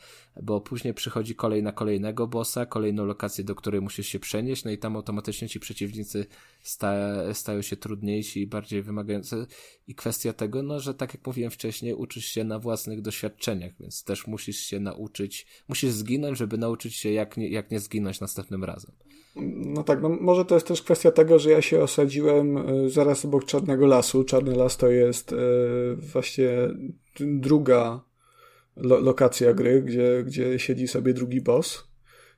bo 0.43 0.61
później 0.61 0.93
przychodzi 0.93 1.35
kolej 1.35 1.63
na 1.63 1.71
kolejnego 1.71 2.27
bossa, 2.27 2.65
kolejną 2.65 3.05
lokację, 3.05 3.43
do 3.43 3.55
której 3.55 3.81
musisz 3.81 4.07
się 4.07 4.19
przenieść, 4.19 4.63
no 4.63 4.71
i 4.71 4.77
tam 4.77 4.95
automatycznie 4.95 5.49
ci 5.49 5.59
przeciwnicy 5.59 6.25
sta 6.61 6.93
stają 7.33 7.61
się 7.61 7.77
trudniejsi 7.77 8.41
i 8.41 8.47
bardziej 8.47 8.83
wymagający. 8.83 9.47
I 9.87 9.95
kwestia 9.95 10.33
tego, 10.33 10.63
no, 10.63 10.79
że 10.79 10.93
tak 10.93 11.13
jak 11.13 11.27
mówiłem 11.27 11.51
wcześniej, 11.51 11.93
uczysz 11.93 12.25
się 12.25 12.43
na 12.43 12.59
własnych 12.59 13.01
doświadczeniach, 13.01 13.71
więc 13.79 14.03
też 14.03 14.27
musisz 14.27 14.59
się 14.59 14.79
nauczyć, 14.79 15.47
musisz 15.67 15.91
zginąć, 15.91 16.37
żeby 16.37 16.57
nauczyć 16.57 16.95
się 16.95 17.11
jak 17.11 17.37
nie, 17.37 17.49
jak 17.49 17.71
nie 17.71 17.79
zginąć 17.79 18.19
następnym 18.19 18.63
razem. 18.63 18.91
No 19.35 19.83
tak, 19.83 20.01
no 20.01 20.09
może 20.09 20.45
to 20.45 20.55
jest 20.55 20.67
też 20.67 20.81
kwestia 20.81 21.11
tego, 21.11 21.39
że 21.39 21.51
ja 21.51 21.61
się 21.61 21.79
osadziłem 21.79 22.57
e, 22.57 22.89
zaraz 22.89 23.25
obok 23.25 23.45
Czarnego 23.45 23.85
Lasu. 23.85 24.23
Czarny 24.23 24.55
Las 24.55 24.77
to 24.77 24.89
jest 24.89 25.33
e, 25.33 25.35
właśnie 25.95 26.49
druga 27.19 28.03
lo 28.75 28.99
lokacja 28.99 29.53
gry, 29.53 29.81
gdzie, 29.81 30.23
gdzie 30.25 30.59
siedzi 30.59 30.87
sobie 30.87 31.13
drugi 31.13 31.41
boss. 31.41 31.87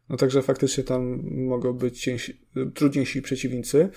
No 0.10 0.18
także 0.18 0.42
faktycznie 0.42 0.84
tam 0.84 1.24
mogą 1.32 1.74
być 1.74 2.02
cięsi, 2.02 2.42
trudniejsi 2.74 3.22
przeciwnicy. 3.22 3.90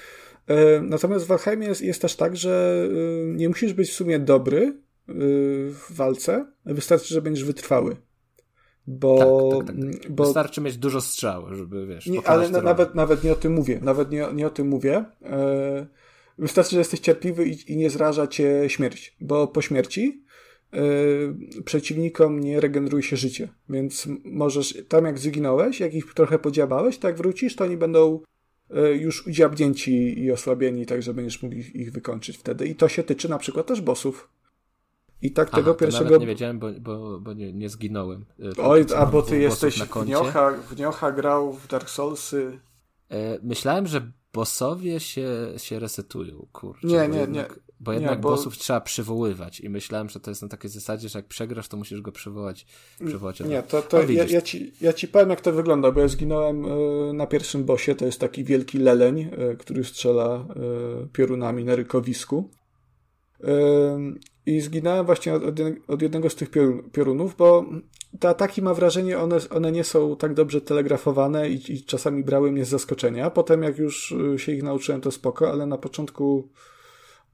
E, 0.46 0.80
natomiast 0.80 1.24
w 1.24 1.28
Valheimie 1.28 1.66
jest, 1.66 1.82
jest 1.82 2.02
też 2.02 2.16
tak, 2.16 2.36
że 2.36 2.88
nie 3.26 3.48
musisz 3.48 3.72
być 3.72 3.90
w 3.90 3.94
sumie 3.94 4.18
dobry 4.18 4.76
w 5.08 5.86
walce, 5.90 6.46
wystarczy, 6.66 7.14
że 7.14 7.22
będziesz 7.22 7.44
wytrwały. 7.44 7.96
Bo, 8.90 9.18
tak, 9.18 9.66
tak, 9.66 9.76
tak, 9.76 10.02
tak. 10.02 10.12
bo... 10.12 10.24
Wystarczy 10.24 10.60
mieć 10.60 10.76
dużo 10.76 11.00
strzał, 11.00 11.54
żeby 11.54 11.86
wiesz. 11.86 12.06
Nie, 12.06 12.26
ale 12.26 12.50
na, 12.50 12.62
nawet, 12.62 12.94
nawet 12.94 13.24
nie 13.24 13.32
o 13.32 13.36
tym 13.36 13.52
mówię. 13.52 13.78
Nawet 13.82 14.10
nie, 14.10 14.26
nie 14.34 14.46
o 14.46 14.50
tym 14.50 14.68
mówię. 14.68 15.04
E, 15.22 15.86
wystarczy, 16.38 16.70
że 16.70 16.78
jesteś 16.78 17.00
cierpliwy 17.00 17.46
i, 17.46 17.72
i, 17.72 17.76
nie 17.76 17.90
zraża 17.90 18.26
cię 18.26 18.64
śmierć, 18.68 19.16
bo 19.20 19.46
po 19.46 19.62
śmierci 19.62 20.24
e, 20.72 20.78
przeciwnikom 21.64 22.40
nie 22.40 22.60
regeneruje 22.60 23.02
się 23.02 23.16
życie. 23.16 23.48
Więc 23.68 24.08
możesz, 24.24 24.84
tam 24.88 25.04
jak 25.04 25.18
zginąłeś, 25.18 25.80
jak 25.80 25.94
ich 25.94 26.14
trochę 26.14 26.38
podziabałeś, 26.38 26.98
tak 26.98 27.16
wrócisz, 27.16 27.56
to 27.56 27.64
oni 27.64 27.76
będą 27.76 28.20
e, 28.70 28.92
już 28.92 29.26
udziabnięci 29.26 30.20
i 30.20 30.32
osłabieni, 30.32 30.86
tak 30.86 31.02
że 31.02 31.14
będziesz 31.14 31.42
mógł 31.42 31.54
ich, 31.54 31.74
ich 31.74 31.92
wykończyć 31.92 32.36
wtedy. 32.36 32.66
I 32.66 32.74
to 32.74 32.88
się 32.88 33.02
tyczy 33.02 33.28
na 33.28 33.38
przykład 33.38 33.66
też 33.66 33.80
bossów. 33.80 34.28
I 35.22 35.30
tak 35.30 35.48
Aha, 35.48 35.56
tego 35.56 35.74
pierwszego. 35.74 36.16
nie 36.16 36.26
wiedziałem, 36.26 36.58
bo, 36.58 36.68
bo, 36.80 37.20
bo 37.20 37.32
nie, 37.32 37.52
nie 37.52 37.68
zginąłem. 37.68 38.24
E, 38.58 38.62
Oj, 38.62 38.86
a 38.96 39.06
bo 39.06 39.22
ty 39.22 39.38
jesteś 39.38 39.82
w 39.82 40.06
Niocha, 40.06 40.50
w 40.50 40.76
Niocha 40.78 41.12
grał 41.12 41.52
w 41.52 41.68
Dark 41.68 41.90
Soulsy. 41.90 42.60
E, 43.10 43.38
myślałem, 43.42 43.86
że 43.86 44.12
bossowie 44.32 45.00
się, 45.00 45.28
się 45.56 45.78
resetują, 45.78 46.46
kurczę. 46.52 46.86
Nie, 46.86 47.08
nie, 47.08 47.18
jednak, 47.18 47.30
nie. 47.30 47.60
Bo 47.80 47.92
jednak 47.92 48.18
nie, 48.18 48.22
bo... 48.22 48.30
bossów 48.30 48.58
trzeba 48.58 48.80
przywoływać 48.80 49.60
i 49.60 49.68
myślałem, 49.68 50.08
że 50.08 50.20
to 50.20 50.30
jest 50.30 50.42
na 50.42 50.48
takiej 50.48 50.70
zasadzie, 50.70 51.08
że 51.08 51.18
jak 51.18 51.26
przegrasz, 51.26 51.68
to 51.68 51.76
musisz 51.76 52.00
go 52.00 52.12
przywołać. 52.12 52.66
przywołać 53.06 53.40
nie, 53.40 53.62
to, 53.62 53.82
to 53.82 54.02
ja, 54.02 54.24
ja, 54.24 54.42
ci, 54.42 54.72
ja 54.80 54.92
ci 54.92 55.08
powiem, 55.08 55.30
jak 55.30 55.40
to 55.40 55.52
wygląda, 55.52 55.92
bo 55.92 56.00
ja 56.00 56.08
zginąłem 56.08 56.64
y, 56.64 57.12
na 57.12 57.26
pierwszym 57.26 57.64
bossie, 57.64 57.94
to 57.94 58.04
jest 58.06 58.20
taki 58.20 58.44
wielki 58.44 58.78
leleń, 58.78 59.30
który 59.58 59.84
strzela 59.84 60.46
piorunami 61.12 61.64
na 61.64 61.76
rykowisku. 61.76 62.50
I 64.46 64.60
zginąłem 64.60 65.06
właśnie 65.06 65.34
od, 65.34 65.42
od 65.88 66.02
jednego 66.02 66.30
z 66.30 66.34
tych 66.34 66.50
piorunów, 66.92 67.36
bo 67.36 67.64
te 68.20 68.28
ataki, 68.28 68.62
mam 68.62 68.74
wrażenie, 68.74 69.18
one, 69.18 69.38
one 69.50 69.72
nie 69.72 69.84
są 69.84 70.16
tak 70.16 70.34
dobrze 70.34 70.60
telegrafowane 70.60 71.50
i, 71.50 71.72
i 71.72 71.84
czasami 71.84 72.24
brały 72.24 72.52
mnie 72.52 72.64
z 72.64 72.68
zaskoczenia. 72.68 73.30
Potem, 73.30 73.62
jak 73.62 73.78
już 73.78 74.12
y, 74.12 74.38
się 74.38 74.52
ich 74.52 74.62
nauczyłem, 74.62 75.00
to 75.00 75.10
spoko, 75.10 75.50
ale 75.50 75.66
na 75.66 75.78
początku 75.78 76.48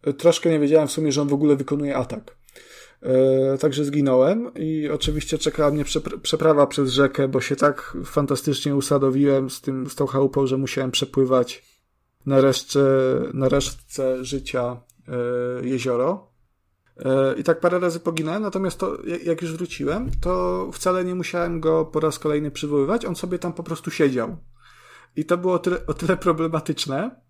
y, 0.07 0.15
troszkę 0.15 0.51
nie 0.51 0.59
wiedziałem 0.59 0.89
w 0.89 0.93
sumie, 0.93 1.13
że 1.13 1.23
on 1.23 1.29
w 1.29 1.35
ogóle 1.35 1.57
wykonuje 1.57 1.97
atak. 1.97 2.37
E, 3.03 3.59
także 3.59 3.85
zginąłem 3.85 4.55
i 4.55 4.89
oczywiście 4.89 5.39
czekała 5.39 5.71
mnie 5.71 5.85
przeprawa 6.23 6.67
przez 6.67 6.91
rzekę, 6.91 7.29
bo 7.29 7.41
się 7.41 7.57
tak 7.57 7.97
fantastycznie 8.05 8.77
usadowiłem 8.77 9.51
z, 9.51 9.61
tym, 9.61 9.91
z 9.91 9.95
tą 9.95 10.07
chałupą, 10.07 10.47
że 10.47 10.57
musiałem 10.57 10.91
przepływać 10.91 11.65
na 12.27 12.37
na 13.35 13.49
resztce 13.49 14.25
życia 14.25 14.81
jezioro. 15.63 16.26
E, 16.99 17.35
I 17.39 17.45
tak 17.45 17.61
parę 17.61 17.79
razy 17.79 18.01
poginąłem, 18.01 18.43
natomiast 18.43 18.79
to, 18.79 18.99
jak 19.25 19.43
już 19.43 19.53
wróciłem, 19.53 20.11
to 20.21 20.71
wcale 20.73 21.05
nie 21.05 21.15
musiałem 21.15 21.61
go 21.61 21.85
po 21.85 22.01
raz 22.01 22.19
kolejny 22.19 22.51
przywoływać, 22.51 23.05
on 23.05 23.17
sobie 23.17 23.39
tam 23.39 23.53
po 23.53 23.63
prostu 23.63 23.91
siedział. 23.91 24.37
I 25.17 25.25
to 25.25 25.39
było 25.39 25.55
o 25.55 25.59
tyle, 25.59 25.87
o 25.87 25.95
tyle 25.95 26.17
problematyczne, 26.17 27.21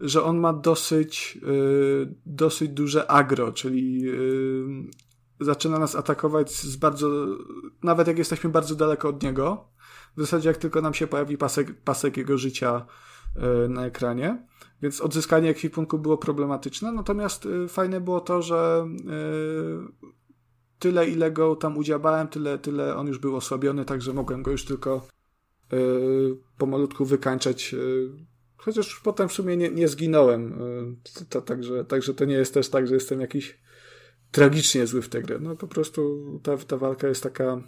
że 0.00 0.22
on 0.22 0.38
ma 0.38 0.52
dosyć, 0.52 1.38
yy, 1.42 2.14
dosyć 2.26 2.70
duże 2.70 3.10
agro, 3.10 3.52
czyli 3.52 4.00
yy, 4.00 4.66
zaczyna 5.40 5.78
nas 5.78 5.94
atakować 5.94 6.52
z 6.52 6.76
bardzo, 6.76 7.26
nawet 7.82 8.08
jak 8.08 8.18
jesteśmy 8.18 8.50
bardzo 8.50 8.74
daleko 8.74 9.08
od 9.08 9.22
niego. 9.22 9.68
W 10.16 10.20
zasadzie 10.20 10.48
jak 10.48 10.58
tylko 10.58 10.80
nam 10.80 10.94
się 10.94 11.06
pojawi 11.06 11.38
pasek, 11.38 11.82
pasek 11.82 12.16
jego 12.16 12.38
życia 12.38 12.86
na 13.68 13.86
ekranie, 13.86 14.46
więc 14.82 15.00
odzyskanie 15.00 15.50
ekwipunku 15.50 15.98
było 15.98 16.18
problematyczne, 16.18 16.92
natomiast 16.92 17.46
y, 17.46 17.68
fajne 17.68 18.00
było 18.00 18.20
to, 18.20 18.42
że 18.42 18.88
y, 20.02 20.08
tyle 20.78 21.08
ile 21.08 21.30
go 21.30 21.56
tam 21.56 21.78
udziałałem, 21.78 22.28
tyle, 22.28 22.58
tyle 22.58 22.96
on 22.96 23.06
już 23.06 23.18
był 23.18 23.36
osłabiony, 23.36 23.84
także 23.84 24.12
mogłem 24.12 24.42
go 24.42 24.50
już 24.50 24.64
tylko 24.64 25.06
y, 25.72 26.36
pomalutku 26.58 27.04
wykańczać. 27.04 27.74
Chociaż 28.56 29.00
potem 29.04 29.28
w 29.28 29.32
sumie 29.32 29.56
nie, 29.56 29.70
nie 29.70 29.88
zginąłem. 29.88 30.56
Także, 31.44 31.84
także 31.84 32.14
to 32.14 32.24
nie 32.24 32.34
jest 32.34 32.54
też 32.54 32.68
tak, 32.68 32.86
że 32.86 32.94
jestem 32.94 33.20
jakiś 33.20 33.58
tragicznie 34.30 34.86
zły 34.86 35.02
w 35.02 35.08
tę 35.08 35.22
grę. 35.22 35.38
No 35.40 35.56
po 35.56 35.68
prostu 35.68 36.20
ta, 36.42 36.56
ta 36.56 36.76
walka 36.76 37.08
jest 37.08 37.22
taka 37.22 37.62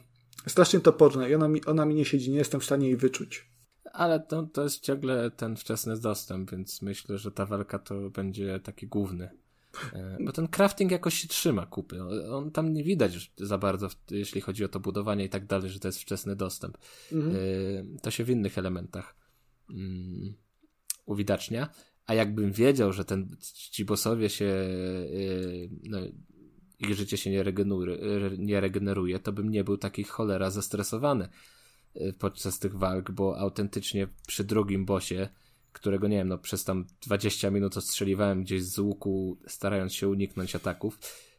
strasznie 0.46 0.80
toporna 0.80 1.28
i 1.28 1.34
ona 1.34 1.48
mi, 1.48 1.64
ona 1.64 1.84
mi 1.84 1.94
nie 1.94 2.04
siedzi, 2.04 2.30
nie 2.30 2.38
jestem 2.38 2.60
w 2.60 2.64
stanie 2.64 2.86
jej 2.86 2.96
wyczuć 2.96 3.51
ale 3.92 4.20
to, 4.20 4.42
to 4.42 4.62
jest 4.62 4.80
ciągle 4.80 5.30
ten 5.30 5.56
wczesny 5.56 6.00
dostęp, 6.00 6.50
więc 6.50 6.82
myślę, 6.82 7.18
że 7.18 7.32
ta 7.32 7.46
walka 7.46 7.78
to 7.78 8.10
będzie 8.10 8.60
taki 8.60 8.86
główny. 8.86 9.30
E, 9.92 10.16
bo 10.20 10.32
ten 10.32 10.48
crafting 10.48 10.92
jakoś 10.92 11.14
się 11.14 11.28
trzyma 11.28 11.66
kupy. 11.66 12.02
On 12.30 12.50
tam 12.50 12.72
nie 12.72 12.84
widać 12.84 13.32
za 13.36 13.58
bardzo, 13.58 13.88
jeśli 14.10 14.40
chodzi 14.40 14.64
o 14.64 14.68
to 14.68 14.80
budowanie 14.80 15.24
i 15.24 15.28
tak 15.28 15.46
dalej, 15.46 15.70
że 15.70 15.80
to 15.80 15.88
jest 15.88 16.00
wczesny 16.00 16.36
dostęp. 16.36 16.78
Mhm. 17.12 17.36
E, 17.36 18.00
to 18.00 18.10
się 18.10 18.24
w 18.24 18.30
innych 18.30 18.58
elementach 18.58 19.16
um, 19.68 20.34
uwidacznia. 21.06 21.68
A 22.06 22.14
jakbym 22.14 22.52
wiedział, 22.52 22.92
że 22.92 23.04
ten, 23.04 23.36
ci 23.70 23.84
bossowie 23.84 24.30
się, 24.30 24.44
e, 24.44 24.68
no, 25.82 25.98
ich 26.78 26.94
życie 26.94 27.16
się 27.16 27.30
nie 27.30 27.42
regeneruje, 27.42 27.98
nie 28.38 28.60
regeneruje, 28.60 29.18
to 29.18 29.32
bym 29.32 29.50
nie 29.50 29.64
był 29.64 29.76
taki 29.76 30.04
cholera 30.04 30.50
zestresowany. 30.50 31.28
Y, 31.96 32.12
podczas 32.12 32.58
tych 32.58 32.76
walk, 32.76 33.10
bo 33.10 33.38
autentycznie 33.38 34.08
przy 34.26 34.44
drugim 34.44 34.84
bosie, 34.84 35.28
którego 35.72 36.08
nie 36.08 36.16
wiem, 36.16 36.28
no 36.28 36.38
przez 36.38 36.64
tam 36.64 36.86
20 37.06 37.50
minut 37.50 37.76
ostrzeliwałem 37.76 38.42
gdzieś 38.42 38.62
z 38.62 38.78
łuku, 38.78 39.38
starając 39.46 39.94
się 39.94 40.08
uniknąć 40.08 40.56
ataków, 40.56 40.98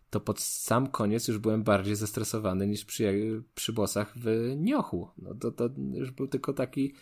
to 0.09 0.19
pod 0.19 0.39
sam 0.39 0.87
koniec 0.87 1.27
już 1.27 1.37
byłem 1.37 1.63
bardziej 1.63 1.95
zestresowany 1.95 2.67
niż 2.67 2.85
przy, 2.85 3.43
przy 3.55 3.73
bossach 3.73 4.13
w 4.17 4.53
Niochu. 4.57 5.09
No 5.17 5.35
to, 5.35 5.51
to 5.51 5.69
już 5.93 6.11
był 6.11 6.27
tylko 6.27 6.53
taki, 6.53 6.93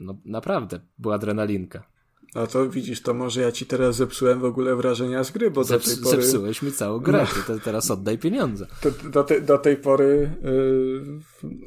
no 0.00 0.20
naprawdę, 0.24 0.80
była 0.98 1.14
adrenalinka. 1.14 1.91
A 2.34 2.46
to 2.46 2.70
widzisz, 2.70 3.02
to 3.02 3.14
może 3.14 3.40
ja 3.40 3.52
ci 3.52 3.66
teraz 3.66 3.96
zepsułem 3.96 4.40
w 4.40 4.44
ogóle 4.44 4.76
wrażenia 4.76 5.24
z 5.24 5.30
gry, 5.30 5.50
bo 5.50 5.64
Zeps, 5.64 5.88
do 5.88 5.94
tej 5.94 6.04
pory... 6.04 6.22
Zepsułeś 6.22 6.62
mi 6.62 6.72
całą 6.72 6.98
grę, 6.98 7.26
no. 7.36 7.42
to 7.46 7.64
teraz 7.64 7.90
oddaj 7.90 8.18
pieniądze. 8.18 8.66
Do, 8.82 9.10
do, 9.10 9.24
te, 9.24 9.40
do 9.40 9.58
tej 9.58 9.76
pory 9.76 10.30
yy, 10.42 11.02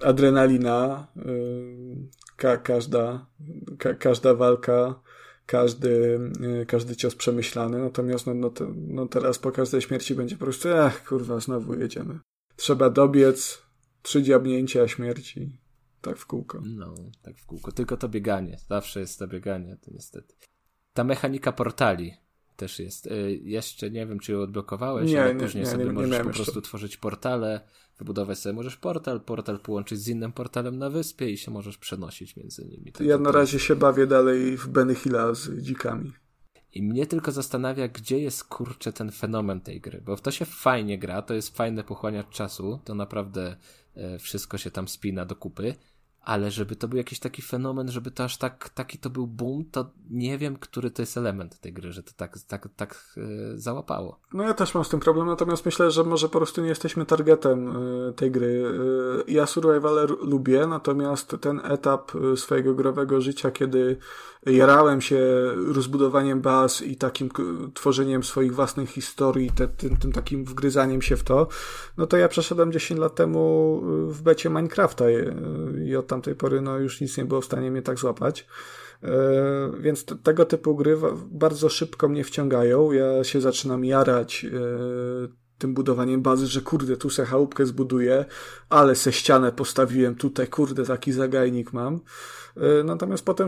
adrenalina, 0.02 1.08
yy, 1.16 1.26
ka, 2.35 2.58
każda, 2.58 3.26
ka, 3.77 3.94
każda 3.94 4.34
walka, 4.34 5.02
każdy, 5.45 6.19
yy, 6.42 6.66
każdy 6.66 6.95
cios 6.95 7.16
przemyślany, 7.16 7.80
natomiast 7.80 8.27
no, 8.27 8.34
no, 8.34 8.50
to, 8.50 8.68
no 8.76 9.08
teraz 9.08 9.40
po 9.40 9.52
każdej 9.52 9.82
śmierci 9.82 10.16
będzie 10.16 10.35
po 10.35 10.45
prostu, 10.45 10.69
ach 10.74 11.08
kurwa, 11.08 11.40
znowu 11.40 11.80
jedziemy. 11.80 12.19
Trzeba 12.56 12.90
dobiec, 12.90 13.61
trzy 14.02 14.24
dziabnięcia 14.24 14.88
śmierci. 14.88 15.60
Tak 16.02 16.18
w 16.18 16.26
kółko. 16.26 16.61
No, 16.66 16.95
tak 17.22 17.38
w 17.38 17.45
kółko. 17.45 17.72
Tylko 17.72 17.98
to 17.98 18.10
bieganie. 18.10 18.58
Zawsze 18.69 19.00
jest 19.00 19.19
to 19.19 19.27
bieganie, 19.27 19.77
to 19.85 19.92
niestety. 19.94 20.35
Ta 20.96 21.04
mechanika 21.04 21.52
portali 21.52 22.14
też 22.56 22.80
jest. 22.80 23.08
Y, 23.08 23.40
jeszcze 23.44 23.92
nie 23.92 24.08
wiem, 24.08 24.20
czy 24.20 24.32
ją 24.32 24.42
odblokowałeś, 24.42 25.12
nie, 25.12 25.24
ale 25.24 25.36
nie, 25.36 25.42
później 25.42 25.64
nie, 25.64 25.70
sobie 25.70 25.92
możesz 25.92 26.18
po 26.18 26.30
prostu 26.30 26.62
tworzyć 26.62 26.98
portale, 26.98 27.62
wybudować 27.98 28.40
sobie 28.40 28.54
możesz 28.54 28.78
portal, 28.78 29.22
portal 29.22 29.60
połączyć 29.60 30.00
z 30.00 30.08
innym 30.08 30.32
portalem 30.32 30.78
na 30.78 30.90
wyspie 30.90 31.30
i 31.30 31.38
się 31.38 31.52
możesz 31.52 31.78
przenosić 31.78 32.36
między 32.36 32.66
nimi. 32.66 32.92
Tak 32.92 33.08
ja 33.08 33.18
na 33.18 33.32
razie 33.32 33.60
się 33.60 33.76
bawię 33.76 34.08
dalej 34.08 34.58
w 34.58 34.68
Benny 34.68 34.96
Hilla 34.96 35.34
z 35.34 35.50
dzikami. 35.62 36.14
I 36.74 36.84
mnie 36.84 37.08
tylko 37.08 37.32
zastanawia, 37.32 37.88
gdzie 37.88 38.20
jest 38.20 38.44
kurczę 38.44 38.94
ten 38.94 39.12
fenomen 39.12 39.62
tej 39.62 39.82
gry, 39.82 40.02
bo 40.06 40.16
w 40.16 40.22
to 40.22 40.32
się 40.32 40.46
fajnie 40.46 41.00
gra, 41.00 41.22
to 41.22 41.34
jest 41.34 41.58
fajne 41.58 41.84
pochłaniać 41.84 42.26
czasu, 42.30 42.80
to 42.84 42.96
naprawdę 42.96 43.56
e, 43.96 44.20
wszystko 44.20 44.58
się 44.58 44.72
tam 44.72 44.88
spina 44.88 45.26
do 45.26 45.36
kupy, 45.36 45.76
ale 46.26 46.52
żeby 46.52 46.76
to 46.76 46.88
był 46.88 46.98
jakiś 46.98 47.20
taki 47.20 47.42
fenomen, 47.42 47.92
żeby 47.92 48.12
to 48.12 48.24
aż 48.24 48.38
tak, 48.38 48.70
taki 48.70 48.98
to 48.98 49.10
był 49.10 49.28
boom, 49.28 49.66
to 49.72 49.86
nie 50.10 50.38
wiem, 50.38 50.58
który 50.58 50.92
to 50.92 51.02
jest 51.02 51.18
element 51.18 51.60
tej 51.60 51.74
gry, 51.74 51.92
że 51.92 52.04
to 52.04 52.12
tak, 52.18 52.40
tak, 52.48 52.68
tak 52.76 53.14
yy, 53.18 53.60
załapało. 53.60 54.20
No 54.34 54.44
ja 54.44 54.54
też 54.54 54.76
mam 54.76 54.86
z 54.86 54.90
tym 54.90 55.00
problem, 55.00 55.28
natomiast 55.28 55.66
myślę, 55.66 55.92
że 55.92 56.04
może 56.04 56.30
po 56.30 56.38
prostu 56.38 56.62
nie 56.62 56.70
jesteśmy 56.70 57.06
targetem 57.06 57.66
yy, 58.06 58.14
tej 58.14 58.32
gry. 58.32 58.48
Yy, 58.48 59.34
ja 59.34 59.45
Survivale 59.45 60.06
lubię, 60.22 60.68
natomiast 60.68 61.36
ten 61.42 61.62
etap 61.64 62.12
swojego 62.36 62.74
growego 62.74 63.22
życia, 63.22 63.52
kiedy 63.52 63.98
jarałem 64.45 65.02
się 65.02 65.20
rozbudowaniem 65.74 66.42
baz 66.42 66.82
i 66.82 66.95
takim 66.95 67.30
tworzeniem 67.74 68.24
swoich 68.24 68.56
własnych 68.56 68.90
historii, 68.90 69.52
te, 69.52 69.68
tym, 69.68 69.98
tym 69.98 70.12
takim 70.12 70.45
wgryzaniem 70.45 71.02
się 71.02 71.18
w 71.18 71.24
to, 71.24 71.48
no 71.98 72.08
to 72.08 72.18
ja 72.18 72.28
przeszedłem 72.28 72.72
10 72.72 73.00
lat 73.00 73.16
temu 73.16 73.82
w 74.08 74.22
becie 74.22 74.50
Minecrafta 74.50 75.06
i 75.86 75.95
od 75.95 76.08
tamtej 76.16 76.35
pory 76.35 76.61
no 76.61 76.77
już 76.77 77.02
nic 77.02 77.18
nie 77.18 77.26
było 77.26 77.42
w 77.42 77.45
stanie 77.45 77.72
mnie 77.72 77.82
tak 77.82 78.00
złapać. 78.00 78.48
E, 79.03 79.10
więc 79.80 80.06
tego 80.24 80.45
typu 80.45 80.76
gry 80.76 80.98
bardzo 81.32 81.69
szybko 81.69 82.10
mnie 82.10 82.24
wciągają. 82.24 82.92
Ja 82.92 83.24
się 83.24 83.42
zaczynam 83.42 83.85
jarać 83.85 84.45
e, 84.45 84.50
tym 85.58 85.74
budowaniem 85.74 86.22
bazy, 86.22 86.48
że 86.48 86.61
kurde, 86.61 86.98
tu 86.98 87.10
se 87.10 87.26
chałupkę 87.26 87.66
zbuduję, 87.66 88.26
ale 88.69 88.95
se 88.95 89.11
ścianę 89.11 89.52
postawiłem 89.52 90.16
tutaj, 90.16 90.48
kurde, 90.48 90.84
taki 90.84 91.11
zagajnik 91.11 91.74
mam. 91.74 92.00
E, 92.58 92.84
natomiast 92.84 93.26
potem 93.26 93.48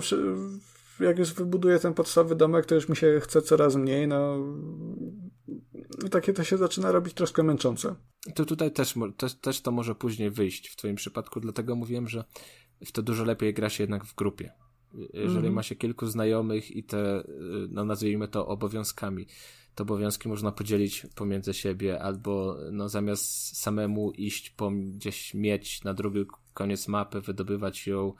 jak 0.99 1.19
już 1.19 1.33
wybuduję 1.33 1.79
ten 1.79 1.93
podstawowy 1.93 2.35
domek, 2.35 2.65
to 2.65 2.75
już 2.75 2.89
mi 2.89 2.95
się 2.95 3.19
chce 3.23 3.41
coraz 3.41 3.75
mniej, 3.75 4.07
no 4.07 4.37
takie 6.11 6.33
to 6.33 6.43
się 6.43 6.57
zaczyna 6.57 6.91
robić 6.91 7.13
troszkę 7.13 7.43
męczące. 7.43 7.95
To 8.35 8.45
tutaj 8.45 8.71
też, 8.71 8.95
też, 9.17 9.35
też 9.35 9.61
to 9.61 9.71
może 9.71 9.95
później 9.95 10.31
wyjść 10.31 10.69
w 10.69 10.75
twoim 10.75 10.95
przypadku, 10.95 11.39
dlatego 11.39 11.75
mówiłem, 11.75 12.07
że 12.07 12.23
w 12.85 12.91
to 12.91 13.01
dużo 13.01 13.23
lepiej 13.23 13.53
gra 13.53 13.69
się 13.69 13.83
jednak 13.83 14.05
w 14.05 14.15
grupie. 14.15 14.51
Jeżeli 15.13 15.39
mm. 15.39 15.53
ma 15.53 15.63
się 15.63 15.75
kilku 15.75 16.05
znajomych 16.05 16.71
i 16.71 16.83
te, 16.83 17.23
no 17.69 17.85
nazwijmy 17.85 18.27
to 18.27 18.47
obowiązkami, 18.47 19.27
to 19.75 19.83
obowiązki 19.83 20.29
można 20.29 20.51
podzielić 20.51 21.07
pomiędzy 21.15 21.53
siebie, 21.53 22.01
albo 22.01 22.57
no 22.71 22.89
zamiast 22.89 23.57
samemu 23.57 24.11
iść 24.11 24.49
po 24.49 24.71
gdzieś 24.71 25.33
mieć 25.33 25.83
na 25.83 25.93
drugi 25.93 26.25
koniec 26.53 26.87
mapy, 26.87 27.21
wydobywać 27.21 27.87
ją 27.87 28.13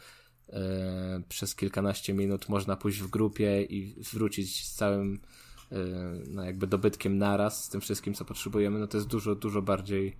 e, 0.49 1.23
przez 1.29 1.55
kilkanaście 1.55 2.13
minut, 2.13 2.49
można 2.49 2.75
pójść 2.75 2.99
w 2.99 3.09
grupie 3.09 3.63
i 3.63 3.95
wrócić 4.13 4.65
z 4.65 4.75
całym 4.75 5.19
no 6.29 6.43
jakby 6.43 6.67
dobytkiem 6.67 7.17
naraz, 7.17 7.65
z 7.65 7.69
tym 7.69 7.81
wszystkim, 7.81 8.13
co 8.13 8.25
potrzebujemy, 8.25 8.79
no 8.79 8.87
to 8.87 8.97
jest 8.97 9.07
dużo, 9.07 9.35
dużo 9.35 9.61
bardziej 9.61 10.17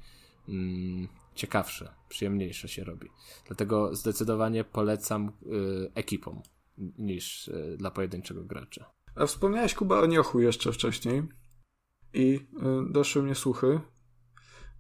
mm, 0.50 1.08
ciekawsze, 1.36 1.94
przyjemniejsze 2.10 2.68
się 2.68 2.84
robi. 2.84 3.10
Dlatego 3.48 3.96
zdecydowanie 3.96 4.64
polecam 4.64 5.28
y, 5.28 5.92
ekipom 5.96 6.42
niż 6.98 7.48
y, 7.48 7.76
dla 7.80 7.92
pojedynczego 7.92 8.44
gracza. 8.44 8.92
A 9.16 9.26
wspomniałeś 9.26 9.74
Kuba 9.74 10.00
o 10.00 10.06
Niochu 10.06 10.40
jeszcze 10.40 10.72
wcześniej 10.72 11.24
i 12.14 12.48
y, 12.90 12.92
doszły 12.92 13.24
mnie 13.24 13.36
słuchy, 13.36 13.80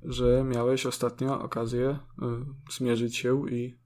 że 0.03 0.43
miałeś 0.43 0.85
ostatnio 0.85 1.41
okazję 1.41 1.89
y, 1.89 2.25
zmierzyć 2.71 3.17
się 3.17 3.49
i 3.49 3.77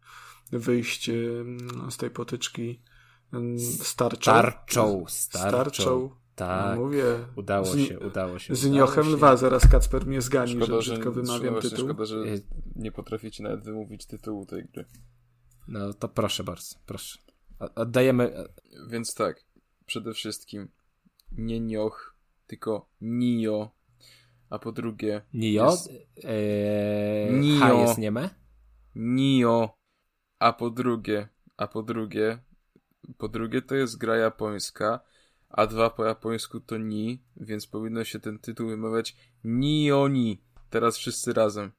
wyjść 0.51 1.09
y, 1.09 1.45
z 1.89 1.97
tej 1.97 2.09
potyczki 2.09 2.83
y, 3.33 3.59
starczą. 3.59 4.31
Starczą, 4.31 5.05
starczą. 5.07 5.49
starczą 5.49 6.20
tak, 6.47 6.75
no 6.75 6.83
mówię. 6.83 7.03
Udało 7.35 7.65
z, 7.65 7.87
się, 7.87 7.99
udało 7.99 8.39
się. 8.39 8.55
Z 8.55 8.69
Niochem 8.69 9.07
Lwa 9.07 9.37
zaraz 9.37 9.67
Kacper 9.67 10.05
mnie 10.05 10.21
zgani, 10.21 10.51
szkoda, 10.51 10.65
że 10.65 10.91
brzydko 10.91 11.11
wymawiam 11.11 11.61
tytuł. 11.61 11.77
Szkoda, 11.77 12.05
że 12.05 12.15
nie 12.75 12.91
potraficie 12.91 13.43
nawet 13.43 13.63
wymówić 13.63 14.05
tytułu 14.05 14.45
tej 14.45 14.65
gry. 14.65 14.85
No 15.67 15.93
to 15.93 16.07
proszę 16.07 16.43
bardzo, 16.43 16.75
proszę. 16.85 17.19
Oddajemy... 17.75 18.47
Więc 18.89 19.15
tak, 19.15 19.45
przede 19.85 20.13
wszystkim 20.13 20.67
nie 21.31 21.59
Nioch, 21.59 22.15
tylko 22.47 22.89
Nio. 23.01 23.71
A 24.49 24.59
po 24.59 24.71
drugie... 24.71 25.21
Nio? 25.33 25.71
Jest... 25.71 25.89
Eee, 26.23 27.33
Nio. 27.33 27.59
H 27.59 27.73
jest 27.73 27.97
nieme? 27.97 28.29
Nio. 28.95 29.69
A 30.39 30.53
po 30.53 30.69
drugie, 30.69 31.29
a 31.57 31.67
po 31.67 31.83
drugie, 31.83 32.39
po 33.17 33.29
drugie 33.29 33.61
to 33.61 33.75
jest 33.75 33.97
gra 33.97 34.17
japońska, 34.17 34.99
a 35.53 35.67
dwa 35.67 35.89
po 35.89 36.05
japońsku 36.05 36.59
to 36.59 36.77
ni, 36.77 37.23
więc 37.37 37.67
powinno 37.67 38.03
się 38.03 38.19
ten 38.19 38.39
tytuł 38.39 38.67
wymawiać 38.67 39.15
Nioni. 39.43 40.41
Teraz 40.69 40.97
wszyscy 40.97 41.33
razem. 41.33 41.71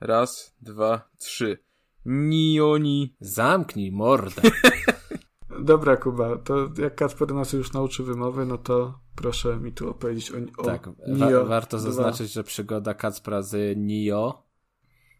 Raz, 0.00 0.56
dwa, 0.60 1.10
trzy. 1.18 1.58
Nioni. 2.04 3.16
Zamknij 3.20 3.92
mordę. 3.92 4.42
Dobra, 5.60 5.96
Kuba, 5.96 6.36
to 6.36 6.70
jak 6.78 6.94
Kacper 6.94 7.34
nas 7.34 7.52
już 7.52 7.72
nauczy 7.72 8.02
wymowy, 8.02 8.46
no 8.46 8.58
to 8.58 9.00
proszę 9.14 9.56
mi 9.56 9.72
tu 9.72 9.90
opowiedzieć 9.90 10.32
o, 10.32 10.62
o 10.62 10.64
Tak, 10.64 10.90
Nio 11.08 11.30
wa 11.30 11.44
warto 11.44 11.78
zaznaczyć, 11.78 12.32
że 12.32 12.44
przygoda 12.44 12.94
Kacpra 12.94 13.42
z 13.42 13.76
Nio 13.78 14.42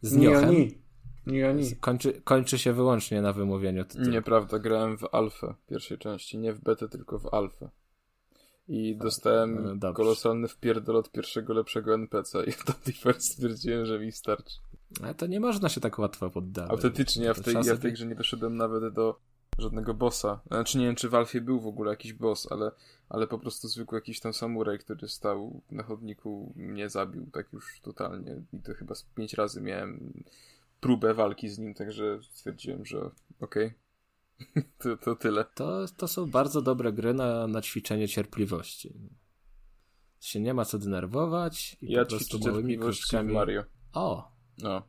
z 0.03 0.17
Niochem 1.29 1.57
Nioni. 1.57 1.77
Kończy, 1.77 2.21
kończy 2.25 2.59
się 2.59 2.73
wyłącznie 2.73 3.23
na 3.23 3.33
wymówieniu 3.33 3.85
tytułu. 3.85 4.09
Nieprawda, 4.09 4.59
grałem 4.59 4.99
w 4.99 5.05
alfę 5.13 5.55
pierwszej 5.69 5.99
części, 5.99 6.39
nie 6.39 6.53
w 6.53 6.61
betę, 6.61 6.89
tylko 6.89 7.19
w 7.19 7.35
alfę. 7.35 7.69
I 8.69 8.97
dostałem 8.97 9.65
no, 9.65 9.77
Dobrze. 9.77 9.97
kolosalny 9.97 10.49
wpierdol 10.49 10.97
od 10.97 11.13
pierwszego 11.13 11.55
lepszego 11.55 11.95
NPC 11.95 12.45
i 12.45 12.53
w 12.61 12.65
tamtej 12.65 12.95
pory 13.03 13.21
stwierdziłem, 13.21 13.87
że 13.87 13.99
mi 13.99 14.13
starczy. 14.13 14.59
Ale 15.03 15.15
to 15.15 15.27
nie 15.27 15.41
można 15.41 15.69
się 15.69 15.81
tak 15.81 15.99
łatwo 15.99 16.31
poddawać. 16.31 16.71
Autentycznie, 16.71 17.25
ja 17.25 17.35
w 17.35 17.41
tej, 17.41 17.55
ja 17.55 17.75
w 17.75 17.79
tej 17.79 17.93
grze 17.93 18.07
nie 18.07 18.15
doszedłem 18.15 18.57
nawet 18.57 18.95
do 18.95 19.21
żadnego 19.59 19.95
bossa. 19.95 20.41
Znaczy 20.47 20.79
nie 20.79 20.87
wiem, 20.87 20.95
czy 20.95 21.09
w 21.09 21.15
Alfie 21.15 21.41
był 21.41 21.61
w 21.61 21.67
ogóle 21.67 21.91
jakiś 21.91 22.13
boss, 22.13 22.53
ale, 22.53 22.71
ale 23.09 23.27
po 23.27 23.39
prostu 23.39 23.69
zwykły 23.69 23.99
jakiś 23.99 24.21
tam 24.21 24.33
samuraj, 24.33 24.79
który 24.79 25.09
stał 25.09 25.61
na 25.71 25.83
chodniku, 25.83 26.53
mnie 26.57 26.89
zabił 26.89 27.27
tak 27.33 27.53
już 27.53 27.81
totalnie. 27.81 28.43
I 28.53 28.59
to 28.59 28.75
chyba 28.75 28.95
pięć 29.15 29.35
razy 29.35 29.61
miałem 29.61 30.13
próbę 30.81 31.15
walki 31.15 31.49
z 31.49 31.59
nim, 31.59 31.75
także 31.75 32.19
stwierdziłem, 32.23 32.87
że 32.87 33.11
okej. 33.41 33.67
Okay. 33.67 34.65
to, 34.79 34.97
to 34.97 35.17
tyle. 35.17 35.45
To, 35.55 35.87
to 35.97 36.09
są 36.09 36.31
bardzo 36.31 36.63
dobre 36.63 36.93
gry 36.93 37.15
na, 37.15 37.47
na 37.47 37.63
ćwiczenie 37.63 38.09
cierpliwości. 38.09 38.95
Się 40.21 40.41
nie 40.41 40.55
ma 40.55 40.65
co 40.65 40.79
denerwować 40.79 41.77
i 41.81 41.93
ja 41.93 42.05
po 42.05 42.11
prostu 42.11 42.39
małymi 42.39 42.79
kroczkami. 42.79 43.33
Mario. 43.33 43.65
O! 43.93 44.33
No. 44.59 44.83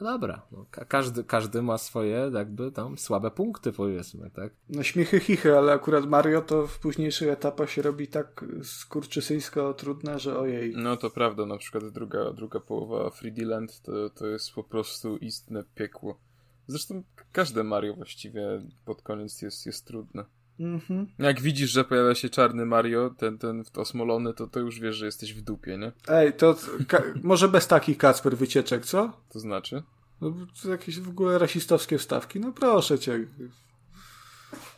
No 0.00 0.12
dobra, 0.12 0.46
no, 0.52 0.66
ka 0.70 0.84
każdy, 0.84 1.24
każdy 1.24 1.62
ma 1.62 1.78
swoje 1.78 2.30
jakby 2.34 2.72
tam 2.72 2.98
słabe 2.98 3.30
punkty 3.30 3.72
powiedzmy, 3.72 4.30
tak? 4.30 4.52
No 4.68 4.82
śmiechy 4.82 5.20
chichy, 5.20 5.58
ale 5.58 5.72
akurat 5.72 6.06
Mario 6.06 6.42
to 6.42 6.66
w 6.66 6.78
późniejszych 6.78 7.28
etapach 7.28 7.70
się 7.70 7.82
robi 7.82 8.08
tak 8.08 8.44
skurczysyjsko 8.62 9.74
trudne, 9.74 10.18
że 10.18 10.38
ojej. 10.38 10.72
No 10.76 10.96
to 10.96 11.10
prawda, 11.10 11.46
na 11.46 11.58
przykład 11.58 11.88
druga, 11.88 12.32
druga 12.32 12.60
połowa 12.60 13.08
3D 13.08 13.46
Land 13.46 13.80
to, 13.82 14.10
to 14.10 14.26
jest 14.26 14.52
po 14.52 14.64
prostu 14.64 15.16
istne 15.16 15.64
piekło. 15.74 16.18
Zresztą 16.66 17.02
każde 17.32 17.64
Mario 17.64 17.94
właściwie 17.94 18.62
pod 18.84 19.02
koniec 19.02 19.42
jest, 19.42 19.66
jest 19.66 19.86
trudne. 19.86 20.24
Mhm. 20.60 21.06
Jak 21.18 21.40
widzisz, 21.40 21.70
że 21.70 21.84
pojawia 21.84 22.14
się 22.14 22.28
czarny 22.28 22.66
Mario, 22.66 23.10
ten, 23.18 23.38
ten 23.38 23.64
osmolony, 23.76 24.34
to, 24.34 24.46
to 24.46 24.60
już 24.60 24.80
wiesz, 24.80 24.96
że 24.96 25.06
jesteś 25.06 25.34
w 25.34 25.40
dupie, 25.40 25.78
nie? 25.78 25.92
Ej, 26.08 26.32
to 26.32 26.56
może 27.22 27.48
bez 27.48 27.66
takich 27.66 27.98
Kacper 27.98 28.36
wycieczek, 28.36 28.86
co? 28.86 29.12
To 29.28 29.40
znaczy? 29.40 29.82
No, 30.20 30.34
to 30.62 30.70
jakieś 30.70 31.00
w 31.00 31.08
ogóle 31.08 31.38
rasistowskie 31.38 31.98
wstawki, 31.98 32.40
no 32.40 32.52
proszę 32.52 32.98
cię. 32.98 33.26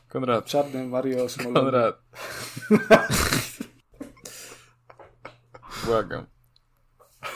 Konrad. 0.09 0.45
Czarny 0.45 0.87
Mario 0.87 1.25
osmolony. 1.25 1.61
Konrad. 1.61 2.03
Błagam. 5.87 6.27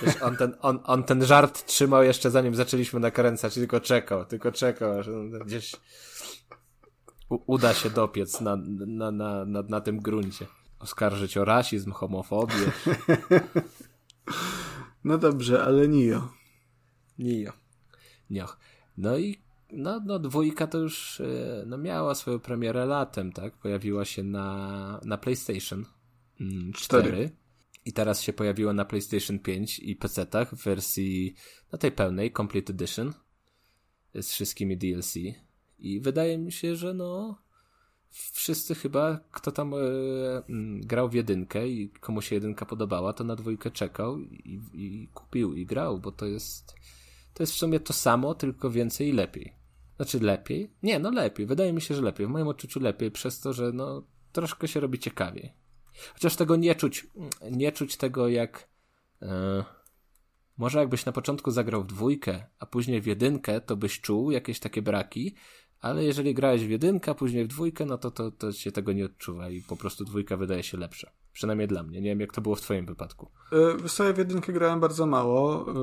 Wiesz, 0.02 0.22
on, 0.22 0.36
ten, 0.36 0.56
on, 0.60 0.80
on 0.84 1.04
ten 1.04 1.24
żart 1.24 1.66
trzymał 1.66 2.02
jeszcze 2.02 2.30
zanim 2.30 2.54
zaczęliśmy 2.54 3.00
nakręcać, 3.00 3.54
tylko 3.54 3.80
czekał, 3.80 4.24
tylko 4.24 4.52
czekał, 4.52 5.02
że 5.02 5.12
gdzieś 5.46 5.76
uda 7.28 7.74
się 7.74 7.90
dopiec 7.90 8.40
na, 8.40 8.56
na, 8.86 9.10
na, 9.10 9.44
na, 9.44 9.62
na 9.62 9.80
tym 9.80 10.00
gruncie. 10.00 10.46
Oskarżyć 10.78 11.36
o 11.36 11.44
rasizm, 11.44 11.92
homofobię. 11.92 12.72
No 15.04 15.18
dobrze, 15.18 15.64
ale 15.64 15.88
Nio. 15.88 16.28
Nio. 17.18 17.52
Nio. 18.30 18.46
No 18.98 19.18
i 19.18 19.38
no, 19.72 20.00
no 20.00 20.18
dwójka 20.18 20.66
to 20.66 20.78
już 20.78 21.20
e, 21.20 21.64
no, 21.66 21.78
miała 21.78 22.14
swoją 22.14 22.38
premierę 22.40 22.86
latem, 22.86 23.32
tak? 23.32 23.56
Pojawiła 23.56 24.04
się 24.04 24.22
na, 24.22 25.00
na 25.04 25.18
PlayStation 25.18 25.84
4. 26.74 27.16
Mm, 27.16 27.30
I 27.84 27.92
teraz 27.92 28.22
się 28.22 28.32
pojawiła 28.32 28.72
na 28.72 28.84
PlayStation 28.84 29.38
5 29.38 29.78
i 29.78 29.96
PC-tach 29.96 30.54
w 30.54 30.64
wersji 30.64 31.34
no, 31.72 31.78
tej 31.78 31.92
pełnej, 31.92 32.32
Complete 32.32 32.72
Edition 32.72 33.12
z 34.14 34.30
wszystkimi 34.30 34.76
DLC. 34.76 35.14
I 35.78 36.00
wydaje 36.00 36.38
mi 36.38 36.52
się, 36.52 36.76
że 36.76 36.94
no 36.94 37.38
wszyscy 38.10 38.74
chyba, 38.74 39.20
kto 39.30 39.52
tam 39.52 39.74
e, 39.74 39.76
mm, 40.48 40.80
grał 40.80 41.08
w 41.08 41.14
jedynkę 41.14 41.68
i 41.68 41.90
komu 41.90 42.22
się 42.22 42.34
jedynka 42.34 42.66
podobała, 42.66 43.12
to 43.12 43.24
na 43.24 43.36
dwójkę 43.36 43.70
czekał 43.70 44.18
i, 44.18 44.60
i 44.74 45.08
kupił 45.14 45.54
i 45.54 45.66
grał, 45.66 45.98
bo 45.98 46.12
to 46.12 46.26
jest 46.26 46.74
to 47.36 47.42
jest 47.42 47.52
w 47.52 47.56
sumie 47.56 47.80
to 47.80 47.92
samo, 47.92 48.34
tylko 48.34 48.70
więcej 48.70 49.08
i 49.08 49.12
lepiej. 49.12 49.52
Znaczy 49.96 50.20
lepiej? 50.20 50.70
Nie, 50.82 50.98
no 50.98 51.10
lepiej. 51.10 51.46
Wydaje 51.46 51.72
mi 51.72 51.80
się, 51.80 51.94
że 51.94 52.02
lepiej. 52.02 52.26
W 52.26 52.30
moim 52.30 52.48
odczuciu 52.48 52.80
lepiej 52.80 53.10
przez 53.10 53.40
to, 53.40 53.52
że 53.52 53.72
no 53.72 54.02
troszkę 54.32 54.68
się 54.68 54.80
robi 54.80 54.98
ciekawiej. 54.98 55.52
Chociaż 56.12 56.36
tego 56.36 56.56
nie 56.56 56.74
czuć, 56.74 57.06
nie 57.50 57.72
czuć 57.72 57.96
tego 57.96 58.28
jak... 58.28 58.68
Yy, 59.22 59.28
może 60.56 60.78
jakbyś 60.78 61.06
na 61.06 61.12
początku 61.12 61.50
zagrał 61.50 61.82
w 61.82 61.86
dwójkę, 61.86 62.46
a 62.58 62.66
później 62.66 63.00
w 63.00 63.06
jedynkę, 63.06 63.60
to 63.60 63.76
byś 63.76 64.00
czuł 64.00 64.30
jakieś 64.30 64.60
takie 64.60 64.82
braki, 64.82 65.34
ale 65.80 66.04
jeżeli 66.04 66.34
grałeś 66.34 66.66
w 66.66 66.70
jedynkę, 66.70 67.14
później 67.14 67.44
w 67.44 67.48
dwójkę, 67.48 67.86
no 67.86 67.98
to, 67.98 68.10
to, 68.10 68.30
to 68.30 68.52
się 68.52 68.72
tego 68.72 68.92
nie 68.92 69.04
odczuwa 69.04 69.48
i 69.48 69.62
po 69.62 69.76
prostu 69.76 70.04
dwójka 70.04 70.36
wydaje 70.36 70.62
się 70.62 70.78
lepsza. 70.78 71.10
Przynajmniej 71.32 71.68
dla 71.68 71.82
mnie. 71.82 72.00
Nie 72.00 72.10
wiem, 72.10 72.20
jak 72.20 72.32
to 72.32 72.40
było 72.40 72.54
w 72.54 72.60
twoim 72.60 72.86
wypadku. 72.86 73.30
Yy, 73.52 74.14
w 74.14 74.18
jedynkę 74.18 74.52
grałem 74.52 74.80
bardzo 74.80 75.06
mało. 75.06 75.64
Yy, 75.68 75.74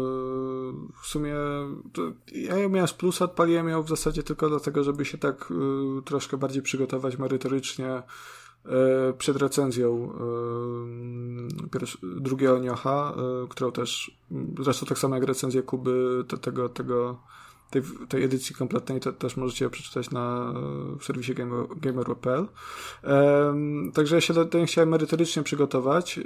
w 1.04 1.08
sumie 1.08 1.36
ja 2.36 2.58
ją 2.58 2.70
miałem 2.70 2.88
z 2.88 2.94
plusa, 2.94 3.26
odpaliłem 3.26 3.70
ją 3.70 3.84
w 3.84 3.90
zasadzie 3.90 4.24
tylko 4.24 4.50
dlatego, 4.50 4.84
żeby 4.84 5.06
się 5.06 5.18
tak 5.18 5.54
yy, 5.96 6.02
troszkę 6.02 6.38
bardziej 6.38 6.62
przygotować 6.62 7.18
merytorycznie 7.18 8.04
przed 9.18 9.38
recenzją 9.38 10.14
drugiego 12.02 12.60
Niocha, 12.60 13.16
którą 13.50 13.72
też, 13.72 14.18
zresztą 14.60 14.86
tak 14.86 15.00
samo 15.00 15.16
jak 15.16 15.24
recenzja 15.24 15.62
Kuby 15.62 16.26
tego, 16.42 16.70
tego 16.70 17.20
tej, 17.74 17.82
tej 18.10 18.24
edycji 18.24 18.56
kompletnej 18.56 19.00
to, 19.00 19.14
też 19.14 19.38
możecie 19.38 19.69
przeczytać 19.69 20.11
na, 20.11 20.53
w 21.00 21.03
serwisie 21.03 21.34
gamer, 21.34 21.66
gamer.pl. 21.77 22.48
Um, 23.03 23.92
także 23.93 24.16
ja 24.16 24.22
się 24.22 24.34
do 24.34 24.45
tego 24.45 24.66
chciałem 24.66 24.90
merytorycznie 24.90 25.43
przygotować 25.43 26.18
yy, 26.18 26.24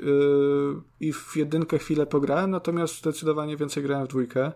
i 0.99 1.13
w 1.13 1.35
jedynkę 1.35 1.79
chwilę 1.79 2.05
pograłem, 2.05 2.51
natomiast 2.51 2.97
zdecydowanie 2.97 3.57
więcej 3.57 3.83
grałem 3.83 4.05
w 4.05 4.09
dwójkę. 4.09 4.51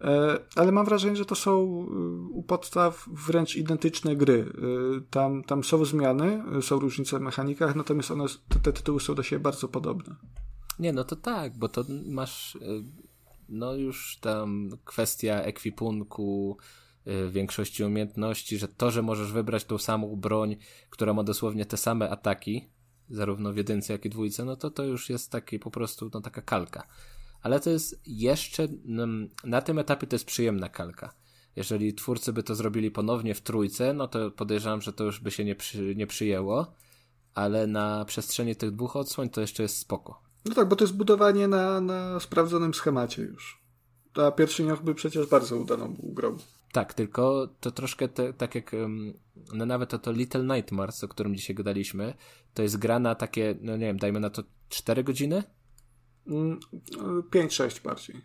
E, 0.00 0.38
ale 0.56 0.72
mam 0.72 0.84
wrażenie, 0.84 1.16
że 1.16 1.24
to 1.24 1.34
są 1.34 1.52
y, 1.52 2.32
u 2.32 2.42
podstaw 2.42 3.08
wręcz 3.12 3.56
identyczne 3.56 4.16
gry. 4.16 4.46
Y, 4.98 5.02
tam, 5.10 5.44
tam 5.44 5.64
są 5.64 5.84
zmiany, 5.84 6.42
y, 6.58 6.62
są 6.62 6.78
różnice 6.78 7.18
w 7.18 7.22
mechanikach, 7.22 7.76
natomiast 7.76 8.10
one, 8.10 8.24
te, 8.48 8.60
te 8.60 8.72
tytuły 8.72 9.00
są 9.00 9.14
do 9.14 9.22
siebie 9.22 9.40
bardzo 9.40 9.68
podobne. 9.68 10.16
Nie, 10.78 10.92
no 10.92 11.04
to 11.04 11.16
tak, 11.16 11.58
bo 11.58 11.68
to 11.68 11.84
masz 12.06 12.58
no 13.52 13.74
już 13.74 14.18
tam 14.20 14.70
kwestia 14.84 15.42
ekwipunku, 15.42 16.56
y, 17.06 17.30
większości 17.30 17.84
umiejętności, 17.84 18.58
że 18.58 18.68
to, 18.68 18.90
że 18.90 19.02
możesz 19.02 19.32
wybrać 19.32 19.64
tą 19.64 19.78
samą 19.78 20.16
broń, 20.16 20.56
która 20.90 21.14
ma 21.14 21.24
dosłownie 21.24 21.66
te 21.66 21.76
same 21.76 22.10
ataki, 22.10 22.68
zarówno 23.10 23.52
w 23.52 23.56
jedynce, 23.56 23.92
jak 23.92 24.04
i 24.04 24.10
dwójce, 24.10 24.44
no 24.44 24.56
to 24.56 24.70
to 24.70 24.84
już 24.84 25.10
jest 25.10 25.30
taki 25.30 25.58
po 25.58 25.70
prostu 25.70 26.10
no, 26.14 26.20
taka 26.20 26.42
kalka. 26.42 26.86
Ale 27.42 27.60
to 27.60 27.70
jest 27.70 28.00
jeszcze, 28.06 28.62
mm, 28.62 29.28
na 29.44 29.62
tym 29.62 29.78
etapie 29.78 30.06
to 30.06 30.14
jest 30.14 30.24
przyjemna 30.24 30.68
kalka. 30.68 31.14
Jeżeli 31.56 31.94
twórcy 31.94 32.32
by 32.32 32.42
to 32.42 32.54
zrobili 32.54 32.90
ponownie 32.90 33.34
w 33.34 33.40
trójce, 33.40 33.94
no 33.94 34.08
to 34.08 34.30
podejrzewam, 34.30 34.82
że 34.82 34.92
to 34.92 35.04
już 35.04 35.20
by 35.20 35.30
się 35.30 35.44
nie, 35.44 35.54
przy, 35.54 35.94
nie 35.96 36.06
przyjęło, 36.06 36.74
ale 37.34 37.66
na 37.66 38.04
przestrzeni 38.04 38.56
tych 38.56 38.70
dwóch 38.70 38.96
odsłoń 38.96 39.28
to 39.28 39.40
jeszcze 39.40 39.62
jest 39.62 39.78
spoko. 39.78 40.22
No 40.44 40.54
tak, 40.54 40.68
bo 40.68 40.76
to 40.76 40.84
jest 40.84 40.96
budowanie 40.96 41.48
na, 41.48 41.80
na 41.80 42.20
sprawdzonym 42.20 42.74
schemacie 42.74 43.22
już. 43.22 43.62
A 44.14 44.30
pierwszy 44.30 44.64
niech 44.64 44.82
by 44.82 44.94
przecież 44.94 45.26
bardzo 45.26 45.56
udaną 45.56 45.94
był 45.94 46.12
grą. 46.12 46.36
Tak, 46.72 46.94
tylko 46.94 47.48
to 47.60 47.70
troszkę 47.70 48.08
te, 48.08 48.32
tak 48.32 48.54
jak 48.54 48.72
no 49.54 49.66
nawet 49.66 49.90
to, 49.90 49.98
to 49.98 50.12
Little 50.12 50.56
Nightmares, 50.56 51.04
o 51.04 51.08
którym 51.08 51.36
dzisiaj 51.36 51.56
gadaliśmy, 51.56 52.14
to 52.54 52.62
jest 52.62 52.76
gra 52.76 52.98
na 52.98 53.14
takie, 53.14 53.54
no 53.60 53.76
nie 53.76 53.86
wiem, 53.86 53.96
dajmy 53.96 54.20
na 54.20 54.30
to 54.30 54.42
4 54.68 55.04
godziny? 55.04 55.42
5-6 56.26 57.62
mm, 57.62 57.70
bardziej. 57.84 58.16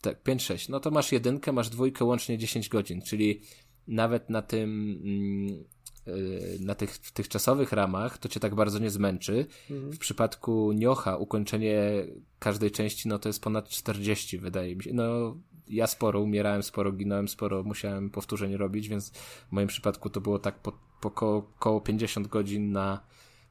Tak, 0.00 0.22
5-6. 0.22 0.70
No 0.70 0.80
to 0.80 0.90
masz 0.90 1.12
jedynkę, 1.12 1.52
masz 1.52 1.68
dwójkę, 1.68 2.04
łącznie 2.04 2.38
10 2.38 2.68
godzin, 2.68 3.02
czyli 3.02 3.42
nawet 3.86 4.30
na 4.30 4.42
tym 4.42 5.00
mm, 5.04 5.64
na 6.60 6.74
tych, 6.74 6.94
w 6.94 7.12
tych 7.12 7.28
czasowych 7.28 7.72
ramach 7.72 8.18
to 8.18 8.28
cię 8.28 8.40
tak 8.40 8.54
bardzo 8.54 8.78
nie 8.78 8.90
zmęczy. 8.90 9.46
Mhm. 9.70 9.92
W 9.92 9.98
przypadku 9.98 10.72
Niocha 10.72 11.16
ukończenie 11.16 12.06
każdej 12.38 12.70
części 12.70 13.08
no 13.08 13.18
to 13.18 13.28
jest 13.28 13.42
ponad 13.42 13.68
40 13.68 14.38
wydaje 14.38 14.76
mi 14.76 14.82
się. 14.82 14.92
No 14.92 15.36
ja 15.68 15.86
sporo 15.86 16.20
umierałem, 16.20 16.62
sporo 16.62 16.92
ginąłem, 16.92 17.28
sporo 17.28 17.62
musiałem 17.62 18.10
powtórzeń 18.10 18.56
robić, 18.56 18.88
więc 18.88 19.10
w 19.48 19.52
moim 19.52 19.68
przypadku 19.68 20.10
to 20.10 20.20
było 20.20 20.38
tak 20.38 20.62
po, 20.62 20.72
po 21.00 21.10
koło, 21.10 21.42
koło 21.42 21.80
50 21.80 22.28
godzin 22.28 22.72
na, 22.72 23.00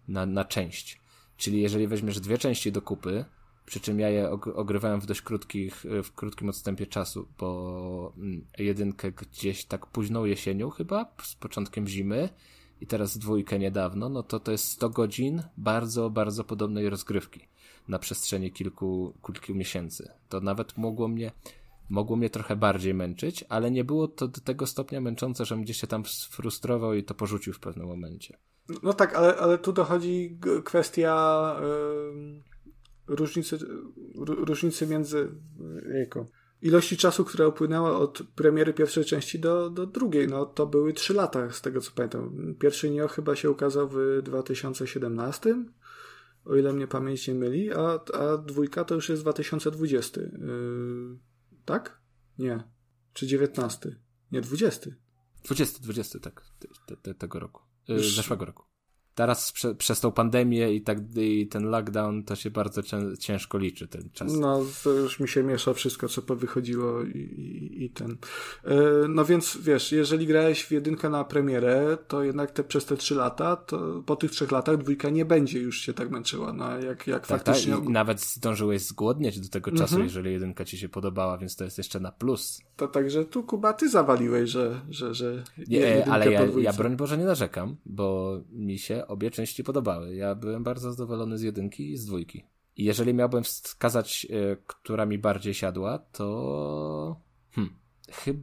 na, 0.08 0.26
na 0.26 0.46
część. 0.46 1.02
Czyli 1.38 1.62
jeżeli 1.62 1.88
weźmiesz 1.88 2.20
dwie 2.20 2.38
części 2.38 2.72
do 2.72 2.82
kupy, 2.82 3.26
przy 3.66 3.80
czym 3.80 4.00
ja 4.00 4.10
je 4.10 4.32
ogrywałem 4.56 5.02
w 5.02 5.06
dość 5.06 5.22
krótkich, 5.22 5.86
w 6.04 6.14
krótkim 6.16 6.50
odstępie 6.50 6.88
czasu, 6.88 7.28
bo 7.40 8.14
mm, 8.18 8.46
jedynkę 8.58 9.12
gdzieś 9.12 9.66
tak 9.66 9.86
późną 9.86 10.26
jesienią 10.26 10.70
chyba, 10.70 11.06
z 11.24 11.36
początkiem 11.36 11.88
zimy 11.88 12.30
i 12.82 12.88
teraz 12.88 13.18
dwójkę 13.18 13.60
niedawno, 13.60 14.10
no 14.10 14.24
to 14.24 14.40
to 14.40 14.52
jest 14.52 14.68
100 14.68 14.90
godzin 14.90 15.44
bardzo, 15.58 16.10
bardzo 16.10 16.44
podobnej 16.44 16.90
rozgrywki 16.90 17.48
na 17.88 18.00
przestrzeni 18.00 18.52
kilku, 18.52 19.14
kilku 19.26 19.54
miesięcy. 19.54 20.12
To 20.30 20.42
nawet 20.42 20.78
mogło 20.78 21.08
mnie, 21.08 21.32
mogło 21.90 22.16
mnie 22.16 22.30
trochę 22.30 22.56
bardziej 22.56 22.94
męczyć, 22.94 23.46
ale 23.50 23.72
nie 23.72 23.84
było 23.84 24.08
to 24.08 24.28
do 24.28 24.42
tego 24.42 24.68
stopnia 24.68 25.02
męczące, 25.02 25.46
że 25.46 25.58
gdzieś 25.58 25.78
się 25.78 25.88
tam 25.88 26.06
sfrustrował 26.06 26.94
i 26.94 27.04
to 27.04 27.14
porzucił 27.14 27.54
w 27.54 27.60
pewnym 27.60 27.88
momencie. 27.88 28.38
No 28.84 28.94
tak, 28.94 29.16
ale, 29.16 29.38
ale 29.38 29.58
tu 29.58 29.74
dochodzi 29.74 30.38
kwestia... 30.64 31.56
Yy 31.62 32.53
różnicy, 33.08 33.58
różnicy 34.16 34.88
między 34.88 35.30
jako, 36.00 36.28
ilości 36.62 36.98
czasu, 36.98 37.26
która 37.26 37.48
upłynęła 37.48 38.00
od 38.00 38.24
premiery 38.36 38.74
pierwszej 38.74 39.06
części 39.06 39.40
do, 39.40 39.70
do 39.70 39.86
drugiej. 39.86 40.28
No 40.28 40.46
to 40.46 40.68
były 40.68 40.94
trzy 40.94 41.14
lata, 41.14 41.52
z 41.52 41.62
tego 41.62 41.82
co 41.82 41.92
pamiętam. 41.96 42.56
Pierwszy 42.60 42.92
Neo 42.92 43.08
chyba 43.08 43.36
się 43.36 43.52
ukazał 43.52 43.90
w 43.90 44.22
2017, 44.24 45.66
o 46.46 46.56
ile 46.56 46.74
mnie 46.74 46.88
pamięć 46.88 47.28
nie 47.28 47.34
myli, 47.34 47.74
a, 47.74 48.00
a 48.14 48.38
dwójka 48.38 48.84
to 48.86 48.96
już 48.96 49.10
jest 49.10 49.22
2020. 49.22 50.22
Yy, 50.22 50.30
tak? 51.66 52.02
Nie. 52.40 52.64
Czy 53.14 53.28
19? 53.28 54.00
Nie, 54.32 54.42
20. 54.42 54.90
20, 55.46 55.80
20, 55.84 56.20
tak. 56.20 56.46
Te, 56.88 56.98
te, 56.98 57.14
tego 57.14 57.40
roku. 57.40 57.62
Yy, 57.88 58.00
zeszłego 58.00 58.46
roku 58.46 58.73
teraz 59.16 59.52
prze, 59.52 59.76
przez 59.76 60.00
tą 60.00 60.12
pandemię 60.12 60.74
i 60.74 60.82
tak 60.82 60.98
i 61.16 61.48
ten 61.48 61.64
lockdown 61.64 62.24
to 62.24 62.36
się 62.36 62.52
bardzo 62.52 62.82
ciężko 63.20 63.58
liczy 63.58 63.88
ten 63.88 64.10
czas. 64.14 64.34
No, 64.34 64.62
to 64.84 64.90
już 64.90 65.20
mi 65.20 65.28
się 65.28 65.44
miesza 65.44 65.74
wszystko, 65.74 66.08
co 66.08 66.22
powychodziło 66.22 67.04
i, 67.04 67.18
i, 67.18 67.84
i 67.84 67.90
ten. 67.90 68.18
E, 68.64 68.76
no 69.10 69.26
więc 69.26 69.58
wiesz, 69.62 69.92
jeżeli 69.92 70.28
grałeś 70.28 70.64
w 70.64 70.72
jedynkę 70.72 71.10
na 71.10 71.24
premierę, 71.24 71.98
to 72.08 72.24
jednak 72.24 72.52
te 72.52 72.64
przez 72.64 72.86
te 72.86 72.98
trzy 72.98 73.16
lata, 73.16 73.56
to 73.56 74.04
po 74.06 74.16
tych 74.16 74.32
trzech 74.32 74.52
latach 74.52 74.78
dwójka 74.78 75.10
nie 75.10 75.26
będzie 75.26 75.60
już 75.60 75.80
się 75.80 75.94
tak 75.94 76.10
męczyła, 76.10 76.54
no 76.54 76.80
jak, 76.80 77.08
jak 77.08 77.28
tak, 77.28 77.44
faktycznie. 77.44 77.74
Tak, 77.74 77.86
i 77.86 77.90
nawet 77.90 78.22
zdążyłeś 78.22 78.82
zgłodnieć 78.82 79.40
do 79.40 79.50
tego 79.50 79.72
czasu, 79.72 79.84
mhm. 79.84 80.04
jeżeli 80.04 80.34
jedynka 80.34 80.66
ci 80.66 80.78
się 80.78 80.90
podobała, 80.90 81.38
więc 81.38 81.56
to 81.56 81.64
jest 81.64 81.78
jeszcze 81.78 82.00
na 82.00 82.12
plus. 82.12 82.62
To 82.76 82.88
także 82.88 83.26
tu 83.26 83.44
Kuba, 83.44 83.74
ty 83.74 83.90
zawaliłeś, 83.90 84.50
że, 84.50 84.82
że, 84.90 85.14
że 85.14 85.44
nie, 85.68 86.06
ale 86.06 86.32
ja, 86.32 86.42
ja 86.58 86.74
broń 86.74 86.96
Boże 86.96 87.18
nie 87.18 87.26
narzekam, 87.26 87.76
bo 87.86 88.40
mi 88.52 88.80
się 88.80 89.03
obie 89.08 89.32
części 89.32 89.64
podobały. 89.64 90.16
Ja 90.16 90.36
byłem 90.36 90.64
bardzo 90.64 90.92
zadowolony 90.92 91.38
z 91.38 91.42
jedynki 91.42 91.92
i 91.92 91.98
z 91.98 92.06
dwójki. 92.06 92.44
I 92.78 92.84
jeżeli 92.84 93.14
miałbym 93.14 93.44
wskazać, 93.44 94.28
e, 94.30 94.58
która 94.68 95.06
mi 95.06 95.18
bardziej 95.18 95.54
siadła, 95.54 95.98
to. 95.98 97.22
Hmm, 97.52 97.76
chyba. 98.12 98.40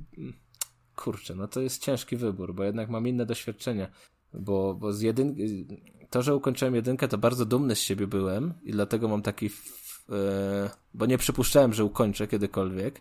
Kurczę, 0.97 1.35
no 1.35 1.49
to 1.49 1.61
jest 1.61 1.83
ciężki 1.83 2.17
wybór, 2.17 2.55
bo 2.55 2.65
jednak 2.65 2.91
mam 2.91 3.09
inne 3.09 3.27
doświadczenia. 3.27 3.91
Bo, 4.35 4.75
bo 4.75 4.93
z 4.93 5.01
jedynki. 5.01 5.67
To, 6.11 6.23
że 6.23 6.35
ukończyłem 6.35 6.75
jedynkę, 6.75 7.09
to 7.09 7.19
bardzo 7.19 7.45
dumny 7.45 7.77
z 7.77 7.81
siebie 7.81 8.07
byłem 8.07 8.55
i 8.63 8.73
dlatego 8.73 9.09
mam 9.09 9.23
taki. 9.23 9.47
F... 9.47 9.81
E, 10.11 10.71
bo 10.95 11.07
nie 11.07 11.19
przypuszczałem, 11.19 11.73
że 11.73 11.85
ukończę 11.85 12.27
kiedykolwiek 12.27 13.01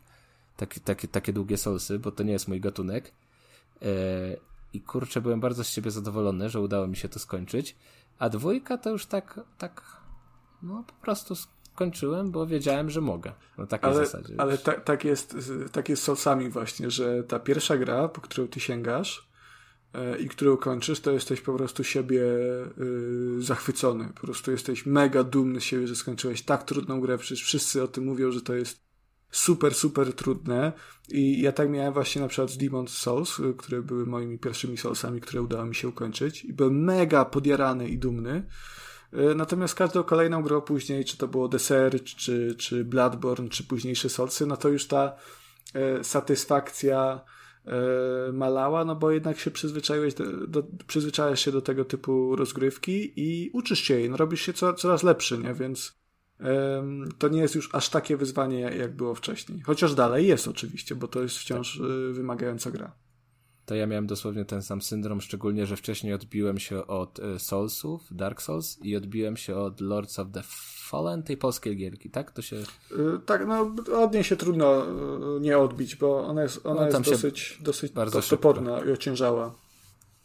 taki, 0.59 0.79
takie, 0.79 1.07
takie 1.07 1.33
długie 1.33 1.57
solsy, 1.57 1.99
bo 1.99 2.11
to 2.11 2.23
nie 2.23 2.31
jest 2.31 2.47
mój 2.47 2.59
gatunek. 2.59 3.11
E, 3.81 3.85
i 4.73 4.81
kurczę, 4.81 5.21
byłem 5.21 5.39
bardzo 5.39 5.63
z 5.63 5.69
siebie 5.69 5.91
zadowolony, 5.91 6.49
że 6.49 6.61
udało 6.61 6.87
mi 6.87 6.95
się 6.95 7.09
to 7.09 7.19
skończyć. 7.19 7.75
A 8.19 8.29
dwójka 8.29 8.77
to 8.77 8.89
już 8.89 9.05
tak, 9.05 9.39
tak, 9.57 9.97
no 10.63 10.83
po 10.87 10.93
prostu 10.93 11.35
skończyłem, 11.79 12.31
bo 12.31 12.47
wiedziałem, 12.47 12.89
że 12.89 13.01
mogę. 13.01 13.33
No 13.57 13.67
takiej 13.67 13.89
ale, 13.89 14.05
zasadzie. 14.05 14.35
Ale 14.37 14.57
ta, 14.57 14.71
tak, 14.71 15.05
jest, 15.05 15.37
tak 15.71 15.89
jest 15.89 16.01
z 16.01 16.05
solsami 16.05 16.49
właśnie, 16.49 16.91
że 16.91 17.23
ta 17.23 17.39
pierwsza 17.39 17.77
gra, 17.77 18.07
po 18.07 18.21
którą 18.21 18.47
ty 18.47 18.59
sięgasz 18.59 19.29
e, 19.93 20.19
i 20.19 20.29
którą 20.29 20.57
kończysz, 20.57 20.99
to 20.99 21.11
jesteś 21.11 21.41
po 21.41 21.53
prostu 21.53 21.83
siebie 21.83 22.23
y, 22.77 23.41
zachwycony. 23.41 24.09
Po 24.15 24.21
prostu 24.21 24.51
jesteś 24.51 24.85
mega 24.85 25.23
dumny 25.23 25.61
z 25.61 25.63
siebie, 25.63 25.87
że 25.87 25.95
skończyłeś 25.95 26.41
tak 26.41 26.63
trudną 26.63 27.01
grę. 27.01 27.17
Przecież 27.17 27.43
wszyscy 27.43 27.83
o 27.83 27.87
tym 27.87 28.03
mówią, 28.03 28.31
że 28.31 28.41
to 28.41 28.53
jest 28.53 28.88
super, 29.31 29.75
super 29.75 30.13
trudne. 30.13 30.73
I 31.09 31.41
ja 31.41 31.51
tak 31.51 31.69
miałem 31.69 31.93
właśnie 31.93 32.21
na 32.21 32.27
przykład 32.27 32.49
z 32.49 32.57
Demon's 32.57 32.87
Souls, 32.87 33.39
y, 33.39 33.53
które 33.57 33.81
były 33.81 34.05
moimi 34.05 34.39
pierwszymi 34.39 34.77
Soulsami, 34.77 35.21
które 35.21 35.41
udało 35.41 35.65
mi 35.65 35.75
się 35.75 35.87
ukończyć. 35.87 36.45
I 36.45 36.53
byłem 36.53 36.83
mega 36.83 37.25
podjarany 37.25 37.89
i 37.89 37.97
dumny. 37.97 38.45
Y, 39.13 39.35
natomiast 39.35 39.75
każdą 39.75 40.03
kolejną 40.03 40.43
grą 40.43 40.61
później, 40.61 41.05
czy 41.05 41.17
to 41.17 41.27
było 41.27 41.49
The 41.49 41.59
Search, 41.59 42.03
czy, 42.03 42.55
czy 42.57 42.85
Bloodborne, 42.85 43.49
czy 43.49 43.63
późniejsze 43.63 44.09
Soulsy, 44.09 44.45
no 44.45 44.57
to 44.57 44.69
już 44.69 44.87
ta 44.87 45.15
e, 45.73 46.03
satysfakcja 46.03 47.21
e, 47.65 48.31
malała, 48.31 48.85
no 48.85 48.95
bo 48.95 49.11
jednak 49.11 49.39
się 49.39 49.51
przyzwyczaiłeś 49.51 50.13
do, 50.13 50.47
do, 50.47 50.63
przyzwyczajasz 50.87 51.45
się 51.45 51.51
do 51.51 51.61
tego 51.61 51.85
typu 51.85 52.35
rozgrywki 52.35 53.13
i 53.15 53.49
uczysz 53.53 53.79
się 53.79 53.99
jej, 53.99 54.09
no 54.09 54.17
robisz 54.17 54.41
się 54.41 54.53
co, 54.53 54.73
coraz 54.73 55.03
lepszy, 55.03 55.37
nie? 55.37 55.53
Więc 55.53 55.99
to 57.17 57.27
nie 57.27 57.41
jest 57.41 57.55
już 57.55 57.75
aż 57.75 57.89
takie 57.89 58.17
wyzwanie, 58.17 58.59
jak 58.59 58.95
było 58.95 59.15
wcześniej. 59.15 59.61
Chociaż 59.61 59.95
dalej 59.95 60.27
jest 60.27 60.47
oczywiście, 60.47 60.95
bo 60.95 61.07
to 61.07 61.21
jest 61.21 61.37
wciąż 61.37 61.77
tak. 61.77 61.87
wymagająca 62.15 62.71
gra 62.71 62.91
to 63.69 63.75
ja 63.75 63.87
miałem 63.87 64.07
dosłownie 64.07 64.45
ten 64.45 64.61
sam 64.61 64.81
syndrom, 64.81 65.21
szczególnie, 65.21 65.65
że 65.65 65.75
wcześniej 65.75 66.13
odbiłem 66.13 66.59
się 66.59 66.87
od 66.87 67.19
e, 67.19 67.39
Soulsów, 67.39 68.01
Dark 68.11 68.41
Souls 68.41 68.79
i 68.81 68.95
odbiłem 68.95 69.37
się 69.37 69.55
od 69.55 69.81
Lords 69.81 70.19
of 70.19 70.27
the 70.31 70.41
Fallen, 70.89 71.23
tej 71.23 71.37
polskiej 71.37 71.77
gierki, 71.77 72.09
tak? 72.09 72.31
To 72.31 72.41
się... 72.41 72.55
Yy, 72.55 73.19
tak, 73.25 73.47
no 73.47 73.75
od 74.01 74.13
niej 74.13 74.23
się 74.23 74.35
trudno 74.35 74.85
nie 75.41 75.57
odbić, 75.57 75.95
bo 75.95 76.27
ona 76.27 76.43
jest, 76.43 76.65
ona 76.65 76.81
no, 76.81 76.87
jest 76.87 77.09
dosyć, 77.09 77.57
dosyć 77.61 77.91
bardzo 77.91 78.21
toporna 78.21 78.79
i 78.79 78.91
ociężała. 78.91 79.55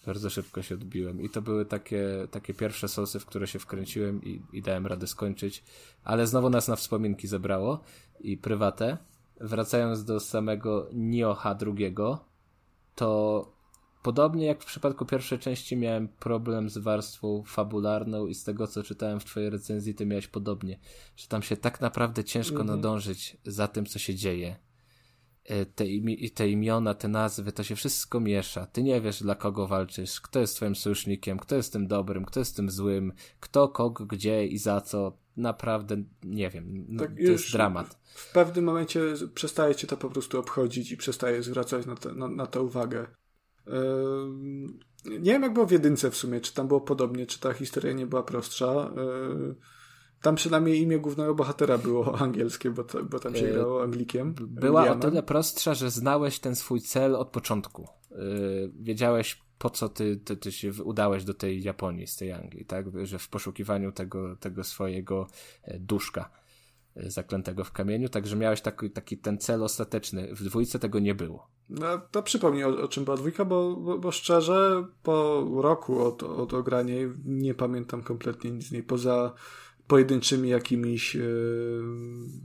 Bardzo 0.07 0.31
szybko 0.31 0.63
się 0.63 0.75
odbiłem 0.75 1.21
i 1.21 1.31
to 1.31 1.43
były 1.43 1.67
takie, 1.67 2.29
takie 2.31 2.55
pierwsze 2.55 2.89
Soulsy, 2.89 3.21
w 3.21 3.27
które 3.27 3.47
się 3.47 3.59
wkręciłem 3.59 4.25
i, 4.25 4.43
i 4.53 4.63
dałem 4.63 4.87
radę 4.87 5.07
skończyć, 5.07 5.65
ale 6.05 6.27
znowu 6.27 6.51
nas 6.51 6.69
na 6.69 6.77
wspominki 6.77 7.29
zebrało 7.29 7.81
i 8.21 8.37
prywatę. 8.37 8.99
Wracając 9.41 10.05
do 10.05 10.21
samego 10.21 10.89
Nioha 10.93 11.55
drugiego, 11.55 12.25
to 12.95 13.53
podobnie 14.03 14.47
jak 14.47 14.63
w 14.63 14.67
przypadku 14.67 15.07
pierwszej 15.07 15.39
części 15.39 15.77
miałem 15.77 16.09
problem 16.09 16.71
z 16.71 16.79
warstwą 16.79 17.43
fabularną 17.47 18.27
i 18.27 18.35
z 18.35 18.45
tego 18.45 18.67
co 18.67 18.83
czytałem 18.83 19.21
w 19.21 19.25
twojej 19.25 19.51
recenzji 19.51 19.95
ty 19.95 20.07
miałeś 20.07 20.29
podobnie, 20.29 20.79
że 21.17 21.29
tam 21.29 21.43
się 21.43 21.57
tak 21.57 21.81
naprawdę 21.81 22.25
ciężko 22.25 22.61
mhm. 22.61 22.77
nadążyć 22.77 23.37
za 23.45 23.69
tym 23.69 23.87
co 23.87 23.99
się 23.99 24.15
dzieje. 24.15 24.57
E, 25.45 25.67
te, 25.67 25.87
imi 25.87 26.31
te 26.31 26.49
imiona, 26.49 26.95
te 26.95 27.09
nazwy, 27.09 27.53
to 27.53 27.63
się 27.63 27.77
wszystko 27.77 28.21
miesza. 28.21 28.67
Ty 28.67 28.83
nie 28.83 29.01
wiesz 29.01 29.23
dla 29.23 29.35
kogo 29.35 29.67
walczysz, 29.67 30.21
kto 30.21 30.41
jest 30.41 30.57
twoim 30.57 30.75
sojusznikiem, 30.75 31.39
kto 31.39 31.57
jest 31.57 31.73
tym 31.73 31.87
dobrym, 31.87 32.25
kto 32.25 32.41
jest 32.41 32.57
tym 32.57 32.71
złym, 32.71 33.13
kto, 33.41 33.69
kogo, 33.69 34.07
gdzie 34.07 34.47
i 34.47 34.59
za 34.59 34.81
co. 34.81 35.19
Naprawdę 35.37 35.97
nie 36.23 36.51
wiem. 36.51 36.87
No, 36.89 37.03
tak 37.03 37.17
to 37.17 37.23
jest 37.23 37.53
dramat. 37.53 37.99
W 38.05 38.33
pewnym 38.33 38.65
momencie 38.65 39.01
przestaje 39.35 39.75
cię 39.75 39.87
to 39.87 39.97
po 39.97 40.11
prostu 40.11 40.39
obchodzić 40.39 40.93
i 40.93 40.97
przestaje 40.97 41.43
zwracać 41.43 41.87
na, 41.87 41.95
te, 41.95 42.13
na, 42.13 42.29
na 42.29 42.47
to 42.47 42.63
uwagę. 42.63 43.07
Yy, 43.67 45.19
nie 45.19 45.33
wiem, 45.33 45.43
jak 45.43 45.53
było 45.53 45.67
w 45.67 45.71
jedynce 45.71 46.11
w 46.11 46.17
sumie, 46.17 46.41
czy 46.41 46.55
tam 46.55 46.69
było 46.69 46.81
podobnie, 46.81 47.27
czy 47.27 47.41
ta 47.41 47.53
historia 47.53 47.93
nie 47.93 48.07
była 48.07 48.23
prostsza. 48.23 48.93
Yy, 48.97 49.55
tam 50.25 50.35
przynajmniej 50.35 50.81
imię 50.81 50.99
głównego 50.99 51.35
bohatera 51.35 51.79
było 51.79 52.15
angielskie, 52.25 52.71
bo, 52.71 52.85
to, 52.85 53.05
bo 53.05 53.19
tam 53.19 53.35
się 53.35 53.47
yy, 53.47 53.53
grało 53.53 53.83
Anglikiem. 53.83 54.35
Była 54.35 54.81
Williamem. 54.81 54.99
o 54.99 55.11
tyle 55.11 55.23
prostsza, 55.23 55.75
że 55.75 55.91
znałeś 55.91 56.39
ten 56.39 56.57
swój 56.57 56.81
cel 56.81 57.17
od 57.17 57.29
początku. 57.29 57.89
Wiedziałeś, 58.81 59.45
po 59.59 59.71
co 59.71 59.89
ty, 59.89 60.17
ty, 60.17 60.37
ty 60.37 60.53
się 60.53 60.73
udałeś 60.85 61.25
do 61.25 61.35
tej 61.35 61.63
Japonii 61.63 62.07
z 62.07 62.17
tej 62.17 62.33
Anglii, 62.33 62.65
tak? 62.65 62.87
Że 63.07 63.19
w 63.19 63.29
poszukiwaniu 63.29 63.93
tego, 63.93 64.37
tego 64.37 64.65
swojego 64.65 65.27
e, 65.63 65.79
duszka 65.79 66.31
e, 66.97 67.11
zaklętego 67.11 67.65
w 67.65 67.73
kamieniu, 67.73 68.09
także 68.09 68.37
miałeś 68.37 68.61
taki, 68.61 68.91
taki 68.91 69.19
ten 69.19 69.39
cel 69.39 69.63
ostateczny. 69.63 70.35
W 70.35 70.45
dwójce 70.45 70.79
tego 70.79 70.99
nie 70.99 71.15
było. 71.15 71.49
No, 71.69 71.87
to 72.11 72.23
przypomnij, 72.23 72.65
o, 72.65 72.83
o 72.83 72.89
czym 72.89 73.05
była 73.05 73.17
dwójka, 73.17 73.45
bo, 73.45 73.77
bo, 73.77 73.99
bo, 73.99 74.13
szczerze 74.13 74.87
po 75.03 75.47
roku 75.57 76.03
od, 76.03 76.23
od 76.23 76.55
ograniej 76.55 77.11
nie 77.25 77.55
pamiętam 77.55 78.03
kompletnie 78.03 78.51
nic 78.51 78.67
z 78.67 78.73
niej, 78.73 78.83
poza 78.83 79.33
pojedynczymi 79.87 80.49
jakimiś 80.49 81.15
yy, 81.15 81.83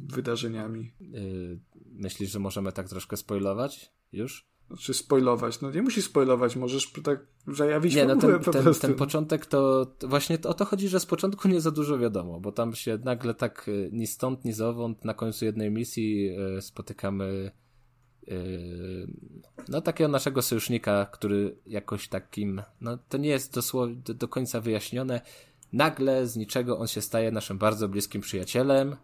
wydarzeniami. 0.08 0.92
Yy, 1.01 1.59
myślisz, 1.92 2.32
że 2.32 2.40
możemy 2.40 2.72
tak 2.72 2.90
troszkę 2.90 3.18
spoilować 3.18 3.92
już? 4.14 4.50
Znaczy 4.68 4.93
spoilować. 4.93 5.61
No 5.61 5.72
nie 5.72 5.82
musisz 5.82 6.06
spoilować, 6.06 6.56
możesz 6.56 6.92
tak 7.03 7.26
zajawić 7.48 7.95
nie, 7.95 8.06
no 8.06 8.16
ten, 8.16 8.40
po 8.40 8.51
ten, 8.51 8.74
ten, 8.74 8.93
początek 8.93 9.45
to 9.45 9.88
właśnie 10.01 10.38
o 10.43 10.53
to 10.53 10.66
chodzi, 10.66 10.88
że 10.88 11.00
z 11.00 11.06
początku 11.06 11.48
nie 11.48 11.61
za 11.61 11.72
dużo 11.72 11.98
wiadomo, 11.98 12.40
bo 12.40 12.51
tam 12.51 12.76
się 12.76 13.00
nagle 13.03 13.34
tak 13.34 13.68
y, 13.68 13.90
ni 13.93 14.08
stąd, 14.08 14.45
ni 14.45 14.53
zowąd 14.53 15.06
na 15.06 15.14
końcu 15.14 15.45
jednej 15.45 15.72
misji 15.72 16.32
spotykamy 16.61 17.51
no 19.69 19.82
takiego 19.82 20.08
naszego 20.08 20.42
sojusznika, 20.42 21.06
który 21.06 21.56
jakoś 21.66 22.08
takim, 22.08 22.61
no 22.82 22.98
to 23.09 23.18
nie 23.18 23.30
jest 23.30 23.53
dosłownie 23.53 23.95
do, 23.95 24.14
do 24.14 24.27
końca 24.27 24.61
wyjaśnione. 24.61 25.22
Nagle 25.74 26.28
z 26.28 26.36
niczego 26.36 26.80
on 26.80 26.88
się 26.88 27.02
staje 27.02 27.32
naszym 27.32 27.58
bardzo 27.58 27.90
bliskim 27.90 28.22
przyjacielem, 28.22 28.96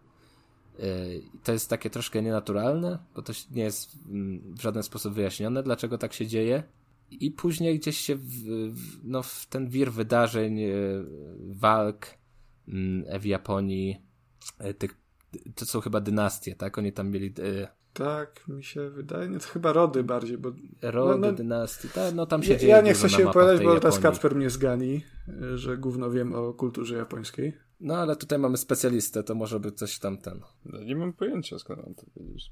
to 1.43 1.51
jest 1.51 1.69
takie 1.69 1.89
troszkę 1.89 2.21
nienaturalne, 2.21 2.99
bo 3.15 3.21
to 3.21 3.33
nie 3.51 3.63
jest 3.63 3.91
w 4.55 4.61
żaden 4.61 4.83
sposób 4.83 5.13
wyjaśnione, 5.13 5.63
dlaczego 5.63 5.97
tak 5.97 6.13
się 6.13 6.27
dzieje. 6.27 6.63
I 7.11 7.31
później 7.31 7.79
gdzieś 7.79 7.97
się 7.97 8.15
w, 8.15 8.27
w, 8.73 8.99
no, 9.03 9.23
w 9.23 9.45
ten 9.45 9.69
wir 9.69 9.91
wydarzeń, 9.91 10.61
e, 10.61 10.71
walk 11.39 12.07
mm, 12.67 13.19
w 13.19 13.25
Japonii, 13.25 14.01
e, 14.59 14.73
tych, 14.73 14.97
to 15.55 15.65
są 15.65 15.81
chyba 15.81 16.01
dynastie, 16.01 16.55
tak? 16.55 16.77
Oni 16.77 16.93
tam 16.93 17.09
mieli. 17.11 17.33
Tak, 17.95 18.47
mi 18.47 18.63
się 18.63 18.89
wydaje, 18.89 19.29
nie, 19.29 19.39
to 19.39 19.47
chyba 19.47 19.73
rody 19.73 20.03
bardziej, 20.03 20.37
bo... 20.37 20.51
Rody, 20.81 21.21
no, 21.21 21.27
no, 21.27 21.33
dynastii, 21.33 21.89
tak, 21.89 22.15
no 22.15 22.25
tam 22.25 22.43
się 22.43 22.53
ja, 22.53 22.59
dzieje 22.59 22.73
Ja 22.73 22.81
nie 22.81 22.93
chcę 22.93 23.09
się 23.09 23.29
opowiadać, 23.29 23.63
bo 23.63 23.79
teraz 23.79 23.99
Kacper 23.99 24.35
mnie 24.35 24.49
zgani, 24.49 25.03
że 25.55 25.77
gówno 25.77 26.11
wiem 26.11 26.35
o 26.35 26.53
kulturze 26.53 26.95
japońskiej. 26.95 27.53
No 27.79 27.97
ale 27.97 28.15
tutaj 28.15 28.39
mamy 28.39 28.57
specjalistę, 28.57 29.23
to 29.23 29.35
może 29.35 29.59
być 29.59 29.77
coś 29.77 29.99
tam 29.99 30.17
ten. 30.17 30.41
No, 30.65 30.83
nie 30.83 30.95
mam 30.95 31.13
pojęcia 31.13 31.59
skąd 31.59 31.83
mam 31.83 31.95
to 31.95 32.03
wiedzieć. 32.15 32.51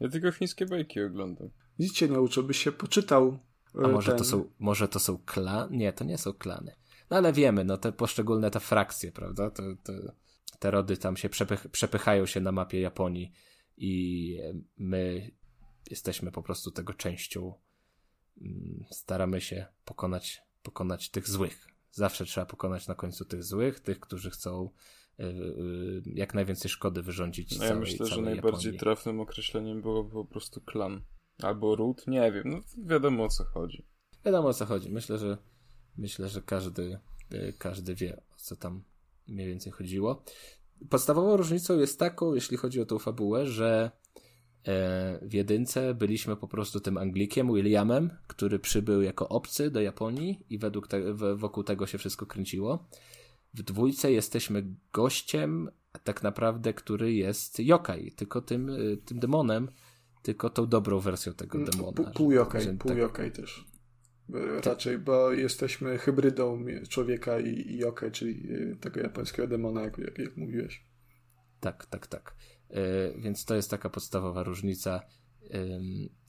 Ja 0.00 0.08
tylko 0.08 0.32
chińskie 0.32 0.66
bajki 0.66 1.02
oglądam. 1.02 1.48
Nic 1.78 1.92
cię 1.92 2.08
nie 2.08 2.20
uczył, 2.20 2.42
byś 2.42 2.58
się 2.58 2.72
poczytał. 2.72 3.38
A 3.74 3.88
e, 3.88 3.88
może 3.88 4.10
ten... 4.12 4.18
to 4.18 4.24
są, 4.24 4.44
może 4.58 4.88
to 4.88 4.98
są 4.98 5.18
klany? 5.18 5.76
Nie, 5.76 5.92
to 5.92 6.04
nie 6.04 6.18
są 6.18 6.32
klany. 6.32 6.72
No 7.10 7.16
ale 7.16 7.32
wiemy, 7.32 7.64
no 7.64 7.76
te 7.76 7.92
poszczególne 7.92 8.50
te 8.50 8.60
frakcje, 8.60 9.12
prawda? 9.12 9.50
To, 9.50 9.62
to, 9.84 9.92
te 10.58 10.70
rody 10.70 10.96
tam 10.96 11.16
się 11.16 11.28
przepych, 11.28 11.68
przepychają 11.68 12.26
się 12.26 12.40
na 12.40 12.52
mapie 12.52 12.80
Japonii 12.80 13.32
i 13.76 14.38
my 14.76 15.30
jesteśmy 15.90 16.32
po 16.32 16.42
prostu 16.42 16.70
tego 16.70 16.94
częścią. 16.94 17.54
Mm, 18.40 18.84
staramy 18.90 19.40
się 19.40 19.66
pokonać, 19.84 20.42
pokonać 20.62 21.10
tych 21.10 21.28
złych. 21.28 21.68
Zawsze 21.90 22.24
trzeba 22.24 22.46
pokonać 22.46 22.88
na 22.88 22.94
końcu 22.94 23.24
tych 23.24 23.44
złych, 23.44 23.80
tych, 23.80 24.00
którzy 24.00 24.30
chcą 24.30 24.70
y, 25.20 25.24
y, 25.24 26.02
jak 26.14 26.34
najwięcej 26.34 26.70
szkody 26.70 27.02
wyrządzić. 27.02 27.58
No 27.58 27.64
ja 27.64 27.68
całej, 27.70 27.80
myślę, 27.80 27.98
całej 27.98 28.14
że 28.14 28.22
najbardziej 28.22 28.58
Japonii. 28.58 28.78
trafnym 28.78 29.20
określeniem 29.20 29.82
było 29.82 30.04
po 30.04 30.24
prostu 30.24 30.60
klan. 30.60 31.02
Albo 31.42 31.76
ród, 31.76 32.06
nie 32.06 32.32
wiem, 32.32 32.42
no 32.50 32.60
wiadomo 32.86 33.24
o 33.24 33.28
co 33.28 33.44
chodzi. 33.44 33.86
Wiadomo 34.24 34.48
o 34.48 34.54
co 34.54 34.66
chodzi. 34.66 34.90
Myślę, 34.90 35.18
że 35.18 35.38
myślę, 35.96 36.28
że 36.28 36.42
każdy, 36.42 36.98
y, 37.32 37.54
każdy 37.58 37.94
wie 37.94 38.16
o 38.16 38.36
co 38.36 38.56
tam 38.56 38.84
mniej 39.28 39.46
więcej 39.46 39.72
chodziło. 39.72 40.24
Podstawową 40.90 41.36
różnicą 41.36 41.78
jest 41.78 41.98
taką, 41.98 42.34
jeśli 42.34 42.56
chodzi 42.56 42.80
o 42.80 42.86
tą 42.86 42.98
fabułę, 42.98 43.46
że 43.46 43.90
E, 44.66 45.18
w 45.22 45.34
jedynce 45.34 45.94
byliśmy 45.94 46.36
po 46.36 46.48
prostu 46.48 46.80
tym 46.80 46.98
Anglikiem, 46.98 47.54
Williamem, 47.54 48.10
który 48.26 48.58
przybył 48.58 49.02
jako 49.02 49.28
obcy 49.28 49.70
do 49.70 49.80
Japonii 49.80 50.44
i 50.50 50.58
według 50.58 50.88
te, 50.88 51.14
wokół 51.36 51.64
tego 51.64 51.86
się 51.86 51.98
wszystko 51.98 52.26
kręciło. 52.26 52.88
W 53.54 53.62
dwójce 53.62 54.12
jesteśmy 54.12 54.74
gościem, 54.92 55.70
tak 56.04 56.22
naprawdę, 56.22 56.74
który 56.74 57.12
jest 57.12 57.60
yokai, 57.60 58.12
tylko 58.12 58.40
tym, 58.40 58.70
e, 58.70 58.96
tym 58.96 59.18
demonem, 59.18 59.68
tylko 60.22 60.50
tą 60.50 60.66
dobrą 60.66 61.00
wersją 61.00 61.32
tego 61.32 61.58
mm, 61.58 61.70
demona. 61.70 61.92
Pół, 61.92 62.06
pół 62.14 62.32
yokai, 62.32 62.76
pół 62.78 62.88
tak... 62.88 62.98
yokai 62.98 63.32
też. 63.32 63.64
Raczej, 64.64 64.98
bo 64.98 65.32
jesteśmy 65.32 65.98
hybrydą 65.98 66.64
człowieka 66.88 67.40
i, 67.40 67.48
i 67.48 68.10
czyli 68.12 68.48
e, 68.52 68.76
tego 68.76 69.00
japońskiego 69.00 69.48
demona, 69.48 69.82
jak, 69.82 69.98
jak, 69.98 70.18
jak 70.18 70.36
mówiłeś. 70.36 70.84
Tak, 71.60 71.86
tak, 71.86 72.06
tak. 72.06 72.36
E, 72.70 73.18
więc 73.18 73.44
to 73.44 73.54
jest 73.54 73.70
taka 73.70 73.90
podstawowa 73.90 74.42
różnica. 74.42 75.00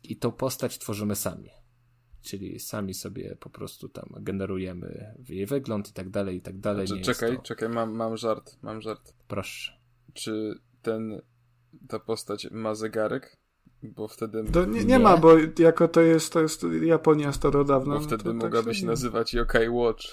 I 0.04 0.18
tą 0.18 0.32
postać 0.32 0.80
tworzymy 0.80 1.16
sami. 1.16 1.50
Czyli 2.22 2.60
sami 2.60 2.94
sobie 2.94 3.36
po 3.36 3.50
prostu 3.50 3.90
tam 3.90 4.10
generujemy 4.20 5.16
jej 5.30 5.46
wygląd 5.46 5.90
i 5.90 5.94
tak 5.94 6.10
dalej, 6.10 6.38
i 6.38 6.42
tak 6.42 6.60
dalej. 6.60 6.88
Znaczy, 6.88 7.04
czekaj, 7.04 7.36
to... 7.36 7.42
czekaj, 7.42 7.70
mam, 7.70 7.92
mam 7.96 8.18
żart, 8.18 8.58
mam 8.62 8.82
żart. 8.82 9.14
Proszę. 9.28 9.72
Czy 10.14 10.54
ten, 10.82 11.22
ta 11.88 12.00
postać 12.00 12.48
ma 12.52 12.76
zegarek? 12.76 13.38
Bo 13.84 14.08
wtedy... 14.08 14.44
To 14.44 14.66
nie, 14.66 14.80
nie, 14.80 14.86
nie, 14.86 15.00
ma, 15.00 15.18
bo 15.18 15.32
jako 15.60 15.88
to 15.88 16.02
jest, 16.02 16.34
to 16.34 16.42
jest 16.42 16.66
Japonia 16.82 17.34
starodawna. 17.34 17.96
Bo 17.96 18.02
wtedy 18.02 18.24
no 18.26 18.34
mogłaby 18.34 18.68
tak 18.68 18.76
się 18.76 18.86
nazywać 18.86 19.34
Yokai 19.34 19.70
Watch. 19.70 20.06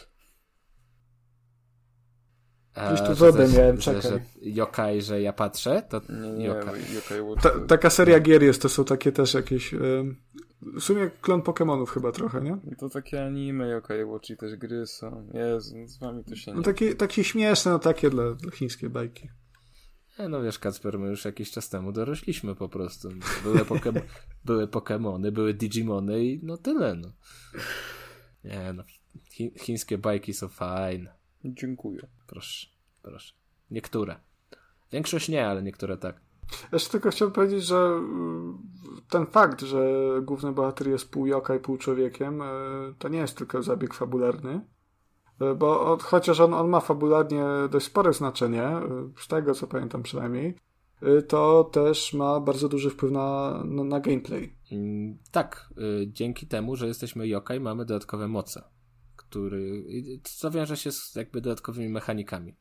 Gdzieś 2.75 3.07
tu 3.07 3.15
wodę 3.15 3.49
miałem, 3.57 3.79
czekaj. 3.79 4.03
Że, 4.03 4.09
że 4.09 4.21
yokai, 4.43 5.03
że 5.03 5.23
ja 5.23 5.33
patrzę, 5.33 5.83
to 5.89 6.01
nie, 6.09 6.33
nie, 6.33 6.45
yokai. 6.45 6.81
yokai 6.95 7.43
Ta, 7.43 7.51
taka 7.67 7.91
seria 7.91 8.21
gier 8.21 8.43
jest, 8.43 8.63
to 8.63 8.69
są 8.69 8.85
takie 8.85 9.13
też 9.13 9.35
jakieś... 9.35 9.75
w 10.63 10.83
sumie 10.83 11.11
klon 11.21 11.41
Pokémonów 11.41 11.87
chyba 11.87 12.13
trochę, 12.13 12.41
nie? 12.41 12.59
To 12.79 12.89
takie 12.89 13.25
anime 13.25 13.69
Yokai 13.69 14.05
Watch 14.05 14.31
i 14.31 14.37
też 14.37 14.57
gry 14.57 14.87
są. 14.87 15.29
Jezu, 15.35 15.79
no 15.79 15.89
z 15.89 15.99
wami 15.99 16.25
to 16.25 16.37
się 16.37 16.51
nie... 16.51 16.57
No 16.57 16.63
takie, 16.63 16.95
takie 16.95 17.25
śmieszne, 17.25 17.73
no 17.73 17.79
takie 17.79 18.11
dla, 18.11 18.35
dla 18.35 18.51
chińskiej 18.51 18.91
bajki. 18.91 19.29
E, 20.19 20.29
no 20.29 20.43
wiesz, 20.43 20.59
Kacper, 20.59 20.99
my 20.99 21.09
już 21.09 21.25
jakiś 21.25 21.51
czas 21.51 21.69
temu 21.69 21.93
dorośliśmy 21.93 22.55
po 22.55 22.69
prostu. 22.69 23.09
Były, 23.43 23.65
pokem 23.65 23.95
były 24.45 24.69
Pokemony, 24.69 25.33
były 25.33 25.55
Digimony 25.55 26.25
i 26.25 26.41
no 26.43 26.57
tyle, 26.57 26.95
no. 26.95 27.13
Nie 28.45 28.73
no, 28.73 28.83
chi 29.31 29.53
chińskie 29.59 29.99
bajki 29.99 30.35
są 30.35 30.49
fajne. 30.49 31.15
Dziękuję. 31.45 32.07
Proszę, 32.27 32.67
proszę. 33.03 33.35
Niektóre. 33.71 34.17
Większość 34.93 35.29
nie, 35.29 35.47
ale 35.47 35.63
niektóre 35.63 35.97
tak. 35.97 36.21
Jeszcze 36.73 36.91
tylko 36.91 37.11
chciałem 37.11 37.33
powiedzieć, 37.33 37.65
że 37.65 37.77
mm, 37.77 38.59
ten 39.11 39.27
fakt, 39.27 39.61
że 39.61 39.87
główny 40.23 40.53
bohater 40.53 40.89
jest 40.89 41.11
pół 41.11 41.27
joka 41.27 41.55
i 41.55 41.61
pół 41.61 41.77
człowiekiem, 41.77 42.43
e, 42.43 42.47
to 42.99 43.09
nie 43.09 43.19
jest 43.19 43.39
tylko 43.39 43.63
zabieg 43.63 43.95
fabularny. 43.95 44.61
E, 45.41 45.55
bo 45.55 45.99
chociaż 46.03 46.41
on, 46.41 46.55
on 46.55 46.69
ma 46.69 46.81
fabularnie 46.81 47.45
dość 47.71 47.87
spore 47.87 48.13
znaczenie, 48.13 48.63
e, 48.63 48.83
z 49.17 49.29
tego 49.29 49.55
co 49.55 49.67
pamiętam 49.67 50.03
przynajmniej, 50.03 50.55
to 51.29 51.65
też 51.65 52.15
ma 52.15 52.41
bardzo 52.41 52.69
duży 52.69 52.91
wpływ 52.91 53.13
na, 53.13 53.63
na, 53.65 53.85
na 53.85 54.01
gameplay. 54.01 54.57
Mm, 54.73 55.19
tak, 55.31 55.69
dzięki 56.07 56.47
temu, 56.47 56.77
że 56.77 56.87
jesteśmy 56.87 57.29
yokai, 57.29 57.61
mamy 57.61 57.85
dodatkowe 57.85 58.29
moce, 58.29 58.63
który, 59.17 59.85
co 60.23 60.51
wiąże 60.51 60.77
się 60.77 60.93
z 60.93 61.15
jakby 61.15 61.41
dodatkowymi 61.41 61.89
mechanikami. 61.89 62.57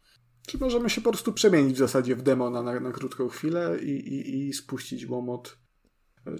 Czy 0.47 0.57
możemy 0.57 0.89
się 0.89 1.01
po 1.01 1.09
prostu 1.09 1.33
przemienić 1.33 1.75
w 1.75 1.79
zasadzie 1.79 2.15
w 2.15 2.21
demona 2.21 2.63
na, 2.63 2.79
na 2.79 2.91
krótką 2.91 3.27
chwilę 3.27 3.77
i, 3.81 3.89
i, 3.89 4.47
i 4.47 4.53
spuścić 4.53 5.07
łomot 5.07 5.57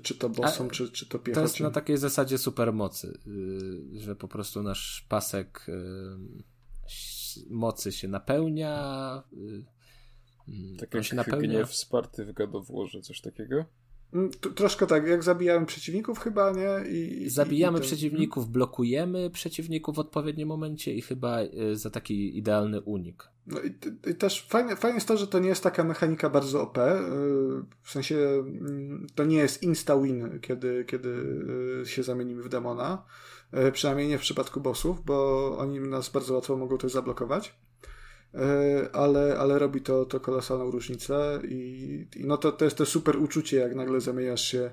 czy 0.03 0.15
to 0.15 0.29
bossem, 0.29 0.69
czy, 0.69 0.91
czy 0.91 1.05
to 1.05 1.19
piechotą. 1.19 1.41
To 1.41 1.47
jest 1.47 1.59
na 1.59 1.71
takiej 1.71 1.97
zasadzie 1.97 2.37
supermocy, 2.37 3.19
y, 3.27 3.99
że 3.99 4.15
po 4.15 4.27
prostu 4.27 4.63
nasz 4.63 5.05
pasek 5.09 5.65
y, 5.69 5.73
mocy 7.49 7.91
się 7.91 8.07
napełnia. 8.07 9.23
Y, 9.33 10.77
tak 10.79 10.93
jak 10.93 11.03
się 11.03 11.15
napełnia. 11.15 11.47
gniew 11.47 11.69
wsparty 11.69 12.25
w 12.25 12.33
gadowłoże, 12.33 13.01
coś 13.01 13.21
takiego? 13.21 13.65
Mm, 14.13 14.31
troszkę 14.55 14.87
tak, 14.87 15.07
jak 15.07 15.23
zabijamy 15.23 15.65
przeciwników 15.65 16.19
chyba, 16.19 16.51
nie? 16.51 16.89
I, 16.89 17.29
Zabijamy 17.29 17.77
i 17.77 17.81
ten... 17.81 17.87
przeciwników, 17.87 18.49
blokujemy 18.49 19.29
przeciwników 19.29 19.95
w 19.95 19.99
odpowiednim 19.99 20.47
momencie 20.47 20.93
i 20.93 21.01
chyba 21.01 21.39
za 21.73 21.89
taki 21.89 22.37
idealny 22.37 22.81
unik. 22.81 23.29
No 23.47 23.59
i, 23.61 23.75
i, 24.09 24.15
też 24.15 24.47
fajne, 24.49 24.75
fajne 24.75 24.95
jest 24.95 25.07
to, 25.07 25.17
że 25.17 25.27
to 25.27 25.39
nie 25.39 25.49
jest 25.49 25.63
taka 25.63 25.83
mechanika 25.83 26.29
bardzo 26.29 26.61
OP. 26.61 26.77
Y, 26.77 26.81
w 27.81 27.91
sensie 27.91 28.15
mm, 28.15 29.07
to 29.15 29.23
nie 29.23 29.37
jest 29.37 29.63
insta-win, 29.63 30.39
kiedy, 30.41 30.85
kiedy 30.85 31.09
y, 31.81 31.85
się 31.85 32.03
zamienimy 32.03 32.43
w 32.43 32.49
demona. 32.49 33.05
Przynajmniej 33.73 34.07
nie 34.07 34.17
w 34.17 34.21
przypadku 34.21 34.61
bossów, 34.61 35.05
bo 35.05 35.57
oni 35.57 35.79
nas 35.79 36.09
bardzo 36.09 36.33
łatwo 36.33 36.57
mogą 36.57 36.77
też 36.77 36.91
zablokować. 36.91 37.55
Ale, 38.93 39.37
ale 39.39 39.59
robi 39.59 39.81
to, 39.81 40.05
to 40.05 40.19
kolosalną 40.19 40.71
różnicę 40.71 41.41
i, 41.47 42.07
i 42.15 42.25
no 42.25 42.37
to, 42.37 42.51
to 42.51 42.65
jest 42.65 42.77
to 42.77 42.85
super 42.85 43.17
uczucie, 43.17 43.57
jak 43.57 43.75
nagle 43.75 44.01
zamieniasz 44.01 44.41
się 44.41 44.71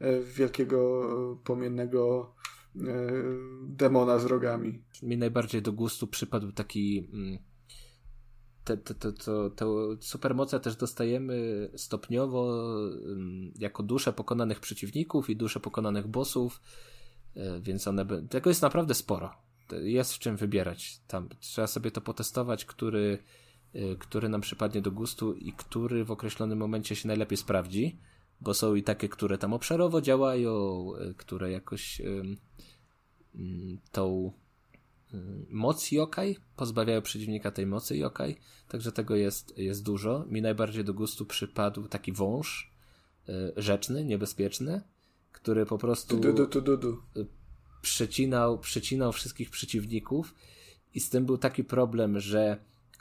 w 0.00 0.32
wielkiego, 0.36 1.08
płomiennego 1.44 2.34
demona 3.62 4.18
z 4.18 4.24
rogami. 4.24 4.82
Mi 5.02 5.18
najbardziej 5.18 5.62
do 5.62 5.72
gustu 5.72 6.06
przypadł 6.06 6.52
taki 6.52 7.08
mm, 7.12 7.38
te, 8.64 8.76
te, 8.76 8.94
te, 8.94 9.12
te, 9.12 9.50
te 9.56 9.66
supermoce 10.00 10.60
też 10.60 10.76
dostajemy 10.76 11.70
stopniowo 11.76 12.70
jako 13.58 13.82
dusze 13.82 14.12
pokonanych 14.12 14.60
przeciwników 14.60 15.30
i 15.30 15.36
dusze 15.36 15.60
pokonanych 15.60 16.06
bossów, 16.06 16.60
e, 17.36 17.60
więc 17.60 17.88
one, 17.88 18.06
tego 18.28 18.50
jest 18.50 18.62
naprawdę 18.62 18.94
sporo. 18.94 19.34
Jest 19.82 20.14
w 20.14 20.18
czym 20.18 20.36
wybierać. 20.36 21.00
Tam 21.06 21.28
trzeba 21.40 21.66
sobie 21.66 21.90
to 21.90 22.00
potestować, 22.00 22.64
który, 22.64 23.18
e, 23.74 23.96
który 23.96 24.28
nam 24.28 24.40
przypadnie 24.40 24.82
do 24.82 24.90
gustu 24.90 25.34
i 25.34 25.52
który 25.52 26.04
w 26.04 26.10
określonym 26.10 26.58
momencie 26.58 26.96
się 26.96 27.08
najlepiej 27.08 27.38
sprawdzi, 27.38 27.98
bo 28.40 28.54
są 28.54 28.74
i 28.74 28.82
takie, 28.82 29.08
które 29.08 29.38
tam 29.38 29.52
obszarowo 29.52 30.00
działają, 30.00 30.82
e, 30.94 31.14
które 31.14 31.50
jakoś 31.50 32.02
tą 33.92 34.32
Y, 35.14 35.46
moc 35.50 35.92
yokai, 35.92 36.36
pozbawiają 36.56 37.02
przeciwnika 37.02 37.50
tej 37.50 37.66
mocy 37.66 37.96
yokai, 37.96 38.36
także 38.68 38.92
tego 38.92 39.16
jest, 39.16 39.58
jest 39.58 39.82
dużo. 39.82 40.24
Mi 40.28 40.42
najbardziej 40.42 40.84
do 40.84 40.94
gustu 40.94 41.26
przypadł 41.26 41.88
taki 41.88 42.12
wąż 42.12 42.72
y, 43.28 43.32
rzeczny, 43.56 44.04
niebezpieczny, 44.04 44.82
który 45.32 45.66
po 45.66 45.78
prostu 45.78 46.16
du, 46.16 46.32
du, 46.32 46.76
du. 46.76 46.92
Y, 47.16 47.26
przecinał, 47.84 48.58
przecinał 48.58 49.12
wszystkich 49.12 49.50
przeciwników 49.50 50.34
i 50.94 51.00
z 51.00 51.10
tym 51.10 51.26
był 51.26 51.38
taki 51.38 51.64
problem, 51.64 52.20
że 52.20 52.56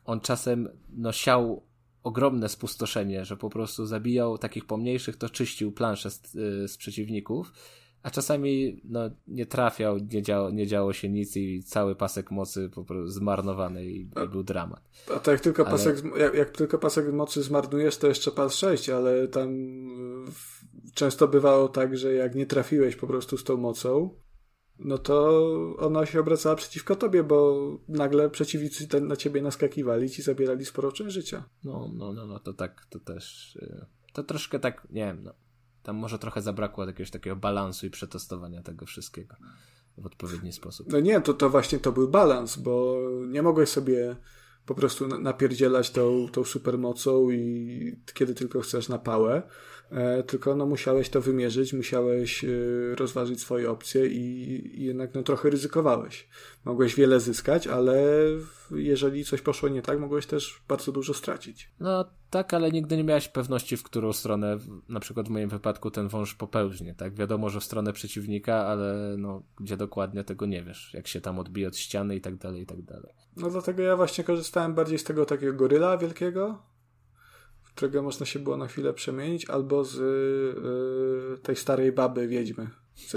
on 0.06 0.20
czasem 0.20 0.70
no, 0.90 1.12
siał 1.12 1.64
ogromne 2.04 2.50
spustoszenie, 2.50 3.26
że 3.26 3.38
po 3.38 3.50
prostu 3.50 3.86
zabijał 3.86 4.38
takich 4.38 4.66
pomniejszych, 4.66 5.16
to 5.16 5.30
czyścił 5.30 5.72
planszę 5.72 6.12
z, 6.12 6.32
z 6.72 6.78
przeciwników 6.78 7.54
a 8.04 8.12
czasami 8.12 8.82
no, 8.84 9.00
nie 9.28 9.46
trafiał, 9.46 9.98
nie 9.98 10.22
działo, 10.22 10.50
nie 10.50 10.68
działo 10.68 10.94
się 10.94 11.10
nic 11.10 11.38
i 11.38 11.64
cały 11.64 11.96
pasek 11.96 12.32
mocy 12.32 12.70
po 12.70 12.84
prostu 12.84 13.08
zmarnowany 13.08 13.86
i, 13.86 14.02
i 14.02 14.28
był 14.32 14.44
dramat. 14.44 14.82
A 15.16 15.20
to 15.20 15.32
jak 15.32 15.40
tylko, 15.40 15.64
ale... 15.64 15.72
pasek, 15.72 16.04
jak, 16.18 16.34
jak, 16.34 16.50
tylko 16.50 16.78
pasek 16.78 17.14
mocy 17.14 17.44
zmarnujesz, 17.44 17.98
to 17.98 18.08
jeszcze 18.08 18.32
pas 18.32 18.56
6, 18.56 18.90
ale 18.90 19.28
tam 19.28 19.50
często 20.94 21.28
bywało 21.28 21.68
tak, 21.68 21.98
że 21.98 22.14
jak 22.14 22.36
nie 22.36 22.46
trafiłeś 22.46 22.96
po 22.96 23.08
prostu 23.08 23.38
z 23.38 23.44
tą 23.44 23.58
mocą, 23.58 24.10
no 24.80 24.98
to 24.98 25.42
ona 25.78 26.06
się 26.06 26.20
obracała 26.20 26.56
przeciwko 26.56 26.96
tobie, 26.96 27.24
bo 27.24 27.68
nagle 27.88 28.30
przeciwnicy 28.30 28.88
ten 28.88 29.08
na 29.08 29.16
ciebie 29.16 29.42
naskakiwali 29.42 30.06
i 30.06 30.10
ci 30.10 30.22
zabierali 30.22 30.66
sporo 30.66 30.92
część 30.92 31.14
życia. 31.14 31.44
No, 31.64 31.92
no, 31.94 32.14
no, 32.14 32.26
no 32.26 32.40
to 32.40 32.54
tak, 32.54 32.86
to 32.90 33.00
też, 33.00 33.56
y, 33.56 33.86
to 34.14 34.24
troszkę 34.24 34.60
tak, 34.60 34.88
nie 34.90 35.06
wiem, 35.06 35.24
no 35.24 35.34
tam 35.84 35.96
może 35.96 36.20
trochę 36.20 36.42
zabrakło 36.42 36.86
jakiegoś 36.86 37.12
takiego 37.12 37.36
balansu 37.36 37.86
i 37.86 37.90
przetestowania 37.90 38.62
tego 38.62 38.86
wszystkiego 38.86 39.36
w 39.98 40.06
odpowiedni 40.06 40.54
sposób. 40.54 40.88
No 40.92 41.00
nie, 41.00 41.22
to, 41.22 41.34
to 41.34 41.50
właśnie 41.50 41.80
to 41.80 41.92
był 41.92 42.08
balans, 42.08 42.58
bo 42.58 42.98
nie 43.28 43.42
mogłeś 43.42 43.70
sobie 43.70 44.16
po 44.66 44.76
prostu 44.76 45.08
napierdzielać 45.08 45.92
tą, 45.92 46.28
tą 46.32 46.44
supermocą 46.44 47.32
i 47.32 47.96
kiedy 48.14 48.34
tylko 48.34 48.62
chcesz 48.62 48.90
na 48.90 48.98
pałę, 48.98 49.42
tylko 50.28 50.56
no 50.56 50.66
musiałeś 50.66 51.10
to 51.10 51.22
wymierzyć, 51.22 51.74
musiałeś 51.74 52.44
e, 52.44 52.48
rozważyć 52.96 53.42
swoje 53.42 53.72
opcje 53.72 54.08
i, 54.08 54.80
i 54.80 54.86
jednak 54.86 55.14
no 55.14 55.24
trochę 55.24 55.50
ryzykowałeś. 55.50 56.28
Mogłeś 56.66 56.96
wiele 56.96 57.20
zyskać, 57.20 57.68
ale 57.68 58.04
jeżeli 58.72 59.26
coś 59.26 59.42
poszło 59.42 59.70
nie 59.70 59.82
tak, 59.82 60.00
mogłeś 60.00 60.26
też 60.26 60.62
bardzo 60.68 60.92
dużo 60.92 61.14
stracić. 61.14 61.72
No 61.80 62.06
tak, 62.30 62.54
ale 62.54 62.72
nigdy 62.72 62.98
nie 62.98 63.04
miałeś 63.04 63.28
pewności, 63.28 63.78
w 63.78 63.84
którą 63.84 64.14
stronę, 64.14 64.58
na 64.90 65.00
przykład 65.00 65.28
w 65.28 65.32
moim 65.32 65.50
wypadku, 65.50 65.92
ten 65.92 66.08
wąż 66.08 66.36
popełźnie, 66.36 66.96
tak? 66.96 67.14
Wiadomo, 67.14 67.50
że 67.50 67.60
w 67.60 67.64
stronę 67.64 67.94
przeciwnika, 67.94 68.56
ale 68.56 69.16
no, 69.18 69.44
gdzie 69.60 69.78
dokładnie 69.78 70.24
tego 70.24 70.46
nie 70.46 70.64
wiesz, 70.64 70.94
jak 70.94 71.08
się 71.08 71.22
tam 71.22 71.40
odbije 71.40 71.68
od 71.68 71.78
ściany 71.78 72.16
i 72.16 72.22
tak 72.22 72.36
dalej, 72.36 72.62
i 72.62 72.66
tak 72.66 72.82
dalej. 72.82 73.14
No 73.38 73.50
dlatego 73.50 73.82
ja 73.84 73.96
właśnie 73.96 74.24
korzystałem 74.24 74.74
bardziej 74.74 75.00
z 75.00 75.04
tego 75.04 75.26
takiego 75.26 75.54
goryla 75.54 75.98
wielkiego, 75.98 76.73
którego 77.76 78.04
można 78.04 78.26
się 78.26 78.40
było 78.40 78.58
na 78.58 78.68
chwilę 78.68 78.94
przemienić, 78.94 79.50
albo 79.50 79.84
z 79.84 79.96
yy, 79.96 81.38
tej 81.38 81.56
starej 81.56 81.92
baby 81.92 82.28
wiedźmy. 82.28 82.70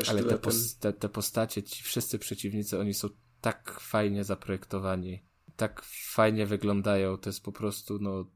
Ale 0.09 0.25
te, 0.25 0.39
pos 0.39 0.78
te, 0.78 0.93
te 0.93 1.09
postacie, 1.09 1.62
ci 1.62 1.85
wszyscy 1.85 2.18
przeciwnicy, 2.18 2.78
oni 2.78 2.94
są 2.94 3.09
tak 3.41 3.81
fajnie 3.81 4.25
zaprojektowani, 4.25 5.25
tak 5.57 5.83
fajnie 6.12 6.47
wyglądają, 6.47 7.17
to 7.17 7.28
jest 7.28 7.43
po 7.43 7.52
prostu, 7.52 7.99
no, 8.01 8.31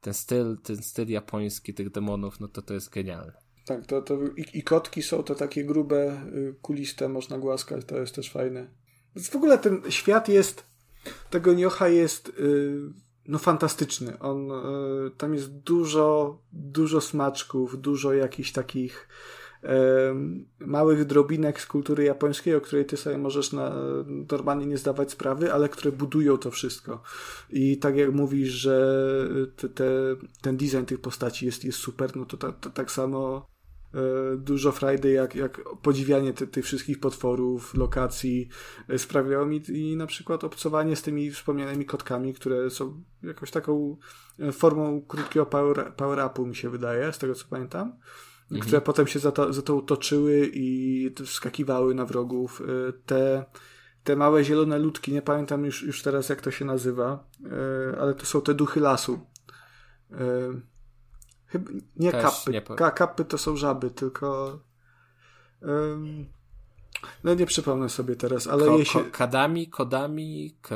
ten 0.00 0.14
styl, 0.14 0.56
ten 0.62 0.82
styl 0.82 1.08
japoński 1.08 1.74
tych 1.74 1.90
demonów, 1.90 2.40
no 2.40 2.48
to 2.48 2.62
to 2.62 2.74
jest 2.74 2.90
genialne. 2.90 3.32
Tak, 3.66 3.86
to, 3.86 4.02
to 4.02 4.18
i, 4.36 4.58
i 4.58 4.62
kotki 4.62 5.02
są 5.02 5.22
to 5.22 5.34
takie 5.34 5.64
grube, 5.64 6.22
y, 6.34 6.54
kuliste, 6.62 7.08
można 7.08 7.38
głaskać, 7.38 7.84
to 7.84 7.98
jest 7.98 8.14
też 8.14 8.30
fajne. 8.30 8.70
W 9.16 9.36
ogóle 9.36 9.58
ten 9.58 9.82
świat 9.88 10.28
jest, 10.28 10.64
tego 11.30 11.54
Niocha 11.54 11.88
jest 11.88 12.32
yy, 12.38 12.92
no 13.28 13.38
fantastyczny. 13.38 14.18
On, 14.18 14.48
yy, 14.48 15.10
tam 15.16 15.34
jest 15.34 15.52
dużo, 15.52 16.38
dużo 16.52 17.00
smaczków, 17.00 17.80
dużo 17.80 18.12
jakichś 18.12 18.52
takich 18.52 19.08
małych 20.58 21.04
drobinek 21.04 21.60
z 21.60 21.66
kultury 21.66 22.04
japońskiej, 22.04 22.54
o 22.54 22.60
której 22.60 22.86
ty 22.86 22.96
sobie 22.96 23.18
możesz 23.18 23.52
na, 23.52 23.74
normalnie 24.30 24.66
nie 24.66 24.78
zdawać 24.78 25.10
sprawy, 25.10 25.52
ale 25.52 25.68
które 25.68 25.92
budują 25.92 26.38
to 26.38 26.50
wszystko. 26.50 27.02
I 27.50 27.78
tak 27.78 27.96
jak 27.96 28.12
mówisz, 28.12 28.48
że 28.48 29.28
te, 29.56 29.68
te, 29.68 29.90
ten 30.42 30.56
design 30.56 30.84
tych 30.84 31.00
postaci 31.00 31.46
jest, 31.46 31.64
jest 31.64 31.78
super, 31.78 32.16
no 32.16 32.24
to, 32.24 32.36
to, 32.36 32.52
to 32.52 32.70
tak 32.70 32.90
samo 32.90 33.46
dużo 34.36 34.72
frajdy, 34.72 35.12
jak, 35.12 35.34
jak 35.34 35.60
podziwianie 35.82 36.32
tych 36.32 36.64
wszystkich 36.64 37.00
potworów, 37.00 37.74
lokacji 37.74 38.48
e, 38.88 38.98
sprawiało 38.98 39.46
mi 39.46 39.62
i 39.68 39.96
na 39.96 40.06
przykład 40.06 40.44
obcowanie 40.44 40.96
z 40.96 41.02
tymi 41.02 41.30
wspomnianymi 41.30 41.84
kotkami, 41.84 42.34
które 42.34 42.70
są 42.70 43.02
jakąś 43.22 43.50
taką 43.50 43.96
e, 44.38 44.52
formą 44.52 45.02
krótkiego 45.02 45.46
power, 45.46 45.92
power 45.96 46.30
mi 46.38 46.56
się 46.56 46.70
wydaje, 46.70 47.12
z 47.12 47.18
tego 47.18 47.34
co 47.34 47.44
pamiętam 47.50 47.92
mhm. 48.42 48.60
które 48.60 48.80
potem 48.80 49.06
się 49.06 49.18
za 49.18 49.32
to, 49.32 49.52
za 49.52 49.62
to 49.62 49.74
utoczyły 49.74 50.50
i 50.52 51.10
wskakiwały 51.24 51.94
na 51.94 52.06
wrogów. 52.06 52.62
Te, 53.06 53.44
te 54.04 54.16
małe 54.16 54.44
zielone 54.44 54.78
ludki, 54.78 55.12
nie 55.12 55.22
pamiętam 55.22 55.64
już, 55.64 55.82
już 55.82 56.02
teraz 56.02 56.28
jak 56.28 56.40
to 56.40 56.50
się 56.50 56.64
nazywa, 56.64 57.28
ale 58.00 58.14
to 58.14 58.26
są 58.26 58.40
te 58.40 58.54
duchy 58.54 58.80
lasu. 58.80 59.20
Chyba, 61.46 61.70
nie 61.96 62.12
Też 62.12 62.22
kapy. 62.22 62.50
Nie 62.50 62.62
po... 62.62 62.74
kapy 62.74 63.24
to 63.24 63.38
są 63.38 63.56
żaby, 63.56 63.90
tylko. 63.90 64.58
Um, 65.62 66.26
no 67.24 67.34
nie 67.34 67.46
przypomnę 67.46 67.88
sobie 67.88 68.16
teraz, 68.16 68.46
ale 68.46 68.66
ko, 68.66 68.78
jeśli... 68.78 69.00
Ko, 69.00 69.06
kadami, 69.12 69.68
kodami, 69.68 70.56
k... 70.62 70.74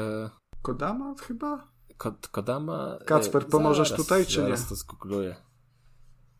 Kodama 0.63 1.15
chyba? 1.27 1.69
Kod, 1.97 2.29
kodama? 2.29 2.99
Kacper, 3.07 3.47
pomożesz 3.47 3.89
zaraz, 3.89 4.05
tutaj, 4.07 4.27
czy 4.27 4.43
nie? 4.43 4.57
to 4.69 4.77
skoogluję. 4.77 5.37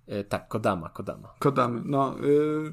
E, 0.07 0.25
tak, 0.25 0.49
Kodama, 0.49 0.89
Kodama. 0.89 1.35
Kodamy, 1.39 1.83
no. 1.85 2.17
Y, 2.25 2.73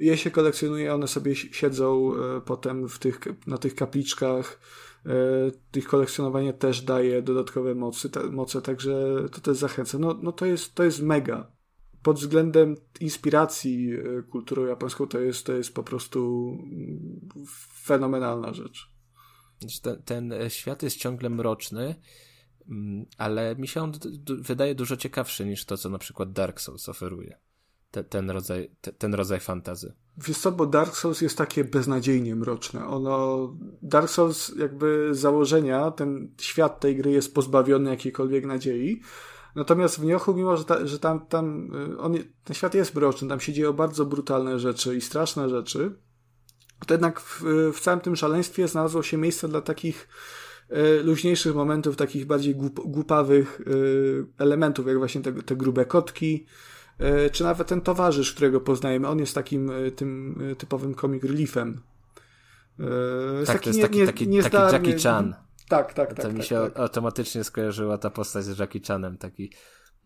je 0.00 0.16
się 0.16 0.30
kolekcjonuje, 0.30 0.94
one 0.94 1.08
sobie 1.08 1.36
siedzą 1.36 2.12
y, 2.14 2.40
potem 2.40 2.88
w 2.88 2.98
tych, 2.98 3.20
na 3.46 3.58
tych 3.58 3.74
kapliczkach. 3.74 4.60
Y, 5.06 5.78
ich 5.78 5.88
kolekcjonowanie 5.88 6.52
też 6.52 6.82
daje 6.82 7.22
dodatkowe 7.22 7.74
mocy, 7.74 8.10
te, 8.10 8.22
moce, 8.22 8.62
także 8.62 9.16
to 9.32 9.40
też 9.40 9.56
zachęca. 9.56 9.98
No, 9.98 10.18
no 10.22 10.32
to, 10.32 10.46
jest, 10.46 10.74
to 10.74 10.84
jest 10.84 11.02
mega. 11.02 11.52
Pod 12.02 12.18
względem 12.18 12.74
inspiracji 13.00 13.90
kulturą 14.30 14.66
japońską 14.66 15.06
to 15.06 15.20
jest, 15.20 15.46
to 15.46 15.52
jest 15.52 15.74
po 15.74 15.82
prostu 15.82 16.48
mm, 16.62 17.28
fenomenalna 17.82 18.54
rzecz. 18.54 18.92
Ten, 19.82 20.02
ten 20.02 20.34
świat 20.48 20.82
jest 20.82 20.96
ciągle 20.96 21.30
mroczny 21.30 21.94
Mm, 22.68 23.06
ale 23.18 23.56
mi 23.56 23.68
się 23.68 23.82
on 23.82 23.92
wydaje 24.26 24.74
dużo 24.74 24.96
ciekawszy 24.96 25.46
niż 25.46 25.64
to, 25.64 25.76
co 25.76 25.88
na 25.88 25.98
przykład 25.98 26.32
Dark 26.32 26.60
Souls 26.60 26.88
oferuje. 26.88 27.38
Te, 27.90 28.04
ten, 28.04 28.30
rodzaj, 28.30 28.70
te, 28.80 28.92
ten 28.92 29.14
rodzaj 29.14 29.40
fantazy. 29.40 29.94
Wiesz 30.16 30.38
co, 30.38 30.52
bo 30.52 30.66
Dark 30.66 30.96
Souls 30.96 31.20
jest 31.20 31.38
takie 31.38 31.64
beznadziejnie 31.64 32.36
mroczne. 32.36 32.86
Ono, 32.86 33.48
Dark 33.82 34.10
Souls 34.10 34.52
jakby 34.58 35.08
z 35.14 35.18
założenia, 35.18 35.90
ten 35.90 36.34
świat 36.40 36.80
tej 36.80 36.96
gry 36.96 37.10
jest 37.10 37.34
pozbawiony 37.34 37.90
jakiejkolwiek 37.90 38.46
nadziei. 38.46 39.00
Natomiast 39.54 40.00
w 40.00 40.04
Niochu, 40.04 40.34
mimo 40.34 40.56
że, 40.56 40.64
ta, 40.64 40.86
że 40.86 40.98
tam, 40.98 41.26
tam 41.26 41.74
y, 41.92 41.98
on, 41.98 42.14
ten 42.44 42.54
świat 42.54 42.74
jest 42.74 42.94
mroczny, 42.94 43.28
tam 43.28 43.40
się 43.40 43.52
dzieją 43.52 43.72
bardzo 43.72 44.06
brutalne 44.06 44.58
rzeczy 44.58 44.96
i 44.96 45.00
straszne 45.00 45.48
rzeczy, 45.48 45.98
to 46.86 46.94
jednak 46.94 47.20
w, 47.20 47.42
w 47.74 47.80
całym 47.80 48.00
tym 48.00 48.16
szaleństwie 48.16 48.68
znalazło 48.68 49.02
się 49.02 49.16
miejsce 49.16 49.48
dla 49.48 49.60
takich 49.60 50.08
E, 50.68 51.02
luźniejszych 51.02 51.54
momentów, 51.54 51.96
takich 51.96 52.26
bardziej 52.26 52.54
głup, 52.54 52.80
głupawych 52.84 53.60
e, 53.60 54.42
elementów, 54.42 54.86
jak 54.86 54.98
właśnie 54.98 55.20
te, 55.20 55.32
te 55.32 55.56
grube 55.56 55.84
kotki, 55.84 56.46
czy 57.32 57.44
nawet 57.44 57.68
ten 57.68 57.80
towarzysz, 57.80 58.32
którego 58.32 58.60
poznajemy, 58.60 59.08
on 59.08 59.18
jest 59.18 59.34
takim 59.34 59.70
tym 59.96 60.38
typowym 60.58 60.94
comic 60.94 61.24
reliefem. 61.24 61.80
Tak, 63.46 63.46
taki 63.46 63.64
to 63.64 63.70
jest 63.70 63.82
taki, 63.82 63.98
nie, 63.98 64.06
taki, 64.06 64.28
nie, 64.28 64.42
taki 64.42 64.56
Jackie 64.56 65.02
Chan. 65.02 65.34
Tak, 65.68 65.94
tak, 65.94 66.14
tak. 66.14 66.22
To 66.22 66.32
mi 66.32 66.38
tak, 66.38 66.46
się 66.46 66.56
tak. 66.56 66.78
automatycznie 66.78 67.44
skojarzyła 67.44 67.98
ta 67.98 68.10
postać 68.10 68.44
z 68.44 68.58
Jackie 68.58 68.80
Chanem, 68.80 69.18
taki 69.18 69.52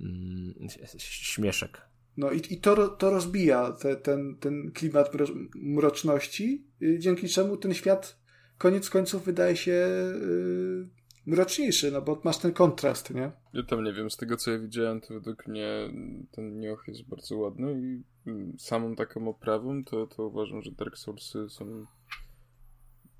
mm, 0.00 0.54
śmieszek. 0.98 1.80
No 2.16 2.30
i, 2.30 2.42
i 2.50 2.60
to, 2.60 2.88
to 2.88 3.10
rozbija 3.10 3.72
te, 3.72 3.96
ten, 3.96 4.36
ten 4.40 4.72
klimat 4.72 5.10
mroczności, 5.54 6.66
y, 6.82 6.98
dzięki 6.98 7.28
czemu 7.28 7.56
ten 7.56 7.74
świat 7.74 8.16
koniec 8.58 8.90
końców 8.90 9.24
wydaje 9.24 9.56
się 9.56 9.70
yy, 9.70 10.88
mroczniejszy, 11.26 11.90
no 11.90 12.02
bo 12.02 12.20
masz 12.24 12.38
ten 12.38 12.52
kontrast, 12.52 13.10
nie? 13.10 13.32
Ja 13.52 13.62
tam 13.62 13.84
nie 13.84 13.92
wiem, 13.92 14.10
z 14.10 14.16
tego 14.16 14.36
co 14.36 14.50
ja 14.50 14.58
widziałem, 14.58 15.00
to 15.00 15.14
według 15.14 15.46
mnie 15.46 15.68
ten 16.30 16.60
nioch 16.60 16.84
jest 16.88 17.08
bardzo 17.08 17.36
ładny 17.36 17.72
i 17.72 18.02
mm, 18.30 18.58
samą 18.58 18.94
taką 18.94 19.28
oprawą 19.28 19.84
to, 19.84 20.06
to 20.06 20.26
uważam, 20.26 20.62
że 20.62 20.72
Dark 20.72 20.98
Soulsy 20.98 21.48
są 21.48 21.86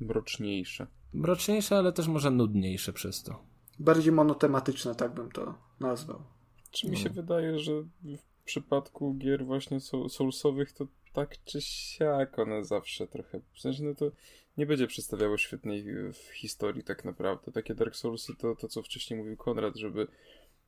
mroczniejsze. 0.01 0.87
Mroczniejsze, 1.13 1.77
ale 1.77 1.93
też 1.93 2.09
może 2.09 2.31
nudniejsze 2.31 2.93
przez 2.93 3.23
to. 3.23 3.45
Bardziej 3.79 4.13
monotematyczne, 4.13 4.95
tak 4.95 5.15
bym 5.15 5.31
to 5.31 5.55
nazwał. 5.81 6.23
Czy 6.71 6.91
mi 6.91 6.97
się 6.97 7.09
no. 7.09 7.15
wydaje, 7.15 7.59
że 7.59 7.73
w 8.03 8.45
przypadku 8.45 9.15
gier 9.15 9.45
właśnie 9.45 9.81
soulsowych 10.09 10.73
to 10.73 10.87
tak 11.13 11.45
czy 11.45 11.61
siak 11.61 12.39
one 12.39 12.65
zawsze 12.65 13.07
trochę, 13.07 13.41
w 13.53 13.61
sensie 13.61 13.83
no 13.83 13.95
to 13.95 14.11
nie 14.57 14.67
będzie 14.67 14.87
przedstawiało 14.87 15.39
świetnej 15.39 15.81
e, 15.91 16.13
historii 16.35 16.85
tak 16.85 17.05
naprawdę. 17.05 17.53
Takie 17.53 17.75
Dark 17.75 17.97
Soulsy 17.97 18.33
to, 18.39 18.57
to 18.57 18.69
co 18.69 18.83
wcześniej 18.83 19.21
mówił 19.21 19.37
Konrad, 19.37 19.77
żeby 19.77 20.07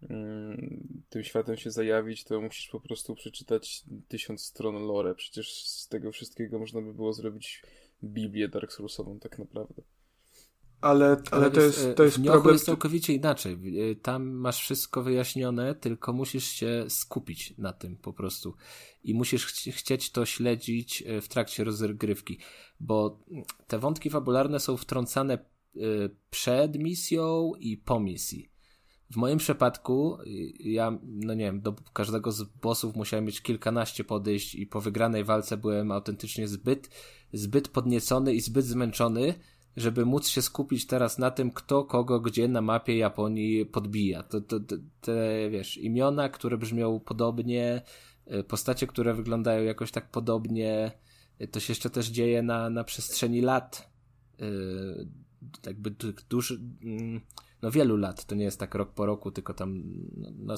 mm, 0.03 1.03
tym 1.09 1.25
światem 1.25 1.57
się 1.57 1.71
zajawić, 1.71 2.25
to 2.25 2.41
musisz 2.41 2.69
po 2.69 2.81
prostu 2.81 3.15
przeczytać 3.15 3.85
tysiąc 4.09 4.45
stron 4.45 4.75
lore. 4.75 5.15
Przecież 5.15 5.65
z 5.65 5.89
tego 5.89 6.13
wszystkiego 6.13 6.59
można 6.59 6.81
by 6.81 6.95
było 6.95 7.13
zrobić 7.13 7.63
Biblię 8.05 8.49
Dark 8.49 8.73
Soulsową 8.73 9.21
tak 9.21 9.39
naprawdę. 9.39 9.83
Ale, 10.85 11.17
ale 11.31 11.51
to 11.51 11.61
jest, 11.61 11.87
to 11.97 12.05
jest 12.05 12.19
w 12.19 12.25
problem. 12.25 12.55
jest 12.55 12.67
całkowicie 12.67 13.13
inaczej. 13.13 13.53
E, 13.91 13.95
tam 13.95 14.31
masz 14.31 14.61
wszystko 14.61 15.03
wyjaśnione, 15.03 15.75
tylko 15.75 16.13
musisz 16.13 16.45
się 16.45 16.85
skupić 16.89 17.55
na 17.59 17.73
tym 17.73 17.97
po 17.97 18.13
prostu. 18.13 18.55
I 19.05 19.15
musisz 19.15 19.47
ch 19.47 19.51
chcieć 19.71 20.11
to 20.11 20.27
śledzić 20.27 21.03
e, 21.07 21.21
w 21.21 21.29
trakcie 21.29 21.65
rozgrywki, 21.65 22.39
bo 22.81 23.21
te 23.67 23.79
wątki 23.79 24.11
fabularne 24.11 24.61
są 24.61 24.77
wtrącane 24.77 25.35
e, 25.35 25.41
przed 26.31 26.79
misją 26.79 27.53
i 27.59 27.77
po 27.77 28.01
misji. 28.01 28.51
W 29.11 29.17
moim 29.17 29.39
przypadku, 29.39 30.19
ja, 30.61 30.99
no 31.03 31.35
nie 31.35 31.45
wiem, 31.45 31.61
do 31.61 31.75
każdego 31.93 32.33
z 32.33 32.43
bossów 32.43 32.97
musiałem 32.97 33.25
mieć 33.25 33.41
kilkanaście 33.43 34.05
podejść 34.05 34.55
i 34.55 34.67
po 34.67 34.81
wygranej 34.81 35.25
walce 35.25 35.57
byłem 35.57 35.93
autentycznie 35.93 36.49
zbyt, 36.49 36.91
zbyt 37.33 37.69
podniecony 37.69 38.35
i 38.35 38.41
zbyt 38.41 38.67
zmęczony, 38.67 39.35
żeby 39.77 40.05
móc 40.05 40.29
się 40.29 40.43
skupić 40.43 40.87
teraz 40.87 41.19
na 41.19 41.31
tym, 41.31 41.51
kto 41.51 41.85
kogo 41.85 42.21
gdzie 42.21 42.49
na 42.49 42.61
mapie 42.61 42.97
Japonii 42.97 43.67
podbija. 43.67 44.23
To, 44.23 44.41
to, 44.41 44.61
to, 44.61 44.77
te, 45.01 45.51
wiesz, 45.51 45.77
imiona, 45.77 46.29
które 46.29 46.59
brzmią 46.59 47.01
podobnie, 47.01 47.83
e, 48.27 48.45
postacie, 48.45 48.87
które 48.87 49.15
wyglądają 49.15 49.63
jakoś 49.65 49.91
tak 49.91 50.11
podobnie, 50.11 50.93
e, 51.39 51.47
to 51.47 51.61
się 51.61 51.71
jeszcze 51.71 51.91
też 51.91 52.07
dzieje 52.07 52.43
na, 52.43 52.71
na 52.71 52.85
przestrzeni 52.85 53.41
lat. 53.41 53.95
Yy, 54.39 55.09
jakby 55.67 55.95
duży, 56.29 56.61
mm, 56.83 57.21
no 57.63 57.71
wielu 57.71 57.97
lat, 57.97 58.25
to 58.25 58.35
nie 58.35 58.45
jest 58.45 58.61
tak 58.61 58.75
rok 58.75 58.93
po 58.93 59.07
roku, 59.07 59.31
tylko 59.31 59.55
tam 59.55 59.83
no, 60.17 60.31
no 60.39 60.55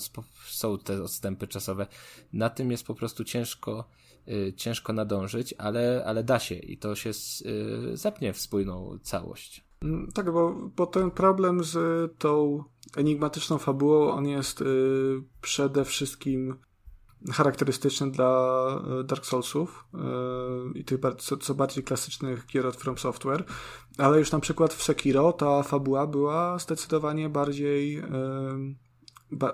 są 0.47 0.79
te 0.79 1.03
odstępy 1.03 1.49
czasowe. 1.49 1.87
Na 2.33 2.51
tym 2.51 2.71
jest 2.71 2.87
po 2.87 2.95
prostu 2.95 3.25
ciężko 3.25 3.89
ciężko 4.57 4.93
nadążyć, 4.93 5.55
ale, 5.59 6.05
ale 6.07 6.25
da 6.25 6.39
się 6.39 6.55
i 6.55 6.79
to 6.79 6.95
się 6.95 7.11
y, 7.11 7.97
zepnie 7.97 8.33
w 8.33 8.41
spójną 8.41 8.99
całość. 9.03 9.67
Mm, 9.83 10.13
tak, 10.15 10.33
bo, 10.33 10.55
bo 10.77 10.87
ten 10.87 11.11
problem 11.11 11.65
z 11.65 11.79
tą 12.19 12.65
enigmatyczną 12.97 13.59
fabułą, 13.59 14.11
on 14.11 14.27
jest 14.27 14.61
y, 14.61 14.65
przede 15.41 15.85
wszystkim 15.85 16.57
charakterystyczny 17.33 18.11
dla 18.11 18.83
Dark 19.05 19.27
Soulsów 19.27 19.85
i 20.75 20.85
tych 20.85 21.01
co, 21.19 21.37
co 21.37 21.55
bardziej 21.55 21.85
klasycznych 21.85 22.47
gier 22.47 22.67
od 22.67 22.77
From 22.77 22.99
Software, 22.99 23.45
ale 23.99 24.19
już 24.19 24.33
na 24.33 24.41
przykład 24.41 24.75
w 24.75 24.83
Sekiro 24.83 25.33
ta 25.33 25.63
fabuła 25.63 26.07
była 26.07 26.59
zdecydowanie 26.59 27.29
bardziej 27.29 28.03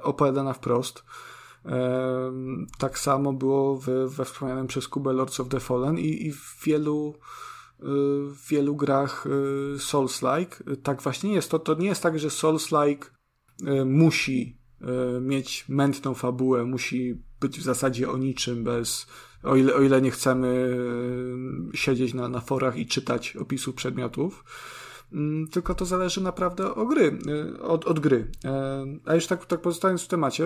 opowiadana 0.02 0.52
wprost. 0.52 1.04
Tak 2.78 2.98
samo 2.98 3.32
było 3.32 3.76
we, 3.76 4.08
we 4.08 4.24
wspomnianym 4.24 4.66
przez 4.66 4.88
Kubę 4.88 5.12
Lords 5.12 5.40
of 5.40 5.48
the 5.48 5.60
Fallen 5.60 5.98
i, 5.98 6.26
i 6.26 6.32
w 6.32 6.60
wielu 6.64 7.14
y, 7.14 7.84
w 8.30 8.48
wielu 8.48 8.76
grach 8.76 9.26
y, 9.26 9.78
Souls-like 9.78 10.76
tak 10.82 11.02
właśnie 11.02 11.34
jest. 11.34 11.50
To, 11.50 11.58
to 11.58 11.74
nie 11.74 11.86
jest 11.86 12.02
tak, 12.02 12.18
że 12.18 12.28
Souls-like 12.28 13.06
y, 13.62 13.84
musi 13.84 14.62
mieć 15.20 15.64
mętną 15.68 16.14
fabułę, 16.14 16.64
musi 16.64 17.22
być 17.40 17.58
w 17.58 17.62
zasadzie 17.62 18.10
o 18.10 18.16
niczym, 18.16 18.64
bez, 18.64 19.06
o 19.42 19.56
ile, 19.56 19.74
o 19.74 19.82
ile 19.82 20.02
nie 20.02 20.10
chcemy 20.10 20.76
siedzieć 21.74 22.14
na, 22.14 22.28
na 22.28 22.40
forach 22.40 22.76
i 22.76 22.86
czytać 22.86 23.36
opisów 23.36 23.74
przedmiotów. 23.74 24.44
Mm, 25.12 25.48
tylko 25.48 25.74
to 25.74 25.84
zależy 25.84 26.20
naprawdę 26.20 26.74
o 26.74 26.86
gry, 26.86 27.18
od, 27.60 27.84
od 27.84 28.00
gry. 28.00 28.30
A 29.04 29.14
już 29.14 29.26
tak, 29.26 29.46
tak 29.46 29.60
pozostając 29.60 30.02
w 30.02 30.08
temacie, 30.08 30.44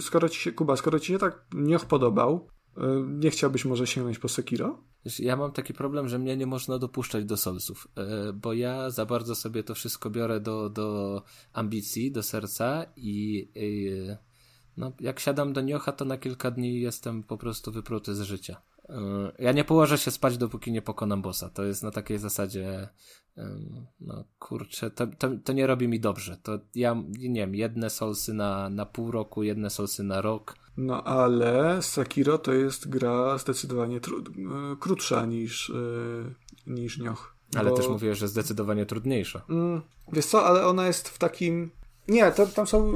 skoro 0.00 0.28
ci 0.28 0.40
się, 0.40 0.52
Kuba, 0.52 0.76
skoro 0.76 1.00
ci 1.00 1.06
się 1.06 1.18
tak 1.18 1.46
nie 1.54 1.78
podobał, 1.78 2.48
y, 2.78 2.80
nie 3.06 3.30
chciałbyś 3.30 3.64
może 3.64 3.86
sięgnąć 3.86 4.18
po 4.18 4.28
Sekiro? 4.28 4.84
Ja 5.18 5.36
mam 5.36 5.52
taki 5.52 5.74
problem, 5.74 6.08
że 6.08 6.18
mnie 6.18 6.36
nie 6.36 6.46
można 6.46 6.78
dopuszczać 6.78 7.24
do 7.24 7.36
solsów, 7.36 7.88
y, 8.28 8.32
bo 8.32 8.52
ja 8.52 8.90
za 8.90 9.06
bardzo 9.06 9.34
sobie 9.34 9.62
to 9.62 9.74
wszystko 9.74 10.10
biorę 10.10 10.40
do, 10.40 10.70
do 10.70 11.22
ambicji, 11.52 12.12
do 12.12 12.22
serca 12.22 12.86
i, 12.96 13.48
i 13.54 13.90
no, 14.76 14.92
jak 15.00 15.20
siadam 15.20 15.52
do 15.52 15.60
niocha, 15.60 15.92
to 15.92 16.04
na 16.04 16.18
kilka 16.18 16.50
dni 16.50 16.80
jestem 16.80 17.22
po 17.22 17.38
prostu 17.38 17.72
wypruty 17.72 18.14
z 18.14 18.20
życia. 18.20 18.62
Y, 18.90 18.92
ja 19.38 19.52
nie 19.52 19.64
położę 19.64 19.98
się 19.98 20.10
spać, 20.10 20.38
dopóki 20.38 20.72
nie 20.72 20.82
pokonam 20.82 21.22
bossa. 21.22 21.50
To 21.50 21.64
jest 21.64 21.82
na 21.82 21.90
takiej 21.90 22.18
zasadzie, 22.18 22.88
no 24.00 24.24
kurczę, 24.38 24.90
to, 24.90 25.06
to, 25.06 25.28
to 25.44 25.52
nie 25.52 25.66
robi 25.66 25.88
mi 25.88 26.00
dobrze. 26.00 26.36
To 26.42 26.58
ja, 26.74 27.02
nie 27.18 27.40
wiem, 27.40 27.54
jedne 27.54 27.90
solsy 27.90 28.34
na, 28.34 28.70
na 28.70 28.86
pół 28.86 29.10
roku, 29.10 29.42
jedne 29.42 29.70
solsy 29.70 30.02
na 30.02 30.20
rok. 30.20 30.56
No 30.76 31.04
ale 31.04 31.82
Sakiro 31.82 32.38
to 32.38 32.52
jest 32.52 32.88
gra 32.88 33.38
zdecydowanie 33.38 33.96
y, 33.96 34.00
krótsza 34.80 35.26
niż, 35.26 35.68
yy, 35.68 36.34
niż 36.74 36.98
Nioch. 36.98 37.36
Ale 37.56 37.70
bo... 37.70 37.76
też 37.76 37.88
mówię, 37.88 38.14
że 38.14 38.28
zdecydowanie 38.28 38.86
trudniejsza. 38.86 39.42
Mm, 39.48 39.82
wiesz 40.12 40.26
co, 40.26 40.46
ale 40.46 40.66
ona 40.66 40.86
jest 40.86 41.08
w 41.08 41.18
takim 41.18 41.70
Nie, 42.08 42.32
to, 42.32 42.46
tam 42.46 42.66
są 42.66 42.92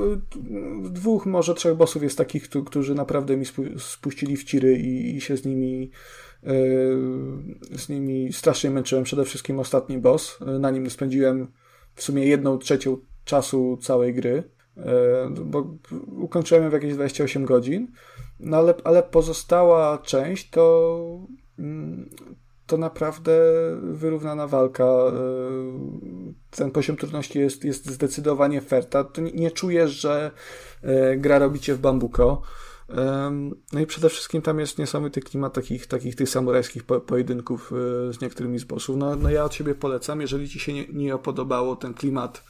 dwóch, 0.83 1.27
może 1.27 1.55
trzech 1.55 1.77
bossów 1.77 2.03
jest 2.03 2.19
takich, 2.19 2.49
którzy 2.67 2.95
naprawdę 2.95 3.37
mi 3.37 3.45
spuścili 3.79 4.37
w 4.37 4.45
ciry 4.45 4.77
i, 4.79 5.17
i 5.17 5.21
się 5.21 5.37
z 5.37 5.45
nimi 5.45 5.91
z 7.77 7.89
nimi 7.89 8.33
strasznie 8.33 8.71
męczyłem. 8.71 9.05
Przede 9.05 9.25
wszystkim 9.25 9.59
ostatni 9.59 9.99
boss. 9.99 10.39
Na 10.61 10.71
nim 10.71 10.91
spędziłem 10.91 11.53
w 11.95 12.03
sumie 12.03 12.27
jedną 12.27 12.59
trzecią 12.59 12.97
czasu 13.25 13.79
całej 13.83 14.15
gry, 14.15 14.51
bo 15.41 15.75
ukończyłem 16.17 16.71
w 16.71 16.73
jakieś 16.73 16.95
28 16.95 17.45
godzin. 17.45 17.93
No 18.41 18.57
ale, 18.57 18.75
ale 18.85 19.03
pozostała 19.03 19.99
część 19.99 20.51
to 20.51 21.27
mm, 21.59 22.11
to 22.67 22.77
naprawdę 22.79 23.33
wyrównana 23.83 24.47
walka. 24.47 24.95
Ten 26.51 26.71
poziom 26.71 26.97
trudności 26.97 27.39
jest, 27.39 27.65
jest 27.65 27.91
zdecydowanie 27.91 28.61
ferta. 28.61 29.05
To 29.05 29.21
nie, 29.21 29.33
nie 29.33 29.51
czujesz, 29.51 29.91
że 29.91 30.31
e, 30.83 31.17
gra 31.17 31.39
robicie 31.39 31.75
w 31.75 31.79
bambuko. 31.79 32.43
No 33.73 33.81
i 33.81 33.87
przede 33.87 34.09
wszystkim 34.09 34.43
tam 34.43 34.61
jest 34.61 34.79
niesamowity 34.79 35.21
klimat 35.21 35.53
takich, 35.53 35.87
takich 35.87 36.17
tych 36.17 36.29
samurajskich 36.29 36.85
pojedynków 36.85 37.73
e, 37.73 38.13
z 38.13 38.21
niektórymi 38.21 38.59
z 38.59 38.65
bossów. 38.65 38.97
No, 38.97 39.17
no 39.17 39.31
ja 39.31 39.45
od 39.45 39.55
siebie 39.55 39.75
polecam, 39.75 40.21
jeżeli 40.21 40.49
ci 40.49 40.61
się 40.61 40.73
nie, 40.73 40.87
nie 40.93 41.19
podobało 41.19 41.77
ten 41.77 41.95
klimat 41.95 42.45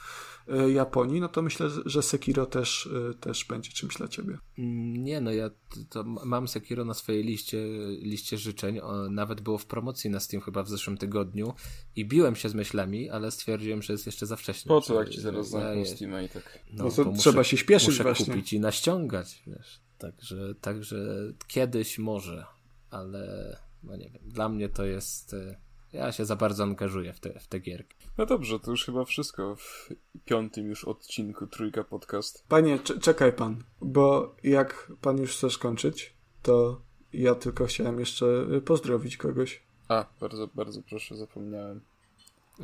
Japonii, 0.56 1.20
no 1.20 1.28
to 1.28 1.42
myślę, 1.42 1.68
że 1.86 2.02
Sekiro 2.02 2.46
też, 2.46 2.88
e, 3.10 3.14
też 3.14 3.44
będzie 3.44 3.70
czymś 3.70 3.96
dla 3.96 4.08
ciebie. 4.08 4.38
Mm, 4.58 5.04
nie, 5.04 5.20
no 5.20 5.32
ja 5.32 5.50
to 5.90 6.04
mam 6.04 6.48
Sekiro 6.48 6.84
na 6.84 6.94
swojej 6.94 7.24
liście, 7.24 7.58
liście 8.02 8.38
życzeń. 8.38 8.80
O, 8.80 9.10
nawet 9.10 9.40
było 9.40 9.58
w 9.58 9.66
promocji 9.66 10.10
na 10.10 10.20
Steam 10.20 10.42
chyba 10.42 10.62
w 10.62 10.68
zeszłym 10.68 10.96
tygodniu 10.96 11.54
i 11.96 12.04
biłem 12.04 12.36
się 12.36 12.48
z 12.48 12.54
myślami, 12.54 13.10
ale 13.10 13.30
stwierdziłem, 13.30 13.82
że 13.82 13.92
jest 13.92 14.06
jeszcze 14.06 14.26
za 14.26 14.36
wcześnie. 14.36 14.68
Po 14.68 14.80
co 14.80 15.00
jak 15.00 15.08
ci 15.08 15.20
zaraz 15.20 15.48
zamkną 15.48 15.84
Steam 15.84 16.24
i 16.24 16.28
tak? 16.28 16.58
No, 16.72 16.84
no 16.84 16.90
to 16.90 17.04
muszę, 17.04 17.18
trzeba 17.18 17.44
się 17.44 17.56
śpieszyć 17.56 17.88
muszę 17.88 18.02
właśnie. 18.02 18.26
kupić 18.26 18.52
i 18.52 18.60
naściągać, 18.60 19.42
wiesz. 19.46 19.80
Także, 19.98 20.54
także 20.60 21.16
kiedyś 21.46 21.98
może, 21.98 22.44
ale 22.90 23.56
no 23.82 23.96
nie 23.96 24.10
wiem. 24.10 24.22
Dla 24.24 24.48
mnie 24.48 24.68
to 24.68 24.84
jest 24.84 25.34
e, 25.34 25.56
ja 25.92 26.12
się 26.12 26.24
za 26.24 26.36
bardzo 26.36 26.62
angażuję 26.62 27.12
w 27.12 27.20
te, 27.20 27.40
w 27.40 27.46
te 27.46 27.60
gierki. 27.60 27.99
No 28.18 28.26
dobrze, 28.26 28.60
to 28.60 28.70
już 28.70 28.84
chyba 28.84 29.04
wszystko 29.04 29.56
w 29.56 29.88
piątym 30.24 30.66
już 30.66 30.84
odcinku 30.84 31.46
Trójka 31.46 31.84
Podcast. 31.84 32.44
Panie, 32.48 32.78
czekaj 32.78 33.32
pan, 33.32 33.64
bo 33.80 34.34
jak 34.42 34.92
pan 35.00 35.18
już 35.18 35.36
chce 35.36 35.50
skończyć, 35.50 36.14
to 36.42 36.80
ja 37.12 37.34
tylko 37.34 37.66
chciałem 37.66 38.00
jeszcze 38.00 38.46
y, 38.56 38.60
pozdrowić 38.60 39.16
kogoś. 39.16 39.62
A, 39.88 40.04
bardzo, 40.20 40.48
bardzo 40.54 40.82
proszę, 40.82 41.16
zapomniałem. 41.16 41.80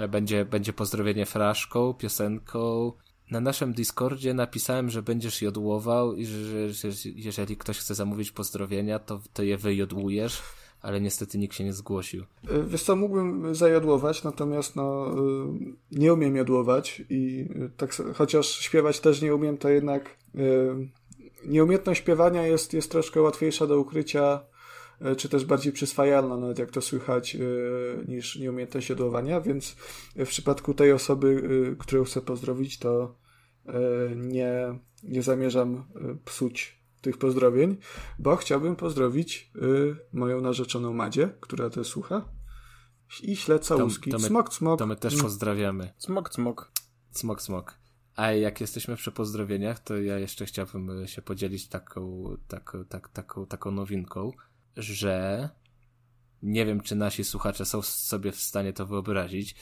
Będzie, 0.08 0.44
będzie 0.44 0.72
pozdrowienie 0.72 1.26
fraszką, 1.26 1.94
piosenką. 1.94 2.92
Na 3.30 3.40
naszym 3.40 3.72
Discordzie 3.72 4.34
napisałem, 4.34 4.90
że 4.90 5.02
będziesz 5.02 5.42
jodłował 5.42 6.14
i 6.14 6.26
że, 6.26 6.72
że, 6.72 6.92
że 6.92 7.08
jeżeli 7.14 7.56
ktoś 7.56 7.78
chce 7.78 7.94
zamówić 7.94 8.30
pozdrowienia, 8.30 8.98
to, 8.98 9.20
to 9.32 9.42
je 9.42 9.56
wyjodłujesz 9.56 10.42
ale 10.86 11.00
niestety 11.00 11.38
nikt 11.38 11.56
się 11.56 11.64
nie 11.64 11.72
zgłosił. 11.72 12.24
E, 12.48 12.62
wiesz 12.62 12.82
co, 12.82 12.96
mógłbym 12.96 13.54
zajodłować, 13.54 14.24
natomiast 14.24 14.76
no, 14.76 15.10
e, 15.10 15.14
nie 15.92 16.12
umiem 16.12 16.36
jodłować 16.36 17.02
i 17.10 17.48
e, 17.64 17.68
tak, 17.76 17.94
chociaż 18.14 18.46
śpiewać 18.46 19.00
też 19.00 19.22
nie 19.22 19.34
umiem, 19.34 19.58
to 19.58 19.68
jednak 19.68 20.16
nieumiejętność 21.46 22.00
śpiewania 22.00 22.46
jest, 22.46 22.72
jest 22.72 22.90
troszkę 22.90 23.20
łatwiejsza 23.20 23.66
do 23.66 23.80
ukrycia, 23.80 24.40
czy 25.16 25.28
też 25.28 25.44
bardziej 25.44 25.72
przyswajalna, 25.72 26.36
nawet 26.36 26.58
jak 26.58 26.70
to 26.70 26.80
słychać, 26.80 27.36
niż 28.08 28.36
nieumiejętność 28.36 28.88
jodłowania, 28.88 29.40
więc 29.40 29.76
w 30.16 30.28
przypadku 30.28 30.74
tej 30.74 30.92
osoby, 30.92 31.42
którą 31.78 32.04
chcę 32.04 32.20
pozdrowić, 32.20 32.78
to 32.78 33.14
nie, 34.16 34.78
nie 35.02 35.22
zamierzam 35.22 35.84
psuć 36.24 36.75
tych 37.06 37.18
pozdrowień, 37.18 37.76
bo 38.18 38.36
chciałbym 38.36 38.76
pozdrowić 38.76 39.50
y, 39.56 39.96
moją 40.12 40.40
narzeczoną 40.40 40.92
Madzie, 40.92 41.34
która 41.40 41.70
to 41.70 41.84
słucha. 41.84 42.28
I 43.22 43.36
ślę 43.36 43.58
całuski. 43.58 44.10
To, 44.10 44.16
to 44.16 44.22
my, 44.22 44.28
smok, 44.28 44.54
smok. 44.54 44.78
To 44.78 44.86
my 44.86 44.96
też 44.96 45.12
mm. 45.12 45.24
pozdrawiamy. 45.24 45.92
Smok, 45.98 46.34
smok. 46.34 46.72
Smok, 47.10 47.42
smok. 47.42 47.78
A 48.16 48.32
jak 48.32 48.60
jesteśmy 48.60 48.96
przy 48.96 49.12
pozdrowieniach, 49.12 49.80
to 49.80 49.96
ja 49.96 50.18
jeszcze 50.18 50.46
chciałbym 50.46 51.02
y, 51.02 51.08
się 51.08 51.22
podzielić 51.22 51.68
taką, 51.68 52.24
taką, 52.48 52.84
tak, 52.84 53.08
taką, 53.08 53.46
taką 53.46 53.70
nowinką, 53.70 54.32
że 54.76 55.48
nie 56.42 56.66
wiem, 56.66 56.80
czy 56.80 56.96
nasi 56.96 57.24
słuchacze 57.24 57.64
są 57.64 57.82
sobie 57.82 58.32
w 58.32 58.40
stanie 58.40 58.72
to 58.72 58.86
wyobrazić, 58.86 59.54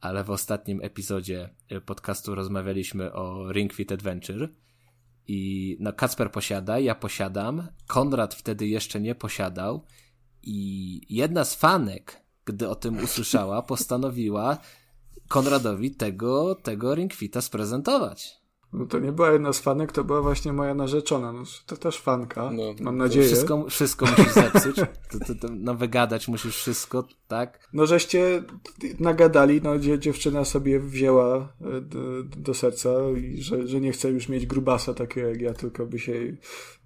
ale 0.00 0.24
w 0.24 0.30
ostatnim 0.30 0.80
epizodzie 0.82 1.54
y, 1.72 1.80
podcastu 1.80 2.34
rozmawialiśmy 2.34 3.12
o 3.12 3.52
Ring 3.52 3.72
Fit 3.72 3.92
Adventure 3.92 4.48
i 5.28 5.76
no, 5.80 5.92
Kacper 5.92 6.32
posiada, 6.32 6.78
ja 6.78 6.94
posiadam, 6.94 7.68
Konrad 7.86 8.34
wtedy 8.34 8.66
jeszcze 8.66 9.00
nie 9.00 9.14
posiadał 9.14 9.84
i 10.42 11.00
jedna 11.08 11.44
z 11.44 11.54
fanek, 11.54 12.22
gdy 12.44 12.68
o 12.68 12.74
tym 12.74 13.04
usłyszała, 13.04 13.62
postanowiła 13.72 14.58
Konradowi 15.28 15.90
tego, 15.90 16.54
tego 16.54 16.94
Ringfita 16.94 17.40
sprezentować. 17.40 18.41
No 18.72 18.86
to 18.86 18.98
nie 18.98 19.12
była 19.12 19.32
jedna 19.32 19.52
z 19.52 19.60
fanek, 19.60 19.92
to 19.92 20.04
była 20.04 20.22
właśnie 20.22 20.52
moja 20.52 20.74
narzeczona. 20.74 21.32
No, 21.32 21.42
to 21.66 21.76
też 21.76 21.98
fanka, 21.98 22.50
no, 22.50 22.74
mam 22.80 22.96
nadzieję. 22.96 23.26
Wszystko, 23.26 23.66
wszystko 23.70 24.06
musisz 24.06 24.32
zepsuć, 24.32 24.76
to, 25.10 25.18
to, 25.26 25.34
to, 25.34 25.48
no 25.50 25.74
wygadać 25.74 26.28
musisz 26.28 26.56
wszystko, 26.56 27.04
tak? 27.28 27.68
No 27.72 27.86
żeście 27.86 28.42
nagadali, 28.98 29.60
no 29.62 29.78
dziewczyna 29.78 30.44
sobie 30.44 30.80
wzięła 30.80 31.52
e, 31.60 31.80
do, 31.80 32.22
do 32.22 32.54
serca, 32.54 32.90
i 33.16 33.42
że, 33.42 33.66
że 33.68 33.80
nie 33.80 33.92
chce 33.92 34.10
już 34.10 34.28
mieć 34.28 34.46
grubasa 34.46 34.94
takiego 34.94 35.28
jak 35.28 35.40
ja, 35.40 35.54
tylko 35.54 35.86
by 35.86 35.98
się, 35.98 36.36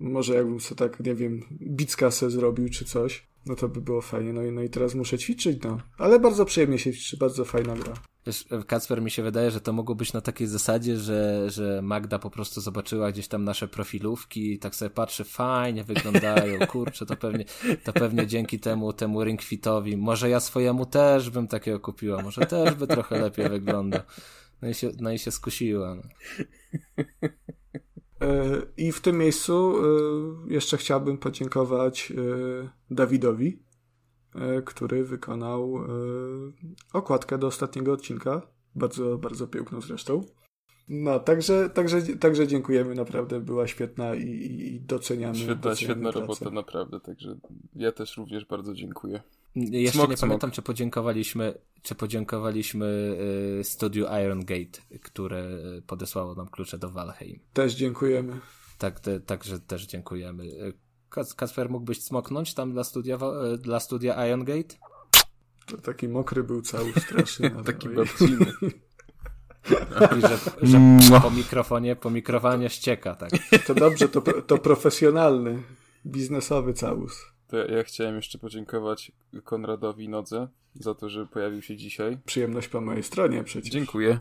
może 0.00 0.34
jakbym 0.34 0.60
sobie 0.60 0.78
tak, 0.78 1.00
nie 1.00 1.14
wiem, 1.14 1.42
bicka 1.50 2.10
se 2.10 2.30
zrobił 2.30 2.68
czy 2.68 2.84
coś, 2.84 3.26
no 3.46 3.54
to 3.54 3.68
by 3.68 3.80
było 3.80 4.00
fajnie. 4.00 4.32
No 4.32 4.42
i, 4.42 4.52
no 4.52 4.62
i 4.62 4.70
teraz 4.70 4.94
muszę 4.94 5.18
ćwiczyć, 5.18 5.62
no. 5.64 5.78
Ale 5.98 6.20
bardzo 6.20 6.44
przyjemnie 6.44 6.78
się 6.78 6.92
ćwiczy, 6.92 7.16
bardzo 7.16 7.44
fajna 7.44 7.74
gra. 7.74 7.94
Wiesz, 8.26 8.44
Kacper, 8.66 9.02
mi 9.02 9.10
się 9.10 9.22
wydaje, 9.22 9.50
że 9.50 9.60
to 9.60 9.72
mogło 9.72 9.94
być 9.94 10.12
na 10.12 10.20
takiej 10.20 10.46
zasadzie, 10.46 10.96
że, 10.96 11.50
że 11.50 11.82
Magda 11.82 12.18
po 12.18 12.30
prostu 12.30 12.60
zobaczyła 12.60 13.12
gdzieś 13.12 13.28
tam 13.28 13.44
nasze 13.44 13.68
profilówki 13.68 14.52
i 14.52 14.58
tak 14.58 14.74
sobie 14.74 14.90
patrzy, 14.90 15.24
fajnie 15.24 15.84
wyglądają, 15.84 16.66
kurczę, 16.72 17.06
to 17.06 17.16
pewnie, 17.16 17.44
to 17.84 17.92
pewnie 17.92 18.26
dzięki 18.26 18.60
temu, 18.60 18.92
temu 18.92 19.24
ringfitowi, 19.24 19.96
może 19.96 20.30
ja 20.30 20.40
swojemu 20.40 20.86
też 20.86 21.30
bym 21.30 21.48
takiego 21.48 21.80
kupiła, 21.80 22.22
może 22.22 22.46
też 22.46 22.74
by 22.74 22.86
trochę 22.86 23.20
lepiej 23.20 23.48
wyglądał. 23.48 24.00
No 24.62 24.68
i 24.68 24.74
się, 24.74 24.90
no 25.00 25.12
i 25.12 25.18
się 25.18 25.30
skusiła. 25.30 25.94
No. 25.94 26.02
E, 28.20 28.62
I 28.76 28.92
w 28.92 29.00
tym 29.00 29.18
miejscu 29.18 29.76
e, 30.48 30.52
jeszcze 30.52 30.76
chciałbym 30.76 31.18
podziękować 31.18 32.12
e, 32.12 32.68
Dawidowi, 32.90 33.66
który 34.64 35.04
wykonał 35.04 35.74
okładkę 36.92 37.38
do 37.38 37.46
ostatniego 37.46 37.92
odcinka. 37.92 38.42
Bardzo, 38.74 39.18
bardzo 39.18 39.46
piękną 39.46 39.80
zresztą. 39.80 40.24
No, 40.88 41.20
także, 41.20 41.70
także, 41.70 42.02
także 42.02 42.46
dziękujemy, 42.46 42.94
naprawdę 42.94 43.40
była 43.40 43.66
świetna 43.66 44.14
i, 44.14 44.28
i 44.74 44.80
doceniamy. 44.80 45.34
Świetna, 45.34 45.54
doceniamy 45.54 45.76
świetna 45.76 46.12
pracę. 46.12 46.20
robota, 46.20 46.50
naprawdę, 46.50 47.00
także 47.00 47.36
ja 47.74 47.92
też 47.92 48.16
również 48.16 48.44
bardzo 48.44 48.74
dziękuję. 48.74 49.22
Jeszcze 49.54 49.98
smok, 49.98 50.10
nie 50.10 50.16
smok. 50.16 50.28
pamiętam, 50.28 50.50
czy 50.50 50.62
podziękowaliśmy, 50.62 51.54
czy 51.82 51.94
podziękowaliśmy 51.94 53.16
y, 53.60 53.64
studiu 53.64 54.06
Iron 54.24 54.44
Gate, 54.44 54.98
które 55.02 55.48
podesłało 55.86 56.34
nam 56.34 56.48
klucze 56.48 56.78
do 56.78 56.90
Valheim. 56.90 57.40
Też 57.52 57.74
dziękujemy. 57.74 58.40
Tak, 58.78 59.00
te, 59.00 59.20
także 59.20 59.60
też 59.60 59.86
dziękujemy. 59.86 60.72
Kasper 61.36 61.70
mógłbyś 61.70 62.02
smoknąć 62.02 62.54
tam 62.54 62.72
dla 62.72 62.84
studia, 62.84 63.16
e, 63.16 63.58
dla 63.58 63.80
studia 63.80 64.26
Iron 64.26 64.44
Gate? 64.44 64.74
To 65.66 65.76
taki 65.78 66.08
mokry 66.08 66.42
był 66.42 66.62
cały 66.62 66.92
straszny. 66.92 67.50
taki 67.66 67.88
babciny. 67.88 68.46
I 70.18 70.20
że, 70.20 70.38
że 70.62 70.78
no. 71.10 71.20
po 71.20 71.30
mikrofonie, 71.30 71.96
po 71.96 72.10
mikrofonie 72.10 72.70
ścieka, 72.70 73.14
tak. 73.14 73.30
To 73.66 73.74
dobrze, 73.74 74.08
to, 74.08 74.22
to 74.42 74.58
profesjonalny, 74.58 75.62
biznesowy 76.06 76.74
całus. 76.74 77.24
To 77.48 77.56
ja, 77.56 77.64
ja 77.76 77.82
chciałem 77.82 78.16
jeszcze 78.16 78.38
podziękować 78.38 79.12
Konradowi 79.44 80.08
Nodze 80.08 80.48
za 80.74 80.94
to, 80.94 81.08
że 81.08 81.26
pojawił 81.26 81.62
się 81.62 81.76
dzisiaj. 81.76 82.18
Przyjemność 82.26 82.68
po 82.68 82.80
mojej 82.80 83.02
stronie 83.02 83.44
przecież. 83.44 83.72
Dziękuję. 83.72 84.18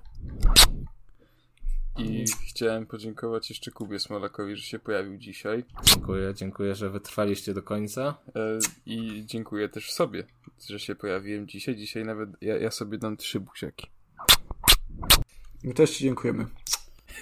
I 1.98 2.26
chciałem 2.48 2.86
podziękować 2.86 3.50
jeszcze 3.50 3.72
Kubie 3.72 4.00
Smolakowi, 4.00 4.56
że 4.56 4.64
się 4.64 4.80
pojawił 4.80 5.18
dzisiaj. 5.18 5.64
Dziękuję, 5.84 6.34
dziękuję, 6.36 6.76
że 6.76 6.90
wytrwaliście 6.90 7.54
do 7.54 7.64
końca. 7.64 8.18
E, 8.36 8.60
I 8.86 9.24
dziękuję 9.26 9.70
też 9.70 9.92
sobie, 9.92 10.24
że 10.70 10.80
się 10.80 10.96
pojawiłem 10.96 11.48
dzisiaj. 11.48 11.76
Dzisiaj 11.76 12.06
nawet 12.06 12.30
ja, 12.42 12.58
ja 12.58 12.72
sobie 12.72 12.98
dam 12.98 13.18
trzy 13.18 13.40
buziaki. 13.40 13.88
My 15.66 15.74
też 15.74 15.92
Ci 15.92 16.04
dziękujemy. 16.04 16.46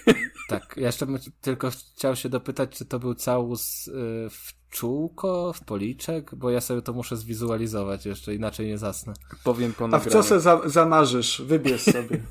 Tak, 0.48 0.74
ja 0.76 0.86
jeszcze 0.86 1.06
bym 1.06 1.18
tylko 1.40 1.70
chciał 1.70 2.16
się 2.16 2.28
dopytać, 2.28 2.70
czy 2.78 2.84
to 2.84 2.98
był 2.98 3.14
całus 3.14 3.88
y, 3.88 3.92
w 4.30 4.52
czółko, 4.70 5.52
w 5.52 5.64
policzek, 5.64 6.34
bo 6.34 6.50
ja 6.50 6.60
sobie 6.60 6.82
to 6.82 6.92
muszę 6.92 7.16
zwizualizować 7.16 8.06
jeszcze, 8.06 8.34
inaczej 8.34 8.66
nie 8.66 8.78
zasnę. 8.78 9.14
Powiem 9.44 9.72
po 9.72 9.88
nagraniu. 9.88 10.04
A 10.06 10.08
w 10.08 10.12
co 10.12 10.28
se 10.28 10.40
za 10.40 10.68
zamarzysz? 10.68 11.42
Wybierz 11.42 11.82
sobie. 11.82 12.22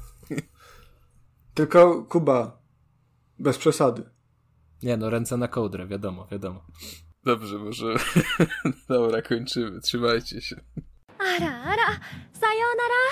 tylko, 1.56 2.03
Kuba, 2.03 2.61
bez 3.40 3.58
przesady. 3.58 4.03
Nie 4.83 4.98
no, 4.98 5.09
ręce 5.09 5.38
na 5.38 5.48
kołdrę, 5.48 5.88
wiadomo, 5.88 6.27
wiadomo. 6.32 6.66
Dobrze, 7.24 7.58
może... 7.58 7.95
Dobra, 8.90 9.22
kończymy. 9.22 9.82
Trzymajcie 9.82 10.42
się. 10.42 10.61
Ara, 11.19 11.61
ara, 11.61 12.00
sayonara! 12.33 13.03